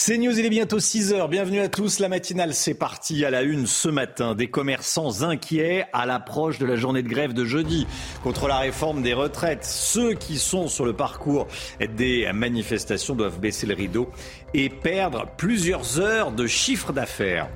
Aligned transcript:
C'est 0.00 0.16
News, 0.16 0.38
il 0.38 0.46
est 0.46 0.48
bientôt 0.48 0.78
6 0.78 1.12
heures. 1.12 1.28
Bienvenue 1.28 1.58
à 1.58 1.68
tous. 1.68 1.98
La 1.98 2.08
matinale, 2.08 2.54
c'est 2.54 2.74
parti 2.74 3.24
à 3.24 3.30
la 3.30 3.42
une 3.42 3.66
ce 3.66 3.88
matin. 3.88 4.36
Des 4.36 4.46
commerçants 4.46 5.22
inquiets 5.22 5.86
à 5.92 6.06
l'approche 6.06 6.60
de 6.60 6.66
la 6.66 6.76
journée 6.76 7.02
de 7.02 7.08
grève 7.08 7.32
de 7.32 7.44
jeudi 7.44 7.84
contre 8.22 8.46
la 8.46 8.58
réforme 8.58 9.02
des 9.02 9.12
retraites. 9.12 9.64
Ceux 9.64 10.14
qui 10.14 10.38
sont 10.38 10.68
sur 10.68 10.84
le 10.84 10.92
parcours 10.92 11.48
des 11.96 12.30
manifestations 12.32 13.16
doivent 13.16 13.40
baisser 13.40 13.66
le 13.66 13.74
rideau 13.74 14.08
et 14.54 14.68
perdre 14.68 15.26
plusieurs 15.36 15.98
heures 15.98 16.30
de 16.30 16.46
chiffre 16.46 16.92
d'affaires. 16.92 17.48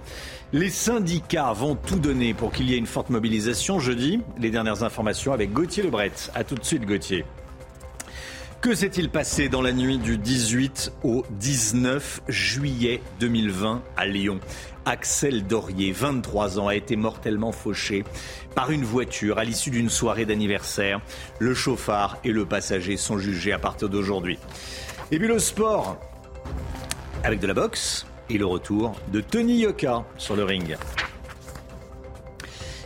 Les 0.53 0.69
syndicats 0.69 1.53
vont 1.53 1.77
tout 1.77 2.01
donner 2.01 2.35
pour 2.35 2.51
qu'il 2.51 2.69
y 2.69 2.75
ait 2.75 2.79
une 2.79 2.87
forte 2.87 3.11
mobilisation 3.11 3.79
jeudi. 3.79 4.21
Les 4.41 4.51
dernières 4.51 4.83
informations 4.83 5.33
avec 5.33 5.53
Gauthier 5.53 5.85
Lebret. 5.85 6.11
A 6.35 6.43
tout 6.43 6.57
de 6.57 6.65
suite, 6.65 6.87
Gauthier. 6.87 7.25
Que 8.63 8.77
s'est-il 8.77 9.11
passé 9.11 9.49
dans 9.49 9.61
la 9.61 9.73
nuit 9.73 9.99
du 9.99 10.19
18 10.19 10.93
au 11.03 11.25
19 11.31 12.21
juillet 12.29 13.03
2020 13.19 13.83
à 13.97 14.07
Lyon? 14.07 14.39
Axel 14.85 15.45
Dorier, 15.49 15.91
23 15.91 16.61
ans, 16.61 16.69
a 16.69 16.77
été 16.77 16.95
mortellement 16.95 17.51
fauché 17.51 18.05
par 18.55 18.71
une 18.71 18.85
voiture 18.85 19.39
à 19.39 19.45
l'issue 19.45 19.71
d'une 19.71 19.89
soirée 19.89 20.27
d'anniversaire. 20.27 21.01
Le 21.41 21.55
chauffard 21.55 22.19
et 22.23 22.31
le 22.31 22.47
passager 22.47 22.97
sont 22.97 23.19
jugés 23.19 23.53
à 23.53 23.59
partir 23.59 23.89
d'aujourd'hui. 23.89 24.39
Et 25.11 25.19
puis 25.19 25.27
le 25.27 25.41
sport, 25.41 25.99
avec 27.25 27.41
de 27.41 27.49
la 27.49 27.55
boxe 27.55 28.07
et 28.31 28.39
le 28.39 28.47
retour 28.47 28.95
de 29.09 29.21
Tony 29.21 29.59
Yoka 29.59 30.05
sur 30.19 30.37
le 30.37 30.45
ring. 30.45 30.77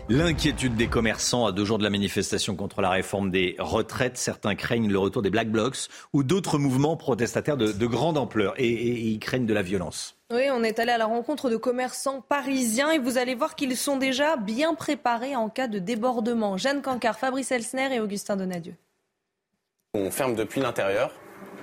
L'inquiétude 0.08 0.76
des 0.76 0.86
commerçants 0.86 1.46
à 1.46 1.52
deux 1.52 1.64
jours 1.64 1.78
de 1.78 1.82
la 1.82 1.90
manifestation 1.90 2.54
contre 2.54 2.80
la 2.80 2.90
réforme 2.90 3.32
des 3.32 3.56
retraites. 3.58 4.16
Certains 4.16 4.54
craignent 4.54 4.88
le 4.88 5.00
retour 5.00 5.20
des 5.20 5.30
Black 5.30 5.50
Blocs 5.50 5.88
ou 6.12 6.22
d'autres 6.22 6.58
mouvements 6.58 6.96
protestataires 6.96 7.56
de, 7.56 7.72
de 7.72 7.86
grande 7.86 8.16
ampleur 8.16 8.54
et, 8.56 8.68
et, 8.68 8.88
et 8.88 9.06
ils 9.08 9.18
craignent 9.18 9.46
de 9.46 9.52
la 9.52 9.62
violence. 9.62 10.16
Oui, 10.32 10.44
on 10.52 10.62
est 10.62 10.78
allé 10.78 10.92
à 10.92 10.98
la 10.98 11.06
rencontre 11.06 11.50
de 11.50 11.56
commerçants 11.56 12.20
parisiens 12.20 12.92
et 12.92 13.00
vous 13.00 13.18
allez 13.18 13.34
voir 13.34 13.56
qu'ils 13.56 13.76
sont 13.76 13.96
déjà 13.96 14.36
bien 14.36 14.74
préparés 14.74 15.34
en 15.34 15.48
cas 15.48 15.66
de 15.66 15.80
débordement. 15.80 16.56
Jeanne 16.56 16.82
Cancard, 16.82 17.18
Fabrice 17.18 17.50
Elsner 17.50 17.92
et 17.92 17.98
Augustin 17.98 18.36
Donadieu. 18.36 18.74
On 19.94 20.12
ferme 20.12 20.36
depuis 20.36 20.60
l'intérieur, 20.60 21.10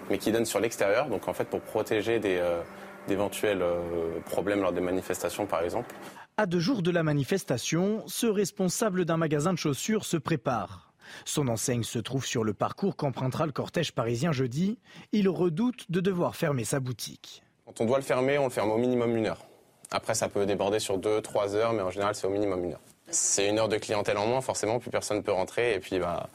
mais 0.10 0.18
qui 0.18 0.34
donne 0.34 0.46
sur 0.46 0.60
l'extérieur, 0.60 1.08
donc 1.08 1.30
en 1.30 1.34
fait 1.34 1.46
pour 1.46 1.62
protéger 1.62 2.20
des, 2.20 2.40
euh, 2.40 2.62
d'éventuels 3.08 3.62
euh, 3.62 4.20
problèmes 4.26 4.62
lors 4.62 4.74
des 4.74 4.82
manifestations 4.82 5.46
par 5.46 5.64
exemple. 5.64 5.96
À 6.36 6.48
deux 6.48 6.60
jours 6.60 6.82
de 6.82 6.90
la 6.90 7.04
manifestation, 7.04 8.04
ce 8.08 8.26
responsable 8.26 9.06
d'un 9.06 9.18
magasin 9.18 9.54
de 9.54 9.58
chaussures 9.60 10.04
se 10.04 10.18
prépare. 10.18 10.92
Son 11.26 11.48
enseigne 11.48 11.84
se 11.84 12.00
trouve 12.00 12.26
sur 12.26 12.44
le 12.44 12.56
parcours 12.56 12.96
qu'empruntera 12.96 13.46
le 13.46 13.52
cortège 13.52 13.92
parisien 13.92 14.32
jeudi. 14.32 14.80
Il 15.12 15.30
redoute 15.30 15.92
de 15.92 16.00
devoir 16.00 16.36
fermer 16.36 16.64
sa 16.64 16.80
boutique. 16.80 17.44
Quand 17.68 17.82
on 17.82 17.86
doit 17.86 18.00
le 18.00 18.04
fermer, 18.04 18.40
on 18.40 18.46
le 18.46 18.50
ferme 18.50 18.72
au 18.72 18.80
minimum 18.80 19.16
une 19.16 19.28
heure. 19.28 19.46
Après, 19.92 20.16
ça 20.16 20.28
peut 20.28 20.48
déborder 20.48 20.80
sur 20.80 20.98
deux, 20.98 21.22
trois 21.22 21.54
heures, 21.54 21.72
mais 21.72 21.84
en 21.84 21.92
général, 21.92 22.16
c'est 22.16 22.26
au 22.26 22.32
minimum 22.32 22.66
une 22.66 22.74
heure. 22.74 22.82
C'est 23.12 23.48
une 23.48 23.60
heure 23.60 23.70
de 23.70 23.78
clientèle 23.78 24.18
en 24.18 24.26
moins, 24.26 24.42
forcément, 24.42 24.80
plus 24.80 24.90
personne 24.90 25.18
ne 25.18 25.22
peut 25.22 25.32
rentrer. 25.32 25.76
Et 25.76 25.80
puis, 25.80 26.00
bah, 26.00 26.32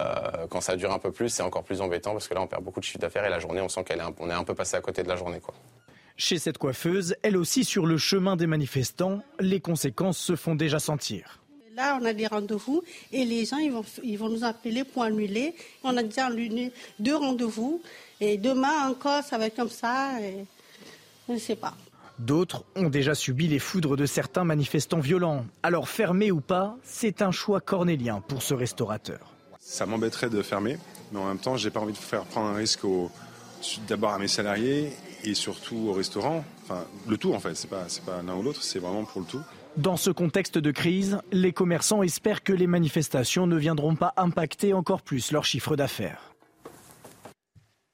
euh, 0.00 0.48
quand 0.50 0.60
ça 0.60 0.74
dure 0.74 0.92
un 0.92 0.98
peu 0.98 1.12
plus, 1.12 1.28
c'est 1.28 1.44
encore 1.44 1.62
plus 1.62 1.80
embêtant 1.80 2.10
parce 2.10 2.26
que 2.26 2.34
là, 2.34 2.40
on 2.40 2.48
perd 2.48 2.64
beaucoup 2.64 2.80
de 2.80 2.84
chiffre 2.84 2.98
d'affaires 2.98 3.24
et 3.24 3.30
la 3.30 3.38
journée, 3.38 3.60
on 3.60 3.68
sent 3.68 3.84
qu'on 3.84 4.28
est, 4.28 4.32
est 4.32 4.36
un 4.36 4.44
peu 4.44 4.56
passé 4.56 4.76
à 4.76 4.80
côté 4.80 5.04
de 5.04 5.08
la 5.08 5.14
journée. 5.14 5.38
Quoi. 5.38 5.54
Chez 6.20 6.40
cette 6.40 6.58
coiffeuse, 6.58 7.14
elle 7.22 7.36
aussi 7.36 7.64
sur 7.64 7.86
le 7.86 7.96
chemin 7.96 8.34
des 8.34 8.48
manifestants, 8.48 9.22
les 9.38 9.60
conséquences 9.60 10.18
se 10.18 10.34
font 10.34 10.56
déjà 10.56 10.80
sentir. 10.80 11.38
Là, 11.76 11.96
on 12.02 12.04
a 12.04 12.12
des 12.12 12.26
rendez-vous 12.26 12.82
et 13.12 13.24
les 13.24 13.44
gens 13.44 13.58
ils 13.58 13.70
vont, 13.70 13.84
ils 14.02 14.18
vont 14.18 14.28
nous 14.28 14.42
appeler 14.42 14.82
pour 14.82 15.04
annuler. 15.04 15.54
On 15.84 15.96
a 15.96 16.02
déjà 16.02 16.26
annulé 16.26 16.72
deux 16.98 17.14
rendez-vous 17.14 17.80
et 18.20 18.36
demain 18.36 18.88
encore, 18.88 19.22
ça 19.22 19.38
va 19.38 19.46
être 19.46 19.54
comme 19.54 19.70
ça. 19.70 20.20
Et 20.20 20.44
je 21.28 21.34
ne 21.34 21.38
sais 21.38 21.54
pas. 21.54 21.76
D'autres 22.18 22.64
ont 22.74 22.88
déjà 22.90 23.14
subi 23.14 23.46
les 23.46 23.60
foudres 23.60 23.96
de 23.96 24.04
certains 24.04 24.42
manifestants 24.42 24.98
violents. 24.98 25.46
Alors 25.62 25.88
fermer 25.88 26.32
ou 26.32 26.40
pas, 26.40 26.76
c'est 26.82 27.22
un 27.22 27.30
choix 27.30 27.60
cornélien 27.60 28.20
pour 28.26 28.42
ce 28.42 28.54
restaurateur. 28.54 29.34
Ça 29.60 29.86
m'embêterait 29.86 30.30
de 30.30 30.42
fermer, 30.42 30.78
mais 31.12 31.20
en 31.20 31.28
même 31.28 31.38
temps, 31.38 31.56
j'ai 31.56 31.70
pas 31.70 31.78
envie 31.78 31.92
de 31.92 31.98
faire 31.98 32.24
prendre 32.24 32.48
un 32.48 32.54
risque 32.54 32.84
au, 32.84 33.08
d'abord 33.86 34.10
à 34.10 34.18
mes 34.18 34.26
salariés 34.26 34.90
et 35.24 35.34
surtout 35.34 35.88
au 35.88 35.92
restaurant. 35.92 36.44
Enfin, 36.64 36.84
le 37.08 37.16
tout 37.16 37.32
en 37.32 37.40
fait, 37.40 37.54
c'est 37.54 37.70
pas, 37.70 37.86
pas 38.06 38.22
l'un 38.22 38.36
ou 38.36 38.42
l'autre, 38.42 38.62
c'est 38.62 38.78
vraiment 38.78 39.04
pour 39.04 39.20
le 39.20 39.26
tout. 39.26 39.40
Dans 39.76 39.96
ce 39.96 40.10
contexte 40.10 40.58
de 40.58 40.70
crise, 40.70 41.18
les 41.30 41.52
commerçants 41.52 42.02
espèrent 42.02 42.42
que 42.42 42.52
les 42.52 42.66
manifestations 42.66 43.46
ne 43.46 43.56
viendront 43.56 43.94
pas 43.94 44.12
impacter 44.16 44.72
encore 44.72 45.02
plus 45.02 45.30
leur 45.30 45.44
chiffre 45.44 45.76
d'affaires. 45.76 46.34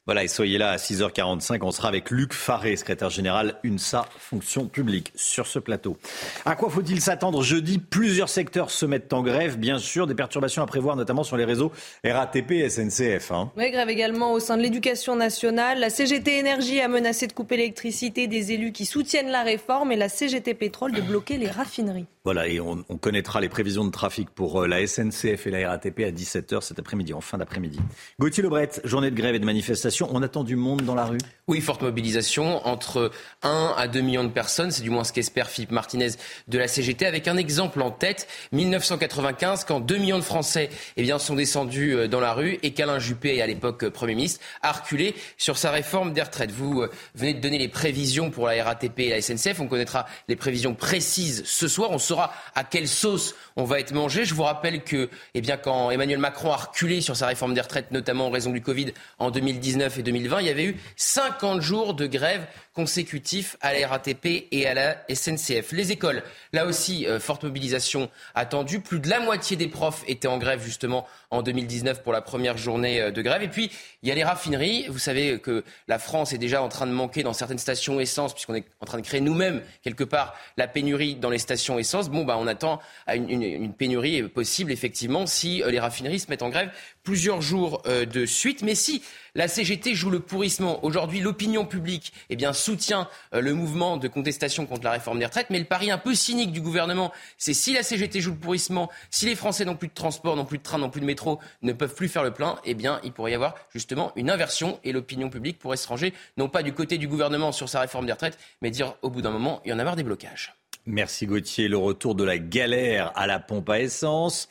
Voilà, 0.07 0.23
et 0.23 0.29
soyez 0.29 0.59
là 0.59 0.71
à 0.71 0.77
6h45. 0.77 1.61
On 1.63 1.71
sera 1.71 1.89
avec 1.89 2.11
Luc 2.11 2.35
Faré, 2.35 2.77
secrétaire 2.77 3.09
général 3.09 3.55
UNSA 3.65 4.05
Fonction 4.19 4.67
publique, 4.67 5.13
sur 5.15 5.47
ce 5.47 5.59
plateau. 5.59 5.97
À 6.45 6.57
quoi 6.57 6.69
faut-il 6.69 7.01
s'attendre 7.01 7.43
jeudi? 7.43 7.79
Plusieurs 7.79 8.29
secteurs 8.29 8.71
se 8.71 8.85
mettent 8.85 9.15
en 9.15 9.23
grève, 9.23 9.59
bien 9.59 9.79
sûr. 9.79 10.07
Des 10.07 10.15
perturbations 10.15 10.63
à 10.63 10.67
prévoir, 10.67 10.97
notamment 10.97 11.25
sur 11.25 11.39
les 11.39 11.47
réseaux 11.47 11.73
RATP 12.05 12.51
et 12.51 12.69
SNCF. 12.69 13.33
Hein. 13.33 13.51
Oui, 13.57 13.71
grève 13.71 13.89
également 13.89 14.35
au 14.35 14.41
sein 14.41 14.59
de 14.59 14.63
l'éducation 14.63 15.17
nationale. 15.17 15.81
La 15.81 15.89
CGT 15.89 16.39
Énergie 16.39 16.83
a 16.83 16.89
menacé 16.89 17.27
de 17.27 17.33
couper 17.33 17.57
l'électricité 17.57 18.27
des 18.27 18.53
élus 18.53 18.73
qui 18.73 18.85
soutiennent 18.85 19.31
la 19.31 19.43
réforme 19.43 19.91
et 19.91 19.97
la 19.97 20.11
CGT 20.11 20.53
Pétrole 20.53 20.93
de 20.93 21.01
bloquer 21.01 21.39
les 21.39 21.49
raffineries. 21.49 22.07
Voilà, 22.27 22.49
et 22.49 22.59
on, 22.59 22.83
on, 22.89 22.97
connaîtra 22.97 23.39
les 23.43 23.51
prévisions 23.51 23.85
de 23.85 23.91
trafic 23.91 24.31
pour 24.31 24.67
la 24.67 24.87
SNCF 24.87 25.47
et 25.47 25.51
la 25.51 25.69
RATP 25.69 26.01
à 26.01 26.11
17h 26.11 26.63
cet 26.63 26.79
après-midi, 26.79 27.13
en 27.13 27.21
fin 27.21 27.37
d'après-midi. 27.37 27.79
Gauthier 28.19 28.43
Lebret, 28.43 28.71
journée 28.85 29.11
de 29.11 29.15
grève 29.15 29.35
et 29.35 29.39
de 29.39 29.45
manifestation. 29.45 30.09
On 30.11 30.23
attend 30.23 30.43
du 30.43 30.57
monde 30.57 30.81
dans 30.81 30.95
la 30.95 31.05
rue? 31.05 31.19
Oui, 31.49 31.61
forte 31.61 31.83
mobilisation, 31.83 32.67
entre 32.67 33.11
1 33.43 33.75
à 33.77 33.89
2 33.89 34.01
millions 34.01 34.25
de 34.25 34.31
personnes, 34.31 34.71
c'est 34.71 34.83
du 34.83 34.89
moins 34.89 35.05
ce 35.05 35.13
qu'espère 35.13 35.51
Philippe 35.51 35.73
Martinez 35.73 36.13
de 36.49 36.57
la 36.57 36.67
CGT, 36.67 37.05
avec 37.05 37.29
un 37.29 37.37
exemple 37.37 37.83
en 37.83 37.91
tête, 37.91 38.27
1995, 38.53 39.65
quand 39.65 39.81
2 39.81 39.99
millions 39.99 40.19
de 40.19 40.25
Français 40.25 40.71
eh 40.97 41.03
bien, 41.03 41.19
sont 41.19 41.35
descendus 41.35 42.09
dans 42.09 42.21
la 42.21 42.33
rue 42.33 42.59
et 42.63 42.73
qu'Alain 42.73 43.01
Juppé, 43.01 43.43
à 43.43 43.47
l'époque 43.47 43.87
Premier 43.91 44.15
ministre, 44.15 44.41
a 44.63 44.73
reculé 44.73 45.15
sur 45.37 45.59
sa 45.59 45.71
réforme 45.71 46.15
des 46.15 46.23
retraites. 46.23 46.53
Vous 46.53 46.87
venez 47.15 47.35
de 47.35 47.41
donner 47.41 47.59
les 47.59 47.69
prévisions 47.69 48.31
pour 48.31 48.47
la 48.47 48.65
RATP 48.65 49.01
et 49.01 49.11
la 49.11 49.21
SNCF, 49.21 49.61
on 49.61 49.69
connaîtra 49.69 50.07
les 50.29 50.37
prévisions 50.37 50.75
précises 50.75 51.43
ce 51.45 51.69
soir, 51.69 51.93
à 52.21 52.65
quelle 52.65 52.89
sauce 52.89 53.35
on 53.57 53.65
va 53.65 53.81
être 53.81 53.93
mangé. 53.93 54.25
Je 54.25 54.35
vous 54.35 54.43
rappelle 54.43 54.83
que, 54.83 55.09
eh 55.35 55.41
bien, 55.41 55.57
quand 55.57 55.91
Emmanuel 55.91 56.19
Macron 56.19 56.53
a 56.53 56.57
reculé 56.57 57.01
sur 57.01 57.17
sa 57.17 57.27
réforme 57.27 57.55
des 57.55 57.61
retraites, 57.61 57.91
notamment 57.91 58.27
en 58.27 58.31
raison 58.31 58.51
du 58.51 58.61
Covid 58.61 58.93
en 59.19 59.31
2019 59.31 59.99
et 59.99 60.03
2020, 60.03 60.41
il 60.41 60.47
y 60.47 60.51
avait 60.51 60.65
eu 60.65 60.77
50 60.97 61.61
jours 61.61 61.95
de 61.95 62.07
grève 62.07 62.47
consécutifs 62.75 63.57
à 63.61 63.73
la 63.73 63.87
RATP 63.87 64.49
et 64.51 64.67
à 64.67 64.75
la 64.75 64.97
SNCF. 65.09 65.73
Les 65.73 65.93
écoles, 65.93 66.23
là 66.53 66.67
aussi, 66.67 67.07
euh, 67.07 67.21
forte 67.21 67.45
mobilisation 67.45 68.11
attendue. 68.35 68.81
Plus 68.81 68.99
de 68.99 69.09
la 69.09 69.21
moitié 69.21 69.57
des 69.57 69.69
profs 69.69 70.03
étaient 70.09 70.29
en 70.29 70.39
grève 70.39 70.63
justement 70.63 71.07
en 71.31 71.43
2019 71.43 72.03
pour 72.03 72.13
la 72.13 72.21
première 72.21 72.59
journée 72.59 73.01
euh, 73.01 73.11
de 73.13 73.23
grève. 73.23 73.43
Et 73.43 73.49
puis, 73.49 73.71
il 74.03 74.09
y 74.09 74.13
a 74.13 74.15
les 74.15 74.25
raffineries. 74.25 74.87
Vous 74.89 74.99
savez 74.99 75.39
que 75.39 75.65
la 75.87 76.01
France 76.01 76.33
est 76.33 76.39
déjà 76.39 76.63
en 76.63 76.69
train 76.69 76.87
de 76.87 76.93
manquer 76.93 77.23
dans 77.23 77.33
certaines 77.33 77.59
stations 77.59 78.01
essence, 78.01 78.35
puisqu'on 78.35 78.55
est 78.55 78.67
en 78.81 78.87
train 78.87 78.99
de 78.99 79.07
créer 79.07 79.21
nous-mêmes, 79.21 79.63
quelque 79.83 80.05
part, 80.05 80.35
la 80.57 80.67
pénurie 80.67 81.15
dans 81.15 81.31
les 81.31 81.39
stations 81.39 81.79
essence. 81.79 82.11
Bon, 82.11 82.25
bah, 82.25 82.37
on 82.39 82.49
attend 82.49 82.81
à 83.07 83.15
une, 83.15 83.31
une, 83.31 83.44
une 83.51 83.73
pénurie 83.73 84.23
possible, 84.29 84.73
effectivement, 84.73 85.27
si 85.27 85.63
euh, 85.63 85.71
les 85.71 85.81
raffineries 85.81 86.21
se 86.21 86.31
mettent 86.31 86.43
en 86.43 86.51
grève 86.51 86.71
plusieurs 87.03 87.43
jours 87.43 87.83
euh, 87.87 88.05
de 88.05 88.27
suite. 88.27 88.63
Mais 88.63 88.75
si 88.75 89.03
la 89.35 89.49
CGT 89.49 89.95
joue 89.95 90.11
le 90.11 90.21
pourrissement, 90.21 90.85
aujourd'hui 90.85 91.21
l'opinion 91.21 91.65
publique 91.65 92.13
eh 92.31 92.37
bien, 92.37 92.53
soutient 92.53 93.09
euh, 93.35 93.41
le 93.41 93.55
mouvement 93.55 93.97
de 93.97 94.09
contestation 94.09 94.67
contre 94.67 94.85
la 94.85 94.93
réforme 94.93 95.19
des 95.19 95.27
retraites, 95.27 95.49
mais 95.51 95.59
le 95.59 95.65
pari 95.65 95.91
un 95.91 95.99
peu 95.99 96.15
cynique 96.15 96.53
du 96.53 96.61
gouvernement, 96.61 97.13
c'est 97.37 97.55
si 97.55 97.73
la 97.75 97.83
CGT 97.83 98.21
joue 98.21 98.33
le 98.33 98.39
pourrissement, 98.39 98.91
si 99.11 99.27
les 99.27 99.35
Français 99.35 99.65
n'ont 99.65 99.77
plus 99.77 99.89
de 99.89 99.95
transport, 99.95 100.37
n'ont 100.37 100.45
plus 100.45 100.59
de 100.59 100.63
train, 100.63 100.79
n'ont 100.79 100.91
plus 100.91 101.01
de 101.01 101.07
métro, 101.07 101.41
ne 101.63 101.73
peuvent 101.73 101.95
plus 101.95 102.09
faire 102.09 102.23
le 102.23 102.33
plein, 102.33 102.59
eh 102.65 102.75
bien 102.75 103.01
il 103.05 103.13
pourrait 103.13 103.33
y 103.33 103.35
avoir 103.35 103.55
justement 103.73 104.13
une 104.17 104.31
inversion 104.31 104.79
et 104.85 104.93
l'opinion 104.93 105.31
publique 105.31 105.59
pourrait 105.59 105.77
se 105.77 105.89
ranger, 105.89 106.15
non 106.37 106.49
pas 106.49 106.63
du 106.63 106.73
côté 106.73 106.99
du 106.99 107.09
gouvernement 107.09 107.53
sur 107.53 107.69
sa 107.69 107.81
réforme 107.81 108.07
des 108.07 108.13
retraites, 108.13 108.39
mais 108.63 108.71
dire 108.71 108.95
au 109.03 109.11
bout 109.11 109.23
d'un 109.23 109.31
moment, 109.31 109.61
il 109.65 109.71
y 109.71 109.73
en 109.73 109.79
a 109.79 109.85
marre 109.85 109.97
des 109.97 110.03
blocages. 110.05 110.55
Merci 110.87 111.27
Gauthier. 111.27 111.69
Le 111.69 111.79
retour 111.79 112.15
de 112.15 112.25
la 112.25 112.39
galère 112.39 113.13
à 113.15 113.27
la 113.27 113.39
pompe 113.39 113.71
à 113.71 113.81
essence. 113.81 114.49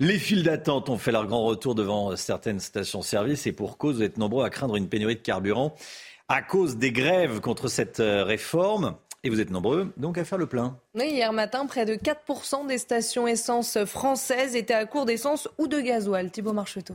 Les 0.00 0.18
files 0.18 0.42
d'attente 0.42 0.88
ont 0.88 0.98
fait 0.98 1.12
leur 1.12 1.26
grand 1.26 1.44
retour 1.44 1.74
devant 1.74 2.16
certaines 2.16 2.60
stations-service 2.60 3.46
et 3.46 3.52
pour 3.52 3.78
cause, 3.78 3.96
vous 3.96 4.02
êtes 4.02 4.18
nombreux 4.18 4.44
à 4.44 4.50
craindre 4.50 4.76
une 4.76 4.88
pénurie 4.88 5.14
de 5.14 5.20
carburant 5.20 5.74
à 6.28 6.42
cause 6.42 6.76
des 6.76 6.90
grèves 6.90 7.40
contre 7.40 7.68
cette 7.68 8.00
euh, 8.00 8.24
réforme. 8.24 8.96
Et 9.22 9.30
vous 9.30 9.40
êtes 9.40 9.50
nombreux 9.50 9.92
donc 9.96 10.18
à 10.18 10.24
faire 10.24 10.36
le 10.36 10.46
plein. 10.46 10.78
Oui, 10.94 11.08
hier 11.08 11.32
matin, 11.32 11.64
près 11.64 11.86
de 11.86 11.94
4% 11.94 12.66
des 12.66 12.76
stations 12.76 13.26
essence 13.26 13.82
françaises 13.84 14.54
étaient 14.54 14.74
à 14.74 14.84
court 14.84 15.06
d'essence 15.06 15.48
ou 15.56 15.66
de 15.66 15.80
gasoil. 15.80 16.30
Thibaut 16.30 16.52
Marcheteau. 16.52 16.94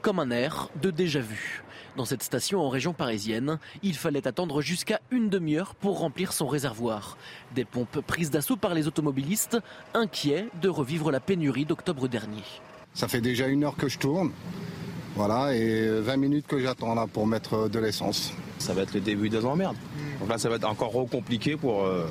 Comme 0.00 0.20
un 0.20 0.30
air 0.30 0.70
de 0.80 0.90
déjà-vu. 0.90 1.62
Dans 1.96 2.04
cette 2.04 2.24
station 2.24 2.60
en 2.60 2.68
région 2.68 2.92
parisienne, 2.92 3.58
il 3.84 3.94
fallait 3.94 4.26
attendre 4.26 4.60
jusqu'à 4.60 5.00
une 5.12 5.28
demi-heure 5.28 5.76
pour 5.76 6.00
remplir 6.00 6.32
son 6.32 6.48
réservoir. 6.48 7.16
Des 7.54 7.64
pompes 7.64 8.00
prises 8.00 8.30
d'assaut 8.32 8.56
par 8.56 8.74
les 8.74 8.88
automobilistes, 8.88 9.58
inquiets 9.94 10.48
de 10.60 10.68
revivre 10.68 11.12
la 11.12 11.20
pénurie 11.20 11.64
d'octobre 11.64 12.08
dernier. 12.08 12.42
Ça 12.94 13.06
fait 13.06 13.20
déjà 13.20 13.46
une 13.46 13.62
heure 13.62 13.76
que 13.76 13.88
je 13.88 13.98
tourne. 13.98 14.32
Voilà, 15.14 15.54
et 15.54 16.00
20 16.00 16.16
minutes 16.16 16.46
que 16.48 16.58
j'attends 16.58 16.96
là 16.96 17.06
pour 17.06 17.28
mettre 17.28 17.68
de 17.68 17.78
l'essence. 17.78 18.32
Ça 18.58 18.74
va 18.74 18.82
être 18.82 18.94
le 18.94 19.00
début 19.00 19.28
des 19.28 19.44
emmerdes. 19.44 19.76
Donc 20.18 20.28
là, 20.28 20.38
ça 20.38 20.48
va 20.48 20.56
être 20.56 20.68
encore 20.68 20.92
compliqué 21.08 21.56
pour, 21.56 21.84
euh, 21.84 22.08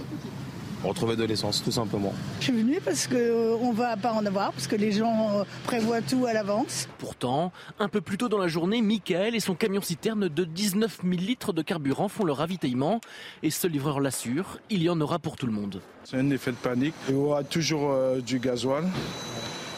retrouver 0.89 1.15
de 1.15 1.23
l'essence, 1.23 1.63
tout 1.63 1.71
simplement. 1.71 2.13
Je 2.39 2.45
suis 2.45 2.53
venu 2.53 2.79
parce 2.83 3.07
qu'on 3.07 3.15
euh, 3.15 3.71
ne 3.71 3.73
va 3.73 3.97
pas 3.97 4.13
en 4.13 4.25
avoir, 4.25 4.51
parce 4.51 4.67
que 4.67 4.75
les 4.75 4.91
gens 4.91 5.39
euh, 5.39 5.43
prévoient 5.63 6.01
tout 6.01 6.25
à 6.25 6.33
l'avance. 6.33 6.87
Pourtant, 6.97 7.51
un 7.79 7.87
peu 7.87 8.01
plus 8.01 8.17
tôt 8.17 8.29
dans 8.29 8.37
la 8.37 8.47
journée, 8.47 8.81
Michael 8.81 9.35
et 9.35 9.39
son 9.39 9.55
camion-citerne 9.55 10.27
de 10.27 10.43
19 10.43 10.99
000 11.03 11.13
litres 11.15 11.53
de 11.53 11.61
carburant 11.61 12.07
font 12.07 12.23
le 12.23 12.33
ravitaillement. 12.33 13.01
Et 13.41 13.49
ce 13.49 13.67
livreur 13.67 13.99
l'assure, 13.99 14.59
il 14.69 14.83
y 14.83 14.89
en 14.89 14.99
aura 15.01 15.19
pour 15.19 15.35
tout 15.35 15.45
le 15.45 15.53
monde. 15.53 15.81
C'est 16.03 16.17
un 16.17 16.29
effet 16.29 16.51
de 16.51 16.57
panique. 16.57 16.95
Il 17.07 17.15
y 17.15 17.17
aura 17.17 17.43
toujours 17.43 17.95
du 18.21 18.39
gasoil 18.39 18.85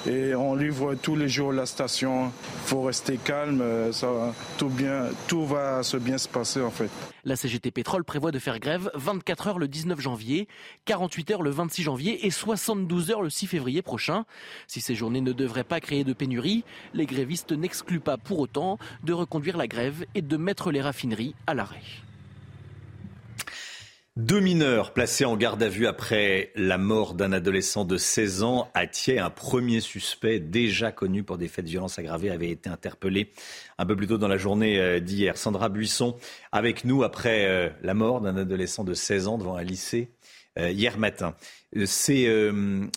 et 0.07 0.35
on 0.35 0.55
livre 0.55 0.95
tous 0.95 1.15
les 1.15 1.27
jours 1.27 1.51
la 1.51 1.65
station. 1.65 2.25
Il 2.25 2.67
faut 2.67 2.81
rester 2.81 3.17
calme, 3.17 3.61
euh, 3.61 3.91
ça, 3.91 4.33
tout, 4.57 4.69
bien, 4.69 5.09
tout 5.27 5.45
va 5.45 5.83
se 5.83 5.97
bien 5.97 6.17
se 6.17 6.27
passer 6.27 6.61
en 6.61 6.71
fait. 6.71 6.89
La 7.23 7.35
CGT 7.35 7.71
Pétrole 7.71 8.03
prévoit 8.03 8.31
de 8.31 8.39
faire 8.39 8.59
grève 8.59 8.91
24 8.93 9.47
heures 9.47 9.59
le 9.59 9.67
19 9.67 9.99
janvier, 9.99 10.47
48 10.85 11.31
heures 11.31 11.41
le 11.41 11.49
26 11.49 11.83
janvier 11.83 12.25
et 12.25 12.31
72 12.31 13.11
heures 13.11 13.21
le 13.21 13.29
6 13.29 13.47
février 13.47 13.81
prochain. 13.81 14.25
Si 14.67 14.81
ces 14.81 14.95
journées 14.95 15.21
ne 15.21 15.33
devraient 15.33 15.63
pas 15.63 15.79
créer 15.79 16.03
de 16.03 16.13
pénurie, 16.13 16.63
les 16.93 17.05
grévistes 17.05 17.51
n'excluent 17.51 17.99
pas 17.99 18.17
pour 18.17 18.39
autant 18.39 18.77
de 19.03 19.13
reconduire 19.13 19.57
la 19.57 19.67
grève 19.67 20.05
et 20.13 20.21
de 20.21 20.37
mettre 20.37 20.71
les 20.71 20.81
raffineries 20.81 21.35
à 21.47 21.53
l'arrêt. 21.53 21.81
Deux 24.17 24.39
mineurs 24.39 24.93
placés 24.93 25.25
en 25.25 25.35
garde 25.35 25.61
à 25.61 25.67
vue 25.67 25.87
après 25.87 26.53
la 26.55 26.77
mort 26.77 27.15
d'un 27.15 27.33
adolescent 27.33 27.83
de 27.83 27.97
16 27.97 28.43
ans 28.43 28.71
à 28.73 28.87
Thiers. 28.87 29.19
Un 29.19 29.29
premier 29.29 29.81
suspect 29.81 30.39
déjà 30.39 30.93
connu 30.93 31.23
pour 31.23 31.37
des 31.37 31.49
faits 31.49 31.65
de 31.65 31.69
violence 31.69 31.99
aggravée 31.99 32.29
avait 32.29 32.49
été 32.49 32.69
interpellé 32.69 33.33
un 33.77 33.85
peu 33.85 33.93
plus 33.97 34.07
tôt 34.07 34.17
dans 34.17 34.29
la 34.29 34.37
journée 34.37 34.79
euh, 34.79 35.01
d'hier. 35.01 35.35
Sandra 35.35 35.67
Buisson 35.67 36.15
avec 36.53 36.85
nous 36.85 37.03
après 37.03 37.45
euh, 37.45 37.69
la 37.81 37.93
mort 37.93 38.21
d'un 38.21 38.37
adolescent 38.37 38.85
de 38.85 38.93
16 38.93 39.27
ans 39.27 39.37
devant 39.37 39.57
un 39.57 39.63
lycée 39.63 40.11
euh, 40.57 40.71
hier 40.71 40.97
matin. 40.97 41.35
C'est 41.85 42.25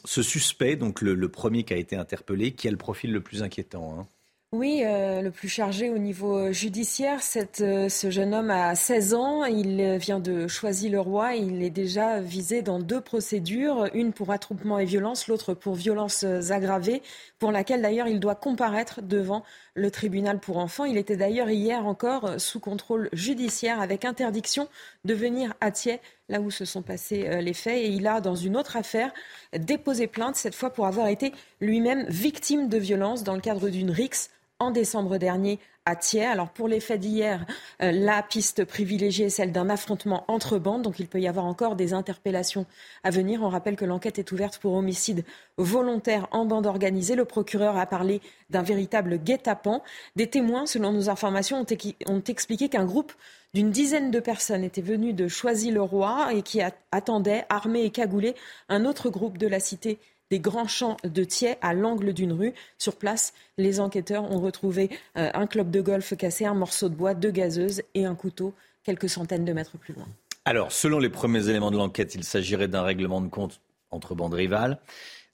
ce 0.05 0.23
suspect, 0.23 0.77
donc 0.77 1.01
le, 1.01 1.29
premier 1.29 1.65
qui 1.65 1.75
a 1.75 1.79
été 1.79 1.97
interpellé, 1.97 2.53
qui 2.53 2.69
a 2.69 2.71
le 2.71 2.77
profil 2.77 3.13
le 3.13 3.21
plus 3.21 3.43
inquiétant. 3.43 3.99
Hein. 3.99 4.07
Oui, 4.53 4.81
euh, 4.83 5.21
le 5.21 5.31
plus 5.31 5.51
chargé 5.51 5.91
au 5.91 5.99
niveau 5.99 6.39
euh, 6.39 6.53
judiciaire, 6.53 7.21
euh, 7.61 7.89
ce 7.91 8.11
jeune 8.11 8.33
homme 8.33 8.49
a 8.51 8.75
16 8.75 9.13
ans, 9.13 9.45
il 9.45 9.99
vient 9.99 10.21
de 10.21 10.49
Choisy-le-Roi, 10.49 11.35
il 11.35 11.63
est 11.63 11.69
déjà 11.69 12.21
visé 12.21 12.63
dans 12.63 12.79
deux 12.79 13.03
procédures, 13.03 13.91
une 13.93 14.15
pour 14.15 14.31
attroupement 14.31 14.79
et 14.79 14.87
violence, 14.87 15.29
l'autre 15.29 15.53
pour 15.53 15.75
violences 15.75 16.25
aggravées, 16.25 17.03
pour 17.39 17.53
laquelle 17.53 17.83
d'ailleurs 17.83 18.09
il 18.09 18.21
doit 18.21 18.37
comparaître 18.37 19.03
devant 19.03 19.45
le 19.75 19.91
tribunal 19.91 20.41
pour 20.41 20.57
enfants. 20.57 20.87
Il 20.87 20.97
était 20.97 21.19
d'ailleurs 21.19 21.51
hier 21.51 21.87
encore 21.87 22.41
sous 22.41 22.59
contrôle 22.59 23.11
judiciaire 23.13 23.83
avec 23.83 24.07
interdiction 24.07 24.67
de 25.05 25.13
venir 25.13 25.53
à 25.61 25.71
Thiers, 25.71 26.01
là 26.31 26.41
où 26.41 26.51
se 26.51 26.65
sont 26.65 26.81
passés 26.81 27.43
les 27.43 27.53
faits, 27.53 27.77
et 27.77 27.89
il 27.89 28.07
a, 28.07 28.23
dans 28.23 28.35
une 28.35 28.57
autre 28.57 28.79
affaire, 28.79 29.13
déposé 29.59 30.07
plainte, 30.07 30.37
cette 30.37 30.55
fois 30.55 30.71
pour 30.71 30.87
avoir 30.87 31.09
été 31.09 31.35
lui-même 31.61 32.07
victime 32.09 32.71
de 32.71 32.79
violences 32.79 33.25
dans 33.25 33.35
le 33.35 33.41
cadre 33.43 33.69
d'une 33.69 33.91
rixe 33.91 34.31
en 34.61 34.71
décembre 34.71 35.19
dernier 35.19 35.59
à 35.85 35.97
Thiers. 35.97 36.27
Alors 36.27 36.51
pour 36.51 36.69
les 36.69 36.81
faits 36.81 37.01
d'hier, 37.01 37.47
euh, 37.83 37.93
la 37.93 38.23
piste 38.23 38.65
privilégiée 38.65 39.27
est 39.27 39.31
celle 39.31 39.53
d'un 39.53 39.71
affrontement 39.71 40.25
entre 40.29 40.59
bandes, 40.59 40.83
donc 40.83 40.99
il 40.99 41.09
peut 41.09 41.21
y 41.21 41.29
avoir 41.29 41.47
encore 41.47 41.77
des 41.77 41.95
interpellations 41.95 42.67
à 43.05 43.11
venir. 43.11 43.43
On 43.43 43.49
rappelle 43.49 43.77
que 43.77 43.85
l'enquête 43.85 44.19
est 44.19 44.31
ouverte 44.33 44.59
pour 44.59 44.75
homicide 44.75 45.25
volontaire 45.57 46.29
en 46.33 46.45
bande 46.45 46.67
organisée. 46.67 47.15
Le 47.15 47.25
procureur 47.25 47.77
a 47.77 47.87
parlé 47.87 48.21
d'un 48.51 48.63
véritable 48.63 49.19
guet-apens. 49.19 49.83
Des 50.17 50.29
témoins, 50.29 50.67
selon 50.67 50.93
nos 50.93 51.09
informations, 51.09 51.61
ont, 51.61 52.13
ont 52.13 52.23
expliqué 52.23 52.69
qu'un 52.69 52.85
groupe 52.85 53.13
d'une 53.55 53.71
dizaine 53.71 54.11
de 54.11 54.21
personnes 54.21 54.65
était 54.65 54.83
venu 54.83 55.15
de 55.15 55.27
Choisy-le-Roi 55.27 56.35
et 56.35 56.43
qui 56.43 56.61
attendait, 56.93 57.47
armé 57.49 57.85
et 57.85 57.91
cagoulé, 57.91 58.35
un 58.69 58.85
autre 58.85 59.09
groupe 59.09 59.39
de 59.39 59.47
la 59.47 59.61
cité 59.61 59.99
des 60.31 60.41
grands 60.41 60.69
champs 60.69 60.97
de 61.05 61.25
Thiers 61.25 61.57
à 61.61 61.75
l'angle 61.75 62.13
d'une 62.13 62.33
rue. 62.33 62.53
Sur 62.79 62.97
place, 62.97 63.33
les 63.57 63.81
enquêteurs 63.81 64.31
ont 64.31 64.41
retrouvé 64.41 64.91
euh, 65.17 65.31
un 65.35 65.47
club 65.47 65.71
de 65.71 65.81
golf 65.81 66.17
cassé, 66.17 66.45
un 66.45 66.55
morceau 66.55 66.89
de 66.89 66.95
bois, 66.95 67.15
deux 67.15 67.31
gazeuses 67.31 67.83
et 67.95 68.05
un 68.05 68.15
couteau 68.15 68.55
quelques 68.85 69.09
centaines 69.09 69.45
de 69.45 69.53
mètres 69.53 69.77
plus 69.79 69.95
loin. 69.95 70.07
Alors, 70.45 70.73
selon 70.73 70.99
les 70.99 71.11
premiers 71.11 71.49
éléments 71.49 71.71
de 71.71 71.77
l'enquête, 71.77 72.15
il 72.15 72.25
s'agirait 72.25 72.69
d'un 72.69 72.83
règlement 72.83 73.21
de 73.21 73.29
compte 73.29 73.61
entre 73.91 74.15
bandes 74.15 74.35
rivales 74.35 74.79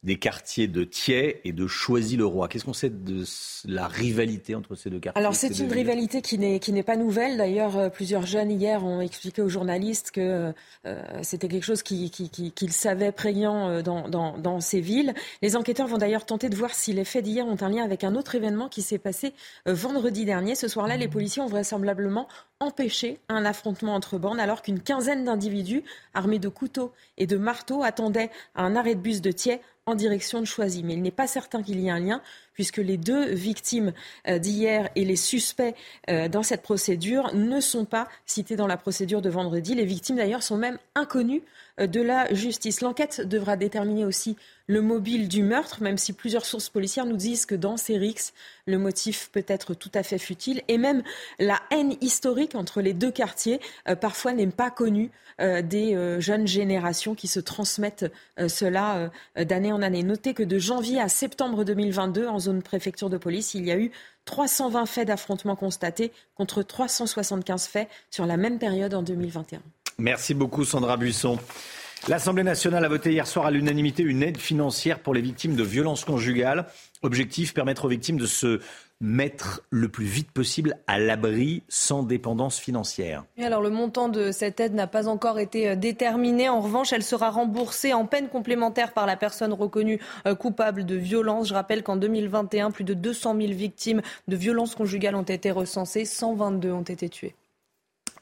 des 0.04 0.18
quartiers 0.18 0.68
de 0.68 0.84
Thiers 0.84 1.40
et 1.44 1.52
de 1.52 1.66
Choisy-le-Roi. 1.66 2.48
Qu'est-ce 2.48 2.66
qu'on 2.66 2.74
sait 2.74 2.90
de 2.90 3.24
la 3.64 3.88
rivalité 3.88 4.54
entre 4.54 4.74
ces 4.74 4.90
deux 4.90 5.00
quartiers 5.00 5.18
Alors 5.18 5.34
c'est 5.34 5.58
une 5.58 5.72
rivalité 5.72 6.20
qui 6.20 6.38
n'est 6.38 6.60
qui 6.60 6.72
n'est 6.72 6.82
pas 6.82 6.96
nouvelle. 6.96 7.38
D'ailleurs, 7.38 7.78
euh, 7.78 7.88
plusieurs 7.88 8.26
jeunes 8.26 8.50
hier 8.50 8.84
ont 8.84 9.00
expliqué 9.00 9.40
aux 9.40 9.48
journalistes 9.48 10.10
que 10.10 10.52
euh, 10.86 11.02
c'était 11.22 11.48
quelque 11.48 11.64
chose 11.64 11.82
qu'ils 11.82 12.10
qui, 12.10 12.30
qui, 12.30 12.68
savaient 12.68 13.12
prégnant 13.12 13.70
euh, 13.70 13.82
dans, 13.82 14.08
dans, 14.08 14.36
dans, 14.36 14.60
ces 14.60 14.80
villes. 14.80 15.14
Les 15.40 15.56
enquêteurs 15.56 15.86
vont 15.86 15.98
d'ailleurs 15.98 16.26
tenter 16.26 16.50
de 16.50 16.56
voir 16.56 16.74
si 16.74 16.92
les 16.92 17.04
faits 17.04 17.24
d'hier 17.24 17.46
ont 17.46 17.56
un 17.62 17.70
lien 17.70 17.82
avec 17.82 18.04
un 18.04 18.14
autre 18.14 18.34
événement 18.34 18.68
qui 18.68 18.82
s'est 18.82 18.98
passé 18.98 19.32
vendredi 19.64 20.26
dernier. 20.26 20.54
Ce 20.54 20.68
soir-là, 20.68 20.98
les 20.98 21.08
policiers 21.08 21.40
ont 21.40 21.46
vraisemblablement 21.46 22.28
empêché 22.60 23.20
un 23.28 23.44
affrontement 23.44 23.94
entre 23.94 24.18
bornes 24.18 24.40
alors 24.40 24.62
qu'une 24.62 24.80
quinzaine 24.80 25.24
d'individus 25.24 25.82
armés 26.14 26.38
de 26.38 26.48
couteaux 26.48 26.92
et 27.18 27.26
de 27.26 27.36
marteaux 27.36 27.82
attendaient 27.82 28.30
à 28.54 28.62
un 28.62 28.76
arrêt 28.76 28.94
de 28.94 29.00
bus 29.00 29.20
de 29.20 29.32
Thiers 29.32 29.60
en 29.86 29.94
direction 29.94 30.40
de 30.40 30.46
Choisy. 30.46 30.82
Mais 30.82 30.94
il 30.94 31.02
n'est 31.02 31.10
pas 31.10 31.26
certain 31.26 31.62
qu'il 31.62 31.80
y 31.80 31.86
ait 31.88 31.90
un 31.90 32.00
lien, 32.00 32.22
puisque 32.54 32.78
les 32.78 32.96
deux 32.96 33.26
victimes 33.26 33.92
euh, 34.28 34.38
d'hier 34.38 34.88
et 34.94 35.04
les 35.04 35.16
suspects 35.16 35.74
euh, 36.08 36.28
dans 36.28 36.42
cette 36.42 36.62
procédure 36.62 37.34
ne 37.34 37.60
sont 37.60 37.84
pas 37.84 38.08
cités 38.24 38.56
dans 38.56 38.66
la 38.66 38.76
procédure 38.76 39.20
de 39.20 39.28
vendredi. 39.28 39.74
Les 39.74 39.84
victimes, 39.84 40.16
d'ailleurs, 40.16 40.42
sont 40.42 40.56
même 40.56 40.78
inconnues 40.94 41.42
euh, 41.80 41.86
de 41.86 42.00
la 42.00 42.32
justice. 42.32 42.80
L'enquête 42.80 43.20
devra 43.20 43.56
déterminer 43.56 44.04
aussi 44.04 44.36
le 44.66 44.80
mobile 44.80 45.28
du 45.28 45.42
meurtre, 45.42 45.82
même 45.82 45.98
si 45.98 46.14
plusieurs 46.14 46.46
sources 46.46 46.70
policières 46.70 47.04
nous 47.04 47.18
disent 47.18 47.44
que 47.44 47.54
dans 47.54 47.76
ces 47.76 47.98
rixes, 47.98 48.32
le 48.66 48.78
motif 48.78 49.28
peut 49.30 49.44
être 49.46 49.74
tout 49.74 49.90
à 49.92 50.02
fait 50.02 50.18
futile. 50.18 50.62
Et 50.68 50.78
même 50.78 51.02
la 51.38 51.60
haine 51.70 51.96
historique 52.00 52.54
entre 52.54 52.80
les 52.80 52.94
deux 52.94 53.10
quartiers, 53.10 53.60
parfois 54.00 54.32
n'est 54.32 54.46
pas 54.46 54.70
connue 54.70 55.10
des 55.38 56.16
jeunes 56.18 56.46
générations 56.46 57.14
qui 57.14 57.28
se 57.28 57.40
transmettent 57.40 58.10
cela 58.48 59.10
d'année 59.36 59.70
en 59.70 59.82
année. 59.82 60.02
Notez 60.02 60.32
que 60.32 60.42
de 60.42 60.58
janvier 60.58 60.98
à 60.98 61.10
septembre 61.10 61.64
2022, 61.64 62.26
en 62.26 62.38
zone 62.44 62.62
préfecture 62.62 63.10
de 63.10 63.18
police, 63.18 63.54
il 63.54 63.64
y 63.64 63.70
a 63.70 63.78
eu 63.78 63.90
320 64.24 64.86
faits 64.86 65.08
d'affrontement 65.08 65.56
constatés 65.56 66.12
contre 66.34 66.62
375 66.62 67.66
faits 67.66 67.88
sur 68.10 68.26
la 68.26 68.36
même 68.36 68.58
période 68.58 68.94
en 68.94 69.02
2021. 69.02 69.60
Merci 69.98 70.34
beaucoup 70.34 70.64
Sandra 70.64 70.96
Buisson. 70.96 71.38
L'Assemblée 72.08 72.42
nationale 72.42 72.84
a 72.84 72.88
voté 72.88 73.12
hier 73.12 73.26
soir 73.26 73.46
à 73.46 73.50
l'unanimité 73.50 74.02
une 74.02 74.22
aide 74.22 74.36
financière 74.36 74.98
pour 74.98 75.14
les 75.14 75.22
victimes 75.22 75.56
de 75.56 75.62
violences 75.62 76.04
conjugales. 76.04 76.66
Objectif, 77.02 77.54
permettre 77.54 77.86
aux 77.86 77.88
victimes 77.88 78.18
de 78.18 78.26
se 78.26 78.60
mettre 79.04 79.62
le 79.68 79.88
plus 79.88 80.06
vite 80.06 80.30
possible 80.30 80.78
à 80.86 80.98
l'abri 80.98 81.62
sans 81.68 82.02
dépendance 82.02 82.58
financière. 82.58 83.24
Et 83.36 83.44
alors 83.44 83.60
le 83.60 83.68
montant 83.68 84.08
de 84.08 84.32
cette 84.32 84.60
aide 84.60 84.74
n'a 84.74 84.86
pas 84.86 85.08
encore 85.08 85.38
été 85.38 85.68
euh, 85.68 85.76
déterminé. 85.76 86.48
En 86.48 86.60
revanche, 86.60 86.92
elle 86.92 87.02
sera 87.02 87.30
remboursée 87.30 87.92
en 87.92 88.06
peine 88.06 88.28
complémentaire 88.28 88.92
par 88.92 89.06
la 89.06 89.16
personne 89.16 89.52
reconnue 89.52 90.00
euh, 90.26 90.34
coupable 90.34 90.86
de 90.86 90.96
violence. 90.96 91.48
Je 91.48 91.54
rappelle 91.54 91.82
qu'en 91.82 91.96
2021, 91.96 92.70
plus 92.70 92.84
de 92.84 92.94
200 92.94 93.36
000 93.36 93.52
victimes 93.52 94.00
de 94.26 94.36
violences 94.36 94.74
conjugales 94.74 95.16
ont 95.16 95.22
été 95.22 95.50
recensées, 95.50 96.06
122 96.06 96.72
ont 96.72 96.82
été 96.82 97.10
tuées. 97.10 97.34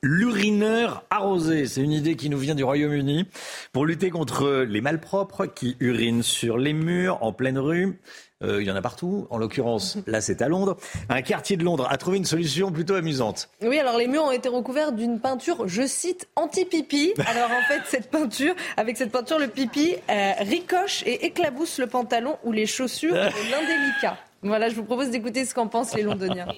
L'urineur 0.05 1.05
arrosé, 1.11 1.65
c'est 1.67 1.81
une 1.81 1.93
idée 1.93 2.17
qui 2.17 2.29
nous 2.29 2.39
vient 2.39 2.57
du 2.57 2.65
Royaume-Uni 2.65 3.27
pour 3.73 3.87
lutter 3.87 4.11
contre 4.11 4.65
les 4.69 4.81
malpropres 4.81 5.47
qui 5.47 5.77
urinent 5.79 6.25
sur 6.25 6.59
les 6.59 6.73
murs, 6.73 7.23
en 7.23 7.33
pleine 7.33 7.57
rue. 7.57 8.01
Euh, 8.43 8.63
il 8.63 8.67
y 8.67 8.71
en 8.71 8.77
a 8.77 8.83
partout. 8.83 9.27
En 9.31 9.39
l'occurrence, 9.39 9.99
là, 10.07 10.21
c'est 10.21 10.43
à 10.43 10.49
Londres. 10.49 10.77
Un 11.09 11.23
quartier 11.23 11.57
de 11.57 11.65
Londres 11.65 11.87
a 11.91 11.97
trouvé 11.97 12.17
une 12.17 12.25
solution 12.25 12.73
plutôt 12.73 12.95
amusante. 12.95 13.49
Oui, 13.63 13.79
alors 13.79 13.97
les 13.97 14.07
murs 14.07 14.25
ont 14.25 14.33
été 14.33 14.49
recouverts 14.49 14.93
d'une 14.93 15.21
peinture, 15.21 15.69
je 15.69 15.87
cite, 15.87 16.29
anti-pipi. 16.37 17.15
Alors 17.27 17.51
en 17.51 17.63
fait, 17.69 17.83
cette 17.87 18.11
peinture, 18.11 18.55
avec 18.77 18.97
cette 18.97 19.13
peinture, 19.13 19.39
le 19.39 19.49
pipi 19.49 19.97
euh, 20.11 20.33
ricoche 20.41 21.03
et 21.07 21.27
éclabousse 21.27 21.79
le 21.79 21.87
pantalon 21.87 22.37
ou 22.45 22.53
les 22.53 22.67
chaussures 22.67 23.15
de 23.15 23.51
l'indélicat. 23.51 24.17
Voilà, 24.43 24.69
je 24.69 24.75
vous 24.75 24.85
propose 24.85 25.11
d'écouter 25.11 25.45
ce 25.45 25.55
qu'en 25.55 25.69
pensent 25.69 25.95
les 25.95 26.03
Londoniens. 26.03 26.49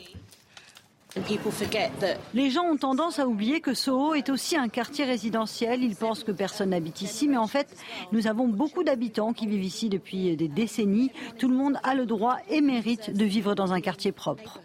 Les 2.34 2.50
gens 2.50 2.64
ont 2.64 2.76
tendance 2.76 3.18
à 3.18 3.26
oublier 3.26 3.60
que 3.60 3.74
Soho 3.74 4.14
est 4.14 4.30
aussi 4.30 4.56
un 4.56 4.68
quartier 4.68 5.04
résidentiel. 5.04 5.82
Ils 5.82 5.94
pensent 5.94 6.24
que 6.24 6.32
personne 6.32 6.70
n'habite 6.70 7.02
ici, 7.02 7.28
mais 7.28 7.36
en 7.36 7.46
fait, 7.46 7.68
nous 8.12 8.26
avons 8.26 8.48
beaucoup 8.48 8.82
d'habitants 8.82 9.32
qui 9.32 9.46
vivent 9.46 9.64
ici 9.64 9.88
depuis 9.88 10.36
des 10.36 10.48
décennies. 10.48 11.12
Tout 11.38 11.48
le 11.48 11.56
monde 11.56 11.78
a 11.82 11.94
le 11.94 12.06
droit 12.06 12.38
et 12.48 12.60
mérite 12.60 13.10
de 13.10 13.24
vivre 13.24 13.54
dans 13.54 13.72
un 13.72 13.80
quartier 13.80 14.12
propre. 14.12 14.60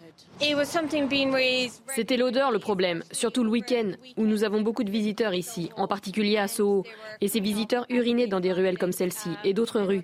C'était 1.95 2.17
l'odeur 2.17 2.51
le 2.51 2.59
problème, 2.59 3.03
surtout 3.11 3.43
le 3.43 3.49
week-end, 3.49 3.91
où 4.17 4.25
nous 4.25 4.43
avons 4.43 4.61
beaucoup 4.61 4.83
de 4.83 4.91
visiteurs 4.91 5.33
ici, 5.33 5.69
en 5.75 5.87
particulier 5.87 6.37
à 6.37 6.47
Soho. 6.47 6.83
Et 7.21 7.27
ces 7.27 7.41
visiteurs 7.41 7.85
urinaient 7.89 8.27
dans 8.27 8.39
des 8.39 8.53
ruelles 8.53 8.77
comme 8.77 8.93
celle-ci 8.93 9.29
et 9.43 9.53
d'autres 9.53 9.81
rues. 9.81 10.03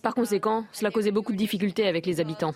Par 0.00 0.14
conséquent, 0.14 0.64
cela 0.72 0.90
causait 0.90 1.10
beaucoup 1.10 1.32
de 1.32 1.36
difficultés 1.36 1.86
avec 1.86 2.06
les 2.06 2.20
habitants. 2.20 2.54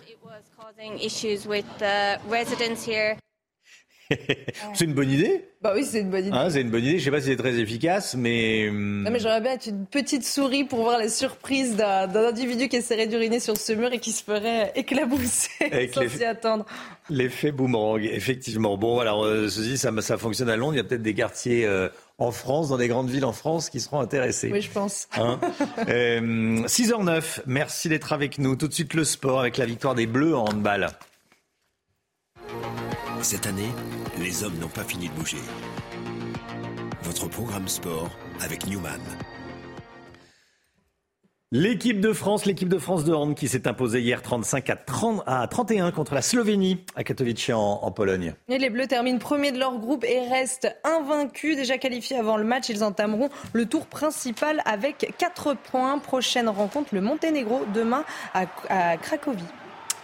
c'est 4.73 4.85
une 4.85 4.93
bonne 4.93 5.09
idée. 5.09 5.45
Bah 5.61 5.73
oui, 5.75 5.83
c'est 5.83 6.01
une 6.01 6.09
bonne 6.09 6.25
idée. 6.25 6.35
Hein, 6.35 6.49
c'est 6.49 6.61
une 6.61 6.69
bonne 6.69 6.83
idée. 6.83 6.91
Je 6.91 6.95
ne 6.97 7.03
sais 7.05 7.11
pas 7.11 7.19
si 7.19 7.27
c'est 7.27 7.35
très 7.35 7.55
efficace, 7.59 8.15
mais. 8.15 8.69
Hum, 8.69 9.03
non, 9.03 9.11
mais 9.11 9.19
j'aurais 9.19 9.41
bien 9.41 9.53
être 9.53 9.67
une 9.67 9.85
petite 9.85 10.23
souris 10.23 10.63
pour 10.63 10.83
voir 10.83 10.99
la 10.99 11.09
surprise 11.09 11.75
d'un 11.75 12.13
individu 12.15 12.69
qui 12.69 12.77
essaierait 12.77 13.07
d'uriner 13.07 13.39
sur 13.39 13.57
ce 13.57 13.73
mur 13.73 13.91
et 13.91 13.99
qui 13.99 14.11
se 14.11 14.23
ferait 14.23 14.71
éclabousser 14.75 15.89
sans 15.93 16.07
s'y 16.07 16.23
attendre. 16.23 16.65
L'effet 17.09 17.51
boomerang, 17.51 18.03
effectivement. 18.03 18.77
Bon, 18.77 18.99
alors, 18.99 19.25
euh, 19.25 19.47
ceci, 19.49 19.77
ça, 19.77 19.91
ça 20.01 20.17
fonctionne 20.17 20.49
à 20.49 20.55
Londres. 20.55 20.75
Il 20.75 20.77
y 20.77 20.81
a 20.81 20.83
peut-être 20.83 21.01
des 21.01 21.13
quartiers 21.13 21.65
euh, 21.65 21.89
en 22.17 22.31
France, 22.31 22.69
dans 22.69 22.77
des 22.77 22.87
grandes 22.87 23.09
villes 23.09 23.25
en 23.25 23.33
France, 23.33 23.69
qui 23.69 23.79
seront 23.79 23.99
intéressés. 23.99 24.51
Oui, 24.51 24.61
je 24.61 24.71
pense. 24.71 25.07
Hein 25.17 25.39
6h09, 25.87 27.09
euh, 27.09 27.21
merci 27.45 27.89
d'être 27.89 28.13
avec 28.13 28.37
nous. 28.37 28.55
Tout 28.55 28.67
de 28.67 28.73
suite, 28.73 28.93
le 28.93 29.03
sport 29.03 29.39
avec 29.39 29.57
la 29.57 29.65
victoire 29.65 29.95
des 29.95 30.05
Bleus 30.05 30.35
en 30.35 30.45
handball. 30.45 30.87
Cette 33.21 33.47
année, 33.47 33.71
les 34.19 34.43
hommes 34.43 34.57
n'ont 34.59 34.67
pas 34.67 34.83
fini 34.83 35.09
de 35.09 35.13
bouger. 35.13 35.37
Votre 37.01 37.27
programme 37.27 37.67
sport 37.67 38.09
avec 38.41 38.67
Newman. 38.67 39.01
L'équipe 41.51 41.99
de 41.99 42.11
France, 42.13 42.45
l'équipe 42.45 42.69
de 42.69 42.77
France 42.77 43.05
de 43.05 43.13
hand 43.13 43.33
qui 43.33 43.47
s'est 43.47 43.67
imposée 43.67 44.01
hier 44.01 44.21
35 44.21 44.69
à, 44.69 44.75
30, 44.75 45.23
à 45.25 45.47
31 45.47 45.91
contre 45.91 46.13
la 46.13 46.21
Slovénie 46.21 46.83
à 46.95 47.03
Katowice 47.03 47.49
en, 47.49 47.79
en, 47.81 47.91
Pologne. 47.91 48.33
Et 48.49 48.57
les 48.57 48.69
Bleus 48.69 48.87
terminent 48.87 49.17
premier 49.17 49.51
de 49.51 49.57
leur 49.57 49.79
groupe 49.79 50.03
et 50.03 50.27
restent 50.27 50.75
invaincus. 50.83 51.55
Déjà 51.55 51.77
qualifiés 51.77 52.17
avant 52.17 52.37
le 52.37 52.43
match, 52.43 52.69
ils 52.69 52.83
entameront 52.83 53.29
le 53.53 53.65
tour 53.65 53.87
principal 53.87 54.61
avec 54.65 55.13
4 55.17 55.55
points. 55.55 55.97
Prochaine 55.99 56.49
rencontre, 56.49 56.93
le 56.93 57.01
Monténégro 57.01 57.61
demain 57.73 58.03
à, 58.33 58.45
à 58.69 58.97
Cracovie. 58.97 59.43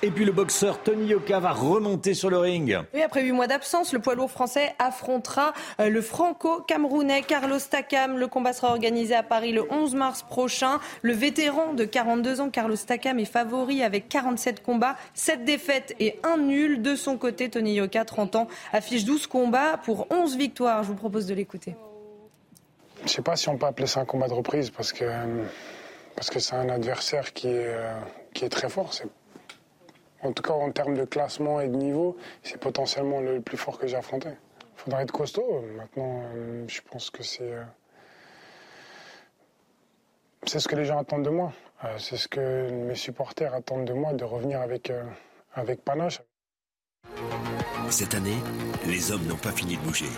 Et 0.06 0.12
puis 0.12 0.26
le 0.26 0.34
boxeur 0.34 0.84
Tony 0.84 1.08
Yoka 1.08 1.40
va 1.40 1.54
remonter 1.54 2.14
sur 2.14 2.30
le 2.30 2.38
ring. 2.38 2.78
Oui, 2.94 3.02
après 3.02 3.24
huit 3.24 3.32
mois 3.32 3.48
d'absence, 3.48 3.94
le 3.94 4.00
poids 4.00 4.16
lourd 4.16 4.30
français 4.30 4.76
affrontera 4.78 5.54
euh, 5.80 5.88
le 5.88 6.02
franco-camerounais 6.02 7.22
Carlos 7.22 7.58
Takam. 7.58 8.18
Le 8.18 8.28
combat 8.28 8.52
sera 8.52 8.72
organisé 8.72 9.16
à 9.16 9.24
Paris 9.24 9.54
le 9.54 9.64
11 9.72 9.96
mars 9.96 10.22
prochain. 10.22 10.82
Le 11.04 11.14
vétéran 11.14 11.74
de 11.74 11.86
42 11.86 12.42
ans, 12.42 12.50
Carlos 12.50 12.76
Takam, 12.76 13.18
est 13.18 13.24
favori 13.24 13.82
avec 13.82 14.10
47 14.10 14.62
combats, 14.62 14.98
7 15.14 15.46
défaites 15.46 15.96
et 16.02 16.20
1 16.24 16.36
nul. 16.36 16.82
De 16.82 16.98
son 16.98 17.18
côté, 17.18 17.50
Tony 17.50 17.76
Yoka, 17.76 18.04
30 18.04 18.36
ans, 18.36 18.48
affiche 18.74 19.06
12 19.06 19.28
combats 19.28 19.78
pour 19.86 20.08
11 20.12 20.36
victoires. 20.36 20.84
Je 20.84 20.90
vous 20.90 20.96
propose 20.96 21.28
de 21.28 21.34
l'écouter. 21.34 21.78
Je 22.98 23.04
ne 23.04 23.08
sais 23.08 23.22
pas 23.22 23.38
si 23.38 23.48
on 23.48 23.58
peut 23.58 23.68
appeler 23.68 23.88
ça 23.88 24.02
un 24.02 24.06
combat 24.06 24.28
de 24.28 24.34
reprise 24.34 24.70
parce 24.70 24.92
que 24.92 25.06
parce 26.16 26.30
que 26.30 26.40
c'est 26.40 26.56
un 26.56 26.70
adversaire 26.70 27.34
qui 27.34 27.48
est, 27.48 27.68
euh, 27.68 27.94
qui 28.34 28.46
est 28.46 28.50
très 28.50 28.70
fort. 28.70 28.94
C'est 28.94 29.08
en 30.24 30.32
tout 30.32 30.44
cas, 30.44 30.54
en 30.54 30.72
termes 30.72 30.96
de 30.96 31.06
classement 31.06 31.60
et 31.60 31.68
de 31.68 31.76
niveau, 31.76 32.18
c'est 32.44 32.58
potentiellement 32.58 33.20
le 33.20 33.42
plus 33.42 33.58
fort 33.58 33.78
que 33.78 33.88
j'ai 33.88 33.98
affronté. 33.98 34.30
Il 34.30 34.82
faudra 34.82 35.04
être 35.04 35.12
costaud. 35.12 35.64
Maintenant, 35.78 36.24
euh, 36.36 36.66
je 36.68 36.82
pense 36.90 37.10
que 37.10 37.24
c'est. 37.24 37.52
Euh, 37.52 37.64
c'est 40.46 40.60
ce 40.60 40.68
que 40.68 40.76
les 40.76 40.86
gens 40.86 40.98
attendent 40.98 41.24
de 41.24 41.30
moi. 41.30 41.54
Euh, 41.84 41.98
c'est 42.00 42.18
ce 42.18 42.28
que 42.28 42.70
mes 42.70 42.96
supporters 42.96 43.54
attendent 43.54 43.86
de 43.86 43.94
moi, 43.94 44.14
de 44.14 44.24
revenir 44.24 44.62
avec, 44.62 44.92
avec 45.54 45.84
panache. 45.84 46.22
Cette 47.90 48.16
année, 48.16 48.38
les 48.88 49.12
hommes 49.12 49.26
n'ont 49.26 49.38
pas 49.38 49.52
fini 49.52 49.78
de 49.78 49.82
bouger. 49.82 50.10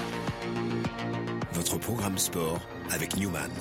Votre 1.51 1.77
programme 1.77 2.17
sport 2.17 2.59
avec 2.91 3.17
Newman. 3.17 3.51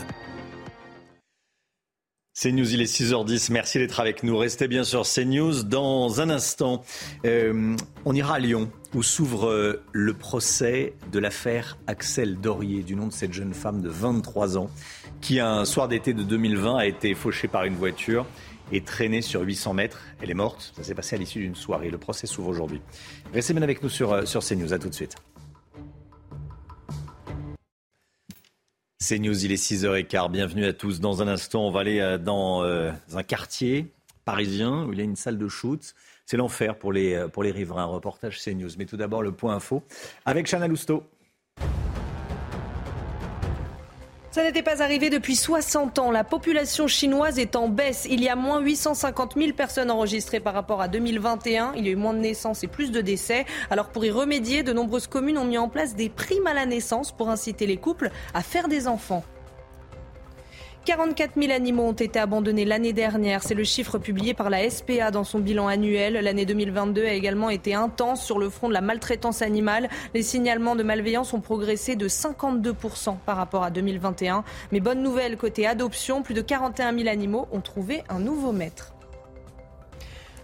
CNews, 2.35 2.75
il 2.75 2.83
est 2.83 2.93
6h10. 2.93 3.53
Merci 3.53 3.79
d'être 3.79 4.00
avec 4.00 4.25
nous. 4.25 4.37
Restez 4.37 4.67
bien 4.67 4.83
sur 4.83 5.03
CNews. 5.03 5.62
Dans 5.62 6.21
un 6.21 6.31
instant, 6.31 6.83
euh, 7.25 7.76
on 8.05 8.12
ira 8.12 8.35
à 8.35 8.38
Lyon, 8.41 8.73
où 8.93 9.05
s'ouvre 9.05 9.47
euh, 9.47 9.85
le 9.93 10.14
procès 10.14 10.95
de 11.12 11.21
l'affaire 11.21 11.79
Axel 11.87 12.41
Dorier, 12.41 12.83
du 12.83 12.97
nom 12.97 13.07
de 13.07 13.12
cette 13.12 13.33
jeune 13.33 13.55
femme 13.55 13.83
de 13.83 13.88
23 13.88 14.59
ans, 14.59 14.69
qui 15.21 15.38
un 15.38 15.64
soir 15.64 15.87
d'été 15.87 16.12
de 16.12 16.25
2020 16.25 16.76
a 16.76 16.87
été 16.87 17.14
fauchée 17.14 17.47
par 17.47 17.67
une 17.67 17.76
voiture 17.76 18.26
et 18.73 18.81
traînée 18.81 19.23
sur 19.23 19.43
800 19.43 19.75
mètres. 19.75 20.00
Elle 20.21 20.33
est 20.33 20.35
morte. 20.35 20.73
Ça 20.76 20.83
s'est 20.83 20.97
passé 20.97 21.14
à 21.14 21.21
l'issue 21.21 21.38
d'une 21.38 21.55
soirée. 21.55 21.88
Le 21.88 21.99
procès 21.99 22.26
s'ouvre 22.26 22.49
aujourd'hui. 22.49 22.81
Restez 23.33 23.55
bien 23.55 23.62
avec 23.62 23.81
nous 23.81 23.88
sur, 23.88 24.12
euh, 24.12 24.25
sur 24.25 24.43
CNews. 24.43 24.73
À 24.73 24.81
tout 24.81 24.88
de 24.88 24.95
suite. 24.95 25.14
C'est 29.06 29.18
News, 29.18 29.44
il 29.44 29.52
est 29.52 29.62
6h15. 29.62 30.30
Bienvenue 30.30 30.64
à 30.64 30.73
tous. 30.73 30.99
Dans 30.99 31.20
un 31.20 31.28
instant, 31.28 31.66
on 31.66 31.70
va 31.70 31.80
aller 31.80 32.00
euh, 32.00 32.16
dans 32.16 32.64
euh, 32.64 32.90
un 33.12 33.23
quartier 33.23 33.92
parisien 34.25 34.87
où 34.87 34.94
il 34.94 34.99
y 34.99 35.02
a 35.02 35.04
une 35.04 35.14
salle 35.14 35.37
de 35.37 35.46
shoot. 35.46 35.94
C'est 36.25 36.38
l'enfer 36.38 36.78
pour 36.78 36.90
les, 36.90 37.12
euh, 37.12 37.28
pour 37.28 37.42
les 37.42 37.50
riverains. 37.50 37.84
Reportage 37.84 38.42
CNews. 38.42 38.70
Mais 38.78 38.87
tout 38.87 38.96
d'abord, 38.96 39.23
le 39.23 39.32
point 39.32 39.56
info 39.56 39.82
avec 40.25 40.46
Chana 40.46 40.68
Lousteau. 40.68 41.04
Ça 44.35 44.43
n'était 44.43 44.64
pas 44.64 44.83
arrivé 44.83 45.11
depuis 45.11 45.37
60 45.37 46.00
ans. 46.00 46.11
La 46.11 46.25
population 46.25 46.88
chinoise 46.88 47.38
est 47.38 47.55
en 47.55 47.69
baisse. 47.69 48.05
Il 48.11 48.21
y 48.21 48.29
a 48.29 48.35
moins 48.35 48.59
850 48.59 49.35
000 49.37 49.53
personnes 49.53 49.93
enregistrées 49.93 50.41
par 50.41 50.55
rapport 50.55 50.81
à 50.81 50.88
2021. 50.88 51.75
Il 51.76 51.87
y 51.87 51.91
a 51.91 51.93
eu 51.93 51.95
moins 51.95 52.14
de 52.14 52.19
naissances 52.19 52.64
et 52.64 52.67
plus 52.67 52.91
de 52.91 53.00
décès. 53.00 53.47
Alors 53.71 53.91
pour 53.91 54.05
y 54.05 54.11
remédier, 54.11 54.64
de 54.64 54.73
nombreuses 54.73 55.07
communes 55.07 55.38
ont 55.38 55.45
mis 55.45 55.57
en 55.57 55.69
place 55.69 55.95
des 55.95 56.09
primes 56.09 56.49
à 56.49 56.53
la 56.53 56.67
naissance 56.67 57.12
pour 57.12 57.31
inciter 57.31 57.64
les 57.69 57.76
couples 57.76 58.11
à 58.35 58.43
faire 58.43 58.67
des 58.67 58.88
enfants. 58.88 59.23
44 60.85 61.41
000 61.41 61.50
animaux 61.50 61.85
ont 61.85 61.93
été 61.93 62.19
abandonnés 62.19 62.67
l'année 62.67 62.93
dernière. 62.93 63.43
C'est 63.43 63.55
le 63.55 63.64
chiffre 63.64 63.97
publié 63.99 64.35
par 64.35 64.50
la 64.50 64.69
SPA 64.69 65.11
dans 65.11 65.25
son 65.25 65.38
bilan 65.38 65.67
annuel. 65.67 66.12
L'année 66.14 66.45
2022 66.45 67.05
a 67.07 67.12
également 67.12 67.49
été 67.49 67.75
intense 67.75 68.23
sur 68.23 68.38
le 68.38 68.50
front 68.50 68.69
de 68.69 68.75
la 68.75 68.83
maltraitance 68.83 69.41
animale. 69.41 69.88
Les 70.12 70.23
signalements 70.23 70.76
de 70.76 70.83
malveillance 70.83 71.33
ont 71.33 71.41
progressé 71.41 71.97
de 71.97 72.07
52% 72.07 73.17
par 73.25 73.38
rapport 73.38 73.64
à 73.64 73.71
2021. 73.71 74.45
Mais 74.73 74.81
bonne 74.81 75.03
nouvelle 75.03 75.38
côté 75.38 75.67
adoption, 75.67 76.23
plus 76.23 76.35
de 76.35 76.43
41 76.43 76.95
000 76.95 77.09
animaux 77.09 77.49
ont 77.50 77.62
trouvé 77.62 78.03
un 78.11 78.19
nouveau 78.19 78.53
maître. 78.53 78.94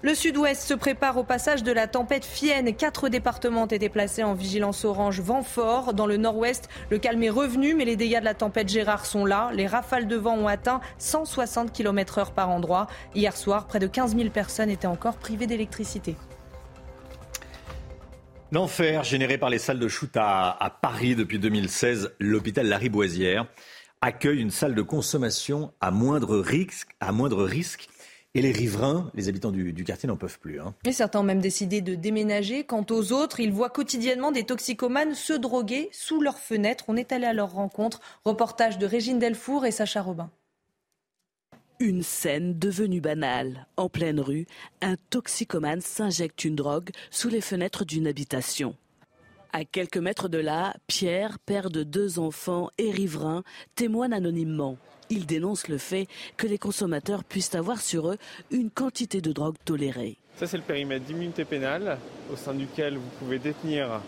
Le 0.02 0.14
sud-ouest 0.14 0.66
se 0.66 0.72
prépare 0.72 1.18
au 1.18 1.24
passage 1.24 1.62
de 1.62 1.72
la 1.72 1.86
tempête 1.86 2.24
Fienne. 2.24 2.74
Quatre 2.74 3.10
départements 3.10 3.64
ont 3.64 3.66
été 3.66 3.90
placés 3.90 4.22
en 4.22 4.32
vigilance 4.32 4.86
orange 4.86 5.20
vent 5.20 5.42
fort. 5.42 5.92
Dans 5.92 6.06
le 6.06 6.16
nord-ouest, 6.16 6.70
le 6.88 6.96
calme 6.96 7.22
est 7.22 7.28
revenu, 7.28 7.74
mais 7.74 7.84
les 7.84 7.96
dégâts 7.96 8.20
de 8.20 8.24
la 8.24 8.32
tempête 8.32 8.70
Gérard 8.70 9.04
sont 9.04 9.26
là. 9.26 9.50
Les 9.52 9.66
rafales 9.66 10.08
de 10.08 10.16
vent 10.16 10.38
ont 10.38 10.46
atteint 10.46 10.80
160 10.96 11.70
km 11.74 12.16
heure 12.16 12.32
par 12.32 12.48
endroit. 12.48 12.86
Hier 13.14 13.36
soir, 13.36 13.66
près 13.66 13.78
de 13.78 13.86
15 13.86 14.16
000 14.16 14.30
personnes 14.30 14.70
étaient 14.70 14.86
encore 14.86 15.18
privées 15.18 15.46
d'électricité. 15.46 16.16
L'enfer 18.52 19.04
généré 19.04 19.36
par 19.36 19.50
les 19.50 19.58
salles 19.58 19.78
de 19.78 19.88
shoot 19.88 20.10
à, 20.16 20.78
Paris 20.80 21.14
depuis 21.14 21.38
2016, 21.38 22.14
l'hôpital 22.18 22.66
Lariboisière 22.66 23.44
accueille 24.00 24.40
une 24.40 24.50
salle 24.50 24.74
de 24.74 24.80
consommation 24.80 25.74
à 25.82 25.90
moindre 25.90 26.38
risque, 26.38 26.88
à 27.00 27.12
moindre 27.12 27.44
risque 27.44 27.90
et 28.34 28.42
les 28.42 28.52
riverains, 28.52 29.10
les 29.14 29.28
habitants 29.28 29.50
du, 29.50 29.84
quartier 29.84 30.06
n'en 30.06 30.16
peuvent 30.16 30.38
plus. 30.38 30.60
Hein. 30.60 30.74
Et 30.84 30.92
certains 30.92 31.20
ont 31.20 31.24
même 31.24 31.40
décidé 31.40 31.80
de 31.80 31.94
déménager. 31.94 32.64
Quant 32.64 32.86
aux 32.90 33.12
autres, 33.12 33.40
ils 33.40 33.52
voient 33.52 33.70
quotidiennement 33.70 34.30
des 34.30 34.44
toxicomanes 34.44 35.14
se 35.14 35.32
droguer 35.32 35.88
sous 35.92 36.20
leurs 36.20 36.38
fenêtres. 36.38 36.84
On 36.88 36.96
est 36.96 37.12
allé 37.12 37.26
à 37.26 37.32
leur 37.32 37.52
rencontre. 37.52 38.00
Reportage 38.24 38.78
de 38.78 38.86
Régine 38.86 39.18
Delfour 39.18 39.66
et 39.66 39.72
Sacha 39.72 40.02
Robin. 40.02 40.30
Une 41.80 42.02
scène 42.02 42.58
devenue 42.58 43.00
banale. 43.00 43.66
En 43.76 43.88
pleine 43.88 44.20
rue, 44.20 44.46
un 44.82 44.96
toxicomane 45.08 45.80
s'injecte 45.80 46.44
une 46.44 46.54
drogue 46.54 46.90
sous 47.10 47.30
les 47.30 47.40
fenêtres 47.40 47.84
d'une 47.84 48.06
habitation. 48.06 48.76
À 49.52 49.64
quelques 49.64 49.96
mètres 49.96 50.28
de 50.28 50.38
là, 50.38 50.74
Pierre, 50.86 51.40
père 51.40 51.70
de 51.70 51.82
deux 51.82 52.20
enfants 52.20 52.70
et 52.78 52.92
riverain, 52.92 53.42
témoigne 53.74 54.12
anonymement. 54.12 54.76
Il 55.08 55.26
dénonce 55.26 55.66
le 55.66 55.76
fait 55.76 56.06
que 56.36 56.46
les 56.46 56.56
consommateurs 56.56 57.24
puissent 57.24 57.56
avoir 57.56 57.80
sur 57.80 58.10
eux 58.10 58.18
une 58.52 58.70
quantité 58.70 59.20
de 59.20 59.32
drogue 59.32 59.56
tolérée. 59.64 60.18
Ça, 60.36 60.46
c'est 60.46 60.56
le 60.56 60.62
périmètre 60.62 61.04
d'immunité 61.04 61.44
pénale 61.44 61.98
au 62.32 62.36
sein 62.36 62.54
duquel 62.54 62.96
vous 62.96 63.10
pouvez 63.18 63.40
détenir 63.40 64.00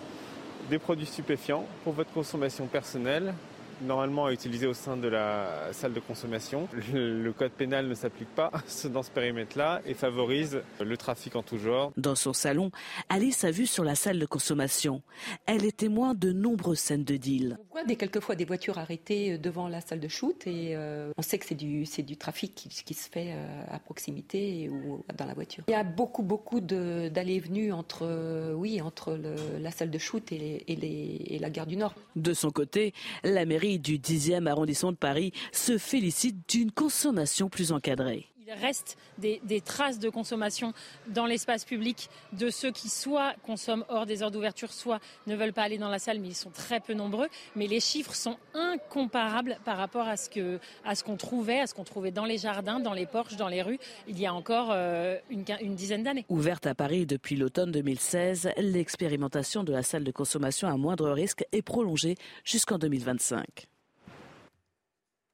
des 0.71 0.79
produits 0.79 1.07
stupéfiants 1.07 1.67
pour 1.83 1.93
votre 1.93 2.13
consommation 2.13 2.67
personnelle 2.69 3.35
normalement 3.83 4.27
à 4.27 4.33
utiliser 4.33 4.67
au 4.67 4.75
sein 4.75 4.97
de 4.97 5.09
la 5.09 5.73
salle 5.73 5.93
de 5.93 6.01
consommation. 6.01 6.69
Le 6.93 7.31
code 7.33 7.53
pénal 7.53 7.87
ne 7.89 7.95
s'applique 7.95 8.35
pas 8.35 8.51
dans 8.93 9.03
ce 9.03 9.11
périmètre-là 9.11 9.83
et 9.87 9.95
favorise 9.95 10.62
le 10.81 10.97
trafic 10.97 11.37
en 11.37 11.43
tout 11.43 11.59
genre. 11.59 11.93
Dans 11.97 12.15
son 12.15 12.33
salon, 12.33 12.71
Alice 13.09 13.45
a 13.45 13.51
vu 13.51 13.67
sur 13.67 13.85
la 13.85 13.95
salle 13.95 14.19
de 14.19 14.27
consommation. 14.27 15.03
Elle 15.47 15.65
est 15.65 15.77
témoin 15.77 16.15
de 16.15 16.33
nombreuses 16.33 16.79
scènes 16.79 17.05
de 17.05 17.17
deal. 17.17 17.59
On 17.71 17.75
voit 17.75 17.85
des, 17.85 17.97
quelquefois 17.97 18.35
des 18.35 18.45
voitures 18.45 18.79
arrêtées 18.79 19.39
devant 19.39 19.69
la 19.69 19.81
salle 19.81 20.01
de 20.01 20.09
shoot 20.09 20.47
et 20.47 20.75
euh, 20.75 21.12
on 21.17 21.23
sait 21.23 21.39
que 21.39 21.47
c'est 21.47 21.55
du, 21.55 21.87
c'est 21.87 22.03
du 22.03 22.17
trafic 22.17 22.55
qui, 22.55 22.95
se 22.95 23.09
fait 23.09 23.33
euh, 23.33 23.65
à 23.71 23.79
proximité 23.79 24.69
ou 24.69 25.05
dans 25.17 25.25
la 25.25 25.35
voiture. 25.35 25.65
Il 25.69 25.73
y 25.73 25.75
a 25.75 25.85
beaucoup, 25.85 26.23
beaucoup 26.23 26.61
d'allées 26.61 27.35
et 27.35 27.41
venues 27.41 27.73
entre, 27.73 28.03
euh, 28.03 28.53
oui, 28.53 28.81
entre 28.81 29.19
la 29.61 29.71
salle 29.71 29.91
de 29.91 29.99
shoot 29.99 30.33
et, 30.33 30.65
et 30.69 31.39
la 31.39 31.51
gare 31.51 31.67
du 31.67 31.77
Nord. 31.77 31.95
De 32.17 32.35
son 32.35 32.51
côté, 32.51 32.93
la 33.25 33.45
mairie 33.45 33.72
du 33.79 33.99
10e 33.99 34.47
arrondissement 34.47 34.93
de 34.93 34.97
Paris 34.97 35.33
se 35.52 35.79
félicite 35.79 36.49
d'une 36.49 36.71
consommation 36.71 37.49
plus 37.49 37.73
encadrée. 37.73 38.32
Il 38.54 38.61
reste 38.61 38.97
des, 39.18 39.61
traces 39.61 39.99
de 39.99 40.11
consommation 40.11 40.73
dans 41.09 41.26
l'espace 41.26 41.64
public 41.64 42.09
de 42.32 42.50
ceux 42.50 42.71
qui 42.71 42.88
soit 42.88 43.35
consomment 43.47 43.85
hors 43.88 44.06
des 44.06 44.23
heures 44.23 44.30
d'ouverture, 44.30 44.73
soit 44.73 45.00
ne 45.26 45.37
veulent 45.37 45.52
pas 45.52 45.62
aller 45.62 45.78
dans 45.78 45.88
la 45.88 45.99
salle, 45.99 46.18
mais 46.21 46.28
ils 46.28 46.35
sont 46.35 46.50
très 46.50 46.80
peu 46.80 46.94
nombreux. 46.94 47.28
Mais 47.56 47.66
les 47.66 47.80
chiffres 47.80 48.14
sont 48.14 48.37
incomparables 48.54 49.59
par 49.64 49.76
rapport 49.76 50.06
à 50.09 50.16
ce 50.16 50.28
que 50.28 50.59
à 50.85 50.94
ce 50.94 51.04
qu'on 51.04 51.16
trouvait, 51.16 51.61
à 51.61 51.66
ce 51.66 51.75
qu'on 51.75 51.85
trouvait 51.85 52.11
dans 52.11 52.25
les 52.25 52.38
jardins, 52.38 52.80
dans 52.80 52.92
les 52.92 53.06
porches, 53.06 53.37
dans 53.37 53.49
les 53.49 53.62
rues, 53.62 53.78
il 54.09 54.18
y 54.18 54.26
a 54.26 54.35
encore 54.35 54.71
euh, 54.73 55.16
une, 55.30 55.44
une 55.61 55.75
dizaine 55.75 56.02
d'années. 56.02 56.25
Ouverte 56.28 56.66
à 56.66 56.75
Paris 56.75 57.06
depuis 57.06 57.37
l'automne 57.37 57.71
2016, 57.71 58.50
l'expérimentation 58.59 59.64
de 59.64 59.73
la 59.73 59.82
salle 59.82 60.04
de 60.04 60.12
consommation 60.12 60.68
à 60.68 60.76
moindre 60.76 61.11
risque 61.11 61.44
est 61.52 61.62
prolongée 61.62 62.16
jusqu'en 62.44 62.78
2025. 62.78 63.68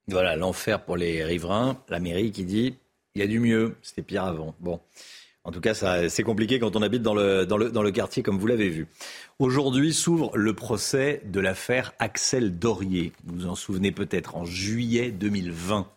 Voilà, 0.09 0.37
l'enfer 0.37 0.85
pour 0.85 0.97
les 0.97 1.23
riverains. 1.23 1.83
La 1.89 2.01
mairie 2.01 2.33
qui 2.33 2.45
dit 2.45 2.79
il 3.19 3.23
y 3.23 3.25
a 3.25 3.27
du 3.27 3.41
mieux, 3.41 3.75
c'était 3.83 4.03
pire 4.03 4.23
avant. 4.23 4.55
Bon. 4.61 4.79
En 5.43 5.51
tout 5.51 5.61
cas, 5.61 5.75
c'est 6.09 6.23
compliqué 6.23 6.61
quand 6.61 6.77
on 6.77 6.83
habite 6.83 7.03
dans 7.03 7.15
le, 7.15 7.47
dans 7.47 7.57
le, 7.57 7.71
dans 7.71 7.83
le 7.83 7.91
quartier, 7.91 8.23
comme 8.23 8.39
vous 8.39 8.47
l'avez 8.47 8.69
vu. 8.69 8.87
Aujourd'hui 9.41 9.93
s'ouvre 9.93 10.37
le 10.37 10.55
procès 10.55 11.21
de 11.25 11.41
l'affaire 11.41 11.95
Axel 11.99 12.59
Dorier. 12.59 13.13
Vous 13.25 13.41
vous 13.41 13.47
en 13.47 13.57
souvenez 13.57 13.91
peut-être, 13.91 14.37
en 14.37 14.45
juillet 14.45 15.11
2020. 15.11 15.89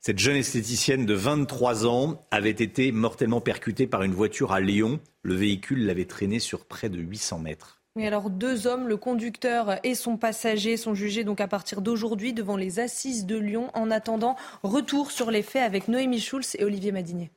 Cette 0.00 0.18
jeune 0.18 0.36
esthéticienne 0.36 1.04
de 1.04 1.12
23 1.12 1.86
ans 1.86 2.22
avait 2.30 2.50
été 2.50 2.90
mortellement 2.90 3.42
percutée 3.42 3.86
par 3.86 4.02
une 4.02 4.14
voiture 4.14 4.52
à 4.52 4.60
Lyon. 4.60 4.98
Le 5.22 5.34
véhicule 5.34 5.84
l'avait 5.84 6.06
traînée 6.06 6.38
sur 6.38 6.64
près 6.64 6.88
de 6.88 6.98
800 6.98 7.40
mètres. 7.40 7.79
Deux 7.96 8.68
hommes, 8.68 8.86
le 8.86 8.96
conducteur 8.96 9.84
et 9.84 9.96
son 9.96 10.16
passager, 10.16 10.76
sont 10.76 10.94
jugés 10.94 11.24
donc 11.24 11.40
à 11.40 11.48
partir 11.48 11.82
d'aujourd'hui 11.82 12.32
devant 12.32 12.56
les 12.56 12.78
assises 12.78 13.26
de 13.26 13.36
Lyon. 13.36 13.68
En 13.74 13.90
attendant, 13.90 14.36
retour 14.62 15.10
sur 15.10 15.32
les 15.32 15.42
faits 15.42 15.64
avec 15.64 15.88
Noémie 15.88 16.20
Schulz 16.20 16.54
et 16.56 16.64
Olivier 16.64 16.92
Madinier. 16.92 17.32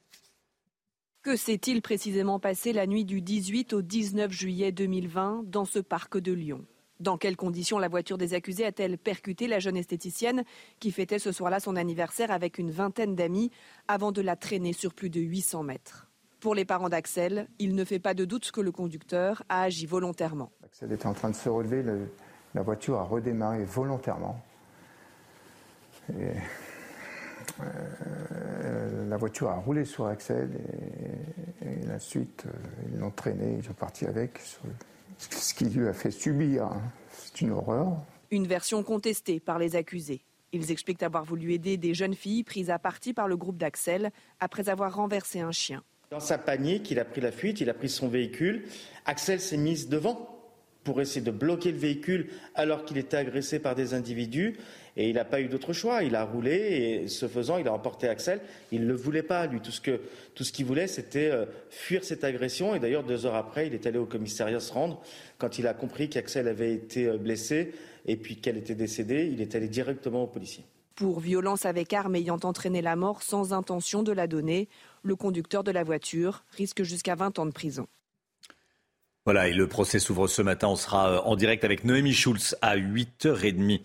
Que 1.24 1.36
s'est-il 1.36 1.81
précisément 1.81 2.39
passé 2.39 2.72
la 2.72 2.86
nuit 2.86 3.03
du 3.03 3.19
18 3.19 3.74
au 3.74 3.81
19 3.81 4.31
juillet 4.31 4.72
2020 4.72 5.45
dans 5.45 5.65
ce 5.65 5.79
parc 5.79 6.19
de 6.19 6.33
Lyon? 6.33 6.63
Dans 7.00 7.17
quelles 7.17 7.36
conditions 7.36 7.79
la 7.79 7.88
voiture 7.88 8.19
des 8.19 8.36
accusés 8.36 8.65
a-t-elle 8.65 9.00
percuté 9.00 9.48
la 9.48 9.60
jeune 9.60 9.75
esthéticienne 9.75 10.43
qui 10.79 10.91
fêtait 10.91 11.17
ce 11.17 11.31
soir-là 11.31 11.60
son 11.60 11.75
anniversaire 11.75 12.29
avec 12.29 12.60
une 12.60 12.69
vingtaine 12.69 13.15
d'amis 13.15 13.50
avant 13.88 14.12
de 14.12 14.22
la 14.22 14.36
traîner 14.36 14.74
sur 14.74 14.93
plus 14.93 15.10
de 15.10 15.19
800 15.19 15.63
mètres? 15.63 16.12
Pour 16.44 16.54
les 16.56 16.66
parents 16.66 16.90
d'Axel, 16.90 17.48
il 17.58 17.74
ne 17.74 17.86
fait 17.86 18.00
pas 18.00 18.14
de 18.14 18.26
doute 18.26 18.52
que 18.52 18.60
le 18.60 18.74
conducteur 18.74 19.44
a 19.48 19.62
agi 19.62 19.86
volontairement. 19.86 20.52
Axel 20.66 20.92
était 20.92 21.08
en 21.08 21.14
train 21.14 21.30
de 21.30 21.36
se 21.36 21.48
relever, 21.48 21.86
la 22.54 22.62
voiture 22.62 23.00
a 23.00 23.04
redémarré 23.04 23.64
volontairement. 23.64 24.44
Euh, 26.12 26.34
la 29.08 29.16
voiture 29.16 29.48
a 29.48 29.56
roulé 29.56 29.86
sur 29.86 30.06
Axel 30.06 30.50
et, 31.62 31.86
la 31.88 31.98
suite, 31.98 32.44
euh, 32.46 32.52
ils 32.92 33.00
l'ont 33.00 33.12
traîné, 33.12 33.60
ils 33.60 33.64
sont 33.64 33.72
partis 33.72 34.06
avec, 34.06 34.42
ce 35.18 35.54
qui 35.54 35.64
lui 35.64 35.88
a 35.88 35.94
fait 35.94 36.12
subir. 36.12 36.66
Hein. 36.66 36.82
C'est 37.10 37.40
une 37.40 37.52
horreur. 37.52 38.04
Une 38.32 38.48
version 38.48 38.84
contestée 38.84 39.40
par 39.40 39.60
les 39.60 39.77
accusés. 39.77 40.25
Ils 40.51 40.72
expliquent 40.72 41.03
avoir 41.03 41.24
voulu 41.24 41.53
aider 41.53 41.77
des 41.77 41.94
jeunes 41.94 42.16
filles 42.16 42.44
prises 42.44 42.70
à 42.70 42.79
partie 42.79 43.14
par 43.14 43.29
le 43.29 43.38
groupe 43.38 43.58
d'Axel 43.58 44.12
après 44.42 44.68
avoir 44.68 44.94
renversé 44.94 45.40
un 45.40 45.53
chien. 45.53 45.82
Dans 46.14 46.20
sa 46.20 46.38
panique, 46.38 46.92
il 46.92 47.00
a 47.00 47.06
pris 47.06 47.22
la 47.22 47.32
fuite, 47.32 47.60
il 47.60 47.72
a 47.72 47.74
pris 47.74 47.90
son 47.90 48.08
véhicule. 48.08 48.66
Axel 49.08 49.40
s'est 49.40 49.58
mise 49.58 49.90
devant 49.90 50.30
pour 50.84 51.02
essayer 51.02 51.22
de 51.22 51.32
bloquer 51.32 51.72
le 51.72 51.80
véhicule 51.80 52.28
alors 52.54 52.86
qu'il 52.86 53.00
était 53.00 53.18
agressé 53.18 53.58
par 53.58 53.74
des 53.74 53.96
individus. 53.96 54.56
Et 54.96 55.10
il 55.10 55.16
n'a 55.16 55.26
pas 55.26 55.42
eu 55.42 55.48
d'autre 55.48 55.74
choix. 55.74 56.04
Il 56.04 56.16
a 56.16 56.24
roulé 56.24 56.54
et 56.54 57.08
ce 57.08 57.28
faisant, 57.28 57.58
il 57.58 57.68
a 57.68 57.74
emporté 57.74 58.08
Axel. 58.08 58.42
Il 58.72 58.82
ne 58.82 58.90
le 58.90 58.94
voulait 58.94 59.24
pas, 59.24 59.48
lui. 59.48 59.60
Tout 59.60 59.72
ce 59.72 59.82
qu'il 59.82 60.00
tout 60.36 60.44
ce 60.44 60.64
voulait, 60.64 60.86
c'était 60.86 61.32
euh, 61.32 61.46
fuir 61.72 62.04
cette 62.04 62.24
agression. 62.24 62.76
Et 62.76 62.80
d'ailleurs, 62.80 63.04
deux 63.04 63.26
heures 63.26 63.34
après, 63.34 63.66
il 63.66 63.74
est 63.74 63.88
allé 63.88 63.98
au 63.98 64.06
commissariat 64.06 64.60
se 64.60 64.72
rendre. 64.72 65.02
Quand 65.40 65.58
il 65.58 65.66
a 65.66 65.74
compris 65.74 66.10
qu'Axel 66.10 66.48
avait 66.48 66.76
été 66.76 67.08
euh, 67.08 67.18
blessé 67.18 67.74
et 68.06 68.18
puis 68.18 68.36
qu'elle 68.36 68.58
était 68.58 68.76
décédée, 68.76 69.32
il 69.34 69.42
est 69.42 69.56
allé 69.56 69.68
directement 69.68 70.26
au 70.26 70.28
policier. 70.28 70.64
Pour 70.94 71.20
violence 71.22 71.66
avec 71.66 71.92
arme 71.92 72.14
ayant 72.14 72.38
entraîné 72.44 72.84
la 72.84 72.96
mort 72.96 73.24
sans 73.24 73.52
intention 73.52 74.04
de 74.04 74.12
la 74.12 74.28
donner, 74.28 74.70
le 75.03 75.16
conducteur 75.16 75.63
de 75.63 75.72
la 75.72 75.83
voiture 75.83 76.44
risque 76.51 76.83
jusqu'à 76.83 77.16
20 77.16 77.39
ans 77.39 77.46
de 77.46 77.51
prison. 77.51 77.87
Voilà, 79.25 79.48
et 79.48 79.53
le 79.53 79.68
procès 79.68 80.00
s'ouvre 80.00 80.27
ce 80.27 80.42
matin. 80.42 80.68
On 80.68 80.75
sera 80.75 81.09
euh, 81.09 81.20
en 81.22 81.37
direct 81.37 81.63
avec 81.63 81.85
Noémie 81.85 82.13
Schulz 82.13 82.57
à 82.61 82.75
8h30. 82.75 83.79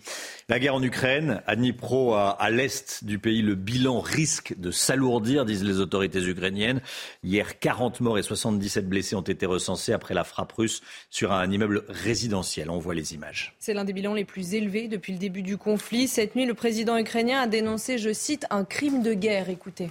La 0.49 0.59
guerre 0.59 0.75
en 0.75 0.83
Ukraine, 0.83 1.41
à 1.47 1.55
Dnipro, 1.55 2.13
à, 2.13 2.49
l'est 2.49 3.05
du 3.05 3.19
pays, 3.19 3.41
le 3.41 3.55
bilan 3.55 4.01
risque 4.01 4.53
de 4.57 4.69
s'alourdir, 4.69 5.45
disent 5.45 5.63
les 5.63 5.79
autorités 5.79 6.21
ukrainiennes. 6.21 6.81
Hier, 7.23 7.57
40 7.57 8.01
morts 8.01 8.17
et 8.17 8.21
77 8.21 8.89
blessés 8.89 9.15
ont 9.15 9.21
été 9.21 9.45
recensés 9.45 9.93
après 9.93 10.13
la 10.13 10.25
frappe 10.25 10.51
russe 10.51 10.81
sur 11.09 11.31
un 11.31 11.49
immeuble 11.49 11.85
résidentiel. 11.87 12.69
On 12.69 12.79
voit 12.79 12.95
les 12.95 13.13
images. 13.13 13.55
C'est 13.59 13.73
l'un 13.73 13.85
des 13.85 13.93
bilans 13.93 14.13
les 14.13 14.25
plus 14.25 14.55
élevés 14.55 14.89
depuis 14.89 15.13
le 15.13 15.19
début 15.19 15.41
du 15.41 15.55
conflit. 15.55 16.09
Cette 16.09 16.35
nuit, 16.35 16.47
le 16.47 16.53
président 16.53 16.97
ukrainien 16.97 17.39
a 17.39 17.47
dénoncé, 17.47 17.97
je 17.97 18.11
cite, 18.11 18.45
un 18.49 18.65
crime 18.65 19.03
de 19.03 19.13
guerre. 19.13 19.49
Écoutez. 19.49 19.89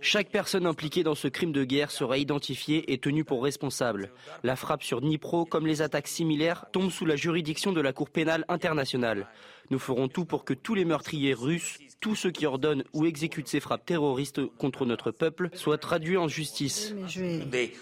Chaque 0.00 0.30
personne 0.30 0.66
impliquée 0.66 1.02
dans 1.02 1.14
ce 1.14 1.28
crime 1.28 1.52
de 1.52 1.64
guerre 1.64 1.90
sera 1.90 2.16
identifiée 2.16 2.92
et 2.92 2.98
tenue 2.98 3.24
pour 3.24 3.42
responsable. 3.42 4.10
La 4.42 4.56
frappe 4.56 4.82
sur 4.82 5.00
Dnipro, 5.00 5.44
comme 5.44 5.66
les 5.66 5.82
attaques 5.82 6.08
similaires, 6.08 6.66
tombe 6.72 6.90
sous 6.90 7.04
la 7.04 7.16
juridiction 7.16 7.72
de 7.72 7.80
la 7.80 7.92
Cour 7.92 8.08
pénale 8.08 8.44
internationale. 8.48 9.26
Nous 9.70 9.78
ferons 9.78 10.08
tout 10.08 10.24
pour 10.24 10.44
que 10.44 10.54
tous 10.54 10.74
les 10.74 10.86
meurtriers 10.86 11.34
russes, 11.34 11.78
tous 12.00 12.14
ceux 12.14 12.30
qui 12.30 12.46
ordonnent 12.46 12.84
ou 12.94 13.04
exécutent 13.04 13.48
ces 13.48 13.60
frappes 13.60 13.84
terroristes 13.84 14.44
contre 14.56 14.86
notre 14.86 15.10
peuple, 15.10 15.50
soient 15.52 15.78
traduits 15.78 16.16
en 16.16 16.28
justice. 16.28 16.94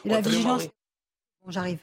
La 0.04 0.20
vigilance. 0.20 0.68
J'arrive. 1.46 1.78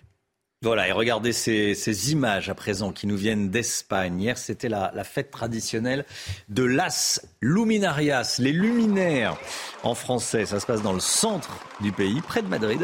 Voilà, 0.66 0.88
et 0.88 0.92
regardez 0.92 1.32
ces, 1.32 2.12
images 2.12 2.50
à 2.50 2.56
présent 2.56 2.92
qui 2.92 3.06
nous 3.06 3.16
viennent 3.16 3.52
d'Espagne. 3.52 4.20
Hier, 4.20 4.36
c'était 4.36 4.68
la, 4.68 5.04
fête 5.04 5.30
traditionnelle 5.30 6.06
de 6.50 6.64
Las 6.64 7.24
Luminarias, 7.40 8.38
les 8.40 8.52
luminaires 8.52 9.38
en 9.84 9.94
français. 9.94 10.48
Ça 10.48 10.60
se 10.60 10.66
passe 10.66 10.82
dans 10.82 10.94
le 10.94 11.00
centre 11.00 11.60
du 11.82 11.92
pays, 11.92 12.20
près 12.22 12.42
de 12.42 12.48
Madrid. 12.48 12.84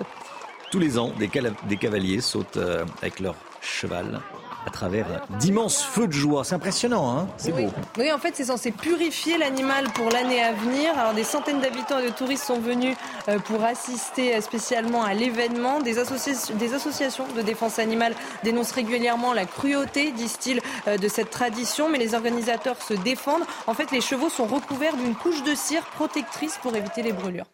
Tous 0.69 0.77
les 0.77 0.99
ans, 0.99 1.11
des, 1.17 1.27
des 1.67 1.77
cavaliers 1.77 2.21
sautent 2.21 2.57
euh, 2.57 2.85
avec 3.01 3.19
leur 3.19 3.35
cheval 3.61 4.21
à 4.65 4.69
travers 4.69 5.05
d'immenses 5.39 5.81
feux 5.81 6.07
de 6.07 6.13
joie. 6.13 6.43
C'est 6.43 6.55
impressionnant, 6.55 7.09
hein 7.09 7.27
C'est 7.37 7.51
beau. 7.51 7.69
Oui, 7.97 8.11
en 8.11 8.17
fait, 8.17 8.35
c'est 8.35 8.45
censé 8.45 8.71
purifier 8.71 9.37
l'animal 9.37 9.85
pour 9.93 10.09
l'année 10.09 10.41
à 10.41 10.53
venir. 10.53 10.97
Alors, 10.97 11.13
des 11.13 11.23
centaines 11.23 11.59
d'habitants 11.59 11.99
et 11.99 12.07
de 12.07 12.11
touristes 12.11 12.45
sont 12.45 12.59
venus 12.59 12.95
euh, 13.27 13.39
pour 13.39 13.63
assister 13.63 14.35
euh, 14.35 14.41
spécialement 14.41 15.03
à 15.03 15.13
l'événement. 15.13 15.79
Des, 15.79 15.93
des, 15.93 16.73
associations 16.73 17.25
de 17.35 17.41
défense 17.41 17.79
animale 17.79 18.15
dénoncent 18.43 18.71
régulièrement 18.71 19.33
la 19.33 19.45
cruauté, 19.45 20.11
disent-ils, 20.11 20.61
euh, 20.87 20.97
de 20.97 21.07
cette 21.07 21.29
tradition, 21.29 21.89
mais 21.89 21.97
les 21.97 22.13
organisateurs 22.13 22.81
se 22.81 22.93
défendent. 22.93 23.43
En 23.67 23.73
fait, 23.73 23.91
les 23.91 24.01
chevaux 24.01 24.29
sont 24.29 24.45
recouverts 24.45 24.95
d'une 24.95 25.15
couche 25.15 25.43
de 25.43 25.55
cire 25.55 25.85
protectrice 25.87 26.57
pour 26.61 26.75
éviter 26.75 27.01
les 27.01 27.13
brûlures. 27.13 27.45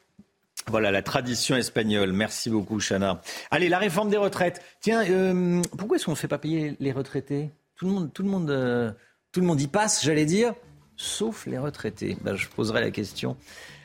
Voilà 0.69 0.91
la 0.91 1.01
tradition 1.01 1.55
espagnole. 1.55 2.11
Merci 2.11 2.49
beaucoup, 2.49 2.79
Chana. 2.79 3.21
Allez, 3.51 3.69
la 3.69 3.79
réforme 3.79 4.09
des 4.09 4.17
retraites. 4.17 4.61
Tiens, 4.81 5.03
euh, 5.09 5.61
pourquoi 5.77 5.95
est-ce 5.95 6.05
qu'on 6.05 6.11
ne 6.11 6.17
fait 6.17 6.27
pas 6.27 6.37
payer 6.37 6.75
les 6.79 6.91
retraités? 6.91 7.51
Tout 7.75 7.85
le 7.85 7.91
monde, 7.91 8.13
tout 8.13 8.23
le 8.23 8.29
monde, 8.29 8.49
euh, 8.49 8.91
tout 9.31 9.39
le 9.39 9.45
monde 9.45 9.61
y 9.61 9.67
passe, 9.67 10.03
j'allais 10.03 10.25
dire, 10.25 10.53
sauf 10.97 11.45
les 11.45 11.57
retraités. 11.57 12.17
Ben, 12.21 12.35
je 12.35 12.47
poserai 12.47 12.81
la 12.81 12.91
question 12.91 13.37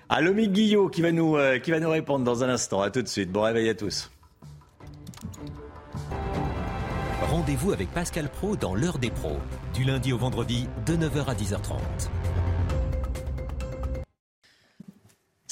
à 0.09 0.21
Lomi 0.21 0.49
Guillot 0.49 0.89
qui 0.89 1.03
va 1.03 1.13
nous, 1.13 1.37
euh, 1.37 1.59
qui 1.59 1.71
va 1.71 1.81
nous 1.81 1.91
répondre 1.91 2.25
dans 2.25 2.43
un 2.43 2.49
instant. 2.49 2.83
À 2.83 2.91
tout 2.91 3.03
de 3.03 3.09
suite. 3.09 3.31
Bon 3.31 3.43
réveil 3.43 3.69
à 3.69 3.75
tous. 3.75 4.11
Rendez-vous 7.31 7.73
avec 7.73 7.91
Pascal 7.93 8.29
Pro 8.29 8.57
dans 8.57 8.75
l'heure 8.75 8.99
des 8.99 9.11
pros, 9.11 9.39
du 9.73 9.85
lundi 9.85 10.13
au 10.13 10.19
vendredi 10.19 10.69
de 10.85 10.97
9h 10.97 11.27
à 11.27 11.35
10h30. 11.35 11.79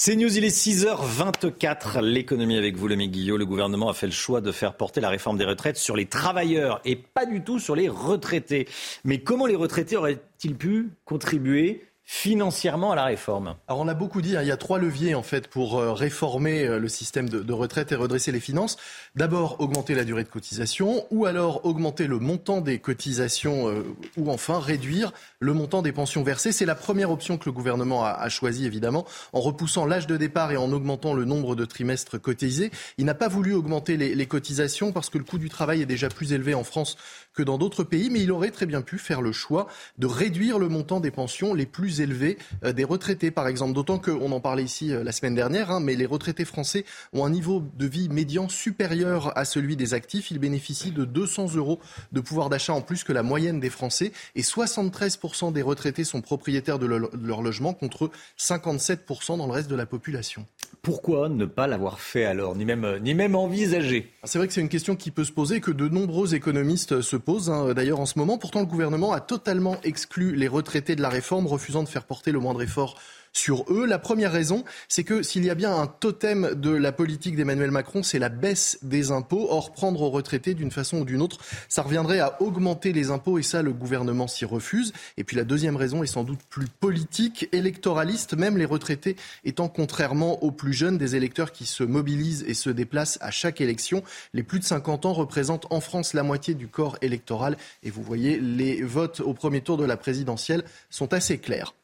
C'est 0.03 0.17
News, 0.17 0.35
il 0.35 0.47
est 0.47 0.49
6h24. 0.49 2.01
L'économie 2.01 2.57
avec 2.57 2.75
vous, 2.75 2.89
l'ami 2.89 3.11
Guillot. 3.11 3.37
Le 3.37 3.45
gouvernement 3.45 3.91
a 3.91 3.93
fait 3.93 4.07
le 4.07 4.13
choix 4.13 4.41
de 4.41 4.51
faire 4.51 4.73
porter 4.73 5.03
la 5.03 5.11
réforme 5.11 5.37
des 5.37 5.45
retraites 5.45 5.77
sur 5.77 5.95
les 5.95 6.07
travailleurs 6.07 6.81
et 6.87 6.97
pas 6.97 7.27
du 7.27 7.45
tout 7.45 7.59
sur 7.59 7.77
les 7.77 7.91
retraités. 7.91 8.67
Mais 9.05 9.19
comment 9.19 9.45
les 9.45 9.57
retraités 9.57 9.99
auraient-ils 9.99 10.57
pu 10.57 10.89
contribuer 11.05 11.85
financièrement 12.12 12.90
à 12.90 12.96
la 12.96 13.05
réforme 13.05 13.55
Alors 13.68 13.81
on 13.81 13.87
a 13.87 13.94
beaucoup 13.94 14.20
dit, 14.20 14.37
hein, 14.37 14.42
il 14.42 14.49
y 14.49 14.51
a 14.51 14.57
trois 14.57 14.81
leviers 14.81 15.14
en 15.14 15.23
fait 15.23 15.46
pour 15.46 15.79
euh, 15.79 15.92
réformer 15.92 16.66
euh, 16.66 16.81
le 16.81 16.88
système 16.88 17.29
de, 17.29 17.53
retraite 17.53 17.92
et 17.92 17.94
redresser 17.94 18.33
les 18.33 18.40
finances. 18.40 18.79
D'abord 19.14 19.61
augmenter 19.61 19.94
la 19.94 20.03
durée 20.03 20.25
de 20.25 20.29
cotisation 20.29 21.07
ou 21.12 21.27
alors 21.27 21.64
augmenter 21.64 22.09
le 22.09 22.18
montant 22.18 22.62
des 22.62 22.81
cotisations 22.81 23.68
euh, 23.68 23.85
ou 24.16 24.33
enfin 24.33 24.59
réduire 24.59 25.12
le 25.38 25.53
montant 25.53 25.83
des 25.83 25.92
pensions 25.92 26.25
versées. 26.25 26.51
C'est 26.51 26.66
la 26.66 26.75
première 26.75 27.12
option 27.12 27.38
que 27.38 27.44
le 27.46 27.53
gouvernement 27.53 28.05
a, 28.05 28.29
choisie 28.29 28.66
évidemment 28.66 29.07
en 29.33 29.40
repoussant 29.40 29.87
l'âge 29.87 30.09
de 30.09 30.16
départ 30.16 30.51
et 30.51 30.57
en 30.57 30.73
augmentant 30.73 31.14
le 31.14 31.25
nombre 31.25 31.55
de 31.55 31.64
trimestres 31.64 32.20
cotisés. 32.20 32.73
Il 32.99 33.05
n'a 33.05 33.14
pas 33.14 33.29
voulu 33.29 33.55
augmenter 33.55 33.96
les 33.96 34.27
cotisations 34.27 34.90
parce 34.90 35.11
que 35.11 35.18
le 35.18 35.25
coût 35.25 35.38
du 35.38 35.49
travail 35.49 35.81
est 35.81 35.87
déjà 35.87 36.09
plus 36.09 36.33
élevé 36.33 36.55
en 36.55 36.64
France 36.64 36.96
que 37.35 37.43
dans 37.43 37.59
d'autres 37.59 37.85
pays, 37.85 38.11
mais 38.11 38.21
il 38.21 38.33
aurait 38.33 38.51
très 38.51 38.66
bien 38.66 38.83
pu 38.83 38.99
faire 38.99 39.23
le 39.23 39.33
choix 39.33 39.66
de 39.99 40.07
réduire 40.07 40.59
le 40.59 40.69
montant 40.69 41.01
des 41.01 41.11
pensions 41.11 41.55
les 41.55 41.66
plus 41.66 42.01
élevées 42.01 42.38
euh, 42.64 42.73
des 42.73 42.85
retraités, 42.85 43.31
par 43.31 43.49
exemple. 43.49 43.73
D'autant 43.73 43.99
qu'on 43.99 44.33
en 44.33 44.40
parlait 44.40 44.64
ici 44.64 44.93
euh, 44.93 45.05
la 45.05 45.12
semaine 45.12 45.35
dernière, 45.35 45.71
hein, 45.71 45.81
mais 45.81 45.95
les 45.95 46.07
retraités 46.07 46.45
français 46.45 46.85
ont 47.12 47.25
un 47.25 47.31
niveau 47.31 47.62
de 47.77 47.87
vie 47.87 48.09
médian 48.09 48.49
supérieur 48.49 49.37
à 49.37 49.45
celui 49.45 49.77
des 49.77 49.95
actifs. 49.95 50.31
Ils 50.31 50.38
bénéficient 50.38 50.93
de 50.93 51.05
200 51.05 51.55
euros 51.55 51.81
de 52.12 52.21
pouvoir 52.21 52.49
d'achat 52.49 52.73
en 52.73 52.81
plus 52.81 53.05
que 53.05 53.12
la 53.12 53.23
moyenne 53.23 53.61
des 53.61 53.71
Français, 53.71 54.12
et 54.35 54.43
73% 54.43 55.53
des 55.53 55.62
retraités 55.62 56.05
sont 56.05 56.21
propriétaires 56.21 56.79
de 56.79 56.87
leur 56.87 57.43
logement 57.43 57.75
contre 57.75 58.11
57% 58.38 59.38
dans 59.38 59.47
le 59.47 59.53
reste 59.53 59.71
de 59.71 59.77
la 59.77 59.87
population. 59.87 60.47
Pourquoi 60.83 61.29
ne 61.29 61.45
pas 61.45 61.66
l'avoir 61.66 62.01
fait 62.01 62.25
alors, 62.25 62.57
ni 62.57 62.64
même, 62.64 62.99
ni 63.03 63.14
même 63.14 63.35
envisagé? 63.35 64.11
C'est 64.25 64.38
vrai 64.38 64.49
que 64.49 64.55
c'est 64.55 64.62
une 64.62 64.71
question 64.71 64.97
qui 64.97 65.11
peut 65.11 65.25
se 65.25 65.33
poser, 65.33 65.61
que 65.61 65.71
de 65.71 65.88
nombreux 65.88 66.35
économistes 66.35 67.03
se 67.03 67.16
hein, 67.50 67.72
d'ailleurs 67.74 68.00
en 68.00 68.06
ce 68.06 68.18
moment. 68.18 68.38
Pourtant, 68.38 68.61
le 68.61 68.66
gouvernement 68.66 69.12
a 69.12 69.20
totalement 69.20 69.76
exclu 69.85 70.35
les 70.35 70.48
retraités 70.48 70.96
de 70.96 71.02
la 71.02 71.09
réforme, 71.09 71.46
refusant 71.46 71.83
de 71.83 71.88
faire 71.88 72.04
porter 72.04 72.33
le 72.33 72.40
moindre 72.40 72.62
effort 72.62 72.96
sur 73.33 73.64
eux. 73.71 73.87
La 73.87 73.99
première 73.99 74.33
raison, 74.33 74.64
c'est 74.88 75.05
que 75.05 75.23
s'il 75.23 75.45
y 75.45 75.51
a 75.51 75.55
bien 75.55 75.75
un 75.75 75.87
totem 75.87 76.55
de 76.55 76.71
la 76.71 76.93
politique 76.93 77.37
d'Emmanuel 77.37 77.71
Macron, 77.71 78.03
c'est 78.03 78.19
la 78.19 78.29
baisse 78.29 78.79
des 78.83 79.11
impôts. 79.11 79.49
Or, 79.51 79.73
prendre 79.73 80.03
aux 80.03 80.11
retraités 80.11 80.55
d'une 80.55 80.71
façon 80.71 80.99
ou 80.99 81.05
d'une 81.05 81.23
autre, 81.23 81.38
ça 81.69 81.83
reviendrait 81.83 82.21
à 82.21 82.40
augmenter 82.43 82.93
les 82.93 83.11
impôts 83.11 83.38
et 83.38 83.43
ça, 83.43 83.62
le 83.62 83.73
gouvernement 83.73 84.27
s'y 84.27 84.45
refuse. 84.45 84.93
Et 85.16 85.25
puis 85.25 85.37
la 85.37 85.45
deuxième 85.45 85.77
raison 85.77 86.03
est 86.03 86.07
sans 86.07 86.25
doute 86.25 86.40
plus 86.49 86.66
politique, 86.69 87.49
électoraliste, 87.53 88.35
même 88.35 88.57
les 88.57 88.64
retraités 88.64 89.16
étant 89.45 89.69
contrairement 89.69 90.43
aux 90.43 90.51
plus 90.51 90.73
jeunes 90.73 90.99
des 90.99 91.16
électeurs 91.16 91.53
qui 91.53 91.66
se 91.66 91.85
mobilisent 91.85 92.45
et 92.47 92.55
se 92.55 92.71
déplacent 92.71 93.19
à 93.21 93.31
chaque 93.31 93.61
élection. 93.61 94.03
Les 94.35 94.43
plus 94.43 94.59
de 94.59 94.64
50 94.64 95.07
ans 95.07 95.12
représentent 95.12 95.66
en 95.71 95.81
France 95.81 96.14
la 96.14 96.23
moitié 96.23 96.55
du 96.55 96.69
corps 96.69 96.97
électoral 97.03 97.57
et 97.83 97.90
vous 97.90 98.03
voyez, 98.03 98.38
les 98.38 98.83
votes 98.83 99.21
au 99.21 99.35
premier 99.35 99.61
tour 99.61 99.77
de 99.77 99.85
la 99.85 99.97
présidentielle 99.97 100.64
sont 100.90 101.12
assez 101.12 101.38
clairs. 101.38 101.75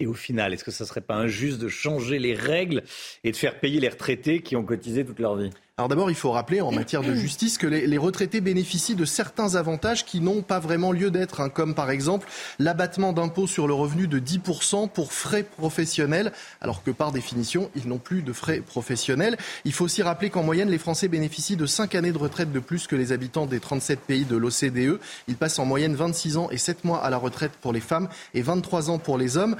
Et 0.00 0.06
au 0.06 0.14
final, 0.14 0.54
est-ce 0.54 0.64
que 0.64 0.70
ça 0.70 0.84
ne 0.84 0.88
serait 0.88 1.02
pas 1.02 1.14
injuste 1.14 1.58
de 1.58 1.68
changer 1.68 2.18
les 2.18 2.34
règles 2.34 2.82
et 3.22 3.32
de 3.32 3.36
faire 3.36 3.60
payer 3.60 3.80
les 3.80 3.88
retraités 3.90 4.40
qui 4.40 4.56
ont 4.56 4.64
cotisé 4.64 5.04
toute 5.04 5.18
leur 5.18 5.36
vie? 5.36 5.50
Alors 5.80 5.88
d'abord, 5.88 6.10
il 6.10 6.14
faut 6.14 6.30
rappeler 6.30 6.60
en 6.60 6.72
matière 6.72 7.00
de 7.00 7.14
justice 7.14 7.56
que 7.56 7.66
les, 7.66 7.96
retraités 7.96 8.42
bénéficient 8.42 8.96
de 8.96 9.06
certains 9.06 9.54
avantages 9.54 10.04
qui 10.04 10.20
n'ont 10.20 10.42
pas 10.42 10.58
vraiment 10.58 10.92
lieu 10.92 11.10
d'être, 11.10 11.40
hein, 11.40 11.48
comme 11.48 11.74
par 11.74 11.90
exemple 11.90 12.28
l'abattement 12.58 13.14
d'impôt 13.14 13.46
sur 13.46 13.66
le 13.66 13.72
revenu 13.72 14.06
de 14.06 14.18
10% 14.18 14.90
pour 14.90 15.14
frais 15.14 15.42
professionnels, 15.42 16.32
alors 16.60 16.82
que 16.82 16.90
par 16.90 17.12
définition, 17.12 17.70
ils 17.76 17.88
n'ont 17.88 17.96
plus 17.96 18.20
de 18.20 18.34
frais 18.34 18.60
professionnels. 18.60 19.38
Il 19.64 19.72
faut 19.72 19.86
aussi 19.86 20.02
rappeler 20.02 20.28
qu'en 20.28 20.42
moyenne, 20.42 20.68
les 20.68 20.76
Français 20.76 21.08
bénéficient 21.08 21.56
de 21.56 21.64
5 21.64 21.94
années 21.94 22.12
de 22.12 22.18
retraite 22.18 22.52
de 22.52 22.60
plus 22.60 22.86
que 22.86 22.94
les 22.94 23.12
habitants 23.12 23.46
des 23.46 23.58
37 23.58 24.00
pays 24.00 24.26
de 24.26 24.36
l'OCDE. 24.36 25.00
Ils 25.28 25.36
passent 25.36 25.58
en 25.58 25.64
moyenne 25.64 25.94
26 25.94 26.36
ans 26.36 26.50
et 26.50 26.58
7 26.58 26.84
mois 26.84 27.02
à 27.02 27.08
la 27.08 27.16
retraite 27.16 27.52
pour 27.58 27.72
les 27.72 27.80
femmes 27.80 28.10
et 28.34 28.42
23 28.42 28.90
ans 28.90 28.98
pour 28.98 29.16
les 29.16 29.38
hommes. 29.38 29.56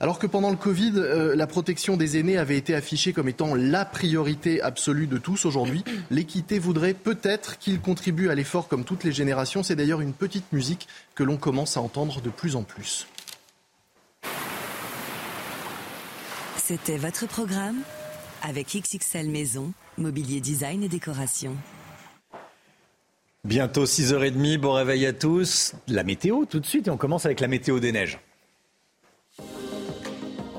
Alors 0.00 0.20
que 0.20 0.28
pendant 0.28 0.50
le 0.50 0.56
Covid, 0.56 0.92
euh, 0.96 1.34
la 1.34 1.48
protection 1.48 1.96
des 1.96 2.18
aînés 2.18 2.38
avait 2.38 2.56
été 2.56 2.74
affichée 2.74 3.12
comme 3.12 3.28
étant 3.28 3.56
la 3.56 3.84
priorité 3.84 4.62
absolue 4.62 5.08
de 5.08 5.18
tous. 5.18 5.44
Aujourd'hui, 5.44 5.82
l'équité 6.10 6.60
voudrait 6.60 6.94
peut-être 6.94 7.58
qu'il 7.58 7.80
contribue 7.80 8.28
à 8.28 8.36
l'effort 8.36 8.68
comme 8.68 8.84
toutes 8.84 9.02
les 9.02 9.10
générations. 9.10 9.64
C'est 9.64 9.74
d'ailleurs 9.74 10.00
une 10.00 10.12
petite 10.12 10.52
musique 10.52 10.86
que 11.16 11.24
l'on 11.24 11.36
commence 11.36 11.76
à 11.76 11.80
entendre 11.80 12.20
de 12.20 12.30
plus 12.30 12.54
en 12.54 12.62
plus. 12.62 13.08
C'était 16.56 16.98
votre 16.98 17.26
programme 17.26 17.78
avec 18.42 18.68
XXL 18.68 19.28
Maison, 19.28 19.72
mobilier 19.96 20.40
design 20.40 20.84
et 20.84 20.88
décoration. 20.88 21.56
Bientôt 23.44 23.84
6h30, 23.84 24.58
bon 24.58 24.74
réveil 24.74 25.06
à 25.06 25.12
tous. 25.12 25.74
La 25.88 26.04
météo 26.04 26.44
tout 26.44 26.60
de 26.60 26.66
suite 26.66 26.86
et 26.86 26.90
on 26.90 26.96
commence 26.96 27.24
avec 27.24 27.40
la 27.40 27.48
météo 27.48 27.80
des 27.80 27.90
neiges. 27.90 28.20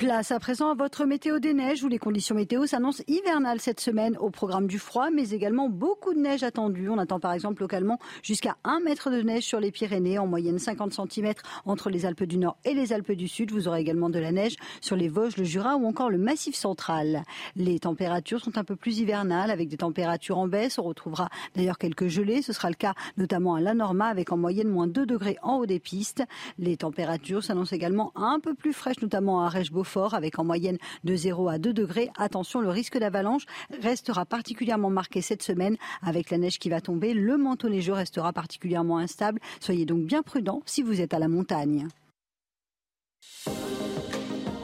Place 0.00 0.30
à 0.30 0.40
présent 0.40 0.70
à 0.70 0.74
votre 0.74 1.04
météo 1.04 1.40
des 1.40 1.52
neiges 1.52 1.84
où 1.84 1.88
les 1.88 1.98
conditions 1.98 2.34
météo 2.34 2.64
s'annoncent 2.64 3.04
hivernales 3.06 3.60
cette 3.60 3.80
semaine 3.80 4.16
au 4.16 4.30
programme 4.30 4.66
du 4.66 4.78
froid, 4.78 5.10
mais 5.10 5.28
également 5.28 5.68
beaucoup 5.68 6.14
de 6.14 6.18
neige 6.18 6.42
attendue. 6.42 6.88
On 6.88 6.96
attend 6.96 7.20
par 7.20 7.34
exemple 7.34 7.60
localement 7.60 7.98
jusqu'à 8.22 8.56
1 8.64 8.80
mètre 8.80 9.10
de 9.10 9.20
neige 9.20 9.42
sur 9.42 9.60
les 9.60 9.70
Pyrénées, 9.70 10.18
en 10.18 10.26
moyenne 10.26 10.58
50 10.58 10.94
cm 10.94 11.34
entre 11.66 11.90
les 11.90 12.06
Alpes 12.06 12.22
du 12.22 12.38
Nord 12.38 12.56
et 12.64 12.72
les 12.72 12.94
Alpes 12.94 13.12
du 13.12 13.28
Sud. 13.28 13.52
Vous 13.52 13.68
aurez 13.68 13.82
également 13.82 14.08
de 14.08 14.18
la 14.18 14.32
neige 14.32 14.56
sur 14.80 14.96
les 14.96 15.08
Vosges, 15.08 15.36
le 15.36 15.44
Jura 15.44 15.76
ou 15.76 15.86
encore 15.86 16.08
le 16.08 16.16
Massif 16.16 16.54
central. 16.54 17.22
Les 17.54 17.78
températures 17.78 18.40
sont 18.40 18.56
un 18.56 18.64
peu 18.64 18.76
plus 18.76 19.00
hivernales 19.00 19.50
avec 19.50 19.68
des 19.68 19.76
températures 19.76 20.38
en 20.38 20.48
baisse. 20.48 20.78
On 20.78 20.84
retrouvera 20.84 21.28
d'ailleurs 21.54 21.76
quelques 21.76 22.08
gelées. 22.08 22.40
Ce 22.40 22.54
sera 22.54 22.70
le 22.70 22.74
cas 22.74 22.94
notamment 23.18 23.56
à 23.56 23.60
la 23.60 23.74
Norma 23.74 24.06
avec 24.06 24.32
en 24.32 24.38
moyenne 24.38 24.68
moins 24.68 24.86
2 24.86 25.04
degrés 25.04 25.36
en 25.42 25.56
haut 25.56 25.66
des 25.66 25.78
pistes. 25.78 26.24
Les 26.58 26.78
températures 26.78 27.44
s'annoncent 27.44 27.76
également 27.76 28.12
un 28.16 28.40
peu 28.40 28.54
plus 28.54 28.72
fraîches, 28.72 29.02
notamment 29.02 29.44
à 29.44 29.50
Rèche-Beaufort 29.50 29.89
fort 29.90 30.14
avec 30.14 30.38
en 30.38 30.44
moyenne 30.44 30.78
de 31.04 31.14
0 31.14 31.48
à 31.48 31.58
2 31.58 31.72
degrés. 31.72 32.10
Attention, 32.16 32.60
le 32.60 32.70
risque 32.70 32.96
d'avalanche 32.98 33.44
restera 33.82 34.24
particulièrement 34.24 34.90
marqué 34.90 35.20
cette 35.20 35.42
semaine 35.42 35.76
avec 36.02 36.30
la 36.30 36.38
neige 36.38 36.58
qui 36.58 36.70
va 36.70 36.80
tomber. 36.80 37.12
Le 37.12 37.36
manteau 37.36 37.68
neigeux 37.68 37.92
restera 37.92 38.32
particulièrement 38.32 38.98
instable. 38.98 39.40
Soyez 39.60 39.84
donc 39.84 40.04
bien 40.04 40.22
prudent 40.22 40.62
si 40.64 40.82
vous 40.82 41.00
êtes 41.00 41.12
à 41.12 41.18
la 41.18 41.28
montagne. 41.28 41.88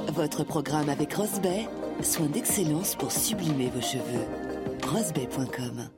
Votre 0.09 0.45
programme 0.45 0.89
avec 0.89 1.13
Rosbay, 1.13 1.69
soin 2.01 2.27
d'excellence 2.27 2.95
pour 2.95 3.13
sublimer 3.13 3.69
vos 3.69 3.83
cheveux. 3.83 4.25
Rosbay.com 4.87 5.91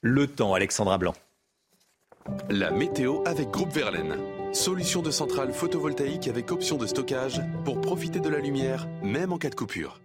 Le 0.00 0.26
temps, 0.26 0.54
Alexandra 0.54 0.98
Blanc. 0.98 1.14
La 2.50 2.70
météo 2.70 3.22
avec 3.26 3.50
Groupe 3.50 3.72
Verlaine. 3.72 4.41
Solution 4.52 5.00
de 5.00 5.10
centrale 5.10 5.50
photovoltaïque 5.50 6.28
avec 6.28 6.52
option 6.52 6.76
de 6.76 6.86
stockage 6.86 7.40
pour 7.64 7.80
profiter 7.80 8.20
de 8.20 8.28
la 8.28 8.38
lumière, 8.38 8.86
même 9.02 9.32
en 9.32 9.38
cas 9.38 9.48
de 9.48 9.54
coupure. 9.54 10.02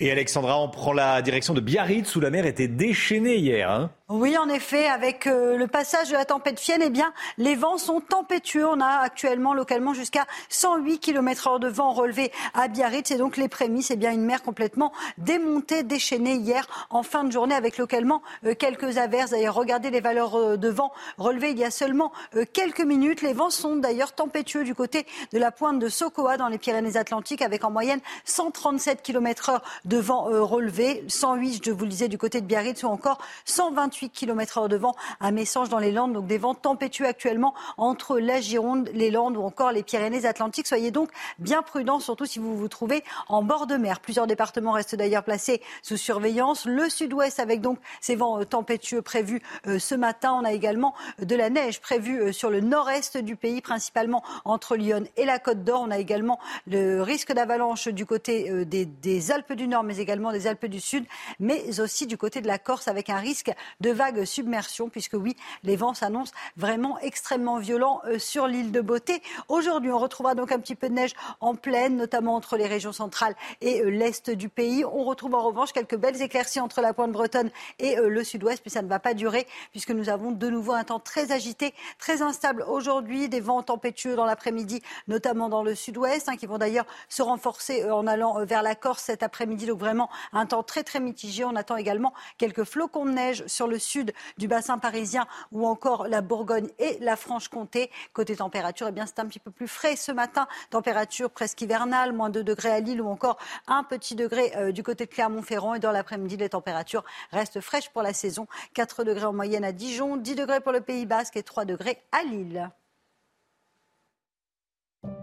Et 0.00 0.10
Alexandra, 0.10 0.58
on 0.58 0.70
prend 0.70 0.94
la 0.94 1.20
direction 1.20 1.52
de 1.52 1.60
Biarritz 1.60 2.16
où 2.16 2.20
la 2.20 2.30
mer 2.30 2.46
était 2.46 2.68
déchaînée 2.68 3.36
hier. 3.36 3.70
Hein 3.70 3.90
oui, 4.12 4.36
en 4.36 4.48
effet, 4.48 4.88
avec 4.88 5.28
euh, 5.28 5.56
le 5.56 5.68
passage 5.68 6.08
de 6.08 6.14
la 6.14 6.24
tempête 6.24 6.58
Fienne, 6.58 6.82
eh 6.84 6.90
bien, 6.90 7.12
les 7.38 7.54
vents 7.54 7.78
sont 7.78 8.00
tempétueux. 8.00 8.66
On 8.66 8.80
a 8.80 8.88
actuellement 8.88 9.54
localement 9.54 9.94
jusqu'à 9.94 10.26
108 10.48 10.98
km 10.98 11.48
h 11.48 11.60
de 11.60 11.68
vent 11.68 11.92
relevé 11.92 12.32
à 12.54 12.66
Biarritz. 12.66 13.12
Et 13.12 13.18
donc, 13.18 13.36
les 13.36 13.46
prémices, 13.46 13.92
eh 13.92 13.96
bien, 13.96 14.10
une 14.10 14.24
mer 14.24 14.42
complètement 14.42 14.92
démontée, 15.16 15.84
déchaînée 15.84 16.34
hier 16.34 16.66
en 16.90 17.04
fin 17.04 17.22
de 17.22 17.30
journée 17.30 17.54
avec 17.54 17.78
localement 17.78 18.20
euh, 18.46 18.56
quelques 18.56 18.98
averses. 18.98 19.30
D'ailleurs, 19.30 19.54
regardez 19.54 19.90
les 19.90 20.00
valeurs 20.00 20.34
euh, 20.34 20.56
de 20.56 20.68
vent 20.68 20.92
relevées 21.16 21.52
il 21.52 21.58
y 21.60 21.64
a 21.64 21.70
seulement 21.70 22.10
quelques 22.52 22.80
minutes. 22.80 23.22
Les 23.22 23.32
vents 23.32 23.50
sont 23.50 23.76
d'ailleurs 23.76 24.12
tempétueux 24.12 24.64
du 24.64 24.74
côté 24.74 25.06
de 25.32 25.38
la 25.38 25.52
pointe 25.52 25.78
de 25.78 25.88
Sokoa 25.88 26.36
dans 26.36 26.48
les 26.48 26.58
Pyrénées-Atlantiques 26.58 27.42
avec 27.42 27.64
en 27.64 27.70
moyenne 27.70 28.00
137 28.24 29.02
km 29.02 29.50
h 29.52 29.60
de 29.84 29.98
vent 29.98 30.24
relevé. 30.24 31.04
108, 31.06 31.64
je 31.64 31.70
vous 31.70 31.84
le 31.84 31.90
disais, 31.90 32.08
du 32.08 32.18
côté 32.18 32.40
de 32.40 32.46
Biarritz 32.46 32.82
ou 32.82 32.88
encore 32.88 33.18
128 33.44 33.99
28 34.00 34.10
km 34.10 34.58
heure 34.58 34.68
de 34.68 34.76
vent 34.76 34.94
à 35.20 35.30
Messanges 35.30 35.68
dans 35.68 35.78
les 35.78 35.92
Landes. 35.92 36.14
Donc 36.14 36.26
des 36.26 36.38
vents 36.38 36.54
tempétueux 36.54 37.06
actuellement 37.06 37.54
entre 37.76 38.18
la 38.18 38.40
Gironde, 38.40 38.88
les 38.94 39.10
Landes 39.10 39.36
ou 39.36 39.42
encore 39.42 39.72
les 39.72 39.82
Pyrénées-Atlantiques. 39.82 40.66
Soyez 40.66 40.90
donc 40.90 41.10
bien 41.38 41.62
prudents, 41.62 42.00
surtout 42.00 42.24
si 42.24 42.38
vous 42.38 42.56
vous 42.56 42.68
trouvez 42.68 43.04
en 43.28 43.42
bord 43.42 43.66
de 43.66 43.76
mer. 43.76 44.00
Plusieurs 44.00 44.26
départements 44.26 44.72
restent 44.72 44.94
d'ailleurs 44.94 45.22
placés 45.22 45.60
sous 45.82 45.98
surveillance. 45.98 46.64
Le 46.64 46.88
sud-ouest 46.88 47.40
avec 47.40 47.60
donc 47.60 47.78
ces 48.00 48.16
vents 48.16 48.40
euh, 48.40 48.44
tempétueux 48.44 49.02
prévus 49.02 49.42
euh, 49.66 49.78
ce 49.78 49.94
matin. 49.94 50.32
On 50.40 50.44
a 50.44 50.52
également 50.52 50.94
de 51.20 51.36
la 51.36 51.50
neige 51.50 51.80
prévue 51.80 52.20
euh, 52.20 52.32
sur 52.32 52.48
le 52.48 52.60
nord-est 52.60 53.18
du 53.18 53.36
pays, 53.36 53.60
principalement 53.60 54.22
entre 54.44 54.76
Lyon 54.76 55.04
et 55.16 55.26
la 55.26 55.38
Côte 55.38 55.62
d'Or. 55.62 55.82
On 55.86 55.90
a 55.90 55.98
également 55.98 56.38
le 56.66 57.02
risque 57.02 57.32
d'avalanche 57.32 57.88
du 57.88 58.06
côté 58.06 58.64
des, 58.64 58.86
des 58.86 59.30
Alpes 59.30 59.52
du 59.52 59.68
Nord, 59.68 59.82
mais 59.82 59.98
également 59.98 60.32
des 60.32 60.46
Alpes 60.46 60.66
du 60.66 60.80
Sud, 60.80 61.04
mais 61.38 61.80
aussi 61.80 62.06
du 62.06 62.16
côté 62.16 62.40
de 62.40 62.46
la 62.46 62.58
Corse 62.58 62.88
avec 62.88 63.10
un 63.10 63.18
risque 63.18 63.50
de 63.80 63.89
vague 63.92 64.24
submersion, 64.24 64.88
puisque 64.88 65.14
oui, 65.14 65.36
les 65.62 65.76
vents 65.76 65.94
s'annoncent 65.94 66.32
vraiment 66.56 66.98
extrêmement 67.00 67.58
violents 67.58 68.02
sur 68.18 68.46
l'île 68.46 68.72
de 68.72 68.80
Beauté. 68.80 69.22
Aujourd'hui, 69.48 69.90
on 69.90 69.98
retrouvera 69.98 70.34
donc 70.34 70.52
un 70.52 70.58
petit 70.58 70.74
peu 70.74 70.88
de 70.88 70.94
neige 70.94 71.12
en 71.40 71.54
plaine, 71.54 71.96
notamment 71.96 72.34
entre 72.34 72.56
les 72.56 72.66
régions 72.66 72.92
centrales 72.92 73.34
et 73.60 73.82
l'est 73.90 74.30
du 74.30 74.48
pays. 74.48 74.84
On 74.84 75.04
retrouve 75.04 75.34
en 75.34 75.42
revanche 75.42 75.72
quelques 75.72 75.96
belles 75.96 76.20
éclaircies 76.20 76.60
entre 76.60 76.80
la 76.80 76.92
pointe 76.92 77.12
bretonne 77.12 77.50
et 77.78 77.96
le 77.96 78.24
sud-ouest, 78.24 78.62
mais 78.64 78.70
ça 78.70 78.82
ne 78.82 78.88
va 78.88 78.98
pas 78.98 79.14
durer 79.14 79.46
puisque 79.72 79.90
nous 79.90 80.08
avons 80.08 80.32
de 80.32 80.48
nouveau 80.48 80.72
un 80.72 80.84
temps 80.84 81.00
très 81.00 81.32
agité, 81.32 81.74
très 81.98 82.22
instable 82.22 82.64
aujourd'hui, 82.68 83.28
des 83.28 83.40
vents 83.40 83.62
tempétueux 83.62 84.16
dans 84.16 84.24
l'après-midi, 84.24 84.82
notamment 85.08 85.48
dans 85.48 85.62
le 85.62 85.74
sud-ouest, 85.74 86.28
hein, 86.28 86.36
qui 86.36 86.46
vont 86.46 86.58
d'ailleurs 86.58 86.86
se 87.08 87.22
renforcer 87.22 87.82
euh, 87.82 87.94
en 87.94 88.06
allant 88.06 88.38
euh, 88.38 88.44
vers 88.44 88.62
la 88.62 88.74
Corse 88.74 89.04
cet 89.04 89.22
après-midi. 89.22 89.66
Donc 89.66 89.78
vraiment 89.78 90.08
un 90.32 90.46
temps 90.46 90.62
très 90.62 90.82
très 90.82 91.00
mitigé. 91.00 91.44
On 91.44 91.56
attend 91.56 91.76
également 91.76 92.12
quelques 92.38 92.64
flocons 92.64 93.04
de 93.04 93.10
neige 93.10 93.46
sur 93.46 93.66
le 93.66 93.78
sud 93.80 94.12
du 94.38 94.46
bassin 94.46 94.78
parisien 94.78 95.26
ou 95.50 95.66
encore 95.66 96.06
la 96.06 96.20
Bourgogne 96.20 96.68
et 96.78 96.98
la 97.00 97.16
Franche-Comté. 97.16 97.90
Côté 98.12 98.36
température, 98.36 98.86
eh 98.88 98.92
bien 98.92 99.06
c'est 99.06 99.18
un 99.18 99.26
petit 99.26 99.40
peu 99.40 99.50
plus 99.50 99.66
frais 99.66 99.96
ce 99.96 100.12
matin. 100.12 100.46
Température 100.70 101.30
presque 101.30 101.60
hivernale, 101.60 102.12
moins 102.12 102.30
2 102.30 102.44
degrés 102.44 102.70
à 102.70 102.80
Lille 102.80 103.02
ou 103.02 103.08
encore 103.08 103.38
un 103.66 103.82
petit 103.82 104.14
degré 104.14 104.52
euh, 104.56 104.70
du 104.70 104.82
côté 104.82 105.06
de 105.06 105.10
Clermont-Ferrand. 105.10 105.74
Et 105.74 105.80
dans 105.80 105.92
l'après-midi, 105.92 106.36
les 106.36 106.50
températures 106.50 107.04
restent 107.32 107.60
fraîches 107.60 107.90
pour 107.90 108.02
la 108.02 108.12
saison. 108.12 108.46
4 108.74 109.04
degrés 109.04 109.26
en 109.26 109.32
moyenne 109.32 109.64
à 109.64 109.72
Dijon, 109.72 110.16
10 110.16 110.34
degrés 110.36 110.60
pour 110.60 110.72
le 110.72 110.80
Pays 110.80 111.06
Basque 111.06 111.36
et 111.36 111.42
3 111.42 111.64
degrés 111.64 111.98
à 112.12 112.22
Lille. 112.22 112.70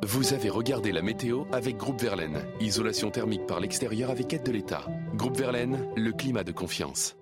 Vous 0.03 0.33
avez 0.33 0.49
regardé 0.49 0.91
la 0.91 1.01
météo 1.01 1.43
avec 1.51 1.77
Groupe 1.77 2.01
Verlaine. 2.01 2.45
Isolation 2.59 3.11
thermique 3.11 3.45
par 3.45 3.59
l'extérieur 3.59 4.09
avec 4.09 4.33
aide 4.33 4.43
de 4.43 4.51
l'État. 4.51 4.85
Groupe 5.13 5.37
Verlaine, 5.37 5.87
le 5.95 6.11
climat 6.13 6.43
de 6.43 6.51
confiance. 6.51 7.15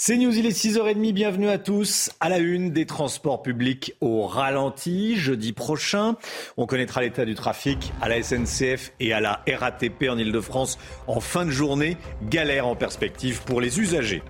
C'est 0.00 0.16
News, 0.16 0.38
il 0.38 0.46
est 0.46 0.50
6h30, 0.50 1.12
bienvenue 1.12 1.48
à 1.48 1.58
tous. 1.58 2.12
À 2.20 2.28
la 2.28 2.38
une 2.38 2.70
des 2.70 2.86
transports 2.86 3.42
publics 3.42 3.96
au 4.00 4.28
ralenti, 4.28 5.16
jeudi 5.16 5.52
prochain. 5.52 6.14
On 6.56 6.66
connaîtra 6.66 7.00
l'état 7.00 7.24
du 7.24 7.34
trafic 7.34 7.92
à 8.00 8.08
la 8.08 8.22
SNCF 8.22 8.92
et 9.00 9.12
à 9.12 9.18
la 9.18 9.42
RATP 9.52 10.04
en 10.08 10.16
Ile-de-France 10.16 10.78
en 11.08 11.18
fin 11.18 11.44
de 11.44 11.50
journée. 11.50 11.96
Galère 12.22 12.68
en 12.68 12.76
perspective 12.76 13.42
pour 13.42 13.60
les 13.60 13.80
usagers. 13.80 14.22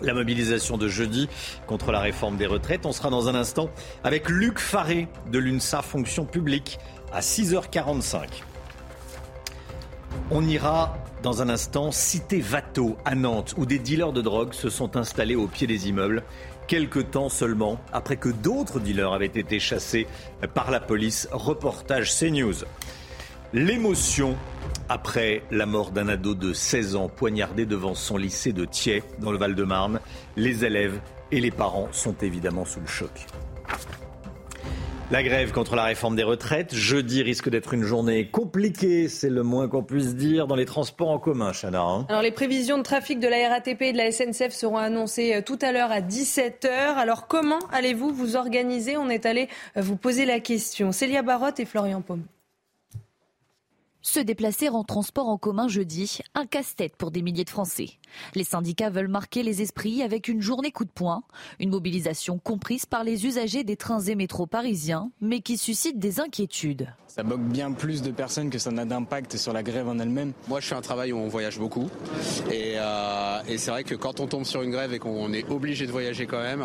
La 0.00 0.12
mobilisation 0.12 0.76
de 0.76 0.88
jeudi 0.88 1.28
contre 1.68 1.92
la 1.92 2.00
réforme 2.00 2.36
des 2.36 2.46
retraites. 2.46 2.84
On 2.84 2.90
sera 2.90 3.10
dans 3.10 3.28
un 3.28 3.36
instant 3.36 3.70
avec 4.02 4.28
Luc 4.28 4.58
Faré 4.58 5.06
de 5.30 5.38
l'UNSA 5.38 5.82
Fonction 5.82 6.24
publique 6.24 6.80
à 7.12 7.20
6h45. 7.20 8.26
On 10.30 10.46
ira 10.46 10.96
dans 11.22 11.42
un 11.42 11.48
instant 11.48 11.90
citer 11.90 12.40
Vato 12.40 12.96
à 13.04 13.14
Nantes 13.14 13.54
où 13.56 13.66
des 13.66 13.78
dealers 13.78 14.12
de 14.12 14.22
drogue 14.22 14.52
se 14.52 14.70
sont 14.70 14.96
installés 14.96 15.34
au 15.34 15.46
pied 15.46 15.66
des 15.66 15.88
immeubles 15.88 16.22
quelques 16.70 17.10
temps 17.10 17.28
seulement 17.28 17.80
après 17.92 18.16
que 18.16 18.28
d'autres 18.28 18.78
dealers 18.78 19.12
avaient 19.12 19.26
été 19.26 19.58
chassés 19.58 20.06
par 20.54 20.70
la 20.70 20.78
police. 20.78 21.28
Reportage 21.32 22.16
CNews. 22.16 22.64
L'émotion 23.52 24.36
après 24.88 25.42
la 25.50 25.66
mort 25.66 25.90
d'un 25.90 26.06
ado 26.06 26.36
de 26.36 26.52
16 26.52 26.94
ans 26.94 27.08
poignardé 27.08 27.66
devant 27.66 27.96
son 27.96 28.16
lycée 28.16 28.52
de 28.52 28.64
Thiers 28.64 29.02
dans 29.18 29.32
le 29.32 29.38
Val-de-Marne. 29.38 29.98
Les 30.36 30.64
élèves 30.64 31.00
et 31.32 31.40
les 31.40 31.50
parents 31.50 31.88
sont 31.90 32.14
évidemment 32.22 32.64
sous 32.64 32.78
le 32.78 32.86
choc. 32.86 33.26
La 35.10 35.24
grève 35.24 35.50
contre 35.50 35.74
la 35.74 35.82
réforme 35.82 36.14
des 36.14 36.22
retraites, 36.22 36.72
jeudi 36.72 37.20
risque 37.22 37.48
d'être 37.48 37.74
une 37.74 37.82
journée 37.82 38.28
compliquée, 38.28 39.08
c'est 39.08 39.28
le 39.28 39.42
moins 39.42 39.66
qu'on 39.66 39.82
puisse 39.82 40.14
dire, 40.14 40.46
dans 40.46 40.54
les 40.54 40.66
transports 40.66 41.10
en 41.10 41.18
commun, 41.18 41.50
Chana. 41.50 41.82
Hein. 41.82 42.06
Alors 42.08 42.22
les 42.22 42.30
prévisions 42.30 42.78
de 42.78 42.84
trafic 42.84 43.18
de 43.18 43.26
la 43.26 43.48
RATP 43.48 43.82
et 43.82 43.92
de 43.92 43.96
la 43.96 44.12
SNCF 44.12 44.52
seront 44.52 44.76
annoncées 44.76 45.34
euh, 45.34 45.42
tout 45.42 45.58
à 45.62 45.72
l'heure 45.72 45.90
à 45.90 46.00
17h. 46.00 46.68
Alors 46.68 47.26
comment 47.26 47.58
allez-vous 47.72 48.12
vous 48.12 48.36
organiser? 48.36 48.96
On 48.96 49.10
est 49.10 49.26
allé 49.26 49.48
euh, 49.76 49.80
vous 49.80 49.96
poser 49.96 50.26
la 50.26 50.38
question. 50.38 50.92
Célia 50.92 51.22
Barotte 51.22 51.58
et 51.58 51.64
Florian 51.64 52.02
Paume. 52.02 52.22
Se 54.02 54.20
déplacer 54.20 54.68
en 54.68 54.84
transport 54.84 55.28
en 55.28 55.38
commun 55.38 55.66
jeudi, 55.66 56.20
un 56.36 56.46
casse-tête 56.46 56.94
pour 56.96 57.10
des 57.10 57.22
milliers 57.22 57.44
de 57.44 57.50
Français. 57.50 57.98
Les 58.34 58.44
syndicats 58.44 58.90
veulent 58.90 59.08
marquer 59.08 59.42
les 59.42 59.62
esprits 59.62 60.02
avec 60.02 60.28
une 60.28 60.40
journée 60.40 60.70
coup 60.70 60.84
de 60.84 60.90
poing, 60.90 61.22
une 61.58 61.70
mobilisation 61.70 62.38
comprise 62.38 62.86
par 62.86 63.04
les 63.04 63.26
usagers 63.26 63.64
des 63.64 63.76
trains 63.76 64.00
et 64.00 64.14
métros 64.14 64.46
parisiens, 64.46 65.10
mais 65.20 65.40
qui 65.40 65.58
suscite 65.58 65.98
des 65.98 66.20
inquiétudes. 66.20 66.92
Ça 67.08 67.24
bloque 67.24 67.40
bien 67.40 67.72
plus 67.72 68.02
de 68.02 68.12
personnes 68.12 68.50
que 68.50 68.58
ça 68.58 68.70
n'a 68.70 68.84
d'impact 68.84 69.36
sur 69.36 69.52
la 69.52 69.64
grève 69.64 69.88
en 69.88 69.98
elle-même. 69.98 70.32
Moi, 70.48 70.60
je 70.60 70.66
fais 70.68 70.76
un 70.76 70.80
travail 70.80 71.12
où 71.12 71.18
on 71.18 71.28
voyage 71.28 71.58
beaucoup. 71.58 71.88
Et, 72.52 72.74
euh, 72.76 73.40
et 73.48 73.58
c'est 73.58 73.72
vrai 73.72 73.82
que 73.82 73.96
quand 73.96 74.20
on 74.20 74.28
tombe 74.28 74.44
sur 74.44 74.62
une 74.62 74.70
grève 74.70 74.92
et 74.92 75.00
qu'on 75.00 75.32
est 75.32 75.48
obligé 75.50 75.86
de 75.86 75.92
voyager 75.92 76.26
quand 76.26 76.40
même, 76.40 76.64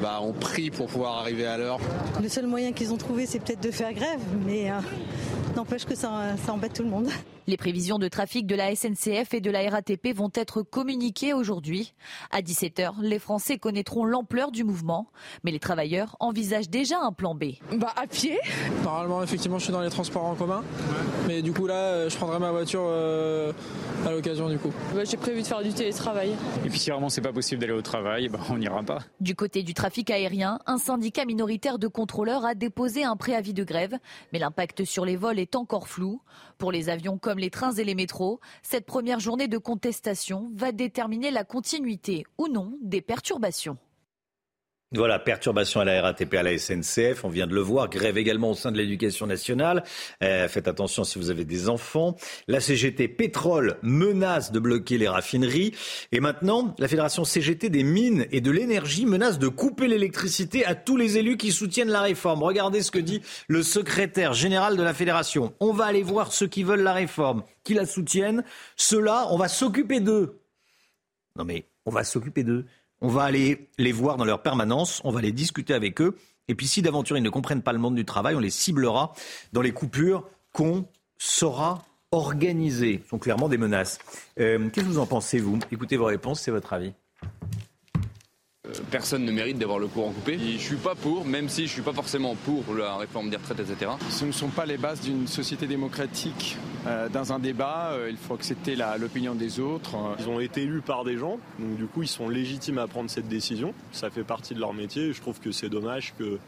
bah, 0.00 0.20
on 0.22 0.32
prie 0.32 0.70
pour 0.70 0.86
pouvoir 0.86 1.18
arriver 1.18 1.46
à 1.46 1.58
l'heure. 1.58 1.78
Le 2.22 2.28
seul 2.28 2.46
moyen 2.46 2.72
qu'ils 2.72 2.92
ont 2.92 2.96
trouvé, 2.96 3.26
c'est 3.26 3.38
peut-être 3.38 3.62
de 3.62 3.70
faire 3.70 3.92
grève, 3.92 4.20
mais 4.46 4.70
euh, 4.70 4.78
n'empêche 5.56 5.84
que 5.84 5.94
ça, 5.94 6.36
ça 6.44 6.52
embête 6.54 6.72
tout 6.72 6.84
le 6.84 6.90
monde. 6.90 7.08
Les 7.48 7.56
prévisions 7.56 7.98
de 7.98 8.06
trafic 8.06 8.46
de 8.46 8.54
la 8.54 8.74
SNCF 8.74 9.34
et 9.34 9.40
de 9.40 9.50
la 9.50 9.68
RATP 9.68 10.14
vont 10.14 10.30
être 10.34 10.62
communiquées 10.62 11.32
aujourd'hui. 11.32 11.92
À 12.30 12.40
17h, 12.40 13.00
les 13.00 13.18
Français 13.18 13.58
connaîtront 13.58 14.04
l'ampleur 14.04 14.52
du 14.52 14.62
mouvement, 14.62 15.08
mais 15.42 15.50
les 15.50 15.58
travailleurs 15.58 16.16
envisagent 16.20 16.70
déjà 16.70 17.00
un 17.00 17.12
plan 17.12 17.34
B. 17.34 17.54
Bah 17.72 17.92
à 17.96 18.06
pied 18.06 18.38
Normalement, 18.84 19.24
effectivement, 19.24 19.58
je 19.58 19.64
suis 19.64 19.72
dans 19.72 19.80
les 19.80 19.90
transports 19.90 20.24
en 20.24 20.36
commun, 20.36 20.62
mais 21.26 21.42
du 21.42 21.52
coup 21.52 21.66
là, 21.66 21.74
euh, 21.74 22.08
je 22.08 22.16
prendrai 22.16 22.38
ma 22.38 22.52
voiture 22.52 22.84
euh, 22.84 23.52
à 24.06 24.12
l'occasion 24.12 24.48
du 24.48 24.58
coup. 24.58 24.70
Bah, 24.94 25.02
J'ai 25.04 25.16
prévu 25.16 25.42
de 25.42 25.46
faire 25.46 25.62
du 25.62 25.72
télétravail. 25.72 26.36
Et 26.64 26.68
puis 26.68 26.78
si 26.78 26.90
vraiment 26.90 27.08
c'est 27.08 27.20
pas 27.22 27.32
possible 27.32 27.60
d'aller 27.60 27.72
au 27.72 27.82
travail, 27.82 28.28
bah, 28.28 28.38
on 28.50 28.58
n'ira 28.58 28.84
pas. 28.84 29.00
Du 29.20 29.34
côté 29.34 29.64
du 29.64 29.74
trafic 29.74 30.10
aérien, 30.10 30.60
un 30.66 30.78
syndicat 30.78 31.24
minoritaire 31.24 31.80
de 31.80 31.88
contrôleurs 31.88 32.44
a 32.44 32.54
déposé 32.54 33.02
un 33.02 33.16
préavis 33.16 33.52
de 33.52 33.64
grève, 33.64 33.98
mais 34.32 34.38
l'impact 34.38 34.84
sur 34.84 35.04
les 35.04 35.16
vols 35.16 35.40
est 35.40 35.56
encore 35.56 35.88
flou. 35.88 36.20
Pour 36.62 36.70
les 36.70 36.90
avions 36.90 37.18
comme 37.18 37.40
les 37.40 37.50
trains 37.50 37.72
et 37.72 37.82
les 37.82 37.96
métros, 37.96 38.38
cette 38.62 38.86
première 38.86 39.18
journée 39.18 39.48
de 39.48 39.58
contestation 39.58 40.52
va 40.54 40.70
déterminer 40.70 41.32
la 41.32 41.42
continuité 41.42 42.24
ou 42.38 42.46
non 42.46 42.78
des 42.82 43.00
perturbations. 43.00 43.78
Voilà, 44.94 45.18
perturbation 45.18 45.80
à 45.80 45.86
la 45.86 46.02
RATP, 46.02 46.34
à 46.34 46.42
la 46.42 46.58
SNCF, 46.58 47.24
on 47.24 47.30
vient 47.30 47.46
de 47.46 47.54
le 47.54 47.62
voir, 47.62 47.88
grève 47.88 48.18
également 48.18 48.50
au 48.50 48.54
sein 48.54 48.70
de 48.70 48.76
l'éducation 48.76 49.26
nationale. 49.26 49.84
Euh, 50.22 50.48
faites 50.48 50.68
attention 50.68 51.02
si 51.02 51.18
vous 51.18 51.30
avez 51.30 51.46
des 51.46 51.70
enfants. 51.70 52.14
La 52.46 52.60
CGT 52.60 53.08
Pétrole 53.08 53.78
menace 53.80 54.52
de 54.52 54.58
bloquer 54.58 54.98
les 54.98 55.08
raffineries. 55.08 55.72
Et 56.12 56.20
maintenant, 56.20 56.74
la 56.78 56.88
Fédération 56.88 57.24
CGT 57.24 57.70
des 57.70 57.84
mines 57.84 58.26
et 58.32 58.42
de 58.42 58.50
l'énergie 58.50 59.06
menace 59.06 59.38
de 59.38 59.48
couper 59.48 59.88
l'électricité 59.88 60.66
à 60.66 60.74
tous 60.74 60.98
les 60.98 61.16
élus 61.16 61.38
qui 61.38 61.52
soutiennent 61.52 61.88
la 61.88 62.02
réforme. 62.02 62.42
Regardez 62.42 62.82
ce 62.82 62.90
que 62.90 62.98
dit 62.98 63.22
le 63.48 63.62
secrétaire 63.62 64.34
général 64.34 64.76
de 64.76 64.82
la 64.82 64.92
Fédération. 64.92 65.54
On 65.60 65.72
va 65.72 65.86
aller 65.86 66.02
voir 66.02 66.34
ceux 66.34 66.48
qui 66.48 66.64
veulent 66.64 66.82
la 66.82 66.92
réforme, 66.92 67.44
qui 67.64 67.72
la 67.72 67.86
soutiennent. 67.86 68.44
Ceux-là, 68.76 69.28
on 69.30 69.38
va 69.38 69.48
s'occuper 69.48 70.00
d'eux. 70.00 70.38
Non 71.36 71.44
mais, 71.44 71.66
on 71.86 71.90
va 71.90 72.04
s'occuper 72.04 72.44
d'eux. 72.44 72.66
On 73.02 73.08
va 73.08 73.24
aller 73.24 73.68
les 73.78 73.90
voir 73.90 74.16
dans 74.16 74.24
leur 74.24 74.42
permanence, 74.42 75.00
on 75.02 75.10
va 75.10 75.20
les 75.20 75.32
discuter 75.32 75.74
avec 75.74 76.00
eux. 76.00 76.16
Et 76.46 76.54
puis 76.54 76.68
si 76.68 76.82
d'aventure 76.82 77.16
ils 77.16 77.22
ne 77.22 77.30
comprennent 77.30 77.62
pas 77.62 77.72
le 77.72 77.80
monde 77.80 77.96
du 77.96 78.04
travail, 78.04 78.36
on 78.36 78.38
les 78.38 78.48
ciblera 78.50 79.12
dans 79.52 79.60
les 79.60 79.72
coupures 79.72 80.24
qu'on 80.52 80.86
saura 81.18 81.84
organiser. 82.12 83.00
Ce 83.02 83.10
sont 83.10 83.18
clairement 83.18 83.48
des 83.48 83.58
menaces. 83.58 83.98
Euh, 84.38 84.68
Qu'est-ce 84.72 84.86
que 84.86 84.90
vous 84.92 84.98
en 84.98 85.06
pensez, 85.06 85.40
vous? 85.40 85.58
Écoutez 85.72 85.96
vos 85.96 86.04
réponses, 86.04 86.40
c'est 86.42 86.52
votre 86.52 86.72
avis. 86.72 86.92
Euh, 88.68 88.72
personne 88.92 89.24
ne 89.24 89.32
mérite 89.32 89.58
d'avoir 89.58 89.80
le 89.80 89.88
courant 89.88 90.12
coupé. 90.12 90.34
Et 90.34 90.52
je 90.52 90.58
suis 90.58 90.76
pas 90.76 90.94
pour, 90.94 91.24
même 91.24 91.48
si 91.48 91.66
je 91.66 91.72
suis 91.72 91.82
pas 91.82 91.92
forcément 91.92 92.36
pour 92.36 92.62
la 92.74 92.96
réforme 92.96 93.28
des 93.28 93.36
retraites, 93.36 93.58
etc. 93.58 93.90
Ce 94.08 94.24
ne 94.24 94.30
sont 94.30 94.50
pas 94.50 94.66
les 94.66 94.76
bases 94.76 95.00
d'une 95.00 95.26
société 95.26 95.66
démocratique. 95.66 96.56
Euh, 96.86 97.08
dans 97.08 97.32
un 97.32 97.40
débat, 97.40 97.90
euh, 97.90 98.08
il 98.08 98.16
faut 98.16 98.34
accepter 98.34 98.76
l'opinion 99.00 99.34
des 99.34 99.58
autres. 99.58 99.96
Ils 100.20 100.28
ont 100.28 100.38
été 100.38 100.62
élus 100.62 100.80
par 100.80 101.02
des 101.02 101.18
gens, 101.18 101.38
donc 101.58 101.76
du 101.76 101.86
coup 101.86 102.02
ils 102.02 102.08
sont 102.08 102.28
légitimes 102.28 102.78
à 102.78 102.86
prendre 102.86 103.10
cette 103.10 103.26
décision. 103.26 103.74
Ça 103.90 104.10
fait 104.10 104.22
partie 104.22 104.54
de 104.54 104.60
leur 104.60 104.74
métier 104.74 105.08
et 105.08 105.12
je 105.12 105.20
trouve 105.20 105.40
que 105.40 105.50
c'est 105.50 105.68
dommage 105.68 106.14
que, 106.16 106.38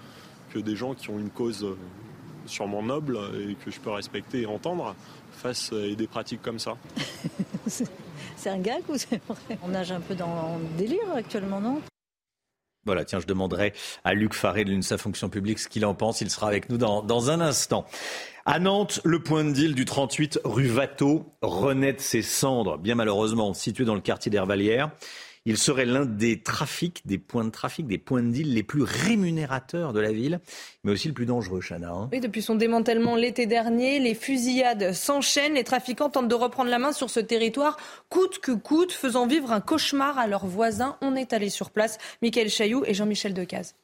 que 0.52 0.60
des 0.60 0.76
gens 0.76 0.94
qui 0.94 1.10
ont 1.10 1.18
une 1.18 1.30
cause 1.30 1.66
sûrement 2.46 2.82
noble 2.82 3.18
et 3.40 3.54
que 3.64 3.70
je 3.70 3.80
peux 3.80 3.90
respecter 3.90 4.42
et 4.42 4.46
entendre 4.46 4.94
fassent 5.32 5.72
euh, 5.72 5.96
des 5.96 6.06
pratiques 6.06 6.42
comme 6.42 6.60
ça. 6.60 6.76
C'est 8.36 8.50
un 8.50 8.58
gag 8.58 8.82
ou 8.88 8.96
c'est 8.96 9.20
vrai? 9.26 9.58
On 9.62 9.68
nage 9.68 9.90
un 9.90 10.00
peu 10.00 10.14
dans 10.14 10.58
le 10.58 10.78
délire 10.78 11.10
actuellement, 11.14 11.60
non? 11.60 11.80
Voilà, 12.86 13.04
tiens, 13.04 13.20
je 13.20 13.26
demanderai 13.26 13.72
à 14.04 14.14
Luc 14.14 14.34
Faré 14.34 14.64
de 14.64 14.70
l'UNSA 14.70 14.98
Fonction 14.98 15.28
publique 15.28 15.58
ce 15.58 15.68
qu'il 15.68 15.86
en 15.86 15.94
pense. 15.94 16.20
Il 16.20 16.30
sera 16.30 16.48
avec 16.48 16.68
nous 16.68 16.76
dans, 16.76 17.02
dans 17.02 17.30
un 17.30 17.40
instant. 17.40 17.86
À 18.46 18.58
Nantes, 18.58 19.00
le 19.04 19.22
point 19.22 19.42
de 19.42 19.52
deal 19.52 19.74
du 19.74 19.86
38 19.86 20.40
rue 20.44 20.70
Watteau 20.70 21.32
renaît 21.40 21.94
de 21.94 22.00
ses 22.00 22.20
cendres, 22.20 22.76
bien 22.76 22.94
malheureusement 22.94 23.54
situé 23.54 23.86
dans 23.86 23.94
le 23.94 24.02
quartier 24.02 24.30
d'Hervalières. 24.30 24.90
Il 25.46 25.58
serait 25.58 25.84
l'un 25.84 26.06
des 26.06 26.40
trafics, 26.40 27.06
des 27.06 27.18
points 27.18 27.44
de 27.44 27.50
trafic, 27.50 27.86
des 27.86 27.98
points 27.98 28.22
de 28.22 28.30
deal 28.30 28.54
les 28.54 28.62
plus 28.62 28.82
rémunérateurs 28.82 29.92
de 29.92 30.00
la 30.00 30.10
ville, 30.10 30.40
mais 30.84 30.92
aussi 30.92 31.06
le 31.06 31.12
plus 31.12 31.26
dangereux, 31.26 31.60
Chana. 31.60 31.90
Hein. 31.90 32.08
Oui, 32.12 32.20
depuis 32.20 32.40
son 32.40 32.54
démantèlement 32.54 33.14
l'été 33.14 33.44
dernier, 33.44 33.98
les 33.98 34.14
fusillades 34.14 34.94
s'enchaînent. 34.94 35.52
Les 35.52 35.64
trafiquants 35.64 36.08
tentent 36.08 36.28
de 36.28 36.34
reprendre 36.34 36.70
la 36.70 36.78
main 36.78 36.92
sur 36.92 37.10
ce 37.10 37.20
territoire, 37.20 37.76
coûte 38.08 38.38
que 38.38 38.52
coûte, 38.52 38.92
faisant 38.92 39.26
vivre 39.26 39.52
un 39.52 39.60
cauchemar 39.60 40.18
à 40.18 40.26
leurs 40.26 40.46
voisins. 40.46 40.96
On 41.02 41.14
est 41.14 41.34
allé 41.34 41.50
sur 41.50 41.70
place. 41.70 41.98
Michael 42.22 42.48
Chailloux 42.48 42.84
et 42.86 42.94
Jean-Michel 42.94 43.34
Decaze. 43.34 43.74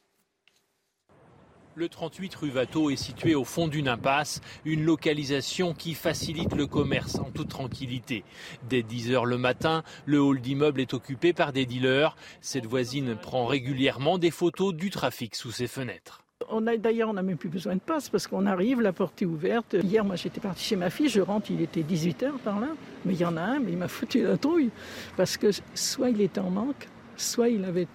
Le 1.75 1.87
38 1.87 2.35
rue 2.35 2.51
Watteau 2.51 2.89
est 2.89 2.97
situé 2.97 3.33
au 3.33 3.45
fond 3.45 3.69
d'une 3.69 3.87
impasse, 3.87 4.41
une 4.65 4.83
localisation 4.83 5.73
qui 5.73 5.93
facilite 5.93 6.53
le 6.53 6.67
commerce 6.67 7.15
en 7.15 7.31
toute 7.31 7.47
tranquillité. 7.47 8.25
Dès 8.67 8.83
10 8.83 9.13
heures 9.13 9.25
le 9.25 9.37
matin, 9.37 9.83
le 10.05 10.19
hall 10.19 10.41
d'immeuble 10.41 10.81
est 10.81 10.93
occupé 10.93 11.31
par 11.31 11.53
des 11.53 11.65
dealers. 11.65 12.17
Cette 12.41 12.65
voisine 12.65 13.15
prend 13.15 13.45
régulièrement 13.45 14.17
des 14.17 14.31
photos 14.31 14.73
du 14.73 14.89
trafic 14.89 15.33
sous 15.33 15.51
ses 15.51 15.67
fenêtres. 15.67 16.25
On 16.49 16.67
a 16.67 16.75
d'ailleurs, 16.75 17.07
on 17.07 17.13
n'a 17.13 17.23
même 17.23 17.37
plus 17.37 17.47
besoin 17.47 17.75
de 17.75 17.79
passe 17.79 18.09
parce 18.09 18.27
qu'on 18.27 18.47
arrive, 18.47 18.81
la 18.81 18.91
porte 18.91 19.21
est 19.21 19.25
ouverte. 19.25 19.77
Hier, 19.81 20.03
moi, 20.03 20.17
j'étais 20.17 20.41
partie 20.41 20.65
chez 20.65 20.75
ma 20.75 20.89
fille, 20.89 21.07
je 21.07 21.21
rentre, 21.21 21.51
il 21.51 21.61
était 21.61 21.83
18 21.83 22.23
h 22.23 22.37
par 22.39 22.59
là, 22.59 22.67
mais 23.05 23.13
il 23.13 23.19
y 23.21 23.25
en 23.25 23.37
a 23.37 23.41
un, 23.41 23.59
mais 23.59 23.71
il 23.71 23.77
m'a 23.77 23.87
foutu 23.87 24.23
la 24.23 24.35
trouille 24.35 24.71
parce 25.15 25.37
que 25.37 25.51
soit 25.73 26.09
il 26.09 26.19
était 26.19 26.41
en 26.41 26.49
manque, 26.49 26.89
soit 27.15 27.47
il 27.47 27.63
avait 27.63 27.87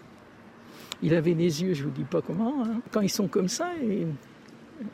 il 1.07 1.15
avait 1.15 1.35
les 1.35 1.63
yeux, 1.63 1.73
je 1.73 1.85
vous 1.85 1.91
dis 1.91 2.03
pas 2.03 2.21
comment, 2.21 2.65
hein. 2.65 2.81
quand 2.91 3.01
ils 3.01 3.09
sont 3.09 3.29
comme 3.29 3.47
ça. 3.47 3.71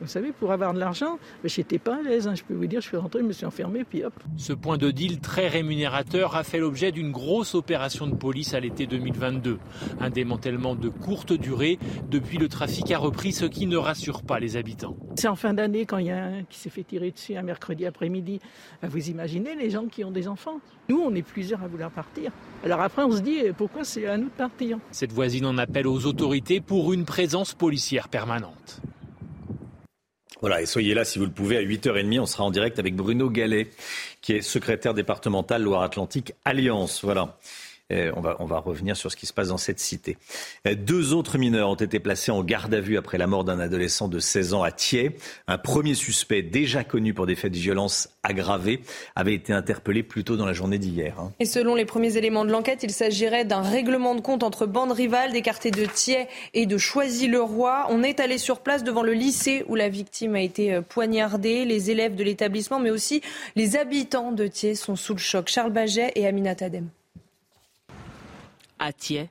Vous 0.01 0.07
savez, 0.07 0.31
pour 0.31 0.51
avoir 0.51 0.73
de 0.73 0.79
l'argent, 0.79 1.19
ben, 1.41 1.49
j'étais 1.49 1.79
pas 1.79 1.97
à 1.97 2.01
l'aise. 2.01 2.27
Hein. 2.27 2.35
Je 2.35 2.43
peux 2.43 2.53
vous 2.53 2.67
dire, 2.67 2.81
je 2.81 2.87
suis 2.87 2.97
rentré, 2.97 3.19
je 3.19 3.25
me 3.25 3.33
suis 3.33 3.45
enfermé, 3.45 3.83
puis 3.83 4.03
hop. 4.03 4.13
Ce 4.37 4.53
point 4.53 4.77
de 4.77 4.91
deal 4.91 5.19
très 5.19 5.47
rémunérateur 5.47 6.35
a 6.35 6.43
fait 6.43 6.59
l'objet 6.59 6.91
d'une 6.91 7.11
grosse 7.11 7.55
opération 7.55 8.07
de 8.07 8.15
police 8.15 8.53
à 8.53 8.59
l'été 8.59 8.85
2022. 8.87 9.59
Un 9.99 10.09
démantèlement 10.09 10.75
de 10.75 10.89
courte 10.89 11.33
durée. 11.33 11.79
Depuis, 12.09 12.37
le 12.37 12.47
trafic 12.47 12.91
a 12.91 12.97
repris, 12.97 13.31
ce 13.33 13.45
qui 13.45 13.67
ne 13.67 13.77
rassure 13.77 14.23
pas 14.23 14.39
les 14.39 14.57
habitants. 14.57 14.95
C'est 15.15 15.27
en 15.27 15.35
fin 15.35 15.53
d'année, 15.53 15.85
quand 15.85 15.97
il 15.97 16.07
y 16.07 16.11
a 16.11 16.23
un 16.23 16.43
qui 16.43 16.59
s'est 16.59 16.69
fait 16.69 16.83
tirer 16.83 17.11
dessus 17.11 17.35
un 17.35 17.43
mercredi 17.43 17.85
après-midi. 17.85 18.39
Ben, 18.81 18.87
vous 18.87 19.09
imaginez 19.09 19.55
les 19.55 19.69
gens 19.69 19.85
qui 19.85 20.03
ont 20.03 20.11
des 20.11 20.27
enfants 20.27 20.59
Nous, 20.89 20.99
on 20.99 21.13
est 21.15 21.21
plusieurs 21.21 21.63
à 21.63 21.67
vouloir 21.67 21.91
partir. 21.91 22.31
Alors 22.63 22.81
après, 22.81 23.03
on 23.03 23.11
se 23.11 23.21
dit, 23.21 23.39
pourquoi 23.57 23.83
c'est 23.83 24.07
à 24.07 24.17
nous 24.17 24.25
de 24.25 24.29
partir? 24.29 24.77
Cette 24.91 25.11
voisine 25.11 25.45
en 25.45 25.57
appelle 25.57 25.87
aux 25.87 26.05
autorités 26.05 26.61
pour 26.61 26.93
une 26.93 27.05
présence 27.05 27.53
policière 27.53 28.09
permanente. 28.09 28.81
Voilà, 30.43 30.61
et 30.61 30.65
soyez 30.65 30.93
là 30.93 31.05
si 31.05 31.19
vous 31.19 31.25
le 31.25 31.31
pouvez 31.31 31.55
à 31.55 31.61
8h30. 31.61 32.19
On 32.19 32.25
sera 32.25 32.43
en 32.43 32.51
direct 32.51 32.77
avec 32.77 32.97
Bruno 32.97 33.29
Gallet, 33.29 33.69
qui 34.19 34.33
est 34.33 34.41
secrétaire 34.41 34.93
départemental 34.93 35.61
Loire-Atlantique 35.63 36.33
Alliance. 36.43 37.01
Voilà. 37.01 37.37
Euh, 37.91 38.11
on, 38.15 38.45
va, 38.45 38.59
revenir 38.59 38.95
sur 38.95 39.11
ce 39.11 39.17
qui 39.17 39.25
se 39.25 39.33
passe 39.33 39.49
dans 39.49 39.57
cette 39.57 39.79
cité. 39.79 40.17
Euh, 40.67 40.73
deux 40.73 41.13
autres 41.13 41.37
mineurs 41.37 41.69
ont 41.69 41.75
été 41.75 41.99
placés 41.99 42.31
en 42.31 42.41
garde 42.41 42.73
à 42.73 42.79
vue 42.79 42.97
après 42.97 43.17
la 43.17 43.27
mort 43.27 43.43
d'un 43.43 43.59
adolescent 43.59 44.07
de 44.07 44.19
16 44.19 44.53
ans 44.53 44.63
à 44.63 44.71
Thiers. 44.71 45.11
Un 45.47 45.57
premier 45.57 45.93
suspect, 45.93 46.41
déjà 46.41 46.85
connu 46.85 47.13
pour 47.13 47.25
des 47.25 47.35
faits 47.35 47.51
de 47.51 47.57
violence 47.57 48.09
aggravés, 48.23 48.79
avait 49.15 49.33
été 49.33 49.51
interpellé 49.51 50.01
plus 50.01 50.23
tôt 50.23 50.37
dans 50.37 50.45
la 50.45 50.53
journée 50.53 50.77
d'hier. 50.77 51.19
Hein. 51.19 51.33
Et 51.39 51.45
selon 51.45 51.75
les 51.75 51.83
premiers 51.83 52.15
éléments 52.15 52.45
de 52.45 52.51
l'enquête, 52.51 52.83
il 52.83 52.91
s'agirait 52.91 53.43
d'un 53.43 53.61
règlement 53.61 54.15
de 54.15 54.21
compte 54.21 54.43
entre 54.43 54.65
bandes 54.65 54.93
rivales 54.93 55.33
des 55.33 55.41
de 55.41 55.85
Thiers 55.85 56.27
et 56.53 56.65
de 56.65 56.77
Choisy-le-Roi. 56.77 57.87
On 57.89 58.01
est 58.01 58.21
allé 58.21 58.37
sur 58.37 58.61
place 58.61 58.83
devant 58.83 59.03
le 59.03 59.13
lycée 59.13 59.65
où 59.67 59.75
la 59.75 59.89
victime 59.89 60.35
a 60.35 60.41
été 60.41 60.73
euh, 60.73 60.81
poignardée. 60.81 61.65
Les 61.65 61.91
élèves 61.91 62.15
de 62.15 62.23
l'établissement, 62.23 62.79
mais 62.79 62.91
aussi 62.91 63.21
les 63.55 63.75
habitants 63.75 64.31
de 64.31 64.47
Thiers 64.47 64.75
sont 64.75 64.95
sous 64.95 65.13
le 65.13 65.19
choc. 65.19 65.49
Charles 65.49 65.73
Baget 65.73 66.13
et 66.15 66.25
Aminat 66.25 66.55
Adem 66.61 66.87
à 68.83 68.91
Thiers. 68.91 69.29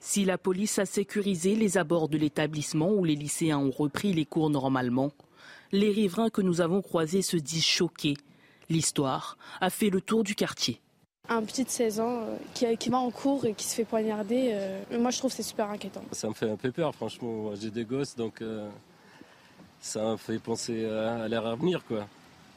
Si 0.00 0.24
la 0.24 0.38
police 0.38 0.78
a 0.78 0.86
sécurisé 0.86 1.56
les 1.56 1.76
abords 1.76 2.08
de 2.08 2.16
l'établissement 2.16 2.90
où 2.90 3.04
les 3.04 3.16
lycéens 3.16 3.58
ont 3.58 3.70
repris 3.70 4.12
les 4.12 4.24
cours 4.24 4.48
normalement, 4.48 5.10
les 5.72 5.90
riverains 5.90 6.30
que 6.30 6.40
nous 6.40 6.60
avons 6.60 6.82
croisés 6.82 7.22
se 7.22 7.36
disent 7.36 7.64
choqués. 7.64 8.16
L'histoire 8.68 9.36
a 9.60 9.70
fait 9.70 9.90
le 9.90 10.00
tour 10.00 10.22
du 10.22 10.34
quartier. 10.34 10.80
Un 11.28 11.42
petit 11.42 11.64
de 11.64 11.68
16 11.68 12.00
ans 12.00 12.26
euh, 12.62 12.76
qui, 12.76 12.88
va 12.88 12.98
en 12.98 13.10
cours 13.10 13.44
et 13.44 13.54
qui 13.54 13.64
se 13.64 13.74
fait 13.74 13.84
poignarder, 13.84 14.50
euh, 14.52 14.98
moi 14.98 15.10
je 15.10 15.18
trouve 15.18 15.30
que 15.30 15.36
c'est 15.36 15.42
super 15.42 15.70
inquiétant. 15.70 16.02
Ça 16.12 16.28
me 16.28 16.34
fait 16.34 16.50
un 16.50 16.56
peu 16.56 16.72
peur, 16.72 16.94
franchement. 16.94 17.54
J'ai 17.54 17.70
des 17.70 17.84
gosses, 17.84 18.16
donc 18.16 18.40
euh, 18.42 18.68
ça 19.80 20.12
me 20.12 20.16
fait 20.16 20.38
penser 20.38 20.84
à, 20.84 21.22
à 21.22 21.28
l'air 21.28 21.46
à 21.46 21.54
venir, 21.54 21.84
quoi 21.86 22.06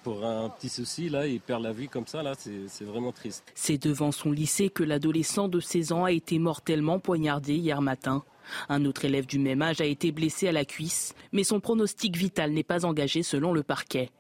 pour 0.06 0.24
un 0.24 0.50
petit 0.50 0.70
souci, 0.70 1.10
là, 1.10 1.26
il 1.26 1.42
perd 1.42 1.64
la 1.64 1.72
vie 1.72 1.88
comme 1.88 2.06
ça, 2.06 2.22
là, 2.22 2.34
c'est 2.38 2.84
vraiment 2.84 3.12
triste. 3.12 3.44
C'est 3.56 3.82
devant 3.82 4.12
son 4.12 4.32
lycée 4.32 4.70
que 4.70 4.84
l'adolescent 4.84 5.48
de 5.48 5.60
16 5.60 5.94
ans 5.94 6.04
a 6.04 6.12
été 6.12 6.38
mortellement 6.38 7.00
poignardé 7.00 7.56
hier 7.56 7.82
matin. 7.82 8.24
Un 8.70 8.86
autre 8.86 9.06
élève 9.06 9.26
du 9.26 9.40
même 9.40 9.64
âge 9.64 9.82
a 9.82 9.86
été 9.86 10.12
blessé 10.12 10.48
à 10.48 10.52
la 10.52 10.64
cuisse, 10.64 11.16
mais 11.32 11.44
son 11.44 11.60
pronostic 11.60 12.16
vital 12.16 12.52
n'est 12.52 12.62
pas 12.62 12.86
engagé 12.86 13.24
selon 13.24 13.52
le 13.52 13.64
parquet. 13.64 14.12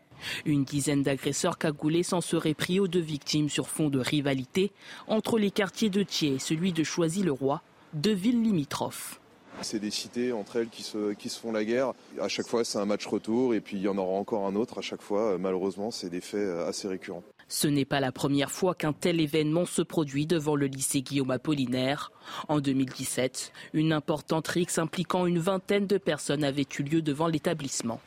Une 0.45 0.63
dizaine 0.63 1.03
d'agresseurs 1.03 1.59
cagoulés 1.59 2.01
s'en 2.01 2.19
seraient 2.19 2.55
pris 2.55 2.79
aux 2.79 2.87
deux 2.87 2.99
victimes 2.99 3.49
sur 3.49 3.69
fond 3.69 3.89
de 3.89 3.99
rivalité 3.99 4.71
entre 5.07 5.37
les 5.37 5.51
quartiers 5.51 5.91
de 5.91 6.01
Thiers 6.01 6.33
et 6.33 6.39
celui 6.39 6.73
de 6.73 6.83
Choisy-le-Roi, 6.83 7.61
deux 7.93 8.15
villes 8.15 8.41
limitrophes. 8.41 9.21
C'est 9.61 9.79
des 9.79 9.91
cités 9.91 10.31
entre 10.31 10.57
elles 10.57 10.69
qui 10.69 10.83
se, 10.83 11.39
font 11.39 11.51
la 11.51 11.65
guerre. 11.65 11.93
À 12.21 12.27
chaque 12.27 12.47
fois, 12.47 12.63
c'est 12.63 12.77
un 12.77 12.85
match 12.85 13.05
retour 13.05 13.53
et 13.53 13.61
puis 13.61 13.77
il 13.77 13.83
y 13.83 13.87
en 13.87 13.97
aura 13.97 14.17
encore 14.17 14.45
un 14.45 14.55
autre 14.55 14.77
à 14.77 14.81
chaque 14.81 15.01
fois. 15.01 15.37
Malheureusement, 15.37 15.91
c'est 15.91 16.09
des 16.09 16.21
faits 16.21 16.49
assez 16.67 16.87
récurrents. 16.87 17.23
Ce 17.47 17.67
n'est 17.67 17.85
pas 17.85 17.99
la 17.99 18.11
première 18.11 18.51
fois 18.51 18.73
qu'un 18.73 18.93
tel 18.93 19.21
événement 19.21 19.65
se 19.65 19.83
produit 19.83 20.25
devant 20.25 20.55
le 20.55 20.65
lycée 20.65 21.01
Guillaume 21.01 21.31
Apollinaire. 21.31 22.11
En 22.47 22.59
2017, 22.59 23.51
une 23.73 23.93
importante 23.93 24.47
rixe 24.47 24.79
impliquant 24.79 25.27
une 25.27 25.39
vingtaine 25.39 25.85
de 25.85 25.97
personnes 25.97 26.43
avait 26.43 26.65
eu 26.79 26.83
lieu 26.83 27.01
devant 27.03 27.27
l'établissement. 27.27 28.01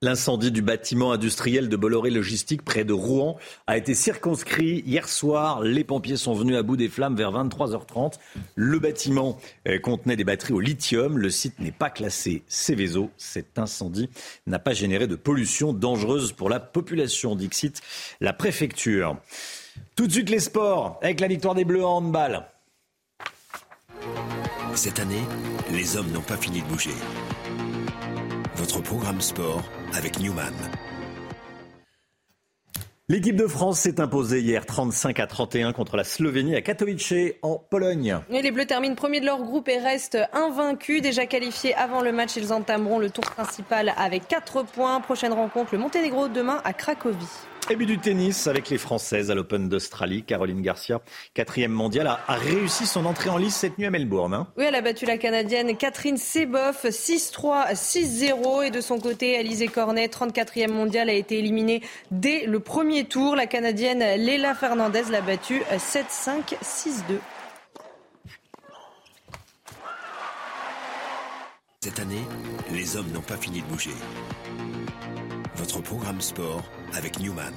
L'incendie 0.00 0.52
du 0.52 0.62
bâtiment 0.62 1.10
industriel 1.10 1.68
de 1.68 1.76
Bolloré 1.76 2.10
Logistique 2.10 2.62
près 2.62 2.84
de 2.84 2.92
Rouen 2.92 3.36
a 3.66 3.76
été 3.76 3.94
circonscrit 3.94 4.84
hier 4.86 5.08
soir. 5.08 5.60
Les 5.60 5.82
pompiers 5.82 6.16
sont 6.16 6.34
venus 6.34 6.56
à 6.56 6.62
bout 6.62 6.76
des 6.76 6.88
flammes 6.88 7.16
vers 7.16 7.32
23h30. 7.32 8.12
Le 8.54 8.78
bâtiment 8.78 9.40
euh, 9.66 9.80
contenait 9.80 10.14
des 10.14 10.22
batteries 10.22 10.52
au 10.52 10.60
lithium. 10.60 11.18
Le 11.18 11.30
site 11.30 11.58
n'est 11.58 11.72
pas 11.72 11.90
classé 11.90 12.44
Céveso. 12.46 13.10
Cet 13.16 13.58
incendie 13.58 14.08
n'a 14.46 14.60
pas 14.60 14.72
généré 14.72 15.08
de 15.08 15.16
pollution 15.16 15.72
dangereuse 15.72 16.30
pour 16.30 16.48
la 16.48 16.60
population, 16.60 17.34
Dixit, 17.34 17.82
la 18.20 18.32
préfecture. 18.32 19.16
Tout 19.96 20.06
de 20.06 20.12
suite 20.12 20.30
les 20.30 20.38
sports 20.38 21.00
avec 21.02 21.18
la 21.18 21.26
victoire 21.26 21.56
des 21.56 21.64
Bleus 21.64 21.84
en 21.84 21.96
handball. 21.96 22.46
Cette 24.76 25.00
année, 25.00 25.24
les 25.72 25.96
hommes 25.96 26.12
n'ont 26.12 26.20
pas 26.20 26.36
fini 26.36 26.62
de 26.62 26.66
bouger. 26.68 26.94
Votre 28.58 28.82
programme 28.82 29.20
sport 29.20 29.62
avec 29.94 30.18
Newman. 30.18 30.52
L'équipe 33.08 33.36
de 33.36 33.46
France 33.46 33.78
s'est 33.78 34.00
imposée 34.00 34.40
hier 34.40 34.66
35 34.66 35.20
à 35.20 35.28
31 35.28 35.72
contre 35.72 35.96
la 35.96 36.02
Slovénie 36.02 36.56
à 36.56 36.60
Katowice 36.60 37.36
en 37.42 37.54
Pologne. 37.70 38.18
Et 38.30 38.42
les 38.42 38.50
Bleus 38.50 38.66
terminent 38.66 38.96
premier 38.96 39.20
de 39.20 39.26
leur 39.26 39.44
groupe 39.44 39.68
et 39.68 39.78
restent 39.78 40.18
invaincus. 40.32 41.00
Déjà 41.02 41.26
qualifiés 41.26 41.72
avant 41.76 42.02
le 42.02 42.10
match, 42.10 42.34
ils 42.34 42.52
entameront 42.52 42.98
le 42.98 43.10
tour 43.10 43.22
principal 43.26 43.94
avec 43.96 44.26
4 44.26 44.64
points. 44.64 45.00
Prochaine 45.02 45.32
rencontre, 45.32 45.68
le 45.74 45.78
Monténégro 45.78 46.26
demain 46.26 46.60
à 46.64 46.72
Cracovie. 46.72 47.14
Et 47.70 47.76
but 47.76 47.84
du 47.84 47.98
tennis 47.98 48.46
avec 48.46 48.70
les 48.70 48.78
Françaises 48.78 49.30
à 49.30 49.34
l'Open 49.34 49.68
d'Australie. 49.68 50.22
Caroline 50.22 50.62
Garcia, 50.62 51.02
quatrième 51.34 51.70
mondiale, 51.70 52.06
a, 52.06 52.34
réussi 52.34 52.86
son 52.86 53.04
entrée 53.04 53.28
en 53.28 53.36
lice 53.36 53.56
cette 53.56 53.76
nuit 53.76 53.84
à 53.84 53.90
Melbourne. 53.90 54.32
Hein. 54.32 54.46
Oui, 54.56 54.64
elle 54.66 54.74
a 54.74 54.80
battu 54.80 55.04
la 55.04 55.18
Canadienne 55.18 55.76
Catherine 55.76 56.16
Seboff 56.16 56.86
6-3, 56.86 57.74
6-0. 57.74 58.64
Et 58.64 58.70
de 58.70 58.80
son 58.80 58.98
côté, 58.98 59.36
Alizé 59.36 59.68
Cornet, 59.68 60.06
34e 60.06 60.70
mondiale, 60.70 61.10
a 61.10 61.12
été 61.12 61.38
éliminée 61.38 61.82
dès 62.10 62.46
le 62.46 62.58
premier 62.58 63.04
tour. 63.04 63.36
La 63.36 63.46
Canadienne 63.46 63.98
Léla 64.16 64.54
Fernandez 64.54 65.04
l'a 65.10 65.20
battue 65.20 65.62
7-5, 65.70 66.56
6-2. 66.64 67.18
Cette 71.82 72.00
année, 72.00 72.24
les 72.72 72.96
hommes 72.96 73.10
n'ont 73.12 73.20
pas 73.20 73.36
fini 73.36 73.60
de 73.60 73.66
bouger. 73.66 73.92
Votre 75.58 75.80
programme 75.80 76.20
sport 76.20 76.62
avec 76.94 77.18
Newman. 77.18 77.52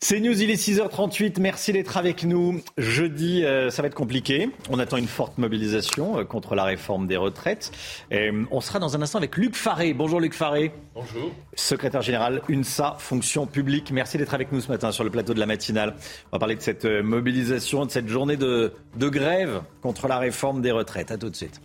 C'est 0.00 0.18
News, 0.18 0.40
il 0.40 0.50
est 0.50 0.54
6h38. 0.54 1.40
Merci 1.40 1.74
d'être 1.74 1.98
avec 1.98 2.24
nous. 2.24 2.62
Jeudi, 2.78 3.44
euh, 3.44 3.68
ça 3.68 3.82
va 3.82 3.88
être 3.88 3.94
compliqué. 3.94 4.48
On 4.70 4.78
attend 4.78 4.96
une 4.96 5.06
forte 5.06 5.36
mobilisation 5.36 6.20
euh, 6.20 6.24
contre 6.24 6.54
la 6.54 6.64
réforme 6.64 7.06
des 7.06 7.18
retraites. 7.18 7.70
on 8.10 8.60
sera 8.62 8.78
dans 8.78 8.96
un 8.96 9.02
instant 9.02 9.18
avec 9.18 9.36
Luc 9.36 9.56
Faré. 9.56 9.92
Bonjour 9.92 10.20
Luc 10.20 10.32
Faré. 10.32 10.72
Bonjour. 10.94 11.30
Secrétaire 11.54 12.00
général 12.00 12.40
UNSA, 12.48 12.96
fonction 12.98 13.46
publique. 13.46 13.90
Merci 13.90 14.16
d'être 14.16 14.32
avec 14.32 14.52
nous 14.52 14.62
ce 14.62 14.68
matin 14.68 14.90
sur 14.90 15.04
le 15.04 15.10
plateau 15.10 15.34
de 15.34 15.40
la 15.40 15.46
matinale. 15.46 15.96
On 16.32 16.36
va 16.36 16.38
parler 16.38 16.56
de 16.56 16.62
cette 16.62 16.86
euh, 16.86 17.02
mobilisation, 17.02 17.84
de 17.84 17.90
cette 17.90 18.08
journée 18.08 18.38
de, 18.38 18.72
de 18.96 19.08
grève 19.10 19.60
contre 19.82 20.08
la 20.08 20.18
réforme 20.18 20.62
des 20.62 20.70
retraites. 20.70 21.10
À 21.10 21.18
tout 21.18 21.28
de 21.28 21.36
suite. 21.36 21.60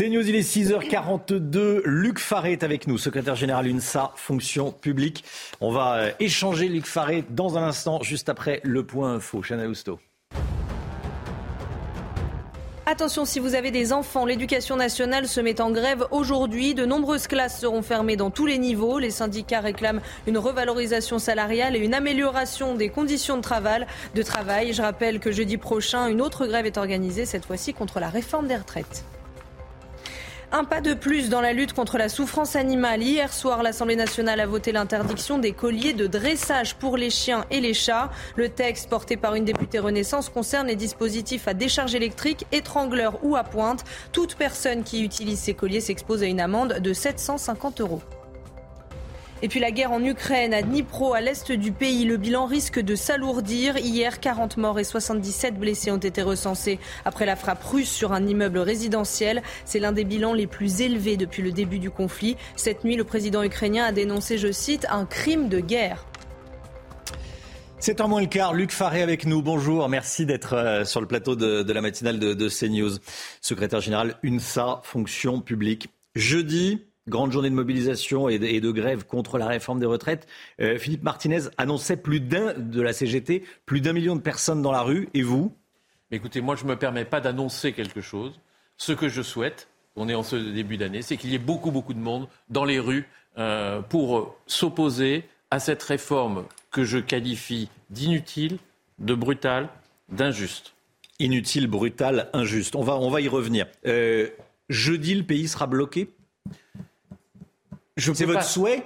C'est 0.00 0.08
News, 0.08 0.26
il 0.26 0.34
est 0.34 0.50
6h42. 0.50 1.82
Luc 1.84 2.20
Faré 2.20 2.52
est 2.52 2.62
avec 2.62 2.86
nous, 2.86 2.96
secrétaire 2.96 3.36
général 3.36 3.66
UNSA, 3.66 4.12
fonction 4.16 4.72
publique. 4.72 5.24
On 5.60 5.70
va 5.70 5.96
euh, 5.96 6.10
échanger 6.20 6.68
Luc 6.68 6.86
Faré 6.86 7.22
dans 7.28 7.58
un 7.58 7.64
instant, 7.64 8.00
juste 8.00 8.30
après 8.30 8.62
le 8.64 8.82
point 8.86 9.16
info. 9.16 9.42
Chanel 9.42 9.68
Housteau. 9.68 10.00
Attention, 12.86 13.26
si 13.26 13.40
vous 13.40 13.54
avez 13.54 13.70
des 13.70 13.92
enfants, 13.92 14.24
l'éducation 14.24 14.76
nationale 14.76 15.28
se 15.28 15.38
met 15.38 15.60
en 15.60 15.70
grève 15.70 16.06
aujourd'hui. 16.12 16.72
De 16.72 16.86
nombreuses 16.86 17.26
classes 17.26 17.60
seront 17.60 17.82
fermées 17.82 18.16
dans 18.16 18.30
tous 18.30 18.46
les 18.46 18.56
niveaux. 18.56 18.98
Les 18.98 19.10
syndicats 19.10 19.60
réclament 19.60 20.00
une 20.26 20.38
revalorisation 20.38 21.18
salariale 21.18 21.76
et 21.76 21.78
une 21.78 21.92
amélioration 21.92 22.74
des 22.74 22.88
conditions 22.88 23.36
de 23.36 23.42
travail. 23.42 23.86
De 24.14 24.22
travail. 24.22 24.72
Je 24.72 24.80
rappelle 24.80 25.20
que 25.20 25.30
jeudi 25.30 25.58
prochain, 25.58 26.08
une 26.08 26.22
autre 26.22 26.46
grève 26.46 26.64
est 26.64 26.78
organisée, 26.78 27.26
cette 27.26 27.44
fois-ci 27.44 27.74
contre 27.74 28.00
la 28.00 28.08
réforme 28.08 28.48
des 28.48 28.56
retraites. 28.56 29.04
Un 30.52 30.64
pas 30.64 30.80
de 30.80 30.94
plus 30.94 31.28
dans 31.28 31.40
la 31.40 31.52
lutte 31.52 31.74
contre 31.74 31.96
la 31.96 32.08
souffrance 32.08 32.56
animale. 32.56 33.04
Hier 33.04 33.32
soir, 33.32 33.62
l'Assemblée 33.62 33.94
nationale 33.94 34.40
a 34.40 34.46
voté 34.46 34.72
l'interdiction 34.72 35.38
des 35.38 35.52
colliers 35.52 35.92
de 35.92 36.08
dressage 36.08 36.74
pour 36.74 36.96
les 36.96 37.08
chiens 37.08 37.44
et 37.52 37.60
les 37.60 37.72
chats. 37.72 38.10
Le 38.34 38.48
texte 38.48 38.90
porté 38.90 39.16
par 39.16 39.36
une 39.36 39.44
députée 39.44 39.78
Renaissance 39.78 40.28
concerne 40.28 40.66
les 40.66 40.74
dispositifs 40.74 41.46
à 41.46 41.54
décharge 41.54 41.94
électrique, 41.94 42.46
étrangleur 42.50 43.20
ou 43.22 43.36
à 43.36 43.44
pointe. 43.44 43.84
Toute 44.10 44.34
personne 44.34 44.82
qui 44.82 45.04
utilise 45.04 45.38
ces 45.38 45.54
colliers 45.54 45.80
s'expose 45.80 46.24
à 46.24 46.26
une 46.26 46.40
amende 46.40 46.80
de 46.80 46.92
750 46.92 47.80
euros. 47.80 48.02
Et 49.42 49.48
puis 49.48 49.58
la 49.58 49.70
guerre 49.70 49.92
en 49.92 50.04
Ukraine, 50.04 50.52
à 50.52 50.60
Dnipro, 50.60 51.14
à 51.14 51.22
l'est 51.22 51.50
du 51.50 51.72
pays, 51.72 52.04
le 52.04 52.18
bilan 52.18 52.44
risque 52.44 52.78
de 52.78 52.94
s'alourdir. 52.94 53.78
Hier, 53.78 54.20
40 54.20 54.58
morts 54.58 54.78
et 54.78 54.84
77 54.84 55.58
blessés 55.58 55.90
ont 55.90 55.96
été 55.96 56.20
recensés 56.20 56.78
après 57.06 57.24
la 57.24 57.36
frappe 57.36 57.64
russe 57.64 57.90
sur 57.90 58.12
un 58.12 58.26
immeuble 58.26 58.58
résidentiel. 58.58 59.42
C'est 59.64 59.78
l'un 59.78 59.92
des 59.92 60.04
bilans 60.04 60.34
les 60.34 60.46
plus 60.46 60.82
élevés 60.82 61.16
depuis 61.16 61.42
le 61.42 61.52
début 61.52 61.78
du 61.78 61.90
conflit. 61.90 62.36
Cette 62.54 62.84
nuit, 62.84 62.96
le 62.96 63.04
président 63.04 63.42
ukrainien 63.42 63.84
a 63.84 63.92
dénoncé, 63.92 64.36
je 64.36 64.52
cite, 64.52 64.86
un 64.90 65.06
crime 65.06 65.48
de 65.48 65.60
guerre. 65.60 66.04
C'est 67.78 68.02
en 68.02 68.08
moins 68.08 68.20
le 68.20 68.26
quart. 68.26 68.52
Luc 68.52 68.72
Faré 68.72 69.00
avec 69.00 69.24
nous. 69.24 69.40
Bonjour. 69.40 69.88
Merci 69.88 70.26
d'être 70.26 70.52
euh, 70.52 70.84
sur 70.84 71.00
le 71.00 71.06
plateau 71.06 71.34
de, 71.34 71.72
la 71.72 71.80
matinale 71.80 72.18
de, 72.18 72.34
de 72.34 72.48
CNews. 72.50 72.98
Secrétaire 73.40 73.80
général 73.80 74.16
UNSA, 74.22 74.82
fonction 74.84 75.40
publique. 75.40 75.88
Jeudi, 76.14 76.89
grande 77.08 77.32
journée 77.32 77.50
de 77.50 77.54
mobilisation 77.54 78.28
et 78.28 78.38
de, 78.38 78.70
grève 78.70 79.04
contre 79.04 79.38
la 79.38 79.46
réforme 79.46 79.80
des 79.80 79.86
retraites. 79.86 80.26
Euh, 80.60 80.78
Philippe 80.78 81.02
Martinez 81.02 81.42
annonçait 81.58 81.96
plus 81.96 82.20
d'un 82.20 82.54
de 82.54 82.80
la 82.80 82.92
CGT, 82.92 83.44
plus 83.66 83.80
d'un 83.80 83.92
million 83.92 84.16
de 84.16 84.20
personnes 84.20 84.62
dans 84.62 84.72
la 84.72 84.82
rue. 84.82 85.08
Et 85.14 85.22
vous? 85.22 85.52
Écoutez, 86.10 86.40
moi 86.40 86.56
je 86.56 86.64
ne 86.64 86.70
me 86.70 86.76
permets 86.76 87.04
pas 87.04 87.20
d'annoncer 87.20 87.72
quelque 87.72 88.00
chose. 88.00 88.40
Ce 88.76 88.92
que 88.92 89.08
je 89.08 89.22
souhaite, 89.22 89.68
on 89.96 90.08
est 90.08 90.14
en 90.14 90.22
ce 90.22 90.36
début 90.36 90.76
d'année, 90.76 91.02
c'est 91.02 91.16
qu'il 91.16 91.30
y 91.30 91.34
ait 91.34 91.38
beaucoup, 91.38 91.70
beaucoup 91.70 91.94
de 91.94 91.98
monde 91.98 92.28
dans 92.48 92.64
les 92.64 92.78
rues 92.78 93.06
euh, 93.38 93.80
pour 93.82 94.36
s'opposer 94.46 95.24
à 95.50 95.58
cette 95.58 95.82
réforme 95.82 96.44
que 96.70 96.84
je 96.84 96.98
qualifie 96.98 97.68
d'inutile, 97.90 98.58
de 98.98 99.14
brutale, 99.14 99.68
d'injuste. 100.08 100.74
Inutile, 101.18 101.66
brutale, 101.66 102.30
injuste. 102.32 102.76
On 102.76 102.82
va, 102.82 102.96
on 102.96 103.10
va 103.10 103.20
y 103.20 103.28
revenir. 103.28 103.66
Euh, 103.86 104.28
jeudi, 104.68 105.14
le 105.14 105.24
pays 105.24 105.48
sera 105.48 105.66
bloqué? 105.66 106.08
C'est 108.00 108.24
votre 108.24 108.44
souhait 108.44 108.82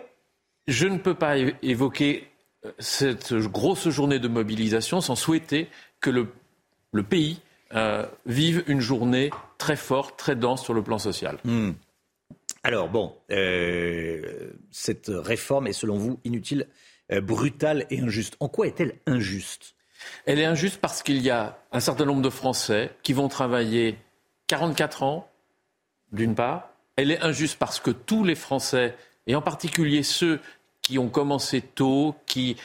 Je 0.66 0.86
ne 0.86 0.98
peux 0.98 1.14
pas 1.14 1.36
évoquer 1.62 2.28
euh, 2.64 2.72
cette 2.78 3.34
grosse 3.34 3.88
journée 3.88 4.18
de 4.18 4.28
mobilisation 4.28 5.00
sans 5.00 5.16
souhaiter 5.16 5.68
que 6.00 6.10
le, 6.10 7.02
pays 7.02 7.40
euh, 7.74 8.06
vive 8.26 8.64
une 8.66 8.80
journée 8.80 9.30
très 9.58 9.76
forte, 9.76 10.18
très 10.18 10.36
dense 10.36 10.62
sur 10.62 10.74
le 10.74 10.82
plan 10.82 10.98
social. 10.98 11.38
Hmm. 11.44 11.72
Alors 12.62 12.88
bon, 12.88 13.14
euh, 13.30 14.52
cette 14.70 15.10
réforme 15.12 15.66
est 15.66 15.72
selon 15.72 15.96
vous 15.96 16.18
inutile, 16.24 16.68
brutale 17.22 17.84
et 17.90 18.00
injuste? 18.00 18.36
En 18.40 18.48
quoi 18.48 18.66
est-elle 18.66 18.98
injuste? 19.06 19.74
Elle 20.24 20.38
est 20.38 20.44
injuste 20.46 20.80
parce 20.80 21.02
qu'il 21.02 21.20
y 21.20 21.30
a 21.30 21.58
un 21.72 21.80
certain 21.80 22.06
nombre 22.06 22.22
de 22.22 22.30
Français 22.30 22.90
qui 23.02 23.12
vont 23.12 23.28
travailler 23.28 23.98
44 24.46 25.02
ans, 25.02 25.30
d'une 26.12 26.34
part, 26.34 26.73
elle 26.96 27.10
est 27.10 27.22
injuste 27.22 27.58
parce 27.58 27.80
que 27.80 27.90
tous 27.90 28.24
les 28.24 28.34
Français, 28.34 28.96
et 29.26 29.34
en 29.34 29.42
particulier 29.42 30.02
ceux 30.02 30.40
qui 30.82 30.98
ont 30.98 31.08
commencé 31.08 31.60
tôt, 31.60 32.14
qui 32.26 32.56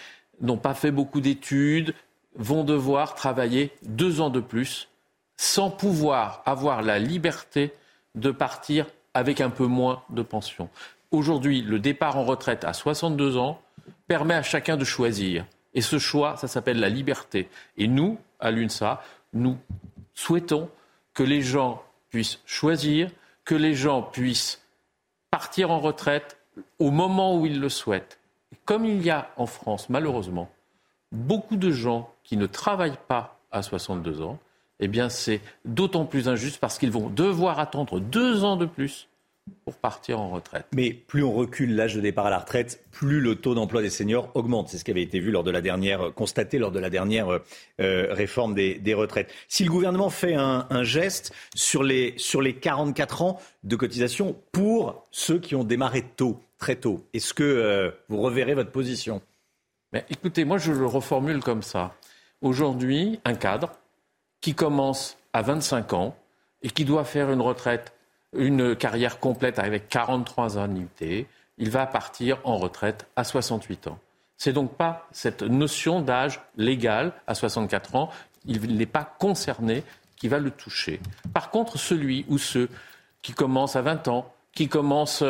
n'ont 0.42 0.58
pas 0.58 0.74
fait 0.74 0.92
beaucoup 0.92 1.22
d'études, 1.22 1.94
vont 2.36 2.64
devoir 2.64 3.16
travailler 3.16 3.72
deux 3.84 4.22
ans 4.22 4.30
de 4.30 4.40
plus 4.40 4.88
sans 5.38 5.72
pouvoir 5.72 6.44
avoir 6.46 6.82
la 6.82 7.00
liberté 7.00 7.74
de 8.16 8.32
partir 8.32 8.86
avec 9.14 9.42
un 9.42 9.50
peu 9.50 9.66
moins 9.66 10.04
de 10.10 10.22
pension. 10.22 10.70
Aujourd'hui, 11.12 11.62
le 11.62 11.80
départ 11.80 12.18
en 12.18 12.26
retraite 12.26 12.66
à 12.66 12.74
62 12.74 13.38
ans 13.38 13.62
permet 14.08 14.34
à 14.34 14.44
chacun 14.44 14.78
de 14.78 14.84
choisir. 14.84 15.46
Et 15.74 15.82
ce 15.82 15.98
choix, 15.98 16.36
ça 16.38 16.48
s'appelle 16.48 16.80
la 16.80 16.90
liberté. 16.90 17.48
Et 17.78 17.88
nous, 17.88 18.18
à 18.40 18.52
l'UNSA, 18.52 19.02
nous 19.34 19.58
souhaitons 20.14 20.70
que 21.14 21.24
les 21.24 21.42
gens 21.42 21.84
puissent 22.10 22.40
choisir 22.46 23.10
que 23.50 23.56
les 23.56 23.74
gens 23.74 24.04
puissent 24.04 24.62
partir 25.32 25.72
en 25.72 25.80
retraite 25.80 26.38
au 26.78 26.92
moment 26.92 27.36
où 27.36 27.48
ils 27.48 27.60
le 27.60 27.68
souhaitent. 27.68 28.20
Comme 28.64 28.86
il 28.86 29.04
y 29.04 29.10
a 29.10 29.32
en 29.38 29.48
France, 29.48 29.90
malheureusement, 29.90 30.52
beaucoup 31.12 31.56
de 31.56 31.72
gens 31.72 32.14
qui 32.24 32.38
ne 32.38 32.46
travaillent 32.46 33.00
pas 33.08 33.40
à 33.52 33.64
62 33.64 34.22
ans, 34.22 34.38
eh 34.80 34.88
bien 34.88 35.10
c'est 35.10 35.42
d'autant 35.66 36.06
plus 36.06 36.30
injuste 36.30 36.60
parce 36.60 36.78
qu'ils 36.78 36.92
vont 36.92 37.10
devoir 37.10 37.58
attendre 37.58 38.00
deux 38.00 38.44
ans 38.44 38.56
de 38.56 38.68
plus 38.68 39.08
pour 39.66 39.76
partir 39.76 40.20
en 40.20 40.30
retraite. 40.30 40.66
Mais 40.74 40.92
plus 40.92 41.24
on 41.24 41.32
recule 41.32 41.76
l'âge 41.76 41.96
de 41.96 42.02
départ 42.02 42.26
à 42.26 42.30
la 42.30 42.40
retraite, 42.40 42.84
plus 42.92 43.20
le 43.20 43.36
taux 43.36 43.56
d'emploi 43.56 43.82
des 43.82 43.90
seniors 43.90 44.30
augmente. 44.36 44.70
C'est 44.70 44.78
ce 44.78 44.84
qui 44.84 44.92
avait 44.92 45.02
été 45.02 45.20
vu 45.20 45.32
lors 45.32 45.44
de 45.44 45.52
la 45.52 45.62
dernière, 45.62 46.14
constaté 46.14 46.58
lors 46.58 46.72
de 46.72 46.80
la 46.80 46.90
dernière 46.90 47.30
euh, 47.80 48.08
réforme 48.14 48.54
des, 48.56 48.94
retraites. 48.94 49.32
Si 49.48 49.64
le 49.64 49.70
gouvernement 49.70 50.10
fait 50.10 50.36
un, 50.36 50.84
geste 50.84 51.34
sur 51.56 51.84
les, 51.84 52.14
sur 52.18 52.42
les 52.42 52.56
44 52.56 53.22
ans 53.22 53.40
de 53.64 53.76
cotisation 53.76 54.36
pour 54.52 55.08
ceux 55.12 55.40
qui 55.40 55.56
ont 55.56 55.64
démarré 55.64 56.02
tôt, 56.02 56.40
très 56.58 56.76
tôt, 56.76 57.06
est-ce 57.14 57.34
que 57.34 57.44
euh, 57.44 57.92
vous 58.10 58.22
reverrez 58.22 58.56
votre 58.56 58.72
position? 58.72 59.22
Mais 59.94 60.06
Écoutez, 60.10 60.46
moi 60.46 60.58
je 60.58 60.72
le 60.72 60.86
reformule 60.86 61.40
comme 61.42 61.64
ça. 61.64 61.96
Aujourd'hui, 62.42 63.20
un 63.26 63.36
cadre 63.36 63.72
qui 64.42 64.54
commence 64.56 65.18
à 65.34 65.42
25 65.42 65.94
ans 65.94 66.16
et 66.62 66.70
qui 66.70 66.86
doit 66.86 67.04
faire 67.04 67.32
une 67.32 67.42
retraite 67.42 67.94
une 68.38 68.76
carrière 68.76 69.20
complète 69.20 69.60
avec 69.60 69.90
43 69.90 70.58
annuités, 70.58 71.28
il 71.58 71.70
va 71.70 71.86
partir 71.86 72.40
en 72.44 72.58
retraite 72.58 73.08
à 73.16 73.24
68 73.24 73.88
ans. 73.88 74.00
C'est 74.38 74.54
donc 74.54 74.76
pas 74.76 75.08
cette 75.12 75.44
notion 75.44 76.02
d'âge 76.02 76.42
légal 76.56 77.14
à 77.28 77.36
64 77.36 77.96
ans, 77.96 78.10
il 78.46 78.78
n'est 78.78 78.86
pas 78.86 79.04
concerné 79.20 79.84
qui 80.16 80.28
va 80.28 80.40
le 80.40 80.52
toucher. 80.52 81.00
Par 81.34 81.50
contre, 81.50 81.78
celui 81.78 82.26
ou 82.30 82.38
ceux 82.38 82.70
qui 83.22 83.34
commencent 83.34 83.76
à 83.76 83.82
20 83.82 84.08
ans, 84.08 84.32
qui 84.54 84.68
commencent 84.68 85.24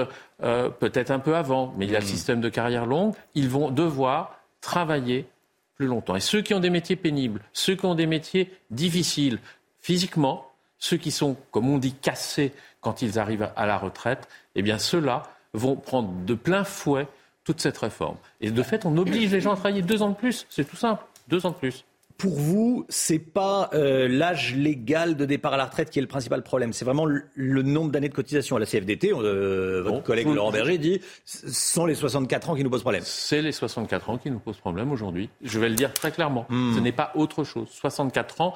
euh, 0.44 0.70
peut-être 0.70 1.12
un 1.12 1.20
peu 1.20 1.36
avant, 1.36 1.74
mais 1.78 1.86
il 1.86 1.92
y 1.92 1.96
a 1.96 2.00
le 2.00 2.06
mmh. 2.06 2.08
système 2.08 2.42
de 2.42 2.50
carrière 2.50 2.86
longue, 2.86 3.16
ils 3.36 3.50
vont 3.50 3.72
devoir 3.72 4.40
travailler 4.62 5.28
plus 5.76 5.88
longtemps. 5.88 6.16
Et 6.16 6.20
ceux 6.22 6.42
qui 6.42 6.54
ont 6.54 6.60
des 6.60 6.70
métiers 6.70 6.96
pénibles, 6.96 7.42
ceux 7.54 7.76
qui 7.76 7.86
ont 7.86 7.96
des 7.96 8.06
métiers 8.06 8.54
difficiles 8.70 9.40
physiquement, 9.80 10.52
ceux 10.78 10.98
qui 10.98 11.12
sont, 11.12 11.36
comme 11.52 11.70
on 11.70 11.78
dit, 11.78 11.94
cassés 11.94 12.54
quand 12.82 13.02
ils 13.02 13.20
arrivent 13.20 13.50
à 13.56 13.66
la 13.66 13.78
retraite, 13.78 14.28
eh 14.56 14.62
bien 14.62 14.78
ceux-là 14.78 15.24
vont 15.54 15.76
prendre 15.76 16.12
de 16.26 16.34
plein 16.34 16.64
fouet 16.64 17.08
toute 17.44 17.62
cette 17.62 17.78
réforme. 17.78 18.18
Et 18.42 18.52
de 18.52 18.64
fait, 18.64 18.86
on 18.86 18.96
oblige 18.98 19.32
les 19.32 19.42
gens 19.42 19.54
à 19.54 19.56
travailler 19.56 19.82
deux 19.82 20.02
ans 20.02 20.10
de 20.10 20.16
plus. 20.16 20.46
C'est 20.50 20.66
tout 20.66 20.76
simple, 20.76 21.04
deux 21.28 21.46
ans 21.46 21.52
de 21.52 21.56
plus. 21.56 21.84
Pour 22.18 22.36
vous, 22.38 22.86
c'est 22.90 23.18
pas 23.18 23.70
euh, 23.74 24.10
l'âge 24.10 24.54
légal 24.54 25.16
de 25.16 25.24
départ 25.24 25.54
à 25.54 25.58
la 25.58 25.66
retraite 25.66 25.90
qui 25.90 26.00
est 26.00 26.02
le 26.02 26.08
principal 26.08 26.44
problème. 26.44 26.74
C'est 26.74 26.84
vraiment 26.84 27.06
le, 27.06 27.62
nombre 27.62 27.92
d'années 27.92 28.10
de 28.10 28.14
cotisation 28.14 28.58
à 28.58 28.60
la 28.60 28.66
CFDT. 28.66 29.14
Euh, 29.14 29.82
votre 29.82 30.04
collègue 30.04 30.28
Laurent 30.28 30.52
Berger 30.52 30.78
dit, 30.78 31.00
sont 31.24 31.86
les 31.86 31.96
64 31.96 32.50
ans 32.50 32.56
qui 32.56 32.64
nous 32.64 32.70
posent 32.70 32.82
problème. 32.82 33.04
C'est 33.06 33.42
les 33.42 33.54
64 33.54 34.10
ans 34.10 34.18
qui 34.18 34.30
nous 34.30 34.40
posent 34.40 34.58
problème 34.58 34.92
aujourd'hui. 34.92 35.30
Je 35.42 35.60
vais 35.60 35.70
le 35.70 35.76
dire 35.76 35.94
très 35.94 36.12
clairement. 36.12 36.46
Hmm. 36.50 36.76
Ce 36.76 36.80
n'est 36.82 36.92
pas 36.92 37.14
autre 37.16 37.46
chose. 37.46 37.70
64 37.72 38.42
ans, 38.42 38.54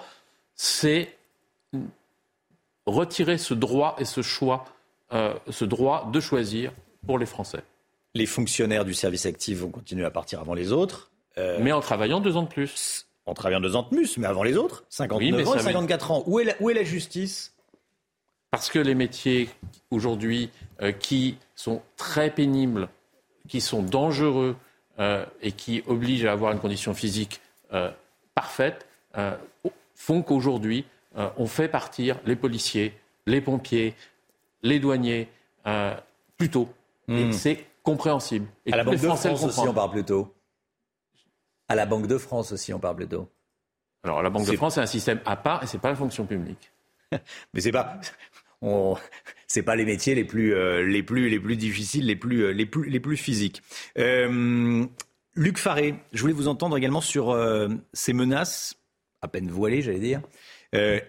c'est 0.55 1.15
retirer 2.85 3.37
ce 3.37 3.53
droit 3.53 3.95
et 3.99 4.05
ce 4.05 4.21
choix, 4.21 4.65
euh, 5.13 5.33
ce 5.49 5.65
droit 5.65 6.09
de 6.11 6.19
choisir 6.19 6.71
pour 7.05 7.17
les 7.17 7.25
Français. 7.25 7.61
Les 8.13 8.25
fonctionnaires 8.25 8.85
du 8.85 8.93
service 8.93 9.25
actif 9.25 9.59
vont 9.59 9.69
continuer 9.69 10.05
à 10.05 10.11
partir 10.11 10.39
avant 10.39 10.53
les 10.53 10.71
autres. 10.71 11.11
Euh, 11.37 11.57
mais 11.61 11.71
en 11.71 11.81
travaillant 11.81 12.19
deux 12.19 12.37
ans 12.37 12.43
de 12.43 12.47
plus. 12.47 13.07
En 13.25 13.33
travaillant 13.33 13.61
deux 13.61 13.75
ans 13.75 13.83
de 13.83 13.89
plus, 13.89 14.17
mais 14.17 14.27
avant 14.27 14.43
les 14.43 14.57
autres. 14.57 14.83
59 14.89 15.47
ans 15.47 15.55
et 15.55 15.59
54 15.59 16.11
ans. 16.11 16.23
Où 16.27 16.39
est, 16.39 16.43
la, 16.43 16.53
où 16.59 16.69
est 16.69 16.73
la 16.73 16.83
justice? 16.83 17.53
Parce 18.51 18.69
que 18.69 18.77
les 18.77 18.93
métiers 18.93 19.49
aujourd'hui 19.89 20.51
euh, 20.81 20.91
qui 20.91 21.37
sont 21.55 21.81
très 21.95 22.29
pénibles, 22.29 22.89
qui 23.47 23.61
sont 23.61 23.81
dangereux 23.81 24.55
et 25.41 25.51
qui 25.53 25.81
obligent 25.87 26.25
à 26.25 26.33
avoir 26.33 26.51
une 26.51 26.59
condition 26.59 26.93
physique 26.93 27.41
parfaite, 28.35 28.85
font 29.95 30.21
qu'aujourd'hui, 30.21 30.85
on 31.15 31.47
fait 31.47 31.67
partir 31.67 32.19
les 32.25 32.35
policiers, 32.35 32.93
les 33.25 33.41
pompiers, 33.41 33.95
les 34.61 34.79
douaniers 34.79 35.29
plus 36.37 36.49
tôt. 36.49 36.69
Et 37.07 37.25
hmm. 37.25 37.33
c'est 37.33 37.65
compréhensible. 37.83 38.47
Et 38.65 38.73
à 38.73 38.77
la 38.77 38.83
Banque 38.83 38.95
de 38.95 39.07
France 39.07 39.43
aussi, 39.43 39.59
on 39.59 39.73
parle 39.73 39.91
plus 39.91 40.03
tôt. 40.03 40.33
À 41.67 41.75
la 41.75 41.85
Banque 41.85 42.07
de 42.07 42.17
France 42.17 42.51
aussi, 42.51 42.73
on 42.73 42.79
parle 42.79 42.95
plus 42.95 43.07
tôt. 43.07 43.29
Alors, 44.03 44.21
la 44.21 44.29
Banque 44.29 44.47
de 44.47 44.55
France, 44.55 44.75
c'est 44.75 44.81
un 44.81 44.85
système 44.85 45.19
à 45.25 45.35
part 45.35 45.63
et 45.63 45.67
c'est 45.67 45.79
pas 45.79 45.89
la 45.89 45.95
fonction 45.95 46.25
publique. 46.25 46.71
Mais 47.53 47.61
c'est 47.61 47.71
pas. 47.71 47.99
On... 48.61 48.95
C'est 49.47 49.61
pas 49.61 49.75
les 49.75 49.85
métiers 49.85 50.15
les 50.15 50.23
plus, 50.23 50.55
euh, 50.55 50.81
les 50.81 51.03
plus, 51.03 51.29
les 51.29 51.39
plus 51.39 51.55
difficiles, 51.57 52.07
les 52.07 52.15
plus, 52.15 52.45
euh, 52.45 52.53
les 52.53 52.65
plus, 52.65 52.89
les 52.89 52.99
plus 52.99 53.17
physiques. 53.17 53.61
Euh, 53.99 54.83
Luc 55.35 55.59
Faré, 55.59 55.93
je 56.11 56.21
voulais 56.21 56.33
vous 56.33 56.47
entendre 56.47 56.75
également 56.75 57.01
sur 57.01 57.37
ces 57.93 58.13
menaces, 58.13 58.75
à 59.21 59.27
peine 59.27 59.49
voilées, 59.49 59.81
j'allais 59.81 59.99
dire, 59.99 60.21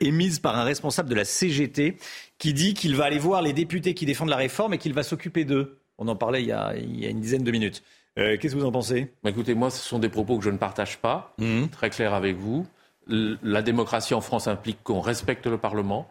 émises 0.00 0.38
par 0.38 0.56
un 0.56 0.64
responsable 0.64 1.08
de 1.08 1.14
la 1.14 1.24
CGT 1.24 1.96
qui 2.38 2.52
dit 2.52 2.74
qu'il 2.74 2.96
va 2.96 3.04
aller 3.04 3.18
voir 3.18 3.42
les 3.42 3.52
députés 3.52 3.94
qui 3.94 4.06
défendent 4.06 4.28
la 4.28 4.36
réforme 4.36 4.74
et 4.74 4.78
qu'il 4.78 4.92
va 4.92 5.02
s'occuper 5.02 5.44
d'eux. 5.44 5.78
On 5.98 6.08
en 6.08 6.16
parlait 6.16 6.42
il 6.42 6.48
y 6.48 6.52
a, 6.52 6.74
une 6.74 7.20
dizaine 7.20 7.44
de 7.44 7.50
minutes. 7.50 7.82
Euh, 8.18 8.36
qu'est-ce 8.38 8.54
que 8.54 8.60
vous 8.60 8.66
en 8.66 8.72
pensez? 8.72 9.12
Bah, 9.22 9.30
Écoutez, 9.30 9.54
moi, 9.54 9.70
ce 9.70 9.78
sont 9.78 9.98
des 9.98 10.08
propos 10.08 10.38
que 10.38 10.44
je 10.44 10.50
ne 10.50 10.58
partage 10.58 10.98
pas, 10.98 11.34
mmh. 11.38 11.66
très 11.68 11.90
clair 11.90 12.14
avec 12.14 12.36
vous. 12.36 12.66
La 13.06 13.62
démocratie 13.62 14.14
en 14.14 14.20
France 14.20 14.48
implique 14.48 14.82
qu'on 14.82 15.00
respecte 15.00 15.46
le 15.46 15.58
Parlement 15.58 16.10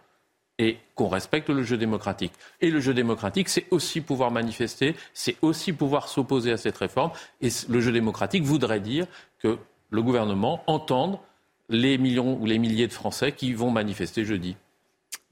et 0.59 0.77
qu'on 0.95 1.07
respecte 1.07 1.49
le 1.49 1.63
jeu 1.63 1.77
démocratique. 1.77 2.33
Et 2.61 2.69
le 2.69 2.79
jeu 2.79 2.93
démocratique, 2.93 3.49
c'est 3.49 3.65
aussi 3.71 4.01
pouvoir 4.01 4.29
manifester, 4.29 4.95
c'est 5.13 5.37
aussi 5.41 5.73
pouvoir 5.73 6.07
s'opposer 6.07 6.51
à 6.51 6.57
cette 6.57 6.77
réforme. 6.77 7.11
Et 7.41 7.49
le 7.67 7.81
jeu 7.81 7.91
démocratique 7.91 8.43
voudrait 8.43 8.79
dire 8.79 9.07
que 9.39 9.57
le 9.89 10.03
gouvernement 10.03 10.63
entende 10.67 11.17
les 11.69 11.97
millions 11.97 12.37
ou 12.39 12.45
les 12.45 12.59
milliers 12.59 12.87
de 12.87 12.93
Français 12.93 13.31
qui 13.31 13.53
vont 13.53 13.71
manifester 13.71 14.25
jeudi. 14.25 14.55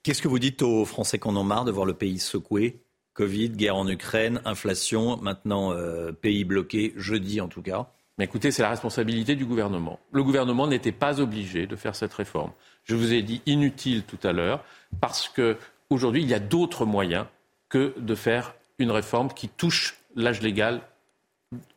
Qu'est-ce 0.04 0.22
que 0.22 0.28
vous 0.28 0.40
dites 0.40 0.62
aux 0.62 0.86
Français 0.86 1.20
qu'on 1.20 1.36
en 1.36 1.44
marre 1.44 1.66
de 1.66 1.72
voir 1.72 1.86
le 1.86 1.94
pays 1.94 2.20
secoué? 2.20 2.80
Covid, 3.14 3.50
guerre 3.50 3.76
en 3.76 3.88
Ukraine, 3.88 4.42
inflation, 4.46 5.18
maintenant 5.18 5.74
euh, 5.74 6.12
pays 6.12 6.44
bloqué, 6.44 6.94
jeudi 6.96 7.42
en 7.42 7.48
tout 7.48 7.62
cas. 7.62 7.88
Mais 8.18 8.26
écoutez, 8.26 8.52
c'est 8.52 8.62
la 8.62 8.70
responsabilité 8.70 9.36
du 9.36 9.46
gouvernement. 9.46 10.00
Le 10.12 10.24
gouvernement 10.24 10.68
n'était 10.68 10.92
pas 10.92 11.20
obligé 11.20 11.68
de 11.68 11.76
faire 11.76 11.96
cette 11.96 12.14
réforme. 12.14 12.52
Je 12.84 12.96
vous 12.96 13.14
ai 13.14 13.22
dit 13.22 13.42
inutile 13.46 14.04
tout 14.04 14.20
à 14.24 14.32
l'heure, 14.32 14.64
parce 15.00 15.30
qu'aujourd'hui, 15.30 16.22
il 16.22 16.30
y 16.30 16.34
a 16.34 16.40
d'autres 16.40 16.86
moyens 16.86 17.26
que 17.70 17.94
de 17.98 18.16
faire 18.16 18.56
une 18.80 18.92
réforme 18.92 19.30
qui 19.34 19.48
touche 19.48 19.98
l'âge 20.16 20.42
légal, 20.42 20.82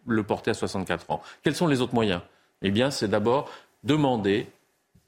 le 0.06 0.22
porter 0.22 0.50
à 0.50 0.54
64 0.54 1.10
ans. 1.10 1.22
Quels 1.42 1.54
sont 1.54 1.66
les 1.66 1.80
autres 1.80 1.94
moyens? 1.94 2.20
Eh 2.62 2.70
bien, 2.70 2.90
c'est 2.90 3.08
d'abord 3.08 3.50
demander 3.84 4.46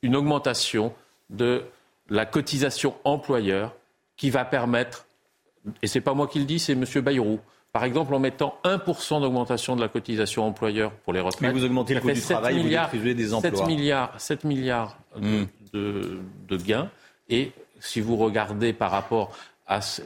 une 0.02 0.14
augmentation 0.14 0.94
de 1.30 1.64
la 2.08 2.24
cotisation 2.24 2.94
employeur 3.04 3.74
qui 4.16 4.30
va 4.30 4.44
permettre 4.44 5.06
et 5.82 5.86
ce 5.86 5.98
n'est 5.98 6.02
pas 6.02 6.14
moi 6.14 6.26
qui 6.26 6.38
le 6.38 6.44
dis, 6.44 6.58
c'est 6.58 6.72
M. 6.72 6.84
Bayrou. 7.02 7.40
Par 7.72 7.84
exemple, 7.84 8.14
en 8.14 8.18
mettant 8.18 8.58
1% 8.64 9.20
d'augmentation 9.20 9.76
de 9.76 9.82
la 9.82 9.88
cotisation 9.88 10.46
employeur 10.46 10.92
pour 10.92 11.12
les 11.12 11.20
retraites. 11.20 11.42
Mais 11.42 11.52
vous 11.52 11.64
augmentez 11.64 11.94
le 11.94 12.00
coût 12.00 12.10
du 12.10 12.20
travail, 12.20 12.54
milliards, 12.56 12.90
vous 12.90 13.02
des 13.02 13.34
emplois. 13.34 13.50
7 13.50 13.66
milliards, 13.66 14.20
7 14.20 14.44
milliards 14.44 14.98
hmm. 15.16 15.44
de, 15.74 16.56
gains. 16.56 16.88
Et 17.28 17.52
si 17.80 18.00
vous 18.00 18.16
regardez 18.16 18.72
par 18.72 18.90
rapport 18.90 19.36
à 19.66 19.82
ce, 19.82 20.02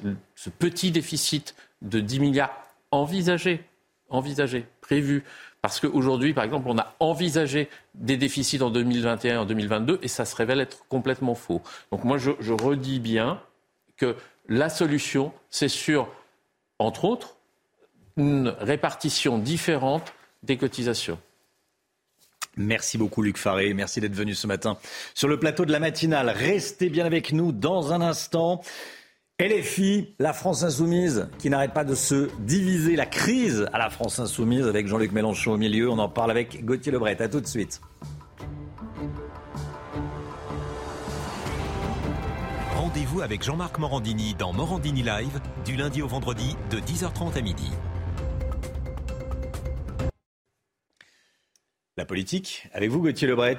petit 0.58 0.90
déficit 0.90 1.54
de 1.82 2.00
10 2.00 2.20
milliards 2.20 2.50
envisagé, 2.90 3.62
envisagé, 4.08 4.66
prévu, 4.80 5.22
parce 5.62 5.80
qu'aujourd'hui, 5.80 6.32
par 6.32 6.44
exemple, 6.44 6.68
on 6.68 6.78
a 6.78 6.94
envisagé 7.00 7.68
des 7.94 8.16
déficits 8.16 8.62
en 8.62 8.70
2021 8.70 9.34
et 9.34 9.36
en 9.36 9.44
2022 9.46 9.98
et 10.02 10.08
ça 10.08 10.24
se 10.24 10.34
révèle 10.34 10.60
être 10.60 10.86
complètement 10.88 11.34
faux. 11.34 11.60
Donc 11.92 12.04
moi, 12.04 12.18
je, 12.18 12.30
je 12.40 12.52
redis 12.52 13.00
bien 13.00 13.40
que 13.96 14.16
la 14.48 14.68
solution, 14.68 15.32
c'est 15.50 15.68
sur, 15.68 16.08
entre 16.78 17.04
autres, 17.04 17.36
une 18.16 18.54
répartition 18.60 19.38
différente 19.38 20.12
des 20.42 20.56
cotisations. 20.56 21.18
Merci 22.56 22.98
beaucoup 22.98 23.22
Luc 23.22 23.36
Faré, 23.36 23.72
merci 23.74 24.00
d'être 24.00 24.14
venu 24.14 24.34
ce 24.34 24.46
matin 24.46 24.76
sur 25.14 25.28
le 25.28 25.38
plateau 25.38 25.64
de 25.64 25.72
la 25.72 25.78
matinale. 25.78 26.30
Restez 26.30 26.88
bien 26.88 27.06
avec 27.06 27.32
nous 27.32 27.52
dans 27.52 27.92
un 27.92 28.00
instant. 28.00 28.60
LFI, 29.40 30.14
la 30.18 30.34
France 30.34 30.64
insoumise, 30.64 31.30
qui 31.38 31.48
n'arrête 31.48 31.72
pas 31.72 31.84
de 31.84 31.94
se 31.94 32.28
diviser, 32.40 32.94
la 32.94 33.06
crise 33.06 33.66
à 33.72 33.78
la 33.78 33.88
France 33.88 34.18
insoumise 34.18 34.66
avec 34.66 34.86
Jean-Luc 34.86 35.12
Mélenchon 35.12 35.52
au 35.52 35.56
milieu. 35.56 35.88
On 35.88 35.98
en 35.98 36.10
parle 36.10 36.30
avec 36.30 36.62
Gauthier 36.62 36.92
Lebret. 36.92 37.16
À 37.22 37.28
tout 37.28 37.40
de 37.40 37.46
suite. 37.46 37.80
Rendez-vous 42.76 43.22
avec 43.22 43.42
Jean-Marc 43.42 43.78
Morandini 43.78 44.34
dans 44.34 44.52
Morandini 44.52 45.02
Live 45.02 45.40
du 45.64 45.74
lundi 45.74 46.02
au 46.02 46.06
vendredi 46.06 46.54
de 46.70 46.78
10h30 46.78 47.38
à 47.38 47.40
midi. 47.40 47.70
La 51.96 52.04
politique, 52.04 52.68
avec 52.72 52.90
vous 52.90 53.00
Gauthier 53.00 53.26
Lebret, 53.26 53.58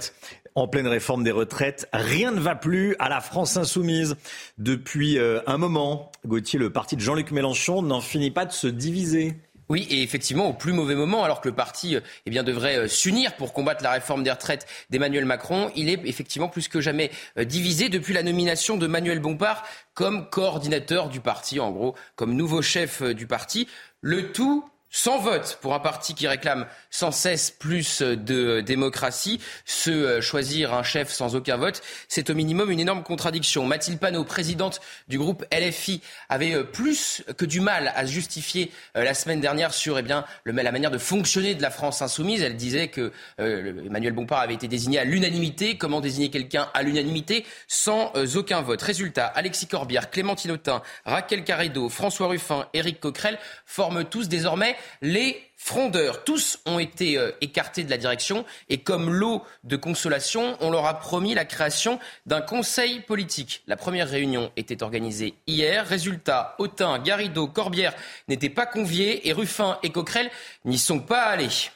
en 0.56 0.68
pleine 0.68 0.88
réforme 0.88 1.24
des 1.24 1.32
retraites, 1.32 1.88
rien 1.94 2.32
ne 2.32 2.40
va 2.40 2.56
plus 2.56 2.96
à 3.00 3.10
la 3.10 3.22
France 3.22 3.58
insoumise. 3.58 4.16
Depuis 4.58 5.18
euh, 5.18 5.40
un 5.48 5.58
moment, 5.58 6.12
Gauthier, 6.26 6.60
le 6.60 6.72
parti 6.72 6.96
de 6.96 7.02
Jean-Luc 7.02 7.32
Mélenchon 7.32 7.82
n'en 7.82 8.02
finit 8.02 8.32
pas 8.32 8.46
de 8.46 8.52
se 8.52 8.68
diviser. 8.68 9.36
Oui, 9.70 9.88
et 9.90 10.04
effectivement, 10.04 10.50
au 10.50 10.54
plus 10.54 10.74
mauvais 10.74 10.96
moment, 10.96 11.24
alors 11.24 11.40
que 11.40 11.48
le 11.48 11.56
parti 11.56 11.96
euh, 11.96 12.02
eh 12.26 12.30
bien, 12.30 12.44
devrait 12.44 12.76
euh, 12.76 12.88
s'unir 12.88 13.36
pour 13.38 13.54
combattre 13.54 13.84
la 13.84 13.92
réforme 13.92 14.24
des 14.24 14.32
retraites 14.32 14.68
d'Emmanuel 14.90 15.26
Macron, 15.26 15.72
il 15.76 15.90
est 15.90 16.02
effectivement 16.06 16.50
plus 16.50 16.68
que 16.68 16.82
jamais 16.82 17.12
divisé 17.38 17.88
depuis 17.88 18.14
la 18.14 18.24
nomination 18.24 18.76
de 18.76 18.88
Manuel 18.88 19.20
Bompard 19.20 19.64
comme 19.94 20.30
coordinateur 20.30 21.08
du 21.10 21.22
parti, 21.22 21.60
en 21.60 21.72
gros, 21.72 21.96
comme 22.16 22.36
nouveau 22.36 22.62
chef 22.62 23.02
du 23.02 23.28
parti. 23.28 23.68
Le 24.02 24.32
tout 24.32 24.66
sans 24.92 25.18
vote 25.20 25.58
pour 25.62 25.74
un 25.74 25.80
parti 25.80 26.14
qui 26.14 26.28
réclame 26.28 26.68
sans 26.90 27.12
cesse 27.12 27.50
plus 27.50 28.02
de 28.02 28.62
démocratie, 28.62 29.40
se 29.66 30.22
choisir 30.22 30.74
un 30.74 30.84
chef 30.84 31.10
sans 31.10 31.36
aucun 31.36 31.58
vote, 31.58 31.82
c'est 32.08 32.30
au 32.30 32.36
minimum 32.36 32.70
une 32.70 32.80
énorme 32.80 33.04
contradiction. 33.04 33.66
Mathilde 33.66 34.00
Panot, 34.00 34.24
présidente 34.24 34.82
du 35.08 35.18
groupe 35.18 35.46
LFI, 35.52 36.02
avait 36.30 36.64
plus 36.64 37.24
que 37.38 37.46
du 37.46 37.62
mal 37.62 37.92
à 37.96 38.06
justifier 38.06 38.72
euh, 38.98 39.04
la 39.04 39.14
semaine 39.14 39.42
dernière 39.42 39.74
sur 39.74 39.98
eh 39.98 40.02
bien, 40.02 40.26
la 40.46 40.72
manière 40.72 40.92
de 40.92 40.98
fonctionner 40.98 41.56
de 41.56 41.62
la 41.62 41.72
France 41.72 42.02
insoumise. 42.02 42.42
Elle 42.42 42.58
disait 42.58 42.90
que 42.90 43.12
euh, 43.40 43.86
Emmanuel 43.86 44.14
Bompard 44.14 44.40
avait 44.40 44.54
été 44.54 44.68
désigné 44.68 45.00
à 45.00 45.04
l'unanimité. 45.04 45.78
Comment 45.78 46.02
désigner 46.02 46.30
quelqu'un 46.30 46.70
à 46.74 46.84
l'unanimité 46.84 47.46
sans 47.68 48.12
euh, 48.16 48.28
aucun 48.36 48.62
vote? 48.62 48.82
Résultat, 48.82 49.26
Alexis 49.26 49.68
Corbière, 49.68 50.10
Clémentine 50.12 50.52
Autain, 50.52 50.82
Raquel 51.06 51.44
Carredo, 51.44 51.90
François 51.90 52.28
Ruffin, 52.28 52.68
Éric 52.74 53.00
Coquerel 53.00 53.38
forment 53.66 54.04
tous 54.04 54.28
désormais 54.28 54.76
les 55.02 55.42
frondeurs. 55.56 56.24
Tous 56.24 56.60
ont 56.66 56.80
été 56.80 57.18
euh, 57.18 57.32
écartés 57.42 57.84
de 57.84 57.90
la 57.90 57.98
direction 57.98 58.46
et 58.70 58.80
comme 58.80 59.14
lot 59.14 59.44
de 59.64 59.76
consolation, 59.76 60.58
on 60.60 60.72
leur 60.72 60.86
a 60.86 61.00
promis 61.00 61.34
la 61.34 61.46
création 61.46 62.00
d'un 62.26 62.42
conseil 62.42 63.02
politique. 63.02 63.64
La 63.68 63.78
première 63.78 64.10
réunion 64.10 64.52
était 64.56 64.84
organisée 64.84 65.36
hier. 65.48 65.86
Résultat, 65.86 66.56
Autain, 66.58 67.00
Garrido, 67.00 67.48
Corbière 67.48 67.94
n'étaient 68.28 68.50
pas 68.50 68.66
conviés 68.66 69.28
et 69.28 69.34
Ruffin 69.34 69.78
et 69.84 69.92
Coquerel 69.92 70.32
n'y 70.66 70.78
sont 70.78 71.00
pas 71.00 71.24
allés. 71.24 71.70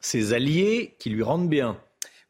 Ces 0.00 0.32
alliés 0.32 0.94
qui 0.98 1.10
lui 1.10 1.22
rendent 1.22 1.48
bien. 1.48 1.76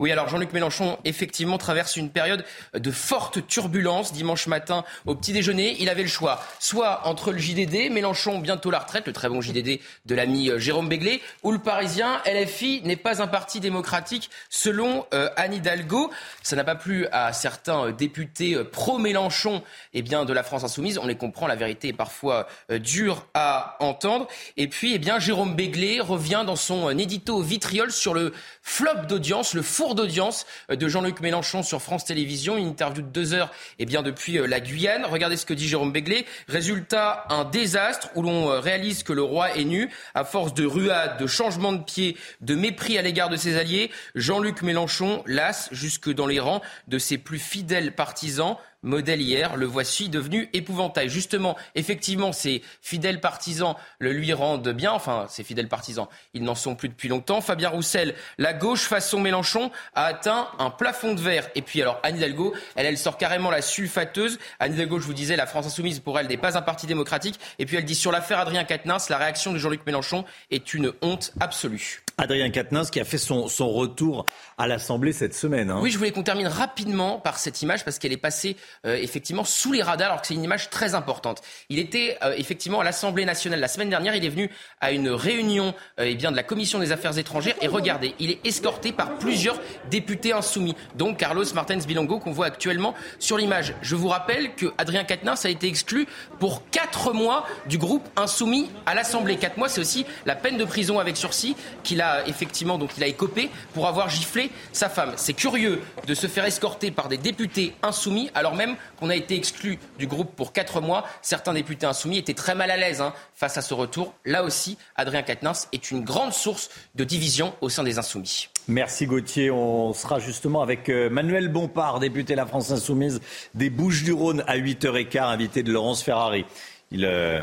Oui, 0.00 0.12
alors 0.12 0.28
Jean-Luc 0.28 0.52
Mélenchon, 0.52 0.96
effectivement, 1.04 1.58
traverse 1.58 1.96
une 1.96 2.08
période 2.08 2.44
de 2.72 2.90
forte 2.92 3.48
turbulence. 3.48 4.12
Dimanche 4.12 4.46
matin, 4.46 4.84
au 5.06 5.16
petit 5.16 5.32
déjeuner, 5.32 5.74
il 5.80 5.88
avait 5.88 6.04
le 6.04 6.08
choix. 6.08 6.40
Soit 6.60 7.04
entre 7.04 7.32
le 7.32 7.38
JDD, 7.38 7.90
Mélenchon 7.90 8.38
bientôt 8.38 8.70
la 8.70 8.78
retraite, 8.78 9.08
le 9.08 9.12
très 9.12 9.28
bon 9.28 9.40
JDD 9.40 9.80
de 10.06 10.14
l'ami 10.14 10.50
euh, 10.50 10.60
Jérôme 10.60 10.88
Béglé, 10.88 11.20
ou 11.42 11.50
le 11.50 11.58
Parisien, 11.58 12.22
LFI 12.26 12.82
n'est 12.84 12.94
pas 12.94 13.20
un 13.20 13.26
parti 13.26 13.58
démocratique, 13.58 14.30
selon 14.50 15.04
euh, 15.14 15.30
Anne 15.34 15.54
Hidalgo. 15.54 16.12
Ça 16.44 16.54
n'a 16.54 16.62
pas 16.62 16.76
plu 16.76 17.08
à 17.10 17.32
certains 17.32 17.86
euh, 17.86 17.92
députés 17.92 18.56
pro-Mélenchon 18.70 19.64
eh 19.94 20.02
bien, 20.02 20.24
de 20.24 20.32
la 20.32 20.44
France 20.44 20.62
Insoumise. 20.62 20.98
On 20.98 21.08
les 21.08 21.16
comprend, 21.16 21.48
la 21.48 21.56
vérité 21.56 21.88
est 21.88 21.92
parfois 21.92 22.46
dure 22.70 23.26
à 23.34 23.76
entendre. 23.80 24.28
Et 24.56 24.68
puis, 24.68 24.94
eh 24.94 25.00
bien, 25.00 25.18
Jérôme 25.18 25.56
Béglé 25.56 25.98
revient 26.00 26.44
dans 26.46 26.54
son 26.54 26.96
édito 26.96 27.40
vitriol 27.40 27.90
sur 27.90 28.14
le 28.14 28.32
flop 28.62 29.06
d'audience, 29.08 29.54
le 29.54 29.62
four 29.62 29.87
d'audience 29.94 30.46
de 30.68 30.88
Jean-Luc 30.88 31.20
Mélenchon 31.20 31.62
sur 31.62 31.82
France 31.82 32.04
Télévisions, 32.04 32.56
une 32.56 32.68
interview 32.68 33.02
de 33.02 33.08
deux 33.08 33.34
heures 33.34 33.52
eh 33.78 33.86
bien, 33.86 34.02
depuis 34.02 34.38
la 34.46 34.60
Guyane. 34.60 35.04
Regardez 35.04 35.36
ce 35.36 35.46
que 35.46 35.54
dit 35.54 35.68
Jérôme 35.68 35.92
Béglé. 35.92 36.26
Résultat, 36.48 37.24
un 37.30 37.44
désastre 37.44 38.10
où 38.14 38.22
l'on 38.22 38.60
réalise 38.60 39.02
que 39.02 39.12
le 39.12 39.22
roi 39.22 39.56
est 39.56 39.64
nu 39.64 39.90
à 40.14 40.24
force 40.24 40.54
de 40.54 40.64
ruades, 40.64 41.18
de 41.18 41.26
changements 41.26 41.72
de 41.72 41.82
pied, 41.82 42.16
de 42.40 42.54
mépris 42.54 42.98
à 42.98 43.02
l'égard 43.02 43.28
de 43.28 43.36
ses 43.36 43.56
alliés. 43.56 43.90
Jean-Luc 44.14 44.62
Mélenchon 44.62 45.22
lasse 45.26 45.68
jusque 45.72 46.12
dans 46.12 46.26
les 46.26 46.40
rangs 46.40 46.62
de 46.88 46.98
ses 46.98 47.18
plus 47.18 47.38
fidèles 47.38 47.94
partisans 47.94 48.56
modèle 48.82 49.20
hier, 49.20 49.56
le 49.56 49.66
voici 49.66 50.08
devenu 50.08 50.48
épouvantail. 50.52 51.08
Justement, 51.08 51.56
effectivement, 51.74 52.32
ses 52.32 52.62
fidèles 52.80 53.20
partisans 53.20 53.74
le 53.98 54.12
lui 54.12 54.32
rendent 54.32 54.68
bien, 54.70 54.92
enfin, 54.92 55.26
ses 55.28 55.44
fidèles 55.44 55.68
partisans, 55.68 56.06
ils 56.34 56.42
n'en 56.42 56.54
sont 56.54 56.74
plus 56.74 56.88
depuis 56.88 57.08
longtemps. 57.08 57.40
Fabien 57.40 57.68
Roussel, 57.68 58.14
la 58.38 58.52
gauche 58.52 58.82
façon 58.82 59.20
Mélenchon 59.20 59.70
a 59.94 60.04
atteint 60.04 60.48
un 60.58 60.70
plafond 60.70 61.14
de 61.14 61.20
verre. 61.20 61.48
Et 61.54 61.62
puis 61.62 61.82
alors, 61.82 62.00
Anne 62.02 62.16
Hidalgo, 62.16 62.54
elle, 62.76 62.86
elle 62.86 62.98
sort 62.98 63.16
carrément 63.16 63.50
la 63.50 63.62
sulfateuse. 63.62 64.38
Anne 64.58 64.74
Hidalgo, 64.74 65.00
je 65.00 65.06
vous 65.06 65.14
disais, 65.14 65.36
la 65.36 65.46
France 65.46 65.66
insoumise, 65.66 66.00
pour 66.00 66.18
elle, 66.18 66.28
n'est 66.28 66.36
pas 66.36 66.56
un 66.56 66.62
parti 66.62 66.86
démocratique. 66.86 67.38
Et 67.58 67.66
puis 67.66 67.76
elle 67.76 67.84
dit 67.84 67.94
sur 67.94 68.12
l'affaire 68.12 68.38
Adrien 68.38 68.64
Quatennens, 68.64 69.08
la 69.08 69.18
réaction 69.18 69.52
de 69.52 69.58
Jean-Luc 69.58 69.84
Mélenchon 69.86 70.24
est 70.50 70.74
une 70.74 70.92
honte 71.02 71.32
absolue. 71.40 72.02
Adrien 72.18 72.50
Quatennens 72.50 72.90
qui 72.90 73.00
a 73.00 73.04
fait 73.04 73.16
son, 73.16 73.46
son 73.46 73.70
retour 73.70 74.26
à 74.58 74.66
l'Assemblée 74.66 75.12
cette 75.12 75.34
semaine. 75.34 75.70
Hein. 75.70 75.78
Oui, 75.80 75.90
je 75.92 75.98
voulais 75.98 76.10
qu'on 76.10 76.24
termine 76.24 76.48
rapidement 76.48 77.18
par 77.18 77.38
cette 77.38 77.62
image 77.62 77.84
parce 77.84 78.00
qu'elle 78.00 78.12
est 78.12 78.16
passée 78.16 78.56
euh, 78.86 78.96
effectivement 78.96 79.44
sous 79.44 79.72
les 79.72 79.82
radars 79.82 80.08
alors 80.08 80.20
que 80.20 80.26
c'est 80.26 80.34
une 80.34 80.42
image 80.42 80.68
très 80.68 80.96
importante. 80.96 81.42
Il 81.68 81.78
était 81.78 82.18
euh, 82.24 82.34
effectivement 82.36 82.80
à 82.80 82.84
l'Assemblée 82.84 83.24
nationale 83.24 83.60
la 83.60 83.68
semaine 83.68 83.88
dernière. 83.88 84.16
Il 84.16 84.24
est 84.24 84.30
venu 84.30 84.50
à 84.80 84.90
une 84.90 85.10
réunion 85.10 85.74
euh, 86.00 86.06
eh 86.08 86.16
bien, 86.16 86.32
de 86.32 86.36
la 86.36 86.42
Commission 86.42 86.80
des 86.80 86.90
affaires 86.90 87.16
étrangères 87.16 87.54
et 87.60 87.68
regardez, 87.68 88.16
il 88.18 88.32
est 88.32 88.44
escorté 88.44 88.90
par 88.90 89.16
plusieurs 89.18 89.60
députés 89.88 90.32
insoumis, 90.32 90.74
dont 90.96 91.14
Carlos 91.14 91.44
Martens 91.54 91.86
Bilongo 91.86 92.18
qu'on 92.18 92.32
voit 92.32 92.46
actuellement 92.46 92.94
sur 93.20 93.38
l'image. 93.38 93.74
Je 93.80 93.94
vous 93.94 94.08
rappelle 94.08 94.56
que 94.56 94.66
Adrien 94.76 95.04
Quatennens 95.04 95.44
a 95.44 95.50
été 95.50 95.68
exclu 95.68 96.08
pour 96.40 96.68
quatre 96.70 97.12
mois 97.12 97.46
du 97.66 97.78
groupe 97.78 98.08
insoumis 98.16 98.68
à 98.86 98.96
l'Assemblée. 98.96 99.36
Quatre 99.36 99.56
mois, 99.56 99.68
c'est 99.68 99.80
aussi 99.80 100.04
la 100.26 100.34
peine 100.34 100.56
de 100.56 100.64
prison 100.64 100.98
avec 100.98 101.16
sursis 101.16 101.54
qu'il 101.84 102.00
a 102.00 102.07
effectivement 102.26 102.78
donc 102.78 102.90
il 102.96 103.02
a 103.02 103.06
écopé 103.06 103.50
pour 103.74 103.86
avoir 103.86 104.08
giflé 104.08 104.50
sa 104.72 104.88
femme. 104.88 105.12
C'est 105.16 105.32
curieux 105.32 105.80
de 106.06 106.14
se 106.14 106.26
faire 106.26 106.44
escorter 106.44 106.90
par 106.90 107.08
des 107.08 107.16
députés 107.16 107.74
insoumis 107.82 108.30
alors 108.34 108.54
même 108.54 108.76
qu'on 108.98 109.10
a 109.10 109.16
été 109.16 109.36
exclu 109.36 109.78
du 109.98 110.06
groupe 110.06 110.34
pour 110.34 110.52
quatre 110.52 110.80
mois. 110.80 111.04
Certains 111.22 111.54
députés 111.54 111.86
insoumis 111.86 112.18
étaient 112.18 112.34
très 112.34 112.54
mal 112.54 112.70
à 112.70 112.76
l'aise 112.76 113.00
hein, 113.00 113.12
face 113.34 113.56
à 113.56 113.62
ce 113.62 113.74
retour. 113.74 114.14
Là 114.24 114.42
aussi, 114.42 114.78
Adrien 114.96 115.22
Quatennens 115.22 115.68
est 115.72 115.90
une 115.90 116.04
grande 116.04 116.32
source 116.32 116.70
de 116.94 117.04
division 117.04 117.54
au 117.60 117.68
sein 117.68 117.82
des 117.82 117.98
insoumis. 117.98 118.48
Merci 118.68 119.06
Gauthier. 119.06 119.50
On 119.50 119.94
sera 119.94 120.18
justement 120.18 120.60
avec 120.60 120.88
euh, 120.90 121.08
Manuel 121.08 121.48
Bompard, 121.48 122.00
député 122.00 122.34
de 122.34 122.36
la 122.36 122.46
France 122.46 122.70
Insoumise 122.70 123.20
des 123.54 123.70
Bouches-du-Rhône 123.70 124.44
à 124.46 124.58
8h15, 124.58 125.22
invité 125.22 125.62
de 125.62 125.72
Laurence 125.72 126.02
Ferrari. 126.02 126.44
Il 126.90 127.04
euh, 127.06 127.42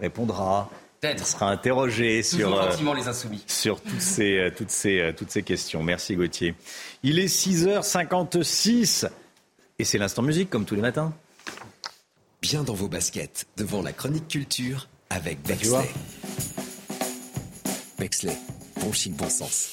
répondra 0.00 0.70
il 1.12 1.24
sera 1.24 1.50
interrogé 1.50 2.22
sur, 2.22 2.58
euh, 2.58 2.94
les 2.94 3.08
insoumis. 3.08 3.42
sur 3.46 3.80
toutes, 3.80 4.00
ces, 4.00 4.38
euh, 4.38 4.50
toutes, 4.56 4.70
ces, 4.70 5.00
euh, 5.00 5.12
toutes 5.12 5.30
ces 5.30 5.42
questions. 5.42 5.82
Merci 5.82 6.16
Gauthier. 6.16 6.54
Il 7.02 7.18
est 7.18 7.26
6h56 7.26 9.08
et 9.78 9.84
c'est 9.84 9.98
l'instant 9.98 10.22
musique 10.22 10.50
comme 10.50 10.64
tous 10.64 10.74
les 10.74 10.80
matins. 10.80 11.12
Bien 12.40 12.62
dans 12.62 12.74
vos 12.74 12.88
baskets, 12.88 13.46
devant 13.56 13.82
la 13.82 13.92
chronique 13.92 14.28
culture 14.28 14.88
avec 15.10 15.42
bah, 15.42 15.54
Bexley. 15.54 15.90
Bexley, 17.98 18.36
bon 18.80 18.92
chic, 18.92 19.14
bon 19.14 19.28
sens. 19.28 19.70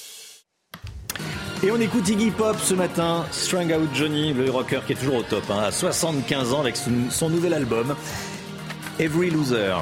Et 1.63 1.69
on 1.69 1.79
écoute 1.79 2.07
Iggy 2.09 2.31
Pop 2.31 2.57
ce 2.59 2.73
matin, 2.73 3.25
Strung 3.31 3.71
Out 3.71 3.89
Johnny, 3.93 4.33
le 4.33 4.49
rocker 4.49 4.81
qui 4.87 4.93
est 4.93 4.95
toujours 4.95 5.17
au 5.17 5.23
top, 5.23 5.43
hein, 5.49 5.59
à 5.59 5.71
75 5.71 6.53
ans 6.53 6.61
avec 6.61 6.75
son, 6.75 7.09
son 7.11 7.29
nouvel 7.29 7.53
album, 7.53 7.95
Every 8.99 9.29
Loser. 9.29 9.75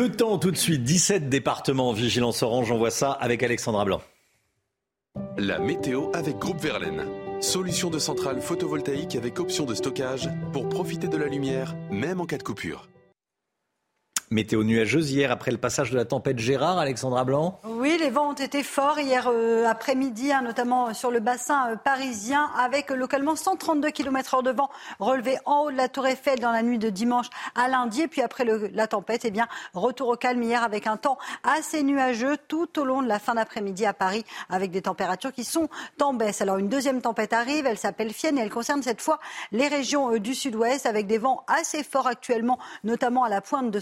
Le 0.00 0.10
temps 0.10 0.38
tout 0.38 0.50
de 0.50 0.56
suite, 0.56 0.82
17 0.82 1.28
départements 1.28 1.90
en 1.90 1.92
vigilance 1.92 2.42
orange, 2.42 2.72
on 2.72 2.78
voit 2.78 2.90
ça 2.90 3.12
avec 3.12 3.42
Alexandra 3.42 3.84
Blanc. 3.84 4.00
La 5.36 5.58
météo 5.58 6.10
avec 6.14 6.38
Groupe 6.38 6.58
Verlaine. 6.58 7.04
Solution 7.42 7.90
de 7.90 7.98
centrale 7.98 8.40
photovoltaïque 8.40 9.14
avec 9.14 9.38
option 9.38 9.66
de 9.66 9.74
stockage 9.74 10.30
pour 10.54 10.70
profiter 10.70 11.06
de 11.06 11.18
la 11.18 11.26
lumière, 11.26 11.76
même 11.90 12.18
en 12.18 12.24
cas 12.24 12.38
de 12.38 12.42
coupure. 12.42 12.88
Météo 14.32 14.62
nuageuse 14.62 15.10
hier 15.10 15.32
après 15.32 15.50
le 15.50 15.58
passage 15.58 15.90
de 15.90 15.96
la 15.96 16.04
tempête 16.04 16.38
Gérard, 16.38 16.78
Alexandra 16.78 17.24
Blanc. 17.24 17.58
Oui, 17.64 17.96
les 17.98 18.10
vents 18.10 18.30
ont 18.30 18.34
été 18.34 18.62
forts 18.62 19.00
hier 19.00 19.26
euh, 19.26 19.66
après-midi, 19.66 20.30
hein, 20.30 20.42
notamment 20.42 20.94
sur 20.94 21.10
le 21.10 21.18
bassin 21.18 21.72
euh, 21.72 21.74
parisien, 21.74 22.48
avec 22.56 22.90
localement 22.90 23.34
132 23.34 23.90
km/h 23.90 24.44
de 24.44 24.52
vent 24.52 24.70
relevé 25.00 25.36
en 25.46 25.62
haut 25.62 25.72
de 25.72 25.76
la 25.76 25.88
Tour 25.88 26.06
Eiffel 26.06 26.38
dans 26.38 26.52
la 26.52 26.62
nuit 26.62 26.78
de 26.78 26.90
dimanche 26.90 27.26
à 27.56 27.66
lundi. 27.66 28.02
Et 28.02 28.06
puis 28.06 28.22
après 28.22 28.44
la 28.72 28.86
tempête, 28.86 29.22
eh 29.24 29.32
bien, 29.32 29.48
retour 29.74 30.06
au 30.06 30.16
calme 30.16 30.40
hier 30.44 30.62
avec 30.62 30.86
un 30.86 30.96
temps 30.96 31.18
assez 31.42 31.82
nuageux 31.82 32.36
tout 32.46 32.78
au 32.78 32.84
long 32.84 33.02
de 33.02 33.08
la 33.08 33.18
fin 33.18 33.34
d'après-midi 33.34 33.84
à 33.84 33.94
Paris, 33.94 34.24
avec 34.48 34.70
des 34.70 34.82
températures 34.82 35.32
qui 35.32 35.42
sont 35.42 35.68
en 36.00 36.14
baisse. 36.14 36.40
Alors 36.40 36.58
une 36.58 36.68
deuxième 36.68 37.02
tempête 37.02 37.32
arrive, 37.32 37.66
elle 37.66 37.78
s'appelle 37.78 38.12
Fienne 38.12 38.38
et 38.38 38.42
elle 38.42 38.50
concerne 38.50 38.84
cette 38.84 39.00
fois 39.00 39.18
les 39.50 39.66
régions 39.66 40.14
euh, 40.14 40.20
du 40.20 40.36
sud-ouest, 40.36 40.86
avec 40.86 41.08
des 41.08 41.18
vents 41.18 41.42
assez 41.48 41.82
forts 41.82 42.06
actuellement, 42.06 42.60
notamment 42.84 43.24
à 43.24 43.28
la 43.28 43.40
pointe 43.40 43.72
de 43.72 43.80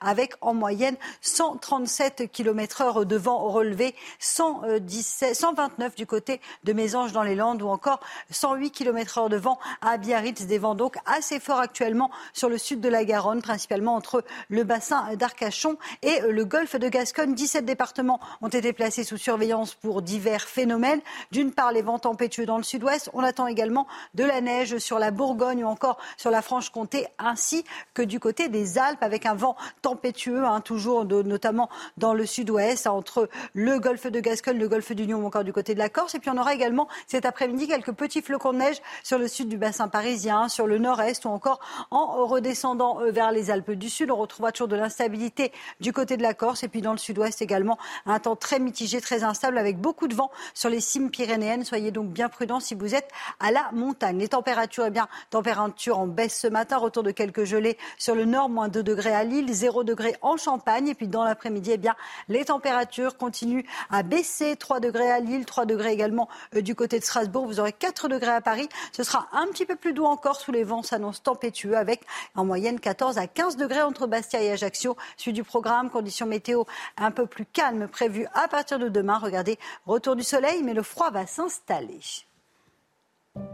Avec 0.00 0.34
en 0.40 0.54
moyenne 0.54 0.96
137 1.20 2.30
km/h 2.32 3.04
de 3.04 3.16
vent 3.16 3.38
relevé, 3.48 3.94
117, 4.18 5.34
129 5.34 5.94
du 5.94 6.06
côté 6.06 6.40
de 6.64 6.72
Mésange 6.72 7.12
dans 7.12 7.22
les 7.22 7.34
Landes 7.34 7.62
ou 7.62 7.68
encore 7.68 8.00
108 8.30 8.70
km/h 8.70 9.28
de 9.28 9.36
vent 9.36 9.58
à 9.82 9.96
Biarritz. 9.96 10.46
Des 10.46 10.58
vents 10.58 10.74
donc 10.74 10.96
assez 11.06 11.40
forts 11.40 11.60
actuellement 11.60 12.10
sur 12.32 12.48
le 12.48 12.58
sud 12.58 12.80
de 12.80 12.88
la 12.88 13.04
Garonne, 13.04 13.42
principalement 13.42 13.94
entre 13.94 14.24
le 14.48 14.64
bassin 14.64 15.14
d'Arcachon 15.16 15.76
et 16.02 16.20
le 16.20 16.44
golfe 16.44 16.76
de 16.76 16.88
Gascogne. 16.88 17.34
17 17.34 17.64
départements 17.64 18.20
ont 18.40 18.48
été 18.48 18.72
placés 18.72 19.04
sous 19.04 19.16
surveillance 19.16 19.74
pour 19.74 20.02
divers 20.02 20.48
phénomènes. 20.48 21.00
D'une 21.30 21.52
part, 21.52 21.72
les 21.72 21.82
vents 21.82 21.98
tempétueux 21.98 22.46
dans 22.46 22.56
le 22.56 22.62
sud-ouest. 22.62 23.10
On 23.12 23.22
attend 23.22 23.46
également 23.46 23.86
de 24.14 24.24
la 24.24 24.40
neige 24.40 24.78
sur 24.78 24.98
la 24.98 25.10
Bourgogne 25.10 25.64
ou 25.64 25.68
encore 25.68 25.98
sur 26.16 26.30
la 26.30 26.42
Franche-Comté, 26.42 27.06
ainsi 27.18 27.64
que 27.94 28.02
du 28.02 28.20
côté 28.20 28.48
des 28.48 28.78
Alpes 28.78 29.02
avec 29.02 29.26
un 29.26 29.34
vent 29.34 29.49
tempétueux, 29.82 30.44
hein, 30.44 30.60
toujours 30.60 31.04
notamment 31.04 31.68
dans 31.96 32.14
le 32.14 32.26
sud-ouest, 32.26 32.86
entre 32.86 33.28
le 33.54 33.78
golfe 33.78 34.06
de 34.06 34.20
Gascogne, 34.20 34.58
le 34.58 34.68
golfe 34.68 34.92
d'Union 34.92 35.18
ou 35.18 35.26
encore 35.26 35.44
du 35.44 35.52
côté 35.52 35.74
de 35.74 35.78
la 35.78 35.88
Corse. 35.88 36.14
Et 36.14 36.18
puis 36.18 36.30
on 36.30 36.38
aura 36.38 36.54
également 36.54 36.88
cet 37.06 37.24
après-midi 37.24 37.68
quelques 37.68 37.92
petits 37.92 38.22
flocons 38.22 38.52
de 38.52 38.58
neige 38.58 38.80
sur 39.02 39.18
le 39.18 39.28
sud 39.28 39.48
du 39.48 39.56
bassin 39.56 39.88
parisien, 39.88 40.48
sur 40.48 40.66
le 40.66 40.78
nord-est 40.78 41.24
ou 41.24 41.28
encore 41.28 41.60
en 41.90 42.26
redescendant 42.26 43.00
euh, 43.00 43.10
vers 43.10 43.32
les 43.32 43.50
Alpes 43.50 43.72
du 43.72 43.88
Sud. 43.88 44.10
On 44.10 44.16
retrouvera 44.16 44.52
toujours 44.52 44.68
de 44.68 44.76
l'instabilité 44.76 45.52
du 45.80 45.92
côté 45.92 46.16
de 46.16 46.22
la 46.22 46.34
Corse 46.34 46.62
et 46.62 46.68
puis 46.68 46.82
dans 46.82 46.92
le 46.92 46.98
sud-ouest 46.98 47.42
également 47.42 47.78
un 48.06 48.18
temps 48.18 48.36
très 48.36 48.58
mitigé, 48.58 49.00
très 49.00 49.24
instable 49.24 49.58
avec 49.58 49.78
beaucoup 49.78 50.08
de 50.08 50.14
vent 50.14 50.30
sur 50.54 50.70
les 50.70 50.80
cimes 50.80 51.10
pyrénéennes. 51.10 51.64
Soyez 51.64 51.90
donc 51.90 52.08
bien 52.08 52.28
prudents 52.28 52.60
si 52.60 52.74
vous 52.74 52.94
êtes 52.94 53.08
à 53.38 53.50
la 53.50 53.70
montagne. 53.72 54.18
Les 54.18 54.28
températures, 54.28 54.84
eh 54.86 54.90
bien, 54.90 55.08
température 55.30 55.98
en 55.98 56.06
baisse 56.06 56.38
ce 56.38 56.46
matin, 56.46 56.78
retour 56.78 57.02
de 57.02 57.10
quelques 57.10 57.44
gelées 57.44 57.78
sur 57.98 58.14
le 58.14 58.24
nord, 58.24 58.48
moins 58.48 58.68
2 58.68 58.82
degrés 58.82 59.14
à 59.14 59.24
Lille 59.24 59.39
Lille, 59.40 59.54
0 59.54 59.84
degré 59.84 60.16
en 60.22 60.36
Champagne. 60.36 60.88
Et 60.88 60.94
puis 60.94 61.08
dans 61.08 61.24
l'après-midi, 61.24 61.72
eh 61.72 61.88
les 62.28 62.44
températures 62.44 63.16
continuent 63.16 63.64
à 63.90 64.02
baisser. 64.02 64.56
3 64.56 64.80
degrés 64.80 65.10
à 65.10 65.20
Lille, 65.20 65.44
3 65.44 65.66
degrés 65.66 65.92
également 65.92 66.28
euh, 66.54 66.60
du 66.60 66.74
côté 66.74 66.98
de 66.98 67.04
Strasbourg. 67.04 67.46
Vous 67.46 67.60
aurez 67.60 67.72
4 67.72 68.08
degrés 68.08 68.32
à 68.32 68.40
Paris. 68.40 68.68
Ce 68.92 69.02
sera 69.02 69.28
un 69.32 69.46
petit 69.46 69.66
peu 69.66 69.76
plus 69.76 69.92
doux 69.92 70.04
encore 70.04 70.36
sous 70.36 70.52
les 70.52 70.64
vents 70.64 70.82
s'annoncent 70.82 71.22
tempétueux 71.22 71.76
avec 71.76 72.02
en 72.34 72.44
moyenne 72.44 72.78
14 72.80 73.18
à 73.18 73.26
15 73.26 73.56
degrés 73.56 73.82
entre 73.82 74.06
Bastia 74.06 74.42
et 74.42 74.50
Ajaccio. 74.50 74.96
Suite 75.16 75.34
du 75.34 75.44
programme, 75.44 75.90
conditions 75.90 76.26
météo 76.26 76.64
un 76.96 77.10
peu 77.10 77.26
plus 77.26 77.46
calmes 77.46 77.88
prévues 77.88 78.26
à 78.34 78.48
partir 78.48 78.78
de 78.78 78.88
demain. 78.88 79.18
Regardez, 79.18 79.58
retour 79.86 80.16
du 80.16 80.22
soleil, 80.22 80.62
mais 80.62 80.74
le 80.74 80.82
froid 80.82 81.10
va 81.10 81.26
s'installer. 81.26 82.00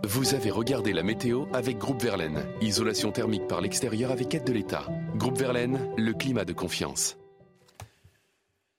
Vous 0.05 0.35
avez 0.35 0.51
regardé 0.51 0.95
la 0.95 1.03
météo 1.03 1.45
avec 1.53 1.77
Groupe 1.77 2.03
Verlaine. 2.03 2.47
Isolation 2.63 3.13
thermique 3.13 3.47
par 3.47 3.61
l'extérieur 3.61 4.11
avec 4.11 4.35
aide 4.35 4.45
de 4.45 4.53
l'État. 4.53 4.87
Groupe 5.17 5.37
Verlaine, 5.37 5.91
le 5.99 6.15
climat 6.15 6.47
de 6.47 6.55
confiance. 6.55 7.19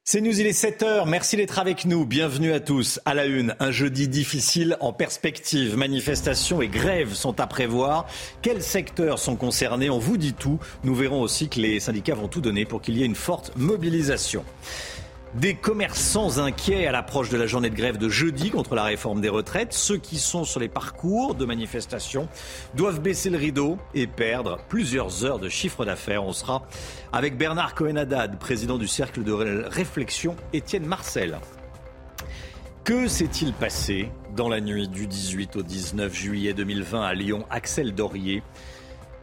C'est 0.03 0.21
News, 0.21 0.39
il 0.39 0.47
est 0.47 0.59
7h. 0.59 1.07
Merci 1.07 1.35
d'être 1.35 1.59
avec 1.59 1.85
nous. 1.85 2.05
Bienvenue 2.05 2.53
à 2.53 2.61
tous. 2.61 2.99
À 3.05 3.13
la 3.13 3.25
une, 3.25 3.55
un 3.59 3.71
jeudi 3.71 4.07
difficile 4.07 4.77
en 4.79 4.93
perspective. 4.93 5.77
Manifestations 5.77 6.61
et 6.61 6.69
grèves 6.69 7.13
sont 7.13 7.39
à 7.41 7.45
prévoir. 7.45 8.07
Quels 8.41 8.63
secteurs 8.63 9.19
sont 9.19 9.35
concernés? 9.35 9.89
On 9.89 9.99
vous 9.99 10.17
dit 10.17 10.33
tout. 10.33 10.59
Nous 10.83 10.95
verrons 10.95 11.21
aussi 11.21 11.49
que 11.49 11.59
les 11.59 11.79
syndicats 11.79 12.15
vont 12.15 12.29
tout 12.29 12.41
donner 12.41 12.65
pour 12.65 12.81
qu'il 12.81 12.97
y 12.97 13.03
ait 13.03 13.05
une 13.05 13.15
forte 13.15 13.51
mobilisation. 13.57 14.45
Des 15.39 15.53
commerçants 15.53 16.39
inquiets 16.39 16.87
à 16.87 16.91
l'approche 16.91 17.29
de 17.29 17.37
la 17.37 17.45
journée 17.45 17.69
de 17.69 17.75
grève 17.75 17.99
de 17.99 18.09
jeudi 18.09 18.49
contre 18.49 18.73
la 18.73 18.83
réforme 18.83 19.21
des 19.21 19.29
retraites. 19.29 19.71
Ceux 19.71 19.97
qui 19.97 20.17
sont 20.17 20.43
sur 20.43 20.59
les 20.59 20.67
parcours 20.67 21.35
de 21.35 21.45
manifestation 21.45 22.27
doivent 22.73 23.01
baisser 23.01 23.29
le 23.29 23.37
rideau 23.37 23.77
et 23.93 24.07
perdre 24.07 24.57
plusieurs 24.67 25.25
heures 25.25 25.37
de 25.37 25.47
chiffre 25.47 25.85
d'affaires. 25.85 26.23
On 26.23 26.33
sera 26.33 26.63
avec 27.13 27.37
Bernard 27.37 27.75
Cohen-Haddad, 27.75 28.39
président 28.39 28.79
du 28.79 28.87
cercle 28.87 29.23
de 29.23 29.31
réflexion 29.31 30.35
Étienne 30.53 30.87
Marcel. 30.87 31.37
Que 32.83 33.07
s'est-il 33.07 33.53
passé 33.53 34.09
dans 34.35 34.49
la 34.49 34.59
nuit 34.59 34.87
du 34.87 35.05
18 35.05 35.57
au 35.57 35.61
19 35.61 36.15
juillet 36.15 36.55
2020 36.55 37.03
à 37.03 37.13
Lyon? 37.13 37.45
Axel 37.51 37.93
Dorier 37.93 38.41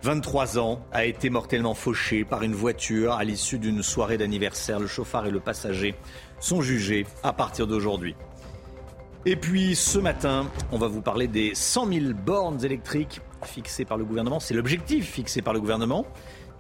23 0.05 0.59
ans, 0.59 0.85
a 0.93 1.07
été 1.07 1.31
mortellement 1.31 1.73
fauché 1.73 2.27
par 2.27 2.43
une 2.43 2.53
voiture 2.53 3.15
à 3.15 3.25
l'issue 3.25 3.59
d'une 3.59 3.83
soirée 3.83 4.19
d'anniversaire. 4.19 4.79
Le 4.79 4.87
chauffard 4.87 5.25
et 5.25 5.31
le 5.31 5.41
passager 5.41 5.95
sont 6.41 6.61
jugés 6.61 7.07
à 7.23 7.33
partir 7.33 7.67
d'aujourd'hui. 7.67 8.15
Et 9.25 9.35
puis 9.35 9.75
ce 9.75 9.99
matin, 9.99 10.51
on 10.73 10.77
va 10.77 10.89
vous 10.89 11.01
parler 11.01 11.27
des 11.27 11.55
100 11.55 11.91
000 11.91 12.05
bornes 12.13 12.63
électriques 12.63 13.23
fixées 13.45 13.87
par 13.87 13.97
le 13.97 14.05
gouvernement. 14.05 14.41
C'est 14.41 14.53
l'objectif 14.53 15.11
fixé 15.11 15.41
par 15.41 15.55
le 15.55 15.61
gouvernement. 15.61 16.05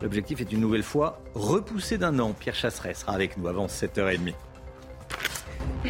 L'objectif 0.01 0.41
est 0.41 0.51
une 0.51 0.61
nouvelle 0.61 0.83
fois 0.83 1.21
repoussé 1.35 1.99
d'un 1.99 2.19
an. 2.21 2.33
Pierre 2.33 2.55
Chasseret 2.55 2.95
sera 2.95 3.13
avec 3.13 3.37
nous 3.37 3.47
avant 3.47 3.67
7h30. 3.67 4.33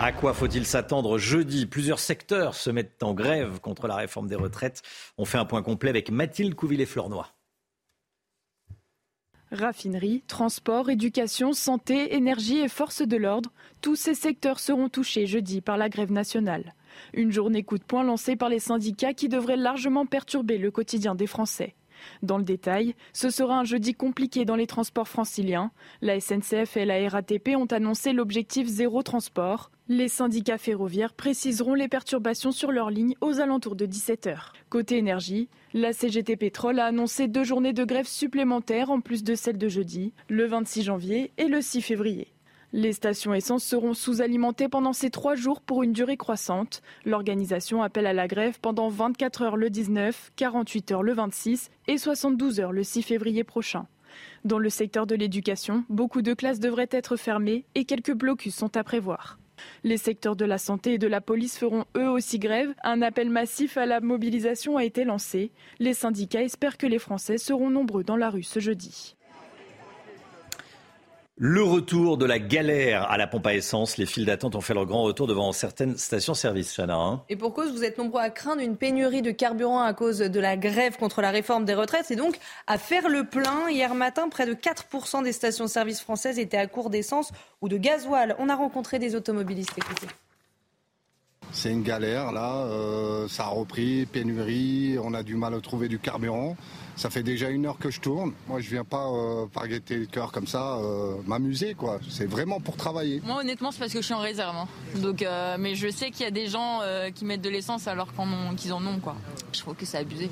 À 0.00 0.10
quoi 0.10 0.34
faut-il 0.34 0.66
s'attendre 0.66 1.18
jeudi? 1.18 1.66
Plusieurs 1.66 2.00
secteurs 2.00 2.56
se 2.56 2.70
mettent 2.70 3.00
en 3.04 3.14
grève 3.14 3.60
contre 3.60 3.86
la 3.86 3.94
réforme 3.94 4.26
des 4.26 4.34
retraites. 4.34 4.82
On 5.18 5.24
fait 5.24 5.38
un 5.38 5.44
point 5.44 5.62
complet 5.62 5.90
avec 5.90 6.10
Mathilde 6.10 6.56
Couvillé-Flornois. 6.56 7.28
Raffinerie, 9.54 10.22
transport, 10.26 10.90
éducation, 10.90 11.52
santé, 11.52 12.14
énergie 12.14 12.58
et 12.58 12.68
force 12.68 13.02
de 13.02 13.16
l'ordre, 13.16 13.50
tous 13.80 13.96
ces 13.96 14.14
secteurs 14.14 14.58
seront 14.58 14.88
touchés 14.88 15.26
jeudi 15.26 15.60
par 15.60 15.76
la 15.76 15.88
grève 15.88 16.12
nationale. 16.12 16.74
Une 17.12 17.32
journée 17.32 17.62
coup 17.62 17.78
de 17.78 17.84
poing 17.84 18.02
lancée 18.02 18.36
par 18.36 18.48
les 18.48 18.58
syndicats 18.58 19.14
qui 19.14 19.28
devrait 19.28 19.56
largement 19.56 20.06
perturber 20.06 20.58
le 20.58 20.70
quotidien 20.70 21.14
des 21.14 21.26
Français. 21.26 21.74
Dans 22.22 22.38
le 22.38 22.44
détail, 22.44 22.94
ce 23.12 23.30
sera 23.30 23.58
un 23.58 23.64
jeudi 23.64 23.94
compliqué 23.94 24.44
dans 24.44 24.56
les 24.56 24.66
transports 24.66 25.08
franciliens. 25.08 25.70
La 26.02 26.20
SNCF 26.20 26.76
et 26.76 26.84
la 26.84 27.08
RATP 27.08 27.50
ont 27.56 27.66
annoncé 27.66 28.12
l'objectif 28.12 28.66
zéro 28.66 29.02
transport. 29.02 29.70
Les 29.90 30.08
syndicats 30.08 30.56
ferroviaires 30.56 31.12
préciseront 31.12 31.74
les 31.74 31.88
perturbations 31.88 32.52
sur 32.52 32.72
leur 32.72 32.88
ligne 32.88 33.16
aux 33.20 33.40
alentours 33.40 33.76
de 33.76 33.84
17h. 33.84 34.34
Côté 34.70 34.96
énergie, 34.96 35.50
la 35.74 35.92
CGT 35.92 36.36
Pétrole 36.36 36.80
a 36.80 36.86
annoncé 36.86 37.28
deux 37.28 37.44
journées 37.44 37.74
de 37.74 37.84
grève 37.84 38.06
supplémentaires 38.06 38.90
en 38.90 39.02
plus 39.02 39.22
de 39.22 39.34
celle 39.34 39.58
de 39.58 39.68
jeudi, 39.68 40.14
le 40.30 40.46
26 40.46 40.84
janvier 40.84 41.32
et 41.36 41.48
le 41.48 41.60
6 41.60 41.82
février. 41.82 42.28
Les 42.72 42.94
stations 42.94 43.34
essence 43.34 43.62
seront 43.62 43.92
sous-alimentées 43.92 44.70
pendant 44.70 44.94
ces 44.94 45.10
trois 45.10 45.34
jours 45.34 45.60
pour 45.60 45.82
une 45.82 45.92
durée 45.92 46.16
croissante. 46.16 46.80
L'organisation 47.04 47.82
appelle 47.82 48.06
à 48.06 48.14
la 48.14 48.26
grève 48.26 48.60
pendant 48.62 48.88
24 48.88 49.42
heures 49.42 49.56
le 49.58 49.68
19, 49.68 50.32
48 50.36 50.92
heures 50.92 51.02
le 51.02 51.12
26 51.12 51.70
et 51.88 51.98
72 51.98 52.58
heures 52.58 52.72
le 52.72 52.84
6 52.84 53.02
février 53.02 53.44
prochain. 53.44 53.86
Dans 54.46 54.58
le 54.58 54.70
secteur 54.70 55.06
de 55.06 55.14
l'éducation, 55.14 55.84
beaucoup 55.90 56.22
de 56.22 56.32
classes 56.32 56.58
devraient 56.58 56.88
être 56.90 57.16
fermées 57.16 57.66
et 57.74 57.84
quelques 57.84 58.14
blocus 58.14 58.54
sont 58.54 58.78
à 58.78 58.82
prévoir. 58.82 59.38
Les 59.82 59.96
secteurs 59.96 60.36
de 60.36 60.44
la 60.44 60.58
santé 60.58 60.94
et 60.94 60.98
de 60.98 61.06
la 61.06 61.20
police 61.20 61.58
feront 61.58 61.84
eux 61.96 62.08
aussi 62.08 62.38
grève. 62.38 62.74
Un 62.82 63.02
appel 63.02 63.30
massif 63.30 63.76
à 63.76 63.86
la 63.86 64.00
mobilisation 64.00 64.76
a 64.76 64.84
été 64.84 65.04
lancé. 65.04 65.52
Les 65.78 65.94
syndicats 65.94 66.42
espèrent 66.42 66.78
que 66.78 66.86
les 66.86 66.98
Français 66.98 67.38
seront 67.38 67.70
nombreux 67.70 68.04
dans 68.04 68.16
la 68.16 68.30
rue 68.30 68.42
ce 68.42 68.60
jeudi. 68.60 69.16
Le 71.36 71.64
retour 71.64 72.16
de 72.16 72.26
la 72.26 72.38
galère 72.38 73.10
à 73.10 73.16
la 73.16 73.26
pompe 73.26 73.48
à 73.48 73.54
essence. 73.54 73.96
Les 73.96 74.06
files 74.06 74.24
d'attente 74.24 74.54
ont 74.54 74.60
fait 74.60 74.72
leur 74.72 74.86
grand 74.86 75.02
retour 75.02 75.26
devant 75.26 75.50
certaines 75.50 75.96
stations-service, 75.96 76.76
Chana. 76.76 76.94
Hein. 76.94 77.22
Et 77.28 77.34
pour 77.34 77.52
cause, 77.52 77.72
vous 77.72 77.82
êtes 77.82 77.98
nombreux 77.98 78.20
à 78.20 78.30
craindre 78.30 78.62
une 78.62 78.76
pénurie 78.76 79.20
de 79.20 79.32
carburant 79.32 79.80
à 79.80 79.92
cause 79.94 80.18
de 80.18 80.40
la 80.40 80.56
grève 80.56 80.96
contre 80.96 81.22
la 81.22 81.32
réforme 81.32 81.64
des 81.64 81.74
retraites. 81.74 82.12
Et 82.12 82.16
donc 82.16 82.38
à 82.68 82.78
faire 82.78 83.08
le 83.08 83.24
plein. 83.24 83.68
Hier 83.68 83.96
matin, 83.96 84.28
près 84.28 84.46
de 84.46 84.54
4% 84.54 85.24
des 85.24 85.32
stations-service 85.32 86.00
françaises 86.00 86.38
étaient 86.38 86.56
à 86.56 86.68
court 86.68 86.88
d'essence 86.88 87.32
ou 87.60 87.68
de 87.68 87.78
gasoil. 87.78 88.36
On 88.38 88.48
a 88.48 88.54
rencontré 88.54 89.00
des 89.00 89.16
automobilistes. 89.16 89.76
Écoutez. 89.76 90.06
C'est 91.50 91.70
une 91.70 91.82
galère 91.82 92.32
là, 92.32 92.64
euh, 92.66 93.28
ça 93.28 93.44
a 93.44 93.48
repris, 93.48 94.06
pénurie, 94.06 94.98
on 95.02 95.14
a 95.14 95.22
du 95.22 95.36
mal 95.36 95.54
à 95.54 95.60
trouver 95.60 95.88
du 95.88 95.98
carburant. 95.98 96.56
Ça 96.96 97.10
fait 97.10 97.22
déjà 97.22 97.50
une 97.50 97.66
heure 97.66 97.78
que 97.78 97.90
je 97.90 98.00
tourne. 98.00 98.32
Moi, 98.48 98.60
je 98.60 98.70
viens 98.70 98.84
pas 98.84 99.08
euh, 99.08 99.46
par 99.46 99.66
gaieté 99.66 99.96
le 99.96 100.06
cœur 100.06 100.30
comme 100.30 100.46
ça, 100.46 100.76
euh, 100.76 101.16
m'amuser 101.26 101.74
quoi. 101.74 101.98
C'est 102.08 102.26
vraiment 102.26 102.60
pour 102.60 102.76
travailler. 102.76 103.20
Moi, 103.24 103.40
honnêtement, 103.40 103.72
c'est 103.72 103.80
parce 103.80 103.92
que 103.92 104.00
je 104.00 104.04
suis 104.04 104.14
en 104.14 104.20
réserve. 104.20 104.56
Hein. 104.56 104.68
Donc, 104.96 105.22
euh, 105.22 105.56
mais 105.58 105.74
je 105.74 105.88
sais 105.88 106.10
qu'il 106.10 106.24
y 106.24 106.28
a 106.28 106.30
des 106.30 106.46
gens 106.46 106.80
qui 107.14 107.24
mettent 107.24 107.42
de 107.42 107.50
l'essence 107.50 107.88
alors 107.88 108.08
qu'ils 108.56 108.72
en 108.72 108.84
ont 108.86 108.98
quoi. 109.00 109.16
Je 109.52 109.60
trouve 109.60 109.74
que 109.74 109.84
c'est 109.86 109.98
abusé. 109.98 110.30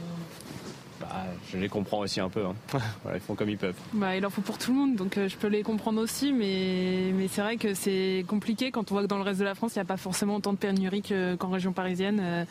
Bah, 1.01 1.25
je 1.51 1.59
les 1.59 1.69
comprends 1.69 1.99
aussi 1.99 2.21
un 2.21 2.29
peu. 2.29 2.45
Hein. 2.47 2.55
ils 3.15 3.21
font 3.21 3.35
comme 3.35 3.51
ils 3.51 3.59
peuvent. 3.59 3.75
Bah, 3.93 4.17
il 4.17 4.25
en 4.25 4.31
faut 4.31 4.41
pour 4.41 4.57
tout 4.57 4.73
le 4.73 4.79
monde, 4.79 4.95
donc 4.95 5.19
je 5.19 5.37
peux 5.37 5.49
les 5.49 5.65
comprendre 5.65 6.01
aussi, 6.01 6.33
mais, 6.33 7.11
mais 7.13 7.27
c'est 7.27 7.41
vrai 7.41 7.57
que 7.57 7.75
c'est 7.75 8.25
compliqué 8.29 8.71
quand 8.71 8.93
on 8.93 8.95
voit 8.95 9.03
que 9.03 9.09
dans 9.09 9.19
le 9.19 9.25
reste 9.25 9.41
de 9.41 9.45
la 9.45 9.57
France, 9.57 9.75
il 9.75 9.79
n'y 9.79 9.83
a 9.83 9.87
pas 9.87 9.97
forcément 9.97 10.37
autant 10.37 10.53
de 10.53 10.59
pénurie 10.59 11.03
qu'en 11.39 11.51
région 11.51 11.73
parisienne. 11.73 12.47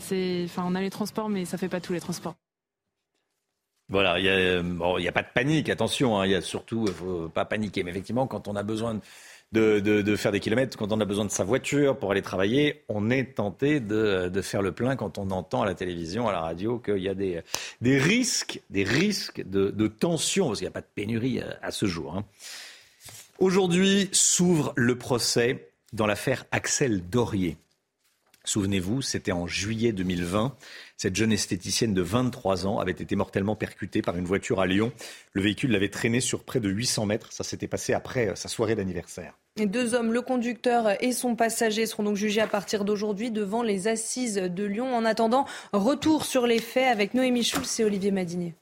enfin, 0.00 0.64
on 0.64 0.74
a 0.76 0.80
les 0.80 0.90
transports, 0.90 1.28
mais 1.28 1.44
ça 1.44 1.58
fait 1.58 1.68
pas 1.68 1.80
tous 1.80 1.92
les 1.92 2.00
transports. 2.00 2.36
Voilà, 3.88 4.18
il 4.18 4.24
n'y 4.24 5.06
a, 5.06 5.08
a, 5.08 5.12
pas 5.12 5.22
de 5.22 5.28
panique, 5.32 5.68
attention, 5.68 6.18
hein, 6.18 6.26
il 6.26 6.32
y 6.32 6.34
a 6.34 6.40
surtout, 6.40 6.86
faut 6.88 7.28
pas 7.28 7.44
paniquer, 7.44 7.84
mais 7.84 7.92
effectivement, 7.92 8.26
quand 8.26 8.48
on 8.48 8.56
a 8.56 8.64
besoin 8.64 9.00
de, 9.52 10.16
faire 10.16 10.32
des 10.32 10.40
kilomètres, 10.40 10.76
quand 10.76 10.92
on 10.92 11.00
a 11.00 11.04
besoin 11.04 11.24
de 11.24 11.30
sa 11.30 11.44
voiture 11.44 11.96
pour 11.96 12.10
aller 12.10 12.22
travailler, 12.22 12.84
on 12.88 13.10
est 13.10 13.36
tenté 13.36 13.80
de, 13.80 14.28
de, 14.28 14.42
faire 14.42 14.62
le 14.62 14.72
plein 14.72 14.96
quand 14.96 15.18
on 15.18 15.30
entend 15.30 15.62
à 15.62 15.66
la 15.66 15.74
télévision, 15.74 16.28
à 16.28 16.32
la 16.32 16.40
radio, 16.40 16.78
qu'il 16.78 16.98
y 16.98 17.08
a 17.08 17.14
des, 17.14 17.42
risques, 17.82 18.60
des 18.70 18.84
risques 18.84 19.42
de, 19.46 19.70
de 19.70 19.86
tension, 19.86 20.48
parce 20.48 20.58
qu'il 20.58 20.66
n'y 20.66 20.70
a 20.70 20.72
pas 20.72 20.80
de 20.80 20.86
pénurie 20.94 21.40
à, 21.62 21.70
ce 21.70 21.86
jour. 21.86 22.16
Hein. 22.16 22.24
Aujourd'hui 23.38 24.08
s'ouvre 24.12 24.72
le 24.76 24.96
procès 24.96 25.70
dans 25.92 26.06
l'affaire 26.06 26.44
Axel 26.50 27.08
Dorier. 27.08 27.56
Souvenez-vous, 28.44 29.02
c'était 29.02 29.32
en 29.32 29.46
juillet 29.46 29.92
2020. 29.92 30.54
Cette 30.98 31.14
jeune 31.14 31.32
esthéticienne 31.32 31.92
de 31.92 32.00
23 32.00 32.66
ans 32.66 32.78
avait 32.78 32.92
été 32.92 33.16
mortellement 33.16 33.54
percutée 33.54 34.00
par 34.00 34.16
une 34.16 34.24
voiture 34.24 34.60
à 34.60 34.66
Lyon. 34.66 34.92
Le 35.34 35.42
véhicule 35.42 35.72
l'avait 35.72 35.90
traînée 35.90 36.22
sur 36.22 36.42
près 36.42 36.58
de 36.58 36.70
800 36.70 37.04
mètres. 37.04 37.32
Ça 37.32 37.44
s'était 37.44 37.68
passé 37.68 37.92
après 37.92 38.30
euh, 38.30 38.34
sa 38.34 38.48
soirée 38.48 38.74
d'anniversaire. 38.74 39.38
Les 39.58 39.66
deux 39.66 39.94
hommes, 39.94 40.12
le 40.12 40.22
conducteur 40.22 41.02
et 41.02 41.12
son 41.12 41.36
passager, 41.36 41.84
seront 41.84 42.04
donc 42.04 42.16
jugés 42.16 42.40
à 42.40 42.46
partir 42.46 42.86
d'aujourd'hui 42.86 43.30
devant 43.30 43.62
les 43.62 43.88
assises 43.88 44.36
de 44.36 44.64
Lyon. 44.64 44.94
En 44.94 45.04
attendant, 45.04 45.44
retour 45.74 46.24
sur 46.24 46.46
les 46.46 46.60
faits 46.60 46.88
avec 46.88 47.12
Noémie 47.12 47.44
Schulz 47.44 47.80
et 47.80 47.84
Olivier 47.84 48.10
Madinier. 48.10 48.54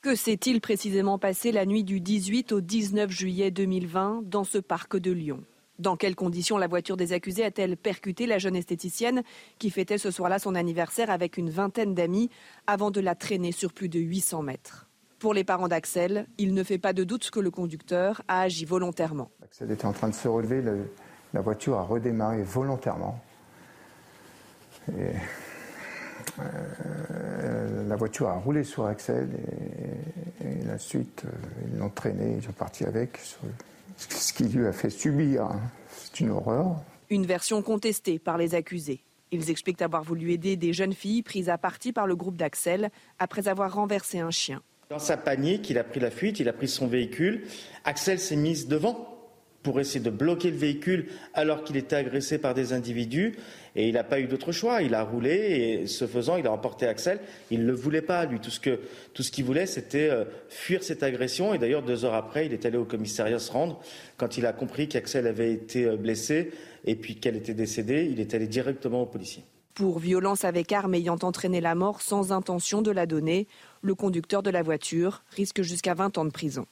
Que 0.00 0.14
s'est-il 0.14 0.60
précisément 0.62 1.18
passé 1.18 1.52
la 1.52 1.66
nuit 1.66 1.84
du 1.84 2.00
18 2.00 2.52
au 2.52 2.60
19 2.62 3.10
juillet 3.10 3.50
2020 3.50 4.22
dans 4.24 4.44
ce 4.44 4.58
parc 4.58 4.96
de 4.96 5.10
Lyon? 5.10 5.44
Dans 5.78 5.96
quelles 5.96 6.16
conditions 6.16 6.58
la 6.58 6.66
voiture 6.66 6.96
des 6.96 7.12
accusés 7.12 7.44
a-t-elle 7.44 7.76
percuté 7.76 8.26
la 8.26 8.38
jeune 8.38 8.56
esthéticienne 8.56 9.22
qui 9.58 9.70
fêtait 9.70 9.98
ce 9.98 10.10
soir-là 10.10 10.38
son 10.38 10.54
anniversaire 10.54 11.10
avec 11.10 11.36
une 11.36 11.50
vingtaine 11.50 11.94
d'amis 11.94 12.30
avant 12.66 12.90
de 12.90 13.00
la 13.00 13.14
traîner 13.14 13.52
sur 13.52 13.72
plus 13.72 13.88
de 13.88 13.98
800 13.98 14.42
mètres? 14.42 14.88
Pour 15.18 15.34
les 15.34 15.44
parents 15.44 15.68
d'Axel, 15.68 16.26
il 16.38 16.54
ne 16.54 16.62
fait 16.62 16.78
pas 16.78 16.92
de 16.92 17.02
doute 17.04 17.30
que 17.30 17.40
le 17.40 17.50
conducteur 17.50 18.22
a 18.28 18.42
agi 18.42 18.64
volontairement. 18.64 19.30
Axel 19.42 19.70
était 19.70 19.86
en 19.86 19.92
train 19.92 20.08
de 20.08 20.14
se 20.14 20.28
relever, 20.28 20.62
la 21.34 21.40
voiture 21.40 21.78
a 21.78 21.82
redémarré 21.82 22.42
volontairement. 22.42 23.20
la 27.88 27.96
voiture 27.96 28.28
a 28.28 28.34
roulé 28.34 28.62
sur 28.62 28.86
Axel 28.86 29.28
et, 30.44 30.64
la 30.64 30.78
suite, 30.78 31.24
ils 31.66 31.78
l'ont 31.78 31.90
traîné, 31.90 32.36
ils 32.36 32.44
sont 32.44 32.52
partis 32.52 32.84
avec, 32.84 33.18
ce 33.98 34.32
qui 34.32 34.44
lui 34.44 34.66
a 34.66 34.72
fait 34.72 34.90
subir. 34.90 35.48
C'est 35.90 36.20
une 36.20 36.30
horreur. 36.30 36.76
Une 37.10 37.26
version 37.26 37.62
contestée 37.62 38.18
par 38.18 38.38
les 38.38 38.54
accusés. 38.54 39.02
Ils 39.30 39.50
expliquent 39.50 39.82
avoir 39.82 40.02
voulu 40.02 40.32
aider 40.32 40.56
des 40.56 40.72
jeunes 40.72 40.94
filles 40.94 41.22
prises 41.22 41.50
à 41.50 41.58
partie 41.58 41.92
par 41.92 42.06
le 42.06 42.16
groupe 42.16 42.36
d'Axel 42.36 42.90
après 43.18 43.48
avoir 43.48 43.74
renversé 43.74 44.20
un 44.20 44.30
chien. 44.30 44.62
Dans 44.90 44.98
sa 44.98 45.18
panique, 45.18 45.68
il 45.68 45.76
a 45.76 45.84
pris 45.84 46.00
la 46.00 46.10
fuite, 46.10 46.40
il 46.40 46.48
a 46.48 46.52
pris 46.54 46.68
son 46.68 46.86
véhicule. 46.86 47.42
Axel 47.84 48.18
s'est 48.18 48.36
mise 48.36 48.68
devant 48.68 49.18
pour 49.62 49.80
essayer 49.80 50.00
de 50.00 50.08
bloquer 50.08 50.50
le 50.50 50.56
véhicule 50.56 51.08
alors 51.34 51.62
qu'il 51.62 51.76
était 51.76 51.96
agressé 51.96 52.38
par 52.38 52.54
des 52.54 52.72
individus. 52.72 53.36
Et 53.78 53.86
il 53.86 53.94
n'a 53.94 54.02
pas 54.02 54.18
eu 54.18 54.26
d'autre 54.26 54.50
choix. 54.50 54.82
Il 54.82 54.92
a 54.92 55.04
roulé 55.04 55.30
et 55.30 55.86
ce 55.86 56.08
faisant, 56.08 56.36
il 56.36 56.48
a 56.48 56.52
emporté 56.52 56.88
Axel. 56.88 57.20
Il 57.52 57.60
ne 57.60 57.66
le 57.66 57.74
voulait 57.74 58.02
pas, 58.02 58.26
lui. 58.26 58.40
Tout 58.40 58.50
ce 58.50 58.58
qu'il 58.58 58.76
tout 59.14 59.22
ce 59.22 59.30
qu'il 59.30 59.44
voulait, 59.44 59.66
c'était 59.66 60.10
euh, 60.10 60.24
fuir 60.48 60.82
cette 60.82 61.04
agression. 61.04 61.54
Et 61.54 61.58
d'ailleurs, 61.58 61.84
deux 61.84 62.04
heures 62.04 62.14
après, 62.14 62.46
il 62.46 62.52
est 62.52 62.66
allé 62.66 62.76
au 62.76 62.84
commissariat 62.84 63.38
se 63.38 63.52
rendre. 63.52 63.80
Quand 64.16 64.36
il 64.36 64.46
a 64.46 64.52
compris 64.52 64.88
qu'Axel 64.88 65.28
avait 65.28 65.52
été 65.52 65.84
euh, 65.84 65.96
blessé 65.96 66.50
et 66.86 66.96
puis 66.96 67.20
qu'elle 67.20 67.36
était 67.36 67.54
décédée, 67.54 68.08
il 68.10 68.18
est 68.18 68.34
allé 68.34 68.48
directement 68.48 69.02
au 69.02 69.06
policier. 69.06 69.44
Pour 69.74 70.00
violence 70.00 70.44
avec 70.44 70.72
arme 70.72 70.94
ayant 70.94 71.18
entraîné 71.22 71.60
la 71.60 71.76
mort 71.76 72.02
sans 72.02 72.32
intention 72.32 72.82
de 72.82 72.90
la 72.90 73.06
donner, 73.06 73.46
le 73.82 73.94
conducteur 73.94 74.42
de 74.42 74.50
la 74.50 74.64
voiture 74.64 75.22
risque 75.36 75.62
jusqu'à 75.62 75.94
20 75.94 76.18
ans 76.18 76.24
de 76.24 76.32
prison. 76.32 76.66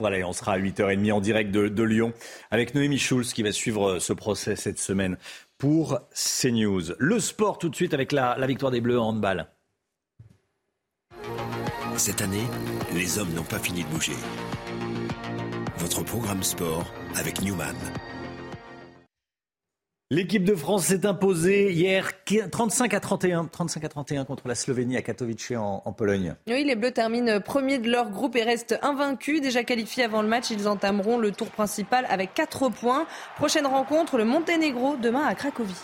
Voilà, 0.00 0.26
on 0.26 0.32
sera 0.32 0.54
à 0.54 0.58
8h30 0.58 1.12
en 1.12 1.20
direct 1.20 1.50
de, 1.50 1.82
Lyon 1.82 2.12
avec 2.50 2.74
Noémie 2.74 2.98
Schulz 2.98 3.32
qui 3.32 3.42
va 3.42 3.52
suivre 3.52 3.98
ce 3.98 4.12
procès 4.12 4.56
cette 4.56 4.78
semaine 4.78 5.18
pour 5.62 6.00
CNews. 6.12 6.82
Le 6.98 7.20
sport 7.20 7.56
tout 7.56 7.68
de 7.68 7.76
suite 7.76 7.94
avec 7.94 8.10
la, 8.10 8.36
la 8.36 8.48
victoire 8.48 8.72
des 8.72 8.80
Bleus 8.80 8.98
en 8.98 9.10
handball. 9.10 9.46
Cette 11.96 12.20
année, 12.20 12.48
les 12.92 13.16
hommes 13.16 13.32
n'ont 13.32 13.44
pas 13.44 13.60
fini 13.60 13.84
de 13.84 13.88
bouger. 13.90 14.16
Votre 15.76 16.02
programme 16.02 16.42
sport 16.42 16.92
avec 17.14 17.40
Newman. 17.42 17.76
L'équipe 20.12 20.44
de 20.44 20.54
France 20.54 20.84
s'est 20.84 21.06
imposée 21.06 21.72
hier 21.72 22.10
35 22.50 22.92
à 22.92 23.00
31, 23.00 23.46
35 23.46 23.84
à 23.84 23.88
31 23.88 24.24
contre 24.26 24.46
la 24.46 24.54
Slovénie 24.54 24.98
à 24.98 25.00
Katowice 25.00 25.52
en, 25.56 25.90
Pologne. 25.94 26.34
Oui, 26.48 26.64
les 26.64 26.76
Bleus 26.76 26.90
terminent 26.90 27.40
premier 27.40 27.78
de 27.78 27.90
leur 27.90 28.10
groupe 28.10 28.36
et 28.36 28.42
restent 28.42 28.78
invaincus. 28.82 29.40
Déjà 29.40 29.64
qualifiés 29.64 30.04
avant 30.04 30.20
le 30.20 30.28
match, 30.28 30.50
ils 30.50 30.68
entameront 30.68 31.16
le 31.16 31.30
tour 31.30 31.48
principal 31.48 32.06
avec 32.10 32.34
4 32.34 32.68
points. 32.68 33.06
Prochaine 33.36 33.66
rencontre, 33.66 34.18
le 34.18 34.26
Monténégro 34.26 34.96
demain 34.96 35.24
à 35.24 35.34
Cracovie. 35.34 35.80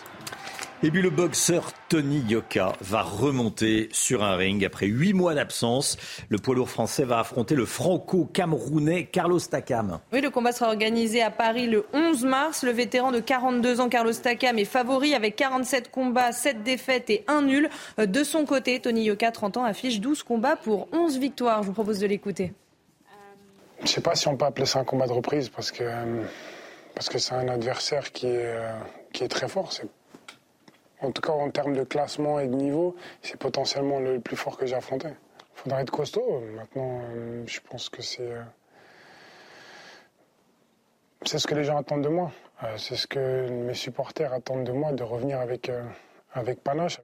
Et 0.84 0.92
puis 0.92 1.02
le 1.02 1.10
boxeur 1.10 1.72
Tony 1.88 2.20
Yoka 2.28 2.72
va 2.80 3.02
remonter 3.02 3.88
sur 3.90 4.22
un 4.22 4.36
ring 4.36 4.64
après 4.64 4.86
huit 4.86 5.12
mois 5.12 5.34
d'absence. 5.34 5.96
Le 6.28 6.38
poids 6.38 6.54
lourd 6.54 6.70
français 6.70 7.02
va 7.02 7.18
affronter 7.18 7.56
le 7.56 7.66
franco-camerounais 7.66 9.06
Carlos 9.06 9.40
Takam. 9.40 9.98
Oui, 10.12 10.20
le 10.20 10.30
combat 10.30 10.52
sera 10.52 10.68
organisé 10.68 11.20
à 11.20 11.32
Paris 11.32 11.66
le 11.66 11.84
11 11.94 12.24
mars. 12.26 12.62
Le 12.62 12.70
vétéran 12.70 13.10
de 13.10 13.18
42 13.18 13.80
ans 13.80 13.88
Carlos 13.88 14.12
Takam 14.12 14.56
est 14.56 14.64
favori 14.64 15.14
avec 15.14 15.34
47 15.34 15.90
combats, 15.90 16.30
7 16.30 16.62
défaites 16.62 17.10
et 17.10 17.24
1 17.26 17.42
nul. 17.42 17.70
De 17.98 18.22
son 18.22 18.44
côté, 18.44 18.78
Tony 18.78 19.02
Yoka, 19.02 19.32
30 19.32 19.56
ans, 19.56 19.64
affiche 19.64 19.98
12 19.98 20.22
combats 20.22 20.54
pour 20.54 20.86
11 20.92 21.18
victoires. 21.18 21.64
Je 21.64 21.68
vous 21.68 21.74
propose 21.74 21.98
de 21.98 22.06
l'écouter. 22.06 22.52
Je 23.78 23.82
ne 23.82 23.88
sais 23.88 24.00
pas 24.00 24.14
si 24.14 24.28
on 24.28 24.36
peut 24.36 24.44
appeler 24.44 24.66
ça 24.66 24.78
un 24.78 24.84
combat 24.84 25.08
de 25.08 25.12
reprise 25.12 25.48
parce 25.48 25.72
que 25.72 25.82
parce 26.94 27.08
que 27.08 27.18
c'est 27.18 27.34
un 27.34 27.48
adversaire 27.48 28.12
qui 28.12 28.26
est, 28.26 28.44
euh, 28.44 28.72
qui 29.12 29.24
est 29.24 29.28
très 29.28 29.48
fort. 29.48 29.72
C'est 29.72 29.88
en 31.00 31.12
tout 31.12 31.22
cas, 31.22 31.32
en 31.32 31.50
termes 31.50 31.74
de 31.74 31.84
classement 31.84 32.40
et 32.40 32.46
de 32.48 32.54
niveau, 32.54 32.96
c'est 33.22 33.36
potentiellement 33.36 34.00
le 34.00 34.20
plus 34.20 34.36
fort 34.36 34.56
que 34.56 34.66
j'ai 34.66 34.74
affronté. 34.74 35.08
Il 35.08 35.60
faudra 35.62 35.82
être 35.82 35.90
costaud. 35.90 36.42
Maintenant, 36.56 37.00
euh, 37.14 37.44
je 37.46 37.60
pense 37.68 37.88
que 37.88 38.02
c'est. 38.02 38.32
Euh, 38.32 38.42
c'est 41.24 41.38
ce 41.38 41.46
que 41.46 41.54
les 41.54 41.64
gens 41.64 41.76
attendent 41.76 42.02
de 42.02 42.08
moi. 42.08 42.30
Euh, 42.62 42.76
c'est 42.76 42.96
ce 42.96 43.06
que 43.06 43.48
mes 43.48 43.74
supporters 43.74 44.32
attendent 44.32 44.64
de 44.64 44.72
moi, 44.72 44.92
de 44.92 45.02
revenir 45.02 45.40
avec, 45.40 45.70
avec 46.32 46.62
panache. 46.62 47.00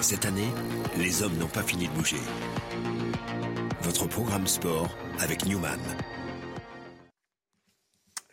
Cette 0.00 0.24
année, 0.24 0.48
les 0.96 1.22
hommes 1.22 1.36
n'ont 1.36 1.48
pas 1.48 1.62
fini 1.62 1.88
de 1.88 1.92
bouger. 1.92 2.20
Votre 3.82 4.06
programme 4.06 4.46
sport 4.46 4.88
avec 5.18 5.44
Newman. 5.46 5.80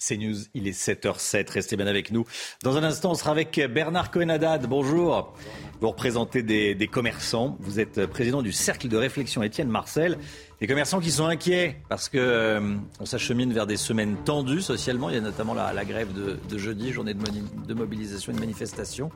C'est 0.07 0.17
News, 0.17 0.35
il 0.53 0.67
est 0.67 0.79
7h07, 0.79 1.49
restez 1.51 1.75
bien 1.77 1.87
avec 1.87 2.11
nous. 2.11 2.25
Dans 2.61 2.77
un 2.77 2.83
instant, 2.83 3.09
on 3.09 3.13
sera 3.15 3.31
avec 3.31 3.59
Bernard 3.73 4.11
Cohenadad. 4.11 4.67
Bonjour. 4.67 5.33
Vous 5.81 5.89
représentez 5.89 6.43
des, 6.43 6.87
commerçants, 6.87 7.57
vous 7.59 7.79
êtes 7.79 8.05
président 8.05 8.43
du 8.43 8.51
Cercle 8.51 8.87
de 8.87 8.97
réflexion 8.97 9.41
Étienne 9.41 9.67
Marcel. 9.67 10.19
Des 10.61 10.67
commerçants 10.67 10.99
qui 10.99 11.09
sont 11.09 11.25
inquiets 11.25 11.77
parce 11.89 12.07
que 12.07 12.19
euh, 12.19 12.75
on 12.99 13.07
s'achemine 13.07 13.51
vers 13.51 13.65
des 13.65 13.77
semaines 13.77 14.15
tendues 14.25 14.61
socialement. 14.61 15.09
Il 15.09 15.15
y 15.15 15.17
a 15.17 15.21
notamment 15.21 15.55
la, 15.55 15.85
grève 15.85 16.09
de, 16.13 16.57
jeudi, 16.59 16.91
journée 16.91 17.15
de, 17.15 17.73
mobilisation 17.73 18.31
et 18.31 18.35
de 18.35 18.39
manifestation. 18.39 19.09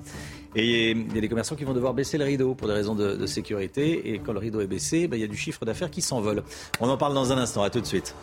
Et 0.56 0.90
il 0.90 1.14
y 1.14 1.18
a 1.20 1.22
des 1.22 1.30
commerçants 1.30 1.56
qui 1.56 1.66
vont 1.66 1.76
devoir 1.76 1.94
baisser 1.94 2.18
le 2.18 2.26
rideau 2.26 2.56
pour 2.56 2.68
des 2.68 2.74
raisons 2.74 2.96
de, 2.96 3.28
sécurité. 3.28 4.12
Et 4.12 4.18
quand 4.18 4.34
le 4.34 4.40
rideau 4.40 4.60
est 4.60 4.68
baissé, 4.68 5.08
ben, 5.08 5.18
il 5.18 5.22
y 5.22 5.26
a 5.26 5.28
du 5.28 5.38
chiffre 5.38 5.66
d'affaires 5.66 5.92
qui 5.92 6.02
s'envole. 6.02 6.42
On 6.80 6.90
en 6.90 6.98
parle 6.98 7.14
dans 7.14 7.32
un 7.32 7.38
instant. 7.38 7.62
À 7.62 7.70
tout 7.70 7.80
de 7.80 7.86
suite. 7.86 8.16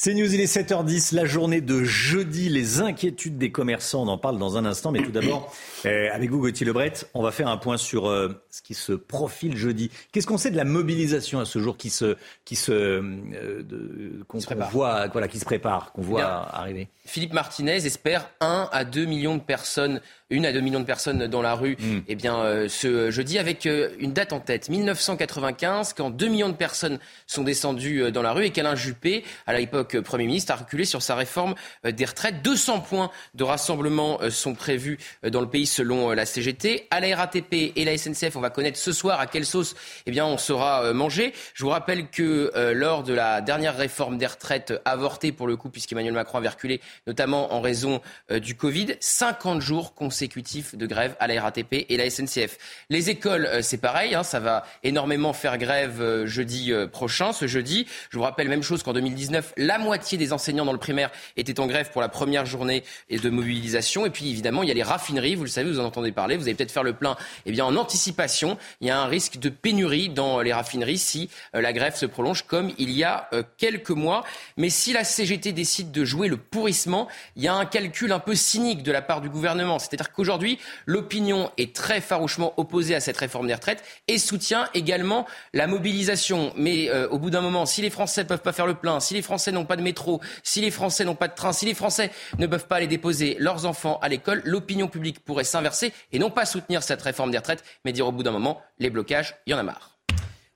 C'est 0.00 0.14
News, 0.14 0.32
il 0.32 0.40
est 0.40 0.44
7h10, 0.56 1.12
la 1.12 1.24
journée 1.24 1.60
de 1.60 1.82
jeudi, 1.82 2.48
les 2.48 2.80
inquiétudes 2.80 3.36
des 3.36 3.50
commerçants, 3.50 4.04
on 4.04 4.06
en 4.06 4.16
parle 4.16 4.38
dans 4.38 4.56
un 4.56 4.64
instant, 4.64 4.92
mais 4.92 5.02
tout 5.02 5.10
d'abord, 5.10 5.52
euh, 5.86 6.08
avec 6.12 6.30
vous 6.30 6.38
Gauthier 6.38 6.64
Lebret, 6.64 6.92
on 7.14 7.22
va 7.24 7.32
faire 7.32 7.48
un 7.48 7.56
point 7.56 7.76
sur 7.76 8.08
euh, 8.08 8.40
ce 8.48 8.62
qui 8.62 8.74
se 8.74 8.92
profile 8.92 9.56
jeudi. 9.56 9.90
Qu'est-ce 10.12 10.28
qu'on 10.28 10.38
sait 10.38 10.52
de 10.52 10.56
la 10.56 10.62
mobilisation 10.62 11.40
à 11.40 11.44
ce 11.44 11.58
jour 11.58 11.76
qui 11.76 11.90
se, 11.90 12.16
qui 12.44 12.54
se, 12.54 12.70
euh, 12.70 14.22
qu'on 14.28 14.38
voit, 14.70 15.08
voilà, 15.08 15.26
qui 15.26 15.40
se 15.40 15.44
prépare, 15.44 15.90
qu'on 15.90 16.02
voit 16.02 16.22
arriver? 16.22 16.86
Philippe 17.04 17.32
Martinez 17.32 17.84
espère 17.84 18.30
1 18.40 18.68
à 18.70 18.84
2 18.84 19.04
millions 19.04 19.34
de 19.34 19.42
personnes 19.42 20.00
une 20.30 20.44
à 20.44 20.52
deux 20.52 20.60
millions 20.60 20.80
de 20.80 20.84
personnes 20.84 21.26
dans 21.26 21.40
la 21.40 21.54
rue 21.54 21.78
mm. 21.80 22.00
eh 22.06 22.14
bien, 22.14 22.68
ce 22.68 23.10
jeudi 23.10 23.38
avec 23.38 23.64
une 23.64 24.12
date 24.12 24.34
en 24.34 24.40
tête, 24.40 24.68
1995, 24.68 25.94
quand 25.94 26.10
2 26.10 26.28
millions 26.28 26.50
de 26.50 26.54
personnes 26.54 26.98
sont 27.26 27.44
descendues 27.44 28.12
dans 28.12 28.20
la 28.20 28.32
rue 28.32 28.44
et 28.44 28.50
qu'Alain 28.50 28.74
Juppé, 28.74 29.24
à 29.46 29.54
l'époque 29.54 29.87
Premier 29.96 30.26
ministre, 30.26 30.52
a 30.52 30.56
reculé 30.56 30.84
sur 30.84 31.02
sa 31.02 31.14
réforme 31.14 31.54
des 31.84 32.04
retraites. 32.04 32.42
200 32.42 32.80
points 32.80 33.10
de 33.34 33.44
rassemblement 33.44 34.18
sont 34.30 34.54
prévus 34.54 34.98
dans 35.22 35.40
le 35.40 35.48
pays 35.48 35.66
selon 35.66 36.10
la 36.10 36.26
CGT. 36.26 36.86
À 36.90 37.00
la 37.00 37.16
RATP 37.16 37.72
et 37.74 37.84
la 37.84 37.96
SNCF, 37.96 38.36
on 38.36 38.40
va 38.40 38.50
connaître 38.50 38.78
ce 38.78 38.92
soir 38.92 39.20
à 39.20 39.26
quelle 39.26 39.46
sauce 39.46 39.74
eh 40.06 40.10
bien, 40.10 40.26
on 40.26 40.38
sera 40.38 40.92
mangé. 40.92 41.32
Je 41.54 41.64
vous 41.64 41.70
rappelle 41.70 42.08
que 42.08 42.52
lors 42.74 43.02
de 43.02 43.14
la 43.14 43.40
dernière 43.40 43.76
réforme 43.76 44.18
des 44.18 44.26
retraites 44.26 44.74
avortée 44.84 45.32
pour 45.32 45.46
le 45.46 45.56
coup, 45.56 45.70
puisqu'Emmanuel 45.70 46.14
Macron 46.14 46.38
avait 46.38 46.48
reculé, 46.48 46.80
notamment 47.06 47.52
en 47.52 47.60
raison 47.60 48.00
du 48.30 48.54
Covid, 48.54 48.96
50 49.00 49.60
jours 49.60 49.94
consécutifs 49.94 50.74
de 50.74 50.86
grève 50.86 51.16
à 51.20 51.26
la 51.26 51.40
RATP 51.40 51.86
et 51.88 51.96
la 51.96 52.08
SNCF. 52.10 52.58
Les 52.90 53.10
écoles, 53.10 53.46
euh, 53.46 53.62
c'est 53.62 53.78
pareil, 53.78 54.14
hein, 54.14 54.22
ça 54.22 54.40
va 54.40 54.64
énormément 54.82 55.32
faire 55.32 55.58
grève 55.58 56.00
euh, 56.00 56.26
jeudi 56.26 56.72
euh, 56.72 56.86
prochain, 56.86 57.32
ce 57.32 57.46
jeudi. 57.46 57.86
Je 58.10 58.18
vous 58.18 58.24
rappelle 58.24 58.48
même 58.48 58.62
chose 58.62 58.82
qu'en 58.82 58.92
2019, 58.92 59.54
la 59.56 59.77
moitié 59.78 60.18
des 60.18 60.32
enseignants 60.32 60.64
dans 60.64 60.72
le 60.72 60.78
primaire 60.78 61.10
étaient 61.36 61.60
en 61.60 61.66
grève 61.66 61.90
pour 61.90 62.00
la 62.00 62.08
première 62.08 62.46
journée 62.46 62.84
de 63.10 63.30
mobilisation. 63.30 64.06
Et 64.06 64.10
puis 64.10 64.30
évidemment, 64.30 64.62
il 64.62 64.68
y 64.68 64.72
a 64.72 64.74
les 64.74 64.82
raffineries, 64.82 65.34
vous 65.34 65.44
le 65.44 65.48
savez, 65.48 65.70
vous 65.70 65.80
en 65.80 65.84
entendez 65.84 66.12
parler, 66.12 66.36
vous 66.36 66.44
allez 66.44 66.54
peut-être 66.54 66.72
faire 66.72 66.82
le 66.82 66.92
plein. 66.92 67.16
Eh 67.46 67.52
bien, 67.52 67.64
en 67.64 67.76
anticipation, 67.76 68.58
il 68.80 68.88
y 68.88 68.90
a 68.90 69.00
un 69.00 69.06
risque 69.06 69.38
de 69.38 69.48
pénurie 69.48 70.08
dans 70.08 70.40
les 70.40 70.52
raffineries 70.52 70.98
si 70.98 71.30
la 71.52 71.72
grève 71.72 71.94
se 71.94 72.06
prolonge 72.06 72.42
comme 72.42 72.72
il 72.78 72.90
y 72.90 73.04
a 73.04 73.30
quelques 73.56 73.90
mois. 73.90 74.24
Mais 74.56 74.70
si 74.70 74.92
la 74.92 75.04
CGT 75.04 75.52
décide 75.52 75.92
de 75.92 76.04
jouer 76.04 76.28
le 76.28 76.36
pourrissement, 76.36 77.08
il 77.36 77.42
y 77.42 77.48
a 77.48 77.54
un 77.54 77.66
calcul 77.66 78.12
un 78.12 78.18
peu 78.18 78.34
cynique 78.34 78.82
de 78.82 78.92
la 78.92 79.02
part 79.02 79.20
du 79.20 79.28
gouvernement. 79.28 79.78
C'est-à-dire 79.78 80.12
qu'aujourd'hui, 80.12 80.58
l'opinion 80.86 81.50
est 81.56 81.74
très 81.74 82.00
farouchement 82.00 82.54
opposée 82.56 82.94
à 82.94 83.00
cette 83.00 83.16
réforme 83.16 83.46
des 83.46 83.54
retraites 83.54 83.84
et 84.08 84.18
soutient 84.18 84.68
également 84.74 85.26
la 85.52 85.66
mobilisation. 85.66 86.52
Mais 86.56 86.88
euh, 86.90 87.08
au 87.08 87.18
bout 87.18 87.30
d'un 87.30 87.40
moment, 87.40 87.66
si 87.66 87.82
les 87.82 87.90
Français 87.90 88.22
ne 88.22 88.28
peuvent 88.28 88.42
pas 88.42 88.52
faire 88.52 88.66
le 88.66 88.74
plein, 88.74 89.00
si 89.00 89.14
les 89.14 89.22
Français 89.22 89.52
n'ont 89.52 89.64
pas 89.68 89.76
de 89.76 89.82
métro, 89.82 90.20
si 90.42 90.60
les 90.60 90.72
Français 90.72 91.04
n'ont 91.04 91.14
pas 91.14 91.28
de 91.28 91.34
train, 91.34 91.52
si 91.52 91.66
les 91.66 91.74
Français 91.74 92.10
ne 92.38 92.46
peuvent 92.46 92.66
pas 92.66 92.76
aller 92.76 92.88
déposer 92.88 93.36
leurs 93.38 93.66
enfants 93.66 93.98
à 94.02 94.08
l'école, 94.08 94.42
l'opinion 94.44 94.88
publique 94.88 95.20
pourrait 95.20 95.44
s'inverser 95.44 95.92
et 96.10 96.18
non 96.18 96.30
pas 96.30 96.44
soutenir 96.44 96.82
cette 96.82 97.02
réforme 97.02 97.30
des 97.30 97.38
retraites, 97.38 97.62
mais 97.84 97.92
dire 97.92 98.06
au 98.08 98.12
bout 98.12 98.22
d'un 98.22 98.32
moment, 98.32 98.60
les 98.78 98.90
blocages, 98.90 99.36
il 99.46 99.52
y 99.52 99.54
en 99.54 99.58
a 99.58 99.62
marre. 99.62 99.98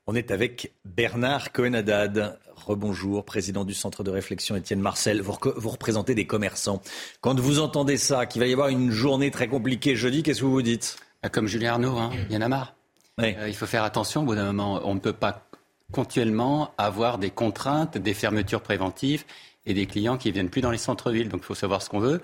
On 0.09 0.17
est 0.17 0.33
avec 0.33 0.73
Bernard 0.85 1.53
Cohen-Haddad, 1.53 2.39
Rebonjour, 2.57 3.25
président 3.25 3.65
du 3.65 3.75
centre 3.75 4.03
de 4.03 4.11
réflexion 4.11 4.57
Étienne 4.57 4.81
Marcel. 4.81 5.21
Vous, 5.21 5.37
vous, 5.57 5.71
représentez 5.71 6.15
des 6.15 6.27
commerçants. 6.27 6.83
Quand 7.21 7.39
vous 7.39 7.61
entendez 7.61 7.97
ça, 7.97 8.27
qu'il 8.27 8.41
va 8.41 8.47
y 8.47 8.53
avoir 8.53 8.69
une 8.69 8.91
journée 8.91 9.31
très 9.31 9.49
compliquée 9.49 9.95
jeudi, 9.95 10.23
qu'est-ce 10.23 10.41
que 10.41 10.45
vous 10.45 10.53
vous 10.53 10.63
dites? 10.63 10.97
Ah, 11.23 11.29
Comme 11.29 11.47
Julien 11.47 11.75
Arnaud, 11.75 11.97
hein, 11.99 12.11
il 12.29 12.35
y 12.35 12.37
en 12.37 12.41
a 12.41 12.49
marre. 12.49 12.75
Euh, 13.21 13.49
il 13.49 13.55
faut 13.55 13.67
faire 13.67 13.85
attention. 13.85 14.23
Au 14.23 14.25
bout 14.25 14.35
d'un 14.35 14.47
moment, 14.47 14.81
on 14.85 14.95
ne 14.95 15.01
peut 15.01 15.13
pas 15.13 15.47
continuellement 15.93 16.75
avoir 16.79 17.19
des 17.19 17.31
contraintes, 17.31 17.99
des 17.99 18.15
fermetures 18.15 18.63
préventives 18.63 19.25
et 19.67 19.75
des 19.75 19.87
clients 19.87 20.17
qui 20.17 20.33
viennent 20.33 20.51
plus 20.51 20.63
dans 20.63 20.73
les 20.73 20.79
centres-villes. 20.79 21.29
Donc 21.29 21.43
il 21.43 21.47
faut 21.47 21.55
savoir 21.55 21.83
ce 21.83 21.89
qu'on 21.89 22.01
veut. 22.01 22.21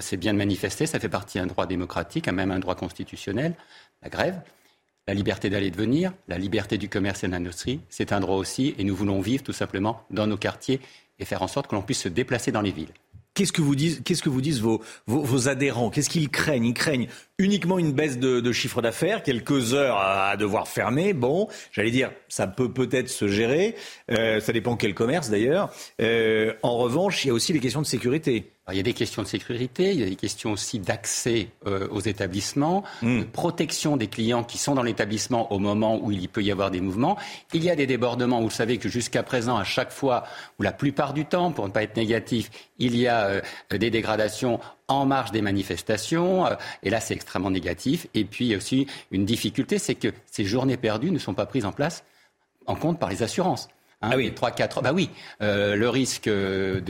c'est 0.00 0.16
bien 0.16 0.32
de 0.32 0.38
manifester, 0.38 0.86
ça 0.86 1.00
fait 1.00 1.08
partie 1.08 1.38
d'un 1.38 1.46
droit 1.46 1.66
démocratique, 1.66 2.28
même 2.28 2.50
un 2.50 2.58
droit 2.58 2.74
constitutionnel, 2.74 3.54
la 4.02 4.10
grève. 4.10 4.42
La 5.08 5.14
liberté 5.14 5.48
d'aller 5.50 5.68
et 5.68 5.70
de 5.70 5.76
venir, 5.76 6.12
la 6.26 6.36
liberté 6.36 6.78
du 6.78 6.88
commerce 6.88 7.22
et 7.22 7.28
de 7.28 7.32
l'industrie, 7.32 7.80
c'est 7.88 8.12
un 8.12 8.18
droit 8.18 8.36
aussi, 8.36 8.74
et 8.76 8.82
nous 8.82 8.96
voulons 8.96 9.20
vivre 9.20 9.44
tout 9.44 9.52
simplement 9.52 10.02
dans 10.10 10.26
nos 10.26 10.36
quartiers 10.36 10.80
et 11.20 11.24
faire 11.24 11.42
en 11.42 11.46
sorte 11.46 11.68
que 11.68 11.76
l'on 11.76 11.82
puisse 11.82 12.02
se 12.02 12.08
déplacer 12.08 12.50
dans 12.50 12.60
les 12.60 12.72
villes. 12.72 12.92
Qu'est-ce 13.36 13.52
que 13.52 13.60
vous 13.60 13.76
disent, 13.76 14.00
qu'est-ce 14.02 14.22
que 14.22 14.30
vous 14.30 14.40
disent 14.40 14.62
vos, 14.62 14.80
vos, 15.06 15.48
adhérents? 15.48 15.90
Qu'est-ce 15.90 16.08
qu'ils 16.08 16.30
craignent? 16.30 16.64
Ils 16.64 16.72
craignent 16.72 17.06
uniquement 17.36 17.78
une 17.78 17.92
baisse 17.92 18.18
de, 18.18 18.52
chiffre 18.52 18.80
d'affaires, 18.80 19.22
quelques 19.22 19.74
heures 19.74 19.98
à, 19.98 20.38
devoir 20.38 20.68
fermer. 20.68 21.12
Bon, 21.12 21.46
j'allais 21.70 21.90
dire, 21.90 22.10
ça 22.28 22.46
peut 22.46 22.72
peut-être 22.72 23.10
se 23.10 23.28
gérer. 23.28 23.74
Euh, 24.10 24.40
ça 24.40 24.54
dépend 24.54 24.76
quel 24.76 24.94
commerce 24.94 25.28
d'ailleurs. 25.28 25.70
Euh, 26.00 26.54
en 26.62 26.78
revanche, 26.78 27.24
il 27.24 27.28
y 27.28 27.30
a 27.30 27.34
aussi 27.34 27.52
les 27.52 27.60
questions 27.60 27.82
de 27.82 27.86
sécurité 27.86 28.55
il 28.72 28.76
y 28.76 28.80
a 28.80 28.82
des 28.82 28.94
questions 28.94 29.22
de 29.22 29.28
sécurité, 29.28 29.92
il 29.92 30.00
y 30.00 30.02
a 30.02 30.06
des 30.06 30.16
questions 30.16 30.50
aussi 30.50 30.80
d'accès 30.80 31.50
euh, 31.66 31.86
aux 31.88 32.00
établissements, 32.00 32.82
hmm. 33.00 33.20
de 33.20 33.24
protection 33.24 33.96
des 33.96 34.08
clients 34.08 34.42
qui 34.42 34.58
sont 34.58 34.74
dans 34.74 34.82
l'établissement 34.82 35.52
au 35.52 35.60
moment 35.60 36.00
où 36.02 36.10
il 36.10 36.28
peut 36.28 36.42
y 36.42 36.50
avoir 36.50 36.72
des 36.72 36.80
mouvements. 36.80 37.16
Il 37.52 37.62
y 37.62 37.70
a 37.70 37.76
des 37.76 37.86
débordements, 37.86 38.40
vous 38.40 38.50
savez 38.50 38.78
que 38.78 38.88
jusqu'à 38.88 39.22
présent, 39.22 39.56
à 39.56 39.62
chaque 39.62 39.92
fois, 39.92 40.24
ou 40.58 40.64
la 40.64 40.72
plupart 40.72 41.12
du 41.12 41.26
temps, 41.26 41.52
pour 41.52 41.66
ne 41.66 41.72
pas 41.72 41.84
être 41.84 41.96
négatif, 41.96 42.50
il 42.78 42.96
y 42.96 43.06
a 43.06 43.26
euh, 43.26 43.40
des 43.70 43.90
dégradations 43.90 44.58
en 44.88 45.06
marge 45.06 45.30
des 45.30 45.42
manifestations, 45.42 46.46
euh, 46.46 46.54
et 46.82 46.90
là 46.90 46.98
c'est 47.00 47.14
extrêmement 47.14 47.50
négatif. 47.50 48.08
Et 48.14 48.24
puis 48.24 48.46
il 48.46 48.48
y 48.48 48.54
a 48.54 48.56
aussi 48.56 48.88
une 49.12 49.24
difficulté, 49.24 49.78
c'est 49.78 49.94
que 49.94 50.08
ces 50.26 50.44
journées 50.44 50.76
perdues 50.76 51.12
ne 51.12 51.20
sont 51.20 51.34
pas 51.34 51.46
prises 51.46 51.66
en 51.66 51.72
place 51.72 52.02
en 52.66 52.74
compte 52.74 52.98
par 52.98 53.10
les 53.10 53.22
assurances. 53.22 53.68
Hein, 54.06 54.10
ah 54.12 54.16
oui. 54.16 54.32
3, 54.32 54.50
4 54.52 54.82
Bah 54.82 54.92
oui, 54.92 55.10
euh, 55.42 55.76
le 55.76 55.88
risque 55.88 56.28
de, 56.28 56.80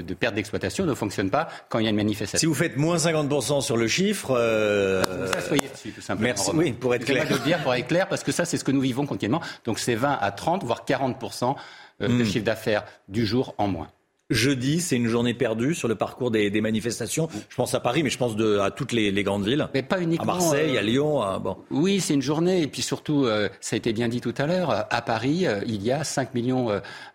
de 0.00 0.14
perte 0.14 0.34
d'exploitation 0.34 0.86
ne 0.86 0.94
fonctionne 0.94 1.30
pas 1.30 1.48
quand 1.68 1.78
il 1.78 1.84
y 1.84 1.86
a 1.86 1.90
une 1.90 1.96
manifestation. 1.96 2.38
Si 2.38 2.46
vous 2.46 2.54
faites 2.54 2.76
moins 2.76 2.96
50% 2.96 3.60
sur 3.60 3.76
le 3.76 3.88
chiffre. 3.88 4.36
Euh... 4.36 5.26
Ça, 5.32 5.40
soyez 5.40 5.68
dessus, 5.68 5.90
tout 5.90 6.00
simplement. 6.00 6.28
Merci, 6.28 6.50
oui, 6.54 6.72
pour 6.72 6.94
être 6.94 7.04
clair. 7.04 7.28
de 7.28 7.38
dire, 7.38 7.62
pour 7.62 7.74
être 7.74 7.86
clair, 7.86 8.08
parce 8.08 8.22
que 8.22 8.32
ça, 8.32 8.44
c'est 8.44 8.56
ce 8.56 8.64
que 8.64 8.72
nous 8.72 8.80
vivons 8.80 9.06
continuellement. 9.06 9.42
Donc 9.64 9.78
c'est 9.78 9.94
20 9.94 10.18
à 10.20 10.30
30, 10.30 10.64
voire 10.64 10.84
40% 10.86 11.54
euh, 12.02 12.08
de 12.08 12.12
hmm. 12.12 12.24
chiffre 12.24 12.44
d'affaires 12.44 12.84
du 13.08 13.26
jour 13.26 13.54
en 13.58 13.68
moins. 13.68 13.88
Jeudi, 14.28 14.80
c'est 14.80 14.96
une 14.96 15.06
journée 15.06 15.34
perdue 15.34 15.72
sur 15.72 15.86
le 15.86 15.94
parcours 15.94 16.32
des, 16.32 16.60
manifestations. 16.60 17.28
Je 17.48 17.54
pense 17.54 17.74
à 17.74 17.80
Paris, 17.80 18.02
mais 18.02 18.10
je 18.10 18.18
pense 18.18 18.34
à 18.60 18.72
toutes 18.72 18.90
les, 18.90 19.22
grandes 19.22 19.46
villes. 19.46 19.68
Mais 19.72 19.84
pas 19.84 20.00
uniquement. 20.00 20.32
À 20.32 20.38
Marseille, 20.38 20.76
à 20.76 20.80
euh, 20.80 20.84
Lyon. 20.84 21.38
bon. 21.38 21.56
Oui, 21.70 22.00
c'est 22.00 22.14
une 22.14 22.22
journée. 22.22 22.62
Et 22.62 22.66
puis 22.66 22.82
surtout, 22.82 23.24
euh, 23.24 23.48
ça 23.60 23.74
a 23.74 23.76
été 23.76 23.92
bien 23.92 24.08
dit 24.08 24.20
tout 24.20 24.34
à 24.36 24.46
l'heure, 24.46 24.86
à 24.90 25.02
Paris, 25.02 25.46
euh, 25.46 25.60
il 25.66 25.80
y 25.80 25.92
a 25.92 26.02
5 26.02 26.34
millions, 26.34 26.70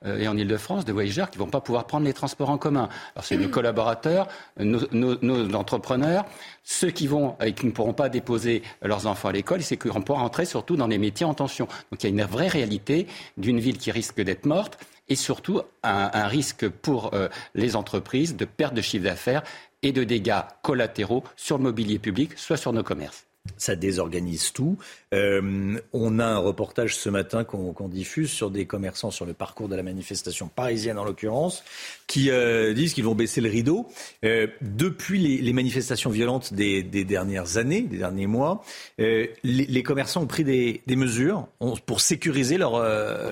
et 0.06 0.28
en 0.28 0.38
Ile-de-France, 0.38 0.86
de 0.86 0.94
voyageurs 0.94 1.30
qui 1.30 1.38
ne 1.38 1.44
vont 1.44 1.50
pas 1.50 1.60
pouvoir 1.60 1.86
prendre 1.86 2.06
les 2.06 2.14
transports 2.14 2.50
en 2.50 2.58
commun. 2.58 2.88
Alors 3.16 3.26
c'est 3.26 3.36
nos 3.36 3.50
collaborateurs, 3.50 4.30
nos, 4.60 5.56
entrepreneurs, 5.56 6.26
ceux 6.64 6.92
qui 6.92 7.08
vont 7.08 7.36
et 7.44 7.52
qui 7.54 7.66
ne 7.66 7.72
pourront 7.72 7.94
pas 7.94 8.08
déposer 8.08 8.62
leurs 8.82 9.06
enfants 9.08 9.30
à 9.30 9.34
l'école, 9.34 9.64
c'est 9.64 9.78
qu'on 9.78 10.02
pourra 10.02 10.20
rentrer 10.20 10.46
surtout 10.46 10.78
dans 10.78 10.88
les 10.88 10.98
métiers 10.98 11.26
en 11.26 11.34
tension. 11.34 11.68
Donc 11.92 12.02
il 12.02 12.04
y 12.04 12.06
a 12.08 12.10
une 12.10 12.24
vraie 12.24 12.48
réalité 12.48 13.08
d'une 13.38 13.60
ville 13.60 13.78
qui 13.78 13.92
risque 13.92 14.22
d'être 14.22 14.46
morte 14.46 14.78
et 15.12 15.16
surtout 15.16 15.62
un, 15.84 16.28
risque 16.28 16.70
pour 16.70 17.14
euh, 17.14 17.28
les 17.54 17.76
entreprises 17.76 18.38
de 18.38 18.46
perte 18.46 18.74
de 18.74 18.82
chiffre 18.82 19.04
d'affaires 19.04 19.44
et 19.84 19.92
de 19.92 20.06
dégâts 20.06 20.40
collatéraux 20.64 21.26
sur 21.36 21.58
le 21.58 21.64
mobilier 21.64 22.00
public, 22.00 22.38
soit 22.38 22.56
sur 22.56 22.72
nos 22.72 22.84
commerces 22.84 23.26
ça 23.58 23.76
désorganise 23.76 24.52
tout. 24.54 24.78
Euh, 25.14 25.78
on 25.92 26.20
a 26.20 26.26
un 26.26 26.38
reportage 26.38 26.96
ce 26.96 27.10
matin 27.10 27.44
qu'on 27.44 27.90
diffuse 27.90 28.32
sur 28.32 28.50
des 28.50 28.66
commerçants 28.66 29.12
sur 29.12 29.26
le 29.26 29.34
parcours 29.34 29.68
de 29.68 29.76
la 29.76 29.84
manifestation 29.84 30.48
parisienne 30.48 30.98
en 30.98 31.04
l'occurrence, 31.04 31.64
qui 32.08 32.32
euh, 32.32 32.74
disent 32.74 32.94
qu'ils 32.94 33.04
vont 33.04 33.16
baisser 33.16 33.42
le 33.42 33.50
rideau. 33.50 33.88
Euh, 34.24 34.48
depuis 34.62 35.40
les, 35.40 35.54
manifestations 35.54 36.10
violentes 36.10 36.54
des, 36.54 36.84
dernières 36.84 37.58
années, 37.58 37.82
des 37.82 37.98
derniers 37.98 38.28
mois, 38.28 38.64
les, 38.98 39.84
commerçants 39.84 40.22
ont 40.22 40.28
pris 40.28 40.44
des, 40.46 40.82
mesures 40.96 41.48
pour 41.86 42.00
sécuriser 42.00 42.58
leur, 42.58 42.80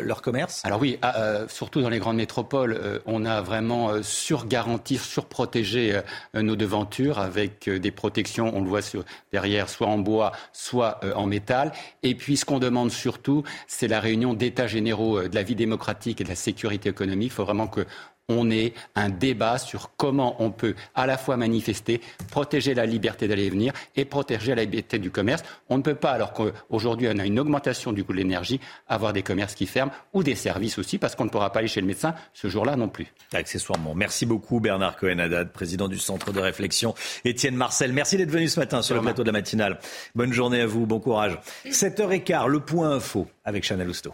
leur 0.01 0.21
commerce. 0.21 0.65
Alors 0.65 0.81
oui, 0.81 0.97
ah, 1.01 1.45
surtout 1.47 1.81
dans 1.81 1.89
les 1.89 1.99
grandes 1.99 2.17
métropoles, 2.17 3.01
on 3.05 3.25
a 3.25 3.41
vraiment 3.41 4.01
surgaranti, 4.01 4.97
surprotégé 4.97 6.01
nos 6.33 6.55
devantures 6.55 7.19
avec 7.19 7.69
des 7.69 7.91
protections, 7.91 8.51
on 8.55 8.61
le 8.61 8.67
voit 8.67 8.81
sur, 8.81 9.05
derrière, 9.31 9.69
soit 9.69 9.87
en 9.87 9.97
bois, 9.97 10.31
soit 10.51 10.99
en 11.15 11.25
métal. 11.25 11.68
Et 12.03 12.15
puis 12.15 12.37
ce 12.37 12.45
qu'on 12.45 12.59
demande 12.59 12.91
surtout, 12.91 13.43
c'est 13.67 13.87
la 13.87 13.99
réunion 13.99 14.33
d'états 14.33 14.67
généraux 14.67 15.19
euh, 15.19 15.29
de 15.29 15.35
la 15.35 15.43
vie 15.43 15.55
démocratique 15.55 16.21
et 16.21 16.23
de 16.23 16.29
la 16.29 16.35
sécurité 16.35 16.89
économique. 16.89 17.31
Il 17.31 17.35
faut 17.35 17.45
vraiment 17.45 17.67
que 17.67 17.85
on 18.29 18.49
ait 18.51 18.73
un 18.95 19.09
débat 19.09 19.57
sur 19.57 19.91
comment 19.97 20.41
on 20.41 20.51
peut 20.51 20.75
à 20.95 21.05
la 21.05 21.17
fois 21.17 21.35
manifester, 21.35 21.99
protéger 22.31 22.73
la 22.73 22.85
liberté 22.85 23.27
d'aller 23.27 23.45
et 23.45 23.49
venir 23.49 23.73
et 23.95 24.05
protéger 24.05 24.55
la 24.55 24.63
liberté 24.63 24.99
du 24.99 25.11
commerce. 25.11 25.43
On 25.69 25.77
ne 25.77 25.83
peut 25.83 25.95
pas, 25.95 26.11
alors 26.11 26.33
qu'aujourd'hui 26.33 27.07
on 27.11 27.17
a 27.17 27.25
une 27.25 27.39
augmentation 27.39 27.91
du 27.91 28.03
coût 28.03 28.13
de 28.13 28.17
l'énergie, 28.17 28.59
avoir 28.87 29.11
des 29.11 29.23
commerces 29.23 29.55
qui 29.55 29.65
ferment 29.65 29.91
ou 30.13 30.23
des 30.23 30.35
services 30.35 30.77
aussi, 30.77 30.97
parce 30.97 31.15
qu'on 31.15 31.25
ne 31.25 31.29
pourra 31.29 31.51
pas 31.51 31.59
aller 31.59 31.67
chez 31.67 31.81
le 31.81 31.87
médecin 31.87 32.13
ce 32.33 32.47
jour-là 32.47 32.75
non 32.75 32.87
plus. 32.87 33.07
Accessoirement. 33.33 33.95
Merci 33.95 34.25
beaucoup 34.25 34.59
Bernard 34.59 34.95
Cohen-Haddad, 34.97 35.51
président 35.51 35.87
du 35.87 35.97
Centre 35.97 36.31
de 36.31 36.39
réflexion. 36.39 36.93
Étienne 37.25 37.55
Marcel, 37.55 37.91
merci 37.91 38.17
d'être 38.17 38.31
venu 38.31 38.47
ce 38.47 38.59
matin 38.59 38.81
sur 38.81 38.95
le 38.95 39.01
plateau 39.01 39.23
de 39.23 39.27
la 39.27 39.33
matinale. 39.33 39.79
Bonne 40.15 40.33
journée 40.33 40.61
à 40.61 40.67
vous, 40.67 40.85
bon 40.85 40.99
courage. 40.99 41.39
7h15, 41.65 42.47
le 42.47 42.59
point 42.59 42.91
info 42.91 43.27
avec 43.43 43.63
Chanel 43.63 43.87
Lousteau. 43.87 44.13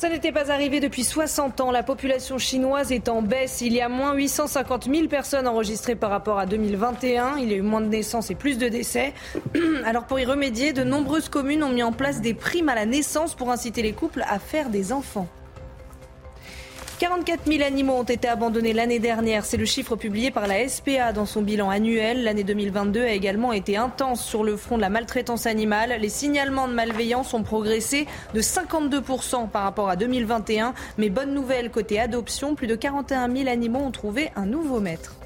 Ça 0.00 0.08
n'était 0.08 0.32
pas 0.32 0.50
arrivé 0.50 0.80
depuis 0.80 1.04
60 1.04 1.60
ans. 1.60 1.70
La 1.70 1.82
population 1.82 2.38
chinoise 2.38 2.90
est 2.90 3.10
en 3.10 3.20
baisse. 3.20 3.60
Il 3.60 3.74
y 3.74 3.82
a 3.82 3.90
moins 3.90 4.14
850 4.14 4.86
000 4.86 5.08
personnes 5.08 5.46
enregistrées 5.46 5.94
par 5.94 6.08
rapport 6.08 6.38
à 6.38 6.46
2021. 6.46 7.36
Il 7.36 7.50
y 7.50 7.52
a 7.52 7.58
eu 7.58 7.60
moins 7.60 7.82
de 7.82 7.88
naissances 7.88 8.30
et 8.30 8.34
plus 8.34 8.56
de 8.56 8.70
décès. 8.70 9.12
Alors 9.84 10.06
pour 10.06 10.18
y 10.18 10.24
remédier, 10.24 10.72
de 10.72 10.84
nombreuses 10.84 11.28
communes 11.28 11.62
ont 11.62 11.68
mis 11.68 11.82
en 11.82 11.92
place 11.92 12.22
des 12.22 12.32
primes 12.32 12.70
à 12.70 12.74
la 12.74 12.86
naissance 12.86 13.34
pour 13.34 13.50
inciter 13.50 13.82
les 13.82 13.92
couples 13.92 14.24
à 14.26 14.38
faire 14.38 14.70
des 14.70 14.90
enfants. 14.90 15.28
44 17.00 17.46
000 17.46 17.64
animaux 17.64 17.94
ont 17.94 18.02
été 18.02 18.28
abandonnés 18.28 18.74
l'année 18.74 18.98
dernière. 18.98 19.46
C'est 19.46 19.56
le 19.56 19.64
chiffre 19.64 19.96
publié 19.96 20.30
par 20.30 20.46
la 20.46 20.68
SPA 20.68 21.14
dans 21.14 21.24
son 21.24 21.40
bilan 21.40 21.70
annuel. 21.70 22.24
L'année 22.24 22.44
2022 22.44 23.00
a 23.00 23.12
également 23.12 23.54
été 23.54 23.78
intense 23.78 24.22
sur 24.22 24.44
le 24.44 24.54
front 24.54 24.76
de 24.76 24.82
la 24.82 24.90
maltraitance 24.90 25.46
animale. 25.46 25.96
Les 25.98 26.10
signalements 26.10 26.68
de 26.68 26.74
malveillance 26.74 27.32
ont 27.32 27.42
progressé 27.42 28.06
de 28.34 28.42
52% 28.42 29.48
par 29.48 29.62
rapport 29.62 29.88
à 29.88 29.96
2021. 29.96 30.74
Mais 30.98 31.08
bonne 31.08 31.32
nouvelle 31.32 31.70
côté 31.70 31.98
adoption, 31.98 32.54
plus 32.54 32.66
de 32.66 32.74
41 32.74 33.34
000 33.34 33.48
animaux 33.48 33.80
ont 33.80 33.92
trouvé 33.92 34.30
un 34.36 34.44
nouveau 34.44 34.78
maître. 34.78 35.19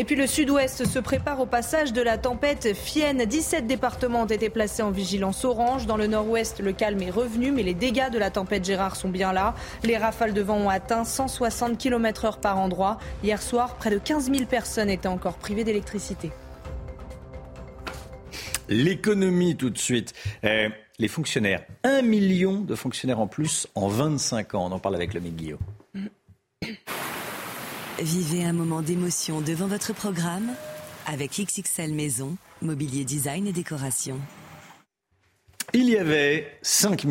Et 0.00 0.04
puis 0.04 0.16
le 0.16 0.26
sud-ouest 0.26 0.86
se 0.86 0.98
prépare 0.98 1.40
au 1.40 1.44
passage 1.44 1.92
de 1.92 2.00
la 2.00 2.16
tempête 2.16 2.74
Fienne. 2.74 3.22
17 3.22 3.66
départements 3.66 4.22
ont 4.22 4.26
été 4.26 4.48
placés 4.48 4.80
en 4.80 4.90
vigilance 4.90 5.44
orange. 5.44 5.84
Dans 5.84 5.98
le 5.98 6.06
nord-ouest, 6.06 6.60
le 6.60 6.72
calme 6.72 7.02
est 7.02 7.10
revenu, 7.10 7.52
mais 7.52 7.62
les 7.62 7.74
dégâts 7.74 8.08
de 8.08 8.18
la 8.18 8.30
tempête 8.30 8.64
Gérard 8.64 8.96
sont 8.96 9.10
bien 9.10 9.34
là. 9.34 9.54
Les 9.82 9.98
rafales 9.98 10.32
de 10.32 10.40
vent 10.40 10.56
ont 10.56 10.70
atteint 10.70 11.04
160 11.04 11.76
km 11.76 12.24
heure 12.24 12.40
par 12.40 12.58
endroit. 12.58 12.98
Hier 13.22 13.42
soir, 13.42 13.76
près 13.76 13.90
de 13.90 13.98
15 13.98 14.32
000 14.32 14.46
personnes 14.46 14.88
étaient 14.88 15.06
encore 15.06 15.36
privées 15.36 15.64
d'électricité. 15.64 16.30
L'économie 18.70 19.54
tout 19.54 19.68
de 19.68 19.76
suite. 19.76 20.14
Euh, 20.44 20.70
les 20.98 21.08
fonctionnaires. 21.08 21.62
Un 21.84 22.00
million 22.00 22.62
de 22.62 22.74
fonctionnaires 22.74 23.20
en 23.20 23.26
plus 23.26 23.68
en 23.74 23.88
25 23.88 24.54
ans. 24.54 24.64
On 24.64 24.72
en 24.72 24.78
parle 24.78 24.94
avec 24.94 25.12
le 25.12 25.20
Guillaume. 25.20 25.60
Vivez 28.00 28.44
un 28.44 28.54
moment 28.54 28.80
d'émotion 28.80 29.42
devant 29.42 29.66
votre 29.66 29.92
programme 29.92 30.54
avec 31.06 31.32
XXL 31.32 31.92
Maison, 31.92 32.38
mobilier 32.62 33.04
design 33.04 33.46
et 33.46 33.52
décoration. 33.52 34.18
Il 35.74 35.90
y 35.90 35.98
avait 35.98 36.50
5 36.62 37.06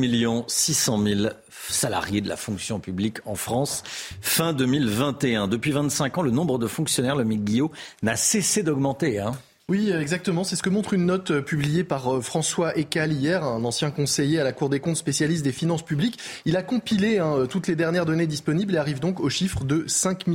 600 0.48 1.04
000 1.04 1.30
salariés 1.70 2.22
de 2.22 2.28
la 2.28 2.38
fonction 2.38 2.80
publique 2.80 3.18
en 3.26 3.36
France 3.36 3.84
fin 4.22 4.52
2021. 4.52 5.48
Depuis 5.48 5.72
25 5.72 6.18
ans, 6.18 6.22
le 6.24 6.32
nombre 6.32 6.58
de 6.58 6.66
fonctionnaires, 6.66 7.16
le 7.16 7.24
Guillaume, 7.24 7.70
n'a 8.02 8.16
cessé 8.16 8.64
d'augmenter. 8.64 9.20
Hein. 9.20 9.34
Oui, 9.70 9.92
exactement. 9.92 10.44
C'est 10.44 10.56
ce 10.56 10.64
que 10.64 10.70
montre 10.72 10.96
une 10.96 11.06
note 11.06 11.30
euh, 11.30 11.42
publiée 11.44 11.84
par 11.84 12.16
euh, 12.16 12.22
François 12.22 12.76
Ecal 12.76 13.14
hier, 13.14 13.44
un 13.44 13.64
ancien 13.64 13.92
conseiller 13.92 14.40
à 14.40 14.44
la 14.44 14.52
Cour 14.52 14.68
des 14.68 14.80
comptes 14.80 14.96
spécialiste 14.96 15.44
des 15.44 15.52
finances 15.52 15.86
publiques. 15.86 16.18
Il 16.46 16.58
a 16.58 16.64
compilé 16.64 17.20
hein, 17.20 17.46
toutes 17.48 17.68
les 17.68 17.76
dernières 17.76 18.08
données 18.08 18.26
disponibles 18.26 18.74
et 18.74 18.80
arrive 18.80 19.00
donc 19.00 19.20
au 19.20 19.30
chiffre 19.30 19.66
de 19.66 19.84
5 19.86 20.26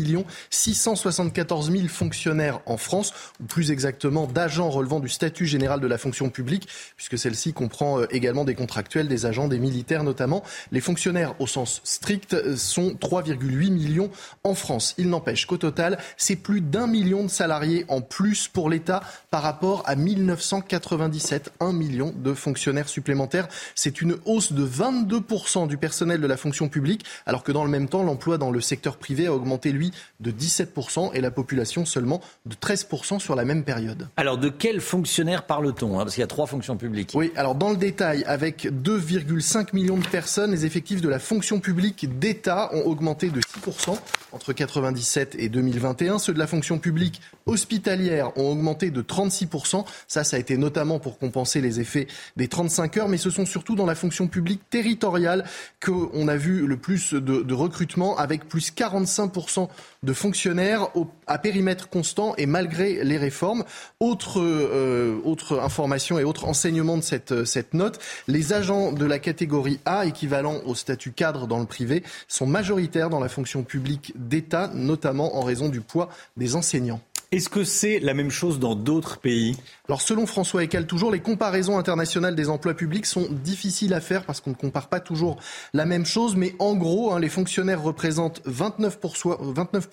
674 0.51 1.73
000 1.73 1.89
fonctionnaires 1.89 2.61
en 2.67 2.77
France, 2.77 3.13
ou 3.41 3.47
plus 3.47 3.73
exactement 3.73 4.29
d'agents 4.29 4.71
relevant 4.71 5.01
du 5.01 5.09
statut 5.09 5.47
général 5.47 5.81
de 5.81 5.89
la 5.89 5.99
fonction 5.99 6.31
publique, 6.31 6.69
puisque 6.97 7.19
celle-ci 7.19 7.53
comprend 7.53 7.99
euh, 7.99 8.07
également 8.13 8.45
des 8.45 8.55
contractuels, 8.55 9.09
des 9.09 9.27
agents, 9.27 9.49
des 9.49 9.59
militaires 9.59 10.05
notamment. 10.05 10.45
Les 10.71 10.81
fonctionnaires 10.81 11.35
au 11.41 11.49
sens 11.49 11.81
strict 11.83 12.55
sont 12.55 12.91
3,8 12.91 13.73
millions 13.73 14.11
en 14.45 14.55
France. 14.55 14.95
Il 14.97 15.09
n'empêche 15.09 15.47
qu'au 15.47 15.57
total, 15.57 15.99
c'est 16.17 16.37
plus 16.37 16.61
d'un 16.61 16.87
million 16.87 17.25
de 17.25 17.31
salariés 17.31 17.85
en 17.89 18.01
plus 18.01 18.47
pour 18.47 18.71
l'État 18.71 19.03
par 19.35 19.43
rapport 19.43 19.83
à 19.87 19.97
1997. 19.97 21.55
Un 21.59 21.73
million 21.73 22.15
de 22.17 22.35
fonctionnaires 22.35 22.89
supplémentaires. 22.89 23.49
C'est 23.75 24.01
une 24.01 24.17
hausse 24.27 24.53
de 24.53 24.65
22% 24.65 25.67
du 25.67 25.77
personnel 25.77 26.21
de 26.21 26.27
la 26.29 26.37
fonction 26.37 26.69
publique, 26.69 27.05
alors 27.27 27.43
que 27.43 27.51
dans 27.51 27.65
le 27.65 27.71
même 27.71 27.89
temps, 27.89 28.05
l'emploi 28.05 28.39
dans 28.39 28.53
le 28.53 28.61
secteur 28.61 28.97
privé 28.97 29.27
a 29.27 29.35
augmenté, 29.35 29.73
lui, 29.73 29.91
de 30.21 30.31
17% 30.31 31.15
et 31.15 31.21
la 31.21 31.33
population 31.33 31.85
seulement 31.85 32.21
de 32.47 32.55
13% 32.55 33.19
sur 33.19 33.35
la 33.35 33.45
même 33.45 33.65
période. 33.65 34.09
Alors, 34.17 34.39
de 34.39 34.49
quels 34.49 34.81
fonctionnaires 34.81 35.47
parle-t-on 35.47 35.99
hein 35.99 36.05
Parce 36.05 36.15
qu'il 36.15 36.21
y 36.21 36.23
a 36.23 36.29
trois 36.29 36.47
fonctions 36.47 36.77
publiques. 36.77 37.11
Oui, 37.17 37.33
alors 37.35 37.57
dans 37.57 37.71
le 37.71 37.77
détail, 37.77 38.23
avec 38.29 38.67
2,5 38.67 39.71
millions 39.73 39.99
de 39.99 40.07
personnes, 40.07 40.53
les 40.53 40.65
effectifs 40.65 41.01
de 41.01 41.09
la 41.09 41.19
fonction 41.19 41.59
publique 41.59 42.21
d'État 42.21 42.71
ont 42.73 42.83
augmenté 42.83 43.31
de 43.31 43.41
6% 43.41 43.99
entre 44.31 44.51
1997 44.51 45.35
et 45.41 45.49
2021. 45.49 46.21
Ceux 46.21 46.35
de 46.35 46.39
la 46.39 46.47
fonction 46.47 46.79
publique 46.79 47.21
hospitalière 47.47 48.37
ont 48.39 48.53
augmenté 48.53 48.93
de 48.93 49.03
36%. 49.29 49.85
Ça, 50.09 50.25
ça 50.25 50.37
a 50.37 50.39
été 50.41 50.57
notamment 50.57 50.99
pour 50.99 51.19
compenser 51.19 51.61
les 51.61 51.81
effets 51.81 52.07
des 52.37 52.49
35 52.49 52.97
heures, 52.97 53.09
mais 53.09 53.17
ce 53.17 53.31
sont 53.31 53.47
surtout 53.47 53.75
dans 53.75 53.87
la 53.87 53.95
fonction 53.95 54.27
publique 54.29 54.63
territoriale 54.71 55.45
qu'on 55.85 56.29
a 56.29 56.37
vu 56.37 56.67
le 56.67 56.77
plus 56.77 57.15
de, 57.15 57.55
recrutement, 57.55 58.17
avec 58.17 58.49
plus 58.49 58.73
45% 58.73 59.69
de 60.03 60.13
fonctionnaires 60.13 60.89
à 61.27 61.39
périmètre 61.39 61.89
constant 61.89 62.35
et 62.37 62.47
malgré 62.47 63.05
les 63.05 63.17
réformes. 63.17 63.65
Autre, 64.01 64.41
euh, 64.41 65.21
autre 65.25 65.61
information 65.61 66.19
et 66.19 66.25
autre 66.25 66.47
enseignement 66.47 66.97
de 66.97 67.03
cette, 67.03 67.45
cette 67.45 67.75
note, 67.75 67.99
les 68.29 68.53
agents 68.53 68.93
de 68.93 69.05
la 69.05 69.19
catégorie 69.19 69.81
A, 69.85 70.07
équivalent 70.07 70.61
au 70.67 70.75
statut 70.75 71.13
cadre 71.13 71.47
dans 71.47 71.59
le 71.59 71.67
privé, 71.67 72.03
sont 72.29 72.47
majoritaires 72.47 73.11
dans 73.11 73.21
la 73.21 73.29
fonction 73.29 73.63
publique 73.63 74.13
d'État, 74.17 74.71
notamment 74.75 75.37
en 75.37 75.43
raison 75.43 75.69
du 75.69 75.81
poids 75.81 76.09
des 76.37 76.57
enseignants. 76.57 77.01
Est-ce 77.35 77.49
que 77.49 77.65
c'est 77.65 77.99
la 77.99 78.15
même 78.15 78.31
chose 78.31 78.61
dans 78.61 78.77
d'autres 78.77 79.19
pays? 79.19 79.57
Alors 79.87 80.01
selon 80.01 80.25
François 80.25 80.65
Ecal, 80.65 80.87
toujours 80.87 81.13
les 81.13 81.21
comparaisons 81.21 81.77
internationales 81.77 82.35
des 82.35 82.49
emplois 82.49 82.73
publics 82.73 83.05
sont 83.05 83.29
difficiles 83.31 83.93
à 83.93 84.01
faire 84.01 84.25
parce 84.25 84.41
qu'on 84.41 84.49
ne 84.49 84.55
compare 84.55 84.89
pas 84.89 84.99
toujours 84.99 85.37
la 85.75 85.85
même 85.85 86.07
chose, 86.07 86.37
mais 86.37 86.55
en 86.59 86.75
gros, 86.75 87.13
hein, 87.13 87.21
les 87.21 87.29
fonctionnaires 87.29 87.83
représentent 87.83 88.41
29%, 88.49 89.53
29 89.53 89.89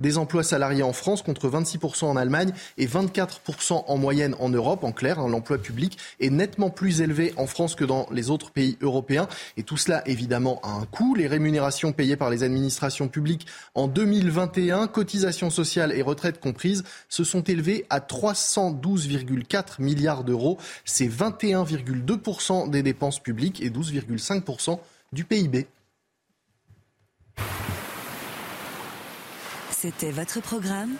des 0.00 0.16
emplois 0.16 0.42
salariés 0.42 0.82
en 0.82 0.94
France 0.94 1.20
contre 1.20 1.50
26% 1.50 2.06
en 2.06 2.16
Allemagne 2.16 2.54
et 2.78 2.86
24% 2.86 3.84
en 3.86 3.98
moyenne 3.98 4.34
en 4.40 4.48
Europe. 4.48 4.82
En 4.82 4.92
clair, 4.92 5.18
hein, 5.18 5.28
l'emploi 5.28 5.58
public 5.58 5.98
est 6.20 6.30
nettement 6.30 6.70
plus 6.70 7.02
élevé 7.02 7.34
en 7.36 7.46
France 7.46 7.74
que 7.74 7.84
dans 7.84 8.06
les 8.10 8.30
autres 8.30 8.50
pays 8.50 8.78
européens 8.80 9.28
et 9.58 9.62
tout 9.62 9.76
cela 9.76 10.02
évidemment 10.08 10.58
a 10.62 10.70
un 10.70 10.86
coût. 10.86 11.14
Les 11.14 11.26
rémunérations 11.26 11.92
payées 11.92 12.16
par 12.16 12.30
les 12.30 12.44
administrations 12.44 13.08
publiques 13.08 13.46
en 13.74 13.88
2021, 13.88 14.86
cotisations 14.86 15.50
sociales 15.50 15.92
et 15.92 16.00
retraites 16.00 16.40
comprises, 16.40 16.82
se 17.10 17.24
sont 17.24 17.42
élevés 17.42 17.84
à 17.90 18.00
312,4 19.24 19.80
milliards 19.82 20.24
d'euros. 20.24 20.58
C'est 20.84 21.08
21,2% 21.08 22.70
des 22.70 22.82
dépenses 22.82 23.20
publiques 23.20 23.62
et 23.62 23.70
12,5% 23.70 24.78
du 25.12 25.24
PIB. 25.24 25.66
C'était 29.70 30.10
votre 30.10 30.40
programme 30.40 30.96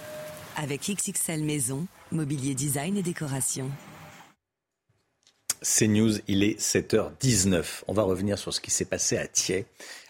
avec 0.57 0.89
XXL 0.89 1.43
Maison, 1.43 1.87
Mobilier 2.13 2.55
Design 2.55 2.97
et 2.97 3.03
Décoration. 3.03 3.71
C'est 5.63 5.89
News, 5.89 6.13
il 6.29 6.45
est 6.45 6.61
7h19. 6.61 7.83
On 7.89 7.93
va 7.93 8.03
revenir 8.03 8.39
sur 8.39 8.55
ce 8.55 8.61
qui 8.61 8.71
s'est 8.71 8.85
passé 8.85 9.19
à 9.19 9.27
Thiers. 9.27 9.67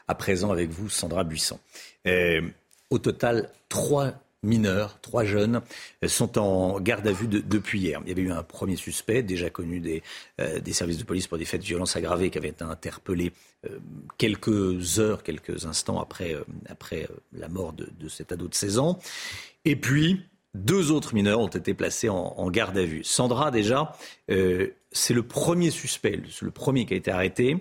À 0.07 0.15
présent 0.15 0.53
avec 0.53 0.71
vous, 0.71 0.89
Sandra 0.89 1.25
Buisson. 1.25 1.59
Euh, 2.07 2.43
au 2.91 2.99
total, 2.99 3.51
trois 3.69 4.13
mineurs, 4.43 5.01
trois 5.01 5.25
jeunes, 5.25 5.63
euh, 6.05 6.09
sont 6.09 6.39
en 6.39 6.81
garde 6.81 7.07
à 7.07 7.13
vue 7.13 7.27
depuis 7.27 7.81
hier. 7.81 8.01
Il 8.05 8.09
y 8.09 8.13
avait 8.13 8.23
eu 8.23 8.31
un 8.31 8.43
premier 8.43 8.77
suspect, 8.77 9.23
déjà 9.23 9.51
connu 9.51 9.81
des, 9.81 10.03
euh, 10.41 10.61
des 10.61 10.73
services 10.73 10.99
de 10.99 11.05
police 11.05 11.27
pour 11.27 11.39
des 11.39 11.45
faits 11.45 11.61
de 11.61 11.67
violence 11.67 11.97
aggravées, 11.97 12.31
qui 12.31 12.39
avait 12.39 12.49
été 12.49 12.65
interpellé 12.65 13.33
euh, 13.67 13.79
quelques 14.17 14.99
heures, 14.99 15.23
quelques 15.23 15.67
instants 15.67 16.01
après, 16.01 16.37
après 16.69 17.09
la 17.33 17.49
mort 17.49 17.73
de, 17.73 18.09
cet 18.09 18.33
ado 18.33 18.49
de 18.49 18.55
16 18.55 18.79
ans. 18.79 18.99
Et 19.65 19.77
puis, 19.77 20.23
deux 20.55 20.91
autres 20.91 21.15
mineurs 21.15 21.41
ont 21.41 21.49
été 21.49 21.75
placés 21.75 22.09
en, 22.09 22.51
garde 22.51 22.79
à 22.79 22.85
vue. 22.85 23.05
Sandra, 23.05 23.51
déjà, 23.51 23.97
c'est 24.29 25.15
le 25.15 25.23
premier 25.23 25.71
suspect, 25.71 26.21
le 26.41 26.51
premier 26.51 26.87
qui 26.87 26.95
a 26.95 26.97
été 26.97 27.11
arrêté, 27.11 27.59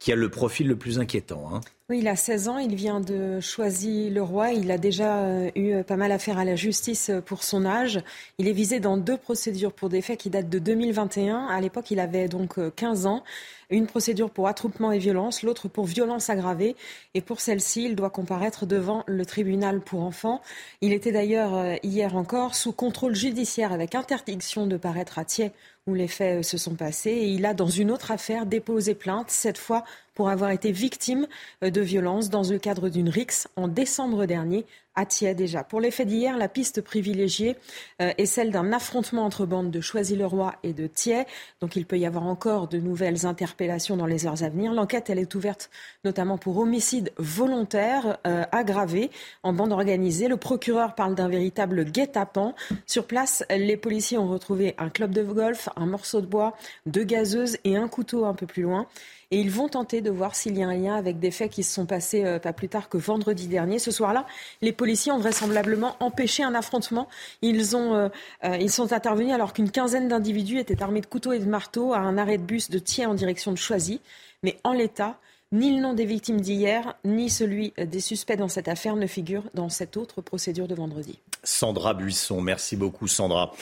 qui 0.00 0.12
a 0.12 0.16
le 0.16 0.30
profil 0.30 0.66
le 0.66 0.76
plus 0.76 0.98
inquiétant. 0.98 1.54
Hein. 1.54 1.60
Oui, 1.90 1.98
il 1.98 2.08
a 2.08 2.16
16 2.16 2.48
ans, 2.48 2.58
il 2.58 2.74
vient 2.74 3.00
de 3.00 3.38
Choisy-le-Roi. 3.40 4.52
Il 4.52 4.70
a 4.70 4.78
déjà 4.78 5.18
euh, 5.18 5.50
eu 5.56 5.72
euh, 5.72 5.82
pas 5.82 5.96
mal 5.96 6.10
à 6.10 6.18
faire 6.18 6.38
à 6.38 6.44
la 6.44 6.56
justice 6.56 7.10
euh, 7.10 7.20
pour 7.20 7.42
son 7.42 7.66
âge. 7.66 8.00
Il 8.38 8.48
est 8.48 8.52
visé 8.52 8.80
dans 8.80 8.96
deux 8.96 9.18
procédures 9.18 9.72
pour 9.72 9.88
des 9.88 10.00
faits 10.00 10.18
qui 10.18 10.30
datent 10.30 10.48
de 10.48 10.58
2021. 10.58 11.48
À 11.48 11.60
l'époque, 11.60 11.90
il 11.90 12.00
avait 12.00 12.28
donc 12.28 12.58
15 12.76 13.06
ans. 13.06 13.24
Une 13.68 13.86
procédure 13.86 14.30
pour 14.30 14.48
attroupement 14.48 14.90
et 14.90 14.98
violence, 14.98 15.42
l'autre 15.42 15.68
pour 15.68 15.84
violence 15.84 16.30
aggravée. 16.30 16.76
Et 17.14 17.20
pour 17.20 17.40
celle-ci, 17.40 17.84
il 17.84 17.94
doit 17.94 18.10
comparaître 18.10 18.66
devant 18.66 19.04
le 19.06 19.26
tribunal 19.26 19.80
pour 19.80 20.02
enfants. 20.02 20.40
Il 20.80 20.92
était 20.92 21.12
d'ailleurs 21.12 21.76
hier 21.82 22.16
encore 22.16 22.54
sous 22.54 22.72
contrôle 22.72 23.14
judiciaire 23.14 23.72
avec 23.72 23.94
interdiction 23.94 24.66
de 24.66 24.76
paraître 24.76 25.18
à 25.18 25.24
Thiers 25.24 25.52
où 25.90 25.94
les 25.94 26.08
faits 26.08 26.44
se 26.44 26.56
sont 26.56 26.74
passés. 26.74 27.10
Et 27.10 27.28
il 27.28 27.44
a, 27.44 27.54
dans 27.54 27.68
une 27.68 27.90
autre 27.90 28.10
affaire, 28.10 28.46
déposé 28.46 28.94
plainte, 28.94 29.30
cette 29.30 29.58
fois 29.58 29.84
pour 30.14 30.28
avoir 30.28 30.50
été 30.50 30.72
victime 30.72 31.26
de 31.62 31.80
violences 31.80 32.30
dans 32.30 32.42
le 32.42 32.58
cadre 32.58 32.88
d'une 32.88 33.08
rixe 33.08 33.48
en 33.56 33.68
décembre 33.68 34.26
dernier 34.26 34.66
à 34.94 35.06
Thiers 35.06 35.34
déjà. 35.34 35.62
Pour 35.62 35.80
les 35.80 35.90
faits 35.90 36.08
d'hier, 36.08 36.36
la 36.36 36.48
piste 36.48 36.82
privilégiée 36.82 37.56
euh, 38.02 38.12
est 38.18 38.26
celle 38.26 38.50
d'un 38.50 38.72
affrontement 38.72 39.24
entre 39.24 39.46
bandes 39.46 39.70
de 39.70 39.80
Choisy-le-Roi 39.80 40.56
et 40.62 40.72
de 40.72 40.86
Thiers. 40.86 41.24
Donc 41.60 41.76
il 41.76 41.86
peut 41.86 41.98
y 41.98 42.06
avoir 42.06 42.26
encore 42.26 42.68
de 42.68 42.78
nouvelles 42.78 43.24
interpellations 43.24 43.96
dans 43.96 44.06
les 44.06 44.26
heures 44.26 44.42
à 44.42 44.48
venir. 44.48 44.72
L'enquête, 44.72 45.08
elle 45.08 45.18
est 45.18 45.34
ouverte 45.34 45.70
notamment 46.04 46.38
pour 46.38 46.58
homicide 46.58 47.12
volontaire 47.16 48.18
euh, 48.26 48.44
aggravé 48.52 49.10
en 49.42 49.52
bande 49.52 49.72
organisée. 49.72 50.28
Le 50.28 50.36
procureur 50.36 50.94
parle 50.94 51.14
d'un 51.14 51.28
véritable 51.28 51.84
guet-apens. 51.84 52.54
Sur 52.86 53.06
place, 53.06 53.44
les 53.50 53.76
policiers 53.76 54.18
ont 54.18 54.28
retrouvé 54.28 54.74
un 54.78 54.90
club 54.90 55.12
de 55.12 55.22
golf, 55.22 55.68
un 55.76 55.86
morceau 55.86 56.20
de 56.20 56.26
bois, 56.26 56.56
deux 56.86 57.04
gazeuses 57.04 57.58
et 57.64 57.76
un 57.76 57.88
couteau 57.88 58.24
un 58.24 58.34
peu 58.34 58.46
plus 58.46 58.62
loin 58.62 58.86
et 59.32 59.38
ils 59.38 59.50
vont 59.50 59.68
tenter 59.68 60.00
de 60.00 60.10
voir 60.10 60.34
s'il 60.34 60.58
y 60.58 60.62
a 60.62 60.68
un 60.68 60.74
lien 60.74 60.96
avec 60.96 61.20
des 61.20 61.30
faits 61.30 61.52
qui 61.52 61.62
se 61.62 61.72
sont 61.72 61.86
passés 61.86 62.24
euh, 62.24 62.40
pas 62.40 62.52
plus 62.52 62.68
tard 62.68 62.88
que 62.88 62.98
vendredi 62.98 63.46
dernier. 63.46 63.78
Ce 63.78 63.92
soir-là, 63.92 64.26
les 64.60 64.72
policiers 64.72 65.12
ont 65.12 65.18
vraisemblablement 65.18 65.96
empêché 66.00 66.42
un 66.42 66.54
affrontement. 66.54 67.08
Ils, 67.40 67.76
ont, 67.76 67.94
euh, 67.94 68.08
euh, 68.44 68.56
ils 68.56 68.72
sont 68.72 68.92
intervenus 68.92 69.32
alors 69.32 69.52
qu'une 69.52 69.70
quinzaine 69.70 70.08
d'individus 70.08 70.58
étaient 70.58 70.82
armés 70.82 71.00
de 71.00 71.06
couteaux 71.06 71.32
et 71.32 71.38
de 71.38 71.44
marteaux 71.44 71.92
à 71.92 71.98
un 71.98 72.18
arrêt 72.18 72.38
de 72.38 72.42
bus 72.42 72.70
de 72.70 72.80
Thiers 72.80 73.06
en 73.06 73.14
direction 73.14 73.52
de 73.52 73.56
Choisy. 73.56 74.00
Mais 74.42 74.58
en 74.64 74.72
l'état, 74.72 75.16
ni 75.52 75.74
le 75.74 75.82
nom 75.82 75.94
des 75.94 76.04
victimes 76.04 76.40
d'hier, 76.40 76.94
ni 77.04 77.28
celui 77.28 77.72
des 77.76 78.00
suspects 78.00 78.36
dans 78.36 78.48
cette 78.48 78.68
affaire 78.68 78.94
ne 78.94 79.06
figurent 79.06 79.50
dans 79.52 79.68
cette 79.68 79.96
autre 79.96 80.20
procédure 80.20 80.68
de 80.68 80.76
vendredi. 80.76 81.18
Sandra 81.42 81.92
Buisson, 81.92 82.40
merci 82.40 82.76
beaucoup 82.76 83.08
Sandra. 83.08 83.52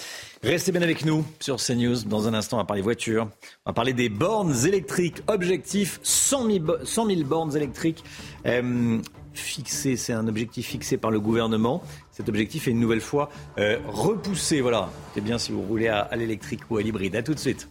Restez 0.42 0.70
bien 0.70 0.82
avec 0.82 1.06
nous 1.06 1.24
sur 1.40 1.56
CNews. 1.56 2.02
Dans 2.04 2.28
un 2.28 2.34
instant, 2.34 2.56
on 2.56 2.60
va 2.60 2.66
parler 2.66 2.82
voitures. 2.82 3.28
On 3.64 3.70
va 3.70 3.72
parler 3.72 3.94
des 3.94 4.10
bornes 4.10 4.54
électriques. 4.66 5.22
Objectif 5.28 5.98
100 6.02 6.50
000, 6.50 7.24
bornes 7.24 7.56
électriques. 7.56 8.04
Euh, 8.44 8.98
fixé, 9.32 9.96
c'est 9.96 10.12
un 10.12 10.28
objectif 10.28 10.66
fixé 10.66 10.98
par 10.98 11.10
le 11.10 11.20
gouvernement. 11.20 11.82
Cet 12.10 12.28
objectif 12.28 12.68
est 12.68 12.72
une 12.72 12.80
nouvelle 12.80 13.00
fois 13.00 13.30
euh, 13.58 13.78
repoussé. 13.86 14.60
Voilà, 14.60 14.90
c'est 15.14 15.22
bien 15.22 15.38
si 15.38 15.52
vous 15.52 15.62
roulez 15.62 15.88
à, 15.88 16.00
à 16.00 16.16
l'électrique 16.16 16.62
ou 16.70 16.76
à 16.76 16.82
l'hybride. 16.82 17.16
À 17.16 17.22
tout 17.22 17.34
de 17.34 17.38
suite. 17.38 17.68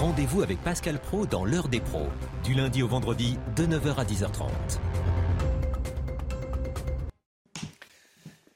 Rendez-vous 0.00 0.40
avec 0.40 0.58
Pascal 0.64 0.98
Pro 0.98 1.26
dans 1.26 1.44
l'heure 1.44 1.68
des 1.68 1.80
pros, 1.80 2.06
du 2.42 2.54
lundi 2.54 2.82
au 2.82 2.88
vendredi 2.88 3.36
de 3.54 3.66
9h 3.66 3.96
à 3.96 4.04
10h30. 4.04 4.48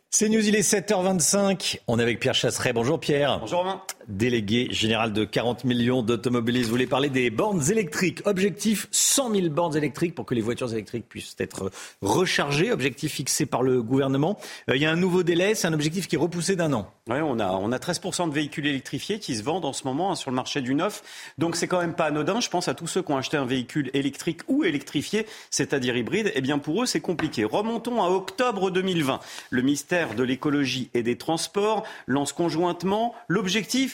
C'est 0.09 0.30
News, 0.30 0.49
il 0.49 0.57
est 0.57 0.66
7h25. 0.66 1.80
On 1.86 1.99
est 1.99 2.03
avec 2.03 2.18
Pierre 2.18 2.32
Chasseret. 2.32 2.72
Bonjour 2.72 2.99
Pierre. 2.99 3.40
Bonjour 3.40 3.59
Romain. 3.59 3.82
Délégué 4.09 4.68
général 4.70 5.12
de 5.12 5.24
40 5.24 5.64
millions 5.64 6.02
d'automobilistes. 6.02 6.66
Vous 6.66 6.72
voulez 6.72 6.86
parler 6.86 7.09
des 7.09 7.30
bornes 7.30 7.62
électriques. 7.70 8.22
Objectif 8.26 8.86
100 8.90 9.34
000 9.34 9.48
bornes 9.48 9.76
électriques 9.76 10.14
pour 10.14 10.26
que 10.26 10.34
les 10.34 10.40
voitures 10.40 10.72
électriques 10.72 11.09
puissent 11.09 11.36
être 11.38 11.70
rechargées. 12.02 12.72
Objectif 12.72 13.12
fixé 13.12 13.46
par 13.46 13.62
le 13.62 13.82
gouvernement. 13.82 14.38
Euh, 14.68 14.76
il 14.76 14.82
y 14.82 14.86
a 14.86 14.90
un 14.90 14.96
nouveau 14.96 15.22
délai. 15.22 15.55
C'est 15.55 15.66
un 15.66 15.72
objectif 15.72 16.07
qui 16.09 16.16
est 16.16 16.18
repoussé 16.18 16.57
d'un 16.57 16.72
an. 16.72 16.90
Oui, 17.09 17.16
on 17.22 17.38
a, 17.38 17.48
on 17.48 17.72
a 17.72 17.78
13% 17.78 18.28
de 18.28 18.34
véhicules 18.34 18.66
électrifiés 18.66 19.18
qui 19.18 19.36
se 19.36 19.42
vendent 19.42 19.64
en 19.64 19.72
ce 19.72 19.84
moment 19.84 20.12
hein, 20.12 20.14
sur 20.14 20.30
le 20.30 20.36
marché 20.36 20.61
du 20.61 20.74
neuf. 20.74 21.02
Donc 21.38 21.57
c'est 21.57 21.68
quand 21.68 21.80
même 21.80 21.94
pas 21.94 22.07
anodin. 22.07 22.40
Je 22.40 22.48
pense 22.48 22.68
à 22.68 22.74
tous 22.74 22.86
ceux 22.86 23.02
qui 23.02 23.12
ont 23.12 23.16
acheté 23.16 23.36
un 23.36 23.46
véhicule 23.46 23.90
électrique 23.94 24.40
ou 24.48 24.64
électrifié, 24.64 25.26
c'est-à-dire 25.50 25.96
hybride. 25.96 26.32
Eh 26.34 26.40
bien 26.40 26.59
pour 26.59 26.82
eux, 26.82 26.86
c'est 26.86 27.00
compliqué. 27.00 27.44
Remontons 27.44 28.02
à 28.02 28.09
octobre 28.09 28.70
2020. 28.70 29.20
Le 29.50 29.62
ministère 29.62 30.14
de 30.14 30.22
l'écologie 30.22 30.90
et 30.94 31.02
des 31.02 31.16
transports 31.16 31.84
lance 32.07 32.32
conjointement 32.32 33.14
l'objectif 33.28 33.93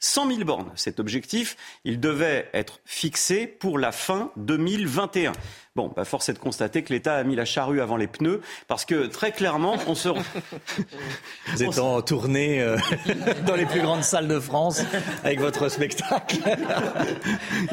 100 0.00 0.28
000 0.28 0.44
bornes. 0.44 0.72
Cet 0.74 0.98
objectif, 0.98 1.56
il 1.84 2.00
devait 2.00 2.48
être 2.52 2.80
fixé 2.84 3.46
pour 3.46 3.78
la 3.78 3.92
fin 3.92 4.32
2021. 4.36 5.32
Bon, 5.76 5.92
bah 5.94 6.04
force 6.04 6.28
est 6.28 6.32
de 6.32 6.38
constater 6.38 6.82
que 6.82 6.92
l'État 6.92 7.14
a 7.14 7.22
mis 7.22 7.36
la 7.36 7.44
charrue 7.44 7.80
avant 7.80 7.96
les 7.96 8.08
pneus, 8.08 8.40
parce 8.66 8.84
que 8.84 9.06
très 9.06 9.30
clairement, 9.30 9.76
on 9.86 9.94
se... 9.94 10.08
Vous 11.46 11.62
êtes 11.62 11.78
en 11.78 12.02
tournée 12.02 12.60
euh, 12.60 12.76
dans 13.46 13.54
les 13.54 13.66
plus 13.66 13.80
grandes 13.80 14.02
salles 14.02 14.26
de 14.26 14.40
France 14.40 14.82
avec 15.22 15.38
votre 15.38 15.68
spectacle. 15.68 16.38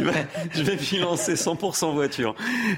Je 0.54 0.62
vais 0.62 0.78
financer 0.78 1.34
100% 1.34 1.92
voiture. 1.94 2.36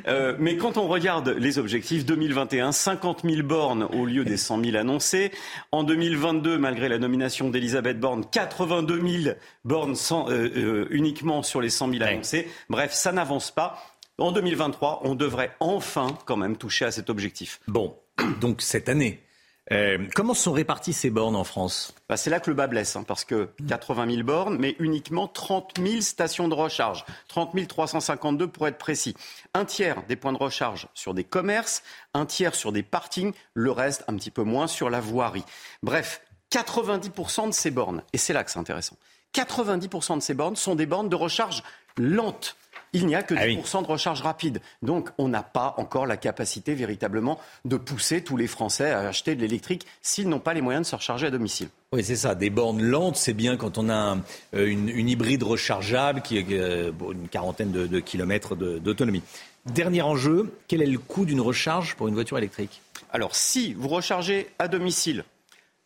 Euh, 0.08 0.36
mais 0.40 0.56
quand 0.56 0.78
on 0.78 0.88
regarde 0.88 1.36
les 1.38 1.60
objectifs, 1.60 2.06
2021, 2.06 2.72
50 2.72 3.24
000 3.26 3.46
bornes 3.46 3.84
au 3.84 4.06
lieu 4.06 4.24
des 4.24 4.38
100 4.38 4.64
000 4.64 4.78
annoncés. 4.78 5.32
En 5.74 5.84
2022, 5.84 6.58
malgré 6.58 6.88
la 6.88 6.98
nomination 6.98 7.50
d'Elisabeth 7.50 8.00
Borne, 8.00 8.24
82 8.32 9.22
000 9.24 9.36
bornes 9.64 9.96
sans, 9.96 10.30
euh, 10.30 10.50
euh, 10.56 10.88
uniquement 10.90 11.44
sur 11.44 11.62
les 11.62 11.70
100 11.70 11.92
000 11.92 12.04
annoncés. 12.04 12.48
Bref, 12.70 12.94
ça 12.94 13.12
n'avance 13.12 13.52
pas. 13.52 13.82
En 14.18 14.32
2023, 14.32 15.02
on 15.04 15.16
devrait 15.16 15.56
enfin 15.60 16.18
quand 16.26 16.38
même 16.38 16.58
toucher 16.58 16.86
à 16.86 16.92
cet 16.92 17.10
objectif. 17.10 17.60
Bon, 17.68 17.96
donc 18.42 18.62
cette 18.62 18.90
année. 18.90 19.24
Euh, 19.72 20.00
comment 20.16 20.34
sont 20.34 20.52
réparties 20.52 20.94
ces 20.94 21.10
bornes 21.10 21.36
en 21.36 21.44
France? 21.44 21.94
Bah, 22.08 22.18
C'est 22.18 22.30
là 22.30 22.40
que 22.40 22.50
le 22.50 22.56
bas 22.56 22.68
blesse, 22.68 22.96
hein, 22.96 23.04
parce 23.08 23.24
que 23.24 23.50
80 23.68 24.10
000 24.10 24.24
bornes, 24.24 24.58
mais 24.60 24.76
uniquement 24.80 25.28
30 25.28 25.74
000 25.80 26.02
stations 26.02 26.48
de 26.48 26.56
recharge. 26.56 27.06
30 27.28 27.68
352 27.68 28.48
pour 28.48 28.68
être 28.68 28.80
précis. 28.80 29.16
Un 29.54 29.66
tiers 29.66 30.04
des 30.08 30.16
points 30.16 30.34
de 30.34 30.38
recharge 30.38 30.88
sur 30.96 31.14
des 31.14 31.24
commerces, 31.24 31.84
un 32.14 32.26
tiers 32.26 32.56
sur 32.56 32.72
des 32.72 32.84
parkings, 32.84 33.34
le 33.54 33.72
reste 33.72 34.04
un 34.08 34.16
petit 34.16 34.32
peu 34.32 34.44
moins 34.44 34.68
sur 34.68 34.90
la 34.90 35.02
voirie. 35.02 35.46
Bref, 35.84 36.22
90% 36.52 37.48
de 37.48 37.54
ces 37.54 37.70
bornes, 37.70 38.04
et 38.12 38.18
c'est 38.18 38.34
là 38.34 38.44
que 38.44 38.50
c'est 38.50 38.60
intéressant, 38.60 38.98
90% 39.36 40.18
de 40.18 40.22
ces 40.22 40.34
bornes 40.34 40.56
sont 40.56 40.76
des 40.76 40.86
bornes 40.86 41.10
de 41.10 41.16
recharge 41.16 41.64
lentes 41.98 42.56
il 42.94 43.06
n'y 43.06 43.16
a 43.16 43.24
que 43.24 43.34
10% 43.34 43.62
ah 43.74 43.82
de 43.82 43.88
recharge 43.88 44.22
rapide. 44.22 44.62
Donc 44.82 45.10
on 45.18 45.28
n'a 45.28 45.44
pas 45.44 45.76
encore 45.78 46.06
la 46.06 46.18
capacité 46.18 46.74
véritablement 46.74 47.40
de 47.66 47.78
pousser 47.78 48.24
tous 48.24 48.38
les 48.38 48.48
Français 48.48 48.92
à 48.92 49.00
acheter 49.00 49.36
de 49.36 49.42
l'électrique 49.42 49.86
s'ils 50.02 50.30
n'ont 50.30 50.40
pas 50.40 50.54
les 50.54 50.62
moyens 50.62 50.88
de 50.88 50.90
se 50.90 50.96
recharger 50.96 51.28
à 51.28 51.32
domicile. 51.32 51.70
Oui, 51.92 52.04
c'est 52.04 52.16
ça. 52.16 52.36
Des 52.36 52.50
bornes 52.50 52.82
lentes, 52.82 53.16
c'est 53.16 53.34
bien 53.34 53.58
quand 53.58 53.78
on 53.78 53.90
a 53.90 54.18
euh, 54.56 54.68
une, 54.68 55.10
hybride 55.10 55.44
rechargeable 55.44 56.22
qui 56.22 56.38
a 56.38 56.44
euh, 56.52 56.92
une 57.12 57.28
quarantaine 57.28 57.72
de, 57.72 58.00
kilomètres 58.00 58.56
d'autonomie. 58.56 59.24
Dernier 59.66 60.02
enjeu, 60.02 60.54
quel 60.68 60.82
est 60.82 60.88
le 60.88 61.00
coût 61.00 61.26
d'une 61.26 61.42
recharge 61.42 61.96
pour 61.96 62.08
une 62.08 62.14
voiture 62.14 62.38
électrique? 62.38 62.82
Alors, 63.12 63.36
si 63.36 63.74
vous 63.74 63.88
rechargez 63.88 64.48
à 64.60 64.68
domicile 64.68 65.24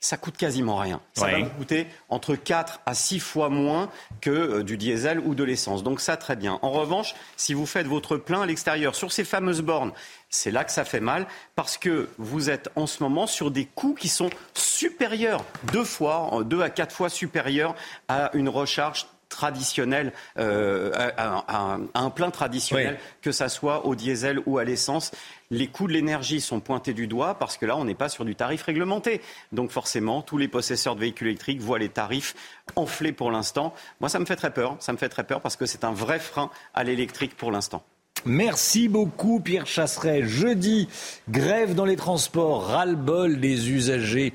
ça 0.04 0.18
coûte 0.18 0.36
quasiment 0.36 0.76
rien. 0.76 1.00
Ça 1.14 1.28
va 1.28 1.40
vous 1.40 1.50
coûter 1.52 1.88
entre 2.10 2.36
4 2.36 2.82
à 2.86 2.94
6 2.94 3.22
fois 3.22 3.48
moins 3.48 3.90
que 4.20 4.30
euh, 4.30 4.64
du 4.64 4.76
diesel 4.76 5.22
ou 5.22 5.34
de 5.34 5.46
l'essence. 5.46 5.82
Donc 5.82 6.02
ça, 6.02 6.18
très 6.18 6.36
bien. 6.36 6.60
En 6.62 6.72
revanche, 6.72 7.16
si 7.38 7.54
vous 7.54 7.66
faites 7.66 7.88
votre 7.88 8.18
plein 8.18 8.42
à 8.42 8.46
l'extérieur, 8.46 8.96
sur 8.96 9.14
ces 9.14 9.24
fameuses 9.24 9.62
bornes, 9.62 9.94
c'est 10.30 10.52
là 10.52 10.66
que 10.66 10.74
ça 10.74 10.84
fait 10.84 11.00
mal 11.00 11.26
parce 11.56 11.78
que 11.78 12.10
vous 12.18 12.50
êtes 12.50 12.70
en 12.76 12.86
ce 12.86 13.02
moment 13.02 13.28
sur 13.28 13.50
des 13.50 13.66
coûts 13.66 13.94
qui 13.94 14.10
sont 14.10 14.30
supérieurs, 14.54 15.46
deux 15.72 15.86
fois, 15.86 16.42
deux 16.44 16.62
à 16.62 16.70
quatre 16.70 16.94
fois 16.94 17.08
supérieurs 17.08 17.74
à 18.10 18.30
une 18.34 18.50
recharge 18.50 19.08
traditionnelle, 19.34 20.14
euh, 20.40 20.92
à, 21.18 21.78
un 21.94 22.10
plein 22.10 22.32
traditionnel, 22.32 22.98
que 23.22 23.32
ça 23.32 23.50
soit 23.50 23.86
au 23.86 23.96
diesel 23.96 24.40
ou 24.46 24.58
à 24.58 24.64
l'essence 24.64 25.12
les 25.54 25.68
coûts 25.68 25.88
de 25.88 25.94
l'énergie 25.94 26.42
sont 26.42 26.60
pointés 26.60 26.94
du 26.94 27.08
doigt 27.08 27.36
parce 27.36 27.58
que 27.58 27.66
là, 27.66 27.78
on 27.78 27.86
n'est 27.86 27.96
pas 27.96 28.10
sur 28.10 28.26
du 28.26 28.36
tarif 28.36 28.64
réglementé. 28.64 29.22
Donc 29.52 29.70
forcément, 29.70 30.22
tous 30.22 30.38
les 30.38 30.48
possesseurs 30.48 30.96
de 30.96 31.02
véhicules 31.02 31.28
électriques 31.28 31.62
voient 31.62 31.80
les 31.80 31.90
tarifs 31.90 32.36
enflés 32.76 33.12
pour 33.12 33.32
l'instant. 33.32 33.74
Moi, 34.00 34.10
ça 34.10 34.20
me 34.20 34.26
fait 34.26 34.36
très 34.36 34.52
peur. 34.52 34.76
Ça 34.80 34.94
me 34.94 34.98
fait 34.98 35.10
très 35.10 35.24
peur 35.24 35.42
parce 35.42 35.56
que 35.56 35.66
c'est 35.66 35.84
un 35.84 35.94
vrai 35.94 36.20
frein 36.20 36.50
à 36.74 36.84
l'électrique 36.84 37.38
pour 37.38 37.52
l'instant. 37.52 37.84
Merci 38.26 38.88
beaucoup 38.88 39.40
Pierre 39.40 39.68
Chasseret. 39.68 40.24
Jeudi, 40.24 40.88
grève 41.30 41.76
dans 41.76 41.86
les 41.86 41.98
transports, 41.98 42.68
ras-le-bol 42.68 43.40
des 43.40 43.70
usagers. 43.72 44.34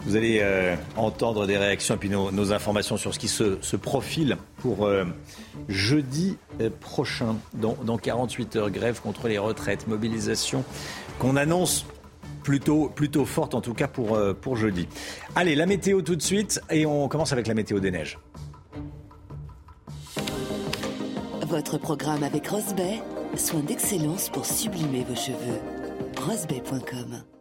Vous 0.00 0.16
allez 0.16 0.38
euh, 0.40 0.76
entendre 0.96 1.46
des 1.46 1.56
réactions 1.56 1.94
et 1.94 1.98
puis 1.98 2.08
nos, 2.08 2.52
informations 2.52 2.96
sur 2.96 3.12
ce 3.12 3.18
qui 3.18 3.28
se, 3.28 3.76
profile 3.76 4.36
pour 4.58 4.86
euh, 4.86 5.04
jeudi 5.68 6.36
euh, 6.60 6.70
prochain, 6.80 7.36
dans, 7.54 7.76
dans 7.84 7.98
48 7.98 8.56
heures. 8.56 8.70
Grève 8.70 9.00
contre 9.00 9.28
les 9.28 9.38
retraites, 9.38 9.88
mobilisation 9.88 10.64
qu'on 11.18 11.36
annonce 11.36 11.86
plutôt, 12.42 12.88
plutôt 12.88 13.24
forte 13.24 13.54
en 13.54 13.60
tout 13.60 13.74
cas 13.74 13.88
pour, 13.88 14.18
pour 14.40 14.56
jeudi. 14.56 14.86
Allez, 15.34 15.54
la 15.54 15.66
météo 15.66 16.02
tout 16.02 16.16
de 16.16 16.22
suite 16.22 16.60
et 16.70 16.86
on 16.86 17.08
commence 17.08 17.32
avec 17.32 17.46
la 17.46 17.54
météo 17.54 17.80
des 17.80 17.90
neiges. 17.90 18.18
Votre 21.42 21.78
programme 21.78 22.22
avec 22.22 22.46
Rosbay 22.48 23.00
Soin 23.36 23.60
d'excellence 23.60 24.30
pour 24.30 24.46
sublimer 24.46 25.04
vos 25.04 25.14
cheveux. 25.14 25.60
Rosebay.com 26.16 27.35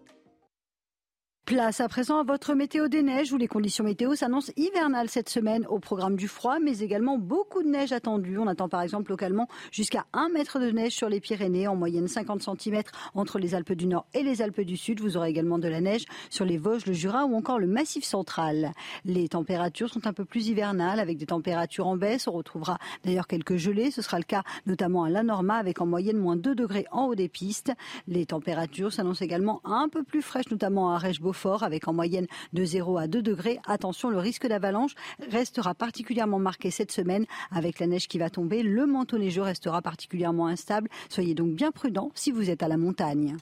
Place 1.45 1.80
à 1.80 1.88
présent 1.88 2.17
à 2.17 2.23
votre 2.23 2.55
météo 2.55 2.88
des 2.88 3.03
neiges 3.03 3.31
où 3.31 3.38
les 3.38 3.47
conditions 3.47 3.84
météo 3.84 4.15
s'annoncent 4.15 4.51
hivernales 4.57 5.09
cette 5.09 5.30
semaine 5.30 5.67
au 5.67 5.77
programme 5.77 6.15
du 6.15 6.27
froid, 6.27 6.57
mais 6.59 6.80
également 6.80 7.19
beaucoup 7.19 7.61
de 7.61 7.67
neige 7.67 7.91
attendue. 7.91 8.39
On 8.39 8.47
attend 8.47 8.67
par 8.67 8.81
exemple 8.81 9.11
localement 9.11 9.47
jusqu'à 9.72 10.07
1 10.13 10.30
mètre 10.30 10.59
de 10.59 10.72
neige 10.72 10.93
sur 10.93 11.07
les 11.07 11.19
Pyrénées, 11.19 11.67
en 11.67 11.76
moyenne 11.76 12.07
50 12.07 12.41
cm 12.41 12.81
entre 13.13 13.38
les 13.38 13.53
Alpes 13.53 13.73
du 13.73 13.85
Nord 13.85 14.07
et 14.15 14.23
les 14.23 14.41
Alpes 14.41 14.61
du 14.61 14.76
Sud. 14.76 15.01
Vous 15.01 15.17
aurez 15.17 15.30
également 15.30 15.59
de 15.59 15.67
la 15.67 15.81
neige 15.81 16.05
sur 16.31 16.45
les 16.45 16.57
Vosges, 16.57 16.88
le 16.88 16.93
Jura 16.93 17.26
ou 17.26 17.35
encore 17.35 17.59
le 17.59 17.67
Massif 17.67 18.05
central. 18.05 18.72
Les 19.03 19.30
températures 19.30 19.89
sont 19.89 20.07
un 20.07 20.13
peu 20.13 20.26
plus 20.26 20.47
hivernales 20.47 20.99
avec 20.99 21.19
des 21.19 21.27
températures 21.27 21.85
en 21.85 21.95
baisse. 21.95 22.27
On 22.27 22.31
retrouvera 22.31 22.80
d'ailleurs 23.03 23.27
quelques 23.27 23.57
gelées. 23.57 23.91
Ce 23.91 24.01
sera 24.01 24.17
le 24.17 24.23
cas 24.23 24.41
notamment 24.65 25.03
à 25.03 25.11
la 25.11 25.22
Norma 25.22 25.57
avec 25.57 25.80
en 25.80 25.85
moyenne 25.85 26.17
moins 26.17 26.38
2 26.38 26.55
degrés 26.55 26.88
en 26.91 27.05
haut 27.05 27.15
des 27.15 27.30
pistes. 27.30 27.72
Les 28.07 28.26
températures 28.26 28.91
s'annoncent 28.91 29.23
également 29.23 29.61
un 29.63 29.89
peu 29.89 30.01
plus 30.01 30.23
fraîches, 30.23 30.49
notamment 30.49 30.91
à 30.91 30.97
Rèche 30.97 31.22
fort 31.36 31.64
avec 31.64 31.88
en 31.88 31.94
moyenne 31.94 32.28
de 32.53 32.66
0 32.66 32.98
à 32.98 33.07
2 33.07 33.22
degrés. 33.22 33.60
Attention, 33.68 34.10
le 34.10 34.18
risque 34.18 34.48
d'avalanche 34.48 34.95
restera 35.32 35.76
particulièrement 35.76 36.40
marqué 36.40 36.72
cette 36.72 36.91
semaine 36.91 37.26
avec 37.52 37.80
la 37.80 37.88
neige 37.88 38.07
qui 38.07 38.18
va 38.18 38.30
tomber. 38.30 38.64
Le 38.64 38.86
manteau 38.86 39.18
neigeux 39.18 39.44
restera 39.44 39.82
particulièrement 39.82 40.48
instable. 40.48 40.90
Soyez 41.10 41.36
donc 41.36 41.53
bien 41.53 41.72
prudent 41.72 42.12
si 42.16 42.32
vous 42.32 42.49
êtes 42.49 42.64
à 42.64 42.68
la 42.68 42.78
montagne. 42.78 43.38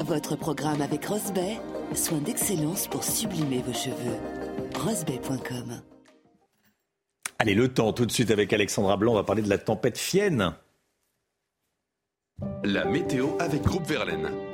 Votre 0.00 0.36
programme 0.36 0.82
avec 0.82 1.06
Rosbay, 1.06 1.58
soin 1.94 2.18
d'excellence 2.18 2.88
pour 2.88 3.04
sublimer 3.04 3.62
vos 3.62 3.72
cheveux. 3.72 4.18
Rosbay.com 4.74 5.80
Allez, 7.38 7.54
le 7.54 7.72
temps 7.72 7.92
tout 7.92 8.06
de 8.06 8.12
suite 8.12 8.30
avec 8.30 8.52
Alexandra 8.52 8.96
Blanc. 8.96 9.12
On 9.12 9.16
va 9.16 9.24
parler 9.24 9.42
de 9.42 9.48
la 9.48 9.58
tempête 9.58 9.98
Fienne. 9.98 10.54
La 12.64 12.84
météo 12.84 13.28
avec 13.38 13.62
Groupe 13.62 13.86
Verlaine. 13.86 14.53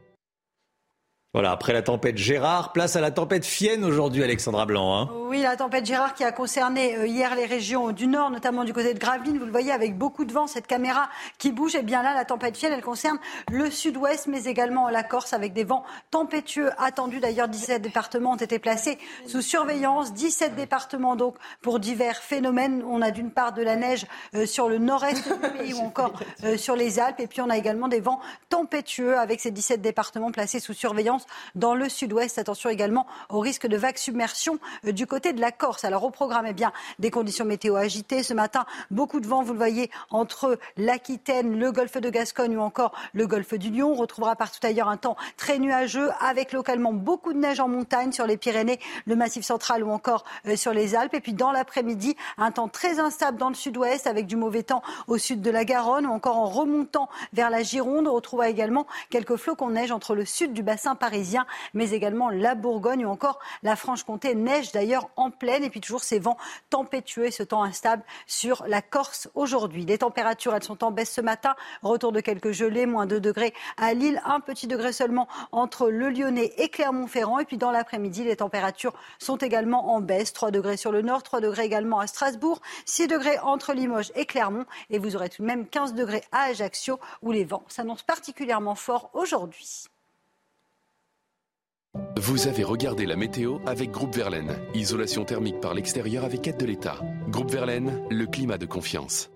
Voilà, 1.33 1.51
après 1.51 1.71
la 1.71 1.81
tempête 1.81 2.17
Gérard, 2.17 2.73
place 2.73 2.97
à 2.97 2.99
la 2.99 3.09
tempête 3.09 3.45
Fienne 3.45 3.85
aujourd'hui, 3.85 4.21
Alexandra 4.21 4.65
Blanc. 4.65 4.97
Hein. 4.97 5.09
Oui, 5.29 5.43
la 5.43 5.55
tempête 5.55 5.85
Gérard 5.85 6.13
qui 6.13 6.25
a 6.25 6.33
concerné 6.33 6.97
euh, 6.97 7.07
hier 7.07 7.35
les 7.35 7.45
régions 7.45 7.93
du 7.93 8.07
nord, 8.07 8.31
notamment 8.31 8.65
du 8.65 8.73
côté 8.73 8.93
de 8.93 8.99
Gravelines. 8.99 9.39
Vous 9.39 9.45
le 9.45 9.51
voyez 9.51 9.71
avec 9.71 9.97
beaucoup 9.97 10.25
de 10.25 10.33
vent, 10.33 10.45
cette 10.45 10.67
caméra 10.67 11.09
qui 11.37 11.53
bouge. 11.53 11.75
Et 11.75 11.79
eh 11.79 11.83
bien 11.83 12.03
là, 12.03 12.13
la 12.13 12.25
tempête 12.25 12.57
Fienne, 12.57 12.73
elle 12.73 12.81
concerne 12.81 13.17
le 13.49 13.71
sud-ouest, 13.71 14.27
mais 14.27 14.43
également 14.43 14.89
la 14.89 15.03
Corse 15.03 15.31
avec 15.31 15.53
des 15.53 15.63
vents 15.63 15.85
tempétueux 16.09 16.71
attendus. 16.77 17.21
D'ailleurs, 17.21 17.47
17 17.47 17.81
départements 17.81 18.31
ont 18.31 18.35
été 18.35 18.59
placés 18.59 18.97
sous 19.25 19.41
surveillance. 19.41 20.11
17 20.11 20.55
départements 20.55 21.15
donc 21.15 21.35
pour 21.61 21.79
divers 21.79 22.17
phénomènes. 22.17 22.83
On 22.85 23.01
a 23.01 23.11
d'une 23.11 23.31
part 23.31 23.53
de 23.53 23.61
la 23.61 23.77
neige 23.77 24.05
euh, 24.35 24.45
sur 24.45 24.67
le 24.67 24.79
nord-est 24.79 25.25
du 25.29 25.49
pays 25.57 25.73
ou 25.75 25.79
encore 25.79 26.11
euh, 26.43 26.57
sur 26.57 26.75
les 26.75 26.99
Alpes. 26.99 27.21
Et 27.21 27.27
puis 27.27 27.39
on 27.39 27.49
a 27.49 27.57
également 27.57 27.87
des 27.87 28.01
vents 28.01 28.19
tempétueux 28.49 29.17
avec 29.17 29.39
ces 29.39 29.51
17 29.51 29.81
départements 29.81 30.33
placés 30.33 30.59
sous 30.59 30.73
surveillance 30.73 31.20
dans 31.55 31.75
le 31.75 31.89
sud-ouest. 31.89 32.37
Attention 32.37 32.69
également 32.69 33.07
au 33.29 33.39
risque 33.39 33.67
de 33.67 33.77
vague 33.77 33.97
submersion 33.97 34.59
du 34.83 35.07
côté 35.07 35.33
de 35.33 35.41
la 35.41 35.51
Corse. 35.51 35.85
Alors 35.85 36.03
au 36.03 36.09
programme, 36.09 36.45
eh 36.47 36.53
bien, 36.53 36.71
des 36.99 37.11
conditions 37.11 37.45
météo 37.45 37.75
agitées. 37.75 38.23
Ce 38.23 38.33
matin, 38.33 38.65
beaucoup 38.89 39.19
de 39.19 39.27
vent, 39.27 39.43
vous 39.43 39.53
le 39.53 39.57
voyez, 39.57 39.89
entre 40.09 40.57
l'Aquitaine, 40.77 41.57
le 41.59 41.71
golfe 41.71 41.97
de 41.97 42.09
Gascogne 42.09 42.57
ou 42.57 42.61
encore 42.61 42.93
le 43.13 43.27
golfe 43.27 43.53
du 43.53 43.69
Lion. 43.69 43.91
On 43.91 43.95
retrouvera 43.95 44.35
partout 44.35 44.59
ailleurs 44.65 44.89
un 44.89 44.97
temps 44.97 45.15
très 45.37 45.59
nuageux 45.59 46.09
avec 46.19 46.51
localement 46.51 46.93
beaucoup 46.93 47.33
de 47.33 47.37
neige 47.37 47.59
en 47.59 47.67
montagne 47.67 48.11
sur 48.11 48.25
les 48.25 48.37
Pyrénées, 48.37 48.79
le 49.05 49.15
Massif 49.15 49.45
central 49.45 49.83
ou 49.83 49.91
encore 49.91 50.23
euh, 50.47 50.55
sur 50.55 50.73
les 50.73 50.95
Alpes. 50.95 51.13
Et 51.13 51.21
puis 51.21 51.33
dans 51.33 51.51
l'après-midi, 51.51 52.15
un 52.37 52.51
temps 52.51 52.67
très 52.67 52.99
instable 52.99 53.37
dans 53.37 53.49
le 53.49 53.55
sud-ouest 53.55 54.07
avec 54.07 54.27
du 54.27 54.35
mauvais 54.35 54.63
temps 54.63 54.81
au 55.07 55.17
sud 55.17 55.41
de 55.41 55.51
la 55.51 55.65
Garonne 55.65 56.05
ou 56.05 56.11
encore 56.11 56.37
en 56.37 56.47
remontant 56.47 57.09
vers 57.33 57.49
la 57.49 57.63
Gironde. 57.63 58.07
On 58.07 58.13
retrouvera 58.13 58.49
également 58.49 58.87
quelques 59.09 59.35
flocons 59.35 59.69
de 59.69 59.73
neige 59.73 59.91
entre 59.91 60.15
le 60.15 60.25
sud 60.25 60.53
du 60.53 60.63
bassin 60.63 60.95
parisien 60.95 61.10
parisien, 61.11 61.45
mais 61.73 61.91
également 61.91 62.29
la 62.29 62.55
Bourgogne 62.55 63.05
ou 63.05 63.09
encore 63.09 63.39
la 63.63 63.75
Franche-Comté. 63.75 64.33
Neige 64.33 64.71
d'ailleurs 64.71 65.09
en 65.17 65.29
pleine 65.29 65.61
et 65.65 65.69
puis 65.69 65.81
toujours 65.81 66.03
ces 66.03 66.19
vents 66.19 66.37
tempétueux 66.69 67.25
et 67.25 67.31
ce 67.31 67.43
temps 67.43 67.63
instable 67.63 68.01
sur 68.27 68.63
la 68.65 68.81
Corse 68.81 69.29
aujourd'hui. 69.35 69.83
Les 69.85 69.97
températures, 69.97 70.55
elles 70.55 70.63
sont 70.63 70.85
en 70.85 70.91
baisse 70.91 71.11
ce 71.11 71.19
matin. 71.19 71.53
Retour 71.83 72.13
de 72.13 72.21
quelques 72.21 72.51
gelées, 72.51 72.85
moins 72.85 73.07
2 73.07 73.19
degrés 73.19 73.53
à 73.75 73.93
Lille, 73.93 74.21
un 74.23 74.39
petit 74.39 74.67
degré 74.67 74.93
seulement 74.93 75.27
entre 75.51 75.89
le 75.89 76.09
Lyonnais 76.11 76.53
et 76.57 76.69
Clermont-Ferrand. 76.69 77.39
Et 77.39 77.45
puis 77.45 77.57
dans 77.57 77.71
l'après-midi, 77.71 78.23
les 78.23 78.37
températures 78.37 78.93
sont 79.19 79.35
également 79.35 79.93
en 79.93 79.99
baisse. 79.99 80.31
3 80.31 80.51
degrés 80.51 80.77
sur 80.77 80.93
le 80.93 81.01
nord, 81.01 81.23
3 81.23 81.41
degrés 81.41 81.65
également 81.65 81.99
à 81.99 82.07
Strasbourg, 82.07 82.61
6 82.85 83.07
degrés 83.07 83.37
entre 83.39 83.73
Limoges 83.73 84.13
et 84.15 84.25
Clermont. 84.25 84.65
Et 84.89 84.97
vous 84.97 85.17
aurez 85.17 85.27
tout 85.27 85.41
de 85.41 85.47
même 85.47 85.67
15 85.67 85.93
degrés 85.93 86.23
à 86.31 86.43
Ajaccio 86.43 87.01
où 87.21 87.33
les 87.33 87.43
vents 87.43 87.65
s'annoncent 87.67 88.05
particulièrement 88.07 88.75
forts 88.75 89.09
aujourd'hui. 89.13 89.90
Vous 92.17 92.47
avez 92.47 92.63
regardé 92.63 93.05
la 93.05 93.15
météo 93.15 93.57
avec 93.65 93.91
Groupe 93.91 94.15
Verlaine. 94.15 94.55
Isolation 94.73 95.25
thermique 95.25 95.59
par 95.59 95.73
l'extérieur 95.73 96.23
avec 96.23 96.47
aide 96.47 96.57
de 96.57 96.65
l'État. 96.65 96.99
Groupe 97.29 97.51
Verlaine, 97.51 97.99
le 98.09 98.25
climat 98.27 98.57
de 98.57 98.65
confiance. 98.65 99.29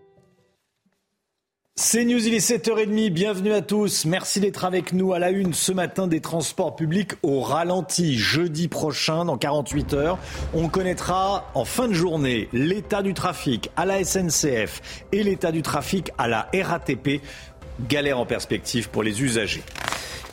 C'est 1.75 2.05
News, 2.05 2.25
il 2.25 2.33
est 2.33 2.47
7h30, 2.47 3.09
bienvenue 3.09 3.51
à 3.51 3.61
tous. 3.61 4.05
Merci 4.05 4.39
d'être 4.39 4.63
avec 4.63 4.93
nous 4.93 5.13
à 5.13 5.19
la 5.19 5.31
une 5.31 5.53
ce 5.53 5.73
matin 5.73 6.07
des 6.07 6.21
transports 6.21 6.75
publics 6.77 7.11
au 7.23 7.41
ralenti. 7.41 8.17
Jeudi 8.17 8.69
prochain, 8.69 9.25
dans 9.25 9.37
48 9.37 9.93
heures, 9.93 10.19
on 10.53 10.69
connaîtra 10.69 11.51
en 11.55 11.65
fin 11.65 11.89
de 11.89 11.93
journée 11.93 12.47
l'état 12.53 13.01
du 13.01 13.13
trafic 13.13 13.71
à 13.75 13.85
la 13.85 14.03
SNCF 14.03 15.03
et 15.11 15.23
l'état 15.23 15.51
du 15.51 15.63
trafic 15.63 16.11
à 16.17 16.29
la 16.29 16.49
RATP. 16.53 17.19
Galère 17.89 18.19
en 18.19 18.25
perspective 18.25 18.89
pour 18.89 19.03
les 19.03 19.21
usagers. 19.21 19.63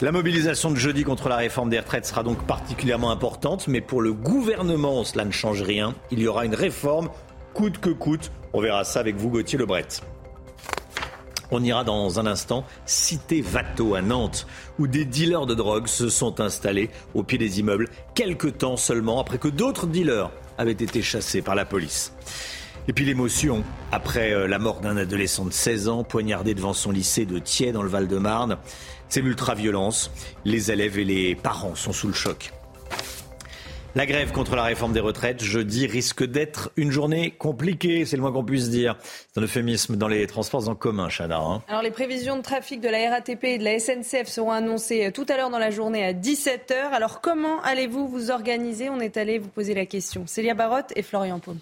La 0.02 0.10
mobilisation 0.10 0.72
de 0.72 0.76
jeudi 0.76 1.04
contre 1.04 1.28
la 1.28 1.36
réforme 1.36 1.70
des 1.70 1.78
retraites 1.78 2.06
sera 2.06 2.24
donc 2.24 2.44
particulièrement 2.44 3.12
importante, 3.12 3.68
mais 3.68 3.80
pour 3.80 4.02
le 4.02 4.12
gouvernement, 4.12 5.04
cela 5.04 5.24
ne 5.24 5.30
change 5.30 5.62
rien. 5.62 5.94
Il 6.10 6.18
y 6.18 6.26
aura 6.26 6.44
une 6.44 6.56
réforme 6.56 7.08
coûte 7.54 7.78
que 7.78 7.90
coûte. 7.90 8.32
On 8.52 8.60
verra 8.60 8.82
ça 8.82 8.98
avec 8.98 9.14
vous, 9.14 9.30
Gauthier 9.30 9.60
Lebret. 9.60 9.86
On 11.52 11.62
ira 11.62 11.84
dans 11.84 12.18
un 12.18 12.26
instant 12.26 12.64
citer 12.84 13.42
Vato 13.42 13.94
à 13.94 14.02
Nantes, 14.02 14.48
où 14.80 14.88
des 14.88 15.04
dealers 15.04 15.46
de 15.46 15.54
drogue 15.54 15.86
se 15.86 16.08
sont 16.08 16.40
installés 16.40 16.90
au 17.14 17.22
pied 17.22 17.38
des 17.38 17.60
immeubles 17.60 17.88
quelques 18.16 18.58
temps 18.58 18.76
seulement 18.76 19.20
après 19.20 19.38
que 19.38 19.46
d'autres 19.46 19.86
dealers 19.86 20.32
avaient 20.58 20.72
été 20.72 21.00
chassés 21.00 21.42
par 21.42 21.54
la 21.54 21.64
police. 21.64 22.12
Et 22.88 22.92
puis 22.92 23.04
l'émotion, 23.04 23.62
après 23.92 24.32
euh, 24.32 24.48
la 24.48 24.58
mort 24.58 24.80
d'un 24.80 24.96
adolescent 24.96 25.44
de 25.44 25.52
16 25.52 25.88
ans 25.88 26.02
poignardé 26.02 26.54
devant 26.54 26.72
son 26.72 26.90
lycée 26.90 27.26
de 27.26 27.38
Thiers 27.38 27.70
dans 27.70 27.82
le 27.82 27.88
Val-de-Marne, 27.88 28.58
c'est 29.08 29.20
l'ultra-violence. 29.20 30.10
Les 30.44 30.72
élèves 30.72 30.98
et 30.98 31.04
les 31.04 31.36
parents 31.36 31.76
sont 31.76 31.92
sous 31.92 32.08
le 32.08 32.12
choc. 32.14 32.52
La 33.94 34.06
grève 34.06 34.32
contre 34.32 34.56
la 34.56 34.62
réforme 34.62 34.94
des 34.94 35.00
retraites, 35.00 35.44
jeudi, 35.44 35.86
risque 35.86 36.24
d'être 36.24 36.72
une 36.76 36.90
journée 36.90 37.30
compliquée, 37.30 38.06
c'est 38.06 38.16
le 38.16 38.22
moins 38.22 38.32
qu'on 38.32 38.42
puisse 38.42 38.70
dire. 38.70 38.96
C'est 39.02 39.38
un 39.38 39.44
euphémisme 39.44 39.96
dans 39.96 40.08
les 40.08 40.26
transports 40.26 40.66
en 40.68 40.74
commun, 40.74 41.08
Chana. 41.10 41.38
Hein. 41.38 41.62
Alors 41.68 41.82
les 41.82 41.90
prévisions 41.90 42.38
de 42.38 42.42
trafic 42.42 42.80
de 42.80 42.88
la 42.88 43.10
RATP 43.10 43.44
et 43.44 43.58
de 43.58 43.64
la 43.64 43.78
SNCF 43.78 44.28
seront 44.28 44.50
annoncées 44.50 45.12
tout 45.12 45.26
à 45.28 45.36
l'heure 45.36 45.50
dans 45.50 45.58
la 45.58 45.70
journée 45.70 46.02
à 46.04 46.14
17h. 46.14 46.90
Alors 46.92 47.20
comment 47.20 47.60
allez-vous 47.62 48.08
vous 48.08 48.30
organiser? 48.30 48.88
On 48.88 48.98
est 48.98 49.18
allé 49.18 49.38
vous 49.38 49.50
poser 49.50 49.74
la 49.74 49.84
question. 49.84 50.26
Célia 50.26 50.54
Barotte 50.54 50.92
et 50.96 51.02
Florian 51.02 51.38
Paume. 51.38 51.58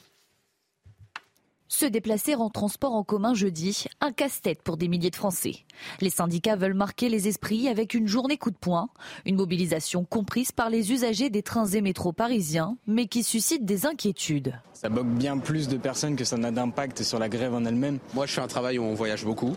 Se 1.73 1.87
déplacer 1.87 2.35
en 2.35 2.51
transport 2.51 2.95
en 2.95 3.05
commun 3.05 3.33
jeudi, 3.33 3.85
un 4.01 4.11
casse-tête 4.11 4.61
pour 4.61 4.77
des 4.77 4.89
milliers 4.89 5.11
de 5.11 5.17
Français. 5.17 5.55
Les 6.01 6.11
syndicats 6.11 6.57
veulent 6.57 6.75
marquer 6.75 7.09
les 7.09 7.29
esprits 7.29 7.69
avec 7.69 7.95
une 7.95 8.09
journée 8.09 8.37
coup 8.37 8.51
de 8.51 8.57
poing, 8.57 8.89
une 9.25 9.37
mobilisation 9.37 10.05
comprise 10.05 10.51
par 10.51 10.69
les 10.69 10.91
usagers 10.91 11.31
des 11.31 11.45
trains 11.45 11.69
et 11.69 11.81
métros 11.81 12.13
parisiens, 12.13 12.77
mais 12.89 13.07
qui 13.07 13.23
suscite 13.23 13.65
des 13.65 13.87
inquiétudes. 13.87 14.61
Ça 14.73 14.89
bloque 14.89 15.07
bien 15.07 15.39
plus 15.39 15.69
de 15.69 15.77
personnes 15.77 16.17
que 16.17 16.25
ça 16.25 16.37
n'a 16.37 16.51
d'impact 16.51 17.05
sur 17.05 17.21
la 17.21 17.29
grève 17.29 17.55
en 17.55 17.65
elle-même. 17.65 18.01
Moi, 18.15 18.27
je 18.27 18.33
fais 18.33 18.41
un 18.41 18.49
travail 18.49 18.81
où 18.81 18.83
on 18.83 18.95
voyage 18.95 19.25
beaucoup, 19.25 19.55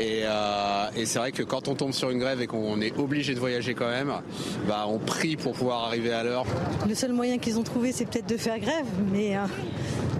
et, 0.00 0.22
euh, 0.24 0.86
et 0.96 1.04
c'est 1.04 1.18
vrai 1.18 1.32
que 1.32 1.42
quand 1.42 1.68
on 1.68 1.74
tombe 1.74 1.92
sur 1.92 2.08
une 2.08 2.18
grève 2.18 2.40
et 2.40 2.46
qu'on 2.46 2.80
est 2.80 2.96
obligé 2.98 3.34
de 3.34 3.40
voyager 3.40 3.74
quand 3.74 3.90
même, 3.90 4.14
bah, 4.66 4.86
on 4.88 4.98
prie 4.98 5.36
pour 5.36 5.52
pouvoir 5.52 5.84
arriver 5.84 6.14
à 6.14 6.24
l'heure. 6.24 6.46
Le 6.88 6.94
seul 6.94 7.12
moyen 7.12 7.36
qu'ils 7.36 7.58
ont 7.58 7.62
trouvé, 7.62 7.92
c'est 7.92 8.06
peut-être 8.06 8.28
de 8.28 8.38
faire 8.38 8.58
grève, 8.58 8.86
mais 9.12 9.36
euh, 9.36 9.44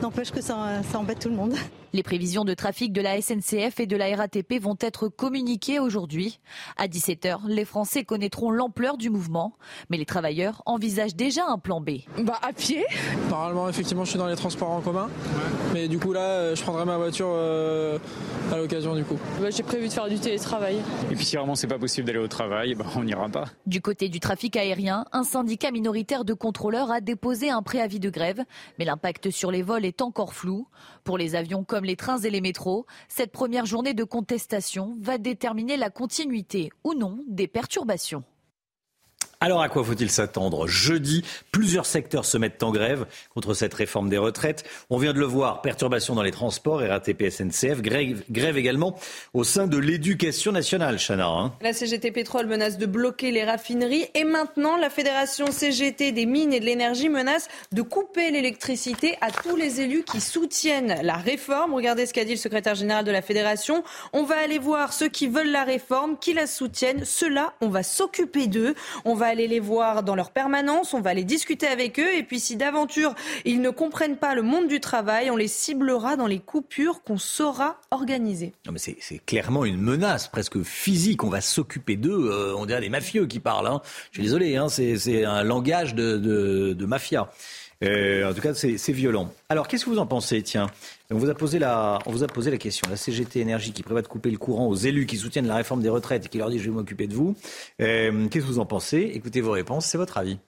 n'empêche 0.03 0.31
que 0.31 0.43
ça, 0.43 0.83
ça 0.91 0.99
embête 0.99 1.22
tout 1.23 1.29
le 1.29 1.37
monde. 1.37 1.55
Les 1.95 2.03
prévisions 2.03 2.45
de 2.45 2.55
trafic 2.55 2.91
de 2.93 3.03
la 3.03 3.21
SNCF 3.21 3.79
et 3.79 3.87
de 3.87 3.97
la 3.97 4.17
RATP 4.17 4.55
vont 4.59 4.77
être 4.81 5.09
communiquées 5.09 5.79
aujourd'hui. 5.79 6.41
À 6.79 6.87
17h, 6.87 7.41
les 7.47 7.67
Français 7.67 8.05
connaîtront 8.05 8.51
l'ampleur 8.51 8.97
du 8.97 9.11
mouvement, 9.11 9.53
mais 9.91 9.99
les 9.99 10.07
travailleurs 10.07 10.63
envisagent 10.65 11.15
déjà 11.15 11.43
un 11.47 11.59
plan 11.59 11.83
B. 11.83 11.99
Bah 12.23 12.39
à 12.41 12.55
pied. 12.55 12.87
Normalement, 13.29 13.69
effectivement, 13.69 14.05
je 14.05 14.11
suis 14.11 14.19
dans 14.19 14.27
les 14.27 14.37
transports 14.37 14.71
en 14.71 14.81
commun, 14.81 15.11
mais 15.75 15.87
du 15.87 15.99
coup 15.99 16.15
là, 16.15 16.21
euh, 16.21 16.57
je 16.57 16.63
prendrai 16.63 16.87
ma 16.87 16.97
voiture 16.97 17.29
euh, 17.29 17.99
à 18.51 18.57
l'occasion 18.57 18.95
du 18.95 19.05
coup. 19.05 19.19
Bah, 19.41 19.51
J'ai 19.51 19.63
prévu 19.63 19.89
de 19.89 19.93
faire 19.93 20.09
du 20.09 20.19
télétravail. 20.19 20.79
Et 21.11 21.15
puis 21.15 21.27
si 21.27 21.37
vraiment 21.37 21.55
c'est 21.55 21.67
pas 21.67 21.79
possible 21.79 22.07
d'aller 22.07 22.21
au 22.21 22.29
travail, 22.29 22.75
bah, 22.75 22.87
on 22.97 23.05
n'ira 23.05 23.29
pas. 23.29 23.45
Du 23.67 23.83
côté 23.83 24.09
du 24.09 24.19
trafic 24.19 24.57
aérien, 24.57 25.05
un 25.13 25.25
syndicat 25.25 25.71
minoritaire 25.71 26.25
de 26.25 26.33
contrôleurs 26.33 26.91
a 26.91 27.03
déposé 27.03 27.51
un 27.51 27.63
préavis 27.63 28.01
de 28.01 28.09
grève, 28.09 28.43
mais 28.79 28.87
l'impact 28.87 29.31
sur 29.31 29.51
les 29.51 29.63
vols 29.63 29.85
est 29.85 30.01
encore 30.01 30.33
flou. 30.33 30.67
Pour 31.05 31.19
les 31.19 31.35
avions 31.35 31.65
comme 31.65 31.82
les 31.85 31.97
trains 31.97 32.19
et 32.19 32.31
les 32.31 32.41
métros, 32.41 32.87
cette 33.09 33.33
première 33.33 33.67
journée 33.67 33.95
de 33.95 34.05
contestation 34.05 34.97
va 35.01 35.19
déterminer 35.19 35.77
la 35.77 35.91
continuité 35.91 36.71
ou 36.85 36.95
non 36.95 37.19
des 37.29 37.49
perturbations. 37.49 38.25
Alors 39.43 39.61
à 39.61 39.69
quoi 39.69 39.83
faut-il 39.83 40.09
s'attendre? 40.09 40.69
Jeudi, 40.69 41.25
plusieurs 41.51 41.85
secteurs 41.85 42.25
se 42.25 42.39
mettent 42.39 42.63
en 42.63 42.71
grève 42.71 43.07
contre 43.35 43.55
cette 43.55 43.75
réforme 43.75 44.09
des 44.09 44.17
retraites. 44.17 44.63
On 44.89 44.99
vient 44.99 45.13
de 45.13 45.19
le 45.19 45.27
voir, 45.27 45.63
perturbations 45.63 46.15
dans 46.15 46.23
les 46.23 46.31
transports, 46.31 46.79
RATP, 46.79 47.29
SNCF, 47.29 47.83
grève, 47.83 48.23
grève 48.31 48.57
également 48.57 48.97
au 49.35 49.43
sein 49.43 49.67
de 49.67 49.79
l'éducation 49.79 50.53
nationale, 50.53 50.97
Chana. 51.05 51.27
Hein. 51.27 51.55
La 51.61 51.73
CGT 51.73 52.13
Pétrole 52.13 52.47
menace 52.47 52.79
de 52.79 52.87
bloquer 52.87 53.33
les 53.33 53.43
raffineries 53.43 54.07
et 54.15 54.23
maintenant 54.23 54.77
la 54.77 54.91
Fédération 54.91 55.51
CGT 55.51 56.13
des 56.13 56.25
mines 56.25 56.53
et 56.53 56.61
de 56.61 56.65
l'énergie 56.65 57.09
menace 57.09 57.49
de 57.73 57.83
couper 57.83 58.31
l'électricité 58.31 59.17
à 59.23 59.33
tous 59.33 59.57
les 59.57 59.81
élus 59.81 60.05
qui 60.05 60.21
soutiennent 60.21 61.01
la 61.03 61.17
réforme. 61.17 61.75
Regardez 61.75 62.07
ce 62.07 62.13
qu'a 62.13 62.25
dit 62.25 62.35
le 62.35 62.37
secrétaire 62.37 62.77
général 62.77 63.05
de 63.05 63.11
la 63.11 63.23
Fédération. 63.23 63.83
On 64.13 64.23
va 64.23 64.37
aller 64.37 64.61
voir 64.61 64.93
ceux 64.93 65.09
qui 65.09 65.27
veulent 65.27 65.51
la 65.51 65.65
réforme, 65.65 66.17
qui 66.17 66.33
la 66.33 66.47
soutiennent. 66.47 67.05
Ceux-là, 67.05 67.55
on 67.61 67.71
va 67.71 67.83
s'occuper 67.83 68.47
d'eux. 68.47 68.77
On 69.05 69.17
va 69.17 69.32
aller 69.33 69.49
les 69.49 69.61
voir 69.61 70.03
dans 70.03 70.15
leur 70.15 70.31
permanence, 70.31 70.95
on 70.95 71.01
va 71.01 71.15
les 71.15 71.25
discuter 71.25 71.67
avec 71.67 71.99
eux 71.99 72.15
et 72.15 72.23
puis 72.23 72.39
si 72.39 72.57
d'aventure 72.57 73.15
ils 73.45 73.61
ne 73.61 73.71
comprennent 73.71 74.17
pas 74.17 74.35
le 74.35 74.43
monde 74.43 74.69
du 74.69 74.79
travail, 74.79 75.31
on 75.31 75.37
les 75.37 75.49
ciblera 75.49 76.17
dans 76.17 76.27
les 76.27 76.39
coupures 76.39 77.03
qu'on 77.03 77.19
saura 77.19 77.81
organiser. 77.91 78.53
Non 78.67 78.73
mais 78.73 78.79
c'est 78.79 79.19
clairement 79.25 79.65
une 79.65 79.81
menace 79.81 80.29
presque 80.29 80.63
physique, 80.63 81.25
on 81.25 81.31
va 81.31 81.41
s'occuper 81.41 81.97
d'eux, 81.97 82.31
euh, 82.31 82.55
on 82.57 82.67
dirait 82.67 82.81
des 82.81 82.91
mafieux 82.91 83.27
qui 83.27 83.41
parlent. 83.41 83.67
Hein. 83.67 83.81
Je 84.11 84.19
suis 84.19 84.25
désolé, 84.25 84.57
hein, 84.57 84.69
c'est 84.69 85.25
un 85.25 85.43
langage 85.43 85.95
de 85.95 86.87
mafia. 86.87 87.31
Euh, 87.83 88.31
en 88.31 88.35
tout 88.35 88.41
cas, 88.41 88.55
c'est 88.55 88.93
violent. 88.93 89.33
Alors, 89.49 89.69
qu'est-ce 89.69 89.85
que 89.85 89.91
vous 89.91 89.99
en 89.99 90.07
pensez 90.07 90.43
Tiens, 90.43 90.69
on 91.11 91.17
vous, 91.17 91.31
a 91.31 91.35
posé 91.35 91.59
la, 91.59 91.99
on 92.07 92.13
vous 92.13 92.23
a 92.23 92.27
posé 92.27 92.51
la 92.51 92.59
question. 92.59 92.89
La 92.89 92.97
CGT 92.97 93.41
Énergie 93.41 93.73
qui 93.73 93.83
prévoit 93.83 94.03
de 94.03 94.09
couper 94.09 94.31
le 94.31 94.39
courant 94.39 94.67
aux 94.67 94.75
élus 94.75 95.07
qui 95.07 95.17
soutiennent 95.17 95.47
la 95.47 95.57
réforme 95.57 95.83
des 95.83 95.89
retraites 95.89 96.27
et 96.27 96.29
qui 96.29 96.39
leur 96.39 96.51
dit 96.51 96.59
je 96.59 96.65
vais 96.65 96.77
m'occuper 96.77 97.07
de 97.07 97.15
vous. 97.15 97.35
Euh, 97.81 98.29
qu'est-ce 98.29 98.45
que 98.45 98.51
vous 98.51 98.59
en 98.59 98.67
pensez? 98.67 99.11
Écoutez 99.15 99.41
vos 99.41 99.53
réponses, 99.53 99.87
c'est 99.87 99.99
votre 99.99 100.19
avis. 100.19 100.39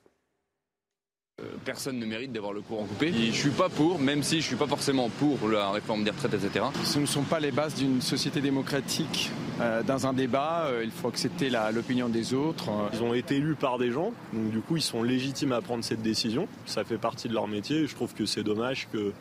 Euh, 1.43 1.47
Personne 1.65 1.99
ne 1.99 2.07
mérite 2.07 2.31
d'avoir 2.33 2.53
le 2.53 2.61
courant 2.61 2.85
coupé. 2.85 3.09
Et 3.09 3.33
je 3.33 3.33
suis 3.33 3.51
pas 3.51 3.69
pour, 3.69 3.99
même 3.99 4.23
si 4.23 4.41
je 4.41 4.47
suis 4.47 4.57
pas 4.57 4.69
forcément 4.69 5.09
pour 5.09 5.49
la 5.49 5.71
réforme 5.71 6.05
des 6.05 6.11
retraites, 6.11 6.35
etc. 6.35 6.67
Ce 6.85 6.99
ne 7.01 7.07
sont 7.07 7.23
pas 7.23 7.41
les 7.41 7.51
bases 7.51 7.75
d'une 7.75 8.01
société 8.01 8.41
démocratique. 8.41 9.31
Euh, 9.61 9.83
dans 9.83 10.07
un 10.07 10.13
débat, 10.13 10.67
euh, 10.67 10.83
il 10.85 10.93
faut 10.93 11.09
accepter 11.09 11.51
l'opinion 11.73 12.09
des 12.09 12.35
autres. 12.35 12.71
Ils 12.93 13.03
ont 13.03 13.15
été 13.15 13.37
élus 13.37 13.57
par 13.57 13.79
des 13.79 13.91
gens, 13.91 14.13
donc 14.33 14.51
du 14.51 14.61
coup 14.61 14.77
ils 14.77 14.83
sont 14.83 15.03
légitimes 15.03 15.53
à 15.53 15.61
prendre 15.61 15.83
cette 15.83 16.03
décision. 16.03 16.47
Ça 16.67 16.85
fait 16.85 16.99
partie 16.99 17.29
de 17.29 17.35
leur 17.35 17.49
métier. 17.49 17.79
et 17.79 17.87
Je 17.89 17.95
trouve 17.95 18.15
que 18.15 18.27
c'est 18.27 18.45
dommage 18.45 18.89
que, 18.93 19.13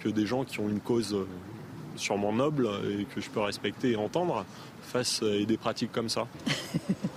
que 0.00 0.08
des 0.08 0.26
gens 0.26 0.44
qui 0.44 0.58
ont 0.58 0.68
une 0.68 0.80
cause 0.80 1.16
sûrement 1.94 2.32
noble 2.32 2.68
et 2.88 3.04
que 3.04 3.20
je 3.20 3.30
peux 3.30 3.40
respecter 3.40 3.92
et 3.92 3.96
entendre 3.96 4.44
fassent 4.82 5.22
euh, 5.22 5.44
des 5.44 5.56
pratiques 5.56 5.92
comme 5.92 6.08
ça. 6.08 6.26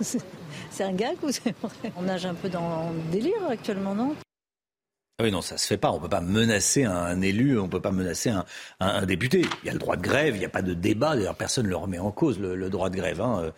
C'est 0.70 0.84
un 0.84 0.92
gag 0.92 1.16
ou 1.22 1.30
c'est 1.30 1.54
vrai? 1.62 1.92
On 1.96 2.02
nage 2.02 2.26
un 2.26 2.34
peu 2.34 2.48
dans 2.48 2.90
le 2.90 3.10
délire 3.12 3.34
actuellement, 3.48 3.94
non? 3.94 4.14
Oui, 5.22 5.30
non, 5.30 5.40
ça 5.40 5.56
se 5.56 5.66
fait 5.66 5.78
pas. 5.78 5.90
On 5.92 5.98
peut 5.98 6.10
pas 6.10 6.20
menacer 6.20 6.84
un 6.84 7.22
élu, 7.22 7.58
on 7.58 7.68
peut 7.68 7.80
pas 7.80 7.90
menacer 7.90 8.28
un, 8.28 8.44
un- 8.80 8.88
un 9.02 9.06
député. 9.06 9.46
Il 9.62 9.66
y 9.66 9.70
a 9.70 9.72
le 9.72 9.78
droit 9.78 9.96
de 9.96 10.02
grève, 10.02 10.36
il 10.36 10.40
n'y 10.40 10.44
a 10.44 10.50
pas 10.50 10.60
de 10.60 10.74
débat. 10.74 11.16
D'ailleurs, 11.16 11.36
personne 11.36 11.64
ne 11.64 11.70
le 11.70 11.76
remet 11.76 11.98
en 11.98 12.10
cause, 12.10 12.38
le, 12.38 12.54
le 12.54 12.68
droit 12.68 12.90
de 12.90 12.96
grève. 12.96 13.22
Hein. 13.22 13.50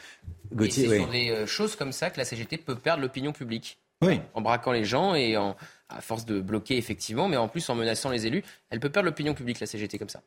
Euh, 0.56 0.64
Et 0.64 0.70
c'est 0.70 0.86
oui. 0.86 0.96
sur 0.98 1.08
des 1.08 1.30
euh, 1.30 1.46
choses 1.46 1.74
comme 1.74 1.90
ça 1.90 2.10
que 2.10 2.18
la 2.18 2.24
CGT 2.24 2.58
peut 2.58 2.76
perdre 2.76 3.02
l'opinion 3.02 3.32
publique. 3.32 3.78
Oui. 4.02 4.20
En 4.34 4.40
braquant 4.40 4.70
les 4.70 4.84
gens 4.84 5.16
et 5.16 5.36
en, 5.36 5.56
à 5.88 6.00
force 6.00 6.24
de 6.26 6.40
bloquer 6.40 6.76
effectivement, 6.76 7.26
mais 7.26 7.36
en 7.36 7.48
plus 7.48 7.68
en 7.68 7.74
menaçant 7.74 8.10
les 8.10 8.26
élus, 8.28 8.44
elle 8.70 8.78
peut 8.78 8.90
perdre 8.90 9.06
l'opinion 9.08 9.34
publique, 9.34 9.58
la 9.58 9.66
CGT 9.66 9.98
comme 9.98 10.08
ça. 10.08 10.22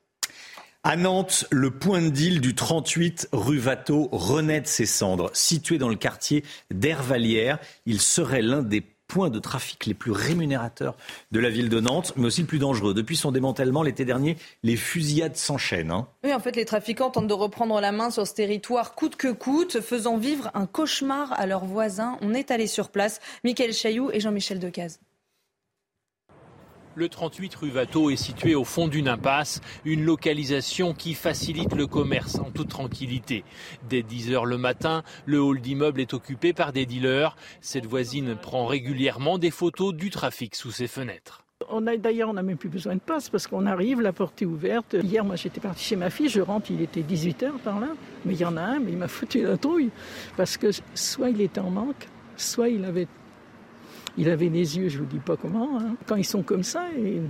À 0.84 0.98
Nantes, 0.98 1.45
le 1.52 1.70
point 1.72 2.02
de 2.02 2.10
deal 2.10 2.41
du 2.41 2.56
38 2.56 3.30
rue 3.32 3.62
Watteau 3.62 4.10
renaît 4.12 4.62
de 4.62 4.68
ses 4.68 4.88
cendres. 4.88 5.30
Situé 5.34 5.78
dans 5.78 5.88
le 5.90 5.95
quartier 5.95 6.44
d'Hervalière, 6.72 7.60
il 7.86 8.02
serait 8.02 8.41
l'un 8.41 8.64
des 8.64 8.82
points 9.12 9.30
de 9.30 9.40
trafic 9.40 9.88
les 9.88 9.94
plus 9.94 10.14
rémunérateurs 10.14 10.96
de 11.32 11.40
la 11.42 11.50
ville 11.50 11.68
de 11.68 11.82
Nantes, 11.82 12.14
mais 12.16 12.28
aussi 12.28 12.40
le 12.42 12.48
plus 12.48 12.60
dangereux. 12.60 12.94
Depuis 12.94 13.18
son 13.18 13.34
démantèlement 13.34 13.84
l'été 13.84 14.06
dernier, 14.06 14.38
les 14.64 14.78
fusillades 14.78 15.36
s'enchaînent. 15.36 15.92
Hein. 15.92 16.08
Oui, 16.24 16.34
en 16.34 16.40
fait, 16.40 16.56
les 16.56 16.64
trafiquants 16.64 17.10
tentent 17.10 17.28
de 17.28 17.34
reprendre 17.34 17.82
la 17.82 17.92
main 17.92 18.10
sur 18.10 18.26
ce 18.26 18.34
territoire 18.34 18.96
coûte 18.96 19.18
que 19.18 19.28
coûte, 19.28 19.82
faisant 19.82 20.16
vivre 20.16 20.50
un 20.54 20.66
cauchemar 20.66 21.34
à 21.34 21.46
leurs 21.46 21.66
voisins. 21.66 22.18
On 22.22 22.34
est 22.34 22.52
allé 22.52 22.68
sur 22.68 22.88
place. 22.88 23.20
Michael 23.44 23.74
Chailloux 23.74 24.12
et 24.14 24.22
Jean-Michel 24.22 24.60
Decaze. 24.60 25.02
Le 26.95 27.07
38 27.07 27.55
rue 27.55 27.72
Watteau 27.72 28.09
est 28.09 28.18
situé 28.18 28.53
au 28.53 28.65
fond 28.65 28.89
d'une 28.89 29.07
impasse, 29.07 29.61
une 29.85 30.03
localisation 30.03 30.93
qui 30.93 31.13
facilite 31.13 31.73
le 31.73 31.88
commerce 31.88 32.35
en 32.35 32.51
toute 32.51 32.68
tranquillité. 32.68 33.45
Dès 33.88 34.03
10 34.03 34.34
heures 34.34 34.45
le 34.45 34.57
matin, 34.57 35.03
le 35.26 35.41
hall 35.41 35.61
d'immeuble 35.61 36.01
est 36.01 36.13
occupé 36.13 36.51
par 36.51 36.73
des 36.73 36.85
dealers. 36.85 37.38
Cette 37.61 37.85
voisine 37.85 38.35
prend 38.35 38.65
régulièrement 38.65 39.38
des 39.38 39.51
photos 39.51 39.93
du 39.93 40.09
trafic 40.09 40.53
sous 40.53 40.72
ses 40.72 40.88
fenêtres. 40.88 41.45
On 41.69 41.88
a 41.88 41.95
d'ailleurs, 41.95 42.27
on 42.27 42.34
n'a 42.34 42.43
même 42.43 42.57
plus 42.57 42.68
besoin 42.68 42.95
de 42.95 42.99
passe 42.99 43.30
parce 43.30 43.47
qu'on 43.47 43.68
arrive, 43.68 44.01
la 44.01 44.11
porte 44.11 44.41
est 44.41 44.45
ouverte. 44.45 44.97
Hier, 45.01 45.23
moi, 45.23 45.38
j'étais 45.38 45.61
partie 45.61 45.85
chez 45.85 45.95
ma 45.95 46.09
fille, 46.09 46.27
je 46.27 46.41
rentre, 46.41 46.72
il 46.72 46.81
était 46.81 47.03
18 47.03 47.43
h 47.43 47.51
par 47.63 47.80
là, 47.80 47.88
mais 48.26 48.34
il 48.34 48.39
y 48.41 48.45
en 48.45 48.57
a 48.57 48.61
un, 48.61 48.80
mais 48.80 48.91
il 48.91 48.97
m'a 48.97 49.07
foutu 49.07 49.43
la 49.43 49.55
trouille 49.55 49.91
parce 50.35 50.57
que 50.57 50.68
soit 50.93 51.30
il 51.30 51.39
était 51.39 51.61
en 51.61 51.69
manque, 51.69 52.09
soit 52.35 52.68
il 52.68 52.84
avait 52.84 53.07
il 54.18 54.30
avait 54.30 54.50
les 54.50 54.78
yeux, 54.78 54.90
je 54.90 55.00
vous 55.00 55.06
dis 55.06 55.20
pas 55.20 55.38
comment, 55.38 55.80
hein. 55.80 55.96
quand 56.06 56.16
ils 56.16 56.26
sont 56.26 56.44
comme 56.44 56.64
ça. 56.64 56.86
Et 56.98 57.22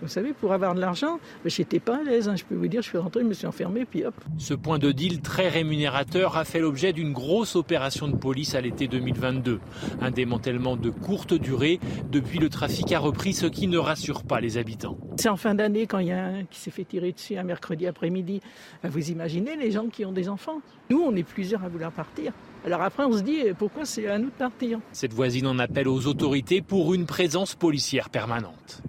vous 0.00 0.08
savez, 0.08 0.32
pour 0.32 0.52
avoir 0.52 0.74
de 0.74 0.80
l'argent, 0.80 1.18
ben, 1.42 1.50
j'étais 1.50 1.80
pas 1.80 1.98
à 1.98 2.02
l'aise. 2.02 2.28
Hein. 2.28 2.36
Je 2.36 2.44
peux 2.44 2.54
vous 2.54 2.68
dire, 2.68 2.82
je 2.82 2.88
suis 2.88 2.98
rentré, 2.98 3.20
je 3.20 3.26
me 3.26 3.34
suis 3.34 3.46
enfermé, 3.46 3.84
puis 3.84 4.04
hop. 4.04 4.14
Ce 4.38 4.54
point 4.54 4.78
de 4.78 4.92
deal 4.92 5.20
très 5.20 5.48
rémunérateur 5.48 6.36
a 6.36 6.44
fait 6.44 6.60
l'objet 6.60 6.92
d'une 6.92 7.12
grosse 7.12 7.56
opération 7.56 8.08
de 8.08 8.16
police 8.16 8.54
à 8.54 8.60
l'été 8.60 8.88
2022. 8.88 9.60
Un 10.00 10.10
démantèlement 10.10 10.76
de 10.76 10.90
courte 10.90 11.34
durée. 11.34 11.80
Depuis, 12.10 12.38
le 12.38 12.48
trafic 12.48 12.92
a 12.92 12.98
repris, 12.98 13.34
ce 13.34 13.46
qui 13.46 13.66
ne 13.66 13.78
rassure 13.78 14.22
pas 14.22 14.40
les 14.40 14.56
habitants. 14.56 14.98
C'est 15.18 15.28
en 15.28 15.36
fin 15.36 15.54
d'année, 15.54 15.86
quand 15.86 15.98
il 15.98 16.08
y 16.08 16.12
a 16.12 16.24
un 16.24 16.44
qui 16.44 16.60
s'est 16.60 16.70
fait 16.70 16.84
tirer 16.84 17.12
dessus 17.12 17.36
un 17.36 17.44
mercredi 17.44 17.86
après-midi. 17.86 18.40
Ben, 18.82 18.88
vous 18.88 19.10
imaginez 19.10 19.56
les 19.56 19.70
gens 19.70 19.86
qui 19.86 20.04
ont 20.04 20.12
des 20.12 20.28
enfants 20.28 20.60
Nous, 20.90 21.00
on 21.00 21.14
est 21.14 21.22
plusieurs 21.22 21.64
à 21.64 21.68
vouloir 21.68 21.92
partir. 21.92 22.32
Alors 22.64 22.82
après, 22.82 23.04
on 23.04 23.12
se 23.12 23.22
dit 23.22 23.42
pourquoi 23.58 23.84
c'est 23.84 24.08
à 24.08 24.18
nous 24.18 24.26
de 24.26 24.30
partir. 24.30 24.80
Cette 24.92 25.12
voisine 25.12 25.46
en 25.46 25.58
appelle 25.58 25.88
aux 25.88 26.06
autorités 26.06 26.62
pour 26.62 26.94
une 26.94 27.04
présence 27.04 27.54
policière 27.54 28.08
permanente. 28.08 28.82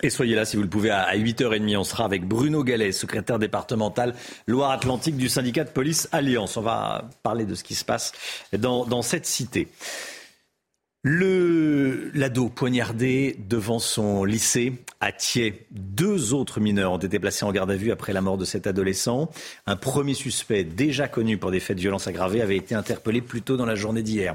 Et 0.00 0.10
soyez 0.10 0.36
là 0.36 0.44
si 0.44 0.56
vous 0.56 0.62
le 0.62 0.68
pouvez 0.68 0.90
à 0.90 1.16
8h30. 1.16 1.76
On 1.76 1.84
sera 1.84 2.04
avec 2.04 2.24
Bruno 2.24 2.62
Gallet, 2.62 2.92
secrétaire 2.92 3.38
départemental 3.38 4.14
Loire-Atlantique 4.46 5.16
du 5.16 5.28
syndicat 5.28 5.64
de 5.64 5.70
police 5.70 6.08
Alliance. 6.12 6.56
On 6.56 6.62
va 6.62 7.08
parler 7.24 7.46
de 7.46 7.56
ce 7.56 7.64
qui 7.64 7.74
se 7.74 7.84
passe 7.84 8.12
dans, 8.56 8.84
dans 8.84 9.02
cette 9.02 9.26
cité. 9.26 9.68
Le 11.04 12.10
l'ado 12.12 12.48
poignardé 12.48 13.36
devant 13.48 13.78
son 13.78 14.24
lycée 14.24 14.72
à 15.00 15.12
Thiers. 15.12 15.64
Deux 15.70 16.34
autres 16.34 16.58
mineurs 16.58 16.90
ont 16.90 16.98
été 16.98 17.20
placés 17.20 17.44
en 17.44 17.52
garde 17.52 17.70
à 17.70 17.76
vue 17.76 17.92
après 17.92 18.12
la 18.12 18.20
mort 18.20 18.36
de 18.36 18.44
cet 18.44 18.66
adolescent. 18.66 19.30
Un 19.66 19.76
premier 19.76 20.14
suspect, 20.14 20.64
déjà 20.64 21.06
connu 21.06 21.38
pour 21.38 21.52
des 21.52 21.60
faits 21.60 21.76
de 21.76 21.82
violence 21.82 22.08
aggravée, 22.08 22.42
avait 22.42 22.56
été 22.56 22.74
interpellé 22.74 23.20
plus 23.20 23.42
tôt 23.42 23.56
dans 23.56 23.64
la 23.64 23.76
journée 23.76 24.02
d'hier. 24.02 24.34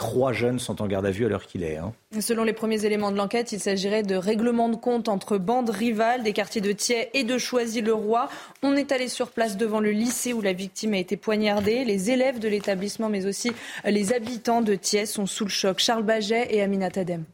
Trois 0.00 0.32
jeunes 0.32 0.58
sont 0.58 0.80
en 0.80 0.86
garde 0.86 1.04
à 1.04 1.10
vue 1.10 1.26
à 1.26 1.28
l'heure 1.28 1.46
qu'il 1.46 1.62
est. 1.62 1.76
Hein. 1.76 1.92
Selon 2.20 2.42
les 2.42 2.54
premiers 2.54 2.86
éléments 2.86 3.12
de 3.12 3.18
l'enquête, 3.18 3.52
il 3.52 3.60
s'agirait 3.60 4.02
de 4.02 4.14
règlements 4.14 4.70
de 4.70 4.76
compte 4.76 5.10
entre 5.10 5.36
bandes 5.36 5.68
rivales 5.68 6.22
des 6.22 6.32
quartiers 6.32 6.62
de 6.62 6.72
Thiers 6.72 7.10
et 7.12 7.22
de 7.22 7.36
Choisy-le-Roi. 7.36 8.30
On 8.62 8.76
est 8.76 8.92
allé 8.92 9.08
sur 9.08 9.30
place 9.30 9.58
devant 9.58 9.78
le 9.78 9.90
lycée 9.90 10.32
où 10.32 10.40
la 10.40 10.54
victime 10.54 10.94
a 10.94 10.96
été 10.96 11.18
poignardée. 11.18 11.84
Les 11.84 12.10
élèves 12.10 12.38
de 12.38 12.48
l'établissement, 12.48 13.10
mais 13.10 13.26
aussi 13.26 13.52
les 13.84 14.14
habitants 14.14 14.62
de 14.62 14.74
Thiers 14.74 15.04
sont 15.04 15.26
sous 15.26 15.44
le 15.44 15.50
choc. 15.50 15.80
Charles 15.80 16.04
Baget 16.04 16.48
et 16.48 16.62
Amina 16.62 16.90
Tadem. 16.90 17.24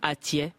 À 0.00 0.14
Thiers, 0.14 0.52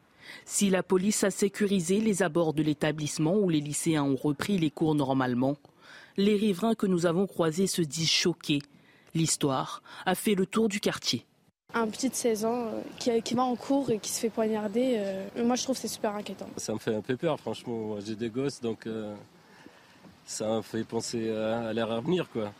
si 0.43 0.69
la 0.69 0.83
police 0.83 1.23
a 1.23 1.31
sécurisé 1.31 2.01
les 2.01 2.23
abords 2.23 2.53
de 2.53 2.61
l'établissement 2.61 3.37
où 3.37 3.47
les 3.47 3.61
lycéens 3.61 4.03
ont 4.03 4.17
repris 4.17 4.57
les 4.57 4.69
cours 4.69 4.95
normalement, 4.95 5.55
les 6.17 6.35
riverains 6.35 6.75
que 6.75 6.87
nous 6.87 7.05
avons 7.05 7.25
croisés 7.25 7.67
se 7.67 7.81
disent 7.81 8.11
choqués 8.11 8.59
L'histoire 9.13 9.83
a 10.05 10.15
fait 10.15 10.35
le 10.35 10.45
tour 10.45 10.69
du 10.69 10.79
quartier. 10.79 11.25
Un 11.75 11.87
petit 11.87 12.09
de 12.09 12.13
16 12.13 12.45
ans 12.45 12.67
euh, 13.07 13.21
qui, 13.21 13.33
va 13.33 13.43
en 13.43 13.55
cours 13.55 13.89
et 13.89 13.97
qui 13.97 14.11
se 14.11 14.19
fait 14.19 14.29
poignarder, 14.29 14.95
euh, 14.97 15.43
moi 15.43 15.55
je 15.55 15.63
trouve 15.63 15.75
que 15.75 15.81
c'est 15.81 15.87
super 15.87 16.15
inquiétant. 16.15 16.47
Ça 16.57 16.73
me 16.73 16.77
fait 16.77 16.93
un 16.93 17.01
peu 17.01 17.17
peur, 17.17 17.39
franchement. 17.39 17.97
J'ai 18.05 18.15
des 18.15 18.29
gosses, 18.29 18.61
donc 18.61 18.85
euh, 18.85 19.15
ça 20.25 20.57
me 20.57 20.61
fait 20.61 20.83
penser 20.83 21.31
à, 21.31 21.73
leur 21.73 21.91
avenir, 21.91 22.29
quoi. 22.29 22.51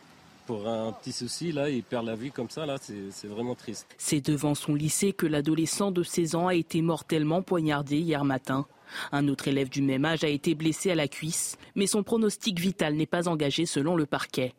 Pour 0.46 0.68
un 0.68 0.92
petit 0.92 1.12
souci, 1.12 1.52
là, 1.52 1.70
il 1.70 1.82
perd 1.82 2.04
la 2.04 2.16
vie 2.16 2.30
comme 2.30 2.50
ça, 2.50 2.66
là, 2.66 2.76
c'est 2.78 3.26
vraiment 3.28 3.54
triste. 3.54 3.86
C'est 3.96 4.20
devant 4.20 4.54
son 4.54 4.74
lycée 4.74 5.12
que 5.14 5.26
l'adolescent 5.26 5.90
de 5.90 6.02
16 6.02 6.34
ans 6.34 6.48
a 6.48 6.54
été 6.54 6.82
mortellement 6.82 7.40
poignardé 7.40 7.96
hier 7.96 8.24
matin. 8.24 8.66
Un 9.10 9.28
autre 9.28 9.48
élève 9.48 9.70
du 9.70 9.80
même 9.80 10.04
âge 10.04 10.22
a 10.22 10.28
été 10.28 10.54
blessé 10.54 10.90
à 10.90 10.94
la 10.94 11.08
cuisse, 11.08 11.56
mais 11.74 11.86
son 11.86 12.02
pronostic 12.02 12.60
vital 12.60 12.94
n'est 12.94 13.06
pas 13.06 13.28
engagé 13.28 13.64
selon 13.64 13.96
le 13.96 14.04
parquet. 14.04 14.54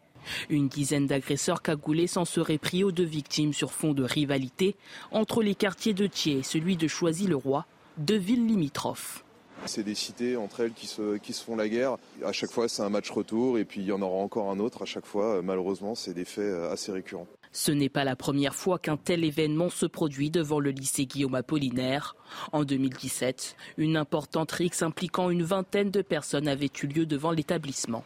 Une 0.49 0.68
dizaine 0.68 1.07
d'agresseurs 1.07 1.61
cagoulés 1.61 2.07
s'en 2.07 2.26
seraient 2.26 2.57
pris 2.57 2.84
aux 2.84 2.91
deux 2.91 3.03
victimes 3.03 3.53
sur 3.53 3.72
fond 3.72 3.93
de 3.93 4.03
rivalité 4.03 4.76
entre 5.11 5.41
les 5.41 5.56
quartiers 5.56 5.93
de 5.93 6.07
Thiers 6.07 6.39
et 6.39 6.43
celui 6.43 6.77
de 6.77 6.88
Choisy-le-Roi, 6.88 7.65
deux 7.97 8.18
villes 8.18 8.45
limitrophes. 8.45 9.23
C'est 9.65 9.84
des 9.84 9.95
cités 9.95 10.38
entre 10.38 10.60
elles 10.60 10.73
qui 10.73 10.85
se, 10.85 11.18
qui 11.18 11.34
se 11.34 11.43
font 11.43 11.56
la 11.56 11.68
guerre. 11.68 11.97
À 12.23 12.31
chaque 12.31 12.52
fois, 12.52 12.68
c'est 12.68 12.84
un 12.84 12.89
match 12.89 13.10
retour 13.10 13.57
et 13.57 13.65
puis 13.65 13.81
il 13.81 13.88
y 13.88 13.91
en 13.91 14.02
aura 14.02 14.18
encore 14.18 14.52
un 14.52 14.60
autre. 14.60 14.84
À 14.84 14.85
chaque 14.85 15.06
fois, 15.06 15.41
malheureusement, 15.41 15.95
c'est 15.95 16.14
des 16.14 16.26
faits 16.26 16.43
euh, 16.43 16.72
assez 16.72 16.91
récurrents. 16.91 17.27
Ce 17.52 17.72
n'est 17.72 17.89
pas 17.89 18.03
la 18.03 18.18
première 18.18 18.53
fois 18.53 18.80
qu'un 18.80 18.97
tel 18.97 19.23
événement 19.23 19.69
se 19.69 19.85
produit 19.85 20.30
devant 20.30 20.60
le 20.60 20.72
lycée 20.72 21.06
Guillaume 21.06 21.35
Apollinaire. 21.35 22.15
En 22.52 22.65
2017, 22.65 23.56
une 23.77 23.95
importante 23.95 24.52
rixe 24.52 24.84
impliquant 24.84 25.30
une 25.30 25.43
vingtaine 25.43 25.89
de 25.89 26.02
personnes 26.02 26.49
avait 26.49 26.69
eu 26.84 26.88
lieu 26.88 27.06
devant 27.06 27.31
l'établissement. 27.31 28.03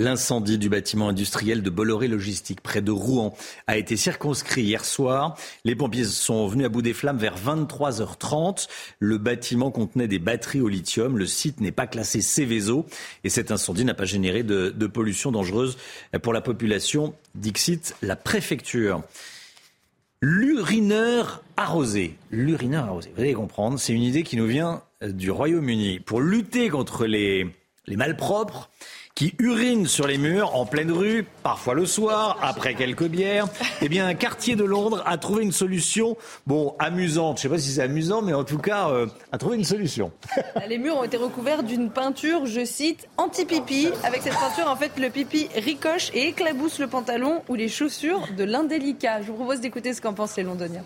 L'incendie 0.00 0.56
du 0.56 0.70
bâtiment 0.70 1.10
industriel 1.10 1.62
de 1.62 1.68
Bolloré 1.68 2.08
Logistique 2.08 2.62
près 2.62 2.80
de 2.80 2.90
Rouen 2.90 3.36
a 3.66 3.76
été 3.76 3.98
circonscrit 3.98 4.62
hier 4.62 4.86
soir. 4.86 5.36
Les 5.66 5.76
pompiers 5.76 6.04
sont 6.04 6.46
venus 6.46 6.64
à 6.64 6.68
bout 6.70 6.80
des 6.80 6.94
flammes 6.94 7.18
vers 7.18 7.36
23h30. 7.36 8.66
Le 8.98 9.18
bâtiment 9.18 9.70
contenait 9.70 10.08
des 10.08 10.18
batteries 10.18 10.62
au 10.62 10.68
lithium. 10.68 11.18
Le 11.18 11.26
site 11.26 11.60
n'est 11.60 11.70
pas 11.70 11.86
classé 11.86 12.22
Céveso 12.22 12.86
et 13.24 13.28
cet 13.28 13.50
incendie 13.50 13.84
n'a 13.84 13.92
pas 13.92 14.06
généré 14.06 14.42
de, 14.42 14.70
pollution 14.86 15.32
dangereuse 15.32 15.76
pour 16.22 16.32
la 16.32 16.40
population. 16.40 17.12
Dixit, 17.34 17.94
la 18.00 18.16
préfecture. 18.16 19.02
L'urineur 20.22 21.42
arrosé. 21.58 22.16
L'urineur 22.30 22.86
arrosé, 22.86 23.12
vous 23.14 23.20
allez 23.20 23.34
comprendre, 23.34 23.78
c'est 23.78 23.92
une 23.92 24.02
idée 24.02 24.22
qui 24.22 24.38
nous 24.38 24.46
vient 24.46 24.82
du 25.02 25.30
Royaume-Uni. 25.30 26.00
Pour 26.00 26.22
lutter 26.22 26.70
contre 26.70 27.04
les 27.04 27.52
malpropres, 27.86 28.70
qui 29.14 29.34
urinent 29.38 29.86
sur 29.86 30.06
les 30.06 30.18
murs 30.18 30.56
en 30.56 30.66
pleine 30.66 30.90
rue, 30.90 31.26
parfois 31.42 31.74
le 31.74 31.86
soir, 31.86 32.38
après 32.42 32.74
quelques 32.74 33.06
bières. 33.06 33.46
Eh 33.82 33.88
bien, 33.88 34.06
un 34.06 34.14
quartier 34.14 34.56
de 34.56 34.64
Londres 34.64 35.02
a 35.06 35.18
trouvé 35.18 35.42
une 35.42 35.52
solution, 35.52 36.16
bon, 36.46 36.74
amusante. 36.78 37.38
Je 37.38 37.40
ne 37.40 37.42
sais 37.42 37.56
pas 37.56 37.60
si 37.60 37.72
c'est 37.72 37.82
amusant, 37.82 38.22
mais 38.22 38.32
en 38.32 38.44
tout 38.44 38.58
cas, 38.58 38.88
euh, 38.88 39.06
a 39.32 39.38
trouvé 39.38 39.56
une 39.56 39.64
solution. 39.64 40.12
les 40.68 40.78
murs 40.78 40.96
ont 40.96 41.04
été 41.04 41.16
recouverts 41.16 41.62
d'une 41.62 41.90
peinture, 41.90 42.46
je 42.46 42.64
cite, 42.64 43.08
anti-pipi. 43.16 43.88
Avec 44.04 44.22
cette 44.22 44.38
peinture, 44.38 44.68
en 44.68 44.76
fait, 44.76 44.92
le 44.98 45.10
pipi 45.10 45.48
ricoche 45.54 46.10
et 46.14 46.28
éclabousse 46.28 46.78
le 46.78 46.86
pantalon 46.86 47.42
ou 47.48 47.54
les 47.54 47.68
chaussures 47.68 48.26
de 48.36 48.44
l'indélicat. 48.44 49.22
Je 49.22 49.26
vous 49.28 49.34
propose 49.34 49.60
d'écouter 49.60 49.92
ce 49.92 50.00
qu'en 50.00 50.14
pensent 50.14 50.36
les 50.36 50.44
Londoniens. 50.44 50.84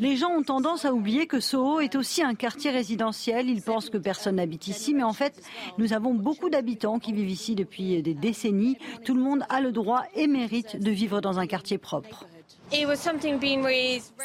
Les 0.00 0.16
gens 0.16 0.30
ont 0.30 0.42
tendance 0.42 0.84
à 0.84 0.92
oublier 0.92 1.26
que 1.26 1.40
Soho 1.40 1.80
est 1.80 1.94
aussi 1.94 2.22
un 2.22 2.34
quartier 2.34 2.70
résidentiel. 2.70 3.48
Ils 3.48 3.62
pensent 3.62 3.90
que 3.90 3.98
personne 3.98 4.36
n'habite 4.36 4.66
ici, 4.66 4.92
mais 4.92 5.02
en 5.02 5.12
fait, 5.12 5.40
nous 5.78 5.92
avons 5.92 6.14
beaucoup 6.14 6.50
d'habitants 6.50 6.98
qui 6.98 7.12
vivent 7.12 7.30
ici 7.30 7.54
depuis 7.54 8.02
des 8.02 8.14
décennies. 8.14 8.76
Tout 9.04 9.14
le 9.14 9.22
monde 9.22 9.44
a 9.48 9.60
le 9.60 9.72
droit 9.72 10.02
et 10.14 10.26
mérite 10.26 10.76
de 10.80 10.90
vivre 10.90 11.20
dans 11.20 11.38
un 11.38 11.46
quartier 11.46 11.78
propre. 11.78 12.26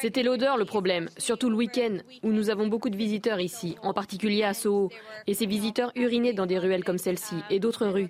C'était 0.02 0.24
l'odeur 0.24 0.58
le 0.58 0.66
problème, 0.66 1.10
surtout 1.18 1.50
le 1.50 1.56
week-end, 1.56 1.98
où 2.24 2.32
nous 2.32 2.50
avons 2.50 2.68
beaucoup 2.68 2.90
de 2.90 2.98
visiteurs 2.98 3.40
ici, 3.40 3.76
en 3.84 3.94
particulier 3.94 4.44
à 4.44 4.54
Soho. 4.54 4.90
Et 5.28 5.34
ces 5.34 5.46
visiteurs 5.46 5.92
urinaient 5.96 6.34
dans 6.34 6.46
des 6.46 6.58
ruelles 6.58 6.84
comme 6.84 6.98
celle-ci 6.98 7.36
et 7.50 7.60
d'autres 7.60 7.88
rues. 7.88 8.10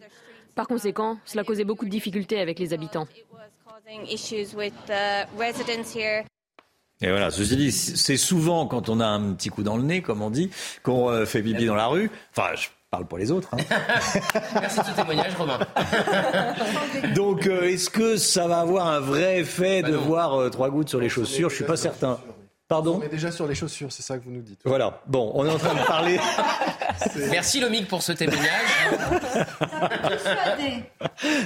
Par 0.56 0.68
conséquent, 0.68 1.18
cela 1.26 1.44
causait 1.44 1.66
beaucoup 1.66 1.86
de 1.86 1.90
difficultés 1.90 2.40
avec 2.40 2.58
les 2.60 2.74
habitants. 2.74 3.08
Et 7.02 7.10
voilà, 7.10 7.30
ceci 7.30 7.56
dit, 7.56 7.72
c'est 7.72 8.18
souvent 8.18 8.66
quand 8.66 8.90
on 8.90 9.00
a 9.00 9.06
un 9.06 9.34
petit 9.34 9.50
coup 9.50 9.62
dans 9.62 9.78
le 9.78 9.84
nez, 9.84 10.02
comme 10.02 10.22
on 10.22 10.32
dit, 10.32 10.50
qu'on 10.82 11.10
euh, 11.10 11.26
fait 11.26 11.44
bibi 11.44 11.68
dans 11.68 11.76
la 11.76 11.88
rue. 11.88 12.10
Enfin, 12.36 12.56
je 12.56 12.70
parle 12.90 13.06
pour 13.06 13.20
les 13.20 13.32
autres. 13.32 13.50
Hein. 13.54 13.58
Merci 14.56 14.80
de 14.80 14.86
ce 14.86 14.96
témoignage, 14.96 15.36
Romain. 15.36 15.60
Donc, 17.16 17.46
euh, 17.46 17.70
est-ce 17.70 17.92
que 17.92 18.18
ça 18.18 18.48
va 18.48 18.62
avoir 18.62 18.88
un 18.88 19.00
vrai 19.00 19.42
effet 19.42 19.84
bah 19.84 19.92
de 19.92 19.96
voir 19.96 20.34
euh, 20.40 20.50
trois 20.50 20.72
gouttes 20.72 20.90
sur 20.90 21.00
les 21.00 21.10
chaussures? 21.10 21.52
Je 21.52 21.56
suis 21.56 21.66
pas 21.66 21.78
certain. 21.78 22.20
Pardon? 22.68 23.00
On 23.00 23.06
est 23.06 23.10
déjà 23.10 23.32
sur 23.32 23.48
les 23.48 23.56
chaussures, 23.56 23.92
c'est 23.92 24.04
ça 24.04 24.18
que 24.18 24.24
vous 24.24 24.32
nous 24.32 24.42
dites. 24.42 24.60
Voilà. 24.66 25.02
Bon, 25.08 25.32
on 25.36 25.46
est 25.46 25.52
en 25.52 25.58
train 25.58 25.76
de 25.76 25.86
parler. 25.86 26.20
Merci 27.32 27.60
Lomique 27.60 27.88
pour 27.88 28.02
ce 28.02 28.12
témoignage. 28.12 28.50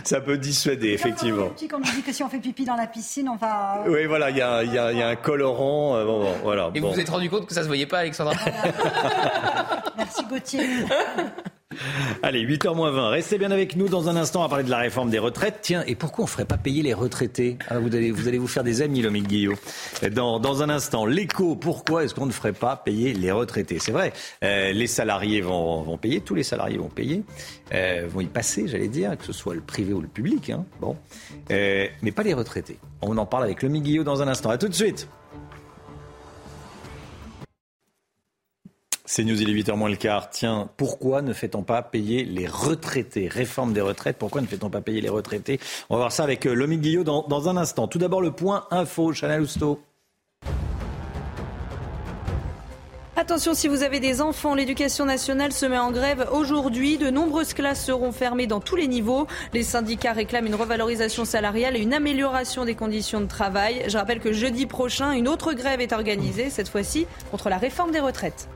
Ça 0.04 0.22
peut 0.22 0.38
dissuader, 0.38 0.90
effectivement. 0.90 1.50
Petit, 1.50 1.68
quand 1.68 1.78
on 1.78 1.80
nous 1.80 1.96
dit 1.96 2.02
que 2.02 2.14
si 2.14 2.24
on 2.24 2.30
fait 2.30 2.40
pipi 2.40 2.66
dans 2.66 2.76
la 2.76 2.88
piscine, 2.88 3.30
on 3.30 3.36
va. 3.36 3.84
Oui, 3.88 4.06
voilà, 4.06 4.30
il 4.30 4.38
y 4.38 4.42
a, 4.42 4.64
y 4.64 4.98
y 4.98 5.04
un 5.04 5.16
colorant. 5.16 5.98
euh, 5.98 6.06
bon, 6.06 6.24
bon, 6.24 6.34
voilà. 6.44 6.70
Et 6.74 6.80
bon. 6.80 6.90
vous 6.90 6.94
vous 6.96 7.00
êtes 7.00 7.10
rendu 7.10 7.30
compte 7.30 7.48
que 7.48 7.54
ça 7.54 7.64
se 7.64 7.68
voyait 7.68 7.86
pas, 7.86 8.00
Alexandra 8.00 8.34
Merci 9.98 10.24
Gauthier. 10.26 10.86
Allez, 12.24 12.46
8h 12.46 12.76
moins 12.76 12.92
20. 12.92 13.10
Restez 13.10 13.38
bien 13.38 13.52
avec 13.52 13.76
nous 13.76 13.88
dans 13.88 14.10
un 14.10 14.16
instant. 14.16 14.42
Va 14.42 14.50
parler 14.50 14.64
de 14.64 14.70
la 14.70 14.78
réforme 14.80 15.10
des 15.10 15.20
retraites. 15.20 15.60
Tiens, 15.62 15.84
et 15.88 15.96
pourquoi 15.96 16.24
on 16.24 16.28
ne 16.28 16.32
ferait 16.32 16.46
pas 16.46 16.58
payer 16.58 16.84
les 16.84 16.94
retraités? 16.94 17.58
Ah, 17.70 17.80
vous, 17.80 17.96
allez, 17.96 18.12
vous 18.12 18.28
allez 18.28 18.38
vous 18.38 18.48
faire 18.48 18.64
des 18.64 18.82
amis, 18.82 19.02
Lomique 19.02 19.28
Guillot. 19.28 19.56
Dans, 20.12 20.40
dans 20.40 20.64
un 20.64 20.70
instant, 20.70 21.06
l'écho. 21.06 21.56
Pourquoi 21.56 22.04
est-ce 22.04 22.14
qu'on 22.14 22.26
ne 22.26 22.32
ferait 22.32 22.54
pas 22.54 22.76
payer 22.76 23.14
les 23.14 23.32
retraités? 23.32 23.80
C'est 23.80 23.92
vrai, 23.92 24.14
euh, 24.44 24.72
les 24.72 24.88
salariés 24.88 25.42
vont, 25.42 25.82
vont 25.82 25.98
payer, 25.98 26.22
tous 26.22 26.36
les 26.36 26.44
salariés 26.44 26.78
vont 26.78 26.90
payer, 26.90 27.24
euh, 27.74 28.06
vont 28.10 28.22
y 28.22 28.26
passer, 28.28 28.68
j'allais 28.68 28.88
dire, 28.88 29.18
que 29.18 29.26
ce 29.26 29.34
soit 29.34 29.56
le 29.56 29.62
privé 29.62 29.94
ou 29.94 30.02
le 30.02 30.08
public. 30.08 30.50
hein. 30.50 30.66
Bon, 30.80 30.98
Euh, 31.52 31.88
mais 32.02 32.12
pas 32.12 32.24
les 32.24 32.34
retraités. 32.34 32.78
On 33.02 33.18
en 33.18 33.26
parle 33.26 33.44
avec 33.44 33.64
Lomique 33.64 33.84
Guillot 33.84 34.04
dans 34.04 34.22
un 34.22 34.28
instant. 34.28 34.50
À 34.50 34.58
tout 34.58 34.68
de 34.68 34.74
suite. 34.74 35.08
C'est 39.14 39.26
News, 39.26 39.42
il 39.42 39.50
est 39.50 39.62
8h 39.62 39.76
moins 39.76 39.90
le 39.90 39.98
quart. 39.98 40.30
Tiens, 40.30 40.70
pourquoi 40.78 41.22
ne 41.22 41.34
fait-on 41.34 41.64
pas 41.64 41.82
payer 41.82 42.24
les 42.24 42.48
retraités? 42.48 43.28
Réforme 43.28 43.74
des 43.74 43.82
retraites, 43.82 44.18
pourquoi 44.18 44.40
ne 44.40 44.48
fait-on 44.48 44.70
pas 44.70 44.80
payer 44.80 45.02
les 45.02 45.10
retraités? 45.10 45.60
On 45.90 45.96
va 45.96 46.04
voir 46.04 46.12
ça 46.14 46.24
avec 46.24 46.48
euh, 46.48 46.54
Lomi 46.54 46.78
Guillot 46.78 47.04
dans, 47.04 47.28
dans 47.28 47.50
un 47.50 47.58
instant. 47.58 47.90
Tout 47.90 48.00
d'abord, 48.00 48.22
le 48.22 48.32
point 48.32 48.68
info, 48.72 49.12
Chanel 49.12 49.42
Housteau. 49.42 49.82
Attention, 53.18 53.54
si 53.54 53.68
vous 53.68 53.84
avez 53.84 54.00
des 54.00 54.22
enfants, 54.22 54.56
l'éducation 54.56 55.04
nationale 55.04 55.52
se 55.52 55.66
met 55.66 55.78
en 55.78 55.92
grève 55.92 56.30
aujourd'hui. 56.32 56.98
De 56.98 57.10
nombreuses 57.10 57.54
classes 57.54 57.84
seront 57.84 58.14
fermées 58.14 58.48
dans 58.48 58.62
tous 58.62 58.78
les 58.78 58.88
niveaux. 58.88 59.28
Les 59.52 59.64
syndicats 59.64 60.14
réclament 60.14 60.48
une 60.48 60.56
revalorisation 60.56 61.26
salariale 61.26 61.76
et 61.76 61.82
une 61.82 61.94
amélioration 61.94 62.64
des 62.64 62.76
conditions 62.76 63.20
de 63.20 63.28
travail. 63.28 63.84
Je 63.90 63.98
rappelle 63.98 64.22
que 64.22 64.32
jeudi 64.32 64.68
prochain, 64.68 65.12
une 65.12 65.28
autre 65.28 65.52
grève 65.52 65.82
est 65.82 65.92
organisée, 65.92 66.50
cette 66.50 66.70
fois-ci 66.70 67.08
contre 67.30 67.50
la 67.50 67.58
réforme 67.58 67.92
des 67.92 68.00
retraites. 68.00 68.48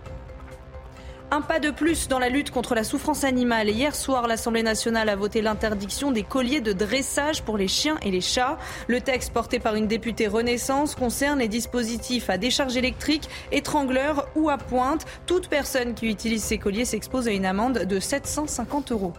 Un 1.32 1.42
pas 1.42 1.60
de 1.60 1.72
plus 1.72 2.08
dans 2.08 2.20
la 2.20 2.30
lutte 2.30 2.52
contre 2.52 2.76
la 2.76 2.84
souffrance 2.84 3.24
animale. 3.24 3.70
Hier 3.70 3.96
soir, 3.96 4.28
l'Assemblée 4.28 4.62
nationale 4.62 5.10
a 5.10 5.16
voté 5.16 5.42
l'interdiction 5.42 6.12
des 6.12 6.22
colliers 6.24 6.62
de 6.62 6.72
dressage 6.72 7.42
pour 7.42 7.58
les 7.58 7.68
chiens 7.68 7.98
et 8.04 8.12
les 8.12 8.22
chats. 8.22 8.58
Le 8.88 9.02
texte 9.02 9.34
porté 9.34 9.60
par 9.60 9.76
une 9.76 9.88
députée 9.88 10.28
Renaissance 10.28 10.94
concerne 10.94 11.40
les 11.40 11.48
dispositifs 11.48 12.30
à 12.30 12.38
décharge 12.38 12.78
électrique, 12.78 13.28
étrangleurs 13.52 14.28
ou 14.36 14.50
à 14.50 14.58
pointe. 14.58 15.06
Toute 15.26 15.50
personne 15.50 15.96
qui 15.96 16.08
utilise 16.08 16.44
ces 16.44 16.60
colliers 16.60 16.86
s'expose 16.86 17.28
à 17.28 17.32
une 17.32 17.46
amende 17.46 17.80
de 17.80 18.00
750 18.00 18.92
euros. 18.92 19.14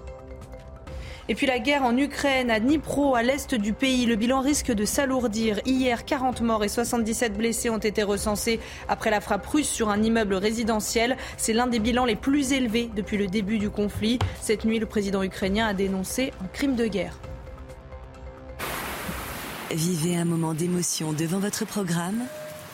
Et 1.28 1.34
puis 1.34 1.46
la 1.46 1.58
guerre 1.58 1.82
en 1.82 1.96
Ukraine, 1.96 2.50
à 2.50 2.60
Dnipro, 2.60 3.16
à 3.16 3.22
l'est 3.24 3.52
du 3.54 3.72
pays, 3.72 4.06
le 4.06 4.14
bilan 4.14 4.40
risque 4.40 4.70
de 4.70 4.84
s'alourdir. 4.84 5.60
Hier, 5.66 6.04
40 6.04 6.40
morts 6.40 6.62
et 6.62 6.68
77 6.68 7.36
blessés 7.36 7.68
ont 7.68 7.78
été 7.78 8.04
recensés 8.04 8.60
après 8.88 9.10
la 9.10 9.20
frappe 9.20 9.46
russe 9.46 9.68
sur 9.68 9.88
un 9.88 10.02
immeuble 10.02 10.34
résidentiel. 10.34 11.16
C'est 11.36 11.52
l'un 11.52 11.66
des 11.66 11.80
bilans 11.80 12.04
les 12.04 12.14
plus 12.14 12.52
élevés 12.52 12.90
depuis 12.94 13.16
le 13.16 13.26
début 13.26 13.58
du 13.58 13.70
conflit. 13.70 14.20
Cette 14.40 14.64
nuit, 14.64 14.78
le 14.78 14.86
président 14.86 15.24
ukrainien 15.24 15.66
a 15.66 15.74
dénoncé 15.74 16.32
un 16.44 16.46
crime 16.46 16.76
de 16.76 16.86
guerre. 16.86 17.18
Vivez 19.72 20.16
un 20.16 20.24
moment 20.24 20.54
d'émotion 20.54 21.12
devant 21.12 21.40
votre 21.40 21.66
programme 21.66 22.22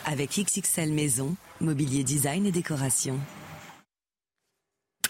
avec 0.05 0.37
XXL 0.37 0.91
Maison, 0.93 1.35
mobilier 1.59 2.03
design 2.03 2.45
et 2.45 2.51
décoration. 2.51 3.17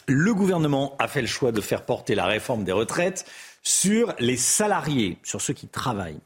Le 0.07 0.34
gouvernement 0.34 0.95
a 0.99 1.07
fait 1.07 1.21
le 1.21 1.27
choix 1.27 1.51
de 1.51 1.61
faire 1.61 1.85
porter 1.85 2.15
la 2.15 2.25
réforme 2.25 2.63
des 2.63 2.71
retraites 2.71 3.25
sur 3.61 4.13
les 4.19 4.38
salariés, 4.38 5.17
sur 5.23 5.41
ceux 5.41 5.53
qui 5.53 5.67
travaillent. 5.67 6.19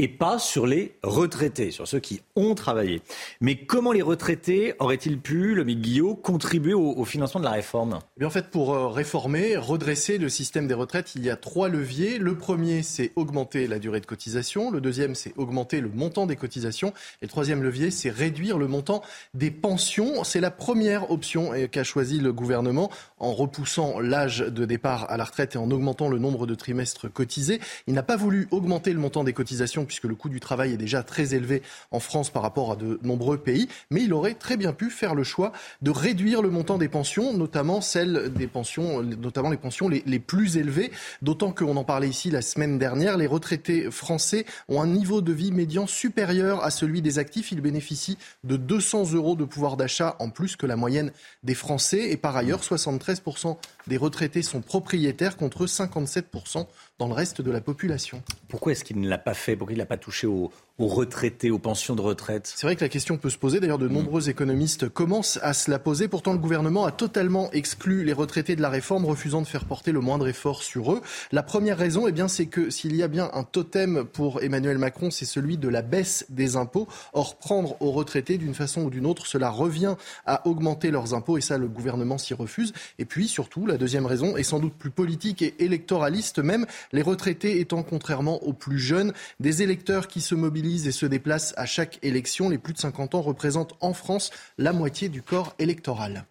Et 0.00 0.06
pas 0.06 0.38
sur 0.38 0.66
les 0.66 0.94
retraités, 1.02 1.72
sur 1.72 1.88
ceux 1.88 1.98
qui 1.98 2.22
ont 2.36 2.54
travaillé. 2.54 3.02
Mais 3.40 3.56
comment 3.56 3.90
les 3.90 4.02
retraités 4.02 4.74
auraient-ils 4.78 5.18
pu, 5.18 5.56
le 5.56 5.64
Guillot, 5.64 6.14
contribuer 6.14 6.72
au, 6.72 7.04
financement 7.04 7.40
de 7.40 7.44
la 7.44 7.50
réforme? 7.50 7.98
Eh 8.16 8.20
bien, 8.20 8.28
en 8.28 8.30
fait, 8.30 8.48
pour 8.48 8.74
euh, 8.74 8.86
réformer, 8.88 9.56
redresser 9.56 10.18
le 10.18 10.28
système 10.28 10.68
des 10.68 10.74
retraites, 10.74 11.14
il 11.16 11.24
y 11.24 11.30
a 11.30 11.36
trois 11.36 11.68
leviers. 11.68 12.18
Le 12.18 12.36
premier, 12.36 12.82
c'est 12.82 13.12
augmenter 13.16 13.66
la 13.66 13.80
durée 13.80 14.00
de 14.00 14.06
cotisation. 14.06 14.70
Le 14.70 14.80
deuxième, 14.80 15.16
c'est 15.16 15.32
augmenter 15.36 15.80
le 15.80 15.88
montant 15.88 16.26
des 16.26 16.36
cotisations. 16.36 16.90
Et 17.20 17.24
le 17.24 17.28
troisième 17.28 17.62
levier, 17.62 17.90
c'est 17.90 18.10
réduire 18.10 18.56
le 18.56 18.68
montant 18.68 19.02
des 19.34 19.50
pensions. 19.50 20.22
C'est 20.22 20.40
la 20.40 20.52
première 20.52 21.10
option 21.10 21.52
euh, 21.52 21.66
qu'a 21.66 21.84
choisi 21.84 22.20
le 22.20 22.32
gouvernement 22.32 22.90
en 23.20 23.32
repoussant 23.32 24.00
l'âge 24.00 24.40
de 24.40 24.64
départ 24.64 25.10
à 25.10 25.16
la 25.16 25.24
retraite 25.24 25.54
et 25.54 25.58
en 25.58 25.70
augmentant 25.70 26.08
le 26.08 26.18
nombre 26.18 26.46
de 26.46 26.54
trimestres 26.54 27.12
cotisés. 27.12 27.60
Il 27.86 27.94
n'a 27.94 28.02
pas 28.02 28.16
voulu 28.16 28.48
augmenter 28.50 28.92
le 28.92 28.98
montant 28.98 29.24
des 29.24 29.32
cotisations 29.32 29.84
puisque 29.84 30.04
le 30.04 30.14
coût 30.14 30.28
du 30.28 30.40
travail 30.40 30.72
est 30.72 30.76
déjà 30.76 31.02
très 31.02 31.34
élevé 31.34 31.62
en 31.90 32.00
France 32.00 32.30
par 32.30 32.42
rapport 32.42 32.72
à 32.72 32.76
de 32.76 32.98
nombreux 33.02 33.38
pays. 33.38 33.68
Mais 33.90 34.02
il 34.02 34.12
aurait 34.12 34.34
très 34.34 34.56
bien 34.56 34.72
pu 34.72 34.90
faire 34.90 35.14
le 35.14 35.24
choix 35.24 35.52
de 35.82 35.90
réduire 35.90 36.42
le 36.42 36.50
montant 36.50 36.78
des 36.78 36.88
pensions, 36.88 37.32
notamment 37.36 37.80
celles 37.80 38.32
des 38.32 38.46
pensions, 38.46 39.02
notamment 39.02 39.50
les 39.50 39.56
pensions 39.56 39.88
les, 39.88 40.02
les 40.06 40.18
plus 40.18 40.56
élevées. 40.56 40.90
D'autant 41.22 41.52
qu'on 41.52 41.76
en 41.76 41.84
parlait 41.84 42.08
ici 42.08 42.30
la 42.30 42.42
semaine 42.42 42.78
dernière, 42.78 43.16
les 43.16 43.26
retraités 43.26 43.90
français 43.90 44.44
ont 44.68 44.80
un 44.80 44.86
niveau 44.86 45.20
de 45.20 45.32
vie 45.32 45.52
médian 45.52 45.86
supérieur 45.86 46.64
à 46.64 46.70
celui 46.70 47.02
des 47.02 47.18
actifs. 47.18 47.52
Ils 47.52 47.60
bénéficient 47.60 48.18
de 48.44 48.56
200 48.56 49.12
euros 49.12 49.36
de 49.36 49.44
pouvoir 49.44 49.76
d'achat 49.76 50.16
en 50.18 50.30
plus 50.30 50.56
que 50.56 50.66
la 50.66 50.76
moyenne 50.76 51.12
des 51.42 51.54
Français. 51.54 52.10
Et 52.10 52.16
par 52.16 52.36
ailleurs, 52.36 52.62
73% 52.62 53.07
73% 53.08 53.56
des 53.88 53.96
retraités 53.96 54.42
sont 54.42 54.60
propriétaires 54.60 55.36
contre 55.36 55.66
57% 55.66 56.66
dans 56.98 57.06
le 57.06 57.14
reste 57.14 57.40
de 57.40 57.50
la 57.50 57.60
population. 57.60 58.22
Pourquoi 58.48 58.72
est-ce 58.72 58.84
qu'il 58.84 59.00
ne 59.00 59.08
l'a 59.08 59.18
pas 59.18 59.34
fait? 59.34 59.56
Pourquoi 59.56 59.72
il 59.72 59.76
ne 59.76 59.82
l'a 59.82 59.86
pas 59.86 59.96
touché 59.96 60.26
aux, 60.26 60.50
aux 60.78 60.86
retraités, 60.88 61.50
aux 61.50 61.58
pensions 61.58 61.94
de 61.94 62.00
retraite? 62.00 62.52
C'est 62.54 62.66
vrai 62.66 62.76
que 62.76 62.84
la 62.84 62.88
question 62.88 63.18
peut 63.18 63.30
se 63.30 63.38
poser. 63.38 63.60
D'ailleurs, 63.60 63.78
de 63.78 63.88
nombreux 63.88 64.28
économistes 64.28 64.88
commencent 64.88 65.38
à 65.42 65.54
se 65.54 65.70
la 65.70 65.78
poser. 65.78 66.08
Pourtant, 66.08 66.32
le 66.32 66.38
gouvernement 66.38 66.84
a 66.84 66.92
totalement 66.92 67.50
exclu 67.52 68.04
les 68.04 68.12
retraités 68.12 68.56
de 68.56 68.62
la 68.62 68.68
réforme, 68.68 69.06
refusant 69.06 69.42
de 69.42 69.46
faire 69.46 69.64
porter 69.64 69.92
le 69.92 70.00
moindre 70.00 70.28
effort 70.28 70.62
sur 70.62 70.92
eux. 70.92 71.00
La 71.32 71.42
première 71.42 71.78
raison, 71.78 72.06
eh 72.06 72.12
bien, 72.12 72.28
c'est 72.28 72.46
que 72.46 72.68
s'il 72.68 72.94
y 72.96 73.02
a 73.02 73.08
bien 73.08 73.30
un 73.32 73.44
totem 73.44 74.04
pour 74.04 74.42
Emmanuel 74.42 74.78
Macron, 74.78 75.10
c'est 75.10 75.24
celui 75.24 75.56
de 75.56 75.68
la 75.68 75.82
baisse 75.82 76.26
des 76.28 76.56
impôts. 76.56 76.88
Or, 77.12 77.38
prendre 77.38 77.80
aux 77.80 77.92
retraités 77.92 78.38
d'une 78.38 78.54
façon 78.54 78.82
ou 78.82 78.90
d'une 78.90 79.06
autre, 79.06 79.26
cela 79.26 79.50
revient 79.50 79.94
à 80.26 80.46
augmenter 80.46 80.90
leurs 80.90 81.14
impôts 81.14 81.38
et 81.38 81.42
ça, 81.42 81.58
le 81.58 81.68
gouvernement 81.68 82.18
s'y 82.18 82.34
refuse. 82.34 82.72
Et 82.98 83.04
puis, 83.04 83.28
surtout, 83.28 83.66
la 83.66 83.77
deuxième 83.78 84.06
raison 84.06 84.36
est 84.36 84.42
sans 84.42 84.58
doute 84.58 84.74
plus 84.74 84.90
politique 84.90 85.42
et 85.42 85.54
électoraliste 85.58 86.38
même. 86.38 86.66
Les 86.92 87.02
retraités 87.02 87.60
étant, 87.60 87.82
contrairement 87.82 88.42
aux 88.42 88.52
plus 88.52 88.78
jeunes, 88.78 89.12
des 89.40 89.62
électeurs 89.62 90.08
qui 90.08 90.20
se 90.20 90.34
mobilisent 90.34 90.86
et 90.86 90.92
se 90.92 91.06
déplacent 91.06 91.54
à 91.56 91.66
chaque 91.66 91.98
élection. 92.02 92.50
Les 92.50 92.58
plus 92.58 92.74
de 92.74 92.78
50 92.78 93.14
ans 93.14 93.22
représentent 93.22 93.74
en 93.80 93.94
France 93.94 94.30
la 94.58 94.72
moitié 94.72 95.08
du 95.08 95.22
corps 95.22 95.54
électoral. 95.58 96.24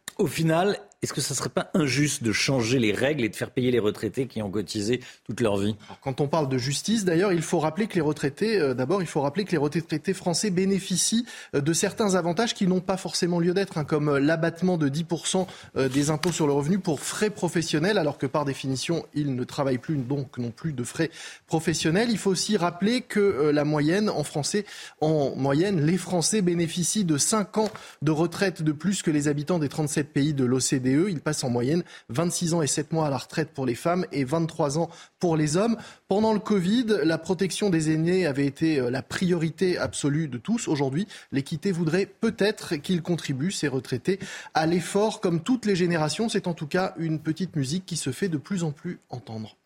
Est-ce 1.04 1.14
que 1.14 1.22
ça 1.22 1.36
ne 1.36 1.38
serait 1.38 1.50
pas 1.50 1.70
injuste 1.76 2.24
de 2.24 2.32
changer 2.32 2.80
les 2.80 2.92
règles 2.92 3.24
et 3.24 3.30
de 3.30 3.36
faire 3.36 3.52
payer 3.52 3.70
les 3.70 3.78
retraités 3.78 4.26
qui 4.26 4.42
ont 4.42 4.50
cotisé 4.50 5.00
toute 5.26 5.42
leur 5.42 5.58
vie? 5.58 5.76
Quand 6.02 6.22
on 6.22 6.28
parle 6.28 6.50
de 6.50 6.58
justice, 6.58 7.06
d'ailleurs, 7.06 7.32
il 7.32 7.44
faut 7.44 7.60
rappeler 7.60 7.86
que 7.86 7.94
les 7.94 8.02
retraités, 8.02 8.60
euh, 8.60 8.74
d'abord, 8.74 9.04
il 9.04 9.08
faut 9.08 9.22
rappeler 9.22 9.46
que 9.46 9.52
les 9.52 9.58
retraités 9.58 10.16
français 10.16 10.50
bénéficient 10.50 11.26
euh, 11.54 11.62
de 11.62 11.72
certains 11.72 12.16
avantages 12.16 12.56
qui 12.56 12.66
n'ont 12.66 12.80
pas 12.80 12.98
forcément 12.98 13.40
lieu 13.40 13.54
d'être, 13.54 13.78
hein, 13.78 13.84
comme 13.84 14.10
euh, 14.10 14.20
l'abattement 14.20 14.78
de 14.78 14.90
10% 14.90 15.46
euh, 15.76 15.88
des 15.88 16.10
impôts 16.10 16.32
sur 16.32 16.48
le 16.48 16.54
revenu 16.54 16.80
pour 16.80 17.00
frais 17.00 17.30
professionnels, 17.30 18.00
alors 18.00 18.18
que 18.18 18.26
par 18.26 18.44
définition, 18.44 19.06
ils 19.14 19.36
ne 19.36 19.44
travaillent 19.44 19.78
plus, 19.78 19.98
donc 19.98 20.40
non 20.40 20.50
plus 20.50 20.74
de 20.74 20.84
frais 20.84 21.12
professionnels. 21.46 22.10
Il 22.10 22.18
faut 22.18 22.32
aussi 22.32 22.58
rappeler 22.58 23.02
que 23.02 23.52
la 23.54 23.66
moyenne 23.66 24.10
en 24.10 24.24
français, 24.24 24.66
en 25.00 25.36
moyenne, 25.36 25.86
les 25.86 25.98
Français 25.98 26.42
bénéficient 26.42 27.06
de 27.06 27.18
5 27.18 27.58
ans 27.60 27.70
de 28.02 28.12
retraite 28.12 28.64
de 28.64 28.72
plus 28.72 29.04
que 29.04 29.12
les 29.12 29.28
habitants 29.28 29.60
des 29.60 29.70
37 29.70 30.12
pays 30.12 30.34
de 30.34 30.44
l'OCDE. 30.44 30.87
Ils 30.92 31.20
passent 31.20 31.44
en 31.44 31.50
moyenne 31.50 31.84
26 32.10 32.54
ans 32.54 32.62
et 32.62 32.68
7 32.68 32.94
mois 32.94 33.08
à 33.08 33.10
la 33.10 33.18
retraite 33.18 33.50
pour 33.54 33.66
les 33.66 33.76
femmes 33.76 34.06
et 34.12 34.24
23 34.24 34.78
ans 34.78 34.90
pour 35.20 35.38
les 35.38 35.58
hommes. 35.58 35.78
Pendant 36.08 36.34
le 36.34 36.40
Covid, 36.40 36.86
la 37.04 37.18
protection 37.18 37.70
des 37.70 37.92
aînés 37.92 38.26
avait 38.26 38.46
été 38.46 38.80
euh, 38.80 38.90
la 38.90 39.02
priorité 39.02 39.78
absolue 39.78 40.28
de 40.28 40.38
tous. 40.38 40.68
Aujourd'hui, 40.68 41.08
l'équité 41.32 41.72
voudrait 41.72 42.06
peut-être 42.06 42.76
qu'ils 42.76 43.02
contribuent, 43.02 43.52
ces 43.52 43.68
retraités, 43.68 44.20
à 44.54 44.66
l'effort. 44.66 45.22
Comme 45.22 45.42
toutes 45.42 45.66
les 45.66 45.76
générations, 45.76 46.30
c'est 46.30 46.48
en 46.48 46.54
tout 46.54 46.68
cas 46.68 46.94
une 46.98 47.20
petite 47.20 47.56
musique 47.56 47.86
qui 47.86 47.98
se 47.98 48.12
fait 48.12 48.30
de 48.30 48.38
plus 48.38 48.64
en 48.64 48.72
plus 48.72 49.00
entendre. 49.10 49.58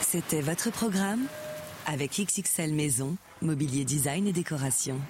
C'était 0.00 0.40
votre 0.40 0.70
programme 0.70 1.26
avec 1.86 2.20
XXL 2.20 2.72
Maison, 2.72 3.16
mobilier 3.42 3.84
design 3.84 4.26
et 4.26 4.32
décoration. 4.32 5.00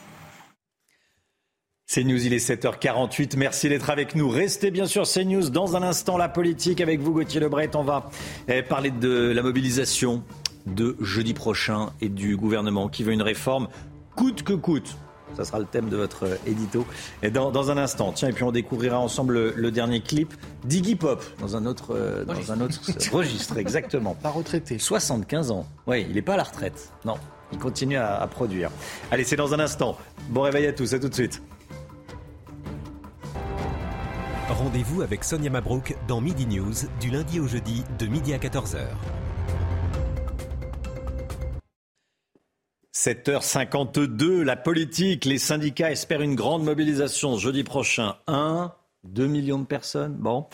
C'est 1.89 2.03
News, 2.03 2.27
il 2.27 2.33
est 2.33 2.45
7h48. 2.45 3.37
Merci 3.37 3.69
d'être 3.69 3.91
avec 3.91 4.17
nous. 4.17 4.29
Restez 4.29 4.73
bien 4.73 4.87
sûr 4.87 5.05
CNews. 5.05 5.51
Dans 5.51 5.77
un 5.77 5.85
instant, 5.85 6.17
la 6.17 6.29
politique 6.29 6.81
avec 6.81 6.99
vous, 6.99 7.13
Gauthier 7.13 7.39
Lebret. 7.39 7.71
On 7.77 7.85
va 7.85 8.11
eh, 8.49 8.65
parler 8.65 8.91
de 8.91 9.31
la 9.33 9.41
mobilisation 9.41 10.25
de 10.67 10.97
jeudi 10.99 11.33
prochain 11.33 11.91
et 12.01 12.09
du 12.09 12.37
gouvernement 12.37 12.89
qui 12.89 13.05
veut 13.05 13.13
une 13.13 13.23
réforme 13.23 13.69
coûte 14.17 14.43
que 14.43 14.53
coûte. 14.53 14.97
Ça 15.37 15.45
sera 15.45 15.61
le 15.61 15.65
thème 15.65 15.89
de 15.89 15.97
votre 15.97 16.25
euh, 16.25 16.35
édito. 16.45 16.85
Et 17.23 17.31
dans, 17.31 17.71
un 17.71 17.79
instant, 17.79 18.11
tiens, 18.13 18.31
et 18.31 18.33
puis 18.33 18.43
on 18.43 18.51
découvrira 18.51 18.99
ensemble 18.99 19.55
le, 19.55 19.71
dernier 19.71 20.01
clip 20.01 20.35
d'Iggy 20.65 20.97
Pop 20.97 21.23
dans 21.41 21.55
un 21.55 21.67
autre, 21.67 21.95
euh, 21.95 22.25
dans 22.25 22.51
un 22.51 22.61
autre 22.63 22.81
registre, 23.13 23.59
exactement. 23.59 24.15
Pas 24.23 24.31
retraité. 24.31 24.81
75 24.81 25.53
ans. 25.53 25.67
Oui, 25.87 26.05
il 26.09 26.17
n'est 26.17 26.23
pas 26.23 26.35
à 26.35 26.39
la 26.39 26.43
retraite. 26.43 26.93
Non, 27.05 27.15
il 27.53 27.59
continue 27.59 27.97
à, 27.97 28.21
à 28.21 28.27
produire. 28.27 28.71
Allez, 29.13 29.23
c'est 29.23 29.37
dans 29.37 29.55
un 29.55 29.61
instant. 29.61 29.97
Bon 30.31 30.41
réveil 30.41 30.67
à 30.67 30.73
tous, 30.73 30.93
à 30.93 30.99
tout 30.99 31.09
de 31.09 31.15
suite. 31.15 31.41
Rendez-vous 34.57 35.03
avec 35.03 35.23
Sonia 35.23 35.51
Mabrouk 35.51 35.95
dans 36.09 36.23
Midi 36.23 36.47
News 36.47 36.73
du 36.99 37.11
lundi 37.11 37.41
au 37.41 37.47
jeudi 37.47 37.85
de 37.99 38.07
midi 38.07 38.33
à 38.33 38.39
14h. 38.39 38.87
7h52, 42.95 44.41
la 44.41 44.57
politique, 44.57 45.27
les 45.27 45.37
syndicats 45.37 45.91
espèrent 45.91 46.23
une 46.23 46.35
grande 46.35 46.65
mobilisation 46.65 47.37
jeudi 47.37 47.65
prochain. 47.65 48.17
1, 48.29 48.73
2 49.07 49.27
millions 49.27 49.59
de 49.59 49.67
personnes. 49.67 50.15
Bon. 50.15 50.47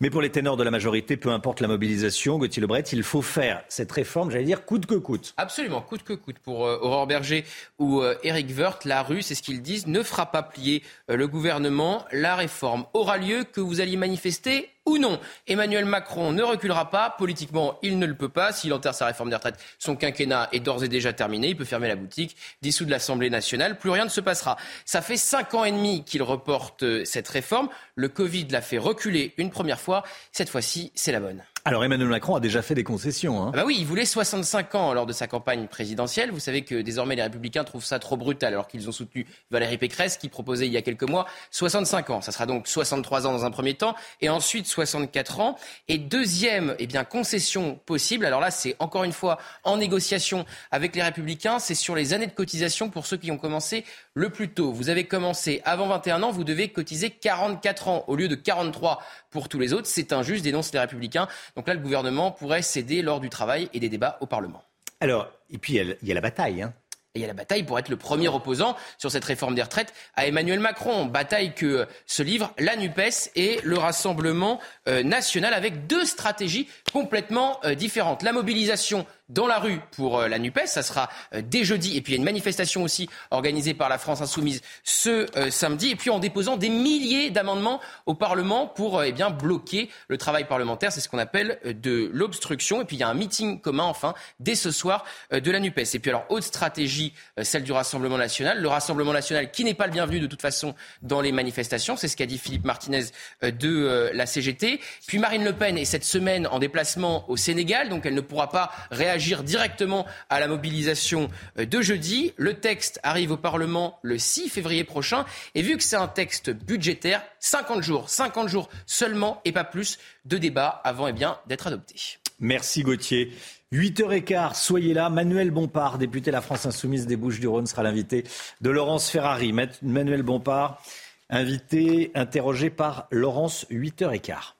Mais 0.00 0.10
pour 0.10 0.22
les 0.22 0.30
ténors 0.30 0.56
de 0.56 0.64
la 0.64 0.70
majorité, 0.70 1.16
peu 1.16 1.30
importe 1.30 1.60
la 1.60 1.68
mobilisation, 1.68 2.38
Gauthier 2.38 2.60
Lebret, 2.60 2.82
il 2.92 3.02
faut 3.02 3.22
faire 3.22 3.62
cette 3.68 3.92
réforme, 3.92 4.30
j'allais 4.30 4.44
dire, 4.44 4.64
coûte 4.64 4.86
que 4.86 4.94
coûte. 4.94 5.34
Absolument, 5.36 5.80
coûte 5.80 6.02
que 6.02 6.12
coûte. 6.12 6.38
Pour 6.38 6.66
euh, 6.66 6.78
Aurore 6.80 7.06
Berger 7.06 7.44
ou 7.78 8.00
euh, 8.00 8.14
Éric 8.22 8.56
Woerth, 8.56 8.84
la 8.84 9.02
rue, 9.02 9.22
c'est 9.22 9.34
ce 9.34 9.42
qu'ils 9.42 9.62
disent, 9.62 9.86
ne 9.86 10.02
fera 10.02 10.26
pas 10.30 10.42
plier 10.42 10.82
euh, 11.10 11.16
le 11.16 11.26
gouvernement. 11.26 12.04
La 12.12 12.36
réforme 12.36 12.86
aura 12.94 13.18
lieu, 13.18 13.44
que 13.44 13.60
vous 13.60 13.80
alliez 13.80 13.96
manifester 13.96 14.70
ou 14.88 14.98
non. 14.98 15.20
Emmanuel 15.46 15.84
Macron 15.84 16.32
ne 16.32 16.42
reculera 16.42 16.90
pas. 16.90 17.10
Politiquement, 17.10 17.78
il 17.82 17.98
ne 17.98 18.06
le 18.06 18.14
peut 18.14 18.28
pas. 18.28 18.52
S'il 18.52 18.72
enterre 18.72 18.94
sa 18.94 19.06
réforme 19.06 19.30
des 19.30 19.36
retraites, 19.36 19.58
son 19.78 19.96
quinquennat 19.96 20.48
est 20.52 20.60
d'ores 20.60 20.84
et 20.84 20.88
déjà 20.88 21.12
terminé. 21.12 21.48
Il 21.48 21.56
peut 21.56 21.64
fermer 21.64 21.88
la 21.88 21.96
boutique, 21.96 22.36
dissoudre 22.62 22.90
l'Assemblée 22.90 23.30
nationale. 23.30 23.78
Plus 23.78 23.90
rien 23.90 24.04
ne 24.04 24.10
se 24.10 24.20
passera. 24.20 24.56
Ça 24.84 25.02
fait 25.02 25.16
cinq 25.16 25.54
ans 25.54 25.64
et 25.64 25.72
demi 25.72 26.04
qu'il 26.04 26.22
reporte 26.22 26.82
euh, 26.82 27.04
cette 27.04 27.28
réforme. 27.28 27.68
Le 27.94 28.08
Covid 28.08 28.48
l'a 28.48 28.62
fait 28.62 28.78
reculer 28.78 29.34
une 29.36 29.50
première 29.50 29.80
fois. 29.80 30.02
Cette 30.32 30.48
fois-ci, 30.48 30.92
c'est 30.94 31.12
la 31.12 31.20
bonne. 31.20 31.42
Alors 31.68 31.84
Emmanuel 31.84 32.08
Macron 32.08 32.34
a 32.34 32.40
déjà 32.40 32.62
fait 32.62 32.74
des 32.74 32.82
concessions. 32.82 33.42
Hein. 33.42 33.50
Ah 33.52 33.58
bah 33.58 33.64
oui, 33.66 33.76
il 33.78 33.84
voulait 33.84 34.06
65 34.06 34.74
ans 34.74 34.94
lors 34.94 35.04
de 35.04 35.12
sa 35.12 35.26
campagne 35.26 35.66
présidentielle. 35.66 36.30
Vous 36.30 36.40
savez 36.40 36.62
que 36.62 36.76
désormais 36.76 37.14
les 37.14 37.22
républicains 37.22 37.62
trouvent 37.62 37.84
ça 37.84 37.98
trop 37.98 38.16
brutal 38.16 38.54
alors 38.54 38.68
qu'ils 38.68 38.88
ont 38.88 38.92
soutenu 38.92 39.26
Valérie 39.50 39.76
Pécresse 39.76 40.16
qui 40.16 40.30
proposait 40.30 40.66
il 40.66 40.72
y 40.72 40.78
a 40.78 40.82
quelques 40.82 41.02
mois 41.02 41.26
65 41.50 42.08
ans. 42.08 42.20
Ça 42.22 42.32
sera 42.32 42.46
donc 42.46 42.66
63 42.66 43.26
ans 43.26 43.32
dans 43.32 43.44
un 43.44 43.50
premier 43.50 43.74
temps 43.74 43.94
et 44.22 44.30
ensuite 44.30 44.66
64 44.66 45.40
ans. 45.40 45.58
Et 45.88 45.98
deuxième 45.98 46.74
eh 46.78 46.86
bien, 46.86 47.04
concession 47.04 47.78
possible, 47.84 48.24
alors 48.24 48.40
là 48.40 48.50
c'est 48.50 48.74
encore 48.78 49.04
une 49.04 49.12
fois 49.12 49.36
en 49.62 49.76
négociation 49.76 50.46
avec 50.70 50.96
les 50.96 51.02
républicains, 51.02 51.58
c'est 51.58 51.74
sur 51.74 51.94
les 51.94 52.14
années 52.14 52.28
de 52.28 52.32
cotisation 52.32 52.88
pour 52.88 53.04
ceux 53.04 53.18
qui 53.18 53.30
ont 53.30 53.36
commencé 53.38 53.84
le 54.18 54.30
plus 54.30 54.48
tôt. 54.48 54.72
Vous 54.72 54.88
avez 54.88 55.04
commencé 55.04 55.62
avant 55.64 55.86
21 55.86 56.24
ans, 56.24 56.32
vous 56.32 56.42
devez 56.42 56.70
cotiser 56.70 57.10
44 57.10 57.88
ans 57.88 58.04
au 58.08 58.16
lieu 58.16 58.26
de 58.26 58.34
43 58.34 59.00
pour 59.30 59.48
tous 59.48 59.60
les 59.60 59.72
autres. 59.72 59.86
C'est 59.86 60.12
injuste, 60.12 60.42
dénoncent 60.42 60.72
les 60.72 60.80
républicains. 60.80 61.28
Donc 61.54 61.68
là, 61.68 61.74
le 61.74 61.80
gouvernement 61.80 62.32
pourrait 62.32 62.62
céder 62.62 63.00
lors 63.00 63.20
du 63.20 63.30
travail 63.30 63.70
et 63.72 63.80
des 63.80 63.88
débats 63.88 64.18
au 64.20 64.26
Parlement. 64.26 64.64
Alors, 65.00 65.30
et 65.50 65.58
puis 65.58 65.74
il 65.74 65.96
y 66.02 66.10
a 66.10 66.14
la 66.14 66.20
bataille. 66.20 66.62
Hein. 66.62 66.74
Et 67.14 67.20
il 67.20 67.22
y 67.22 67.24
a 67.24 67.28
la 67.28 67.34
bataille 67.34 67.62
pour 67.62 67.78
être 67.78 67.88
le 67.88 67.96
premier 67.96 68.28
opposant 68.28 68.76
sur 68.98 69.10
cette 69.10 69.24
réforme 69.24 69.54
des 69.54 69.62
retraites 69.62 69.94
à 70.16 70.26
Emmanuel 70.26 70.58
Macron. 70.58 71.06
Bataille 71.06 71.54
que 71.54 71.86
se 72.04 72.22
livrent 72.24 72.52
la 72.58 72.76
NUPES 72.76 73.30
et 73.36 73.60
le 73.62 73.78
Rassemblement 73.78 74.60
euh, 74.88 75.04
national 75.04 75.54
avec 75.54 75.86
deux 75.86 76.04
stratégies 76.04 76.68
complètement 76.92 77.60
euh, 77.64 77.74
différentes. 77.74 78.24
La 78.24 78.32
mobilisation 78.32 79.06
dans 79.28 79.46
la 79.46 79.58
rue 79.58 79.80
pour 79.92 80.18
euh, 80.18 80.28
la 80.28 80.38
NUPES. 80.38 80.66
Ça 80.66 80.82
sera 80.82 81.08
euh, 81.34 81.42
dès 81.44 81.64
jeudi. 81.64 81.96
Et 81.96 82.00
puis 82.00 82.12
il 82.12 82.16
y 82.16 82.18
a 82.18 82.20
une 82.20 82.24
manifestation 82.24 82.82
aussi 82.82 83.08
organisée 83.30 83.74
par 83.74 83.88
la 83.88 83.98
France 83.98 84.20
Insoumise 84.20 84.62
ce 84.84 85.26
euh, 85.36 85.50
samedi. 85.50 85.90
Et 85.90 85.96
puis 85.96 86.10
en 86.10 86.18
déposant 86.18 86.56
des 86.56 86.68
milliers 86.68 87.30
d'amendements 87.30 87.80
au 88.06 88.14
Parlement 88.14 88.66
pour 88.66 89.02
eh 89.02 89.12
bien, 89.12 89.30
bloquer 89.30 89.90
le 90.08 90.18
travail 90.18 90.46
parlementaire. 90.46 90.92
C'est 90.92 91.00
ce 91.00 91.08
qu'on 91.08 91.18
appelle 91.18 91.58
de 91.64 92.10
l'obstruction. 92.12 92.82
Et 92.82 92.84
puis 92.84 92.96
il 92.96 93.00
y 93.00 93.02
a 93.02 93.08
un 93.08 93.14
meeting 93.14 93.60
commun, 93.60 93.84
enfin, 93.84 94.14
dès 94.40 94.54
ce 94.54 94.70
soir 94.70 95.04
de 95.30 95.50
la 95.50 95.60
NUPES. 95.60 95.94
Et 95.94 95.98
puis 95.98 96.10
alors, 96.10 96.24
autre 96.28 96.46
stratégie, 96.46 97.12
celle 97.42 97.62
du 97.62 97.72
Rassemblement 97.72 98.18
national. 98.18 98.60
Le 98.60 98.68
Rassemblement 98.68 99.12
national 99.12 99.50
qui 99.50 99.64
n'est 99.64 99.74
pas 99.74 99.86
le 99.86 99.92
bienvenu 99.92 100.20
de 100.20 100.26
toute 100.26 100.42
façon 100.42 100.74
dans 101.02 101.20
les 101.20 101.32
manifestations. 101.32 101.96
C'est 101.96 102.08
ce 102.08 102.16
qu'a 102.16 102.26
dit 102.26 102.38
Philippe 102.38 102.64
Martinez 102.64 103.04
de 103.42 104.10
la 104.12 104.26
CGT. 104.26 104.80
Puis 105.06 105.18
Marine 105.18 105.44
Le 105.44 105.52
Pen 105.52 105.76
est 105.78 105.84
cette 105.84 106.04
semaine 106.04 106.46
en 106.46 106.58
déplacement 106.58 107.28
au 107.30 107.36
Sénégal. 107.36 107.88
Donc 107.88 108.06
elle 108.06 108.14
ne 108.14 108.20
pourra 108.20 108.50
pas 108.50 108.70
réagir 108.90 109.17
agir 109.18 109.42
directement 109.42 110.06
à 110.30 110.38
la 110.38 110.46
mobilisation 110.46 111.28
euh, 111.58 111.66
de 111.66 111.80
jeudi. 111.82 112.32
Le 112.36 112.54
texte 112.54 113.00
arrive 113.02 113.32
au 113.32 113.36
Parlement 113.36 113.98
le 114.02 114.16
6 114.16 114.48
février 114.48 114.84
prochain. 114.84 115.24
Et 115.56 115.62
vu 115.62 115.76
que 115.76 115.82
c'est 115.82 115.96
un 115.96 116.06
texte 116.06 116.50
budgétaire, 116.50 117.22
50 117.40 117.82
jours, 117.82 118.08
50 118.08 118.48
jours 118.48 118.68
seulement 118.86 119.40
et 119.44 119.50
pas 119.50 119.64
plus 119.64 119.98
de 120.24 120.38
débat 120.38 120.68
avant 120.84 121.08
eh 121.08 121.12
bien, 121.12 121.36
d'être 121.48 121.66
adopté. 121.66 121.96
Merci 122.38 122.82
Gauthier. 122.82 123.32
8h15, 123.72 124.54
soyez 124.54 124.94
là. 124.94 125.10
Manuel 125.10 125.50
Bompard, 125.50 125.98
député 125.98 126.30
de 126.30 126.36
la 126.36 126.40
France 126.40 126.64
Insoumise 126.64 127.08
des 127.08 127.16
Bouches-du-Rhône, 127.16 127.66
sera 127.66 127.82
l'invité 127.82 128.24
de 128.60 128.70
Laurence 128.70 129.10
Ferrari. 129.10 129.52
Manuel 129.82 130.22
Bompard, 130.22 130.80
invité, 131.28 132.12
interrogé 132.14 132.70
par 132.70 133.08
Laurence, 133.10 133.66
8h15. 133.70 134.54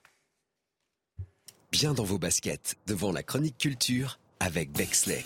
Bien 1.71 1.95
dans 1.95 2.05
vos 2.05 2.19
baskets, 2.19 2.77
devant 2.87 3.13
la 3.13 3.23
chronique 3.23 3.59
culture 3.59 4.19
avec 4.41 4.73
Bexley. 4.73 5.23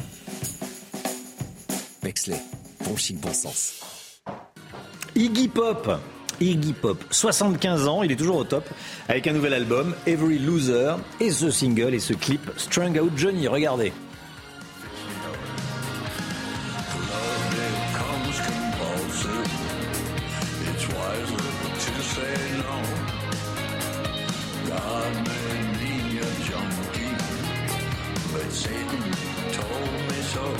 Bexley, 2.02 2.40
bon 2.84 2.96
chic, 2.96 3.18
bon 3.18 3.32
sens. 3.32 3.80
Iggy 5.14 5.48
Pop. 5.48 5.90
Iggy 6.40 6.72
Pop, 6.72 7.04
75 7.10 7.86
ans, 7.86 8.02
il 8.02 8.10
est 8.10 8.16
toujours 8.16 8.36
au 8.36 8.44
top, 8.44 8.68
avec 9.08 9.26
un 9.28 9.32
nouvel 9.32 9.54
album, 9.54 9.94
Every 10.06 10.38
Loser, 10.38 10.96
et 11.20 11.30
ce 11.30 11.50
single 11.50 11.94
et 11.94 12.00
ce 12.00 12.14
clip, 12.14 12.50
Strung 12.56 12.98
Out 13.00 13.12
Johnny, 13.16 13.46
regardez. 13.46 13.92
devant 22.62 23.11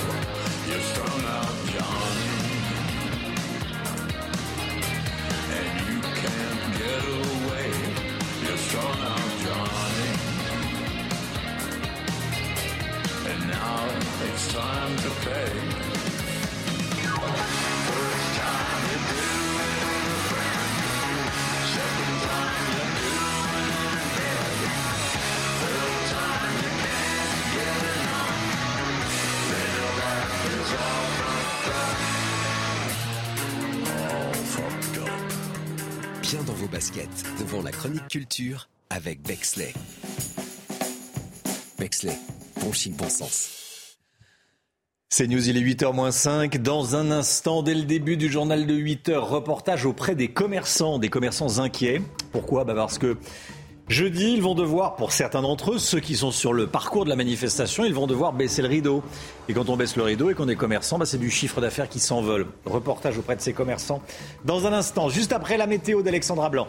la 0.09 0.42
chronique 37.83 38.07
culture 38.07 38.69
avec 38.91 39.23
Bexley. 39.23 39.75
Bexley, 41.81 42.17
bon 42.61 42.73
chic, 42.73 42.97
bon 42.97 43.09
sens. 43.09 43.97
C'est 45.09 45.27
News, 45.27 45.49
il 45.49 45.57
est 45.57 45.61
8h-5. 45.61 46.59
Dans 46.59 46.95
un 46.95 47.11
instant, 47.11 47.65
dès 47.65 47.75
le 47.75 47.83
début 47.83 48.17
du 48.17 48.31
journal 48.31 48.67
de 48.67 48.75
8h, 48.75 49.17
reportage 49.17 49.85
auprès 49.85 50.15
des 50.15 50.29
commerçants, 50.29 51.01
des 51.01 51.09
commerçants 51.09 51.59
inquiets. 51.59 52.01
Pourquoi? 52.31 52.63
Bah 52.63 52.75
Parce 52.77 52.99
que 52.99 53.17
jeudi, 53.89 54.33
ils 54.33 54.43
vont 54.43 54.55
devoir, 54.55 54.95
pour 54.95 55.11
certains 55.11 55.43
d'entre 55.43 55.73
eux, 55.73 55.79
ceux 55.79 55.99
qui 55.99 56.15
sont 56.15 56.31
sur 56.31 56.53
le 56.53 56.69
parcours 56.69 57.03
de 57.03 57.11
la 57.11 57.17
manifestation, 57.17 57.85
ils 57.85 57.95
vont 57.95 58.07
devoir 58.07 58.33
baisser 58.33 58.63
le 58.63 58.69
rideau. 58.69 59.03
Et 59.49 59.55
quand 59.55 59.69
on 59.69 59.77
baisse 59.77 59.97
le 59.97 60.05
rideau 60.05 60.31
et 60.31 60.35
qu'on 60.35 60.49
est 60.49 60.55
commerçant, 60.55 61.01
bah 61.01 61.05
c'est 61.05 61.19
du 61.19 61.33
chiffre 61.33 61.61
d'affaires 61.61 61.89
qui 61.89 61.99
s'envole. 61.99 62.47
Reportage 62.65 63.19
auprès 63.19 63.35
de 63.35 63.41
ces 63.41 63.53
commerçants 63.53 64.01
dans 64.45 64.69
un 64.69 64.73
instant, 64.73 65.09
juste 65.09 65.33
après 65.33 65.57
la 65.57 65.67
météo 65.67 66.03
d'Alexandra 66.03 66.49
Blanc. 66.49 66.69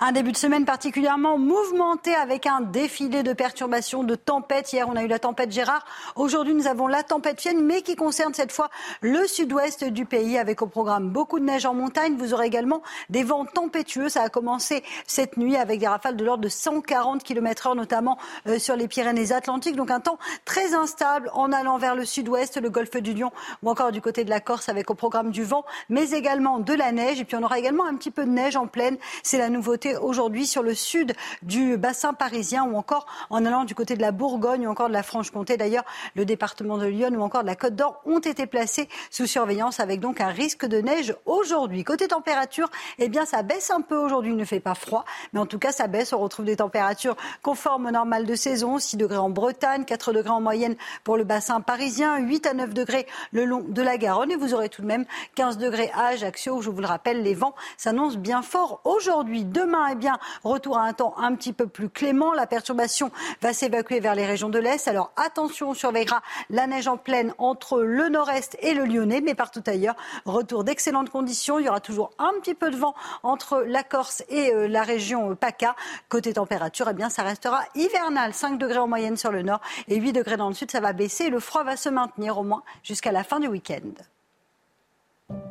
Un 0.00 0.12
début 0.12 0.30
de 0.30 0.36
semaine 0.36 0.64
particulièrement 0.64 1.38
mouvementé 1.38 2.14
avec 2.14 2.46
un 2.46 2.60
défilé 2.60 3.24
de 3.24 3.32
perturbations, 3.32 4.04
de 4.04 4.14
tempêtes. 4.14 4.72
Hier, 4.72 4.88
on 4.88 4.94
a 4.94 5.02
eu 5.02 5.08
la 5.08 5.18
tempête 5.18 5.50
Gérard. 5.50 5.84
Aujourd'hui, 6.14 6.54
nous 6.54 6.68
avons 6.68 6.86
la 6.86 7.02
tempête 7.02 7.40
Fienne, 7.40 7.64
mais 7.64 7.82
qui 7.82 7.96
concerne 7.96 8.32
cette 8.32 8.52
fois 8.52 8.70
le 9.00 9.26
sud-ouest 9.26 9.82
du 9.82 10.04
pays 10.04 10.38
avec 10.38 10.62
au 10.62 10.68
programme 10.68 11.08
beaucoup 11.08 11.40
de 11.40 11.44
neige 11.44 11.66
en 11.66 11.74
montagne. 11.74 12.14
Vous 12.16 12.32
aurez 12.32 12.46
également 12.46 12.80
des 13.10 13.24
vents 13.24 13.44
tempétueux. 13.44 14.08
Ça 14.08 14.22
a 14.22 14.28
commencé 14.28 14.84
cette 15.08 15.36
nuit 15.36 15.56
avec 15.56 15.80
des 15.80 15.88
rafales 15.88 16.14
de 16.14 16.24
l'ordre 16.24 16.44
de 16.44 16.48
140 16.48 17.24
km 17.24 17.66
heure, 17.66 17.74
notamment 17.74 18.18
euh, 18.46 18.60
sur 18.60 18.76
les 18.76 18.86
Pyrénées-Atlantiques. 18.86 19.74
Donc 19.74 19.90
un 19.90 19.98
temps 19.98 20.20
très 20.44 20.74
instable 20.74 21.28
en 21.34 21.50
allant 21.50 21.76
vers 21.76 21.96
le 21.96 22.04
sud-ouest, 22.04 22.60
le 22.62 22.70
golfe 22.70 22.96
du 22.98 23.14
Lion 23.14 23.32
ou 23.64 23.70
encore 23.70 23.90
du 23.90 24.00
côté 24.00 24.22
de 24.22 24.30
la 24.30 24.38
Corse 24.38 24.68
avec 24.68 24.92
au 24.92 24.94
programme 24.94 25.32
du 25.32 25.42
vent, 25.42 25.64
mais 25.88 26.10
également 26.10 26.60
de 26.60 26.74
la 26.74 26.92
neige. 26.92 27.18
Et 27.20 27.24
puis 27.24 27.36
on 27.36 27.42
aura 27.42 27.58
également 27.58 27.84
un 27.84 27.96
petit 27.96 28.12
peu 28.12 28.24
de 28.24 28.30
neige 28.30 28.54
en 28.54 28.68
pleine. 28.68 28.96
C'est 29.24 29.38
la 29.38 29.48
nouveauté 29.48 29.87
aujourd'hui 29.96 30.46
sur 30.46 30.62
le 30.62 30.74
sud 30.74 31.14
du 31.42 31.76
bassin 31.76 32.12
parisien 32.12 32.64
ou 32.64 32.76
encore 32.76 33.06
en 33.30 33.44
allant 33.44 33.64
du 33.64 33.74
côté 33.74 33.96
de 33.96 34.02
la 34.02 34.12
Bourgogne 34.12 34.66
ou 34.66 34.70
encore 34.70 34.88
de 34.88 34.92
la 34.92 35.02
Franche-Comté. 35.02 35.56
D'ailleurs, 35.56 35.84
le 36.14 36.24
département 36.24 36.78
de 36.78 36.86
Lyon 36.86 37.10
ou 37.16 37.22
encore 37.22 37.42
de 37.42 37.46
la 37.46 37.56
Côte 37.56 37.74
d'Or 37.74 38.00
ont 38.06 38.18
été 38.18 38.46
placés 38.46 38.88
sous 39.10 39.26
surveillance 39.26 39.80
avec 39.80 40.00
donc 40.00 40.20
un 40.20 40.28
risque 40.28 40.66
de 40.66 40.80
neige 40.80 41.14
aujourd'hui. 41.26 41.84
Côté 41.84 42.08
température, 42.08 42.70
eh 42.98 43.08
bien, 43.08 43.24
ça 43.24 43.42
baisse 43.42 43.70
un 43.70 43.80
peu 43.80 43.96
aujourd'hui. 43.96 44.32
Il 44.32 44.36
ne 44.36 44.44
fait 44.44 44.60
pas 44.60 44.74
froid, 44.74 45.04
mais 45.32 45.40
en 45.40 45.46
tout 45.46 45.58
cas, 45.58 45.72
ça 45.72 45.86
baisse. 45.86 46.12
On 46.12 46.18
retrouve 46.18 46.46
des 46.46 46.56
températures 46.56 47.16
conformes 47.42 47.86
au 47.86 47.90
normal 47.90 48.26
de 48.26 48.34
saison. 48.34 48.78
6 48.78 48.96
degrés 48.96 49.18
en 49.18 49.30
Bretagne, 49.30 49.84
4 49.84 50.12
degrés 50.12 50.30
en 50.30 50.40
moyenne 50.40 50.76
pour 51.04 51.16
le 51.16 51.24
bassin 51.24 51.60
parisien, 51.60 52.18
8 52.18 52.46
à 52.46 52.54
9 52.54 52.74
degrés 52.74 53.06
le 53.32 53.44
long 53.44 53.64
de 53.66 53.82
la 53.82 53.98
Garonne 53.98 54.30
et 54.30 54.36
vous 54.36 54.54
aurez 54.54 54.68
tout 54.68 54.82
de 54.82 54.86
même 54.86 55.04
15 55.34 55.58
degrés 55.58 55.90
à 55.94 56.08
Ajaccio 56.08 56.56
où, 56.56 56.62
je 56.62 56.70
vous 56.70 56.80
le 56.80 56.86
rappelle, 56.86 57.22
les 57.22 57.34
vents 57.34 57.54
s'annoncent 57.76 58.18
bien 58.18 58.42
forts 58.42 58.80
aujourd'hui. 58.84 59.44
Demain, 59.44 59.77
eh 59.90 59.94
bien, 59.94 60.18
retour 60.44 60.78
à 60.78 60.82
un 60.82 60.92
temps 60.92 61.14
un 61.18 61.34
petit 61.34 61.52
peu 61.52 61.66
plus 61.66 61.88
clément. 61.88 62.32
La 62.32 62.46
perturbation 62.46 63.10
va 63.40 63.52
s'évacuer 63.52 64.00
vers 64.00 64.14
les 64.14 64.26
régions 64.26 64.48
de 64.48 64.58
l'Est. 64.58 64.88
Alors 64.88 65.12
attention, 65.16 65.70
on 65.70 65.74
surveillera 65.74 66.22
la 66.50 66.66
neige 66.66 66.88
en 66.88 66.96
pleine 66.96 67.34
entre 67.38 67.80
le 67.82 68.08
nord-est 68.08 68.56
et 68.60 68.74
le 68.74 68.84
Lyonnais, 68.84 69.20
mais 69.20 69.34
partout 69.34 69.62
ailleurs, 69.66 69.96
retour 70.24 70.64
d'excellentes 70.64 71.10
conditions. 71.10 71.58
Il 71.58 71.66
y 71.66 71.68
aura 71.68 71.80
toujours 71.80 72.10
un 72.18 72.32
petit 72.40 72.54
peu 72.54 72.70
de 72.70 72.76
vent 72.76 72.94
entre 73.22 73.62
la 73.66 73.82
Corse 73.82 74.22
et 74.28 74.52
euh, 74.52 74.68
la 74.68 74.82
région 74.82 75.30
euh, 75.30 75.34
PACA. 75.34 75.76
Côté 76.08 76.32
température, 76.32 76.88
eh 76.90 76.94
bien, 76.94 77.10
ça 77.10 77.22
restera 77.22 77.62
hivernal. 77.74 78.34
5 78.34 78.58
degrés 78.58 78.78
en 78.78 78.88
moyenne 78.88 79.16
sur 79.16 79.30
le 79.30 79.42
nord 79.42 79.60
et 79.88 79.96
8 79.96 80.12
degrés 80.12 80.36
dans 80.36 80.48
le 80.48 80.54
sud. 80.54 80.70
Ça 80.70 80.80
va 80.80 80.92
baisser 80.92 81.30
le 81.30 81.40
froid 81.40 81.64
va 81.64 81.76
se 81.76 81.88
maintenir 81.88 82.38
au 82.38 82.42
moins 82.42 82.62
jusqu'à 82.82 83.12
la 83.12 83.24
fin 83.24 83.40
du 83.40 83.48
week-end. 83.48 84.17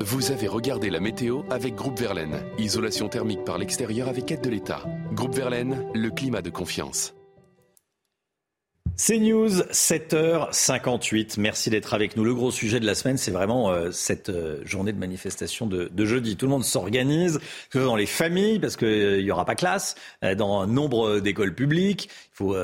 Vous 0.01 0.31
avez 0.31 0.47
regardé 0.47 0.89
la 0.89 0.99
météo 0.99 1.43
avec 1.51 1.75
Groupe 1.75 1.99
Verlaine. 1.99 2.41
Isolation 2.57 3.09
thermique 3.09 3.43
par 3.43 3.59
l'extérieur 3.59 4.07
avec 4.07 4.31
aide 4.31 4.41
de 4.41 4.49
l'État. 4.49 4.83
Groupe 5.11 5.35
Verlaine, 5.35 5.85
le 5.93 6.09
climat 6.09 6.41
de 6.41 6.49
confiance. 6.49 7.13
C'est 8.95 9.19
News, 9.19 9.49
7h58. 9.49 11.39
Merci 11.39 11.69
d'être 11.69 11.93
avec 11.93 12.17
nous. 12.17 12.23
Le 12.23 12.33
gros 12.33 12.49
sujet 12.49 12.79
de 12.79 12.87
la 12.87 12.95
semaine, 12.95 13.17
c'est 13.17 13.29
vraiment 13.29 13.69
euh, 13.69 13.91
cette 13.91 14.29
euh, 14.29 14.65
journée 14.65 14.93
de 14.93 14.97
manifestation 14.97 15.67
de, 15.67 16.05
jeudi. 16.05 16.37
Tout 16.37 16.47
le 16.47 16.51
monde 16.51 16.65
s'organise, 16.65 17.39
dans 17.75 17.95
les 17.95 18.07
familles, 18.07 18.57
parce 18.57 18.77
qu'il 18.77 18.87
euh, 18.87 19.21
n'y 19.21 19.29
aura 19.29 19.45
pas 19.45 19.53
classe, 19.53 19.93
dans 20.23 20.61
un 20.61 20.65
nombre 20.65 21.19
d'écoles 21.19 21.53
publiques. 21.53 22.09
Il 22.33 22.35
faut 22.35 22.55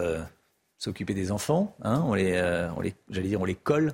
s'occuper 0.84 1.14
des 1.14 1.32
enfants. 1.32 1.76
Hein, 1.84 2.06
euh, 2.18 2.70
les 2.82 2.94
j'allais 3.10 3.30
dire, 3.30 3.42
on 3.42 3.46
les 3.46 3.56
colle, 3.56 3.94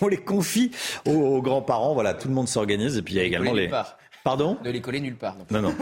on, 0.00 0.08
les, 0.08 0.16
confie 0.16 0.70
aux, 1.06 1.42
grands-parents. 1.42 1.94
Voilà, 1.94 2.14
tout 2.14 2.28
le 2.28 2.34
monde 2.34 2.48
s'organise. 2.48 2.96
Et 2.96 3.02
puis 3.02 3.14
il 3.14 3.16
y 3.18 3.20
a 3.20 3.24
également 3.24 3.52
les. 3.52 3.70
Pardon? 4.24 4.56
De 4.62 4.70
les 4.70 4.80
coller 4.80 5.00
nulle 5.00 5.16
part. 5.16 5.36
Non, 5.50 5.62
non. 5.62 5.74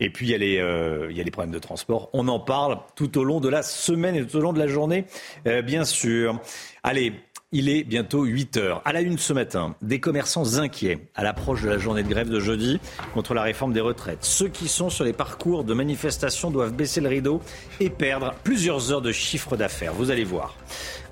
et 0.00 0.08
puis 0.10 0.26
il 0.26 0.30
y, 0.30 0.34
a 0.34 0.38
les, 0.38 0.58
euh, 0.58 1.08
il 1.10 1.16
y 1.16 1.20
a 1.20 1.24
les 1.24 1.32
problèmes 1.32 1.52
de 1.52 1.58
transport. 1.58 2.08
On 2.12 2.28
en 2.28 2.38
parle 2.38 2.78
tout 2.94 3.18
au 3.18 3.24
long 3.24 3.40
de 3.40 3.48
la 3.48 3.64
semaine 3.64 4.14
et 4.14 4.24
tout 4.24 4.36
au 4.36 4.40
long 4.40 4.52
de 4.52 4.58
la 4.58 4.68
journée, 4.68 5.06
euh, 5.48 5.60
bien 5.60 5.84
sûr. 5.84 6.40
Allez, 6.84 7.12
il 7.54 7.68
est 7.68 7.84
bientôt 7.84 8.24
8 8.24 8.56
heures. 8.56 8.82
À 8.84 8.92
la 8.92 9.00
une 9.00 9.16
ce 9.16 9.32
matin, 9.32 9.76
des 9.80 10.00
commerçants 10.00 10.58
inquiets 10.58 10.98
à 11.14 11.22
l'approche 11.22 11.62
de 11.62 11.68
la 11.68 11.78
journée 11.78 12.02
de 12.02 12.08
grève 12.08 12.28
de 12.28 12.40
jeudi 12.40 12.80
contre 13.14 13.32
la 13.32 13.42
réforme 13.42 13.72
des 13.72 13.80
retraites. 13.80 14.24
Ceux 14.24 14.48
qui 14.48 14.66
sont 14.66 14.90
sur 14.90 15.04
les 15.04 15.12
parcours 15.12 15.62
de 15.62 15.72
manifestation 15.72 16.50
doivent 16.50 16.74
baisser 16.74 17.00
le 17.00 17.08
rideau 17.08 17.40
et 17.78 17.90
perdre 17.90 18.34
plusieurs 18.42 18.90
heures 18.90 19.02
de 19.02 19.12
chiffre 19.12 19.56
d'affaires. 19.56 19.94
Vous 19.94 20.10
allez 20.10 20.24
voir. 20.24 20.56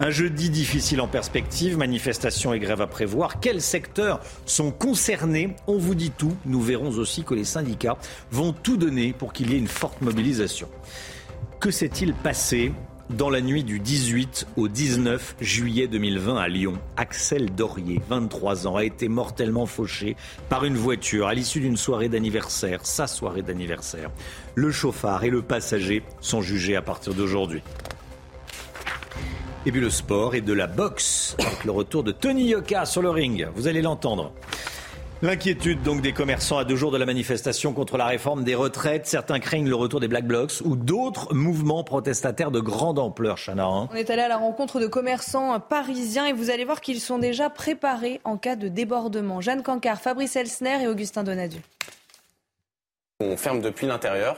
Un 0.01 0.11
jeudi 0.11 0.51
difficile 0.51 1.01
en 1.01 1.07
perspective, 1.07 1.79
manifestation 1.79 2.53
et 2.53 2.59
grève 2.59 2.81
à 2.81 2.89
prévoir. 2.89 3.39
Quels 3.39 3.63
secteurs 3.63 4.19
sont 4.45 4.73
concernés? 4.73 5.55
On 5.69 5.79
vous 5.79 5.95
dit 5.95 6.11
tout. 6.11 6.37
Nous 6.45 6.61
verrons 6.61 6.91
aussi 6.91 7.23
que 7.23 7.35
les 7.35 7.45
syndicats 7.45 7.99
vont 8.33 8.53
tout 8.53 8.77
donner 8.77 9.13
pour 9.13 9.33
qu'il 9.33 9.53
y 9.53 9.55
ait 9.55 9.59
une 9.59 9.69
forte 9.69 10.01
mobilisation. 10.01 10.69
Que 11.61 11.71
s'est-il 11.71 12.15
passé? 12.15 12.73
Dans 13.13 13.31
la 13.31 13.41
nuit 13.41 13.65
du 13.65 13.79
18 13.79 14.47
au 14.57 14.69
19 14.69 15.37
juillet 15.41 15.87
2020 15.87 16.37
à 16.37 16.49
Lyon, 16.49 16.75
Axel 16.97 17.55
Dorier, 17.55 18.01
23 18.09 18.67
ans, 18.67 18.77
a 18.77 18.85
été 18.85 19.09
mortellement 19.09 19.67
fauché 19.67 20.17
par 20.49 20.65
une 20.65 20.77
voiture 20.77 21.27
à 21.27 21.35
l'issue 21.35 21.61
d'une 21.61 21.77
soirée 21.77 22.09
d'anniversaire, 22.09 22.85
sa 22.85 23.07
soirée 23.07 23.43
d'anniversaire. 23.43 24.11
Le 24.55 24.71
chauffard 24.71 25.25
et 25.25 25.31
le 25.31 25.43
passager 25.43 26.03
sont 26.21 26.43
jugés 26.43 26.77
à 26.77 26.83
partir 26.83 27.15
d'aujourd'hui. 27.15 27.63
Et 29.67 29.73
puis 29.73 29.81
le 29.81 29.91
sport 29.91 30.35
et 30.35 30.41
de 30.41 30.53
la 30.53 30.67
boxe, 30.67 31.37
le 31.65 31.71
retour 31.71 32.03
de 32.03 32.13
Tony 32.13 32.49
Yoka 32.49 32.85
sur 32.85 33.03
le 33.03 33.11
ring. 33.11 33.47
Vous 33.55 33.69
allez 33.69 33.83
l'entendre. 33.83 34.33
L'inquiétude 35.25 35.83
donc 35.83 36.01
des 36.01 36.13
commerçants 36.13 36.59
à 36.59 36.65
deux 36.65 36.75
jours 36.75 36.91
de 36.91 36.99
la 36.99 37.07
manifestation 37.07 37.73
contre 37.73 37.97
la 37.97 38.07
réforme 38.07 38.43
des 38.43 38.57
retraites. 38.57 39.07
Certains 39.07 39.39
craignent 39.39 39.69
le 39.69 39.77
retour 39.77 40.01
des 40.01 40.09
Black 40.09 40.27
Blocs 40.27 40.55
ou 40.65 40.75
d'autres 40.75 41.33
mouvements 41.33 41.85
protestataires 41.85 42.51
de 42.51 42.59
grande 42.59 42.99
ampleur, 42.99 43.37
Chana. 43.39 43.67
Hein. 43.67 43.89
On 43.93 43.95
est 43.95 44.11
allé 44.11 44.23
à 44.23 44.27
la 44.27 44.37
rencontre 44.37 44.81
de 44.81 44.89
commerçants 44.89 45.61
parisiens 45.61 46.27
et 46.27 46.33
vous 46.33 46.51
allez 46.51 46.65
voir 46.65 46.81
qu'ils 46.81 47.01
sont 47.01 47.19
déjà 47.19 47.51
préparés 47.51 48.21
en 48.25 48.37
cas 48.37 48.57
de 48.57 48.67
débordement. 48.67 49.41
Jeanne 49.41 49.63
Cancard, 49.63 50.01
Fabrice 50.01 50.35
Elsner 50.35 50.83
et 50.83 50.89
Augustin 50.89 51.23
Donadieu. 51.23 51.61
On 53.21 53.37
ferme 53.37 53.61
depuis 53.61 53.87
l'intérieur, 53.87 54.37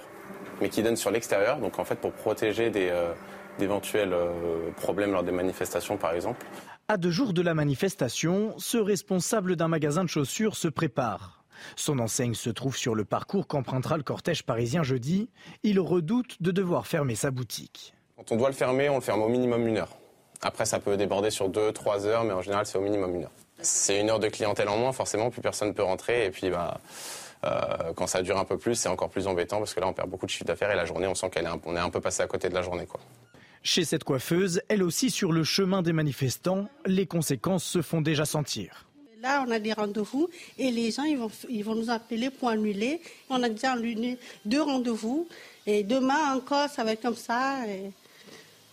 mais 0.60 0.68
qui 0.68 0.82
donne 0.82 0.96
sur 0.96 1.10
l'extérieur, 1.10 1.56
donc 1.60 1.78
en 1.78 1.86
fait 1.86 1.96
pour 1.96 2.12
protéger 2.12 2.70
euh, 2.76 3.14
d'éventuels 3.58 4.12
euh, 4.12 4.70
problèmes 4.76 5.12
lors 5.12 5.22
des 5.22 5.32
manifestations 5.32 5.96
par 5.96 6.12
exemple. 6.12 6.44
À 6.86 6.98
deux 6.98 7.10
jours 7.10 7.32
de 7.32 7.40
la 7.40 7.54
manifestation, 7.54 8.54
ce 8.58 8.76
responsable 8.76 9.56
d'un 9.56 9.68
magasin 9.68 10.04
de 10.04 10.08
chaussures 10.10 10.54
se 10.54 10.68
prépare. 10.68 11.42
Son 11.76 11.98
enseigne 11.98 12.34
se 12.34 12.50
trouve 12.50 12.76
sur 12.76 12.94
le 12.94 13.06
parcours 13.06 13.46
qu'empruntera 13.46 13.96
le 13.96 14.02
cortège 14.02 14.42
parisien 14.42 14.82
jeudi. 14.82 15.30
Il 15.62 15.80
redoute 15.80 16.42
de 16.42 16.50
devoir 16.50 16.86
fermer 16.86 17.14
sa 17.14 17.30
boutique. 17.30 17.94
Quand 18.18 18.32
on 18.32 18.36
doit 18.36 18.50
le 18.50 18.54
fermer, 18.54 18.90
on 18.90 18.96
le 18.96 19.00
ferme 19.00 19.22
au 19.22 19.30
minimum 19.30 19.66
une 19.66 19.78
heure. 19.78 19.96
Après, 20.42 20.66
ça 20.66 20.78
peut 20.78 20.98
déborder 20.98 21.30
sur 21.30 21.48
deux, 21.48 21.72
trois 21.72 22.04
heures, 22.04 22.22
mais 22.22 22.34
en 22.34 22.42
général, 22.42 22.66
c'est 22.66 22.76
au 22.76 22.82
minimum 22.82 23.14
une 23.14 23.22
heure. 23.24 23.32
C'est 23.62 23.98
une 23.98 24.10
heure 24.10 24.20
de 24.20 24.28
clientèle 24.28 24.68
en 24.68 24.76
moins, 24.76 24.92
forcément, 24.92 25.30
plus 25.30 25.40
personne 25.40 25.68
ne 25.68 25.72
peut 25.72 25.82
rentrer. 25.82 26.26
Et 26.26 26.30
puis, 26.30 26.50
bah, 26.50 26.82
euh, 27.44 27.94
quand 27.96 28.06
ça 28.06 28.20
dure 28.20 28.36
un 28.36 28.44
peu 28.44 28.58
plus, 28.58 28.74
c'est 28.74 28.90
encore 28.90 29.08
plus 29.08 29.26
embêtant 29.26 29.56
parce 29.56 29.72
que 29.72 29.80
là, 29.80 29.88
on 29.88 29.94
perd 29.94 30.10
beaucoup 30.10 30.26
de 30.26 30.30
chiffre 30.30 30.44
d'affaires 30.44 30.70
et 30.70 30.76
la 30.76 30.84
journée, 30.84 31.06
on 31.06 31.14
sent 31.14 31.30
qu'on 31.30 31.40
est, 31.40 31.78
est 31.78 31.82
un 31.82 31.90
peu 31.90 32.02
passé 32.02 32.22
à 32.22 32.26
côté 32.26 32.50
de 32.50 32.54
la 32.54 32.60
journée. 32.60 32.84
Quoi. 32.84 33.00
Chez 33.66 33.86
cette 33.86 34.04
coiffeuse, 34.04 34.60
elle 34.68 34.82
aussi 34.82 35.08
sur 35.08 35.32
le 35.32 35.42
chemin 35.42 35.80
des 35.80 35.94
manifestants, 35.94 36.68
les 36.84 37.06
conséquences 37.06 37.64
se 37.64 37.80
font 37.80 38.02
déjà 38.02 38.26
sentir. 38.26 38.84
Là, 39.22 39.42
on 39.48 39.50
a 39.50 39.58
des 39.58 39.72
rendez-vous 39.72 40.28
et 40.58 40.70
les 40.70 40.90
gens 40.90 41.04
ils 41.04 41.16
vont, 41.16 41.30
ils 41.48 41.64
vont 41.64 41.74
nous 41.74 41.88
appeler 41.88 42.28
pour 42.28 42.50
annuler. 42.50 43.00
On 43.30 43.42
a 43.42 43.48
déjà 43.48 43.72
annulé 43.72 44.18
deux 44.44 44.60
rendez-vous 44.60 45.26
et 45.64 45.82
demain 45.82 46.34
encore, 46.34 46.68
ça 46.68 46.84
va 46.84 46.92
être 46.92 47.00
comme 47.00 47.16
ça. 47.16 47.66
Et 47.66 47.90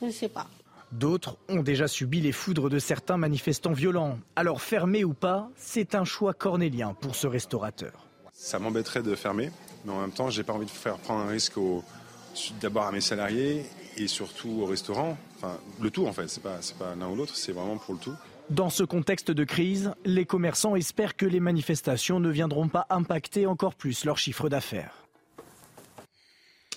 je 0.02 0.08
ne 0.08 0.12
sais 0.12 0.28
pas. 0.28 0.48
D'autres 0.92 1.38
ont 1.48 1.64
déjà 1.64 1.88
subi 1.88 2.20
les 2.20 2.34
foudres 2.34 2.70
de 2.70 2.78
certains 2.78 3.16
manifestants 3.16 3.72
violents. 3.72 4.20
Alors 4.36 4.62
fermer 4.62 5.06
ou 5.06 5.14
pas, 5.14 5.50
c'est 5.56 5.96
un 5.96 6.04
choix 6.04 6.34
cornélien 6.34 6.96
pour 7.00 7.16
ce 7.16 7.28
restaurateur. 7.28 8.08
Ça 8.34 8.60
m'embêterait 8.60 9.04
de 9.04 9.16
fermer, 9.16 9.52
mais 9.86 9.94
en 9.94 10.02
même 10.02 10.12
temps, 10.12 10.30
j'ai 10.30 10.44
pas 10.44 10.52
envie 10.52 10.66
de 10.66 10.72
faire 10.72 10.98
prendre 10.98 11.22
un 11.22 11.30
risque 11.30 11.58
d'abord 12.60 12.88
à 12.88 12.92
mes 12.92 13.00
salariés 13.00 13.64
et 14.02 14.08
surtout 14.08 14.62
au 14.62 14.66
restaurant. 14.66 15.18
Enfin, 15.38 15.60
le 15.80 15.90
tout 15.90 16.06
en 16.06 16.14
fait, 16.14 16.28
c'est 16.28 16.44
pas, 16.44 16.60
pas 16.78 16.96
l'un 16.96 17.10
ou 17.10 17.16
l'autre, 17.16 17.36
c'est 17.36 17.52
vraiment 17.52 17.78
pour 17.78 17.94
le 17.96 18.00
tout. 18.00 18.16
Dans 18.50 18.70
ce 18.70 18.84
contexte 18.84 19.32
de 19.32 19.44
crise, 19.44 19.94
les 20.04 20.26
commerçants 20.26 20.76
espèrent 20.76 21.16
que 21.16 21.26
les 21.26 21.40
manifestations 21.40 22.20
ne 22.20 22.30
viendront 22.30 22.68
pas 22.68 22.86
impacter 22.90 23.46
encore 23.46 23.76
plus 23.76 24.04
leur 24.04 24.18
chiffre 24.18 24.50
d'affaires. 24.50 24.94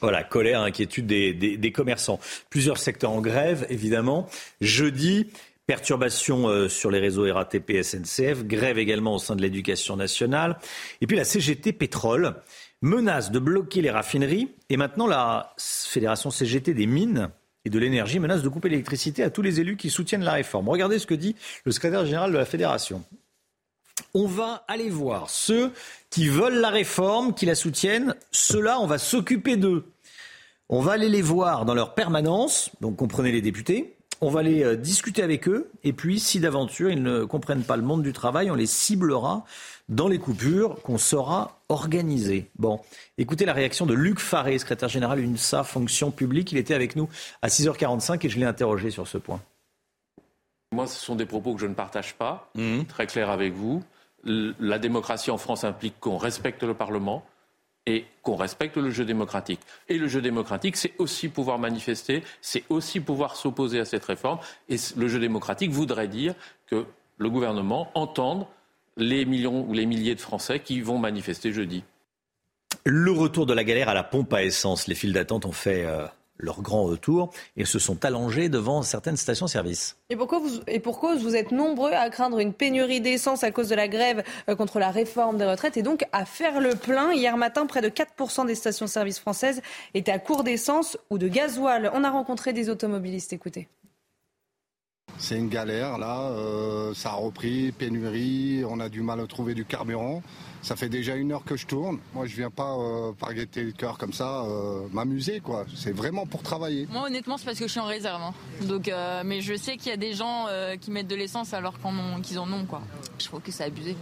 Voilà, 0.00 0.22
colère, 0.22 0.60
inquiétude 0.60 1.06
des, 1.06 1.32
des, 1.32 1.72
commerçants. 1.72 2.20
Plusieurs 2.50 2.78
secteurs 2.78 3.10
en 3.10 3.20
grève, 3.20 3.66
évidemment. 3.70 4.28
Jeudi, 4.60 5.28
perturbation 5.66 6.48
euh, 6.48 6.68
sur 6.68 6.90
les 6.90 6.98
réseaux 6.98 7.32
RATP 7.32 7.82
SNCF, 7.82 8.44
grève 8.44 8.78
également 8.78 9.14
au 9.14 9.18
sein 9.18 9.34
de 9.34 9.42
l'éducation 9.42 9.96
nationale. 9.96 10.58
Et 11.00 11.06
puis 11.06 11.16
la 11.16 11.24
CGT 11.24 11.72
Pétrole 11.72 12.34
menace 12.82 13.30
de 13.30 13.38
bloquer 13.38 13.80
les 13.80 13.90
raffineries. 13.90 14.50
Et 14.70 14.76
maintenant, 14.76 15.06
la 15.06 15.54
Fédération 15.58 16.30
CGT 16.30 16.74
des 16.74 16.86
mines 16.86 17.30
et 17.64 17.70
de 17.70 17.78
l'énergie 17.78 18.18
menace 18.18 18.42
de 18.42 18.48
couper 18.48 18.68
l'électricité 18.68 19.22
à 19.22 19.30
tous 19.30 19.42
les 19.42 19.60
élus 19.60 19.76
qui 19.76 19.90
soutiennent 19.90 20.24
la 20.24 20.32
réforme. 20.32 20.68
Regardez 20.68 20.98
ce 20.98 21.06
que 21.06 21.14
dit 21.14 21.34
le 21.64 21.72
secrétaire 21.72 22.04
général 22.04 22.32
de 22.32 22.36
la 22.36 22.44
Fédération. 22.44 23.04
On 24.12 24.26
va 24.26 24.64
aller 24.68 24.90
voir 24.90 25.30
ceux 25.30 25.72
qui 26.10 26.28
veulent 26.28 26.60
la 26.60 26.70
réforme, 26.70 27.34
qui 27.34 27.46
la 27.46 27.54
soutiennent. 27.54 28.14
Ceux-là, 28.32 28.80
on 28.80 28.86
va 28.86 28.98
s'occuper 28.98 29.56
d'eux. 29.56 29.84
On 30.68 30.80
va 30.80 30.92
aller 30.92 31.08
les 31.08 31.22
voir 31.22 31.64
dans 31.64 31.74
leur 31.74 31.94
permanence, 31.94 32.70
donc 32.80 32.96
comprenez 32.96 33.32
les 33.32 33.42
députés. 33.42 33.96
On 34.20 34.30
va 34.30 34.40
aller 34.40 34.62
euh, 34.62 34.76
discuter 34.76 35.22
avec 35.22 35.48
eux. 35.48 35.70
Et 35.82 35.92
puis, 35.92 36.20
si 36.20 36.40
d'aventure 36.40 36.90
ils 36.90 37.02
ne 37.02 37.24
comprennent 37.24 37.64
pas 37.64 37.76
le 37.76 37.82
monde 37.82 38.02
du 38.02 38.12
travail, 38.12 38.50
on 38.50 38.54
les 38.54 38.66
ciblera 38.66 39.44
dans 39.88 40.08
les 40.08 40.18
coupures 40.18 40.80
qu'on 40.82 40.98
saura 40.98 41.60
organiser. 41.68 42.50
Bon, 42.56 42.80
écoutez 43.18 43.44
la 43.44 43.52
réaction 43.52 43.86
de 43.86 43.94
Luc 43.94 44.18
Faré, 44.18 44.58
secrétaire 44.58 44.88
général 44.88 45.20
UNSA 45.20 45.64
Fonction 45.64 46.10
publique. 46.10 46.52
Il 46.52 46.58
était 46.58 46.74
avec 46.74 46.96
nous 46.96 47.08
à 47.42 47.48
6h45 47.48 48.24
et 48.24 48.28
je 48.28 48.38
l'ai 48.38 48.46
interrogé 48.46 48.90
sur 48.90 49.06
ce 49.06 49.18
point. 49.18 49.40
Moi, 50.72 50.86
ce 50.86 50.98
sont 50.98 51.14
des 51.14 51.26
propos 51.26 51.54
que 51.54 51.60
je 51.60 51.66
ne 51.66 51.74
partage 51.74 52.14
pas, 52.14 52.50
mmh. 52.54 52.84
très 52.84 53.06
clair 53.06 53.30
avec 53.30 53.52
vous. 53.52 53.82
La 54.24 54.78
démocratie 54.78 55.30
en 55.30 55.38
France 55.38 55.64
implique 55.64 56.00
qu'on 56.00 56.16
respecte 56.16 56.62
le 56.62 56.74
Parlement 56.74 57.24
et 57.86 58.06
qu'on 58.22 58.36
respecte 58.36 58.78
le 58.78 58.90
jeu 58.90 59.04
démocratique. 59.04 59.60
Et 59.88 59.98
le 59.98 60.08
jeu 60.08 60.22
démocratique, 60.22 60.76
c'est 60.76 60.94
aussi 60.98 61.28
pouvoir 61.28 61.58
manifester, 61.58 62.24
c'est 62.40 62.64
aussi 62.70 63.00
pouvoir 63.00 63.36
s'opposer 63.36 63.78
à 63.78 63.84
cette 63.84 64.04
réforme. 64.04 64.38
Et 64.70 64.76
le 64.96 65.08
jeu 65.08 65.20
démocratique 65.20 65.70
voudrait 65.70 66.08
dire 66.08 66.34
que 66.66 66.86
le 67.18 67.30
gouvernement 67.30 67.90
entende 67.94 68.46
les 68.96 69.24
millions 69.24 69.66
ou 69.68 69.72
les 69.72 69.86
milliers 69.86 70.14
de 70.14 70.20
Français 70.20 70.60
qui 70.60 70.80
vont 70.80 70.98
manifester 70.98 71.52
jeudi. 71.52 71.84
Le 72.84 73.10
retour 73.10 73.46
de 73.46 73.54
la 73.54 73.64
galère 73.64 73.88
à 73.88 73.94
la 73.94 74.04
pompe 74.04 74.32
à 74.32 74.42
essence. 74.42 74.88
Les 74.88 74.94
files 74.94 75.12
d'attente 75.12 75.46
ont 75.46 75.52
fait 75.52 75.84
euh, 75.84 76.06
leur 76.38 76.62
grand 76.62 76.84
retour 76.84 77.32
et 77.56 77.64
se 77.64 77.78
sont 77.78 78.04
allongés 78.04 78.48
devant 78.48 78.82
certaines 78.82 79.16
stations-service. 79.16 79.96
Et 80.10 80.16
pourquoi 80.16 80.38
vous, 80.38 80.60
et 80.66 80.80
pourquoi 80.80 81.16
vous 81.16 81.34
êtes 81.34 81.50
nombreux 81.50 81.92
à 81.92 82.10
craindre 82.10 82.38
une 82.40 82.52
pénurie 82.52 83.00
d'essence 83.00 83.44
à 83.44 83.50
cause 83.50 83.68
de 83.68 83.74
la 83.74 83.88
grève 83.88 84.22
euh, 84.48 84.56
contre 84.56 84.78
la 84.78 84.90
réforme 84.90 85.38
des 85.38 85.46
retraites 85.46 85.76
et 85.76 85.82
donc 85.82 86.04
à 86.12 86.24
faire 86.24 86.60
le 86.60 86.74
plein 86.74 87.12
Hier 87.12 87.36
matin, 87.36 87.66
près 87.66 87.80
de 87.80 87.88
4% 87.88 88.46
des 88.46 88.54
stations-service 88.54 89.18
françaises 89.18 89.62
étaient 89.94 90.12
à 90.12 90.18
court 90.18 90.44
d'essence 90.44 90.98
ou 91.10 91.18
de 91.18 91.28
gasoil. 91.28 91.90
On 91.94 92.04
a 92.04 92.10
rencontré 92.10 92.52
des 92.52 92.68
automobilistes. 92.68 93.32
Écoutez. 93.32 93.68
C'est 95.18 95.36
une 95.36 95.48
galère 95.48 95.98
là, 95.98 96.20
euh, 96.30 96.92
ça 96.94 97.10
a 97.10 97.14
repris, 97.14 97.72
pénurie, 97.72 98.64
on 98.68 98.80
a 98.80 98.88
du 98.88 99.02
mal 99.02 99.20
à 99.20 99.26
trouver 99.26 99.54
du 99.54 99.64
carburant. 99.64 100.22
Ça 100.62 100.76
fait 100.76 100.88
déjà 100.88 101.14
une 101.14 101.32
heure 101.32 101.44
que 101.44 101.56
je 101.56 101.66
tourne. 101.66 101.98
Moi, 102.14 102.26
je 102.26 102.34
viens 102.36 102.50
pas 102.50 102.74
euh, 102.74 103.12
par 103.12 103.34
gaieté 103.34 103.62
le 103.62 103.72
cœur 103.72 103.98
comme 103.98 104.12
ça, 104.12 104.44
euh, 104.44 104.86
m'amuser 104.92 105.40
quoi. 105.40 105.66
C'est 105.76 105.92
vraiment 105.92 106.26
pour 106.26 106.42
travailler. 106.42 106.88
Moi, 106.90 107.06
honnêtement, 107.06 107.36
c'est 107.36 107.44
parce 107.44 107.58
que 107.58 107.66
je 107.66 107.70
suis 107.70 107.80
en 107.80 107.86
réserve. 107.86 108.22
Hein. 108.22 109.22
Mais 109.24 109.40
je 109.40 109.54
sais 109.54 109.76
qu'il 109.76 109.90
y 109.90 109.94
a 109.94 109.98
des 109.98 110.14
gens 110.14 110.46
qui 110.80 110.90
mettent 110.90 111.08
de 111.08 111.16
l'essence 111.16 111.54
alors 111.54 111.74
qu'ils 112.22 112.38
en 112.38 112.50
ont 112.52 112.64
quoi. 112.64 112.82
Je 113.18 113.26
trouve 113.26 113.40
que 113.40 113.52
c'est 113.52 113.64
abusé. 113.64 113.96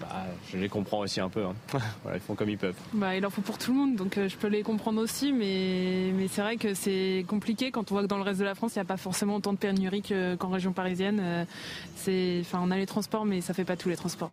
Bah, 0.00 0.26
je 0.50 0.58
les 0.58 0.68
comprends 0.68 0.98
aussi 0.98 1.20
un 1.20 1.28
peu. 1.28 1.44
Hein. 1.44 1.54
ils 2.14 2.20
font 2.20 2.34
comme 2.34 2.50
ils 2.50 2.58
peuvent. 2.58 2.76
Bah, 2.92 3.16
il 3.16 3.24
en 3.24 3.30
faut 3.30 3.42
pour 3.42 3.58
tout 3.58 3.72
le 3.72 3.78
monde, 3.78 3.96
donc 3.96 4.18
euh, 4.18 4.28
je 4.28 4.36
peux 4.36 4.48
les 4.48 4.62
comprendre 4.62 5.00
aussi, 5.00 5.32
mais, 5.32 6.12
mais 6.14 6.28
c'est 6.28 6.42
vrai 6.42 6.56
que 6.56 6.74
c'est 6.74 7.24
compliqué 7.26 7.70
quand 7.70 7.90
on 7.90 7.94
voit 7.94 8.02
que 8.02 8.08
dans 8.08 8.18
le 8.18 8.22
reste 8.22 8.40
de 8.40 8.44
la 8.44 8.54
France, 8.54 8.74
il 8.74 8.78
n'y 8.78 8.82
a 8.82 8.86
pas 8.86 8.96
forcément 8.96 9.36
autant 9.36 9.52
de 9.52 9.58
pénurie 9.58 10.02
qu'en 10.38 10.48
région 10.48 10.72
parisienne. 10.72 11.20
Euh, 11.20 11.44
c'est, 11.96 12.38
enfin, 12.40 12.60
on 12.62 12.70
a 12.70 12.76
les 12.76 12.86
transports, 12.86 13.24
mais 13.24 13.40
ça 13.40 13.52
ne 13.52 13.56
fait 13.56 13.64
pas 13.64 13.76
tous 13.76 13.88
les 13.88 13.96
transports. 13.96 14.30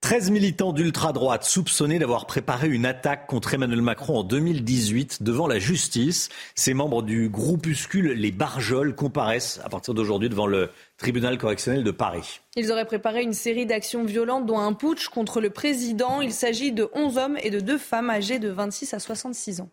13 0.00 0.30
militants 0.30 0.72
d'ultra-droite 0.72 1.44
soupçonnés 1.44 1.98
d'avoir 1.98 2.24
préparé 2.24 2.68
une 2.68 2.86
attaque 2.86 3.26
contre 3.26 3.52
Emmanuel 3.52 3.82
Macron 3.82 4.20
en 4.20 4.24
2018 4.24 5.22
devant 5.22 5.46
la 5.46 5.58
justice. 5.58 6.30
Ces 6.54 6.72
membres 6.72 7.02
du 7.02 7.28
groupuscule 7.28 8.12
Les 8.12 8.30
Barjols 8.30 8.94
comparaissent 8.94 9.60
à 9.62 9.68
partir 9.68 9.92
d'aujourd'hui 9.92 10.30
devant 10.30 10.46
le 10.46 10.70
tribunal 10.96 11.36
correctionnel 11.36 11.84
de 11.84 11.90
Paris. 11.90 12.40
Ils 12.56 12.72
auraient 12.72 12.86
préparé 12.86 13.22
une 13.22 13.34
série 13.34 13.66
d'actions 13.66 14.04
violentes 14.04 14.46
dont 14.46 14.58
un 14.58 14.72
putsch 14.72 15.08
contre 15.08 15.38
le 15.40 15.50
président. 15.50 16.22
Il 16.22 16.32
s'agit 16.32 16.72
de 16.72 16.88
11 16.94 17.18
hommes 17.18 17.38
et 17.42 17.50
de 17.50 17.60
deux 17.60 17.78
femmes 17.78 18.08
âgées 18.08 18.38
de 18.38 18.48
26 18.48 18.94
à 18.94 19.00
66 19.00 19.60
ans. 19.60 19.68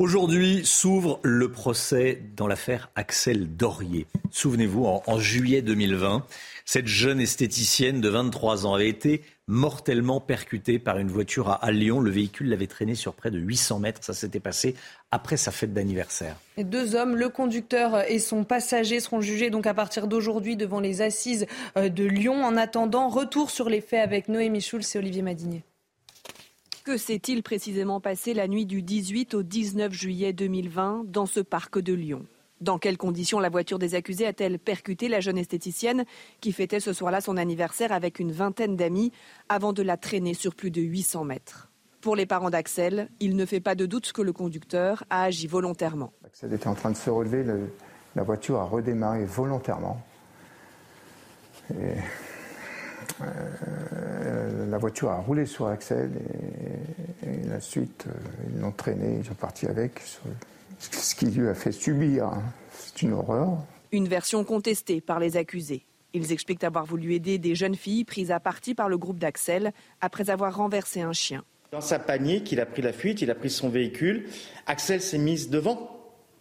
Aujourd'hui 0.00 0.66
s'ouvre 0.66 1.20
le 1.22 1.52
procès 1.52 2.20
dans 2.36 2.48
l'affaire 2.48 2.90
Axel 2.96 3.54
Dorier. 3.54 4.08
Souvenez-vous, 4.32 4.84
en, 4.84 5.18
juillet 5.20 5.62
2020, 5.62 6.26
cette 6.64 6.86
jeune 6.86 7.20
esthéticienne 7.20 8.00
de 8.00 8.08
23 8.08 8.66
ans 8.66 8.74
avait 8.74 8.88
été 8.88 9.22
mortellement 9.46 10.20
percutée 10.20 10.78
par 10.78 10.98
une 10.98 11.08
voiture 11.08 11.58
à, 11.62 11.70
Lyon. 11.70 12.00
Le 12.00 12.10
véhicule 12.10 12.48
l'avait 12.48 12.66
traînée 12.66 12.94
sur 12.94 13.12
près 13.12 13.30
de 13.30 13.38
800 13.38 13.80
mètres. 13.80 14.02
Ça 14.02 14.14
s'était 14.14 14.40
passé 14.40 14.74
après 15.10 15.36
sa 15.36 15.50
fête 15.50 15.74
d'anniversaire. 15.74 16.36
Deux 16.56 16.94
hommes, 16.94 17.16
le 17.16 17.28
conducteur 17.28 18.10
et 18.10 18.18
son 18.18 18.44
passager, 18.44 19.00
seront 19.00 19.20
jugés 19.20 19.50
donc 19.50 19.66
à 19.66 19.74
partir 19.74 20.06
d'aujourd'hui 20.06 20.56
devant 20.56 20.80
les 20.80 21.02
assises 21.02 21.46
euh, 21.76 21.90
de 21.90 22.04
Lyon. 22.04 22.42
En 22.42 22.56
attendant, 22.56 23.08
retour 23.08 23.50
sur 23.50 23.68
les 23.68 23.82
faits 23.82 24.00
avec 24.00 24.28
Noémie 24.28 24.62
Schulz 24.62 24.96
et 24.96 24.98
Olivier 24.98 25.22
Madinier. 25.22 25.62
Que 26.84 26.96
s'est-il 26.96 27.42
précisément 27.42 28.00
passé 28.00 28.34
la 28.34 28.48
nuit 28.48 28.66
du 28.66 28.82
18 28.82 29.34
au 29.34 29.42
19 29.42 29.92
juillet 29.92 30.32
2020 30.32 31.04
dans 31.06 31.26
ce 31.26 31.40
parc 31.40 31.78
de 31.78 31.92
Lyon? 31.92 32.26
Dans 32.60 32.78
quelles 32.78 32.96
conditions 32.96 33.40
la 33.40 33.48
voiture 33.48 33.78
des 33.78 33.94
accusés 33.94 34.26
a-t-elle 34.26 34.58
percuté 34.58 35.08
la 35.08 35.20
jeune 35.20 35.38
esthéticienne 35.38 36.04
qui 36.40 36.52
fêtait 36.52 36.80
ce 36.80 36.92
soir-là 36.92 37.20
son 37.20 37.36
anniversaire 37.36 37.92
avec 37.92 38.18
une 38.18 38.32
vingtaine 38.32 38.76
d'amis 38.76 39.12
avant 39.48 39.72
de 39.72 39.82
la 39.82 39.96
traîner 39.96 40.34
sur 40.34 40.54
plus 40.54 40.70
de 40.70 40.80
800 40.80 41.24
mètres? 41.24 41.70
Pour 42.00 42.16
les 42.16 42.26
parents 42.26 42.50
d'Axel, 42.50 43.08
il 43.18 43.34
ne 43.34 43.46
fait 43.46 43.60
pas 43.60 43.74
de 43.74 43.86
doute 43.86 44.12
que 44.12 44.22
le 44.22 44.32
conducteur 44.32 45.04
a 45.10 45.24
agi 45.24 45.46
volontairement. 45.46 46.12
Axel 46.24 46.52
était 46.52 46.68
en 46.68 46.74
train 46.74 46.90
de 46.90 46.96
se 46.96 47.10
relever, 47.10 47.44
la 48.14 48.22
voiture 48.22 48.60
a 48.60 48.64
redémarré 48.64 49.24
volontairement. 49.24 50.00
Euh, 53.20 54.66
la 54.68 54.78
voiture 54.78 55.10
a 55.10 55.16
roulé 55.16 55.46
sur 55.46 55.66
Axel 55.66 56.10
et, 57.26 57.48
la 57.48 57.60
suite, 57.60 58.06
euh, 58.06 58.12
ils 58.52 58.60
l'ont 58.60 58.72
traîné, 58.72 59.18
ils 59.20 59.24
sont 59.24 59.34
partis 59.34 59.66
avec, 59.66 60.02
ce 60.92 61.14
qui 61.14 61.26
lui 61.26 61.48
a 61.48 61.54
fait 61.54 61.72
subir. 61.72 62.30
C'est 62.72 63.02
une 63.02 63.12
horreur. 63.12 63.58
Une 63.92 64.08
version 64.08 64.44
contestée 64.44 65.00
par 65.00 65.20
les 65.20 65.36
accusés. 65.36 65.84
Ils 66.12 66.32
expliquent 66.32 66.64
avoir 66.64 66.84
voulu 66.84 67.14
aider 67.14 67.38
des 67.38 67.54
jeunes 67.54 67.74
filles 67.74 68.04
prises 68.04 68.30
à 68.30 68.40
partie 68.40 68.74
par 68.74 68.88
le 68.88 68.98
groupe 68.98 69.18
d'Axel 69.18 69.72
après 70.00 70.30
avoir 70.30 70.56
renversé 70.56 71.00
un 71.00 71.12
chien. 71.12 71.44
Dans 71.72 71.80
sa 71.80 71.98
panique, 71.98 72.52
il 72.52 72.60
a 72.60 72.66
pris 72.66 72.82
la 72.82 72.92
fuite, 72.92 73.20
il 73.20 73.30
a 73.32 73.34
pris 73.34 73.50
son 73.50 73.68
véhicule. 73.68 74.28
Axel 74.66 75.00
s'est 75.00 75.18
mise 75.18 75.50
devant 75.50 75.93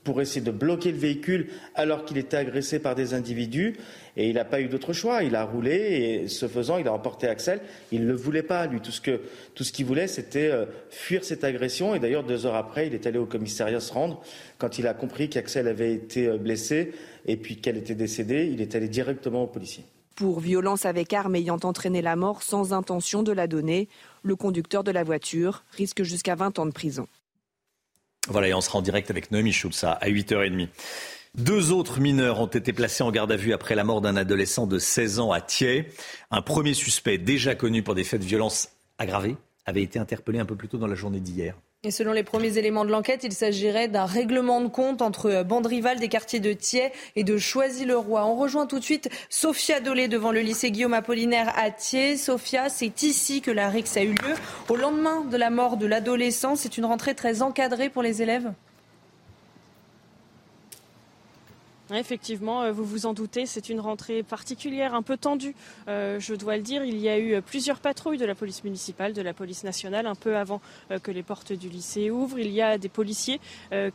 pour 0.03 0.21
essayer 0.21 0.41
de 0.41 0.51
bloquer 0.51 0.91
le 0.91 0.97
véhicule 0.97 1.49
alors 1.75 2.05
qu'il 2.05 2.17
était 2.17 2.37
agressé 2.37 2.79
par 2.79 2.95
des 2.95 3.13
individus. 3.13 3.75
Et 4.15 4.29
il 4.29 4.35
n'a 4.35 4.45
pas 4.45 4.61
eu 4.61 4.67
d'autre 4.67 4.93
choix. 4.93 5.23
Il 5.23 5.35
a 5.35 5.43
roulé 5.43 5.73
et 6.23 6.27
ce 6.27 6.47
faisant, 6.47 6.77
il 6.77 6.87
a 6.87 6.93
emporté 6.93 7.27
Axel. 7.27 7.61
Il 7.91 8.01
ne 8.01 8.07
le 8.07 8.15
voulait 8.15 8.43
pas, 8.43 8.67
lui. 8.67 8.79
Tout 8.79 8.91
ce 8.91 9.01
qu'il 9.01 9.19
ce 9.55 9.83
voulait, 9.83 10.07
c'était 10.07 10.49
euh, 10.49 10.65
fuir 10.89 11.23
cette 11.23 11.43
agression. 11.43 11.95
Et 11.95 11.99
d'ailleurs, 11.99 12.23
deux 12.23 12.45
heures 12.45 12.55
après, 12.55 12.87
il 12.87 12.93
est 12.93 13.07
allé 13.07 13.17
au 13.17 13.25
commissariat 13.25 13.79
se 13.79 13.93
rendre. 13.93 14.21
Quand 14.57 14.77
il 14.77 14.87
a 14.87 14.93
compris 14.93 15.29
qu'Axel 15.29 15.67
avait 15.67 15.93
été 15.93 16.27
euh, 16.27 16.37
blessé 16.37 16.93
et 17.25 17.37
puis 17.37 17.57
qu'elle 17.57 17.77
était 17.77 17.95
décédée, 17.95 18.49
il 18.51 18.61
est 18.61 18.75
allé 18.75 18.87
directement 18.87 19.43
au 19.43 19.47
policier. 19.47 19.85
Pour 20.15 20.39
violence 20.39 20.85
avec 20.85 21.11
arme 21.13 21.35
ayant 21.35 21.57
entraîné 21.63 22.03
la 22.03 22.15
mort 22.15 22.43
sans 22.43 22.71
intention 22.71 23.23
de 23.23 23.31
la 23.31 23.47
donner, 23.47 23.87
le 24.21 24.35
conducteur 24.35 24.83
de 24.83 24.91
la 24.91 25.03
voiture 25.03 25.63
risque 25.71 26.03
jusqu'à 26.03 26.35
20 26.35 26.59
ans 26.59 26.67
de 26.67 26.71
prison. 26.71 27.07
Voilà, 28.29 28.47
et 28.47 28.53
on 28.53 28.61
sera 28.61 28.79
en 28.79 28.81
direct 28.81 29.09
avec 29.11 29.31
Noémie 29.31 29.51
Schulz 29.51 29.83
à 29.83 30.07
8h30. 30.07 30.69
Deux 31.35 31.71
autres 31.71 31.99
mineurs 31.99 32.39
ont 32.39 32.47
été 32.47 32.73
placés 32.73 33.03
en 33.03 33.11
garde 33.11 33.31
à 33.31 33.35
vue 33.35 33.53
après 33.53 33.75
la 33.75 33.83
mort 33.83 34.01
d'un 34.01 34.15
adolescent 34.15 34.67
de 34.67 34.77
16 34.77 35.19
ans 35.19 35.31
à 35.31 35.41
Thiers. 35.41 35.89
Un 36.31 36.41
premier 36.41 36.73
suspect, 36.73 37.17
déjà 37.17 37.55
connu 37.55 37.81
pour 37.83 37.95
des 37.95 38.03
faits 38.03 38.21
de 38.21 38.25
violence 38.25 38.69
aggravés, 38.97 39.35
avait 39.65 39.81
été 39.81 39.97
interpellé 39.99 40.39
un 40.39 40.45
peu 40.45 40.55
plus 40.55 40.67
tôt 40.67 40.77
dans 40.77 40.87
la 40.87 40.95
journée 40.95 41.19
d'hier. 41.19 41.55
Et 41.85 41.91
selon 41.91 42.13
les 42.13 42.23
premiers 42.23 42.57
éléments 42.57 42.85
de 42.85 42.91
l'enquête, 42.91 43.25
il 43.25 43.33
s'agirait 43.33 43.89
d'un 43.89 44.05
règlement 44.05 44.61
de 44.61 44.69
compte 44.69 45.01
entre 45.01 45.43
bandes 45.43 45.65
rivales 45.65 45.99
des 45.99 46.07
quartiers 46.07 46.39
de 46.39 46.53
Thiers 46.53 46.93
et 47.17 47.25
de 47.25 47.37
Choisy-le-Roi. 47.37 48.25
On 48.25 48.35
rejoint 48.35 48.67
tout 48.67 48.79
de 48.79 48.85
suite 48.85 49.09
Sophia 49.29 49.81
Dolé 49.81 50.07
devant 50.07 50.31
le 50.31 50.39
lycée 50.39 50.71
Guillaume 50.71 50.93
Apollinaire 50.93 51.51
à 51.57 51.71
Thiers. 51.71 52.15
Sophia, 52.15 52.69
c'est 52.69 53.03
ici 53.03 53.41
que 53.41 53.51
la 53.51 53.67
rixe 53.67 53.97
a 53.97 54.03
eu 54.03 54.11
lieu. 54.13 54.33
Au 54.69 54.77
lendemain 54.77 55.25
de 55.25 55.35
la 55.35 55.49
mort 55.49 55.75
de 55.75 55.85
l'adolescent, 55.85 56.55
c'est 56.55 56.77
une 56.77 56.85
rentrée 56.85 57.15
très 57.15 57.41
encadrée 57.41 57.89
pour 57.89 58.01
les 58.01 58.21
élèves 58.21 58.53
Effectivement, 61.93 62.63
euh, 62.63 62.71
vous 62.71 62.83
vous 62.83 63.05
en 63.05 63.13
doutez, 63.13 63.45
c'est 63.45 63.69
une 63.69 63.79
rentrée 63.79 64.23
particulière, 64.23 64.95
un 64.95 65.03
peu 65.03 65.15
tendue, 65.17 65.55
euh, 65.87 66.19
je 66.19 66.33
dois 66.33 66.57
le 66.57 66.63
dire. 66.63 66.83
Il 66.83 66.97
y 66.97 67.07
a 67.07 67.19
eu 67.19 67.41
plusieurs 67.41 67.79
patrouilles 67.79 68.17
de 68.17 68.25
la 68.25 68.35
police 68.35 68.63
municipale, 68.63 69.13
de 69.13 69.21
la 69.21 69.33
police 69.33 69.63
nationale, 69.63 70.07
un 70.07 70.15
peu 70.15 70.35
avant 70.35 70.61
euh, 70.91 70.99
que 70.99 71.11
les 71.11 71.23
portes 71.23 71.53
du 71.53 71.69
lycée 71.69 72.09
ouvrent. 72.09 72.39
Il 72.39 72.51
y 72.51 72.61
a 72.61 72.77
des 72.77 72.89
policiers 72.89 73.39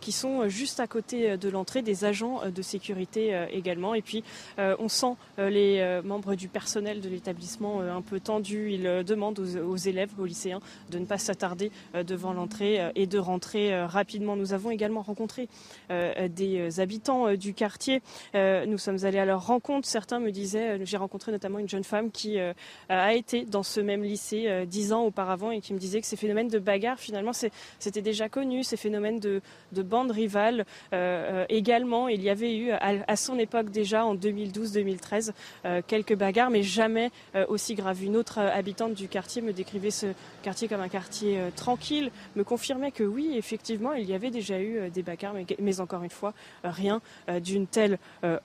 qui 0.00 0.12
sont 0.12 0.48
juste 0.48 0.80
à 0.80 0.86
côté 0.86 1.36
de 1.36 1.48
l'entrée, 1.48 1.82
des 1.82 2.04
agents 2.04 2.42
de 2.50 2.62
sécurité 2.62 3.46
également. 3.50 3.94
Et 3.94 4.02
puis, 4.02 4.22
on 4.58 4.88
sent 4.88 5.14
les 5.38 6.00
membres 6.04 6.34
du 6.34 6.48
personnel 6.48 7.00
de 7.00 7.08
l'établissement 7.08 7.80
un 7.80 8.02
peu 8.02 8.20
tendus. 8.20 8.72
Ils 8.72 9.04
demandent 9.04 9.38
aux, 9.38 9.76
élèves, 9.76 10.10
aux 10.18 10.24
lycéens, 10.24 10.60
de 10.90 10.98
ne 10.98 11.06
pas 11.06 11.18
s'attarder 11.18 11.70
devant 11.94 12.32
l'entrée 12.32 12.90
et 12.94 13.06
de 13.06 13.18
rentrer 13.18 13.84
rapidement. 13.84 14.36
Nous 14.36 14.52
avons 14.52 14.70
également 14.70 15.02
rencontré 15.02 15.48
des 15.90 16.80
habitants 16.80 17.34
du 17.34 17.54
quartier 17.54 17.87
quartier. 17.88 18.66
nous 18.66 18.78
sommes 18.78 19.04
allés 19.04 19.18
à 19.18 19.24
leur 19.24 19.46
rencontre. 19.46 19.88
Certains 19.88 20.20
me 20.20 20.30
disaient, 20.30 20.84
j'ai 20.84 20.96
rencontré 20.96 21.32
notamment 21.32 21.58
une 21.58 21.68
jeune 21.68 21.84
femme 21.84 22.10
qui 22.10 22.38
a 22.88 23.14
été 23.14 23.44
dans 23.44 23.62
ce 23.62 23.80
même 23.80 24.02
lycée 24.02 24.66
dix 24.66 24.92
ans 24.92 25.04
auparavant 25.04 25.50
et 25.50 25.60
qui 25.60 25.74
me 25.74 25.78
disait 25.78 26.00
que 26.00 26.06
ces 26.06 26.16
phénomènes 26.16 26.48
de 26.48 26.58
bagarre, 26.58 26.98
finalement, 26.98 27.32
c'était 27.32 28.02
déjà 28.02 28.28
connu. 28.28 28.62
Ces 28.62 28.76
phénomènes 28.76 29.20
de, 29.20 29.40
bandes 29.82 30.10
rivales 30.10 30.64
également. 31.48 32.08
Il 32.08 32.22
y 32.22 32.30
avait 32.30 32.56
eu 32.56 32.70
à, 32.72 33.16
son 33.16 33.38
époque 33.38 33.70
déjà, 33.70 34.04
en 34.04 34.14
2012-2013, 34.14 35.32
quelques 35.86 36.14
bagarres, 36.14 36.50
mais 36.50 36.62
jamais 36.62 37.10
aussi 37.48 37.74
graves. 37.74 38.02
Une 38.02 38.16
autre 38.16 38.38
habitante 38.38 38.94
du 38.94 39.08
quartier 39.08 39.42
me 39.42 39.52
décrivait 39.52 39.90
ce 39.90 40.06
quartier 40.42 40.68
comme 40.68 40.80
un 40.80 40.88
quartier 40.88 41.40
tranquille, 41.56 42.10
me 42.36 42.44
confirmait 42.44 42.92
que 42.92 43.04
oui, 43.04 43.34
effectivement, 43.36 43.92
il 43.92 44.08
y 44.08 44.14
avait 44.14 44.30
déjà 44.30 44.58
eu 44.60 44.78
euh, 44.78 44.90
des 44.90 45.02
bagarres, 45.02 45.34
mais, 45.58 45.80
encore 45.80 46.02
une 46.02 46.10
fois, 46.10 46.34
euh, 46.64 46.70
rien 46.70 47.00
euh, 47.28 47.40
d'une 47.40 47.66
telle 47.66 47.77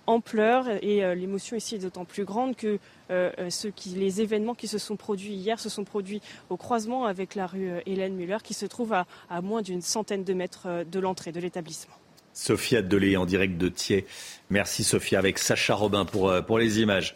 ampleur. 0.07 0.67
Et 0.81 1.15
l'émotion 1.15 1.55
ici 1.55 1.75
est 1.75 1.79
d'autant 1.79 2.05
plus 2.05 2.25
grande 2.25 2.55
que 2.55 2.79
les 3.09 4.21
événements 4.21 4.55
qui 4.55 4.67
se 4.67 4.77
sont 4.77 4.95
produits 4.95 5.33
hier 5.33 5.59
se 5.59 5.69
sont 5.69 5.83
produits 5.83 6.21
au 6.49 6.57
croisement 6.57 7.05
avec 7.05 7.35
la 7.35 7.47
rue 7.47 7.69
Hélène 7.85 8.15
Muller, 8.15 8.37
qui 8.43 8.53
se 8.53 8.65
trouve 8.65 8.93
à, 8.93 9.05
moins 9.41 9.61
d'une 9.61 9.81
centaine 9.81 10.23
de 10.23 10.33
mètres 10.33 10.85
de 10.89 10.99
l'entrée 10.99 11.31
de 11.31 11.39
l'établissement. 11.39 11.95
Sophia 12.33 12.81
Delay 12.81 13.15
en 13.15 13.25
direct 13.25 13.57
de 13.57 13.69
Thiers. 13.69 14.05
Merci 14.49 14.83
Sophia 14.83 15.19
avec 15.19 15.37
Sacha 15.37 15.75
Robin 15.75 16.05
pour, 16.05 16.33
pour 16.47 16.57
les 16.57 16.79
images. 16.79 17.15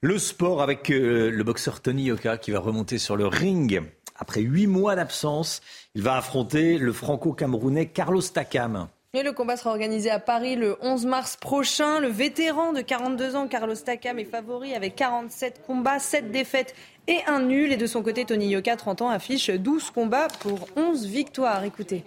Le 0.00 0.18
sport 0.18 0.62
avec 0.62 0.88
le 0.88 1.42
boxeur 1.42 1.80
Tony 1.80 2.04
Yoka 2.04 2.38
qui 2.38 2.50
va 2.50 2.60
remonter 2.60 2.98
sur 2.98 3.16
le 3.16 3.26
ring 3.26 3.82
après 4.22 4.40
huit 4.40 4.68
mois 4.68 4.94
d'absence, 4.94 5.62
il 5.96 6.02
va 6.02 6.16
affronter 6.16 6.78
le 6.78 6.92
franco-camerounais 6.92 7.86
Carlos 7.86 8.22
Takam. 8.22 8.88
Le 9.14 9.30
combat 9.32 9.58
sera 9.58 9.68
organisé 9.68 10.10
à 10.10 10.18
Paris 10.18 10.56
le 10.56 10.78
11 10.80 11.04
mars 11.04 11.36
prochain. 11.36 12.00
Le 12.00 12.08
vétéran 12.08 12.72
de 12.72 12.80
42 12.80 13.36
ans, 13.36 13.46
Carlos 13.46 13.74
Takam, 13.74 14.18
est 14.18 14.24
favori 14.24 14.74
avec 14.74 14.96
47 14.96 15.66
combats, 15.66 15.98
7 15.98 16.30
défaites 16.30 16.74
et 17.06 17.18
un 17.26 17.40
nul. 17.40 17.74
Et 17.74 17.76
de 17.76 17.84
son 17.84 18.02
côté, 18.02 18.24
Tony 18.24 18.48
Yoka, 18.48 18.74
30 18.74 19.02
ans, 19.02 19.10
affiche 19.10 19.50
12 19.50 19.90
combats 19.90 20.28
pour 20.40 20.66
11 20.76 21.04
victoires. 21.04 21.62
Écoutez. 21.62 22.06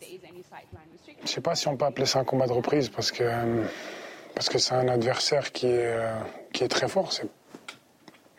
Je 0.00 1.22
ne 1.22 1.26
sais 1.26 1.40
pas 1.40 1.56
si 1.56 1.66
on 1.66 1.76
peut 1.76 1.84
appeler 1.84 2.06
ça 2.06 2.20
un 2.20 2.24
combat 2.24 2.46
de 2.46 2.52
reprise 2.52 2.90
parce 2.90 3.10
que 3.10 3.24
parce 4.36 4.48
que 4.48 4.58
c'est 4.58 4.74
un 4.74 4.86
adversaire 4.86 5.50
qui 5.50 5.66
est, 5.66 5.96
euh, 5.96 6.14
qui 6.52 6.62
est 6.62 6.68
très 6.68 6.86
fort. 6.86 7.10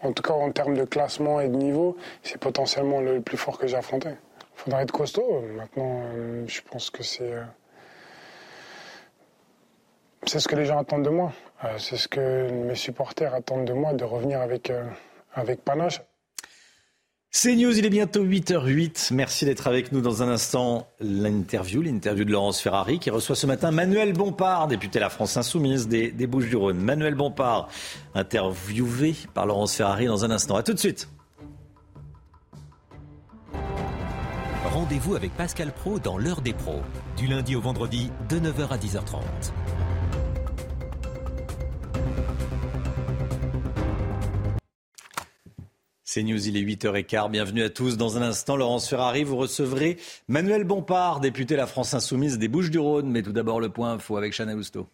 En 0.02 0.14
tout 0.14 0.24
cas, 0.24 0.34
en 0.34 0.50
termes 0.54 0.78
de 0.78 0.86
classement 0.86 1.42
et 1.42 1.50
de 1.50 1.58
niveau, 1.58 1.98
c'est 2.24 2.38
potentiellement 2.38 3.02
le 3.02 3.20
plus 3.20 3.36
fort 3.36 3.58
que 3.58 3.68
j'ai 3.68 3.76
affronté. 3.76 4.12
Il 4.12 4.62
faudra 4.62 4.82
être 4.82 4.94
costaud. 4.94 5.44
Maintenant, 5.58 6.04
euh, 6.16 6.46
je 6.48 6.62
pense 6.62 6.90
que 6.90 7.04
c'est. 7.04 7.34
Euh, 10.28 10.30
c'est 10.30 10.40
ce 10.40 10.48
que 10.48 10.56
les 10.56 10.66
gens 10.66 10.80
attendent 10.80 11.06
de 11.06 11.10
moi. 11.10 11.32
Euh, 11.64 11.76
c'est 11.78 11.98
ce 11.98 12.08
que 12.08 12.52
mes 12.52 12.76
supporters 12.76 13.34
attendent 13.34 13.66
de 13.66 13.74
moi, 13.74 13.94
de 13.94 14.04
revenir 14.04 14.42
avec, 14.42 14.72
avec 15.34 15.64
panache. 15.64 16.02
C'est 17.30 17.56
News, 17.56 17.78
il 17.78 17.86
est 17.86 17.90
bientôt 17.90 18.24
8h08. 18.26 19.14
Merci 19.14 19.46
d'être 19.46 19.68
avec 19.68 19.92
nous 19.92 20.02
dans 20.02 20.24
un 20.24 20.30
instant. 20.30 20.88
L'interview, 21.00 21.82
l'interview 21.82 22.26
de 22.26 22.32
Laurence 22.32 22.62
Ferrari 22.62 23.00
qui 23.00 23.10
reçoit 23.10 23.36
ce 23.36 23.46
matin 23.46 23.70
Manuel 23.72 24.14
Bompard, 24.14 24.68
député 24.68 25.00
de 25.00 25.04
la 25.04 25.10
France 25.10 25.38
Insoumise 25.38 25.88
des, 25.88 26.12
des 26.12 26.26
Bouches-du-Rhône. 26.26 26.80
Manuel 26.80 27.16
Bompard, 27.16 27.70
interviewé 28.16 29.16
par 29.34 29.46
Laurence 29.46 29.76
Ferrari 29.76 30.08
dans 30.08 30.26
un 30.26 30.32
instant. 30.32 30.56
A 30.56 30.64
tout 30.64 30.74
de 30.74 30.80
suite. 30.80 31.10
Rendez-vous 34.74 35.16
avec 35.16 35.32
Pascal 35.36 35.72
Pro 35.72 36.00
dans 36.00 36.18
l'heure 36.18 36.42
des 36.42 36.54
pros, 36.54 36.82
du 37.18 37.28
lundi 37.28 37.56
au 37.56 37.62
vendredi 37.62 38.10
de 38.30 38.40
9h 38.40 38.70
à 38.70 38.78
10h30. 38.78 39.22
C'est 46.18 46.24
News, 46.24 46.48
il 46.48 46.58
est 46.58 46.64
8h15. 46.64 47.30
Bienvenue 47.30 47.62
à 47.62 47.70
tous. 47.70 47.96
Dans 47.96 48.18
un 48.18 48.24
instant, 48.24 48.56
Laurence 48.56 48.90
Ferrari, 48.90 49.24
vous 49.24 49.38
recevrez 49.38 49.98
Manuel 50.28 50.64
Bompard, 50.64 51.20
député 51.20 51.54
de 51.54 51.60
la 51.60 51.68
France 51.68 51.94
Insoumise 51.94 52.40
des 52.40 52.48
Bouches-du-Rhône. 52.48 53.08
Mais 53.08 53.22
tout 53.22 53.34
d'abord, 53.34 53.60
le 53.60 53.70
point 53.70 53.92
info 53.92 54.18
avec 54.18 54.34
Chana 54.34 54.56
Lousteau. 54.56 54.88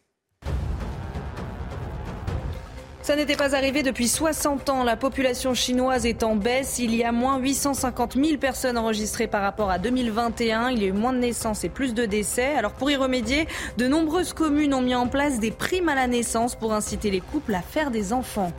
Ça 3.01 3.15
n'était 3.15 3.37
pas 3.37 3.55
arrivé 3.55 3.83
depuis 3.83 4.09
60 4.09 4.67
ans. 4.67 4.83
La 4.83 4.97
population 4.97 5.53
chinoise 5.53 6.05
est 6.05 6.23
en 6.23 6.35
baisse. 6.35 6.79
Il 6.79 6.93
y 6.93 7.05
a 7.05 7.13
moins 7.13 7.37
850 7.37 8.15
000 8.15 8.37
personnes 8.37 8.77
enregistrées 8.77 9.27
par 9.27 9.43
rapport 9.43 9.71
à 9.71 9.79
2021. 9.79 10.71
Il 10.71 10.81
y 10.81 10.83
a 10.83 10.87
eu 10.89 10.91
moins 10.91 11.13
de 11.13 11.19
naissances 11.19 11.63
et 11.63 11.69
plus 11.69 11.93
de 11.93 12.05
décès. 12.05 12.53
Alors 12.55 12.73
pour 12.73 12.91
y 12.91 12.97
remédier, 12.97 13.47
de 13.77 13.87
nombreuses 13.87 14.33
communes 14.33 14.73
ont 14.73 14.81
mis 14.81 14.95
en 14.95 15.07
place 15.07 15.39
des 15.39 15.51
primes 15.51 15.87
à 15.87 15.95
la 15.95 16.07
naissance 16.07 16.55
pour 16.55 16.73
inciter 16.73 17.11
les 17.11 17.21
couples 17.21 17.55
à 17.55 17.61
faire 17.61 17.91
des 17.91 18.11
enfants. 18.11 18.51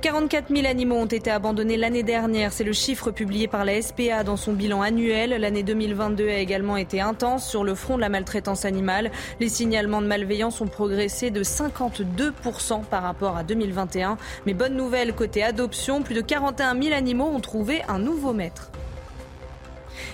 44 0.00 0.54
000 0.54 0.64
animaux 0.68 0.94
ont 0.94 1.06
été 1.06 1.28
abandonnés 1.28 1.76
l'année 1.76 2.04
dernière. 2.04 2.52
C'est 2.52 2.62
le 2.62 2.72
chiffre 2.72 3.10
publié 3.10 3.48
par 3.48 3.64
la 3.64 3.82
SPA 3.82 4.22
dans 4.22 4.36
son 4.36 4.52
bilan 4.52 4.80
annuel. 4.80 5.30
L'année 5.30 5.64
2022 5.64 6.28
a 6.28 6.36
également 6.38 6.76
été 6.76 7.00
intense 7.00 7.48
sur 7.48 7.64
le 7.64 7.74
front 7.74 7.96
de 7.96 8.02
la 8.02 8.08
maltraitance 8.08 8.64
animale. 8.64 9.10
Les 9.40 9.48
signalements 9.48 10.00
de 10.00 10.06
malveillance 10.06 10.60
ont 10.60 10.68
progressé 10.68 11.30
de 11.30 11.42
52% 11.42 12.84
par 12.84 13.02
rapport 13.02 13.36
à 13.36 13.42
2021. 13.42 14.18
Mais 14.46 14.54
bonne 14.54 14.76
nouvelle 14.76 15.14
côté 15.14 15.42
adoption, 15.42 16.02
plus 16.02 16.14
de 16.14 16.20
41 16.20 16.80
000 16.80 16.94
animaux 16.94 17.26
ont 17.26 17.40
trouvé 17.40 17.82
un 17.88 17.98
nouveau 17.98 18.32
maître. 18.32 18.70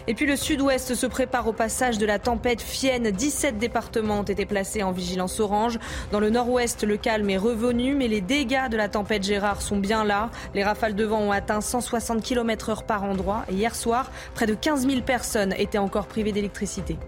Et 0.07 0.15
puis 0.15 0.27
le 0.27 0.37
sud-ouest 0.37 0.95
se 0.95 1.07
prépare 1.07 1.49
au 1.49 1.55
passage 1.55 1.97
de 1.97 2.05
la 2.05 2.19
tempête 2.19 2.61
Fienne. 2.61 3.11
17 3.11 3.57
départements 3.57 4.21
ont 4.21 4.25
été 4.25 4.45
placés 4.45 4.83
en 4.83 4.93
vigilance 4.93 5.41
orange. 5.41 5.79
Dans 6.13 6.21
le 6.21 6.29
nord-ouest, 6.29 6.85
le 6.85 6.99
calme 6.99 7.31
est 7.31 7.39
revenu, 7.39 7.95
mais 7.95 8.09
les 8.09 8.21
dégâts 8.21 8.69
de 8.69 8.77
la 8.77 8.91
tempête 8.91 9.23
Gérard 9.23 9.63
sont 9.63 9.79
bien 9.79 10.05
là. 10.05 10.31
Les 10.55 10.63
rafales 10.63 10.95
de 10.95 11.05
vent 11.05 11.21
ont 11.21 11.33
atteint 11.33 11.63
160 11.63 12.23
km 12.23 12.69
heure 12.69 12.83
par 12.83 13.05
endroit. 13.05 13.45
Et 13.49 13.55
hier 13.55 13.75
soir, 13.75 14.11
près 14.35 14.47
de 14.47 14.55
15 14.55 14.87
000 14.87 15.01
personnes 15.01 15.55
étaient 15.57 15.79
encore 15.79 16.07
privées 16.07 16.33
d'électricité. 16.33 16.99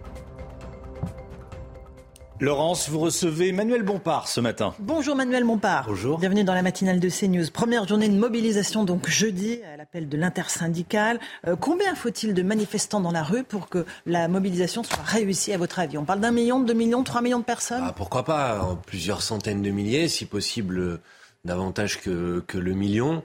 Laurence, 2.39 2.91
vous 2.91 2.99
recevez 2.99 3.51
Manuel 3.53 3.83
Bompard 3.83 4.29
ce 4.29 4.41
matin. 4.41 4.75
Bonjour 4.79 5.17
Manuel 5.17 5.45
Bompard. 5.45 5.87
Bonjour. 5.89 6.19
Bienvenue 6.19 6.45
dans 6.45 6.53
la 6.53 6.61
matinale 6.61 7.01
de 7.01 7.09
CNews. 7.09 7.51
Première 7.51 7.89
journée 7.89 8.11
de 8.11 8.15
mobilisation 8.19 8.85
donc 8.85 9.09
jeudi 9.09 9.61
à 9.73 9.79
l'appel 9.79 10.07
de 10.07 10.17
l'intersyndicale. 10.19 11.19
Euh, 11.47 11.57
combien 11.57 11.95
faut-il 11.95 12.35
de 12.35 12.43
manifestants 12.43 13.01
dans 13.01 13.11
la 13.11 13.23
rue 13.23 13.43
pour 13.43 13.71
que 13.71 13.87
la 14.05 14.29
mobilisation 14.29 14.83
soit 14.83 15.03
réussie 15.03 15.55
à 15.55 15.59
votre 15.59 15.79
avis? 15.79 15.97
On 15.97 16.05
parle 16.05 16.21
d'un 16.21 16.31
million, 16.31 16.61
de 16.61 16.67
deux 16.67 16.75
millions, 16.75 17.03
trois 17.05 17.23
millions 17.23 17.39
de 17.39 17.45
personnes? 17.45 17.83
Ah, 17.83 17.95
Pourquoi 17.97 18.23
pas? 18.25 18.77
Plusieurs 18.87 19.23
centaines 19.23 19.63
de 19.63 19.71
milliers, 19.71 20.09
si 20.09 20.27
possible 20.27 21.01
davantage 21.47 22.01
que, 22.03 22.45
que 22.47 22.59
le 22.59 22.75
million. 22.75 23.23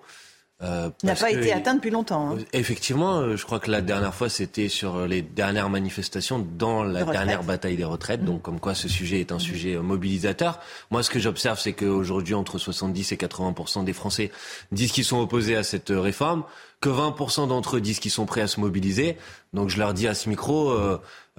Euh, 0.64 0.90
n'a 1.04 1.16
pas 1.16 1.32
été 1.32 1.52
atteint 1.52 1.76
depuis 1.76 1.90
longtemps. 1.90 2.32
Hein. 2.32 2.38
Effectivement, 2.54 3.20
euh, 3.20 3.36
je 3.36 3.46
crois 3.46 3.60
que 3.60 3.72
la 3.72 3.82
dernière 3.82 4.14
fois, 4.14 4.30
c'était 4.30 4.70
sur 4.70 5.08
les 5.08 5.22
dernières 5.22 5.70
manifestations 5.70 6.46
dans 6.58 6.84
la 6.84 7.04
dernière 7.04 7.44
bataille 7.44 7.78
des 7.78 7.84
retraites. 7.84 8.24
Donc, 8.24 8.44
comme 8.44 8.60
quoi 8.60 8.76
ce 8.76 8.88
sujet 8.88 9.20
est 9.20 9.32
un 9.32 9.38
mmh. 9.38 9.40
sujet 9.40 9.76
euh, 9.76 9.82
mobilisateur. 9.82 10.60
Moi, 10.92 11.02
ce 11.02 11.10
que 11.10 11.20
j'observe, 11.20 11.60
c'est 11.60 11.74
qu'aujourd'hui, 11.74 12.36
entre 12.36 12.60
70 12.60 13.12
et 13.12 13.18
80 13.18 13.84
des 13.84 13.94
Français 13.94 14.32
disent 14.72 14.92
qu'ils 14.92 15.06
sont 15.06 15.20
opposés 15.20 15.56
à 15.56 15.64
cette 15.64 15.90
réforme, 15.90 16.44
que 16.80 16.90
20 16.90 17.48
d'entre 17.48 17.78
eux 17.78 17.82
disent 17.82 18.00
qu'ils 18.00 18.12
sont 18.12 18.26
prêts 18.26 18.42
à 18.42 18.48
se 18.48 18.60
mobiliser. 18.60 19.18
Donc, 19.54 19.70
je 19.70 19.80
leur 19.80 19.94
dis 19.94 20.08
à 20.08 20.14
ce 20.14 20.30
micro, 20.30 20.72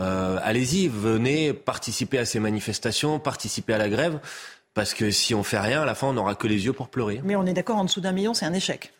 euh, 0.00 0.38
allez-y, 0.42 0.88
venez 0.88 1.52
participer 1.52 2.18
à 2.18 2.24
ces 2.24 2.40
manifestations, 2.40 3.18
participer 3.18 3.74
à 3.74 3.78
la 3.78 3.88
grève. 3.88 4.18
Parce 4.74 4.94
que 4.94 5.10
si 5.10 5.34
on 5.34 5.42
fait 5.42 5.58
rien, 5.58 5.82
à 5.82 5.84
la 5.84 5.94
fin, 5.94 6.08
on 6.08 6.12
n'aura 6.14 6.34
que 6.34 6.46
les 6.46 6.64
yeux 6.64 6.72
pour 6.72 6.88
pleurer. 6.88 7.20
Mais 7.24 7.36
on 7.36 7.44
est 7.44 7.52
d'accord, 7.52 7.76
en 7.76 7.84
dessous 7.84 8.00
d'un 8.00 8.12
million, 8.12 8.32
c'est 8.32 8.46
un 8.46 8.54
échec. 8.54 8.92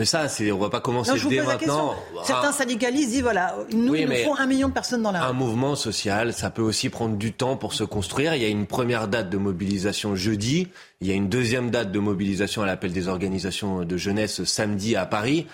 Mais 0.00 0.06
ça, 0.06 0.30
c'est, 0.30 0.50
on 0.50 0.56
va 0.56 0.70
pas 0.70 0.80
commencer 0.80 1.12
dès 1.28 1.42
maintenant. 1.42 1.94
Certains 2.24 2.52
syndicalistes 2.52 3.10
disent 3.10 3.20
voilà, 3.20 3.54
nous, 3.70 3.94
il 3.94 4.08
nous 4.08 4.14
faut 4.24 4.34
un 4.38 4.46
million 4.46 4.68
de 4.68 4.72
personnes 4.72 5.02
dans 5.02 5.12
la 5.12 5.20
rue. 5.20 5.28
Un 5.28 5.34
mouvement 5.34 5.74
social, 5.74 6.32
ça 6.32 6.48
peut 6.48 6.62
aussi 6.62 6.88
prendre 6.88 7.18
du 7.18 7.34
temps 7.34 7.58
pour 7.58 7.74
se 7.74 7.84
construire. 7.84 8.34
Il 8.34 8.40
y 8.40 8.46
a 8.46 8.48
une 8.48 8.66
première 8.66 9.08
date 9.08 9.28
de 9.28 9.36
mobilisation 9.36 10.16
jeudi. 10.16 10.68
Il 11.02 11.06
y 11.06 11.10
a 11.10 11.14
une 11.14 11.28
deuxième 11.28 11.70
date 11.70 11.92
de 11.92 11.98
mobilisation 11.98 12.62
à 12.62 12.66
l'appel 12.66 12.94
des 12.94 13.08
organisations 13.08 13.84
de 13.84 13.96
jeunesse 13.98 14.42
samedi 14.44 14.96
à 14.96 15.04
Paris. 15.04 15.46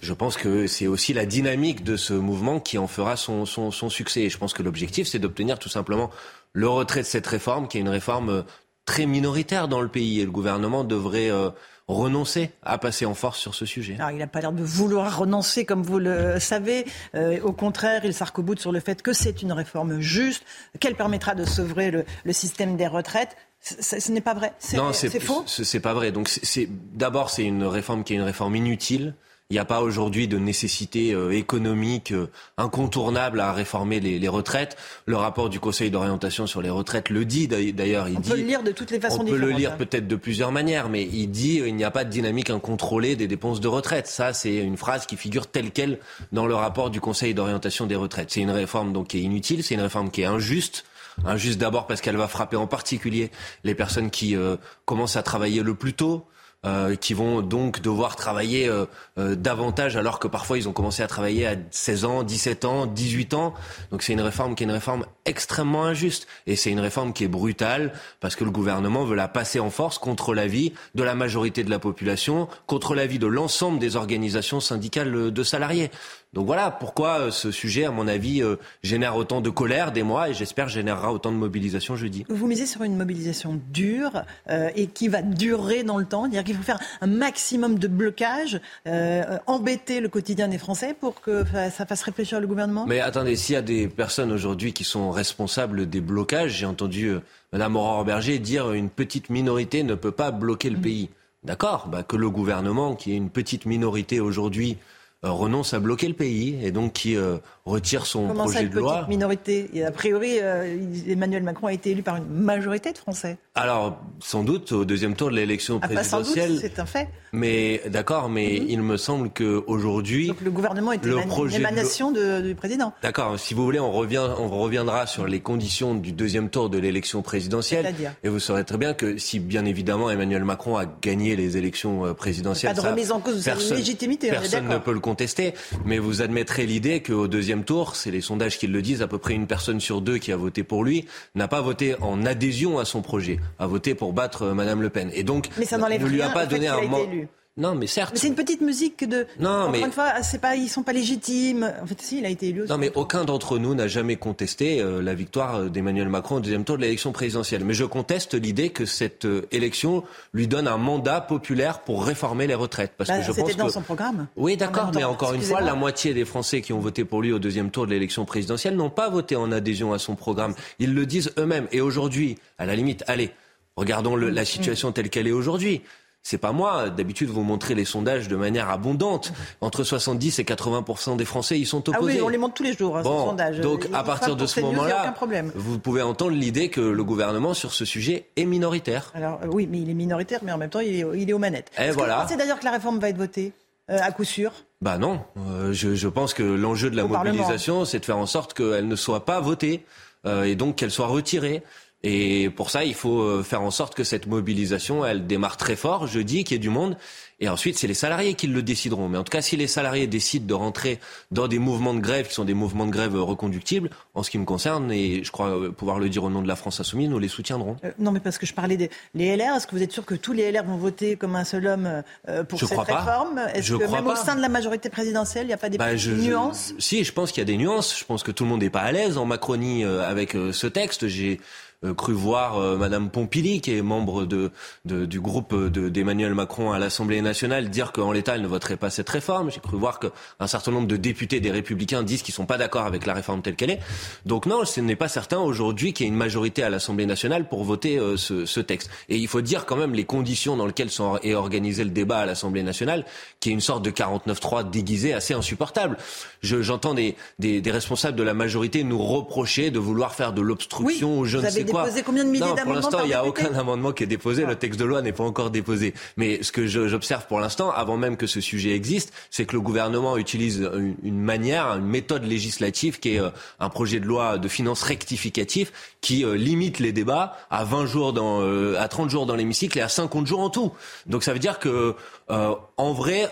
Je 0.00 0.12
pense 0.12 0.36
que 0.36 0.68
c'est 0.68 0.86
aussi 0.86 1.12
la 1.12 1.26
dynamique 1.26 1.82
de 1.82 1.96
ce 1.96 2.12
mouvement 2.14 2.60
qui 2.60 2.78
en 2.78 2.86
fera 2.86 3.16
son, 3.16 3.46
son, 3.46 3.72
son 3.72 3.90
succès. 3.90 4.20
Et 4.20 4.30
je 4.30 4.38
pense 4.38 4.52
que 4.52 4.62
l'objectif, 4.62 5.08
c'est 5.08 5.18
d'obtenir 5.18 5.58
tout 5.58 5.68
simplement 5.68 6.08
le 6.52 6.68
retrait 6.68 7.00
de 7.00 7.06
cette 7.06 7.26
réforme, 7.26 7.66
qui 7.66 7.78
est 7.78 7.80
une 7.80 7.88
réforme 7.88 8.44
très 8.84 9.06
minoritaire 9.06 9.66
dans 9.66 9.80
le 9.80 9.88
pays. 9.88 10.20
Et 10.20 10.24
le 10.24 10.30
gouvernement 10.30 10.84
devrait 10.84 11.32
euh, 11.32 11.50
renoncer 11.88 12.50
à 12.62 12.78
passer 12.78 13.06
en 13.06 13.14
force 13.14 13.38
sur 13.38 13.54
ce 13.54 13.66
sujet. 13.66 13.96
Alors, 13.98 14.10
il 14.10 14.18
n'a 14.18 14.26
pas 14.26 14.40
l'air 14.40 14.52
de 14.52 14.62
vouloir 14.62 15.18
renoncer, 15.18 15.64
comme 15.64 15.82
vous 15.82 15.98
le 15.98 16.38
savez. 16.38 16.86
Euh, 17.14 17.40
au 17.42 17.52
contraire, 17.52 18.04
il 18.04 18.12
s'arc-boute 18.14 18.60
sur 18.60 18.72
le 18.72 18.80
fait 18.80 19.02
que 19.02 19.12
c'est 19.12 19.42
une 19.42 19.52
réforme 19.52 20.00
juste, 20.00 20.44
qu'elle 20.80 20.94
permettra 20.94 21.34
de 21.34 21.44
sauver 21.44 21.90
le, 21.90 22.04
le 22.24 22.32
système 22.32 22.76
des 22.76 22.86
retraites. 22.86 23.36
ce 23.60 24.12
n'est 24.12 24.20
pas 24.20 24.34
vrai. 24.34 24.52
Non, 24.74 24.92
c'est 24.92 25.18
faux. 25.18 25.44
C'est 25.46 25.80
pas 25.80 25.94
vrai. 25.94 26.12
Donc, 26.12 26.28
c'est 26.28 26.68
d'abord, 26.94 27.30
c'est 27.30 27.44
une 27.44 27.64
réforme 27.64 28.04
qui 28.04 28.12
est 28.12 28.16
une 28.16 28.22
réforme 28.22 28.54
inutile 28.56 29.14
Il 29.50 29.54
n'y 29.54 29.60
a 29.60 29.64
pas 29.64 29.80
aujourd'hui 29.80 30.28
de 30.28 30.36
nécessité 30.36 31.14
euh, 31.14 31.30
économique 31.30 32.12
euh, 32.12 32.28
incontournable 32.58 33.40
à 33.40 33.54
réformer 33.54 33.98
les, 33.98 34.18
les, 34.18 34.28
retraites. 34.28 34.76
Le 35.06 35.16
rapport 35.16 35.48
du 35.48 35.58
Conseil 35.58 35.90
d'orientation 35.90 36.46
sur 36.46 36.60
les 36.60 36.68
retraites 36.68 37.08
le 37.08 37.24
dit 37.24 37.48
d'ailleurs. 37.48 38.10
Il 38.10 38.18
on 38.18 38.20
dit, 38.20 38.28
peut 38.28 38.36
le 38.36 38.42
lire 38.42 38.62
de 38.62 38.72
toutes 38.72 38.90
les 38.90 39.00
façons 39.00 39.22
On 39.22 39.24
peut 39.24 39.38
le 39.38 39.48
lire 39.48 39.72
hein. 39.72 39.76
peut-être 39.78 40.06
de 40.06 40.16
plusieurs 40.16 40.52
manières, 40.52 40.90
mais 40.90 41.02
il 41.04 41.28
dit 41.28 41.62
il 41.66 41.74
n'y 41.76 41.84
a 41.84 41.90
pas 41.90 42.04
de 42.04 42.10
dynamique 42.10 42.50
incontrôlée 42.50 43.16
des 43.16 43.26
dépenses 43.26 43.62
de 43.62 43.68
retraite. 43.68 44.06
Ça, 44.06 44.34
c'est 44.34 44.56
une 44.56 44.76
phrase 44.76 45.06
qui 45.06 45.16
figure 45.16 45.46
telle 45.46 45.70
quelle 45.70 45.98
dans 46.30 46.46
le 46.46 46.54
rapport 46.54 46.90
du 46.90 47.00
Conseil 47.00 47.32
d'orientation 47.32 47.86
des 47.86 47.96
retraites. 47.96 48.30
C'est 48.30 48.42
une 48.42 48.50
réforme 48.50 48.92
donc 48.92 49.08
qui 49.08 49.16
est 49.16 49.22
inutile, 49.22 49.64
c'est 49.64 49.76
une 49.76 49.80
réforme 49.80 50.10
qui 50.10 50.20
est 50.20 50.26
injuste. 50.26 50.84
Injuste 51.24 51.58
d'abord 51.58 51.86
parce 51.86 52.02
qu'elle 52.02 52.18
va 52.18 52.28
frapper 52.28 52.56
en 52.56 52.66
particulier 52.66 53.30
les 53.64 53.74
personnes 53.74 54.10
qui 54.10 54.36
euh, 54.36 54.56
commencent 54.84 55.16
à 55.16 55.22
travailler 55.22 55.62
le 55.62 55.74
plus 55.74 55.94
tôt. 55.94 56.26
Euh, 56.66 56.96
qui 56.96 57.14
vont 57.14 57.40
donc 57.40 57.80
devoir 57.82 58.16
travailler 58.16 58.68
euh, 58.68 58.86
euh, 59.16 59.36
davantage 59.36 59.96
alors 59.96 60.18
que 60.18 60.26
parfois 60.26 60.58
ils 60.58 60.68
ont 60.68 60.72
commencé 60.72 61.04
à 61.04 61.06
travailler 61.06 61.46
à 61.46 61.54
16 61.70 62.04
ans, 62.04 62.22
17 62.24 62.64
ans, 62.64 62.86
18 62.86 63.34
ans. 63.34 63.54
Donc 63.92 64.02
c'est 64.02 64.12
une 64.12 64.20
réforme 64.20 64.56
qui 64.56 64.64
est 64.64 64.66
une 64.66 64.72
réforme 64.72 65.06
extrêmement 65.24 65.84
injuste 65.84 66.26
et 66.48 66.56
c'est 66.56 66.72
une 66.72 66.80
réforme 66.80 67.12
qui 67.12 67.22
est 67.22 67.28
brutale 67.28 67.92
parce 68.18 68.34
que 68.34 68.42
le 68.42 68.50
gouvernement 68.50 69.04
veut 69.04 69.14
la 69.14 69.28
passer 69.28 69.60
en 69.60 69.70
force 69.70 69.98
contre 69.98 70.34
l'avis 70.34 70.72
de 70.96 71.04
la 71.04 71.14
majorité 71.14 71.62
de 71.62 71.70
la 71.70 71.78
population, 71.78 72.48
contre 72.66 72.96
l'avis 72.96 73.20
de 73.20 73.28
l'ensemble 73.28 73.78
des 73.78 73.94
organisations 73.94 74.58
syndicales 74.58 75.30
de 75.30 75.42
salariés. 75.44 75.92
Donc 76.34 76.44
voilà 76.44 76.70
pourquoi 76.70 77.20
euh, 77.20 77.30
ce 77.30 77.50
sujet, 77.50 77.86
à 77.86 77.90
mon 77.90 78.06
avis, 78.06 78.42
euh, 78.42 78.56
génère 78.82 79.16
autant 79.16 79.40
de 79.40 79.48
colère 79.48 79.92
des 79.92 80.02
mois 80.02 80.28
et 80.28 80.34
j'espère 80.34 80.68
générera 80.68 81.12
autant 81.12 81.32
de 81.32 81.36
mobilisation 81.36 81.96
jeudi. 81.96 82.24
Vous 82.28 82.46
misez 82.46 82.66
sur 82.66 82.82
une 82.82 82.96
mobilisation 82.96 83.58
dure 83.72 84.24
euh, 84.50 84.68
et 84.76 84.88
qui 84.88 85.08
va 85.08 85.22
durer 85.22 85.84
dans 85.84 85.96
le 85.96 86.04
temps, 86.04 86.24
c'est-à-dire 86.24 86.44
qu'il 86.44 86.54
faut 86.54 86.62
faire 86.62 86.80
un 87.00 87.06
maximum 87.06 87.78
de 87.78 87.88
blocage, 87.88 88.60
euh, 88.86 89.38
embêter 89.46 90.00
le 90.00 90.08
quotidien 90.08 90.48
des 90.48 90.58
Français 90.58 90.94
pour 90.98 91.20
que 91.22 91.44
ça 91.74 91.86
fasse 91.86 92.02
réfléchir 92.02 92.40
le 92.40 92.46
gouvernement? 92.46 92.84
Mais 92.86 93.00
attendez, 93.00 93.34
s'il 93.34 93.54
y 93.54 93.56
a 93.56 93.62
des 93.62 93.88
personnes 93.88 94.30
aujourd'hui 94.30 94.74
qui 94.74 94.84
sont 94.84 95.10
responsables 95.10 95.88
des 95.88 96.00
blocages, 96.00 96.52
j'ai 96.52 96.66
entendu 96.66 97.12
Madame 97.52 97.76
Aurore 97.76 98.04
Berger 98.04 98.38
dire 98.38 98.72
une 98.72 98.90
petite 98.90 99.30
minorité 99.30 99.82
ne 99.82 99.94
peut 99.94 100.12
pas 100.12 100.30
bloquer 100.30 100.68
le 100.68 100.76
mmh. 100.76 100.82
pays. 100.82 101.08
D'accord, 101.44 101.88
bah, 101.88 102.02
que 102.02 102.16
le 102.16 102.28
gouvernement, 102.28 102.94
qui 102.94 103.12
est 103.12 103.16
une 103.16 103.30
petite 103.30 103.64
minorité 103.64 104.20
aujourd'hui, 104.20 104.76
renonce 105.22 105.74
à 105.74 105.80
bloquer 105.80 106.06
le 106.06 106.14
pays 106.14 106.58
et 106.62 106.70
donc 106.70 106.92
qui 106.92 107.16
euh, 107.16 107.38
retire 107.64 108.06
son 108.06 108.28
Comment 108.28 108.44
projet 108.44 108.60
ça, 108.60 108.64
de 108.66 108.78
loi. 108.78 109.06
Minorité 109.08 109.68
et 109.74 109.84
a 109.84 109.90
priori, 109.90 110.38
euh, 110.40 110.78
Emmanuel 111.08 111.42
Macron 111.42 111.66
a 111.66 111.72
été 111.72 111.90
élu 111.90 112.02
par 112.02 112.16
une 112.16 112.28
majorité 112.28 112.92
de 112.92 112.98
Français. 112.98 113.38
Alors, 113.54 114.00
sans 114.20 114.44
doute 114.44 114.70
au 114.72 114.84
deuxième 114.84 115.16
tour 115.16 115.30
de 115.30 115.36
l'élection 115.36 115.80
ah, 115.82 115.88
présidentielle. 115.88 116.58
C'est 116.60 116.78
un 116.78 116.86
fait. 116.86 117.08
Mais 117.32 117.82
d'accord, 117.88 118.28
mais 118.28 118.60
mmh. 118.60 118.66
il 118.68 118.82
me 118.82 118.96
semble 118.96 119.30
que 119.30 119.62
aujourd'hui, 119.66 120.32
le 120.42 120.50
gouvernement 120.50 120.92
est 120.92 121.04
le 121.04 121.18
une 121.18 121.26
projet 121.26 121.56
émanation 121.56 122.10
de... 122.10 122.40
du 122.40 122.54
président. 122.54 122.92
D'accord. 123.02 123.38
Si 123.38 123.54
vous 123.54 123.64
voulez, 123.64 123.80
on 123.80 123.92
revient, 123.92 124.26
on 124.38 124.48
reviendra 124.48 125.06
sur 125.06 125.26
les 125.26 125.40
conditions 125.40 125.94
du 125.94 126.12
deuxième 126.12 126.50
tour 126.50 126.70
de 126.70 126.78
l'élection 126.78 127.22
présidentielle. 127.22 127.94
Et 128.22 128.28
vous 128.28 128.40
saurez 128.40 128.64
très 128.64 128.78
bien 128.78 128.94
que 128.94 129.18
si, 129.18 129.40
bien 129.40 129.64
évidemment, 129.64 130.10
Emmanuel 130.10 130.44
Macron 130.44 130.76
a 130.76 130.86
gagné 130.86 131.36
les 131.36 131.56
élections 131.56 132.14
présidentielles, 132.14 132.74
pas 132.74 132.80
de 132.82 132.86
remise 132.86 133.12
en 133.12 133.20
cause 133.20 133.36
de 133.36 133.40
sa 133.40 133.54
légitimité. 133.54 134.30
Personne 134.30 134.68
ne 134.68 134.78
peut 134.78 134.92
le 134.92 135.00
contester. 135.00 135.54
Mais 135.84 135.98
vous 135.98 136.22
admettrez 136.22 136.66
l'idée 136.66 137.02
qu'au 137.02 137.28
deuxième 137.28 137.64
tour, 137.64 137.96
c'est 137.96 138.10
les 138.10 138.20
sondages 138.20 138.58
qui 138.58 138.66
le 138.66 138.82
disent, 138.82 139.02
à 139.02 139.08
peu 139.08 139.18
près 139.18 139.34
une 139.34 139.46
personne 139.46 139.80
sur 139.80 140.00
deux 140.00 140.18
qui 140.18 140.32
a 140.32 140.36
voté 140.36 140.62
pour 140.62 140.84
lui 140.84 141.06
n'a 141.34 141.48
pas 141.48 141.60
voté 141.60 141.94
en 142.00 142.24
adhésion 142.24 142.78
à 142.78 142.84
son 142.84 143.02
projet, 143.02 143.38
a 143.58 143.66
voté 143.66 143.94
pour 143.94 144.12
battre 144.12 144.46
Madame 144.48 144.82
Le 144.82 144.90
Pen. 144.90 145.10
Et 145.14 145.22
donc, 145.22 145.48
mais 145.58 145.64
ça 145.64 145.78
ne 145.78 146.06
lui 146.06 146.22
a 146.22 146.30
pas 146.30 146.46
donné 146.46 146.68
un 146.68 146.80
mandat. 146.82 147.27
Non, 147.58 147.74
mais 147.74 147.88
certes. 147.88 148.12
Mais 148.14 148.20
c'est 148.20 148.28
une 148.28 148.36
petite 148.36 148.60
musique 148.60 149.06
de. 149.06 149.26
Non, 149.40 149.50
Encore 149.50 149.70
mais. 149.72 149.80
une 149.80 149.90
fois, 149.90 150.22
c'est 150.22 150.40
pas, 150.40 150.54
ils 150.54 150.68
sont 150.68 150.84
pas 150.84 150.92
légitimes. 150.92 151.70
En 151.82 151.86
fait, 151.86 152.00
si, 152.00 152.18
il 152.18 152.24
a 152.24 152.28
été 152.28 152.48
élu. 152.48 152.62
Aussi. 152.62 152.70
Non, 152.70 152.78
mais 152.78 152.92
aucun 152.94 153.24
d'entre 153.24 153.58
nous 153.58 153.74
n'a 153.74 153.88
jamais 153.88 154.14
contesté 154.16 154.80
euh, 154.80 155.02
la 155.02 155.14
victoire 155.14 155.64
d'Emmanuel 155.68 156.08
Macron 156.08 156.36
au 156.36 156.40
deuxième 156.40 156.64
tour 156.64 156.76
de 156.76 156.82
l'élection 156.82 157.10
présidentielle. 157.10 157.64
Mais 157.64 157.74
je 157.74 157.84
conteste 157.84 158.34
l'idée 158.34 158.70
que 158.70 158.86
cette 158.86 159.24
euh, 159.24 159.46
élection 159.50 160.04
lui 160.32 160.46
donne 160.46 160.68
un 160.68 160.76
mandat 160.76 161.20
populaire 161.20 161.80
pour 161.80 162.04
réformer 162.04 162.46
les 162.46 162.54
retraites. 162.54 162.92
Parce 162.96 163.08
bah, 163.08 163.18
que 163.18 163.24
je 163.24 163.32
c'était 163.32 163.42
pense 163.42 163.56
dans 163.56 163.66
que. 163.66 163.72
son 163.72 163.82
programme. 163.82 164.28
Oui, 164.36 164.56
d'accord, 164.56 164.92
mais 164.94 165.04
encore 165.04 165.34
une 165.34 165.42
fois, 165.42 165.60
la 165.60 165.74
moitié 165.74 166.14
des 166.14 166.24
Français 166.24 166.60
qui 166.60 166.72
ont 166.72 166.78
voté 166.80 167.04
pour 167.04 167.22
lui 167.22 167.32
au 167.32 167.40
deuxième 167.40 167.70
tour 167.70 167.86
de 167.86 167.90
l'élection 167.90 168.24
présidentielle 168.24 168.76
n'ont 168.76 168.88
pas 168.90 169.10
voté 169.10 169.34
en 169.34 169.50
adhésion 169.50 169.92
à 169.92 169.98
son 169.98 170.14
programme. 170.14 170.54
Ils 170.78 170.94
le 170.94 171.06
disent 171.06 171.32
eux-mêmes. 171.38 171.66
Et 171.72 171.80
aujourd'hui, 171.80 172.36
à 172.56 172.66
la 172.66 172.76
limite, 172.76 173.02
allez, 173.08 173.32
regardons 173.76 174.14
le, 174.14 174.30
la 174.30 174.44
situation 174.44 174.92
telle 174.92 175.10
qu'elle 175.10 175.26
est 175.26 175.32
aujourd'hui. 175.32 175.82
C'est 176.22 176.38
pas 176.38 176.52
moi. 176.52 176.90
D'habitude, 176.90 177.30
vous 177.30 177.42
montrez 177.42 177.74
les 177.74 177.84
sondages 177.84 178.28
de 178.28 178.36
manière 178.36 178.70
abondante. 178.70 179.32
Entre 179.60 179.84
70 179.84 180.38
et 180.38 180.44
80 180.44 181.16
des 181.16 181.24
Français 181.24 181.58
y 181.58 181.64
sont 181.64 181.88
opposés. 181.88 182.14
Ah 182.14 182.16
oui, 182.16 182.22
on 182.22 182.28
les 182.28 182.38
montre 182.38 182.54
tous 182.54 182.62
les 182.62 182.74
jours, 182.74 182.98
hein, 182.98 183.02
bon, 183.02 183.20
ces 183.20 183.30
sondages. 183.30 183.60
Donc, 183.60 183.88
à 183.94 184.02
partir 184.02 184.36
de 184.36 184.46
ce 184.46 184.60
moment-là, 184.60 185.14
vous 185.54 185.78
pouvez 185.78 186.02
entendre 186.02 186.32
l'idée 186.32 186.68
que 186.68 186.80
le 186.80 187.04
gouvernement 187.04 187.54
sur 187.54 187.72
ce 187.72 187.84
sujet 187.84 188.26
est 188.36 188.44
minoritaire. 188.44 189.10
Alors 189.14 189.40
euh, 189.42 189.48
oui, 189.50 189.66
mais 189.70 189.80
il 189.80 189.90
est 189.90 189.94
minoritaire, 189.94 190.40
mais 190.42 190.52
en 190.52 190.58
même 190.58 190.70
temps, 190.70 190.80
il 190.80 190.94
est, 190.94 191.04
il 191.14 191.30
est 191.30 191.32
aux 191.32 191.38
manettes. 191.38 191.70
Et 191.78 191.90
voilà. 191.90 192.26
C'est 192.28 192.36
d'ailleurs 192.36 192.58
que 192.58 192.64
la 192.64 192.72
réforme 192.72 192.98
va 192.98 193.08
être 193.08 193.16
votée 193.16 193.52
euh, 193.90 193.98
à 194.02 194.12
coup 194.12 194.24
sûr? 194.24 194.52
Bah 194.82 194.98
non. 194.98 195.20
Euh, 195.38 195.72
je, 195.72 195.94
je, 195.94 196.08
pense 196.08 196.34
que 196.34 196.42
l'enjeu 196.42 196.90
de 196.90 196.96
la 196.96 197.04
Au 197.04 197.08
mobilisation, 197.08 197.84
c'est 197.84 198.00
de 198.00 198.04
faire 198.04 198.18
en 198.18 198.26
sorte 198.26 198.52
qu'elle 198.52 198.86
ne 198.86 198.96
soit 198.96 199.24
pas 199.24 199.40
votée 199.40 199.84
euh, 200.26 200.44
et 200.44 200.56
donc 200.56 200.76
qu'elle 200.76 200.90
soit 200.90 201.06
retirée. 201.06 201.62
Et 202.04 202.50
pour 202.50 202.70
ça, 202.70 202.84
il 202.84 202.94
faut 202.94 203.42
faire 203.42 203.62
en 203.62 203.70
sorte 203.70 203.94
que 203.94 204.04
cette 204.04 204.26
mobilisation, 204.26 205.04
elle 205.04 205.26
démarre 205.26 205.56
très 205.56 205.76
fort 205.76 206.06
jeudi, 206.06 206.44
qu'il 206.44 206.54
y 206.54 206.56
ait 206.56 206.60
du 206.60 206.70
monde. 206.70 206.96
Et 207.40 207.48
ensuite, 207.48 207.78
c'est 207.78 207.86
les 207.86 207.94
salariés 207.94 208.34
qui 208.34 208.48
le 208.48 208.62
décideront. 208.62 209.08
Mais 209.08 209.16
en 209.16 209.22
tout 209.22 209.30
cas, 209.30 209.42
si 209.42 209.56
les 209.56 209.68
salariés 209.68 210.08
décident 210.08 210.44
de 210.44 210.54
rentrer 210.54 210.98
dans 211.30 211.46
des 211.46 211.60
mouvements 211.60 211.94
de 211.94 212.00
grève 212.00 212.26
qui 212.26 212.34
sont 212.34 212.44
des 212.44 212.54
mouvements 212.54 212.86
de 212.86 212.90
grève 212.90 213.14
reconductibles, 213.14 213.90
en 214.14 214.24
ce 214.24 214.30
qui 214.30 214.38
me 214.38 214.44
concerne, 214.44 214.90
et 214.90 215.22
je 215.22 215.30
crois 215.30 215.56
pouvoir 215.72 216.00
le 216.00 216.08
dire 216.08 216.24
au 216.24 216.30
nom 216.30 216.42
de 216.42 216.48
la 216.48 216.56
France 216.56 216.80
Insoumise, 216.80 217.08
nous 217.08 217.20
les 217.20 217.28
soutiendrons. 217.28 217.76
Euh, 217.84 217.92
non, 218.00 218.10
mais 218.10 218.18
parce 218.18 218.38
que 218.38 218.46
je 218.46 218.54
parlais 218.54 218.76
des 218.76 218.90
les 219.14 219.36
LR. 219.36 219.54
Est-ce 219.56 219.68
que 219.68 219.76
vous 219.76 219.82
êtes 219.82 219.92
sûr 219.92 220.04
que 220.04 220.16
tous 220.16 220.32
les 220.32 220.50
LR 220.50 220.64
vont 220.64 220.76
voter 220.76 221.14
comme 221.14 221.36
un 221.36 221.44
seul 221.44 221.68
homme 221.68 222.02
euh, 222.28 222.42
pour 222.42 222.58
je 222.58 222.66
cette 222.66 222.76
crois 222.76 222.96
réforme? 222.96 223.40
Est-ce 223.54 223.72
que 223.72 223.84
même 223.84 224.04
pas. 224.04 224.12
au 224.14 224.16
sein 224.16 224.34
de 224.34 224.40
la 224.40 224.48
majorité 224.48 224.90
présidentielle, 224.90 225.44
il 225.44 225.48
n'y 225.48 225.54
a 225.54 225.58
pas 225.58 225.68
des 225.68 225.78
bah, 225.78 225.96
je, 225.96 226.10
nuances? 226.10 226.74
je, 226.76 226.82
Si, 226.82 227.04
je 227.04 227.12
pense 227.12 227.30
qu'il 227.30 227.40
y 227.40 227.42
a 227.42 227.46
des 227.46 227.56
nuances. 227.56 227.96
Je 227.96 228.04
pense 228.04 228.24
que 228.24 228.32
tout 228.32 228.42
le 228.42 228.50
monde 228.50 228.62
n'est 228.62 228.70
pas 228.70 228.80
à 228.80 228.90
l'aise 228.90 229.16
en 229.16 229.26
Macronie 229.26 229.84
euh, 229.84 230.08
avec 230.08 230.32
ce 230.32 230.66
texte. 230.66 231.06
J'ai 231.06 231.34
euh, 231.34 231.67
cru 231.96 232.12
voir 232.12 232.58
euh, 232.58 232.76
Madame 232.76 233.10
Pompili, 233.10 233.60
qui 233.60 233.76
est 233.76 233.82
membre 233.82 234.24
de, 234.24 234.50
de 234.84 235.06
du 235.06 235.20
groupe 235.20 235.54
d'Emmanuel 235.54 236.34
Macron 236.34 236.72
à 236.72 236.78
l'Assemblée 236.78 237.22
nationale, 237.22 237.70
dire 237.70 237.92
qu'en 237.92 238.10
l'état 238.12 238.34
elle 238.34 238.42
ne 238.42 238.48
voterait 238.48 238.76
pas 238.76 238.90
cette 238.90 239.08
réforme. 239.08 239.50
J'ai 239.50 239.60
cru 239.60 239.76
voir 239.76 240.00
qu'un 240.00 240.46
certain 240.46 240.72
nombre 240.72 240.88
de 240.88 240.96
députés 240.96 241.40
des 241.40 241.50
Républicains 241.50 242.02
disent 242.02 242.22
qu'ils 242.22 242.34
sont 242.34 242.46
pas 242.46 242.58
d'accord 242.58 242.84
avec 242.86 243.06
la 243.06 243.14
réforme 243.14 243.42
telle 243.42 243.54
qu'elle 243.54 243.70
est. 243.70 243.80
Donc 244.26 244.46
non, 244.46 244.64
ce 244.64 244.80
n'est 244.80 244.96
pas 244.96 245.08
certain 245.08 245.38
aujourd'hui 245.38 245.92
qu'il 245.92 246.06
y 246.06 246.08
ait 246.08 246.12
une 246.12 246.18
majorité 246.18 246.62
à 246.62 246.70
l'Assemblée 246.70 247.06
nationale 247.06 247.48
pour 247.48 247.62
voter 247.64 247.98
euh, 247.98 248.16
ce, 248.16 248.44
ce, 248.44 248.60
texte. 248.60 248.90
Et 249.08 249.16
il 249.16 249.28
faut 249.28 249.40
dire 249.40 249.64
quand 249.64 249.76
même 249.76 249.94
les 249.94 250.04
conditions 250.04 250.56
dans 250.56 250.66
lesquelles 250.66 250.90
sont, 250.90 251.18
est 251.22 251.34
organisé 251.34 251.84
le 251.84 251.90
débat 251.90 252.18
à 252.18 252.26
l'Assemblée 252.26 252.62
nationale, 252.62 253.04
qui 253.40 253.50
est 253.50 253.52
une 253.52 253.60
sorte 253.60 253.84
de 253.84 253.90
49-3 253.90 254.68
déguisé 254.68 255.14
assez 255.14 255.34
insupportable. 255.34 255.96
J'entends 256.42 256.94
des, 256.94 257.14
des, 257.38 257.60
des, 257.60 257.70
responsables 257.70 258.16
de 258.16 258.22
la 258.22 258.34
majorité 258.34 258.82
nous 258.84 259.02
reprocher 259.02 259.70
de 259.70 259.78
vouloir 259.78 260.14
faire 260.14 260.32
de 260.32 260.40
l'obstruction 260.40 261.20
oui, 261.20 261.28
je 261.28 261.38
ne 261.38 261.42
avez 261.44 261.50
sais 261.50 261.67
quoi. 261.70 261.84
déposé 261.84 262.02
combien 262.02 262.24
de 262.24 262.30
milliers 262.30 262.46
non, 262.46 262.56
pour 262.56 262.72
l'instant, 262.72 263.00
il 263.02 263.08
n'y 263.08 263.14
a 263.14 263.24
aucun 263.24 263.54
amendement 263.54 263.92
qui 263.92 264.02
est 264.02 264.06
déposé. 264.06 264.44
Le 264.44 264.56
texte 264.56 264.78
de 264.78 264.84
loi 264.84 265.02
n'est 265.02 265.12
pas 265.12 265.24
encore 265.24 265.50
déposé. 265.50 265.94
Mais 266.16 266.42
ce 266.42 266.52
que 266.52 266.66
j'observe 266.66 267.26
pour 267.26 267.40
l'instant, 267.40 267.70
avant 267.70 267.96
même 267.96 268.16
que 268.16 268.26
ce 268.26 268.40
sujet 268.40 268.74
existe, 268.74 269.12
c'est 269.30 269.44
que 269.44 269.54
le 269.54 269.60
gouvernement 269.60 270.16
utilise 270.16 270.68
une, 271.02 271.20
manière, 271.20 271.76
une 271.76 271.86
méthode 271.86 272.24
législative 272.24 272.98
qui 272.98 273.14
est 273.14 273.20
euh, 273.20 273.30
un 273.60 273.68
projet 273.68 274.00
de 274.00 274.06
loi 274.06 274.38
de 274.38 274.48
finances 274.48 274.82
rectificatif 274.82 275.72
qui 276.00 276.24
euh, 276.24 276.36
limite 276.36 276.78
les 276.78 276.92
débats 276.92 277.36
à 277.50 277.64
20 277.64 277.86
jours 277.86 278.12
dans, 278.12 278.42
euh, 278.42 278.76
à 278.78 278.88
30 278.88 279.10
jours 279.10 279.26
dans 279.26 279.34
l'hémicycle 279.34 279.78
et 279.78 279.82
à 279.82 279.88
50 279.88 280.26
jours 280.26 280.40
en 280.40 280.50
tout. 280.50 280.72
Donc 281.06 281.22
ça 281.22 281.32
veut 281.32 281.38
dire 281.38 281.58
que, 281.58 281.94
en 282.28 282.92
vrai, 282.92 283.30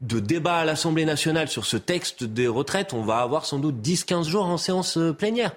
de 0.00 0.20
débat 0.20 0.58
à 0.58 0.64
l'Assemblée 0.64 1.04
nationale 1.04 1.48
sur 1.48 1.66
ce 1.66 1.76
texte 1.76 2.24
des 2.24 2.48
retraites, 2.48 2.92
on 2.94 3.02
va 3.02 3.18
avoir 3.18 3.44
sans 3.44 3.58
doute 3.58 3.76
10-15 3.82 4.28
jours 4.28 4.46
en 4.46 4.56
séance 4.56 4.98
plénière 5.18 5.52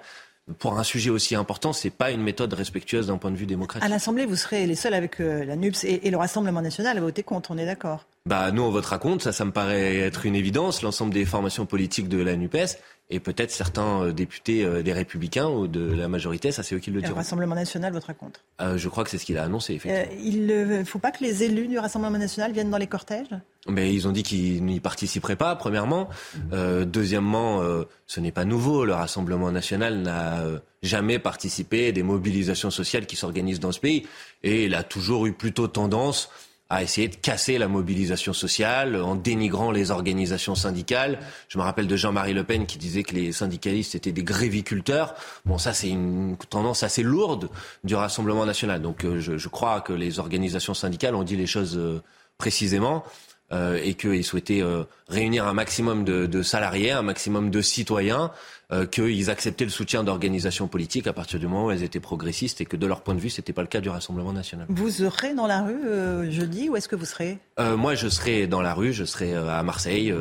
pour 0.58 0.78
un 0.78 0.82
sujet 0.82 1.10
aussi 1.10 1.34
important, 1.34 1.72
c'est 1.72 1.90
pas 1.90 2.10
une 2.10 2.22
méthode 2.22 2.52
respectueuse 2.52 3.06
d'un 3.06 3.16
point 3.16 3.30
de 3.30 3.36
vue 3.36 3.46
démocratique. 3.46 3.86
À 3.86 3.88
l'Assemblée, 3.88 4.26
vous 4.26 4.36
serez 4.36 4.66
les 4.66 4.74
seuls 4.74 4.94
avec 4.94 5.20
euh, 5.20 5.44
la 5.44 5.56
NUPS 5.56 5.84
et, 5.84 6.06
et, 6.06 6.10
le 6.10 6.16
Rassemblement 6.16 6.62
national 6.62 6.98
à 6.98 7.00
voter 7.00 7.22
contre, 7.22 7.52
on 7.52 7.58
est 7.58 7.66
d'accord? 7.66 8.06
Bah 8.26 8.52
nous 8.52 8.62
on 8.62 8.70
votera 8.70 8.98
contre, 8.98 9.24
ça 9.24 9.32
ça 9.32 9.44
me 9.44 9.50
paraît 9.50 9.96
être 9.96 10.26
une 10.26 10.36
évidence, 10.36 10.82
l'ensemble 10.82 11.12
des 11.12 11.24
formations 11.24 11.66
politiques 11.66 12.08
de 12.08 12.22
la 12.22 12.36
NUPES 12.36 12.78
et 13.12 13.20
peut-être 13.20 13.50
certains 13.50 14.02
euh, 14.02 14.12
députés 14.12 14.64
euh, 14.64 14.82
des 14.82 14.92
Républicains 14.92 15.46
ou 15.46 15.68
de 15.68 15.92
la 15.94 16.08
majorité, 16.08 16.50
ça 16.50 16.62
c'est 16.62 16.74
eux 16.74 16.78
qui 16.78 16.90
le 16.90 17.00
diront. 17.00 17.12
Le 17.12 17.18
Rassemblement 17.18 17.54
national 17.54 17.92
votera 17.92 18.14
contre 18.14 18.40
euh, 18.60 18.78
Je 18.78 18.88
crois 18.88 19.04
que 19.04 19.10
c'est 19.10 19.18
ce 19.18 19.26
qu'il 19.26 19.36
a 19.36 19.44
annoncé, 19.44 19.74
effectivement. 19.74 20.16
il 20.24 20.46
ne 20.46 20.82
faut 20.82 20.98
pas 20.98 21.10
que 21.10 21.22
les 21.22 21.44
élus 21.44 21.68
du 21.68 21.78
Rassemblement 21.78 22.18
national 22.18 22.52
viennent 22.52 22.70
dans 22.70 22.78
les 22.78 22.86
cortèges? 22.86 23.28
Mais 23.68 23.94
ils 23.94 24.08
ont 24.08 24.12
dit 24.12 24.22
qu'ils 24.22 24.64
n'y 24.64 24.80
participeraient 24.80 25.36
pas, 25.36 25.54
premièrement. 25.54 26.08
Euh, 26.52 26.84
deuxièmement, 26.84 27.62
euh, 27.62 27.84
ce 28.06 28.18
n'est 28.18 28.32
pas 28.32 28.44
nouveau. 28.44 28.84
Le 28.84 28.94
Rassemblement 28.94 29.52
national 29.52 29.98
n'a 29.98 30.42
jamais 30.82 31.20
participé 31.20 31.92
des 31.92 32.02
mobilisations 32.02 32.70
sociales 32.70 33.06
qui 33.06 33.14
s'organisent 33.14 33.60
dans 33.60 33.70
ce 33.70 33.78
pays. 33.78 34.06
Et 34.42 34.64
il 34.64 34.74
a 34.74 34.82
toujours 34.82 35.26
eu 35.26 35.32
plutôt 35.32 35.68
tendance 35.68 36.28
à 36.72 36.82
essayer 36.82 37.08
de 37.08 37.16
casser 37.16 37.58
la 37.58 37.68
mobilisation 37.68 38.32
sociale 38.32 38.96
en 38.96 39.14
dénigrant 39.14 39.70
les 39.70 39.90
organisations 39.90 40.54
syndicales. 40.54 41.18
Je 41.48 41.58
me 41.58 41.62
rappelle 41.62 41.86
de 41.86 41.96
Jean-Marie 41.96 42.32
Le 42.32 42.44
Pen 42.44 42.64
qui 42.64 42.78
disait 42.78 43.02
que 43.02 43.14
les 43.14 43.30
syndicalistes 43.30 43.94
étaient 43.94 44.10
des 44.10 44.22
gréviculteurs. 44.22 45.14
Bon, 45.44 45.58
ça 45.58 45.74
c'est 45.74 45.90
une 45.90 46.34
tendance 46.48 46.82
assez 46.82 47.02
lourde 47.02 47.50
du 47.84 47.94
Rassemblement 47.94 48.46
national. 48.46 48.80
Donc 48.80 49.04
euh, 49.04 49.20
je, 49.20 49.48
crois 49.48 49.82
que 49.82 49.92
les 49.92 50.18
organisations 50.18 50.72
syndicales 50.72 51.14
ont 51.14 51.24
dit 51.24 51.36
les 51.36 51.46
choses 51.46 51.76
euh, 51.76 52.00
précisément. 52.38 53.04
Euh, 53.52 53.78
et 53.84 53.92
qu'ils 53.92 54.24
souhaitaient 54.24 54.62
réunir 55.08 55.46
un 55.46 55.52
maximum 55.52 56.04
de, 56.04 56.42
salariés, 56.42 56.92
un 56.92 57.02
maximum 57.02 57.50
de 57.50 57.60
citoyens, 57.60 58.30
euh, 58.72 58.86
qu'ils 58.86 59.30
acceptaient 59.30 59.64
le 59.64 59.70
soutien 59.70 60.04
d'organisations 60.04 60.66
politiques 60.68 61.06
à 61.06 61.12
partir 61.12 61.38
du 61.38 61.46
moment 61.46 61.66
où 61.66 61.70
elles 61.70 61.82
étaient 61.82 62.00
progressistes 62.00 62.60
et 62.60 62.64
que 62.64 62.76
de 62.76 62.86
leur 62.86 63.02
point 63.02 63.14
de 63.14 63.20
vue, 63.20 63.30
ce 63.30 63.40
n'était 63.40 63.52
pas 63.52 63.62
le 63.62 63.68
cas 63.68 63.80
du 63.80 63.88
Rassemblement 63.88 64.32
national. 64.32 64.66
Vous 64.68 64.90
serez 64.90 65.34
dans 65.34 65.46
la 65.46 65.62
rue 65.62 66.32
jeudi 66.32 66.68
ou 66.68 66.76
est-ce 66.76 66.88
que 66.88 66.96
vous 66.96 67.04
serez? 67.04 67.38
Moi, 67.58 67.94
je 67.94 68.08
serai 68.08 68.46
dans 68.46 68.62
la 68.62 68.74
rue, 68.74 68.92
je 68.92 69.04
serai 69.04 69.34
à 69.34 69.62
Marseille, 69.62 70.12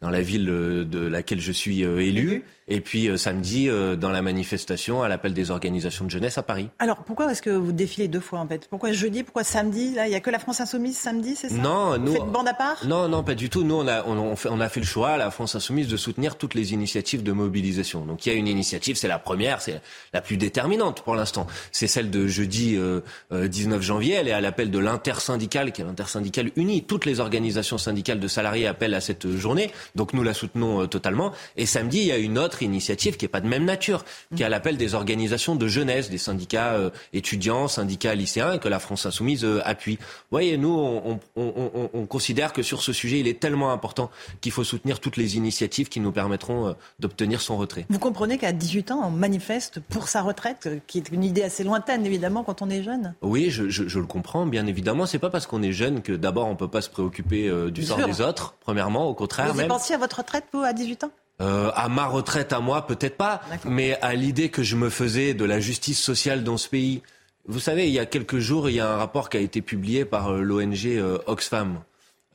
dans 0.00 0.10
la 0.10 0.20
ville 0.20 0.46
de 0.46 1.06
laquelle 1.06 1.40
je 1.40 1.52
suis 1.52 1.82
élu. 1.82 2.44
Et 2.66 2.80
puis 2.80 3.08
euh, 3.08 3.16
samedi, 3.16 3.68
euh, 3.68 3.94
dans 3.94 4.10
la 4.10 4.22
manifestation 4.22 5.02
à 5.02 5.08
l'appel 5.08 5.34
des 5.34 5.50
organisations 5.50 6.06
de 6.06 6.10
jeunesse 6.10 6.38
à 6.38 6.42
Paris. 6.42 6.70
Alors 6.78 7.04
pourquoi 7.04 7.30
est-ce 7.30 7.42
que 7.42 7.50
vous 7.50 7.72
défilez 7.72 8.08
deux 8.08 8.20
fois 8.20 8.38
en 8.38 8.48
fait? 8.48 8.68
Pourquoi 8.70 8.92
jeudi 8.92 9.22
Pourquoi 9.22 9.44
samedi? 9.44 9.94
Là, 9.94 10.06
il 10.06 10.10
n'y 10.10 10.16
a 10.16 10.20
que 10.20 10.30
la 10.30 10.38
France 10.38 10.62
Insoumise 10.62 10.96
samedi, 10.96 11.36
c'est 11.36 11.50
ça? 11.50 11.56
Non, 11.56 11.92
vous 11.92 11.98
nous. 11.98 12.12
Faites 12.12 12.24
bande 12.24 12.48
à 12.48 12.54
part? 12.54 12.86
Non, 12.86 13.08
non, 13.08 13.22
pas 13.22 13.34
du 13.34 13.50
tout. 13.50 13.64
Nous, 13.64 13.74
on 13.74 13.86
a, 13.86 14.02
on, 14.06 14.34
on, 14.50 14.60
a 14.60 14.68
fait 14.70 14.80
le 14.80 14.86
choix, 14.86 15.18
la 15.18 15.30
France 15.30 15.54
Insoumise, 15.54 15.88
de 15.88 15.96
soutenir 15.98 16.36
toutes 16.36 16.54
les 16.54 16.72
initiatives 16.72 17.22
de 17.22 17.32
mobilisation. 17.32 17.83
Donc 17.92 18.26
il 18.26 18.32
y 18.32 18.34
a 18.34 18.38
une 18.38 18.48
initiative, 18.48 18.96
c'est 18.96 19.08
la 19.08 19.18
première, 19.18 19.60
c'est 19.60 19.80
la 20.12 20.20
plus 20.20 20.36
déterminante 20.36 21.02
pour 21.02 21.14
l'instant. 21.14 21.46
C'est 21.72 21.86
celle 21.86 22.10
de 22.10 22.26
jeudi 22.26 22.76
euh, 22.76 23.00
19 23.32 23.82
janvier. 23.82 24.14
Elle 24.14 24.28
est 24.28 24.32
à 24.32 24.40
l'appel 24.40 24.70
de 24.70 24.78
l'intersyndicale, 24.78 25.72
qui 25.72 25.82
est 25.82 25.84
l'intersyndicale 25.84 26.50
unie. 26.56 26.84
Toutes 26.84 27.04
les 27.04 27.20
organisations 27.20 27.78
syndicales 27.78 28.20
de 28.20 28.28
salariés 28.28 28.66
appellent 28.66 28.94
à 28.94 29.00
cette 29.00 29.28
journée. 29.36 29.70
Donc 29.94 30.12
nous 30.12 30.22
la 30.22 30.34
soutenons 30.34 30.86
totalement. 30.86 31.32
Et 31.56 31.66
samedi, 31.66 31.98
il 31.98 32.06
y 32.06 32.12
a 32.12 32.18
une 32.18 32.38
autre 32.38 32.62
initiative 32.62 33.16
qui 33.16 33.24
est 33.24 33.28
pas 33.28 33.40
de 33.40 33.48
même 33.48 33.64
nature, 33.64 34.04
qui 34.34 34.44
a 34.44 34.48
l'appel 34.48 34.76
des 34.76 34.94
organisations 34.94 35.56
de 35.56 35.68
jeunesse, 35.68 36.10
des 36.10 36.18
syndicats 36.18 36.74
euh, 36.74 36.90
étudiants, 37.12 37.68
syndicats 37.68 38.14
lycéens, 38.14 38.58
que 38.58 38.68
la 38.68 38.78
France 38.78 39.06
insoumise 39.06 39.44
euh, 39.44 39.60
appuie. 39.64 39.96
Vous 39.96 40.30
voyez, 40.30 40.56
nous, 40.56 40.70
on, 40.70 41.20
on, 41.36 41.90
on, 41.92 42.06
considère 42.06 42.52
que 42.52 42.62
sur 42.62 42.82
ce 42.82 42.92
sujet, 42.92 43.20
il 43.20 43.28
est 43.28 43.40
tellement 43.40 43.72
important 43.72 44.10
qu'il 44.40 44.52
faut 44.52 44.64
soutenir 44.64 45.00
toutes 45.00 45.16
les 45.16 45.36
initiatives 45.36 45.88
qui 45.88 46.00
nous 46.00 46.12
permettront 46.12 46.68
euh, 46.68 46.72
d'obtenir 47.00 47.40
son 47.40 47.56
retrait. 47.64 47.86
Vous 47.88 47.98
comprenez 47.98 48.38
qu'à 48.38 48.52
18 48.52 48.90
ans, 48.92 49.00
on 49.04 49.10
manifeste 49.10 49.80
pour 49.80 50.08
sa 50.08 50.22
retraite, 50.22 50.68
qui 50.86 50.98
est 50.98 51.10
une 51.10 51.24
idée 51.24 51.42
assez 51.42 51.64
lointaine, 51.64 52.06
évidemment, 52.06 52.44
quand 52.44 52.62
on 52.62 52.70
est 52.70 52.82
jeune 52.82 53.14
Oui, 53.22 53.50
je, 53.50 53.68
je, 53.68 53.88
je 53.88 53.98
le 53.98 54.06
comprends, 54.06 54.46
bien 54.46 54.66
évidemment. 54.66 55.06
C'est 55.06 55.18
pas 55.18 55.30
parce 55.30 55.46
qu'on 55.46 55.62
est 55.62 55.72
jeune 55.72 56.02
que 56.02 56.12
d'abord 56.12 56.46
on 56.46 56.56
peut 56.56 56.68
pas 56.68 56.80
se 56.80 56.90
préoccuper 56.90 57.50
du 57.70 57.82
sort 57.82 58.04
des 58.06 58.20
autres, 58.20 58.54
premièrement, 58.60 59.08
au 59.08 59.14
contraire. 59.14 59.52
Vous 59.52 59.60
y 59.60 59.66
pensiez 59.66 59.94
à 59.94 59.98
votre 59.98 60.18
retraite, 60.18 60.44
vous, 60.52 60.62
à 60.62 60.72
18 60.72 61.04
ans? 61.04 61.10
Euh, 61.40 61.72
à 61.74 61.88
ma 61.88 62.06
retraite 62.06 62.52
à 62.52 62.60
moi, 62.60 62.86
peut-être 62.86 63.16
pas, 63.16 63.40
mais 63.64 63.98
à 64.02 64.14
l'idée 64.14 64.50
que 64.50 64.62
je 64.62 64.76
me 64.76 64.88
faisais 64.88 65.34
de 65.34 65.44
la 65.44 65.58
justice 65.58 66.00
sociale 66.00 66.44
dans 66.44 66.56
ce 66.56 66.68
pays. 66.68 67.02
Vous 67.46 67.58
savez, 67.58 67.88
il 67.88 67.92
y 67.92 67.98
a 67.98 68.06
quelques 68.06 68.38
jours, 68.38 68.70
il 68.70 68.76
y 68.76 68.80
a 68.80 68.88
un 68.88 68.96
rapport 68.96 69.28
qui 69.28 69.36
a 69.36 69.40
été 69.40 69.60
publié 69.60 70.04
par 70.04 70.32
euh, 70.32 70.42
l'ONG 70.42 70.86
euh, 70.86 71.18
Oxfam. 71.26 71.80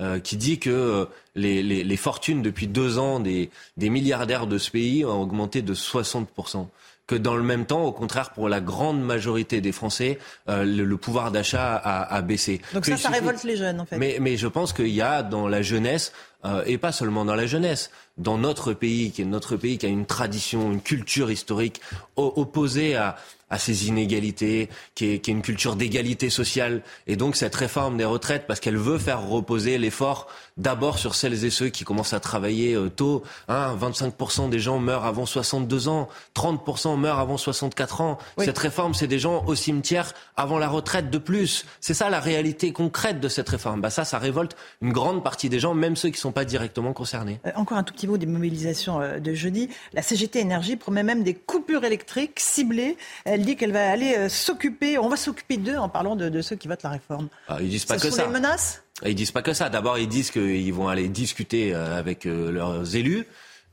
Euh, 0.01 0.21
qui 0.21 0.37
dit 0.37 0.59
que 0.59 1.09
les, 1.35 1.61
les, 1.61 1.83
les, 1.83 1.97
fortunes 1.97 2.41
depuis 2.41 2.67
deux 2.67 2.97
ans 2.99 3.19
des, 3.19 3.49
des 3.75 3.89
milliardaires 3.89 4.47
de 4.47 4.57
ce 4.57 4.71
pays 4.71 5.03
ont 5.03 5.21
augmenté 5.21 5.61
de 5.61 5.73
60% 5.73 6.67
que 7.09 7.15
dans 7.15 7.35
le 7.35 7.41
même 7.41 7.65
temps, 7.65 7.85
au 7.85 7.91
contraire, 7.91 8.29
pour 8.29 8.49
la 8.49 8.61
grande 8.61 9.01
majorité 9.01 9.61
des 9.61 9.71
Français, 9.71 10.19
euh, 10.47 10.63
le, 10.63 10.85
le, 10.85 10.97
pouvoir 10.97 11.31
d'achat 11.31 11.75
a, 11.75 12.15
a, 12.15 12.21
baissé. 12.21 12.61
Donc 12.71 12.85
ça, 12.85 12.97
ça 12.97 13.09
révolte 13.09 13.43
les 13.43 13.57
jeunes, 13.57 13.81
en 13.81 13.85
fait. 13.85 13.97
Mais, 13.97 14.19
mais 14.21 14.37
je 14.37 14.45
pense 14.47 14.73
qu'il 14.73 14.89
y 14.89 15.01
a 15.01 15.23
dans 15.23 15.47
la 15.47 15.63
jeunesse, 15.63 16.13
euh, 16.45 16.61
et 16.67 16.77
pas 16.77 16.91
seulement 16.91 17.25
dans 17.25 17.33
la 17.33 17.47
jeunesse, 17.47 17.89
dans 18.19 18.37
notre 18.37 18.73
pays, 18.73 19.11
qui 19.11 19.23
est 19.23 19.25
notre 19.25 19.55
pays, 19.55 19.77
qui 19.77 19.85
a 19.85 19.89
une 19.89 20.05
tradition, 20.05 20.71
une 20.71 20.81
culture 20.81 21.31
historique 21.31 21.81
opposée 22.15 22.95
à, 22.95 23.15
à 23.49 23.57
ces 23.57 23.87
inégalités, 23.87 24.69
qui 24.95 25.13
est, 25.13 25.19
qui 25.19 25.31
est 25.31 25.33
une 25.33 25.41
culture 25.41 25.75
d'égalité 25.75 26.29
sociale. 26.29 26.81
Et 27.07 27.15
donc 27.15 27.35
cette 27.35 27.55
réforme 27.55 27.97
des 27.97 28.05
retraites, 28.05 28.45
parce 28.47 28.59
qu'elle 28.59 28.77
veut 28.77 28.97
faire 28.97 29.27
reposer 29.27 29.77
l'effort 29.77 30.27
d'abord 30.57 30.99
sur 30.99 31.15
celles 31.15 31.45
et 31.45 31.49
ceux 31.49 31.69
qui 31.69 31.83
commencent 31.83 32.13
à 32.13 32.19
travailler 32.19 32.75
euh, 32.75 32.89
tôt. 32.89 33.23
Hein, 33.47 33.75
25% 33.79 34.49
des 34.49 34.59
gens 34.59 34.79
meurent 34.79 35.05
avant 35.05 35.25
62 35.25 35.87
ans, 35.87 36.09
30% 36.35 36.97
meurent 36.97 37.19
avant 37.19 37.37
64 37.37 38.01
ans. 38.01 38.17
Oui. 38.37 38.45
Cette 38.45 38.57
réforme, 38.57 38.93
c'est 38.93 39.07
des 39.07 39.19
gens 39.19 39.43
au 39.45 39.55
cimetière 39.55 40.13
avant 40.35 40.59
la 40.59 40.67
retraite 40.67 41.09
de 41.09 41.17
plus. 41.17 41.65
C'est 41.79 41.93
ça 41.93 42.09
la 42.09 42.19
réalité 42.19 42.71
concrète 42.71 43.19
de 43.19 43.29
cette 43.29 43.49
réforme. 43.49 43.81
Bah 43.81 43.89
ça, 43.89 44.05
ça 44.05 44.19
révolte 44.19 44.55
une 44.81 44.91
grande 44.91 45.23
partie 45.23 45.49
des 45.49 45.59
gens, 45.59 45.73
même 45.73 45.95
ceux 45.95 46.09
qui 46.09 46.15
ne 46.15 46.21
sont 46.21 46.31
pas 46.31 46.45
directement 46.45 46.93
concernés. 46.93 47.39
Euh, 47.45 47.51
encore 47.55 47.77
un 47.77 47.83
tout 47.83 47.93
petit 47.93 48.07
mot 48.09 48.17
des 48.17 48.25
mobilisations 48.25 49.01
euh, 49.01 49.19
de 49.19 49.33
jeudi. 49.33 49.69
La 49.93 50.01
CGT 50.01 50.39
Énergie 50.39 50.75
promet 50.75 51.03
même 51.03 51.23
des 51.23 51.33
coupures 51.33 51.83
électriques 51.83 52.39
ciblées. 52.39 52.97
Elle 53.25 53.43
dit 53.43 53.55
qu'elle 53.55 53.71
va 53.71 53.89
aller 53.89 54.15
euh, 54.17 54.29
s'occuper, 54.29 54.97
on 54.97 55.09
va 55.09 55.17
s'occuper 55.17 55.57
d'eux 55.57 55.77
en 55.77 55.89
parlant 55.89 56.15
de, 56.15 56.29
de, 56.29 56.41
ceux 56.41 56.55
qui 56.55 56.67
votent 56.67 56.83
la 56.83 56.89
réforme. 56.89 57.29
Ah, 57.47 57.57
ils 57.61 57.69
disent 57.69 57.85
pas 57.85 57.97
Ce 57.97 58.03
que 58.03 58.09
sont 58.09 58.17
ça. 58.17 58.27
des 58.27 58.33
menaces? 58.33 58.83
Ils 59.05 59.15
disent 59.15 59.31
pas 59.31 59.41
que 59.41 59.53
ça. 59.53 59.69
D'abord, 59.69 59.97
ils 59.97 60.09
disent 60.09 60.31
qu'ils 60.31 60.73
vont 60.73 60.89
aller 60.89 61.07
discuter 61.07 61.73
avec 61.73 62.25
leurs 62.25 62.97
élus, 62.97 63.25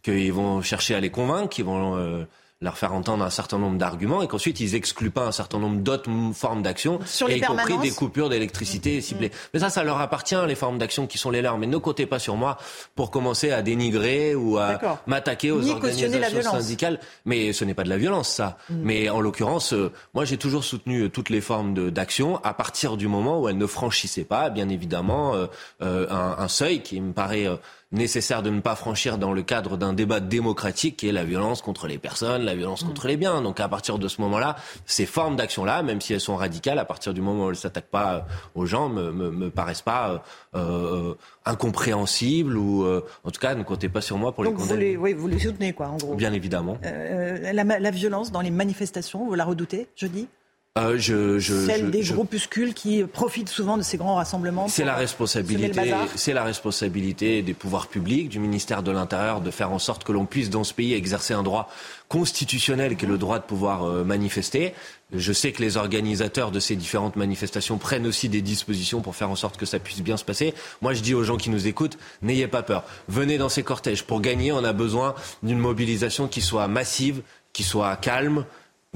qu'ils 0.02 0.32
vont 0.32 0.62
chercher 0.62 0.94
à 0.94 1.00
les 1.00 1.10
convaincre, 1.10 1.48
qu'ils 1.48 1.64
vont 1.64 1.96
euh, 1.96 2.24
leur 2.62 2.78
faire 2.78 2.94
entendre 2.94 3.22
un 3.22 3.30
certain 3.30 3.58
nombre 3.58 3.76
d'arguments 3.76 4.22
et 4.22 4.28
qu'ensuite 4.28 4.60
ils 4.60 4.74
excluent 4.74 5.10
pas 5.10 5.26
un 5.26 5.32
certain 5.32 5.58
nombre 5.58 5.80
d'autres 5.80 6.10
formes 6.32 6.62
d'action, 6.62 7.00
y 7.28 7.40
compris 7.40 7.76
des 7.78 7.90
coupures 7.90 8.30
d'électricité 8.30 9.02
ciblées. 9.02 9.28
Mmh. 9.28 9.48
Mais 9.52 9.60
ça, 9.60 9.68
ça 9.68 9.84
leur 9.84 10.00
appartient, 10.00 10.36
les 10.46 10.54
formes 10.54 10.78
d'action 10.78 11.06
qui 11.06 11.18
sont 11.18 11.30
les 11.30 11.42
leurs. 11.42 11.58
Mais 11.58 11.66
ne 11.66 11.76
comptez 11.76 12.06
pas 12.06 12.18
sur 12.18 12.36
moi 12.36 12.56
pour 12.94 13.10
commencer 13.10 13.50
à 13.50 13.60
dénigrer 13.60 14.34
ou 14.34 14.56
à 14.56 14.78
m'attaquer 15.06 15.50
aux 15.50 15.60
Ni 15.60 15.70
organisations 15.70 16.42
syndicales. 16.42 16.98
Mais 17.26 17.52
ce 17.52 17.64
n'est 17.64 17.74
pas 17.74 17.84
de 17.84 17.90
la 17.90 17.98
violence, 17.98 18.30
ça. 18.30 18.56
Mmh. 18.70 18.74
Mais 18.82 19.08
en 19.10 19.20
l'occurrence, 19.20 19.74
euh, 19.74 19.92
moi 20.14 20.24
j'ai 20.24 20.38
toujours 20.38 20.64
soutenu 20.64 21.10
toutes 21.10 21.28
les 21.28 21.42
formes 21.42 21.90
d'action 21.90 22.42
à 22.42 22.54
partir 22.54 22.96
du 22.96 23.06
moment 23.06 23.40
où 23.40 23.50
elles 23.50 23.58
ne 23.58 23.66
franchissaient 23.66 24.24
pas, 24.24 24.48
bien 24.48 24.70
évidemment, 24.70 25.34
euh, 25.34 25.46
euh, 25.82 26.06
un, 26.08 26.42
un, 26.42 26.48
seuil 26.48 26.82
qui 26.82 27.00
me 27.02 27.12
paraît 27.12 27.46
nécessaire 27.92 28.42
de 28.42 28.50
ne 28.50 28.60
pas 28.60 28.74
franchir 28.74 29.16
dans 29.16 29.32
le 29.32 29.42
cadre 29.42 29.76
d'un 29.76 29.92
débat 29.92 30.20
démocratique 30.20 30.96
qui 30.96 31.08
est 31.08 31.12
la 31.12 31.24
violence 31.24 31.62
contre 31.62 31.86
les 31.86 31.98
personnes, 31.98 32.42
la 32.42 32.56
violence 32.56 32.84
mmh. 32.84 32.88
contre 32.88 33.06
les 33.06 33.16
biens. 33.16 33.42
Donc 33.42 33.60
à 33.60 33.68
partir 33.68 33.98
de 33.98 34.08
ce 34.08 34.20
moment-là, 34.22 34.56
ces 34.86 35.06
formes 35.06 35.36
d'action-là, 35.36 35.82
même 35.82 36.00
si 36.00 36.12
elles 36.12 36.20
sont 36.20 36.36
radicales, 36.36 36.78
à 36.78 36.84
partir 36.84 37.14
du 37.14 37.20
moment 37.20 37.44
où 37.44 37.48
elles 37.48 37.50
ne 37.50 37.54
s'attaquent 37.54 37.90
pas 37.90 38.26
aux 38.54 38.66
gens, 38.66 38.88
me, 38.88 39.12
me, 39.12 39.30
me 39.30 39.50
paraissent 39.50 39.82
pas 39.82 40.24
euh, 40.54 41.14
incompréhensibles 41.44 42.56
ou 42.58 42.84
euh, 42.84 43.04
en 43.24 43.30
tout 43.30 43.40
cas 43.40 43.54
ne 43.54 43.62
comptez 43.62 43.88
pas 43.88 44.00
sur 44.00 44.18
moi 44.18 44.32
pour 44.32 44.44
Donc 44.44 44.54
les 44.54 44.58
condamner. 44.62 44.96
Vous 44.96 45.04
les, 45.04 45.12
oui, 45.12 45.18
vous 45.20 45.28
les 45.28 45.38
soutenez 45.38 45.72
quoi, 45.72 45.86
en 45.88 45.96
gros. 45.96 46.14
Bien 46.14 46.32
évidemment. 46.32 46.78
Euh, 46.84 47.52
la, 47.52 47.62
la 47.62 47.90
violence 47.90 48.32
dans 48.32 48.40
les 48.40 48.50
manifestations, 48.50 49.24
vous 49.24 49.34
la 49.34 49.44
redoutez, 49.44 49.88
je 49.94 50.06
dis? 50.06 50.26
Euh, 50.76 50.98
je, 50.98 51.38
je, 51.38 51.66
Celle 51.66 51.86
je, 51.86 51.90
des 51.90 52.02
groupuscules 52.02 52.74
qui 52.74 53.04
profitent 53.04 53.48
souvent 53.48 53.76
de 53.76 53.82
ces 53.82 53.96
grands 53.96 54.16
rassemblements. 54.16 54.68
C'est 54.68 54.84
la 54.84 54.94
responsabilité. 54.94 55.94
C'est 56.16 56.34
la 56.34 56.44
responsabilité 56.44 57.42
des 57.42 57.54
pouvoirs 57.54 57.86
publics, 57.86 58.28
du 58.28 58.38
ministère 58.38 58.82
de 58.82 58.90
l'Intérieur, 58.90 59.40
de 59.40 59.50
faire 59.50 59.72
en 59.72 59.78
sorte 59.78 60.04
que 60.04 60.12
l'on 60.12 60.26
puisse 60.26 60.50
dans 60.50 60.64
ce 60.64 60.74
pays 60.74 60.92
exercer 60.92 61.34
un 61.34 61.42
droit 61.42 61.70
constitutionnel 62.08 62.96
qui 62.96 63.04
est 63.04 63.08
le 63.08 63.18
droit 63.18 63.38
de 63.38 63.44
pouvoir 63.44 63.84
euh, 63.84 64.04
manifester. 64.04 64.74
Je 65.12 65.32
sais 65.32 65.52
que 65.52 65.62
les 65.62 65.76
organisateurs 65.76 66.50
de 66.50 66.60
ces 66.60 66.76
différentes 66.76 67.16
manifestations 67.16 67.78
prennent 67.78 68.06
aussi 68.06 68.28
des 68.28 68.42
dispositions 68.42 69.00
pour 69.00 69.16
faire 69.16 69.30
en 69.30 69.36
sorte 69.36 69.56
que 69.56 69.66
ça 69.66 69.78
puisse 69.78 70.02
bien 70.02 70.16
se 70.16 70.24
passer. 70.24 70.52
Moi, 70.82 70.94
je 70.94 71.00
dis 71.00 71.14
aux 71.14 71.24
gens 71.24 71.36
qui 71.36 71.48
nous 71.48 71.66
écoutent, 71.66 71.96
n'ayez 72.22 72.48
pas 72.48 72.62
peur. 72.62 72.84
Venez 73.08 73.38
dans 73.38 73.48
ces 73.48 73.62
cortèges. 73.62 74.04
Pour 74.04 74.20
gagner, 74.20 74.52
on 74.52 74.64
a 74.64 74.72
besoin 74.72 75.14
d'une 75.42 75.58
mobilisation 75.58 76.28
qui 76.28 76.42
soit 76.42 76.68
massive, 76.68 77.22
qui 77.52 77.62
soit 77.62 77.96
calme 77.96 78.44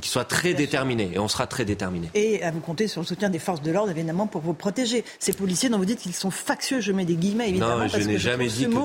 qui 0.01 0.09
soit 0.09 0.24
très 0.24 0.55
déterminé, 0.55 1.10
et 1.14 1.18
on 1.18 1.28
sera 1.28 1.47
très 1.47 1.64
déterminé. 1.64 2.10
Et 2.14 2.43
à 2.43 2.51
vous 2.51 2.60
compter 2.60 2.89
sur 2.89 3.01
le 3.01 3.06
soutien 3.06 3.31
des 3.31 3.39
forces 3.39 3.62
de 3.62 3.70
l'ordre, 3.70 3.90
évidemment, 3.90 4.27
pour 4.27 4.40
vous 4.40 4.55
protéger. 4.55 5.05
Ces 5.18 5.32
policiers 5.32 5.68
dont 5.68 5.78
vous 5.78 5.85
dites 5.85 6.01
qu'ils 6.01 6.14
sont 6.14 6.31
factieux, 6.31 6.81
je 6.81 6.93
mets 6.93 7.05
des 7.05 7.16
guillemets, 7.16 7.51
évidemment, 7.51 7.85
non, 7.85 7.89
parce 7.89 7.98
je 7.98 8.09
n'ai 8.09 8.18
jamais 8.18 8.48
je 8.48 8.56
dit 8.56 8.66
que... 8.66 8.77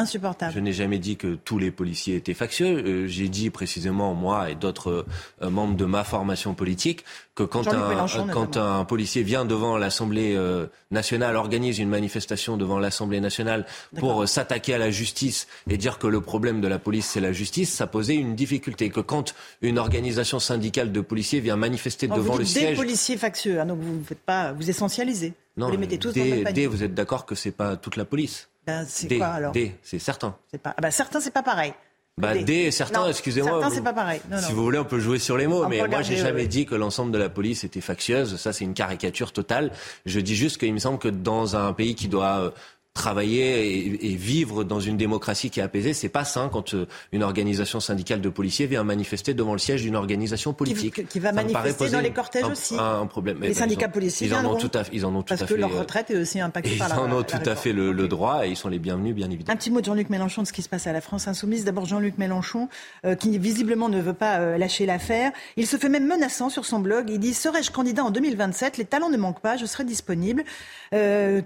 insupportable. 0.00 0.52
Je 0.54 0.60
n'ai 0.60 0.72
jamais 0.72 0.98
dit 0.98 1.16
que 1.16 1.34
tous 1.34 1.58
les 1.58 1.70
policiers 1.70 2.16
étaient 2.16 2.34
factieux. 2.34 2.82
Euh, 2.84 3.06
J'ai 3.06 3.28
dit 3.28 3.50
précisément, 3.50 4.14
moi 4.14 4.50
et 4.50 4.54
d'autres 4.54 5.06
euh, 5.42 5.50
membres 5.50 5.76
de 5.76 5.84
ma 5.84 6.04
formation 6.04 6.54
politique, 6.54 7.04
que 7.34 7.42
quand, 7.44 7.68
un, 7.68 8.26
quand 8.32 8.56
un, 8.56 8.84
policier 8.84 9.22
vient 9.22 9.44
devant 9.44 9.78
l'Assemblée 9.78 10.34
euh, 10.36 10.66
nationale, 10.90 11.36
organise 11.36 11.78
une 11.78 11.88
manifestation 11.88 12.56
devant 12.56 12.78
l'Assemblée 12.78 13.20
nationale 13.20 13.64
pour 13.96 14.22
euh, 14.22 14.26
s'attaquer 14.26 14.74
à 14.74 14.78
la 14.78 14.90
justice 14.90 15.46
et 15.68 15.78
dire 15.78 15.98
que 15.98 16.06
le 16.06 16.20
problème 16.20 16.60
de 16.60 16.68
la 16.68 16.78
police, 16.78 17.06
c'est 17.06 17.20
la 17.20 17.32
justice, 17.32 17.72
ça 17.72 17.86
posait 17.86 18.16
une 18.16 18.34
difficulté. 18.34 18.90
Que 18.90 19.00
quand 19.00 19.34
une 19.62 19.78
organisation 19.78 20.38
syndicale 20.38 20.92
de 20.92 21.00
policiers 21.00 21.40
vient 21.40 21.56
manifester 21.56 22.08
devant 22.08 22.32
vous 22.32 22.38
le 22.38 22.44
dites 22.44 22.58
siège... 22.58 22.70
Des 22.70 22.76
policiers 22.76 23.16
factieux, 23.16 23.60
hein, 23.60 23.66
donc 23.66 23.78
vous 23.80 23.98
ne 23.98 24.04
faites 24.04 24.20
pas... 24.20 24.52
Vous 24.52 24.68
essentialisez. 24.68 25.32
Non, 25.56 25.66
vous 25.66 25.72
les 25.72 25.78
mettez 25.78 25.98
tous 25.98 26.12
des, 26.12 26.42
dans 26.42 26.48
le 26.48 26.52
des, 26.52 26.66
vous 26.66 26.82
êtes 26.82 26.94
d'accord 26.94 27.24
que 27.24 27.34
c'est 27.34 27.50
pas 27.50 27.76
toute 27.76 27.96
la 27.96 28.04
police 28.04 28.49
ben, 28.66 28.84
c'est 28.86 29.06
des, 29.06 29.18
quoi 29.18 29.28
alors 29.28 29.52
Des, 29.52 29.76
c'est 29.82 29.98
certain. 29.98 30.36
C'est 30.50 30.60
pas. 30.60 30.74
Ah 30.76 30.80
ben, 30.80 30.90
certains, 30.90 31.20
c'est 31.20 31.32
pas 31.32 31.42
pareil. 31.42 31.72
Bah, 32.18 32.36
D, 32.36 32.70
certains, 32.70 33.08
excusez-moi. 33.08 33.50
Certains, 33.50 33.74
c'est 33.74 33.82
pas 33.82 33.92
pareil. 33.92 34.20
si 34.40 34.52
vous 34.52 34.62
voulez, 34.62 34.78
on 34.78 34.84
peut 34.84 35.00
jouer 35.00 35.18
sur 35.18 35.36
les 35.36 35.46
mots, 35.46 35.66
mais 35.66 35.86
moi, 35.88 36.02
j'ai 36.02 36.16
jamais 36.16 36.46
dit 36.46 36.66
que 36.66 36.74
l'ensemble 36.74 37.12
de 37.12 37.18
la 37.18 37.28
police 37.28 37.64
était 37.64 37.80
factieuse. 37.80 38.36
Ça, 38.36 38.52
c'est 38.52 38.64
une 38.64 38.74
caricature 38.74 39.32
totale. 39.32 39.70
Je 40.06 40.20
dis 40.20 40.36
juste 40.36 40.58
qu'il 40.58 40.72
me 40.74 40.78
semble 40.78 40.98
que 40.98 41.08
dans 41.08 41.56
un 41.56 41.72
pays 41.72 41.94
qui 41.94 42.08
doit 42.08 42.40
euh, 42.40 42.50
travailler 42.94 44.04
et, 44.04 44.16
vivre 44.16 44.64
dans 44.64 44.80
une 44.80 44.96
démocratie 44.96 45.48
qui 45.48 45.60
est 45.60 45.62
apaisée, 45.62 45.94
c'est 45.94 46.08
pas 46.08 46.24
sain 46.24 46.48
quand 46.52 46.74
euh, 46.74 46.86
une 47.12 47.22
organisation 47.22 47.78
syndicale 47.78 48.20
de 48.20 48.28
policiers 48.28 48.66
vient 48.66 48.82
manifester 48.82 49.32
devant 49.32 49.52
le 49.52 49.58
siège 49.58 49.82
d'une 49.82 49.94
organisation 49.94 50.52
politique. 50.52 51.08
Qui, 51.08 51.20
va 51.20 51.32
manifester 51.32 51.88
dans 51.88 52.00
les 52.00 52.10
cortèges 52.10 52.44
aussi. 52.44 52.74
Un, 52.76 53.06
problème. 53.06 53.38
Les 53.40 53.54
syndicats 53.54 53.88
policiers 53.88 54.26
ils 54.26 54.34
en 54.34 54.44
ont 54.44 54.56
tout 54.56 54.70
à, 54.74 54.82
ils 54.92 55.06
en 55.06 55.14
ont 55.14 55.22
tout 55.22 55.28
parce 55.28 55.42
à 55.42 55.46
que 55.46 55.54
fait, 55.54 55.60
leur 55.60 55.72
euh, 55.72 55.80
retraite 55.80 56.10
est 56.10 56.16
aussi 56.16 56.40
impactée 56.40 56.76
par 56.76 56.88
la. 56.88 56.96
Ils 56.96 56.98
en 56.98 57.12
ont 57.12 57.22
tout 57.22 57.38
à 57.44 57.54
fait 57.54 57.72
le, 57.72 58.08
droit 58.08 58.44
et 58.44 58.50
ils 58.50 58.56
sont 58.56 58.68
les 58.68 58.80
bienvenus, 58.80 59.14
bien 59.14 59.30
évidemment. 59.30 59.54
Un 59.54 59.56
petit 59.56 59.70
mot 59.70 59.80
de 59.80 59.84
Jean-Luc 59.84 60.10
Mélenchon 60.10 60.42
de 60.42 60.46
ce 60.48 60.52
qui 60.52 60.62
se 60.62 60.68
passe 60.68 60.88
à 60.88 60.92
la 60.92 61.00
France 61.00 61.28
insoumise. 61.28 61.64
D'abord 61.64 61.86
Jean-Luc 61.86 62.18
Mélenchon, 62.18 62.68
euh, 63.06 63.14
qui 63.14 63.38
visiblement 63.38 63.88
ne 63.88 64.00
veut 64.00 64.14
pas 64.14 64.58
lâcher 64.58 64.84
l'affaire. 64.84 65.30
Il 65.56 65.66
se 65.66 65.76
fait 65.76 65.88
même 65.88 66.06
menaçant 66.06 66.50
sur 66.50 66.64
son 66.64 66.80
blog. 66.80 67.08
Il 67.08 67.20
dit 67.20 67.34
serais-je 67.34 67.70
candidat 67.70 68.04
en 68.04 68.10
2027 68.10 68.78
Les 68.78 68.84
talents 68.84 69.10
ne 69.10 69.16
manquent 69.16 69.40
pas. 69.40 69.56
Je 69.56 69.66
serai 69.66 69.84
disponible 69.84 70.42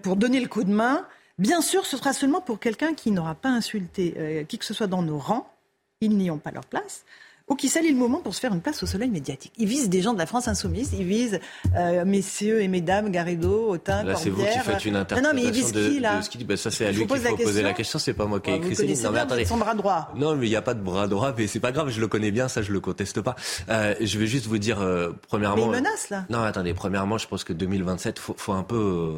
pour 0.03 0.17
donner 0.17 0.41
le 0.41 0.49
coup 0.49 0.65
de 0.65 0.73
main. 0.73 1.05
Bien 1.39 1.61
sûr, 1.61 1.85
ce 1.85 1.97
sera 1.97 2.13
seulement 2.13 2.41
pour 2.41 2.61
quelqu'un 2.61 2.95
qui 2.95 3.11
n'aura 3.11 3.35
pas 3.35 3.49
insulté 3.49 4.15
euh, 4.17 4.45
qui 4.45 4.59
que 4.59 4.65
ce 4.65 4.75
soit 4.75 4.87
dans 4.87 5.03
nos 5.03 5.19
rangs, 5.19 5.49
ils 6.01 6.17
n'y 6.17 6.31
ont 6.31 6.39
pas 6.39 6.53
leur 6.53 6.65
place, 6.65 7.05
ou 7.49 7.57
qui 7.57 7.69
salit 7.69 7.91
le 7.91 7.97
moment 7.97 8.21
pour 8.21 8.35
se 8.35 8.41
faire 8.41 8.55
une 8.55 8.61
place 8.61 8.83
au 8.83 8.87
soleil 8.87 9.11
médiatique. 9.11 9.53
Ils 9.59 9.67
visent 9.67 9.89
des 9.91 10.01
gens 10.01 10.15
de 10.15 10.19
la 10.19 10.27
France 10.27 10.49
insoumise, 10.49 10.95
ils 10.97 11.05
visent 11.05 11.41
euh, 11.77 12.05
messieurs 12.05 12.63
et 12.63 12.69
mesdames 12.69 13.11
Garrido, 13.11 13.69
Autain, 13.69 14.05
Là, 14.05 14.15
c'est 14.15 14.31
vous 14.31 14.45
qui 14.45 14.59
faites 14.61 14.85
une 14.85 14.97
interprétation 14.97 15.23
non, 15.23 15.29
non, 15.29 15.35
mais 15.35 15.49
ils 15.49 15.53
visent 15.53 15.73
de, 15.73 15.89
qui, 15.89 16.01
là 16.01 16.23
ce 16.23 16.39
dit? 16.39 16.45
Ben, 16.45 16.57
ça, 16.57 16.71
c'est 16.71 16.87
à 16.87 16.93
lui 16.93 17.07
qu'il 17.07 17.19
faut 17.19 17.37
poser 17.37 17.63
la 17.63 17.73
question, 17.73 17.99
c'est 17.99 18.15
pas 18.15 18.27
moi 18.27 18.41
qui 18.41 18.51
ai 18.51 18.55
écrit 18.55 19.03
Non, 19.03 19.11
mais 19.11 19.19
attendez. 19.19 19.45
Son 19.45 19.57
bras 19.57 19.75
droit. 19.75 20.13
Non, 20.17 20.37
mais 20.37 20.47
il 20.47 20.51
n'y 20.51 20.57
a 20.57 20.63
pas 20.63 20.75
de 20.75 20.83
bras 20.83 21.09
droit, 21.09 21.35
mais 21.37 21.49
c'est 21.49 21.61
pas 21.61 21.73
grave, 21.73 21.91
je 21.91 22.01
le 22.01 22.07
connais 22.07 22.31
bien, 22.31 22.49
ça, 22.49 22.63
je 22.63 22.73
le 22.73 22.81
conteste 22.81 23.21
pas. 23.21 23.35
Euh, 23.69 23.95
je 24.01 24.19
vais 24.19 24.27
juste 24.27 24.47
vous 24.47 24.59
dire, 24.59 24.81
euh, 24.81 25.11
premièrement. 25.29 25.57
Mais 25.67 25.79
il 25.79 25.83
menace, 25.83 26.11
là. 26.11 26.25
Non, 26.31 26.43
attendez, 26.43 26.75
premièrement, 26.75 27.19
je 27.19 27.27
pense 27.27 27.45
que 27.45 27.53
2027, 27.53 28.19
faut, 28.21 28.35
faut 28.39 28.53
un 28.53 28.63
peu 28.63 29.15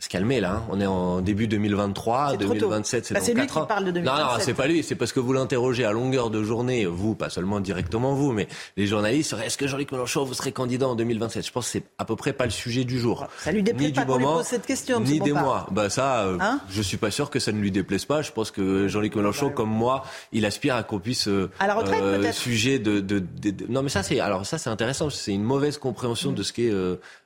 se 0.00 0.08
calmer 0.08 0.40
là. 0.40 0.54
Hein. 0.54 0.62
On 0.70 0.80
est 0.80 0.86
en 0.86 1.20
début 1.20 1.46
2023, 1.46 2.38
2027, 2.38 3.06
c'est 3.06 3.14
bah, 3.14 3.20
dans 3.20 3.34
4 3.34 3.58
ans. 3.58 3.66
Parle 3.66 3.84
de 3.84 3.90
2027. 3.90 4.24
Non, 4.24 4.32
non, 4.32 4.38
c'est 4.40 4.54
pas 4.54 4.66
lui. 4.66 4.82
C'est 4.82 4.94
parce 4.94 5.12
que 5.12 5.20
vous 5.20 5.34
l'interrogez 5.34 5.84
à 5.84 5.92
longueur 5.92 6.30
de 6.30 6.42
journée, 6.42 6.86
vous, 6.86 7.14
pas 7.14 7.28
seulement 7.28 7.60
directement 7.60 8.14
vous, 8.14 8.32
mais 8.32 8.48
les 8.78 8.86
journalistes. 8.86 9.36
Est-ce 9.44 9.58
que 9.58 9.66
Jean-Luc 9.66 9.92
Mélenchon 9.92 10.24
vous 10.24 10.32
serez 10.32 10.52
candidat 10.52 10.88
en 10.88 10.94
2027 10.94 11.46
Je 11.46 11.52
pense 11.52 11.66
que 11.66 11.72
c'est 11.72 11.84
à 11.98 12.06
peu 12.06 12.16
près 12.16 12.32
pas 12.32 12.46
le 12.46 12.50
sujet 12.50 12.84
du 12.84 12.98
jour. 12.98 13.26
Ça 13.38 13.52
lui 13.52 13.62
déplaît 13.62 13.92
pas 13.92 14.06
qu'on 14.06 14.16
lui 14.16 14.24
pose 14.24 14.46
cette 14.46 14.64
question. 14.64 15.00
Ni 15.00 15.20
des 15.20 15.32
mois. 15.32 15.66
Bah 15.70 15.90
ça, 15.90 16.22
euh, 16.22 16.38
hein? 16.40 16.60
je 16.70 16.80
suis 16.80 16.96
pas 16.96 17.10
sûr 17.10 17.28
que 17.28 17.38
ça 17.38 17.52
ne 17.52 17.60
lui 17.60 17.70
déplaise 17.70 18.06
pas. 18.06 18.22
Je 18.22 18.32
pense 18.32 18.50
que 18.50 18.88
Jean-Luc 18.88 19.14
Mélenchon, 19.16 19.50
comme 19.50 19.70
moi, 19.70 20.04
il 20.32 20.46
aspire 20.46 20.76
à 20.76 20.82
qu'on 20.82 20.98
puisse 20.98 21.28
euh, 21.28 21.50
à 21.58 21.66
la 21.66 21.74
retraite 21.74 22.02
euh. 22.02 22.32
Sujet 22.32 22.78
de, 22.78 23.00
de, 23.00 23.18
de, 23.18 23.66
non 23.68 23.82
mais 23.82 23.88
ça 23.88 24.02
c'est 24.02 24.20
alors 24.20 24.46
ça 24.46 24.56
c'est 24.56 24.70
intéressant. 24.70 25.10
C'est 25.10 25.32
une 25.32 25.42
mauvaise 25.42 25.78
compréhension 25.78 26.32
de 26.32 26.42
ce 26.42 26.52
qu'est 26.52 26.72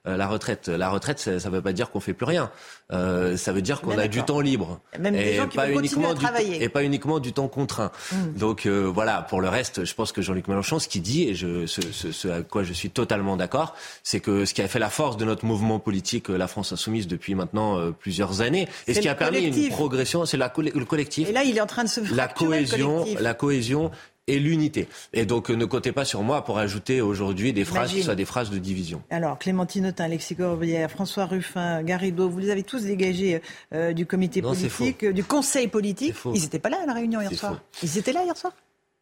euh, 0.07 0.17
la 0.17 0.27
retraite. 0.27 0.69
La 0.69 0.91
retraite, 0.91 1.19
ça, 1.19 1.41
ça 1.41 1.51
veut 1.51 1.63
pas 1.63 1.73
dire 1.73 1.91
qu'on 1.91 2.01
fait 2.01 2.13
plus 2.13 2.27
rien. 2.27 2.51
Euh, 2.93 3.37
ça 3.37 3.53
veut 3.53 3.63
dire 3.63 3.81
qu'on 3.81 3.97
a 3.97 4.09
du 4.09 4.23
temps 4.23 4.41
libre. 4.41 4.81
Même 4.99 5.15
et, 5.15 5.41
pas 5.55 5.71
uniquement 5.71 6.15
du, 6.15 6.27
et 6.61 6.69
pas 6.69 6.85
uniquement 6.85 7.19
du 7.19 7.33
temps 7.33 7.49
contraint. 7.49 7.91
Mm. 8.13 8.39
Donc 8.39 8.67
euh, 8.67 8.83
voilà, 8.83 9.23
pour 9.23 9.41
le 9.41 9.49
reste, 9.49 9.85
je 9.85 9.95
pense 9.95 10.13
que 10.13 10.21
Jean-Luc 10.21 10.49
Mélenchon, 10.49 10.79
ce 10.79 10.89
qu'il 10.89 11.03
dit, 11.03 11.29
et 11.29 11.35
je, 11.35 11.67
ce, 11.67 11.81
ce, 11.81 12.13
ce, 12.13 12.29
à 12.29 12.43
quoi 12.43 12.63
je 12.63 12.73
suis 12.73 12.91
totalement 12.91 13.37
d'accord, 13.37 13.75
c'est 14.03 14.21
que 14.21 14.45
ce 14.45 14.53
qui 14.53 14.63
a 14.63 14.69
fait 14.69 14.79
la 14.79 14.91
force 14.91 15.17
de 15.17 15.25
notre 15.25 15.47
mouvement 15.47 15.79
politique, 15.79 16.31
euh, 16.31 16.37
la 16.37 16.49
France 16.49 16.73
Insoumise, 16.73 17.09
depuis 17.09 17.35
maintenant 17.35 17.79
euh, 17.79 17.91
plusieurs 17.91 18.43
années, 18.43 18.69
et 18.87 18.95
ce 18.95 19.01
qui 19.01 19.09
a 19.09 19.15
permis 19.15 19.45
une 19.45 19.69
progression, 19.71 20.27
c'est 20.27 20.37
le 20.37 20.85
collectif. 20.85 21.29
Et 21.29 21.33
là, 21.33 21.45
il 21.45 21.57
est 21.57 21.63
en 21.63 21.67
train 21.67 21.85
de 21.85 21.89
se 21.89 22.01
la 22.15 22.29
cohésion, 22.29 23.07
la 23.19 23.35
cohésion 23.35 23.91
et 24.27 24.39
l'unité. 24.39 24.89
Et 25.13 25.27
donc 25.27 25.51
ne 25.51 25.65
comptez 25.65 25.93
pas 25.93 26.05
sur 26.05 26.23
moi 26.23 26.45
pour 26.45 26.59
ajouter 26.59 27.01
aujourd'hui 27.01 27.53
des 27.53 27.65
phrases 27.65 27.93
qui 27.93 28.03
soient 28.03 28.15
des 28.15 28.25
phrases 28.25 28.51
de 28.51 28.59
division. 28.59 29.03
Alors 29.11 29.39
Clémentine 29.39 29.87
Autain, 29.87 30.05
Alexis 30.05 30.37
Corbière, 30.37 30.91
François 30.91 31.27
Ruffin, 31.27 31.83
Garrido, 31.83 32.29
vous 32.29 32.39
les 32.39 32.51
avez 32.51 32.63
tous 32.63 32.83
dégagés 32.83 33.43
euh, 33.73 33.93
du 33.93 34.07
comité 34.07 34.43
politique, 34.43 35.05
du 35.05 35.25
conseil 35.25 35.69
politique. 35.69 36.15
Ils 36.35 36.43
n'étaient 36.43 36.59
pas 36.59 36.71
là 36.71 36.79
à 36.83 36.87
la 36.87 36.95
réunion 36.95 37.21
hier 37.21 37.33
soir. 37.33 37.61
Ils 37.83 37.99
étaient 37.99 38.13
là 38.13 38.25
hier 38.25 38.37
soir 38.37 38.53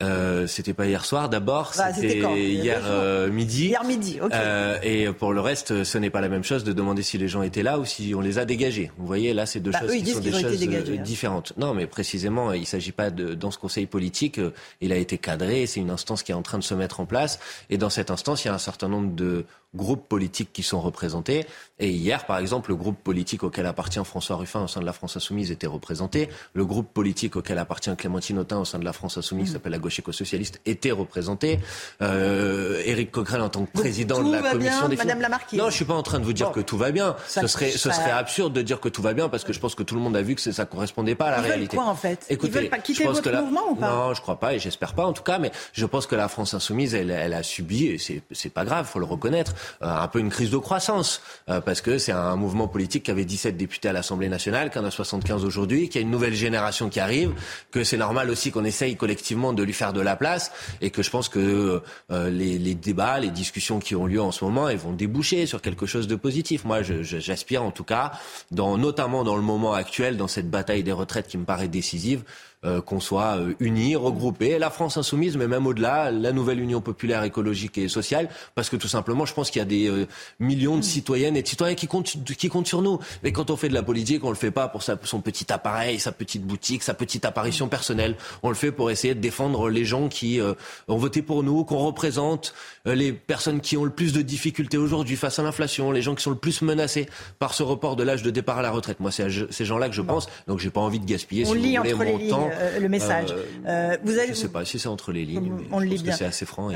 euh, 0.02 0.46
c'était 0.46 0.74
pas 0.74 0.86
hier 0.86 1.04
soir 1.04 1.28
d'abord, 1.28 1.72
bah, 1.76 1.92
c'était 1.92 2.18
hier 2.18 2.82
euh, 2.84 3.30
midi. 3.30 3.68
Hier 3.68 3.84
midi, 3.84 4.18
ok. 4.20 4.32
Euh, 4.32 4.78
et 4.82 5.12
pour 5.12 5.32
le 5.32 5.40
reste, 5.40 5.84
ce 5.84 5.98
n'est 5.98 6.10
pas 6.10 6.20
la 6.20 6.28
même 6.28 6.42
chose 6.42 6.64
de 6.64 6.72
demander 6.72 7.02
si 7.02 7.18
les 7.18 7.28
gens 7.28 7.42
étaient 7.42 7.62
là 7.62 7.78
ou 7.78 7.84
si 7.84 8.12
on 8.14 8.20
les 8.20 8.38
a 8.38 8.44
dégagés. 8.44 8.90
Vous 8.98 9.06
voyez, 9.06 9.32
là, 9.32 9.46
c'est 9.46 9.60
deux 9.60 9.70
bah, 9.70 9.80
choses 9.80 9.92
qui 9.92 10.06
sont 10.06 10.20
des 10.20 10.32
choses 10.32 10.66
euh, 10.66 10.96
hein. 10.98 11.02
différentes. 11.02 11.52
Non, 11.56 11.72
mais 11.72 11.86
précisément, 11.86 12.52
il 12.52 12.62
ne 12.62 12.66
s'agit 12.66 12.92
pas 12.92 13.10
de 13.10 13.34
dans 13.34 13.50
ce 13.52 13.58
conseil 13.58 13.86
politique, 13.86 14.40
il 14.80 14.92
a 14.92 14.96
été 14.96 15.18
cadré, 15.18 15.66
c'est 15.66 15.80
une 15.80 15.90
instance 15.90 16.22
qui 16.22 16.32
est 16.32 16.36
en 16.36 16.42
train 16.42 16.58
de 16.58 16.64
se 16.64 16.74
mettre 16.74 16.98
en 16.98 17.06
place, 17.06 17.38
et 17.70 17.78
dans 17.78 17.90
cette 17.90 18.10
instance, 18.10 18.44
il 18.44 18.48
y 18.48 18.50
a 18.50 18.54
un 18.54 18.58
certain 18.58 18.88
nombre 18.88 19.14
de 19.14 19.44
groupes 19.74 20.08
politiques 20.08 20.52
qui 20.52 20.62
sont 20.62 20.80
représentés. 20.80 21.46
Et 21.78 21.88
hier, 21.88 22.26
par 22.26 22.38
exemple, 22.38 22.70
le 22.70 22.76
groupe 22.76 23.02
politique 23.02 23.42
auquel 23.42 23.66
appartient 23.66 24.02
François 24.04 24.36
Ruffin 24.36 24.62
au 24.62 24.68
sein 24.68 24.80
de 24.80 24.86
la 24.86 24.92
France 24.92 25.16
Insoumise 25.16 25.50
était 25.50 25.66
représenté. 25.66 26.28
Le 26.52 26.64
groupe 26.64 26.92
politique 26.92 27.36
auquel 27.36 27.58
appartient 27.58 27.94
Clémentine 27.96 28.38
Autain 28.38 28.58
au 28.58 28.64
sein 28.64 28.78
de 28.78 28.84
la 28.84 28.92
France 28.92 29.16
Insoumise, 29.16 29.46
qui 29.48 29.52
s'appelle 29.54 29.72
la 29.72 29.78
gauche 29.78 29.98
éco-socialiste, 29.98 30.60
était 30.66 30.90
représenté. 30.90 31.58
Euh, 32.02 32.82
Éric 32.84 33.10
Coquerel 33.10 33.40
en 33.40 33.48
tant 33.48 33.64
que 33.64 33.72
président 33.72 34.22
de 34.22 34.32
la 34.32 34.50
commission 34.50 34.88
des 34.88 34.96
Madame 34.96 35.20
la 35.20 35.28
Non, 35.54 35.70
je 35.70 35.74
suis 35.74 35.84
pas 35.84 35.94
en 35.94 36.02
train 36.02 36.20
de 36.20 36.24
vous 36.24 36.32
dire 36.32 36.52
que 36.52 36.60
tout 36.60 36.76
va 36.76 36.92
bien. 36.92 37.16
ce 37.26 37.46
serait, 37.46 37.70
ce 37.70 37.90
serait 37.90 38.10
absurde 38.10 38.52
de 38.52 38.62
dire 38.62 38.80
que 38.80 38.88
tout 38.88 39.02
va 39.02 39.14
bien 39.14 39.28
parce 39.28 39.44
que 39.44 39.52
je 39.52 39.60
pense 39.60 39.74
que 39.74 39.82
tout 39.82 39.94
le 39.94 40.00
monde 40.00 40.16
a 40.16 40.22
vu 40.22 40.34
que 40.34 40.40
ça 40.40 40.64
correspondait 40.66 41.14
pas 41.14 41.26
à 41.26 41.30
la 41.30 41.38
Ils 41.38 41.48
réalité. 41.48 41.76
Quoi 41.76 41.86
en 41.86 41.94
fait? 41.94 42.26
Écoutez, 42.28 42.48
Ils 42.52 42.54
veulent 42.60 42.70
pas 42.70 42.78
quitter 42.78 43.04
votre 43.04 43.32
mouvement 43.32 43.70
ou 43.70 43.74
pas? 43.74 43.90
Non, 43.90 44.14
je 44.14 44.20
crois 44.20 44.38
pas 44.38 44.54
et 44.54 44.58
j'espère 44.58 44.94
pas 44.94 45.06
en 45.06 45.12
tout 45.12 45.22
cas. 45.22 45.38
Mais 45.38 45.50
je 45.72 45.86
pense 45.86 46.06
que 46.06 46.14
la 46.14 46.28
France 46.28 46.54
Insoumise, 46.54 46.94
elle, 46.94 47.10
elle 47.10 47.34
a 47.34 47.42
subi 47.42 47.86
et 47.86 47.98
c'est 47.98 48.50
pas 48.50 48.64
grave, 48.64 48.86
faut 48.86 48.98
le 48.98 49.06
reconnaître. 49.06 49.54
Euh, 49.82 49.86
un 49.86 50.08
peu 50.08 50.18
une 50.18 50.30
crise 50.30 50.50
de 50.50 50.56
croissance, 50.56 51.22
euh, 51.48 51.60
parce 51.60 51.80
que 51.80 51.98
c'est 51.98 52.12
un 52.12 52.36
mouvement 52.36 52.68
politique 52.68 53.04
qui 53.04 53.10
avait 53.10 53.24
17 53.24 53.56
députés 53.56 53.88
à 53.88 53.92
l'Assemblée 53.92 54.28
nationale, 54.28 54.70
qui 54.70 54.78
en 54.78 54.84
a 54.84 54.90
75 54.90 55.44
aujourd'hui, 55.44 55.88
qui 55.88 55.98
a 55.98 56.00
une 56.00 56.10
nouvelle 56.10 56.34
génération 56.34 56.88
qui 56.88 57.00
arrive, 57.00 57.32
que 57.70 57.84
c'est 57.84 57.96
normal 57.96 58.30
aussi 58.30 58.50
qu'on 58.50 58.64
essaye 58.64 58.96
collectivement 58.96 59.52
de 59.52 59.62
lui 59.62 59.72
faire 59.72 59.92
de 59.92 60.00
la 60.00 60.16
place, 60.16 60.52
et 60.80 60.90
que 60.90 61.02
je 61.02 61.10
pense 61.10 61.28
que 61.28 61.82
euh, 62.10 62.30
les, 62.30 62.58
les, 62.58 62.74
débats, 62.74 63.18
les 63.18 63.30
discussions 63.30 63.78
qui 63.78 63.94
ont 63.94 64.06
lieu 64.06 64.20
en 64.20 64.32
ce 64.32 64.44
moment, 64.44 64.68
elles 64.68 64.78
vont 64.78 64.92
déboucher 64.92 65.46
sur 65.46 65.60
quelque 65.60 65.86
chose 65.86 66.06
de 66.06 66.16
positif. 66.16 66.64
Moi, 66.64 66.82
j'aspire 66.82 67.62
en 67.62 67.70
tout 67.70 67.84
cas, 67.84 68.12
dans, 68.50 68.78
notamment 68.78 69.24
dans 69.24 69.36
le 69.36 69.42
moment 69.42 69.74
actuel, 69.74 70.16
dans 70.16 70.28
cette 70.28 70.50
bataille 70.50 70.82
des 70.82 70.92
retraites 70.92 71.28
qui 71.28 71.38
me 71.38 71.44
paraît 71.44 71.68
décisive, 71.68 72.22
euh, 72.64 72.80
qu'on 72.80 73.00
soit 73.00 73.38
euh, 73.38 73.54
unis, 73.58 73.96
regroupés, 73.96 74.56
la 74.56 74.70
France 74.70 74.96
insoumise, 74.96 75.36
mais 75.36 75.48
même 75.48 75.66
au-delà, 75.66 76.12
la 76.12 76.30
nouvelle 76.30 76.60
Union 76.60 76.80
populaire 76.80 77.24
écologique 77.24 77.76
et 77.76 77.88
sociale, 77.88 78.28
parce 78.54 78.70
que 78.70 78.76
tout 78.76 78.86
simplement, 78.86 79.26
je 79.26 79.34
pense 79.34 79.50
qu'il 79.50 79.58
y 79.58 79.62
a 79.62 79.66
des 79.66 79.88
euh, 79.88 80.06
millions 80.38 80.76
de 80.76 80.82
citoyennes 80.82 81.36
et 81.36 81.42
de 81.42 81.48
citoyens 81.48 81.74
qui 81.74 81.88
comptent, 81.88 82.16
qui 82.24 82.48
comptent 82.48 82.68
sur 82.68 82.80
nous. 82.80 83.00
Mais 83.24 83.32
quand 83.32 83.50
on 83.50 83.56
fait 83.56 83.68
de 83.68 83.74
la 83.74 83.82
politique, 83.82 84.22
on 84.22 84.28
le 84.28 84.36
fait 84.36 84.52
pas 84.52 84.68
pour 84.68 84.84
sa, 84.84 84.96
son 85.02 85.20
petit 85.20 85.52
appareil, 85.52 85.98
sa 85.98 86.12
petite 86.12 86.44
boutique, 86.44 86.84
sa 86.84 86.94
petite 86.94 87.24
apparition 87.24 87.66
personnelle. 87.66 88.14
On 88.44 88.48
le 88.48 88.54
fait 88.54 88.70
pour 88.70 88.92
essayer 88.92 89.16
de 89.16 89.20
défendre 89.20 89.68
les 89.68 89.84
gens 89.84 90.08
qui 90.08 90.40
ont 90.86 90.96
voté 90.96 91.20
pour 91.20 91.42
nous, 91.42 91.64
qu'on 91.64 91.78
représente, 91.78 92.54
les 92.84 93.12
personnes 93.12 93.60
qui 93.60 93.76
ont 93.76 93.84
le 93.84 93.90
plus 93.90 94.12
de 94.12 94.22
difficultés 94.22 94.78
aujourd'hui 94.78 95.16
face 95.16 95.40
à 95.40 95.42
l'inflation, 95.42 95.90
les 95.90 96.02
gens 96.02 96.14
qui 96.14 96.22
sont 96.22 96.30
le 96.30 96.36
plus 96.36 96.62
menacés 96.62 97.08
par 97.40 97.54
ce 97.54 97.64
report 97.64 97.96
de 97.96 98.04
l'âge 98.04 98.22
de 98.22 98.30
départ 98.30 98.58
à 98.58 98.62
la 98.62 98.70
retraite. 98.70 99.00
Moi, 99.00 99.10
c'est 99.10 99.24
à 99.24 99.28
ces 99.50 99.64
gens-là 99.64 99.88
que 99.88 99.96
je 99.96 100.02
pense. 100.02 100.28
Donc, 100.46 100.60
j'ai 100.60 100.70
pas 100.70 100.80
envie 100.80 101.00
de 101.00 101.06
gaspiller. 101.06 101.44
On 101.48 101.54
lit 101.54 101.76
entre 101.76 102.04
les 102.04 102.18
lignes. 102.18 102.51
Euh, 102.52 102.80
le 102.80 102.88
message. 102.88 103.30
Euh, 103.32 103.44
euh, 103.66 103.96
vous 104.02 104.12
je 104.12 104.30
ne 104.30 104.34
sais 104.34 104.48
pas 104.48 104.64
si 104.64 104.78
c'est 104.78 104.88
entre 104.88 105.12
les 105.12 105.24
lignes, 105.24 105.52
mais 105.56 105.64
on 105.70 105.80
le 105.80 105.86
lit 105.86 106.02
bien. 106.02 106.14
C'est 106.14 106.24
assez 106.24 106.46
franc. 106.46 106.70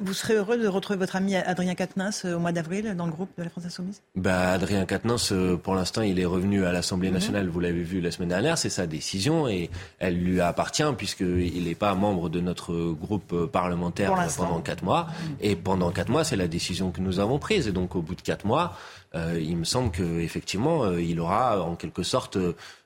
vous 0.00 0.14
serez 0.14 0.34
heureux 0.34 0.58
de 0.58 0.68
retrouver 0.68 0.98
votre 0.98 1.16
ami 1.16 1.36
Adrien 1.36 1.74
Quatennens 1.74 2.24
au 2.24 2.38
mois 2.38 2.52
d'avril 2.52 2.94
dans 2.96 3.06
le 3.06 3.12
groupe 3.12 3.30
de 3.38 3.42
la 3.44 3.50
France 3.50 3.64
Insoumise? 3.66 4.02
Bah, 4.16 4.52
Adrien 4.52 4.84
Quatennens, 4.84 5.32
pour 5.62 5.74
l'instant, 5.74 6.02
il 6.02 6.18
est 6.20 6.24
revenu 6.24 6.64
à 6.64 6.72
l'Assemblée 6.72 7.08
mhm. 7.08 7.14
nationale, 7.14 7.48
vous 7.48 7.60
l'avez 7.60 7.82
vu 7.82 8.00
la 8.00 8.10
semaine 8.10 8.30
dernière, 8.30 8.58
c'est 8.58 8.70
sa 8.70 8.86
décision 8.86 9.48
et 9.48 9.70
elle 9.98 10.16
lui 10.16 10.40
appartient 10.40 10.82
puisqu'il 10.96 11.64
n'est 11.64 11.74
pas 11.74 11.94
membre 11.94 12.28
de 12.28 12.40
notre 12.40 12.92
groupe 12.92 13.46
parlementaire 13.46 14.14
pendant 14.36 14.60
quatre 14.60 14.84
mois. 14.84 15.06
Mhm. 15.06 15.36
Et 15.40 15.56
pendant 15.56 15.90
quatre 15.90 16.10
mois, 16.10 16.24
c'est 16.24 16.36
la 16.36 16.48
décision 16.48 16.90
que 16.90 17.00
nous 17.00 17.20
avons 17.20 17.38
prise. 17.38 17.68
Et 17.68 17.72
donc, 17.72 17.96
au 17.96 18.02
bout 18.02 18.14
de 18.14 18.22
quatre 18.22 18.46
mois, 18.46 18.76
il 19.14 19.56
me 19.56 19.64
semble 19.64 19.90
qu'effectivement, 19.90 20.90
il 20.92 21.20
aura 21.20 21.62
en 21.62 21.76
quelque 21.76 22.02
sorte 22.02 22.38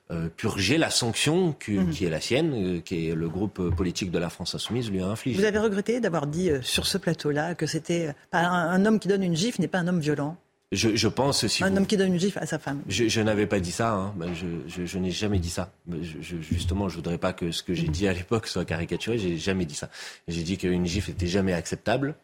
euh, 0.09 0.29
purger 0.29 0.77
la 0.77 0.89
sanction 0.89 1.55
mhm. 1.67 1.89
qui 1.89 2.05
est 2.05 2.09
la 2.09 2.21
sienne, 2.21 2.53
euh, 2.53 2.79
qui 2.79 3.09
est 3.09 3.15
le 3.15 3.27
groupe 3.27 3.75
politique 3.75 4.09
de 4.09 4.17
la 4.17 4.29
France 4.29 4.55
insoumise 4.55 4.89
lui 4.89 5.01
a 5.01 5.07
infligé. 5.07 5.37
Vous 5.37 5.45
avez 5.45 5.59
regretté 5.59 5.99
d'avoir 5.99 6.27
dit 6.27 6.49
euh, 6.49 6.61
sur 6.61 6.87
ce 6.87 6.97
plateau-là 6.97 7.55
que 7.55 7.65
c'était 7.65 8.15
un, 8.31 8.85
homme 8.85 8.99
qui 8.99 9.09
donne 9.09 9.23
une 9.23 9.35
gifle 9.35 9.59
n'est 9.59 9.67
pas 9.67 9.79
un 9.79 9.87
homme 9.87 9.99
violent 9.99 10.37
je, 10.73 11.07
pense 11.07 11.47
si 11.47 11.63
un 11.63 11.75
homme 11.77 11.85
qui 11.85 11.95
donne 11.95 12.13
une 12.13 12.19
gifle 12.19 12.39
à 12.39 12.45
sa 12.45 12.59
femme. 12.59 12.81
Je, 12.89 13.21
n'avais 13.21 13.47
pas 13.47 13.61
dit 13.61 13.71
ça. 13.71 13.93
Hein. 13.93 14.13
Ben, 14.17 14.33
je, 14.33 14.97
n'ai 14.97 15.11
jamais 15.11 15.39
dit 15.39 15.49
ça. 15.49 15.71
Ben, 15.85 16.01
justement, 16.01 16.89
je 16.89 16.95
voudrais 16.95 17.17
pas 17.17 17.31
que 17.31 17.51
ce 17.51 17.63
que 17.63 17.73
j'ai 17.73 17.87
mhm. 17.87 17.93
dit 17.93 18.07
à 18.07 18.13
l'époque 18.13 18.47
soit 18.47 18.65
caricaturé. 18.65 19.17
J'ai 19.17 19.37
jamais 19.37 19.65
dit 19.65 19.75
ça. 19.75 19.89
J'ai 20.27 20.43
dit 20.43 20.57
qu'une 20.57 20.85
gifle 20.85 21.11
n'était 21.11 21.27
jamais 21.27 21.53
acceptable 21.53 22.15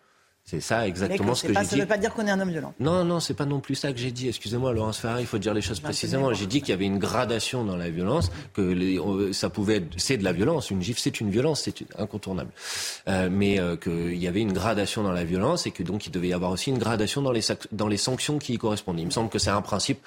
C'est 0.45 0.59
ça 0.59 0.85
exactement 0.85 1.35
ce 1.35 1.43
que 1.43 1.53
j'ai 1.53 1.59
dit. 1.61 1.65
Ça 1.65 1.75
ne 1.77 1.81
veut 1.81 1.87
pas 1.87 1.97
dire 1.97 2.13
qu'on 2.13 2.27
est 2.27 2.31
un 2.31 2.39
homme 2.39 2.49
violent. 2.49 2.73
Non, 2.79 3.05
non, 3.05 3.21
c'est 3.21 3.33
pas 3.33 3.45
non 3.45 3.61
plus 3.61 3.75
ça 3.75 3.93
que 3.93 3.97
j'ai 3.97 4.11
dit. 4.11 4.27
Excusez-moi, 4.27 4.73
Laurence 4.73 4.99
Ferrari, 4.99 5.23
il 5.23 5.25
faut 5.25 5.37
dire 5.37 5.53
les 5.53 5.61
choses 5.61 5.79
précisément. 5.79 6.33
J'ai 6.33 6.47
dit 6.47 6.59
qu'il 6.59 6.69
y 6.69 6.73
avait 6.73 6.85
une 6.85 6.99
gradation 6.99 7.63
dans 7.63 7.77
la 7.77 7.89
violence, 7.89 8.29
que 8.53 9.31
ça 9.31 9.49
pouvait 9.49 9.77
être, 9.77 9.87
c'est 9.97 10.17
de 10.17 10.23
la 10.23 10.33
violence. 10.33 10.69
Une 10.69 10.81
gifle, 10.81 10.99
c'est 10.99 11.21
une 11.21 11.29
violence, 11.29 11.61
c'est 11.61 11.85
incontournable. 11.97 12.51
Euh, 13.07 13.29
mais 13.31 13.59
euh, 13.59 13.77
qu'il 13.77 14.17
y 14.17 14.27
avait 14.27 14.41
une 14.41 14.53
gradation 14.53 15.01
dans 15.01 15.13
la 15.13 15.23
violence 15.23 15.65
et 15.65 15.71
que 15.71 15.81
donc 15.81 16.07
il 16.07 16.11
devait 16.11 16.27
y 16.29 16.33
avoir 16.33 16.51
aussi 16.51 16.71
une 16.71 16.77
gradation 16.77 17.21
dans 17.21 17.31
les, 17.31 17.41
dans 17.71 17.87
les 17.87 17.97
sanctions 17.97 18.37
qui 18.37 18.53
y 18.53 18.57
correspondent. 18.57 18.99
Il 18.99 19.05
me 19.05 19.11
semble 19.11 19.29
que 19.29 19.39
c'est 19.39 19.49
un 19.49 19.61
principe 19.61 19.99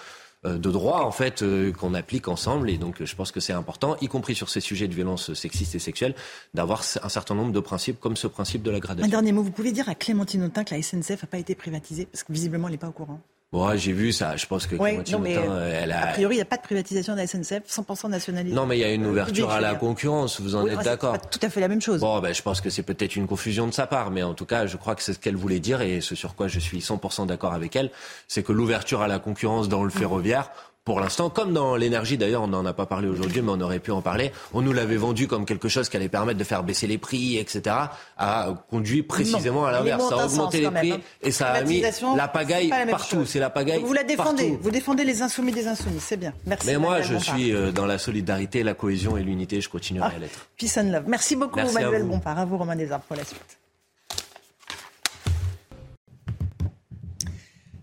de 0.45 0.71
droit 0.71 1.01
en 1.01 1.11
fait 1.11 1.43
euh, 1.43 1.73
qu'on 1.73 1.95
applique 1.95 2.29
ensemble 2.29 2.71
et 2.71 2.79
donc 2.79 3.03
je 3.03 3.17
pense 3.17 3.33
que 3.33 3.41
c'est 3.41 3.53
important, 3.53 3.97
y 4.01 4.09
compris 4.09 4.35
sur 4.35 4.49
ces 4.49 4.61
sujets 4.61 4.89
de 4.89 4.95
violence 4.95 5.33
sexiste 5.35 5.75
et 5.75 5.79
sexuelle, 5.79 6.15
d'avoir 6.55 6.83
un 7.03 7.09
certain 7.09 7.35
nombre 7.35 7.53
de 7.53 7.61
principes 7.61 7.99
comme 8.01 8.17
ce 8.17 8.27
principe 8.27 8.63
de 8.63 8.71
la 8.71 8.81
gradation. 8.81 9.07
Un 9.07 9.11
dernier 9.11 9.33
mot, 9.33 9.43
vous 9.43 9.51
pouvez 9.51 9.73
dire 9.73 9.89
à 9.89 9.95
Clémentine 9.95 10.45
Autain 10.45 10.65
que 10.65 10.75
la 10.75 10.83
SNCF 10.83 11.23
n'a 11.23 11.29
pas 11.29 11.39
été 11.39 11.55
privatisée 11.55 12.07
parce 12.07 12.23
que 12.23 12.33
visiblement 12.33 12.69
elle 12.69 12.73
n'est 12.73 12.79
pas 12.79 12.89
au 12.89 12.93
courant. 12.93 13.21
Bon, 13.53 13.77
j'ai 13.77 13.93
vu 13.93 14.13
ça. 14.13 14.37
Je 14.37 14.45
pense 14.45 14.67
que 14.67 14.75
oui, 14.75 14.99
non, 15.13 15.21
mais, 15.21 15.35
elle 15.35 15.93
a... 15.93 16.09
a 16.09 16.13
priori, 16.13 16.35
il 16.35 16.39
n'y 16.39 16.43
a 16.43 16.47
pas 16.47 16.57
de 16.57 16.63
privatisation 16.63 17.15
de 17.15 17.21
la 17.21 17.29
SNCF, 17.29 17.63
100% 17.69 18.11
nationalisée. 18.11 18.55
Non, 18.55 18.67
mais 18.67 18.77
il 18.77 18.81
y 18.81 18.85
a 18.85 18.93
une 18.93 19.07
ouverture 19.07 19.51
à 19.51 19.61
la 19.61 19.77
concurrence. 19.77 20.41
Vous 20.41 20.57
en 20.57 20.67
êtes 20.67 20.83
d'accord 20.83 21.15
C'est 21.15 21.21
pas 21.21 21.27
tout 21.29 21.39
à 21.43 21.49
fait 21.49 21.61
la 21.61 21.69
même 21.69 21.81
chose. 21.81 22.01
Bon, 22.01 22.19
ben, 22.19 22.35
je 22.35 22.43
pense 22.43 22.61
que 22.61 22.71
c'est 22.71 22.83
peut-être 22.83 23.15
une 23.15 23.29
confusion 23.29 23.69
de 23.69 23.73
sa 23.73 23.87
part, 23.87 24.11
mais 24.11 24.25
en 24.25 24.35
tout 24.35 24.47
cas, 24.47 24.67
je 24.67 24.77
crois 24.77 24.97
que 24.97 25.03
c'est 25.03 25.13
ce 25.13 25.21
qu'elle 25.21 25.37
voulait 25.37 25.61
dire 25.61 25.81
et 25.81 26.01
ce 26.01 26.17
sur 26.17 26.35
quoi 26.35 26.49
je 26.49 26.59
suis 26.59 26.81
100% 26.81 27.27
d'accord 27.27 27.55
avec 27.55 27.77
elle, 27.77 27.91
c'est 28.27 28.43
que 28.43 28.53
l'ouverture 28.53 29.01
à 29.01 29.09
la 29.09 29.21
concurrence 29.21 29.69
dans 29.69 29.85
le 29.85 29.91
ferroviaire 29.91 30.51
pour 30.87 31.01
l'instant, 31.01 31.31
comme 31.31 31.53
dans 31.53 31.75
l'énergie 31.75 32.17
d'ailleurs, 32.17 32.43
on 32.43 32.47
n'en 32.47 32.65
a 32.65 32.73
pas 32.73 32.87
parlé 32.87 33.09
aujourd'hui, 33.09 33.43
mais 33.43 33.51
on 33.51 33.61
aurait 33.61 33.81
pu 33.81 33.91
en 33.91 34.03
parler. 34.03 34.31
On 34.55 34.63
nous 34.63 34.73
l'avait 34.73 34.97
vendu 34.97 35.27
comme 35.27 35.45
quelque 35.45 35.69
chose 35.69 35.89
qui 35.89 35.97
allait 35.97 36.09
permettre 36.09 36.39
de 36.39 36.45
faire 36.45 36.63
baisser 36.63 36.87
les 36.87 36.97
prix, 36.97 37.39
etc. 37.39 37.75
a 38.17 38.55
conduit 38.71 39.03
précisément 39.03 39.67
à 39.67 39.73
l'inverse. 39.73 40.09
Ça 40.09 40.15
a 40.15 40.27
augmenté 40.27 40.61
les 40.61 40.71
prix 40.71 40.93
hein. 40.93 41.01
et 41.23 41.33
ça 41.33 41.49
a 41.49 41.63
mis 41.63 41.83
la 42.17 42.29
pagaille 42.29 42.71
partout. 42.89 43.27
C'est 43.27 43.41
la 43.41 43.51
pagaille. 43.51 43.83
Vous 43.83 43.93
la 43.93 44.05
défendez. 44.05 44.57
Vous 44.63 44.71
défendez 44.71 45.03
les 45.03 45.23
insoumis 45.23 45.51
des 45.51 45.67
insoumis. 45.67 45.99
C'est 45.99 46.17
bien. 46.17 46.33
Merci. 46.47 46.69
Mais 46.69 46.79
moi, 46.79 47.03
je 47.03 47.17
suis 47.17 47.53
euh, 47.53 47.73
dans 47.73 47.87
la 47.87 47.99
solidarité, 47.99 48.63
la 48.63 48.75
cohésion 48.75 49.17
et 49.17 49.25
l'unité. 49.25 49.61
Je 49.61 49.69
continuerai 49.69 50.11
ah, 50.13 50.17
à 50.17 50.19
l'être. 50.21 50.47
Peace 50.57 50.79
and 50.79 50.93
love. 50.93 51.05
Merci 51.09 51.35
beaucoup, 51.35 51.59
Manuel 51.59 52.05
Bompard. 52.05 52.39
À 52.39 52.45
vous, 52.45 52.59
Romain 52.59 52.77
Desarmes, 52.77 53.03
pour 53.09 53.17
la 53.17 53.25
suite. 53.25 53.59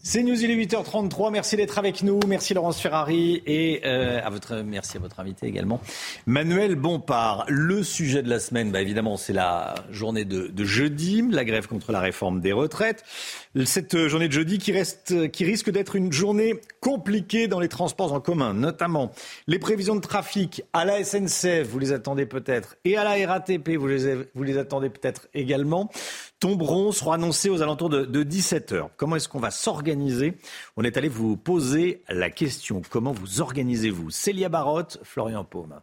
C'est 0.05 0.21
News, 0.21 0.43
il 0.43 0.51
est 0.51 0.65
8h33. 0.65 1.31
Merci 1.31 1.55
d'être 1.55 1.77
avec 1.77 2.03
nous. 2.03 2.19
Merci 2.27 2.53
Laurence 2.53 2.77
Ferrari 2.77 3.41
et 3.45 3.83
euh, 3.85 4.19
à 4.21 4.29
votre, 4.29 4.57
merci 4.57 4.97
à 4.97 4.99
votre 4.99 5.21
invité 5.21 5.47
également, 5.47 5.79
Manuel 6.25 6.75
Bompard. 6.75 7.45
Le 7.47 7.83
sujet 7.83 8.21
de 8.21 8.29
la 8.29 8.39
semaine, 8.39 8.69
bah 8.69 8.81
évidemment, 8.81 9.15
c'est 9.15 9.31
la 9.31 9.75
journée 9.91 10.25
de, 10.25 10.47
de, 10.47 10.65
jeudi, 10.65 11.23
la 11.31 11.45
grève 11.45 11.67
contre 11.67 11.93
la 11.93 12.01
réforme 12.01 12.41
des 12.41 12.51
retraites. 12.51 13.05
Cette 13.65 14.07
journée 14.07 14.27
de 14.27 14.33
jeudi 14.33 14.57
qui, 14.57 14.71
risque 14.71 15.69
d'être 15.69 15.95
une 15.95 16.11
journée 16.11 16.59
compliquée 16.79 17.47
dans 17.47 17.59
les 17.59 17.67
transports 17.67 18.11
en 18.11 18.19
commun, 18.19 18.55
notamment 18.55 19.11
les 19.45 19.59
prévisions 19.59 19.95
de 19.95 20.01
trafic 20.01 20.63
à 20.73 20.85
la 20.85 21.03
SNCF, 21.03 21.67
vous 21.69 21.77
les 21.77 21.91
attendez 21.91 22.25
peut-être, 22.25 22.77
et 22.83 22.97
à 22.97 23.03
la 23.03 23.27
RATP, 23.27 23.77
vous 23.77 23.85
les, 24.43 24.57
attendez 24.57 24.89
peut-être 24.89 25.27
également 25.35 25.91
tomberont, 26.39 26.91
seront 26.91 27.11
annoncés 27.11 27.51
aux 27.51 27.61
alentours 27.61 27.89
de, 27.89 28.23
17h. 28.23 28.87
Comment 28.97 29.17
est-ce 29.17 29.29
qu'on 29.29 29.39
va 29.39 29.51
s'organiser? 29.51 30.35
On 30.75 30.83
est 30.83 30.97
allé 30.97 31.07
vous 31.07 31.37
poser 31.37 32.01
la 32.09 32.31
question. 32.31 32.81
Comment 32.89 33.11
vous 33.11 33.39
organisez-vous? 33.39 34.09
Célia 34.09 34.49
Barotte, 34.49 34.97
Florian 35.03 35.43
Paume. 35.43 35.79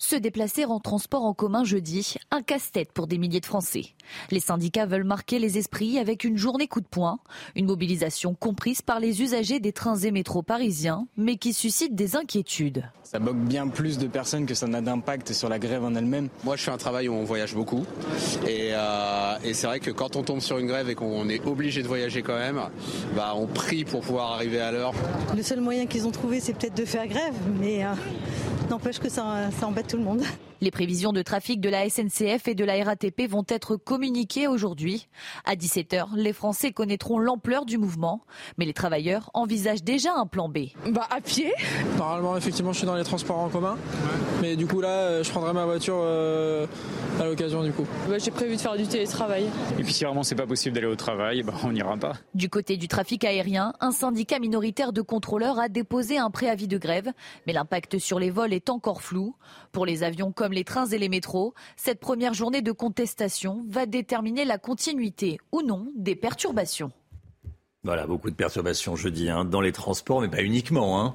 Se 0.00 0.14
déplacer 0.14 0.64
en 0.64 0.78
transport 0.78 1.24
en 1.24 1.34
commun 1.34 1.64
jeudi, 1.64 2.14
un 2.30 2.40
casse-tête 2.40 2.92
pour 2.92 3.08
des 3.08 3.18
milliers 3.18 3.40
de 3.40 3.46
Français. 3.46 3.86
Les 4.30 4.38
syndicats 4.38 4.86
veulent 4.86 5.02
marquer 5.02 5.40
les 5.40 5.58
esprits 5.58 5.98
avec 5.98 6.22
une 6.22 6.36
journée 6.36 6.68
coup 6.68 6.80
de 6.80 6.86
poing, 6.86 7.18
une 7.56 7.66
mobilisation 7.66 8.34
comprise 8.34 8.80
par 8.80 9.00
les 9.00 9.22
usagers 9.22 9.58
des 9.58 9.72
trains 9.72 9.98
et 9.98 10.12
métros 10.12 10.42
parisiens, 10.42 11.08
mais 11.16 11.34
qui 11.34 11.52
suscite 11.52 11.96
des 11.96 12.14
inquiétudes. 12.14 12.88
Ça 13.02 13.18
bloque 13.18 13.38
bien 13.38 13.66
plus 13.66 13.98
de 13.98 14.06
personnes 14.06 14.46
que 14.46 14.54
ça 14.54 14.68
n'a 14.68 14.80
d'impact 14.80 15.32
sur 15.32 15.48
la 15.48 15.58
grève 15.58 15.82
en 15.82 15.92
elle-même. 15.96 16.28
Moi, 16.44 16.54
je 16.54 16.62
fais 16.62 16.70
un 16.70 16.78
travail 16.78 17.08
où 17.08 17.14
on 17.14 17.24
voyage 17.24 17.56
beaucoup, 17.56 17.84
et, 18.46 18.70
euh, 18.74 19.36
c'est 19.52 19.66
vrai 19.66 19.80
que 19.80 19.90
quand 19.90 20.14
on 20.14 20.22
tombe 20.22 20.40
sur 20.40 20.58
une 20.58 20.68
grève 20.68 20.88
et 20.88 20.94
qu'on 20.94 21.28
est 21.28 21.44
obligé 21.44 21.82
de 21.82 21.88
voyager 21.88 22.22
quand 22.22 22.38
même, 22.38 22.60
bah, 23.16 23.32
on 23.34 23.46
prie 23.46 23.84
pour 23.84 24.02
pouvoir 24.02 24.30
arriver 24.32 24.60
à 24.60 24.70
l'heure. 24.70 24.92
Le 25.36 25.42
seul 25.42 25.60
moyen 25.60 25.86
qu'ils 25.86 26.06
ont 26.06 26.12
trouvé, 26.12 26.38
c'est 26.38 26.52
peut-être 26.52 26.76
de 26.76 26.84
faire 26.84 27.08
grève, 27.08 27.34
mais 27.60 27.84
euh, 27.84 27.88
n'empêche 28.68 28.98
que 28.98 29.08
ça, 29.08 29.50
embête 29.62 29.88
tout 29.88 29.96
le 29.96 30.04
monde. 30.04 30.22
Les 30.60 30.72
prévisions 30.72 31.12
de 31.12 31.22
trafic 31.22 31.60
de 31.60 31.68
la 31.68 31.88
SNCF 31.88 32.48
et 32.48 32.54
de 32.56 32.64
la 32.64 32.82
RATP 32.82 33.28
vont 33.28 33.44
être 33.48 33.76
communiquées 33.76 34.48
aujourd'hui. 34.48 35.08
À 35.44 35.54
17h, 35.54 36.16
les 36.16 36.32
Français 36.32 36.72
connaîtront 36.72 37.20
l'ampleur 37.20 37.64
du 37.64 37.78
mouvement, 37.78 38.22
mais 38.56 38.64
les 38.64 38.72
travailleurs 38.72 39.30
envisagent 39.34 39.84
déjà 39.84 40.14
un 40.16 40.26
plan 40.26 40.48
B. 40.48 40.70
Bah 40.90 41.06
à 41.10 41.20
pied? 41.20 41.52
Normalement, 41.96 42.36
effectivement, 42.36 42.72
je 42.72 42.78
suis 42.78 42.86
dans 42.86 42.96
les 42.96 43.04
transports 43.04 43.38
en 43.38 43.48
commun, 43.48 43.76
mais 44.42 44.56
du 44.56 44.66
coup 44.66 44.80
là, 44.80 44.88
euh, 44.88 45.22
je 45.22 45.30
prendrai 45.30 45.52
ma 45.52 45.64
voiture 45.64 45.98
euh, 45.98 46.66
à 47.20 47.24
l'occasion 47.24 47.62
du 47.62 47.70
coup. 47.72 47.86
Bah, 48.08 48.18
j'ai 48.18 48.32
prévu 48.32 48.56
de 48.56 48.60
faire 48.60 48.76
du 48.76 48.86
télétravail. 48.86 49.48
Et 49.78 49.84
puis 49.84 49.92
si 49.92 50.04
vraiment 50.04 50.24
c'est 50.24 50.34
pas 50.34 50.46
possible 50.46 50.74
d'aller 50.74 50.88
au 50.88 50.96
travail, 50.96 51.44
bah, 51.44 51.54
on 51.62 51.70
n'ira 51.70 51.96
pas. 51.96 52.14
Du 52.34 52.48
côté 52.50 52.76
du 52.76 52.88
trafic 52.88 53.24
aérien, 53.24 53.74
un 53.80 53.92
syndicat 53.92 54.40
minoritaire 54.40 54.92
de 54.92 55.02
contrôleurs 55.02 55.60
a 55.60 55.68
déposé 55.68 56.18
un 56.18 56.30
préavis 56.30 56.66
de 56.66 56.78
grève, 56.78 57.12
mais 57.46 57.52
l'impact 57.52 57.98
sur 57.98 58.18
les 58.18 58.30
vols 58.30 58.52
est 58.52 58.70
encore 58.70 59.02
flou. 59.02 59.36
Pour 59.70 59.86
les 59.86 60.02
avions 60.02 60.32
comme 60.32 60.47
les 60.52 60.64
trains 60.64 60.86
et 60.86 60.98
les 60.98 61.08
métros, 61.08 61.54
cette 61.76 62.00
première 62.00 62.34
journée 62.34 62.62
de 62.62 62.72
contestation 62.72 63.64
va 63.68 63.86
déterminer 63.86 64.44
la 64.44 64.58
continuité 64.58 65.38
ou 65.52 65.62
non 65.62 65.92
des 65.96 66.16
perturbations. 66.16 66.92
Voilà, 67.84 68.06
beaucoup 68.06 68.30
de 68.30 68.36
perturbations 68.36 68.96
jeudi 68.96 69.30
hein, 69.30 69.44
dans 69.44 69.60
les 69.60 69.72
transports, 69.72 70.20
mais 70.20 70.28
pas 70.28 70.42
uniquement. 70.42 71.00
Hein. 71.00 71.14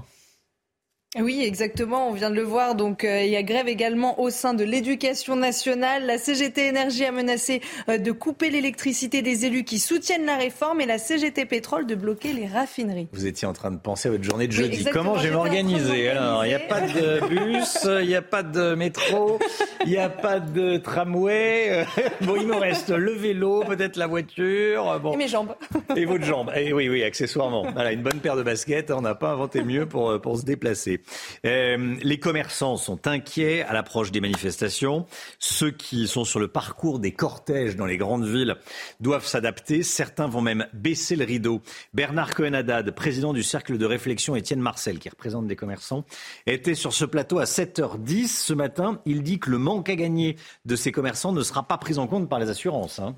Oui, 1.19 1.43
exactement. 1.43 2.09
On 2.09 2.13
vient 2.13 2.31
de 2.31 2.35
le 2.35 2.41
voir. 2.41 2.73
Donc, 2.73 3.03
euh, 3.03 3.21
il 3.21 3.29
y 3.29 3.35
a 3.35 3.43
grève 3.43 3.67
également 3.67 4.19
au 4.19 4.31
sein 4.31 4.55
de 4.55 4.63
l'éducation 4.63 5.35
nationale. 5.35 6.07
La 6.07 6.17
CGT 6.17 6.65
Énergie 6.65 7.05
a 7.05 7.11
menacé 7.11 7.61
euh, 7.87 7.99
de 7.99 8.11
couper 8.11 8.49
l'électricité 8.49 9.21
des 9.21 9.45
élus 9.45 9.63
qui 9.63 9.77
soutiennent 9.77 10.25
la 10.25 10.37
réforme 10.37 10.81
et 10.81 10.87
la 10.87 10.97
CGT 10.97 11.45
Pétrole 11.45 11.85
de 11.85 11.93
bloquer 11.93 12.33
les 12.33 12.47
raffineries. 12.47 13.09
Vous 13.13 13.27
étiez 13.27 13.47
en 13.47 13.53
train 13.53 13.69
de 13.69 13.77
penser 13.77 14.07
à 14.07 14.11
votre 14.11 14.23
journée 14.23 14.47
de 14.47 14.53
jeudi. 14.53 14.85
Comment 14.91 15.15
je 15.19 15.27
vais 15.27 15.35
m'organiser 15.35 16.09
Alors, 16.09 16.45
il 16.45 16.47
n'y 16.47 16.55
a 16.55 16.59
pas 16.59 16.81
de 16.81 17.27
bus, 17.27 17.87
il 18.01 18.07
n'y 18.07 18.15
a 18.15 18.23
pas 18.23 18.41
de 18.41 18.73
métro, 18.73 19.37
il 19.85 19.91
n'y 19.91 19.97
a 19.97 20.09
pas 20.09 20.39
de 20.39 20.77
tramway. 20.77 21.85
bon, 22.21 22.37
il 22.37 22.47
me 22.47 22.55
reste 22.55 22.89
le 22.89 23.11
vélo, 23.11 23.63
peut-être 23.67 23.97
la 23.97 24.07
voiture. 24.07 24.99
Bon. 24.99 25.13
Et 25.13 25.17
mes 25.17 25.27
jambes. 25.27 25.53
Et 25.95 26.05
votre 26.05 26.25
jambe. 26.25 26.51
Et 26.55 26.73
oui, 26.73 26.89
oui, 26.89 27.03
accessoirement. 27.03 27.71
Voilà, 27.71 27.91
une 27.91 28.01
bonne 28.01 28.19
paire 28.19 28.35
de 28.35 28.41
baskets. 28.41 28.89
On 28.89 29.01
n'a 29.01 29.13
pas 29.13 29.29
inventé 29.29 29.63
mieux 29.63 29.85
pour, 29.85 30.19
pour 30.19 30.39
se 30.39 30.43
déplacer. 30.43 31.02
Euh, 31.45 31.95
les 32.01 32.19
commerçants 32.19 32.77
sont 32.77 33.07
inquiets 33.07 33.63
à 33.63 33.73
l'approche 33.73 34.11
des 34.11 34.21
manifestations. 34.21 35.05
Ceux 35.39 35.71
qui 35.71 36.07
sont 36.07 36.25
sur 36.25 36.39
le 36.39 36.47
parcours 36.47 36.99
des 36.99 37.11
cortèges 37.11 37.75
dans 37.75 37.85
les 37.85 37.97
grandes 37.97 38.25
villes 38.25 38.55
doivent 38.99 39.25
s'adapter. 39.25 39.83
Certains 39.83 40.27
vont 40.27 40.41
même 40.41 40.67
baisser 40.73 41.15
le 41.15 41.25
rideau. 41.25 41.61
Bernard 41.93 42.33
Cohen-Haddad, 42.35 42.91
président 42.91 43.33
du 43.33 43.43
cercle 43.43 43.77
de 43.77 43.85
réflexion 43.85 44.35
Étienne 44.35 44.61
Marcel, 44.61 44.99
qui 44.99 45.09
représente 45.09 45.47
des 45.47 45.55
commerçants, 45.55 46.05
était 46.45 46.75
sur 46.75 46.93
ce 46.93 47.05
plateau 47.05 47.39
à 47.39 47.45
7h10 47.45 48.27
ce 48.27 48.53
matin. 48.53 49.01
Il 49.05 49.23
dit 49.23 49.39
que 49.39 49.49
le 49.49 49.57
manque 49.57 49.89
à 49.89 49.95
gagner 49.95 50.37
de 50.65 50.75
ces 50.75 50.91
commerçants 50.91 51.31
ne 51.31 51.41
sera 51.41 51.67
pas 51.67 51.77
pris 51.77 51.97
en 51.97 52.07
compte 52.07 52.29
par 52.29 52.39
les 52.39 52.49
assurances. 52.49 52.99
Hein. 52.99 53.15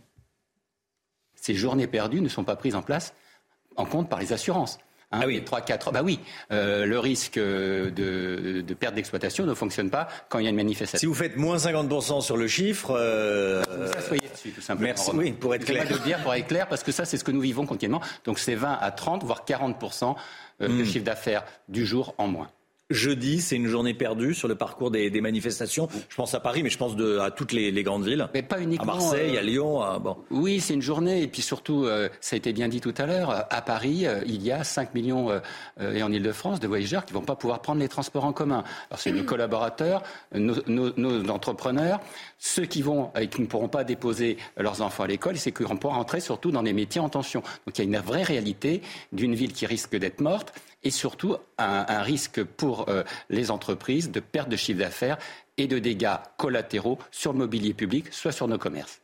Ces 1.36 1.54
journées 1.54 1.88
perdues 1.88 2.22
ne 2.22 2.30
sont 2.30 2.44
pas 2.44 2.56
prises 2.56 2.76
en 2.76 3.86
compte 3.86 4.10
par 4.10 4.20
les 4.20 4.34
assurances. 4.34 4.80
Hein, 5.12 5.20
ah 5.22 5.28
oui. 5.28 5.44
3, 5.44 5.62
4, 5.62 5.92
bah 5.92 6.02
oui, 6.04 6.20
euh, 6.52 6.86
le 6.86 7.00
risque 7.00 7.38
de, 7.38 8.64
perte 8.80 8.96
d'exploitation 8.96 9.46
ne 9.46 9.54
fonctionne 9.54 9.90
pas 9.90 10.08
quand 10.30 10.40
il 10.40 10.44
y 10.44 10.48
a 10.48 10.50
une 10.50 10.56
manifestation. 10.56 11.00
Si 11.00 11.06
vous 11.06 11.14
faites 11.14 11.38
moins 11.38 11.58
50% 11.58 12.22
sur 12.22 12.38
le 12.38 12.48
chiffre... 12.48 12.96
Euh... 12.98 13.64
Vous 13.70 14.08
soyez 14.08 14.28
dessus, 14.34 14.52
tout 14.52 14.62
simplement. 14.62 14.88
Merci, 14.88 15.12
oui, 15.14 15.32
pour 15.32 15.54
être 15.56 15.66
clair. 15.66 15.88
de 15.88 15.98
dire, 16.00 16.20
pour 16.22 16.34
être 16.34 16.48
clair, 16.48 16.68
parce 16.68 16.84
que 16.84 16.92
ça, 16.92 17.06
c'est 17.06 17.18
ce 17.18 17.24
que 17.24 17.32
nous 17.32 17.42
vivons 17.42 17.66
continuellement. 17.66 18.02
Donc 18.26 18.40
c'est 18.40 18.56
20 18.56 18.78
à 18.82 18.92
30, 18.92 19.24
voire 19.24 19.46
40% 19.48 20.16
euh, 20.62 20.68
de 20.68 20.74
hmm. 20.74 20.86
chiffre 20.86 21.06
d'affaires 21.06 21.46
du 21.70 21.86
jour 21.86 22.16
en 22.18 22.28
moins. 22.28 22.50
Jeudi, 22.92 23.42
c'est 23.42 23.56
une 23.56 23.66
journée 23.66 23.96
perdue 23.96 24.36
sur 24.36 24.48
le 24.48 24.54
parcours 24.54 24.92
des, 24.92 25.10
manifestations. 25.20 25.88
Je 26.08 26.16
pense 26.16 26.36
à 26.36 26.40
Paris, 26.40 26.62
mais 26.62 26.70
je 26.70 26.78
pense 26.78 26.94
à 27.20 27.32
toutes 27.32 27.52
les, 27.52 27.72
grandes 27.82 28.06
villes. 28.06 28.28
Mais 28.36 28.44
pas 28.44 28.62
uniquement. 28.62 28.94
À 28.94 28.98
Marseille, 28.98 29.38
à 29.38 29.42
euh, 29.42 29.44
Lyon. 29.44 30.00
bon. 30.00 30.18
Oui, 30.30 30.60
c'est 30.60 30.76
une 30.76 30.84
journée. 30.84 31.24
Et 31.24 31.28
puis 31.28 31.42
surtout, 31.42 31.86
euh, 31.86 32.10
ça 32.22 32.36
a 32.36 32.38
été 32.38 32.54
bien 32.54 32.68
dit 32.68 32.82
tout 32.82 32.94
à 33.00 33.08
l'heure, 33.08 33.48
à 33.50 33.62
Paris, 33.64 34.06
euh, 34.06 34.22
il 34.28 34.44
y 34.44 34.52
a 34.52 34.64
5 34.64 34.94
millions, 34.94 35.32
et 35.82 36.04
en 36.04 36.12
Ile-de-France, 36.12 36.60
de 36.60 36.68
voyageurs 36.68 37.06
qui 37.06 37.14
ne 37.14 37.18
vont 37.18 37.26
pas 37.26 37.36
pouvoir 37.36 37.64
prendre 37.64 37.82
les 37.82 37.88
transports 37.88 38.24
en 38.24 38.34
commun. 38.34 38.64
Alors 38.92 39.00
c'est 39.00 39.12
nos 39.12 39.24
collaborateurs, 39.36 40.04
nos, 40.36 41.30
entrepreneurs, 41.30 42.00
ceux 42.38 42.66
qui 42.66 42.84
vont 42.84 43.10
et 43.20 43.28
qui 43.30 43.42
ne 43.42 43.48
pourront 43.48 43.68
pas 43.68 43.84
déposer 43.84 44.38
leurs 44.58 44.84
enfants 44.84 45.06
à 45.06 45.08
l'école, 45.08 45.38
c'est 45.38 45.52
qu'ils 45.52 45.66
vont 45.66 45.78
pouvoir 45.78 45.98
rentrer 45.98 46.20
surtout 46.20 46.52
dans 46.52 46.62
des 46.62 46.74
métiers 46.74 47.02
en 47.02 47.10
tension. 47.10 47.42
Donc 47.66 47.78
il 47.78 47.80
y 47.80 47.82
a 47.82 47.98
une 47.98 48.06
vraie 48.06 48.24
réalité 48.24 48.84
d'une 49.12 49.34
ville 49.34 49.54
qui 49.54 49.66
risque 49.66 49.96
d'être 49.96 50.22
morte 50.22 50.54
et 50.86 50.92
surtout 50.92 51.36
un, 51.58 52.02
risque 52.02 52.44
pour 52.44 52.88
euh, 52.88 53.04
les 53.30 53.52
entreprises 53.52 54.12
de 54.12 54.20
perte 54.20 54.48
de 54.48 54.56
chiffre 54.56 54.80
d'affaires 54.80 55.18
et 55.58 55.68
de 55.68 55.80
dégâts 55.80 56.16
collatéraux 56.38 57.00
sur 57.12 57.34
le 57.34 57.40
mobilier 57.40 57.74
public, 57.74 58.14
soit 58.14 58.32
sur 58.32 58.48
nos 58.48 58.58
commerces. 58.58 59.02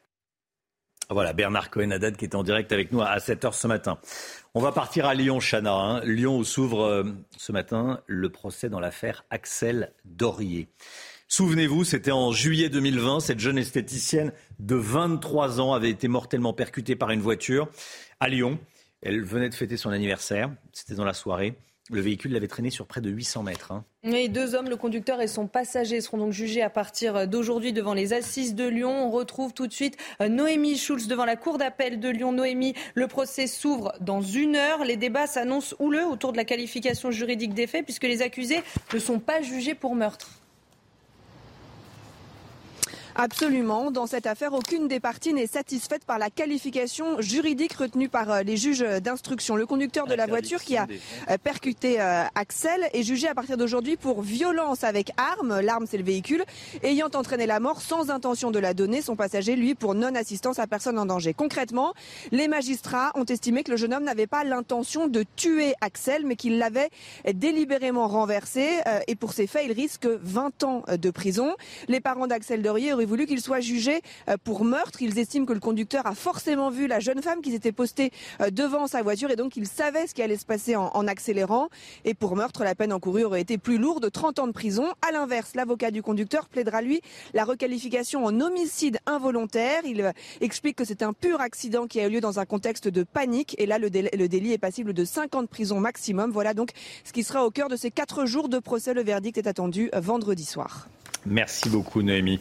Voilà, 1.10 1.34
Bernard 1.34 1.70
Cohen-Haddad 1.72 2.16
qui 2.16 2.24
est 2.24 2.36
en 2.36 2.44
direct 2.44 2.72
avec 2.72 2.94
nous 2.94 3.02
à 3.02 3.18
7h 3.18 3.52
ce 3.54 3.68
matin. 3.68 3.98
On 4.54 4.62
va 4.62 4.72
partir 4.72 5.06
à 5.06 5.14
Lyon, 5.14 5.40
Chana. 5.40 5.74
Hein. 5.74 6.02
Lyon 6.06 6.38
où 6.38 6.46
s'ouvre 6.46 6.84
euh, 6.84 7.04
ce 7.38 7.52
matin 7.52 8.00
le 8.06 8.30
procès 8.30 8.70
dans 8.70 8.80
l'affaire 8.80 9.26
Axel 9.30 9.92
Dorier. 10.06 10.70
Souvenez-vous, 11.28 11.84
c'était 11.84 12.12
en 12.12 12.32
juillet 12.32 12.70
2020. 12.70 13.22
Cette 13.22 13.40
jeune 13.40 13.58
esthéticienne 13.58 14.32
de 14.60 14.76
23 14.76 15.60
ans 15.60 15.74
avait 15.74 15.90
été 15.90 16.08
mortellement 16.08 16.54
percutée 16.54 16.96
par 16.96 17.10
une 17.12 17.22
voiture 17.22 17.70
à 18.20 18.30
Lyon. 18.30 18.60
Elle 19.02 19.24
venait 19.24 19.50
de 19.50 19.56
fêter 19.56 19.78
son 19.78 19.90
anniversaire. 19.90 20.52
C'était 20.72 20.96
dans 20.96 21.06
la 21.06 21.14
soirée. 21.14 21.56
Le 21.90 22.00
véhicule 22.00 22.34
l'avait 22.34 22.48
traîné 22.48 22.70
sur 22.70 22.86
près 22.86 23.02
de 23.02 23.10
800 23.10 23.44
mètres. 23.44 23.72
Hein. 23.72 23.84
deux 24.30 24.56
hommes, 24.56 24.70
le 24.70 24.78
conducteur 24.78 25.20
et 25.20 25.28
son 25.28 25.48
passager, 25.48 26.00
seront 26.00 26.20
donc 26.20 26.32
jugés 26.32 26.62
à 26.62 26.70
partir 26.70 27.28
d'aujourd'hui 27.28 27.74
devant 27.74 27.94
les 27.94 28.14
assises 28.14 28.56
de 28.56 28.66
Lyon. 28.66 29.08
On 29.08 29.12
retrouve 29.12 29.54
tout 29.54 29.68
de 29.68 29.74
suite 29.74 29.98
euh, 30.22 30.30
Noémie 30.30 30.78
Schulz 30.78 31.08
devant 31.08 31.26
la 31.26 31.36
cour 31.36 31.58
d'appel 31.58 32.00
de 32.00 32.10
Lyon. 32.10 32.32
Noémie, 32.32 32.76
le 32.94 33.08
procès 33.08 33.48
s'ouvre 33.48 33.94
dans 34.00 34.22
une 34.22 34.56
heure. 34.56 34.86
Les 34.86 34.96
débats 34.96 35.28
s'annoncent 35.28 35.76
houleux 35.80 36.06
autour 36.06 36.32
de 36.32 36.38
la 36.38 36.46
qualification 36.46 37.12
juridique 37.12 37.54
des 37.54 37.68
faits 37.68 37.84
puisque 37.84 38.04
les 38.04 38.22
accusés 38.22 38.62
ne 38.94 39.00
sont 39.00 39.20
pas 39.20 39.42
jugés 39.42 39.76
pour 39.76 39.96
meurtre. 39.96 40.41
Absolument. 43.16 43.92
Dans 43.92 44.08
cette 44.08 44.26
affaire, 44.26 44.54
aucune 44.54 44.88
des 44.88 45.00
parties 45.00 45.34
n'est 45.34 45.48
satisfaite 45.48 46.06
par 46.06 46.18
la 46.18 46.30
qualification 46.30 47.20
juridique 47.20 47.74
retenue 47.74 48.08
par 48.08 48.32
euh, 48.32 48.42
les 48.42 48.56
juges 48.56 48.80
d'instruction. 48.80 49.56
Le 49.56 49.66
conducteur 49.66 50.08
de 50.08 50.14
la 50.14 50.28
voiture 50.28 50.62
qui 50.62 50.78
a 50.78 50.88
euh, 51.30 51.38
percuté 51.38 52.00
euh, 52.00 52.24
Axel 52.36 52.90
est 52.94 53.04
jugé 53.04 53.28
à 53.28 53.36
partir 53.36 53.58
d'aujourd'hui 53.58 53.98
pour 53.98 54.22
violence 54.22 54.84
avec 54.84 55.12
arme. 55.18 55.60
L'arme, 55.60 55.86
c'est 55.90 55.98
le 55.98 56.04
véhicule, 56.04 56.46
ayant 56.84 57.10
entraîné 57.14 57.46
la 57.46 57.60
mort 57.60 57.82
sans 57.82 58.10
intention 58.10 58.50
de 58.50 58.60
la 58.60 58.74
donner. 58.74 59.02
Son 59.02 59.16
passager, 59.16 59.56
lui, 59.56 59.76
pour 59.76 59.94
non-assistance 59.94 60.60
à 60.60 60.68
personne 60.68 60.98
en 60.98 61.06
danger. 61.06 61.34
Concrètement, 61.34 61.94
les 62.32 62.48
magistrats 62.48 63.12
ont 63.16 63.26
estimé 63.26 63.64
que 63.64 63.72
le 63.72 63.78
jeune 63.78 63.94
homme 63.94 64.04
n'avait 64.04 64.28
pas 64.28 64.44
l'intention 64.44 65.08
de 65.08 65.26
tuer 65.36 65.74
Axel, 65.82 66.26
mais 66.26 66.36
qu'il 66.36 66.58
l'avait 66.58 66.90
délibérément 67.34 68.08
renversé. 68.08 68.80
Et 69.08 69.16
pour 69.16 69.34
ces 69.34 69.48
faits, 69.48 69.66
il 69.66 69.74
risque 69.74 70.08
20 70.08 70.64
ans 70.64 70.84
de 70.92 71.10
prison. 71.10 71.56
Les 71.88 72.00
parents 72.00 72.28
d'Axel 72.28 72.62
Dorier 72.62 72.94
auraient 73.02 73.08
voulu 73.08 73.26
qu'il 73.26 73.42
soit 73.42 73.62
jugé 73.62 74.02
euh, 74.30 74.38
pour 74.44 74.64
meurtre. 74.64 75.02
Ils 75.02 75.18
estiment 75.18 75.46
que 75.46 75.54
le 75.54 75.60
conducteur 75.60 76.06
a 76.06 76.14
forcément 76.14 76.70
vu 76.70 76.86
la 76.86 77.00
jeune 77.00 77.22
femme 77.22 77.42
qui 77.42 77.52
s'était 77.52 77.72
postée 77.72 78.12
euh, 78.42 78.52
devant 78.52 78.86
sa 78.86 79.02
voiture 79.02 79.32
et 79.32 79.36
donc 79.36 79.58
il 79.58 79.68
savait 79.68 80.06
ce 80.06 80.14
qui 80.14 80.22
allait 80.22 80.38
se 80.38 80.46
passer 80.46 80.76
en, 80.76 81.08
accélérant. 81.08 81.70
Et 82.06 82.14
pour 82.14 82.36
meurtre, 82.36 82.64
la 82.64 82.76
peine 82.76 82.94
encourue 82.94 83.24
aurait 83.24 83.42
été 83.42 83.58
plus 83.58 83.80
lourde, 83.80 84.12
30 84.12 84.40
ans 84.40 84.48
de 84.48 84.52
prison. 84.52 84.86
À 85.08 85.12
l'inverse, 85.12 85.56
l'avocat 85.56 85.90
du 85.90 86.04
conducteur 86.04 86.48
plaidera 86.48 86.82
lui 86.82 87.02
la 87.34 87.44
requalification 87.44 88.24
en 88.24 88.40
homicide 88.40 89.00
involontaire. 89.08 89.82
Il 89.86 90.02
euh, 90.02 90.12
explique 90.42 90.76
que 90.76 90.86
c'est 90.86 91.02
un 91.02 91.14
pur 91.14 91.42
accident 91.42 91.88
qui 91.88 92.00
a 92.00 92.08
eu 92.08 92.12
lieu 92.12 92.22
dans 92.22 92.40
un 92.40 92.46
contexte 92.46 92.88
de 92.88 93.04
panique 93.04 93.56
et 93.58 93.66
là 93.66 93.80
le, 93.80 93.90
le 93.90 94.28
délit 94.28 94.54
est 94.54 94.60
passible 94.60 94.94
de 94.94 95.06
5 95.06 95.36
ans 95.36 95.42
de 95.42 95.48
prison 95.48 95.80
maximum. 95.80 96.30
Voilà 96.32 96.54
donc 96.54 96.70
ce 97.04 97.12
qui 97.12 97.24
sera 97.24 97.46
au 97.46 97.50
cœur 97.50 97.68
de 97.68 97.76
ces 97.76 97.90
4 97.90 98.26
jours 98.26 98.48
de 98.48 98.60
procès. 98.60 98.94
Le 98.94 99.04
verdict 99.04 99.38
est 99.40 99.48
attendu 99.48 99.90
vendredi 99.94 100.46
soir. 100.46 100.88
Merci 101.26 101.70
beaucoup 101.70 102.02
Noémie. 102.02 102.40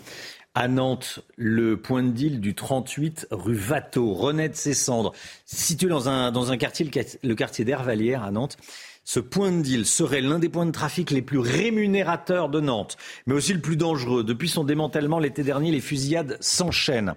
À 0.57 0.67
Nantes, 0.67 1.21
le 1.37 1.77
point 1.77 2.03
de 2.03 2.11
deal 2.11 2.41
du 2.41 2.57
38 2.57 3.29
rue 3.31 3.57
Watteau 3.71 4.13
renaît 4.13 4.49
de 4.49 4.57
ses 4.57 4.75
cendres. 4.75 5.13
Situé 5.47 5.89
dans 5.89 6.09
un, 6.09 6.57
quartier, 6.57 6.91
le 7.23 7.35
quartier 7.37 7.65
d'Hervalière 7.65 8.25
à 8.25 8.33
Nantes, 8.33 8.57
ce 9.05 9.21
point 9.21 9.53
de 9.53 9.63
deal 9.63 9.87
serait 9.87 10.21
l'un 10.21 10.41
des 10.41 10.49
points 10.49 10.67
de 10.67 10.73
trafic 10.73 11.13
les 11.13 11.23
plus 11.23 11.39
rémunérateurs 11.39 12.49
de 12.49 12.59
Nantes, 12.59 12.97
mais 13.27 13.35
aussi 13.35 13.53
le 13.53 13.61
plus 13.61 13.77
dangereux. 13.77 14.25
Depuis 14.25 14.49
son 14.49 14.65
démantèlement 14.65 15.21
l'été 15.21 15.45
dernier, 15.45 15.71
les 15.71 15.81
fusillades 15.81 16.37
s'enchaînent. 16.41 17.15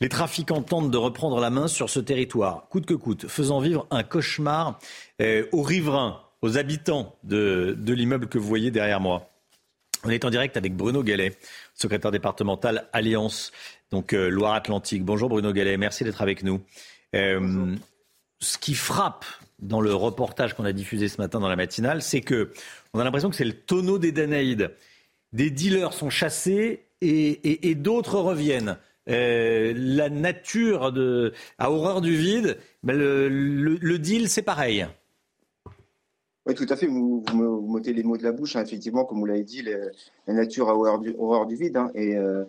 Les 0.00 0.08
trafiquants 0.08 0.62
tentent 0.62 0.90
de 0.90 0.96
reprendre 0.96 1.40
la 1.40 1.50
main 1.50 1.68
sur 1.68 1.90
ce 1.90 2.00
territoire, 2.00 2.68
coûte 2.70 2.86
que 2.86 2.94
coûte, 2.94 3.28
faisant 3.28 3.60
vivre 3.60 3.86
un 3.90 4.02
cauchemar 4.02 4.78
euh, 5.20 5.44
aux 5.52 5.62
riverains, 5.62 6.22
aux 6.40 6.56
habitants 6.56 7.16
de 7.22 7.76
l'immeuble 7.86 8.28
que 8.28 8.38
vous 8.38 8.48
voyez 8.48 8.70
derrière 8.70 9.00
moi. 9.00 9.28
On 10.04 10.10
est 10.10 10.24
en 10.24 10.30
direct 10.30 10.56
avec 10.56 10.74
Bruno 10.74 11.04
Gallet 11.04 11.36
secrétaire 11.82 12.12
départemental 12.12 12.88
Alliance, 12.92 13.52
donc 13.90 14.12
euh, 14.12 14.28
Loire-Atlantique. 14.28 15.04
Bonjour 15.04 15.28
Bruno 15.28 15.52
Gallet, 15.52 15.76
merci 15.76 16.04
d'être 16.04 16.22
avec 16.22 16.42
nous. 16.42 16.60
Euh, 17.14 17.74
ce 18.40 18.56
qui 18.56 18.74
frappe 18.74 19.24
dans 19.58 19.80
le 19.80 19.92
reportage 19.94 20.54
qu'on 20.54 20.64
a 20.64 20.72
diffusé 20.72 21.08
ce 21.08 21.20
matin 21.20 21.40
dans 21.40 21.48
la 21.48 21.56
matinale, 21.56 22.00
c'est 22.00 22.20
que 22.20 22.52
on 22.94 23.00
a 23.00 23.04
l'impression 23.04 23.30
que 23.30 23.36
c'est 23.36 23.44
le 23.44 23.52
tonneau 23.52 23.98
des 23.98 24.12
Danaïdes. 24.12 24.70
Des 25.32 25.50
dealers 25.50 25.92
sont 25.92 26.10
chassés 26.10 26.86
et, 27.00 27.74
d'autres 27.74 28.18
reviennent. 28.18 28.76
Euh, 29.08 29.72
la 29.76 30.08
nature 30.08 30.92
de, 30.92 31.32
a 31.58 31.70
horreur 31.70 32.00
du 32.00 32.14
vide, 32.14 32.58
mais 32.82 32.92
le 32.94 33.96
deal, 33.98 34.28
c'est 34.28 34.42
pareil. 34.42 34.86
Oui, 36.46 36.54
tout 36.54 36.66
à 36.68 36.76
fait. 36.76 36.86
Vous, 36.86 37.22
vous, 37.28 37.66
vous, 37.66 37.78
les 37.78 38.02
mots 38.02 38.16
de 38.16 38.24
la 38.24 38.32
bouche. 38.32 38.56
Hein. 38.56 38.64
Effectivement, 38.64 39.04
comme 39.04 39.20
vous 39.20 39.26
l'avez 39.26 39.44
dit, 39.44 39.62
la 40.26 40.34
nature 40.34 40.68
a 40.68 40.74
horreur 40.74 40.98
du, 40.98 41.14
horreur 41.18 41.46
du 41.46 41.56
vide. 41.56 41.76
Hein. 41.76 41.90
Et, 41.94 42.16
euh, 42.16 42.44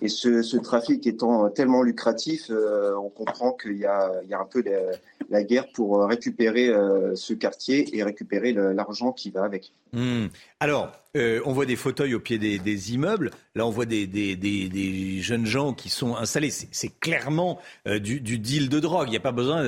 et 0.00 0.08
ce, 0.08 0.56
trafic 0.56 1.06
étant 1.06 1.50
tellement 1.50 1.82
lucratif, 1.82 2.50
euh, 2.50 2.94
on 2.96 3.10
comprend 3.10 3.52
qu'il 3.52 3.76
y, 3.76 3.84
a 3.86 4.10
un 4.32 4.46
peu 4.50 4.62
la, 4.62 4.96
la 5.32 5.42
guerre 5.42 5.66
pour 5.72 6.06
récupérer 6.06 6.68
euh, 6.68 7.16
ce 7.16 7.32
quartier 7.32 7.96
et 7.96 8.04
récupérer 8.04 8.52
l'argent 8.52 9.12
qui 9.12 9.30
va 9.30 9.44
avec. 9.44 9.72
Mmh. 9.92 10.26
Alors, 10.60 10.92
euh, 11.16 11.40
on 11.44 11.52
voit 11.52 11.66
des 11.66 11.76
fauteuils 11.76 12.14
au 12.14 12.20
pied 12.20 12.38
des, 12.38 12.94
immeubles. 12.94 13.30
Là, 13.54 13.66
on 13.66 13.70
voit 13.70 13.86
des, 13.86 15.18
jeunes 15.20 15.46
gens 15.46 15.72
qui 15.72 15.88
sont 15.88 16.16
installés. 16.16 16.50
C'est 16.50 17.00
clairement 17.00 17.58
euh, 17.88 17.98
du, 17.98 18.20
du, 18.20 18.38
deal 18.38 18.68
de 18.68 18.78
drogue. 18.78 19.08
Il 19.08 19.12
n'y 19.12 19.16
a 19.16 19.20
pas 19.20 19.32
besoin 19.32 19.64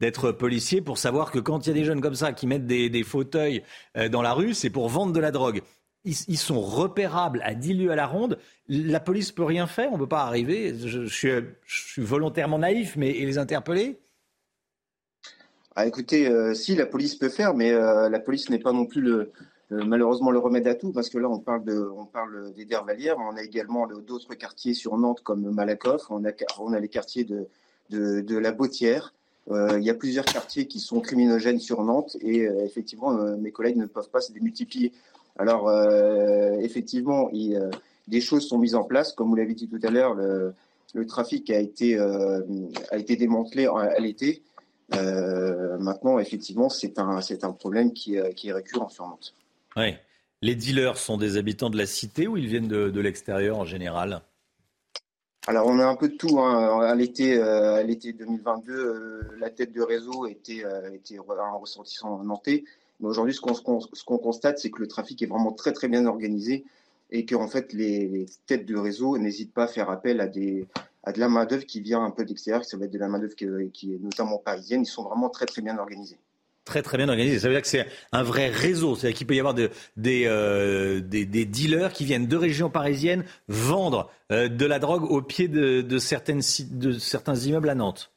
d'être 0.00 0.32
policier 0.32 0.80
pour 0.80 0.98
savoir 0.98 1.30
que 1.30 1.38
quand 1.38 1.66
il 1.66 1.70
y 1.70 1.72
a 1.72 1.74
des 1.74 1.84
jeunes 1.84 2.00
comme 2.00 2.16
ça 2.16 2.32
qui 2.32 2.46
mettent 2.46 2.66
des, 2.66 3.02
fauteuils 3.04 3.62
dans 4.10 4.22
la 4.22 4.32
rue, 4.32 4.54
c'est 4.54 4.70
pour 4.70 4.88
vendre 4.88 5.12
de 5.12 5.20
la 5.20 5.30
drogue 5.30 5.62
ils, 6.04 6.38
sont 6.38 6.60
repérables 6.60 7.42
à 7.44 7.54
10 7.54 7.74
lieues 7.74 7.90
à 7.90 7.96
la 7.96 8.06
ronde. 8.06 8.38
La 8.68 9.00
police 9.00 9.32
peut 9.32 9.44
rien 9.44 9.66
faire, 9.66 9.90
on 9.90 9.94
ne 9.94 10.00
peut 10.00 10.08
pas 10.08 10.22
arriver. 10.22 10.74
Je, 10.76 11.06
suis, 11.06 12.02
volontairement 12.02 12.58
naïf, 12.58 12.96
mais 12.96 13.10
et 13.10 13.26
les 13.26 13.38
interpeller? 13.38 14.00
Ah, 15.74 15.86
Écoutez, 15.86 16.28
euh, 16.28 16.54
si 16.54 16.74
la 16.74 16.86
police 16.86 17.14
peut 17.14 17.28
faire, 17.28 17.54
mais 17.54 17.72
euh, 17.72 18.08
la 18.08 18.20
police 18.20 18.50
n'est 18.50 18.58
pas 18.58 18.72
non 18.72 18.86
plus 18.86 19.00
le, 19.00 19.32
malheureusement 19.70 20.30
le 20.30 20.38
remède 20.38 20.66
à 20.66 20.74
tout, 20.74 20.92
parce 20.92 21.08
que 21.08 21.18
là 21.18 21.28
on 21.28 21.38
parle 21.38 21.64
de, 21.64 21.88
on 21.96 22.04
parle 22.04 22.52
des 22.54 22.64
Dervalières, 22.64 23.16
on 23.18 23.36
a 23.36 23.42
également 23.42 23.86
d'autres 23.86 24.34
quartiers 24.34 24.74
sur 24.74 24.96
Nantes 24.96 25.20
comme 25.22 25.50
Malakoff, 25.50 26.10
on 26.10 26.24
a, 26.24 26.80
les 26.80 26.88
quartiers 26.88 27.24
de, 27.24 27.46
de, 27.90 28.20
de 28.20 28.38
la 28.38 28.50
Bautière. 28.50 29.14
Euh, 29.50 29.78
il 29.78 29.84
y 29.84 29.90
a 29.90 29.94
plusieurs 29.94 30.24
quartiers 30.24 30.66
qui 30.66 30.80
sont 30.80 31.00
criminogènes 31.00 31.60
sur 31.60 31.82
Nantes 31.84 32.16
et 32.20 32.42
effectivement 32.64 33.12
mes 33.36 33.52
collègues 33.52 33.76
ne 33.76 33.86
peuvent 33.86 34.10
pas 34.10 34.20
se 34.20 34.32
démultiplier. 34.32 34.92
Alors, 35.38 35.68
euh, 35.68 36.58
effectivement, 36.58 37.30
il, 37.32 37.70
des 38.08 38.20
choses 38.20 38.48
sont 38.48 38.58
mises 38.58 38.74
en 38.74 38.84
place. 38.84 39.12
Comme 39.12 39.28
vous 39.28 39.36
l'avez 39.36 39.54
dit 39.54 39.68
tout 39.68 39.80
à 39.82 39.90
l'heure, 39.90 40.14
le, 40.14 41.06
trafic 41.06 41.48
a 41.50 41.58
été, 41.58 41.96
euh, 41.96 42.40
a 42.90 42.98
été 42.98 43.16
démantelé 43.16 43.66
à 43.66 43.98
l'été. 44.00 44.42
Euh, 44.94 45.78
maintenant, 45.78 46.18
effectivement, 46.18 46.68
c'est 46.68 46.98
un, 46.98 47.20
c'est 47.20 47.44
un 47.44 47.52
problème 47.52 47.92
qui, 47.92 48.16
qui 48.34 48.48
est 48.48 48.52
récurrent 48.52 48.88
sur 48.88 49.06
Nantes. 49.06 49.34
Oui. 49.76 49.94
Les 50.40 50.54
dealers 50.54 50.98
sont 50.98 51.16
des 51.16 51.36
habitants 51.36 51.70
de 51.70 51.76
la 51.76 51.86
cité 51.86 52.26
ou 52.26 52.36
ils 52.36 52.46
viennent 52.46 52.68
de, 52.68 52.90
de 52.90 53.00
l'extérieur 53.00 53.58
en 53.58 53.64
général? 53.64 54.22
Alors 55.46 55.66
on 55.66 55.78
a 55.78 55.86
un 55.86 55.96
peu 55.96 56.08
de 56.08 56.16
tout. 56.16 56.38
Hein. 56.38 56.80
À 56.82 56.94
l'été, 56.94 57.40
à 57.40 57.82
l'été 57.82 58.12
2022, 58.12 59.36
la 59.38 59.50
tête 59.50 59.72
de 59.72 59.82
réseau 59.82 60.26
était, 60.26 60.62
était 60.92 61.16
un 61.18 61.52
ressentissant 61.52 62.22
nantais. 62.22 62.64
Mais 63.00 63.08
aujourd'hui, 63.08 63.34
ce 63.34 63.40
qu'on 63.40 64.18
constate, 64.18 64.58
c'est 64.58 64.70
que 64.70 64.80
le 64.80 64.88
trafic 64.88 65.22
est 65.22 65.26
vraiment 65.26 65.52
très 65.52 65.72
très 65.72 65.88
bien 65.88 66.06
organisé 66.06 66.64
et 67.10 67.24
que 67.24 67.34
en 67.34 67.48
fait 67.48 67.72
les, 67.72 68.26
têtes 68.46 68.66
de 68.66 68.76
réseau 68.76 69.18
n'hésitent 69.18 69.52
pas 69.52 69.64
à 69.64 69.68
faire 69.68 69.90
appel 69.90 70.20
à 70.20 70.26
des 70.26 70.66
à 71.04 71.12
de 71.12 71.20
la 71.20 71.28
main 71.28 71.46
d'œuvre 71.46 71.64
qui 71.64 71.80
vient 71.80 72.02
un 72.04 72.10
peu 72.10 72.24
d'extérieur, 72.24 72.64
ça 72.64 72.76
va 72.76 72.84
être 72.84 72.90
de 72.90 72.98
la 72.98 73.08
main 73.08 73.18
d'œuvre 73.18 73.34
qui, 73.34 73.94
est 73.94 73.98
notamment 73.98 74.38
parisienne. 74.38 74.82
Ils 74.82 74.86
sont 74.86 75.04
vraiment 75.04 75.30
très 75.30 75.46
très 75.46 75.62
bien 75.62 75.78
organisés. 75.78 76.18
Très 76.64 76.82
très 76.82 76.98
bien 76.98 77.08
organisé. 77.08 77.38
Ça 77.38 77.48
veut 77.48 77.54
dire 77.54 77.62
que 77.62 77.68
c'est 77.68 77.86
un 78.12 78.22
vrai 78.22 78.48
réseau. 78.48 78.94
C'est-à-dire 78.94 79.16
qu'il 79.16 79.26
peut 79.26 79.36
y 79.36 79.38
avoir 79.38 79.54
de, 79.54 79.70
des, 79.96 80.24
euh, 80.26 81.00
des, 81.00 81.24
des, 81.24 81.46
dealers 81.46 81.94
qui 81.94 82.04
viennent 82.04 82.26
de 82.26 82.36
régions 82.36 82.68
parisiennes 82.68 83.24
vendre 83.46 84.10
euh, 84.32 84.48
de 84.48 84.66
la 84.66 84.78
drogue 84.78 85.04
au 85.04 85.22
pied 85.22 85.48
de, 85.48 85.80
de, 85.80 85.98
certaines, 85.98 86.42
de 86.72 86.92
certains 86.98 87.36
immeubles 87.36 87.70
à 87.70 87.74
Nantes. 87.74 88.12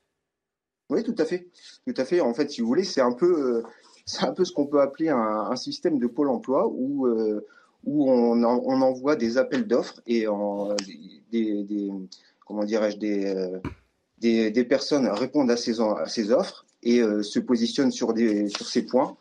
Oui, 0.90 1.04
tout 1.04 1.16
à 1.18 1.24
fait. 1.24 1.48
Tout 1.88 1.94
à 1.96 2.04
fait. 2.04 2.20
En 2.20 2.34
fait, 2.34 2.52
si 2.52 2.60
vous 2.60 2.68
voulez, 2.68 2.84
c'est 2.84 3.00
un 3.00 3.14
peu. 3.14 3.60
Euh, 3.60 3.64
c'est 4.06 4.24
un 4.24 4.34
peu 4.34 4.46
ce 4.46 4.52
qu'on 4.52 4.66
peut 4.66 4.82
appeler 4.82 5.10
un, 5.10 5.56
système 5.56 6.00
de 6.00 6.08
pôle 6.08 6.30
emploi 6.30 6.68
où, 6.68 7.08
euh, 7.08 7.46
où 7.86 8.10
on, 8.12 8.44
envoie 8.44 9.16
des 9.16 9.38
appels 9.38 9.68
d'offres 9.68 10.02
et 10.08 10.26
des, 11.32 11.92
comment 12.46 12.64
dirais-je, 12.64 12.98
euh, 13.04 13.60
des, 14.20 14.52
des, 14.52 14.64
personnes 14.64 15.08
répondent 15.08 15.52
à 15.52 15.58
ces, 15.58 15.80
à 15.82 16.08
ces 16.08 16.32
offres 16.32 16.66
et 16.84 17.00
euh, 17.02 17.22
se 17.22 17.40
positionnent 17.40 17.92
sur, 17.92 18.14
des, 18.14 18.50
sur 18.50 18.68
ces 18.68 18.86
points. 18.86 19.16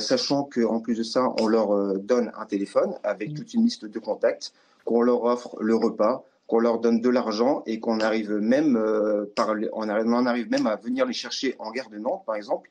sachant 0.00 0.44
qu'en 0.44 0.80
plus 0.80 0.96
de 0.96 1.02
ça, 1.02 1.32
on 1.40 1.46
leur 1.46 1.98
donne 1.98 2.32
un 2.36 2.46
téléphone 2.46 2.94
avec 3.04 3.30
mmh. 3.30 3.34
toute 3.34 3.54
une 3.54 3.64
liste 3.64 3.84
de 3.84 3.98
contacts, 3.98 4.52
qu'on 4.84 5.02
leur 5.02 5.24
offre 5.24 5.56
le 5.60 5.76
repas, 5.76 6.24
qu'on 6.48 6.58
leur 6.58 6.80
donne 6.80 7.00
de 7.00 7.08
l'argent 7.08 7.62
et 7.66 7.78
qu'on 7.78 8.00
arrive 8.00 8.32
même 8.32 8.76
par, 9.36 9.54
on 9.72 9.88
arrive, 9.88 10.50
même 10.50 10.66
à 10.66 10.76
venir 10.76 11.06
les 11.06 11.12
chercher 11.12 11.54
en 11.60 11.70
gare 11.70 11.88
de 11.88 11.98
Nantes, 11.98 12.24
par 12.26 12.34
exemple, 12.34 12.68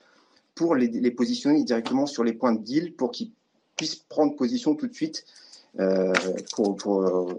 pour 0.55 0.75
les, 0.75 1.11
positionner 1.11 1.63
directement 1.63 2.05
sur 2.05 2.23
les 2.23 2.33
points 2.33 2.53
de 2.53 2.63
deal 2.63 2.93
pour 2.95 3.11
qu'ils 3.11 3.31
puissent 3.77 3.95
prendre 3.95 4.35
position 4.35 4.75
tout 4.75 4.87
de 4.87 4.93
suite 4.93 5.25
pour, 6.53 6.75
pour, 6.75 7.37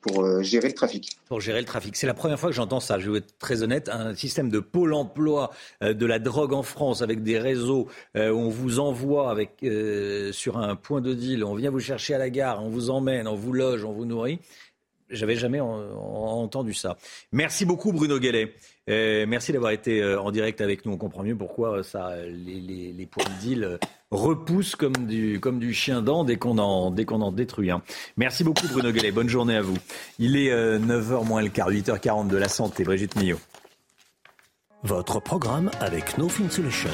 pour 0.00 0.24
euh, 0.24 0.42
gérer 0.42 0.68
le 0.68 0.74
trafic. 0.74 1.18
Pour 1.26 1.40
gérer 1.40 1.60
le 1.60 1.66
trafic. 1.66 1.96
C'est 1.96 2.06
la 2.06 2.14
première 2.14 2.38
fois 2.38 2.50
que 2.50 2.54
j'entends 2.54 2.80
ça, 2.80 2.98
je 2.98 3.10
vais 3.10 3.18
être 3.18 3.38
très 3.38 3.62
honnête. 3.62 3.88
Un 3.88 4.14
système 4.14 4.48
de 4.48 4.60
pôle 4.60 4.94
emploi 4.94 5.50
euh, 5.82 5.92
de 5.92 6.06
la 6.06 6.18
drogue 6.18 6.52
en 6.52 6.62
France 6.62 7.02
avec 7.02 7.22
des 7.22 7.38
réseaux 7.38 7.88
euh, 8.16 8.30
où 8.30 8.38
on 8.38 8.48
vous 8.48 8.80
envoie 8.80 9.30
avec, 9.30 9.64
sur 10.32 10.58
un 10.58 10.76
point 10.76 11.00
de 11.00 11.14
deal, 11.14 11.44
on 11.44 11.54
vient 11.54 11.70
vous 11.70 11.80
chercher 11.80 12.14
à 12.14 12.18
la 12.18 12.30
gare, 12.30 12.64
on 12.64 12.70
vous 12.70 12.90
emmène, 12.90 13.28
on 13.28 13.34
vous 13.34 13.52
loge, 13.52 13.84
on 13.84 13.92
vous 13.92 14.04
nourrit. 14.04 14.38
J'avais 15.10 15.36
jamais 15.36 15.60
entendu 15.60 16.74
ça. 16.74 16.96
Merci 17.32 17.64
beaucoup 17.64 17.92
Bruno 17.92 18.18
Guellet. 18.18 18.54
merci 18.86 19.52
d'avoir 19.52 19.72
été 19.72 20.04
en 20.16 20.30
direct 20.30 20.60
avec 20.60 20.86
nous. 20.86 20.92
On 20.92 20.98
comprend 20.98 21.22
mieux 21.22 21.36
pourquoi 21.36 21.82
ça, 21.82 22.14
les, 22.24 22.92
les 22.92 23.06
points 23.06 23.24
de 23.24 23.40
deal 23.40 23.78
repousse 24.10 24.74
comme 24.74 25.06
du, 25.06 25.38
comme 25.40 25.58
du 25.58 25.72
chien 25.72 26.02
dent 26.02 26.24
dès 26.24 26.36
qu'on 26.36 26.58
en, 26.58 26.90
dès 26.90 27.10
en 27.12 27.32
détruit 27.32 27.70
un. 27.70 27.82
Merci 28.16 28.44
beaucoup 28.44 28.66
Bruno 28.68 28.90
Guelet, 28.90 29.12
bonne 29.12 29.28
journée 29.28 29.56
à 29.56 29.62
vous. 29.62 29.78
Il 30.18 30.36
est 30.36 30.50
9h 30.50 31.12
euh, 31.12 31.24
moins 31.24 31.42
le 31.42 31.48
quart, 31.48 31.70
8h40 31.70 32.28
de 32.28 32.36
la 32.36 32.48
santé, 32.48 32.84
Brigitte 32.84 33.16
Millot. 33.16 33.40
Votre 34.82 35.20
programme 35.20 35.70
avec 35.80 36.16
No 36.16 36.28
Fin 36.28 36.48
Solution, 36.48 36.90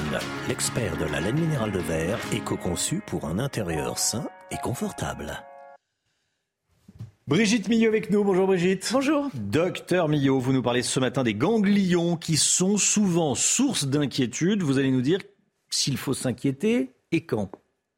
l'expert 0.48 0.96
de 0.96 1.04
la 1.04 1.20
laine 1.20 1.38
minérale 1.38 1.70
de 1.70 1.78
verre, 1.78 2.18
éco-conçu 2.32 3.00
pour 3.06 3.26
un 3.26 3.38
intérieur 3.38 3.98
sain 3.98 4.28
et 4.50 4.56
confortable. 4.56 5.44
Brigitte 7.28 7.68
Millot 7.68 7.88
avec 7.88 8.10
nous. 8.10 8.22
Bonjour 8.22 8.46
Brigitte. 8.46 8.88
Bonjour. 8.92 9.28
Docteur 9.34 10.08
Millot, 10.08 10.38
vous 10.38 10.52
nous 10.52 10.62
parlez 10.62 10.84
ce 10.84 11.00
matin 11.00 11.24
des 11.24 11.34
ganglions 11.34 12.16
qui 12.16 12.36
sont 12.36 12.76
souvent 12.76 13.34
source 13.34 13.84
d'inquiétude. 13.84 14.62
Vous 14.62 14.78
allez 14.78 14.92
nous 14.92 15.00
dire 15.00 15.18
s'il 15.68 15.96
faut 15.96 16.14
s'inquiéter 16.14 16.92
et 17.10 17.26
quand 17.26 17.50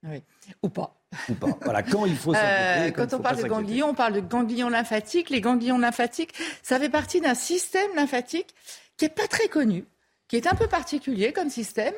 Oui, 0.03 0.23
ou 0.63 0.71
pas. 0.71 0.99
Ou 1.29 1.35
pas. 1.35 1.59
Voilà, 1.63 1.83
quand 1.83 2.07
il 2.07 2.17
faut 2.17 2.33
s'inquiéter. 2.33 2.89
Euh, 2.89 2.91
quand, 2.93 3.13
on 3.13 3.21
parle 3.21 3.43
de 3.43 3.47
ganglions, 3.47 3.89
on 3.91 3.95
parle 3.95 4.15
de 4.15 4.21
ganglions 4.21 4.71
lymphatiques. 4.71 5.29
Les 5.29 5.43
ganglions 5.43 5.77
lymphatiques, 5.77 6.33
ça 6.63 6.81
fait 6.81 6.89
partie 6.89 7.21
d'un 7.21 7.35
système 7.35 7.95
lymphatique 7.97 8.55
qui 8.97 9.05
n'est 9.05 9.11
pas 9.11 9.27
très 9.27 9.49
connu, 9.49 9.85
qui 10.29 10.37
est 10.37 10.47
un 10.47 10.55
peu 10.55 10.69
particulier 10.69 11.35
comme 11.35 11.51
système. 11.51 11.95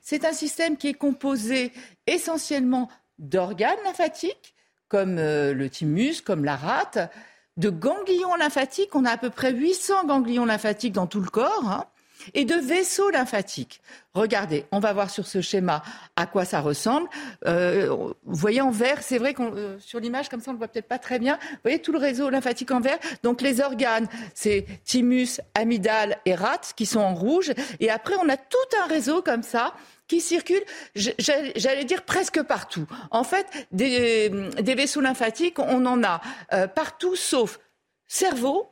C'est 0.00 0.24
un 0.24 0.32
système 0.32 0.76
qui 0.76 0.86
est 0.86 0.94
composé 0.94 1.72
essentiellement 2.06 2.88
d'organes 3.18 3.78
lymphatiques, 3.84 4.54
comme 4.88 5.18
euh, 5.18 5.54
le 5.54 5.68
thymus, 5.68 6.22
comme 6.24 6.44
la 6.44 6.56
rate, 6.56 7.10
de 7.56 7.70
ganglions 7.70 8.34
lymphatiques. 8.36 8.94
On 8.94 9.04
a 9.04 9.10
à 9.10 9.16
peu 9.16 9.30
près 9.30 9.52
800 9.52 10.06
ganglions 10.06 10.44
lymphatiques 10.44 10.92
dans 10.92 11.06
tout 11.06 11.20
le 11.20 11.30
corps. 11.30 11.68
Hein 11.68 11.86
et 12.34 12.44
de 12.44 12.54
vaisseaux 12.54 13.10
lymphatiques. 13.10 13.80
Regardez, 14.14 14.64
on 14.72 14.80
va 14.80 14.92
voir 14.92 15.10
sur 15.10 15.26
ce 15.26 15.40
schéma 15.40 15.82
à 16.16 16.26
quoi 16.26 16.44
ça 16.44 16.60
ressemble. 16.60 17.08
Euh, 17.46 17.86
vous 17.88 18.14
voyez 18.24 18.60
en 18.60 18.70
vert, 18.70 19.02
c'est 19.02 19.18
vrai 19.18 19.34
qu'on 19.34 19.54
euh, 19.54 19.78
sur 19.78 20.00
l'image 20.00 20.28
comme 20.28 20.40
ça 20.40 20.50
on 20.50 20.54
le 20.54 20.58
voit 20.58 20.68
peut-être 20.68 20.88
pas 20.88 20.98
très 20.98 21.18
bien. 21.18 21.38
Vous 21.40 21.58
voyez 21.64 21.78
tout 21.78 21.92
le 21.92 21.98
réseau 21.98 22.30
lymphatique 22.30 22.70
en 22.70 22.80
vert? 22.80 22.98
Donc 23.22 23.40
les 23.40 23.60
organes, 23.60 24.08
c'est 24.34 24.66
thymus, 24.84 25.40
amygdale 25.54 26.18
et 26.24 26.34
rate 26.34 26.72
qui 26.76 26.86
sont 26.86 27.00
en 27.00 27.14
rouge. 27.14 27.52
Et 27.80 27.90
après 27.90 28.14
on 28.20 28.28
a 28.28 28.36
tout 28.36 28.56
un 28.82 28.86
réseau 28.86 29.22
comme 29.22 29.42
ça 29.42 29.74
qui 30.08 30.20
circule, 30.20 30.64
j'allais 30.96 31.84
dire 31.84 32.02
presque 32.02 32.42
partout. 32.42 32.86
En 33.10 33.24
fait, 33.24 33.46
des, 33.70 34.30
vaisseaux 34.74 35.02
lymphatiques, 35.02 35.58
on 35.58 35.84
en 35.86 36.02
a 36.02 36.20
euh, 36.52 36.66
partout 36.66 37.14
sauf 37.14 37.60
cerveau, 38.06 38.70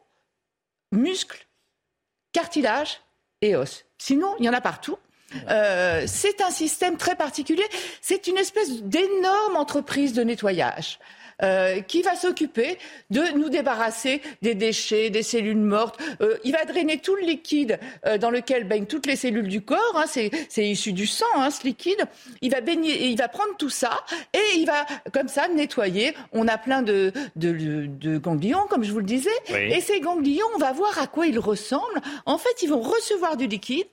muscles, 0.93 1.47
cartilage 2.33 3.01
et 3.43 3.55
os. 3.55 3.85
Sinon, 3.99 4.35
il 4.39 4.47
y 4.47 4.49
en 4.49 4.55
a 4.55 4.61
partout. 4.61 4.97
Euh, 5.51 6.05
c'est 6.07 6.41
un 6.41 6.51
système 6.51 6.97
très 6.97 7.17
particulier. 7.17 7.65
C'est 8.01 8.27
une 8.27 8.39
espèce 8.39 8.83
d'énorme 8.83 9.57
entreprise 9.57 10.15
de 10.15 10.23
nettoyage. 10.23 10.99
Euh, 11.43 11.83
qui 11.83 12.01
va 12.01 12.17
s'occuper 12.17 12.79
de 13.11 13.21
nous 13.37 13.51
débarrasser 13.51 14.23
des 14.41 14.55
déchets, 14.55 15.11
des 15.11 15.23
cellules 15.23 15.59
mortes. 15.59 16.01
Euh, 16.23 16.39
il 16.45 16.53
va 16.53 16.65
drainer 16.65 16.97
tout 16.97 17.15
le 17.15 17.27
liquide 17.27 17.79
euh, 18.07 18.17
dans 18.17 18.31
lequel 18.31 18.65
baignent 18.65 18.87
toutes 18.87 19.05
les 19.05 19.17
cellules 19.17 19.49
du 19.49 19.61
corps. 19.61 19.79
Hein, 19.97 20.07
c'est, 20.07 20.31
issu 20.57 20.95
du 20.95 21.07
sang, 21.07 21.27
hein, 21.35 21.51
ce 21.51 21.65
liquide. 21.65 22.03
Il 22.41 22.53
va 22.53 22.63
baigner, 22.63 23.09
il 23.09 23.19
va 23.19 23.29
prendre 23.29 23.55
tout 23.59 23.69
ça 23.69 24.03
et 24.33 24.57
il 24.57 24.65
va 24.65 24.87
comme 25.13 25.29
ça 25.29 25.47
nettoyer. 25.49 26.15
On 26.33 26.49
a 26.49 26.57
plein 26.57 26.81
de, 26.81 27.13
de, 27.37 28.17
ganglions, 28.17 28.67
comme 28.71 28.83
je 28.83 28.93
vous 28.93 29.01
le 29.01 29.05
disais. 29.05 29.29
Et 29.51 29.83
ces 29.83 30.01
ganglions, 30.01 30.47
on 30.55 30.59
va 30.59 30.73
voir 30.73 30.99
à 30.99 31.07
quoi 31.07 31.27
ils 31.27 31.39
ressemblent. 31.39 32.01
En 32.25 32.39
fait, 32.39 32.63
ils 32.63 32.71
vont 32.71 32.81
recevoir 32.81 33.37
du 33.37 33.47
liquide 33.47 33.85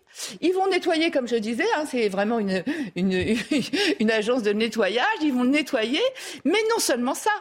ils 0.42 0.54
vont 0.54 0.68
nettoyer, 0.68 1.12
comme 1.12 1.28
je 1.28 1.36
disais, 1.36 1.66
hein, 1.76 1.86
c'est 1.90 2.10
vraiment 2.10 2.40
une, 2.40 2.64
une, 2.96 4.12
agence 4.12 4.44
de 4.44 4.54
nettoyage. 4.54 5.06
Ils 5.22 5.34
vont 5.34 5.46
nettoyer, 5.46 6.02
mais 6.46 6.60
non 6.72 6.80
seulement 6.80 7.14
ça. 7.14 7.32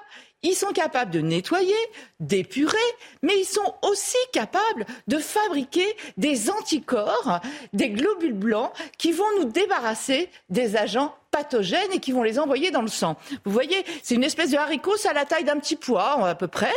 Ils 0.44 0.56
sont 0.56 0.72
capables 0.72 1.12
de 1.12 1.20
nettoyer, 1.20 1.76
d'épurer, 2.18 2.76
mais 3.22 3.38
ils 3.38 3.44
sont 3.44 3.74
aussi 3.82 4.16
capables 4.32 4.86
de 5.06 5.18
fabriquer 5.18 5.86
des 6.16 6.50
anticorps, 6.50 7.40
des 7.72 7.90
globules 7.90 8.32
blancs 8.32 8.72
qui 8.98 9.12
vont 9.12 9.38
nous 9.38 9.44
débarrasser 9.44 10.28
des 10.50 10.74
agents 10.74 11.14
pathogènes 11.30 11.92
et 11.92 12.00
qui 12.00 12.10
vont 12.10 12.24
les 12.24 12.40
envoyer 12.40 12.72
dans 12.72 12.82
le 12.82 12.88
sang. 12.88 13.16
Vous 13.44 13.52
voyez, 13.52 13.84
c'est 14.02 14.16
une 14.16 14.24
espèce 14.24 14.50
de 14.50 14.56
haricot, 14.56 14.96
à 15.08 15.12
la 15.12 15.24
taille 15.24 15.44
d'un 15.44 15.58
petit 15.58 15.76
pois 15.76 16.28
à 16.28 16.34
peu 16.34 16.48
près. 16.48 16.74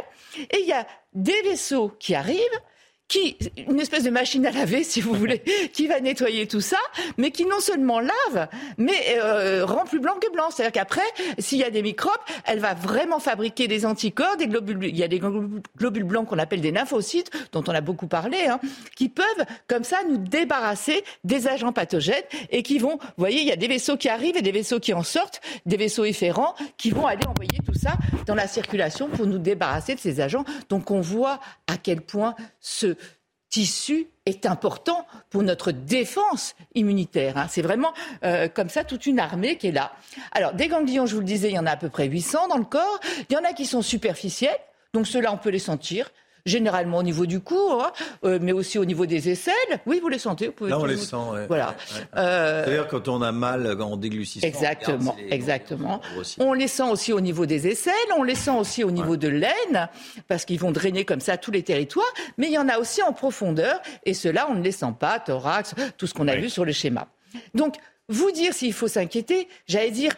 Et 0.51 0.59
il 0.59 0.67
y 0.67 0.73
a 0.73 0.85
des 1.13 1.41
vaisseaux 1.41 1.91
qui 1.99 2.13
arrivent, 2.13 2.39
qui, 3.07 3.37
une 3.69 3.79
espèce 3.79 4.03
de 4.03 4.09
machine 4.09 4.45
à 4.45 4.51
laver, 4.51 4.83
si 4.83 4.99
vous 4.99 5.13
voulez, 5.13 5.43
qui 5.73 5.87
va 5.87 5.99
nettoyer 5.99 6.47
tout 6.47 6.61
ça, 6.61 6.77
mais 7.17 7.31
qui 7.31 7.45
non 7.45 7.59
seulement 7.59 7.99
lave, 7.99 8.47
mais 8.77 9.17
euh, 9.17 9.65
rend 9.65 9.85
plus 9.85 9.99
blanc 9.99 10.15
que 10.19 10.31
blanc. 10.31 10.49
C'est-à-dire 10.49 10.71
qu'après, 10.71 11.03
s'il 11.37 11.59
y 11.59 11.63
a 11.63 11.69
des 11.69 11.81
microbes, 11.81 12.11
elle 12.45 12.59
va 12.59 12.73
vraiment 12.73 13.19
fabriquer 13.19 13.67
des 13.67 13.85
anticorps, 13.85 14.37
des 14.37 14.47
globules. 14.47 14.85
Il 14.85 14.97
y 14.97 15.03
a 15.03 15.07
des 15.07 15.19
globules 15.19 16.03
blancs 16.03 16.27
qu'on 16.27 16.39
appelle 16.39 16.61
des 16.61 16.71
lymphocytes, 16.71 17.31
dont 17.51 17.63
on 17.67 17.73
a 17.73 17.81
beaucoup 17.81 18.07
parlé, 18.07 18.47
hein, 18.47 18.59
qui 18.95 19.09
peuvent 19.09 19.25
comme 19.67 19.83
ça 19.83 19.97
nous 20.09 20.17
débarrasser 20.17 21.03
des 21.23 21.47
agents 21.47 21.73
pathogènes 21.73 22.23
et 22.49 22.63
qui 22.63 22.79
vont, 22.79 22.97
vous 22.97 23.13
voyez, 23.17 23.41
il 23.41 23.47
y 23.47 23.51
a 23.51 23.55
des 23.55 23.67
vaisseaux 23.67 23.97
qui 23.97 24.09
arrivent 24.09 24.37
et 24.37 24.41
des 24.41 24.51
vaisseaux 24.51 24.79
qui 24.79 24.93
en 24.93 25.03
sortent, 25.03 25.41
des 25.65 25.77
vaisseaux 25.77 26.05
efférents 26.05 26.55
qui 26.77 26.91
vont 26.91 27.05
aller 27.05 27.25
envoyer 27.27 27.59
tout 27.65 27.77
ça 27.77 27.93
dans 28.25 28.35
la 28.35 28.47
circulation 28.47 29.07
pour 29.09 29.27
nous 29.27 29.37
débarrasser 29.37 29.95
de 29.95 29.99
ces 29.99 30.21
agents. 30.21 30.45
Donc 30.69 30.91
on 30.91 31.01
voit 31.01 31.39
à 31.67 31.77
quel 31.77 32.01
point 32.01 32.35
ce 32.59 32.94
tissu 33.55 34.09
est 34.25 34.45
important 34.45 35.07
pour 35.29 35.41
notre 35.41 35.71
défense 35.71 36.55
immunitaire. 36.73 37.37
Hein. 37.37 37.47
C'est 37.49 37.61
vraiment 37.61 37.93
euh, 38.25 38.49
comme 38.49 38.67
ça 38.67 38.83
toute 38.83 39.05
une 39.05 39.17
armée 39.17 39.57
qui 39.57 39.67
est 39.67 39.71
là. 39.71 39.93
Alors, 40.33 40.53
des 40.53 40.67
ganglions, 40.67 41.05
je 41.05 41.13
vous 41.13 41.21
le 41.21 41.25
disais, 41.25 41.51
il 41.51 41.55
y 41.55 41.59
en 41.59 41.65
a 41.65 41.71
à 41.71 41.77
peu 41.77 41.87
près 41.87 42.05
800 42.05 42.49
dans 42.49 42.57
le 42.57 42.65
corps. 42.65 42.99
Il 43.29 43.33
y 43.33 43.37
en 43.37 43.45
a 43.45 43.53
qui 43.53 43.65
sont 43.65 43.81
superficiels, 43.81 44.57
donc 44.93 45.07
ceux-là, 45.07 45.31
on 45.31 45.37
peut 45.37 45.51
les 45.51 45.59
sentir 45.59 46.09
généralement 46.45 46.99
au 46.99 47.03
niveau 47.03 47.25
du 47.25 47.39
cou, 47.39 47.79
hein, 47.79 47.91
euh, 48.23 48.39
mais 48.41 48.51
aussi 48.51 48.77
au 48.77 48.85
niveau 48.85 49.05
des 49.05 49.29
aisselles. 49.29 49.53
Oui, 49.85 49.99
vous 49.99 50.09
les 50.09 50.19
sentez 50.19 50.47
vous 50.47 50.53
pouvez 50.53 50.69
Là, 50.69 50.79
on 50.79 50.85
les 50.85 50.97
sent. 50.97 51.15
Voilà. 51.47 51.75
Euh, 52.15 52.63
C'est-à-dire 52.63 52.87
quand 52.87 53.07
on 53.07 53.21
a 53.21 53.31
mal 53.31 53.81
en 53.81 53.97
déglucissement. 53.97 54.47
Exactement, 54.47 55.15
exactement. 55.29 56.01
On 56.39 56.53
les 56.53 56.67
sent 56.67 56.83
aussi 56.83 57.13
au 57.13 57.21
niveau 57.21 57.45
des 57.45 57.67
aisselles, 57.67 57.93
on 58.17 58.23
les 58.23 58.35
sent 58.35 58.51
aussi 58.51 58.83
au 58.83 58.91
niveau 58.91 59.17
de 59.17 59.27
l'aine, 59.27 59.89
parce 60.27 60.45
qu'ils 60.45 60.59
vont 60.59 60.71
drainer 60.71 61.05
comme 61.05 61.21
ça 61.21 61.37
tous 61.37 61.51
les 61.51 61.63
territoires, 61.63 62.13
mais 62.37 62.47
il 62.47 62.53
y 62.53 62.57
en 62.57 62.69
a 62.69 62.77
aussi 62.77 63.01
en 63.01 63.13
profondeur, 63.13 63.81
et 64.05 64.13
ceux-là, 64.13 64.47
on 64.49 64.55
ne 64.55 64.63
les 64.63 64.71
sent 64.71 64.93
pas, 64.99 65.19
thorax, 65.19 65.73
tout 65.97 66.07
ce 66.07 66.13
qu'on 66.13 66.27
a 66.27 66.35
vu 66.35 66.49
sur 66.49 66.65
le 66.65 66.71
schéma. 66.71 67.07
Donc, 67.53 67.75
vous 68.07 68.31
dire 68.31 68.53
s'il 68.53 68.73
faut 68.73 68.87
s'inquiéter, 68.87 69.47
j'allais 69.67 69.91
dire, 69.91 70.11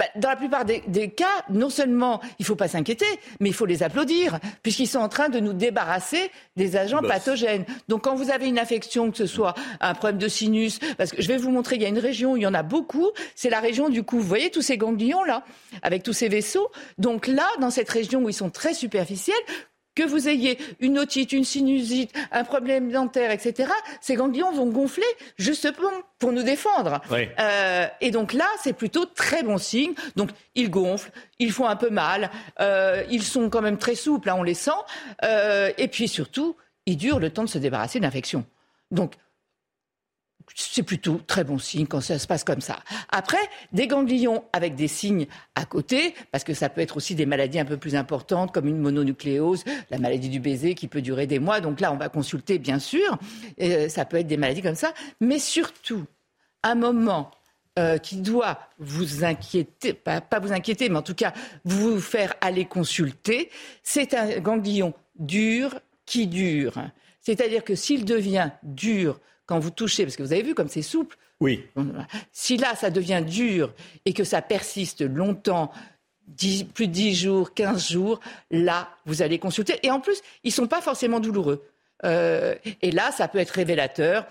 bah, 0.00 0.06
dans 0.16 0.28
la 0.28 0.34
plupart 0.34 0.64
des, 0.64 0.80
cas, 1.10 1.44
non 1.50 1.70
seulement 1.70 2.20
il 2.40 2.42
ne 2.42 2.46
faut 2.46 2.56
pas 2.56 2.66
s'inquiéter, 2.66 3.06
mais 3.38 3.50
il 3.50 3.54
faut 3.54 3.64
les 3.64 3.84
applaudir, 3.84 4.40
puisqu'ils 4.62 4.88
sont 4.88 4.98
en 4.98 5.08
train 5.08 5.28
de 5.28 5.38
nous 5.38 5.52
débarrasser 5.52 6.32
des 6.56 6.74
agents 6.74 7.00
pathogènes. 7.00 7.64
Donc 7.86 8.02
quand 8.02 8.16
vous 8.16 8.30
avez 8.30 8.48
une 8.48 8.58
infection, 8.58 9.12
que 9.12 9.16
ce 9.16 9.26
soit 9.26 9.54
un 9.80 9.94
problème 9.94 10.18
de 10.18 10.26
sinus, 10.26 10.80
parce 10.98 11.12
que 11.12 11.22
je 11.22 11.28
vais 11.28 11.36
vous 11.36 11.52
montrer, 11.52 11.76
il 11.76 11.82
y 11.82 11.84
a 11.84 11.88
une 11.88 12.00
région 12.00 12.32
où 12.32 12.36
il 12.36 12.42
y 12.42 12.46
en 12.46 12.54
a 12.54 12.64
beaucoup, 12.64 13.10
c'est 13.36 13.50
la 13.50 13.60
région 13.60 13.88
du 13.88 14.02
cou. 14.02 14.18
Vous 14.18 14.26
voyez 14.26 14.50
tous 14.50 14.62
ces 14.62 14.76
ganglions 14.76 15.22
là, 15.22 15.44
avec 15.82 16.02
tous 16.02 16.12
ces 16.12 16.28
vaisseaux. 16.28 16.72
Donc 16.98 17.28
là, 17.28 17.46
dans 17.60 17.70
cette 17.70 17.88
région 17.88 18.22
où 18.24 18.28
ils 18.28 18.34
sont 18.34 18.50
très 18.50 18.74
superficiels, 18.74 19.36
que 19.94 20.02
vous 20.02 20.28
ayez 20.28 20.58
une 20.80 20.98
otite, 20.98 21.32
une 21.32 21.44
sinusite, 21.44 22.12
un 22.32 22.44
problème 22.44 22.90
dentaire, 22.90 23.30
etc., 23.30 23.70
ces 24.00 24.14
ganglions 24.14 24.52
vont 24.52 24.66
gonfler 24.66 25.04
justement 25.36 25.90
pour 26.18 26.32
nous 26.32 26.42
défendre. 26.42 27.00
Euh, 27.12 27.86
et 28.00 28.10
donc 28.10 28.32
là, 28.32 28.46
c'est 28.62 28.72
plutôt 28.72 29.04
très 29.04 29.42
bon 29.42 29.58
signe. 29.58 29.94
Donc 30.16 30.30
ils 30.54 30.70
gonflent, 30.70 31.10
ils 31.38 31.52
font 31.52 31.66
un 31.66 31.76
peu 31.76 31.90
mal, 31.90 32.30
euh, 32.60 33.04
ils 33.10 33.22
sont 33.22 33.50
quand 33.50 33.62
même 33.62 33.78
très 33.78 33.94
souples, 33.94 34.30
hein, 34.30 34.36
on 34.38 34.42
les 34.42 34.54
sent. 34.54 34.70
Euh, 35.24 35.70
et 35.78 35.88
puis 35.88 36.08
surtout, 36.08 36.56
ils 36.86 36.96
durent 36.96 37.20
le 37.20 37.30
temps 37.30 37.44
de 37.44 37.48
se 37.48 37.58
débarrasser 37.58 37.98
de 37.98 38.04
l'infection. 38.04 38.44
Donc 38.90 39.14
c'est 40.54 40.82
plutôt 40.82 41.20
très 41.26 41.44
bon 41.44 41.58
signe 41.58 41.86
quand 41.86 42.00
ça 42.00 42.18
se 42.18 42.26
passe 42.26 42.44
comme 42.44 42.60
ça. 42.60 42.78
Après, 43.10 43.38
des 43.72 43.86
ganglions 43.86 44.44
avec 44.52 44.76
des 44.76 44.88
signes 44.88 45.26
à 45.54 45.64
côté, 45.64 46.14
parce 46.30 46.44
que 46.44 46.54
ça 46.54 46.68
peut 46.68 46.80
être 46.80 46.96
aussi 46.96 47.14
des 47.14 47.26
maladies 47.26 47.58
un 47.58 47.64
peu 47.64 47.76
plus 47.76 47.96
importantes, 47.96 48.52
comme 48.52 48.68
une 48.68 48.78
mononucléose, 48.78 49.64
la 49.90 49.98
maladie 49.98 50.28
du 50.28 50.40
baiser 50.40 50.74
qui 50.74 50.88
peut 50.88 51.02
durer 51.02 51.26
des 51.26 51.38
mois. 51.38 51.60
Donc 51.60 51.80
là, 51.80 51.92
on 51.92 51.96
va 51.96 52.08
consulter, 52.08 52.58
bien 52.58 52.78
sûr. 52.78 53.18
Et 53.58 53.88
ça 53.88 54.04
peut 54.04 54.18
être 54.18 54.26
des 54.26 54.36
maladies 54.36 54.62
comme 54.62 54.74
ça. 54.76 54.92
Mais 55.20 55.38
surtout, 55.38 56.04
un 56.62 56.74
moment 56.74 57.30
euh, 57.76 57.98
qui 57.98 58.18
doit 58.18 58.60
vous 58.78 59.24
inquiéter, 59.24 59.94
pas, 59.94 60.22
vous 60.40 60.52
inquiéter, 60.52 60.88
mais 60.88 60.98
en 60.98 61.02
tout 61.02 61.14
cas 61.14 61.32
vous 61.64 62.00
faire 62.00 62.34
aller 62.40 62.66
consulter, 62.66 63.50
c'est 63.82 64.14
un 64.14 64.38
ganglion 64.38 64.94
dur 65.16 65.80
qui 66.06 66.28
dure. 66.28 66.74
C'est-à-dire 67.20 67.64
que 67.64 67.74
s'il 67.74 68.04
devient 68.04 68.50
dur 68.62 69.18
quand 69.46 69.58
vous 69.58 69.70
touchez, 69.70 70.04
parce 70.04 70.16
que 70.16 70.22
vous 70.22 70.32
avez 70.32 70.42
vu 70.42 70.54
comme 70.54 70.68
c'est 70.68 70.82
souple. 70.82 71.16
Oui. 71.40 71.64
Si 72.32 72.56
là, 72.56 72.74
ça 72.74 72.90
devient 72.90 73.22
dur 73.26 73.74
et 74.04 74.12
que 74.12 74.24
ça 74.24 74.40
persiste 74.40 75.02
longtemps, 75.02 75.72
plus 76.74 76.86
de 76.86 76.92
10 76.92 77.14
jours, 77.14 77.54
15 77.54 77.90
jours, 77.90 78.20
là, 78.50 78.88
vous 79.04 79.22
allez 79.22 79.38
consulter. 79.38 79.78
Et 79.82 79.90
en 79.90 80.00
plus, 80.00 80.20
ils 80.42 80.48
ne 80.48 80.54
sont 80.54 80.66
pas 80.66 80.80
forcément 80.80 81.20
douloureux. 81.20 81.62
Euh, 82.04 82.54
et 82.82 82.90
là, 82.90 83.10
ça 83.12 83.28
peut 83.28 83.38
être 83.38 83.50
révélateur 83.50 84.26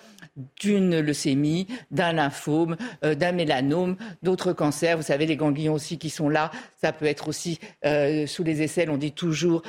d'une 0.60 1.00
leucémie, 1.00 1.68
d'un 1.92 2.14
lymphome, 2.14 2.76
euh, 3.04 3.16
d'un 3.16 3.32
mélanome, 3.32 3.96
d'autres 4.22 4.54
cancers. 4.54 4.98
Vous 4.98 5.04
savez, 5.04 5.26
les 5.26 5.36
ganglions 5.36 5.74
aussi 5.74 5.98
qui 5.98 6.10
sont 6.10 6.30
là, 6.30 6.52
ça 6.82 6.92
peut 6.92 7.06
être 7.06 7.28
aussi 7.28 7.60
euh, 7.86 8.28
sous 8.28 8.44
les 8.44 8.62
aisselles. 8.62 8.90
On 8.90 8.98
dit 8.98 9.12
toujours 9.12 9.64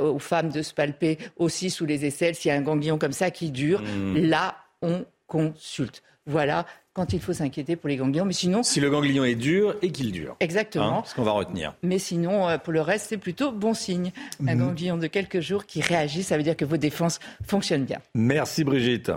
aux 0.00 0.18
femmes 0.18 0.50
de 0.50 0.62
se 0.62 0.72
palper 0.72 1.18
aussi 1.36 1.70
sous 1.70 1.86
les 1.86 2.04
aisselles. 2.04 2.34
S'il 2.34 2.50
y 2.50 2.52
a 2.52 2.56
un 2.56 2.62
ganglion 2.62 2.98
comme 2.98 3.12
ça 3.12 3.30
qui 3.30 3.50
dure, 3.50 3.82
mmh. 3.82 4.16
là, 4.18 4.56
on 4.82 5.04
consulte. 5.26 6.02
Voilà 6.26 6.66
quand 6.92 7.12
il 7.12 7.20
faut 7.20 7.34
s'inquiéter 7.34 7.76
pour 7.76 7.88
les 7.88 7.96
ganglions. 7.96 8.24
Mais 8.24 8.32
sinon. 8.32 8.62
Si 8.62 8.80
le 8.80 8.90
ganglion 8.90 9.24
est 9.24 9.34
dur 9.34 9.76
et 9.82 9.90
qu'il 9.92 10.12
dure. 10.12 10.36
Exactement. 10.40 11.00
Hein, 11.00 11.02
ce 11.04 11.14
qu'on 11.14 11.22
va 11.22 11.32
retenir. 11.32 11.74
Mais 11.82 11.98
sinon, 11.98 12.48
euh, 12.48 12.58
pour 12.58 12.72
le 12.72 12.80
reste, 12.80 13.06
c'est 13.10 13.18
plutôt 13.18 13.52
bon 13.52 13.74
signe. 13.74 14.12
Un 14.40 14.54
mhm. 14.54 14.58
ganglion 14.58 14.96
de 14.96 15.06
quelques 15.06 15.40
jours 15.40 15.66
qui 15.66 15.82
réagit, 15.82 16.22
ça 16.22 16.36
veut 16.36 16.42
dire 16.42 16.56
que 16.56 16.64
vos 16.64 16.78
défenses 16.78 17.20
fonctionnent 17.44 17.84
bien. 17.84 17.98
Merci 18.14 18.64
Brigitte. 18.64 19.12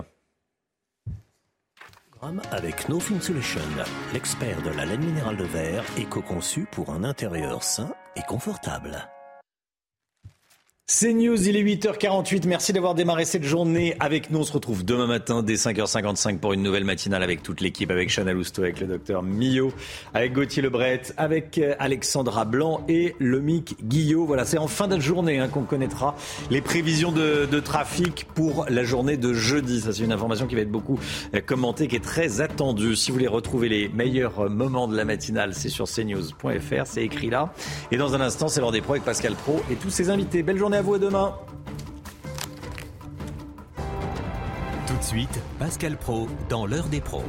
Avec 2.51 2.89
No 2.89 2.99
Fin 2.99 3.21
Solution, 3.21 3.61
l'expert 4.11 4.61
de 4.61 4.71
la 4.71 4.85
laine 4.85 5.05
minérale 5.05 5.37
de 5.37 5.45
verre, 5.45 5.85
éco-conçu 5.97 6.67
pour 6.69 6.89
un 6.89 7.05
intérieur 7.05 7.63
sain 7.63 7.93
et 8.17 8.21
confortable. 8.23 9.07
C'est 10.91 11.13
News, 11.13 11.47
il 11.47 11.55
est 11.55 11.61
8h48. 11.61 12.47
Merci 12.47 12.73
d'avoir 12.73 12.95
démarré 12.95 13.23
cette 13.23 13.43
journée 13.43 13.95
avec 13.99 14.31
nous. 14.31 14.39
On 14.39 14.43
se 14.43 14.51
retrouve 14.51 14.83
demain 14.83 15.05
matin 15.05 15.43
dès 15.43 15.53
5h55 15.53 16.39
pour 16.39 16.53
une 16.53 16.63
nouvelle 16.63 16.83
matinale 16.83 17.21
avec 17.21 17.43
toute 17.43 17.61
l'équipe, 17.61 17.91
avec 17.91 18.09
Chana 18.09 18.33
Lousteau, 18.33 18.63
avec 18.63 18.79
le 18.79 18.87
docteur 18.87 19.21
Millot, 19.21 19.71
avec 20.15 20.33
Gauthier 20.33 20.63
Lebret, 20.63 21.03
avec 21.15 21.59
euh, 21.59 21.75
Alexandra 21.77 22.43
Blanc 22.43 22.81
et 22.87 23.15
Lomic 23.19 23.75
Guillot. 23.83 24.25
Voilà, 24.25 24.45
c'est 24.45 24.57
en 24.57 24.67
fin 24.67 24.87
de 24.87 24.99
journée 24.99 25.37
hein, 25.37 25.47
qu'on 25.47 25.61
connaîtra 25.61 26.15
les 26.49 26.59
prévisions 26.59 27.11
de, 27.11 27.59
trafic 27.59 28.25
pour 28.33 28.65
la 28.67 28.83
journée 28.83 29.15
de 29.15 29.31
jeudi. 29.31 29.81
Ça, 29.81 29.93
c'est 29.93 30.03
une 30.03 30.11
information 30.11 30.47
qui 30.47 30.55
va 30.55 30.61
être 30.61 30.71
beaucoup 30.71 30.99
euh, 31.35 31.39
commentée, 31.39 31.87
qui 31.87 31.97
est 31.97 32.03
très 32.03 32.41
attendue. 32.41 32.95
Si 32.95 33.11
vous 33.11 33.17
voulez 33.17 33.27
retrouver 33.27 33.69
les 33.69 33.89
meilleurs 33.89 34.39
euh, 34.39 34.49
moments 34.49 34.87
de 34.87 34.97
la 34.97 35.05
matinale, 35.05 35.53
c'est 35.53 35.69
sur 35.69 35.85
cnews.fr, 35.85 36.87
c'est 36.87 37.03
écrit 37.03 37.29
là. 37.29 37.53
Et 37.91 37.97
dans 37.97 38.15
un 38.15 38.21
instant, 38.21 38.47
c'est 38.47 38.59
l'heure 38.59 38.71
des 38.71 38.81
pros 38.81 38.93
avec 38.93 39.05
Pascal 39.05 39.35
Pro 39.35 39.61
et 39.71 39.75
tous 39.75 39.91
ses 39.91 40.09
invités. 40.09 40.41
Belle 40.41 40.57
journée 40.57 40.78
à 40.79 40.81
vous 40.81 40.97
demain. 40.97 41.35
Tout 44.87 44.95
de 44.95 45.03
suite, 45.03 45.39
Pascal 45.59 45.97
Pro 45.97 46.29
dans 46.47 46.65
l'heure 46.65 46.87
des 46.87 47.01
pros. 47.01 47.25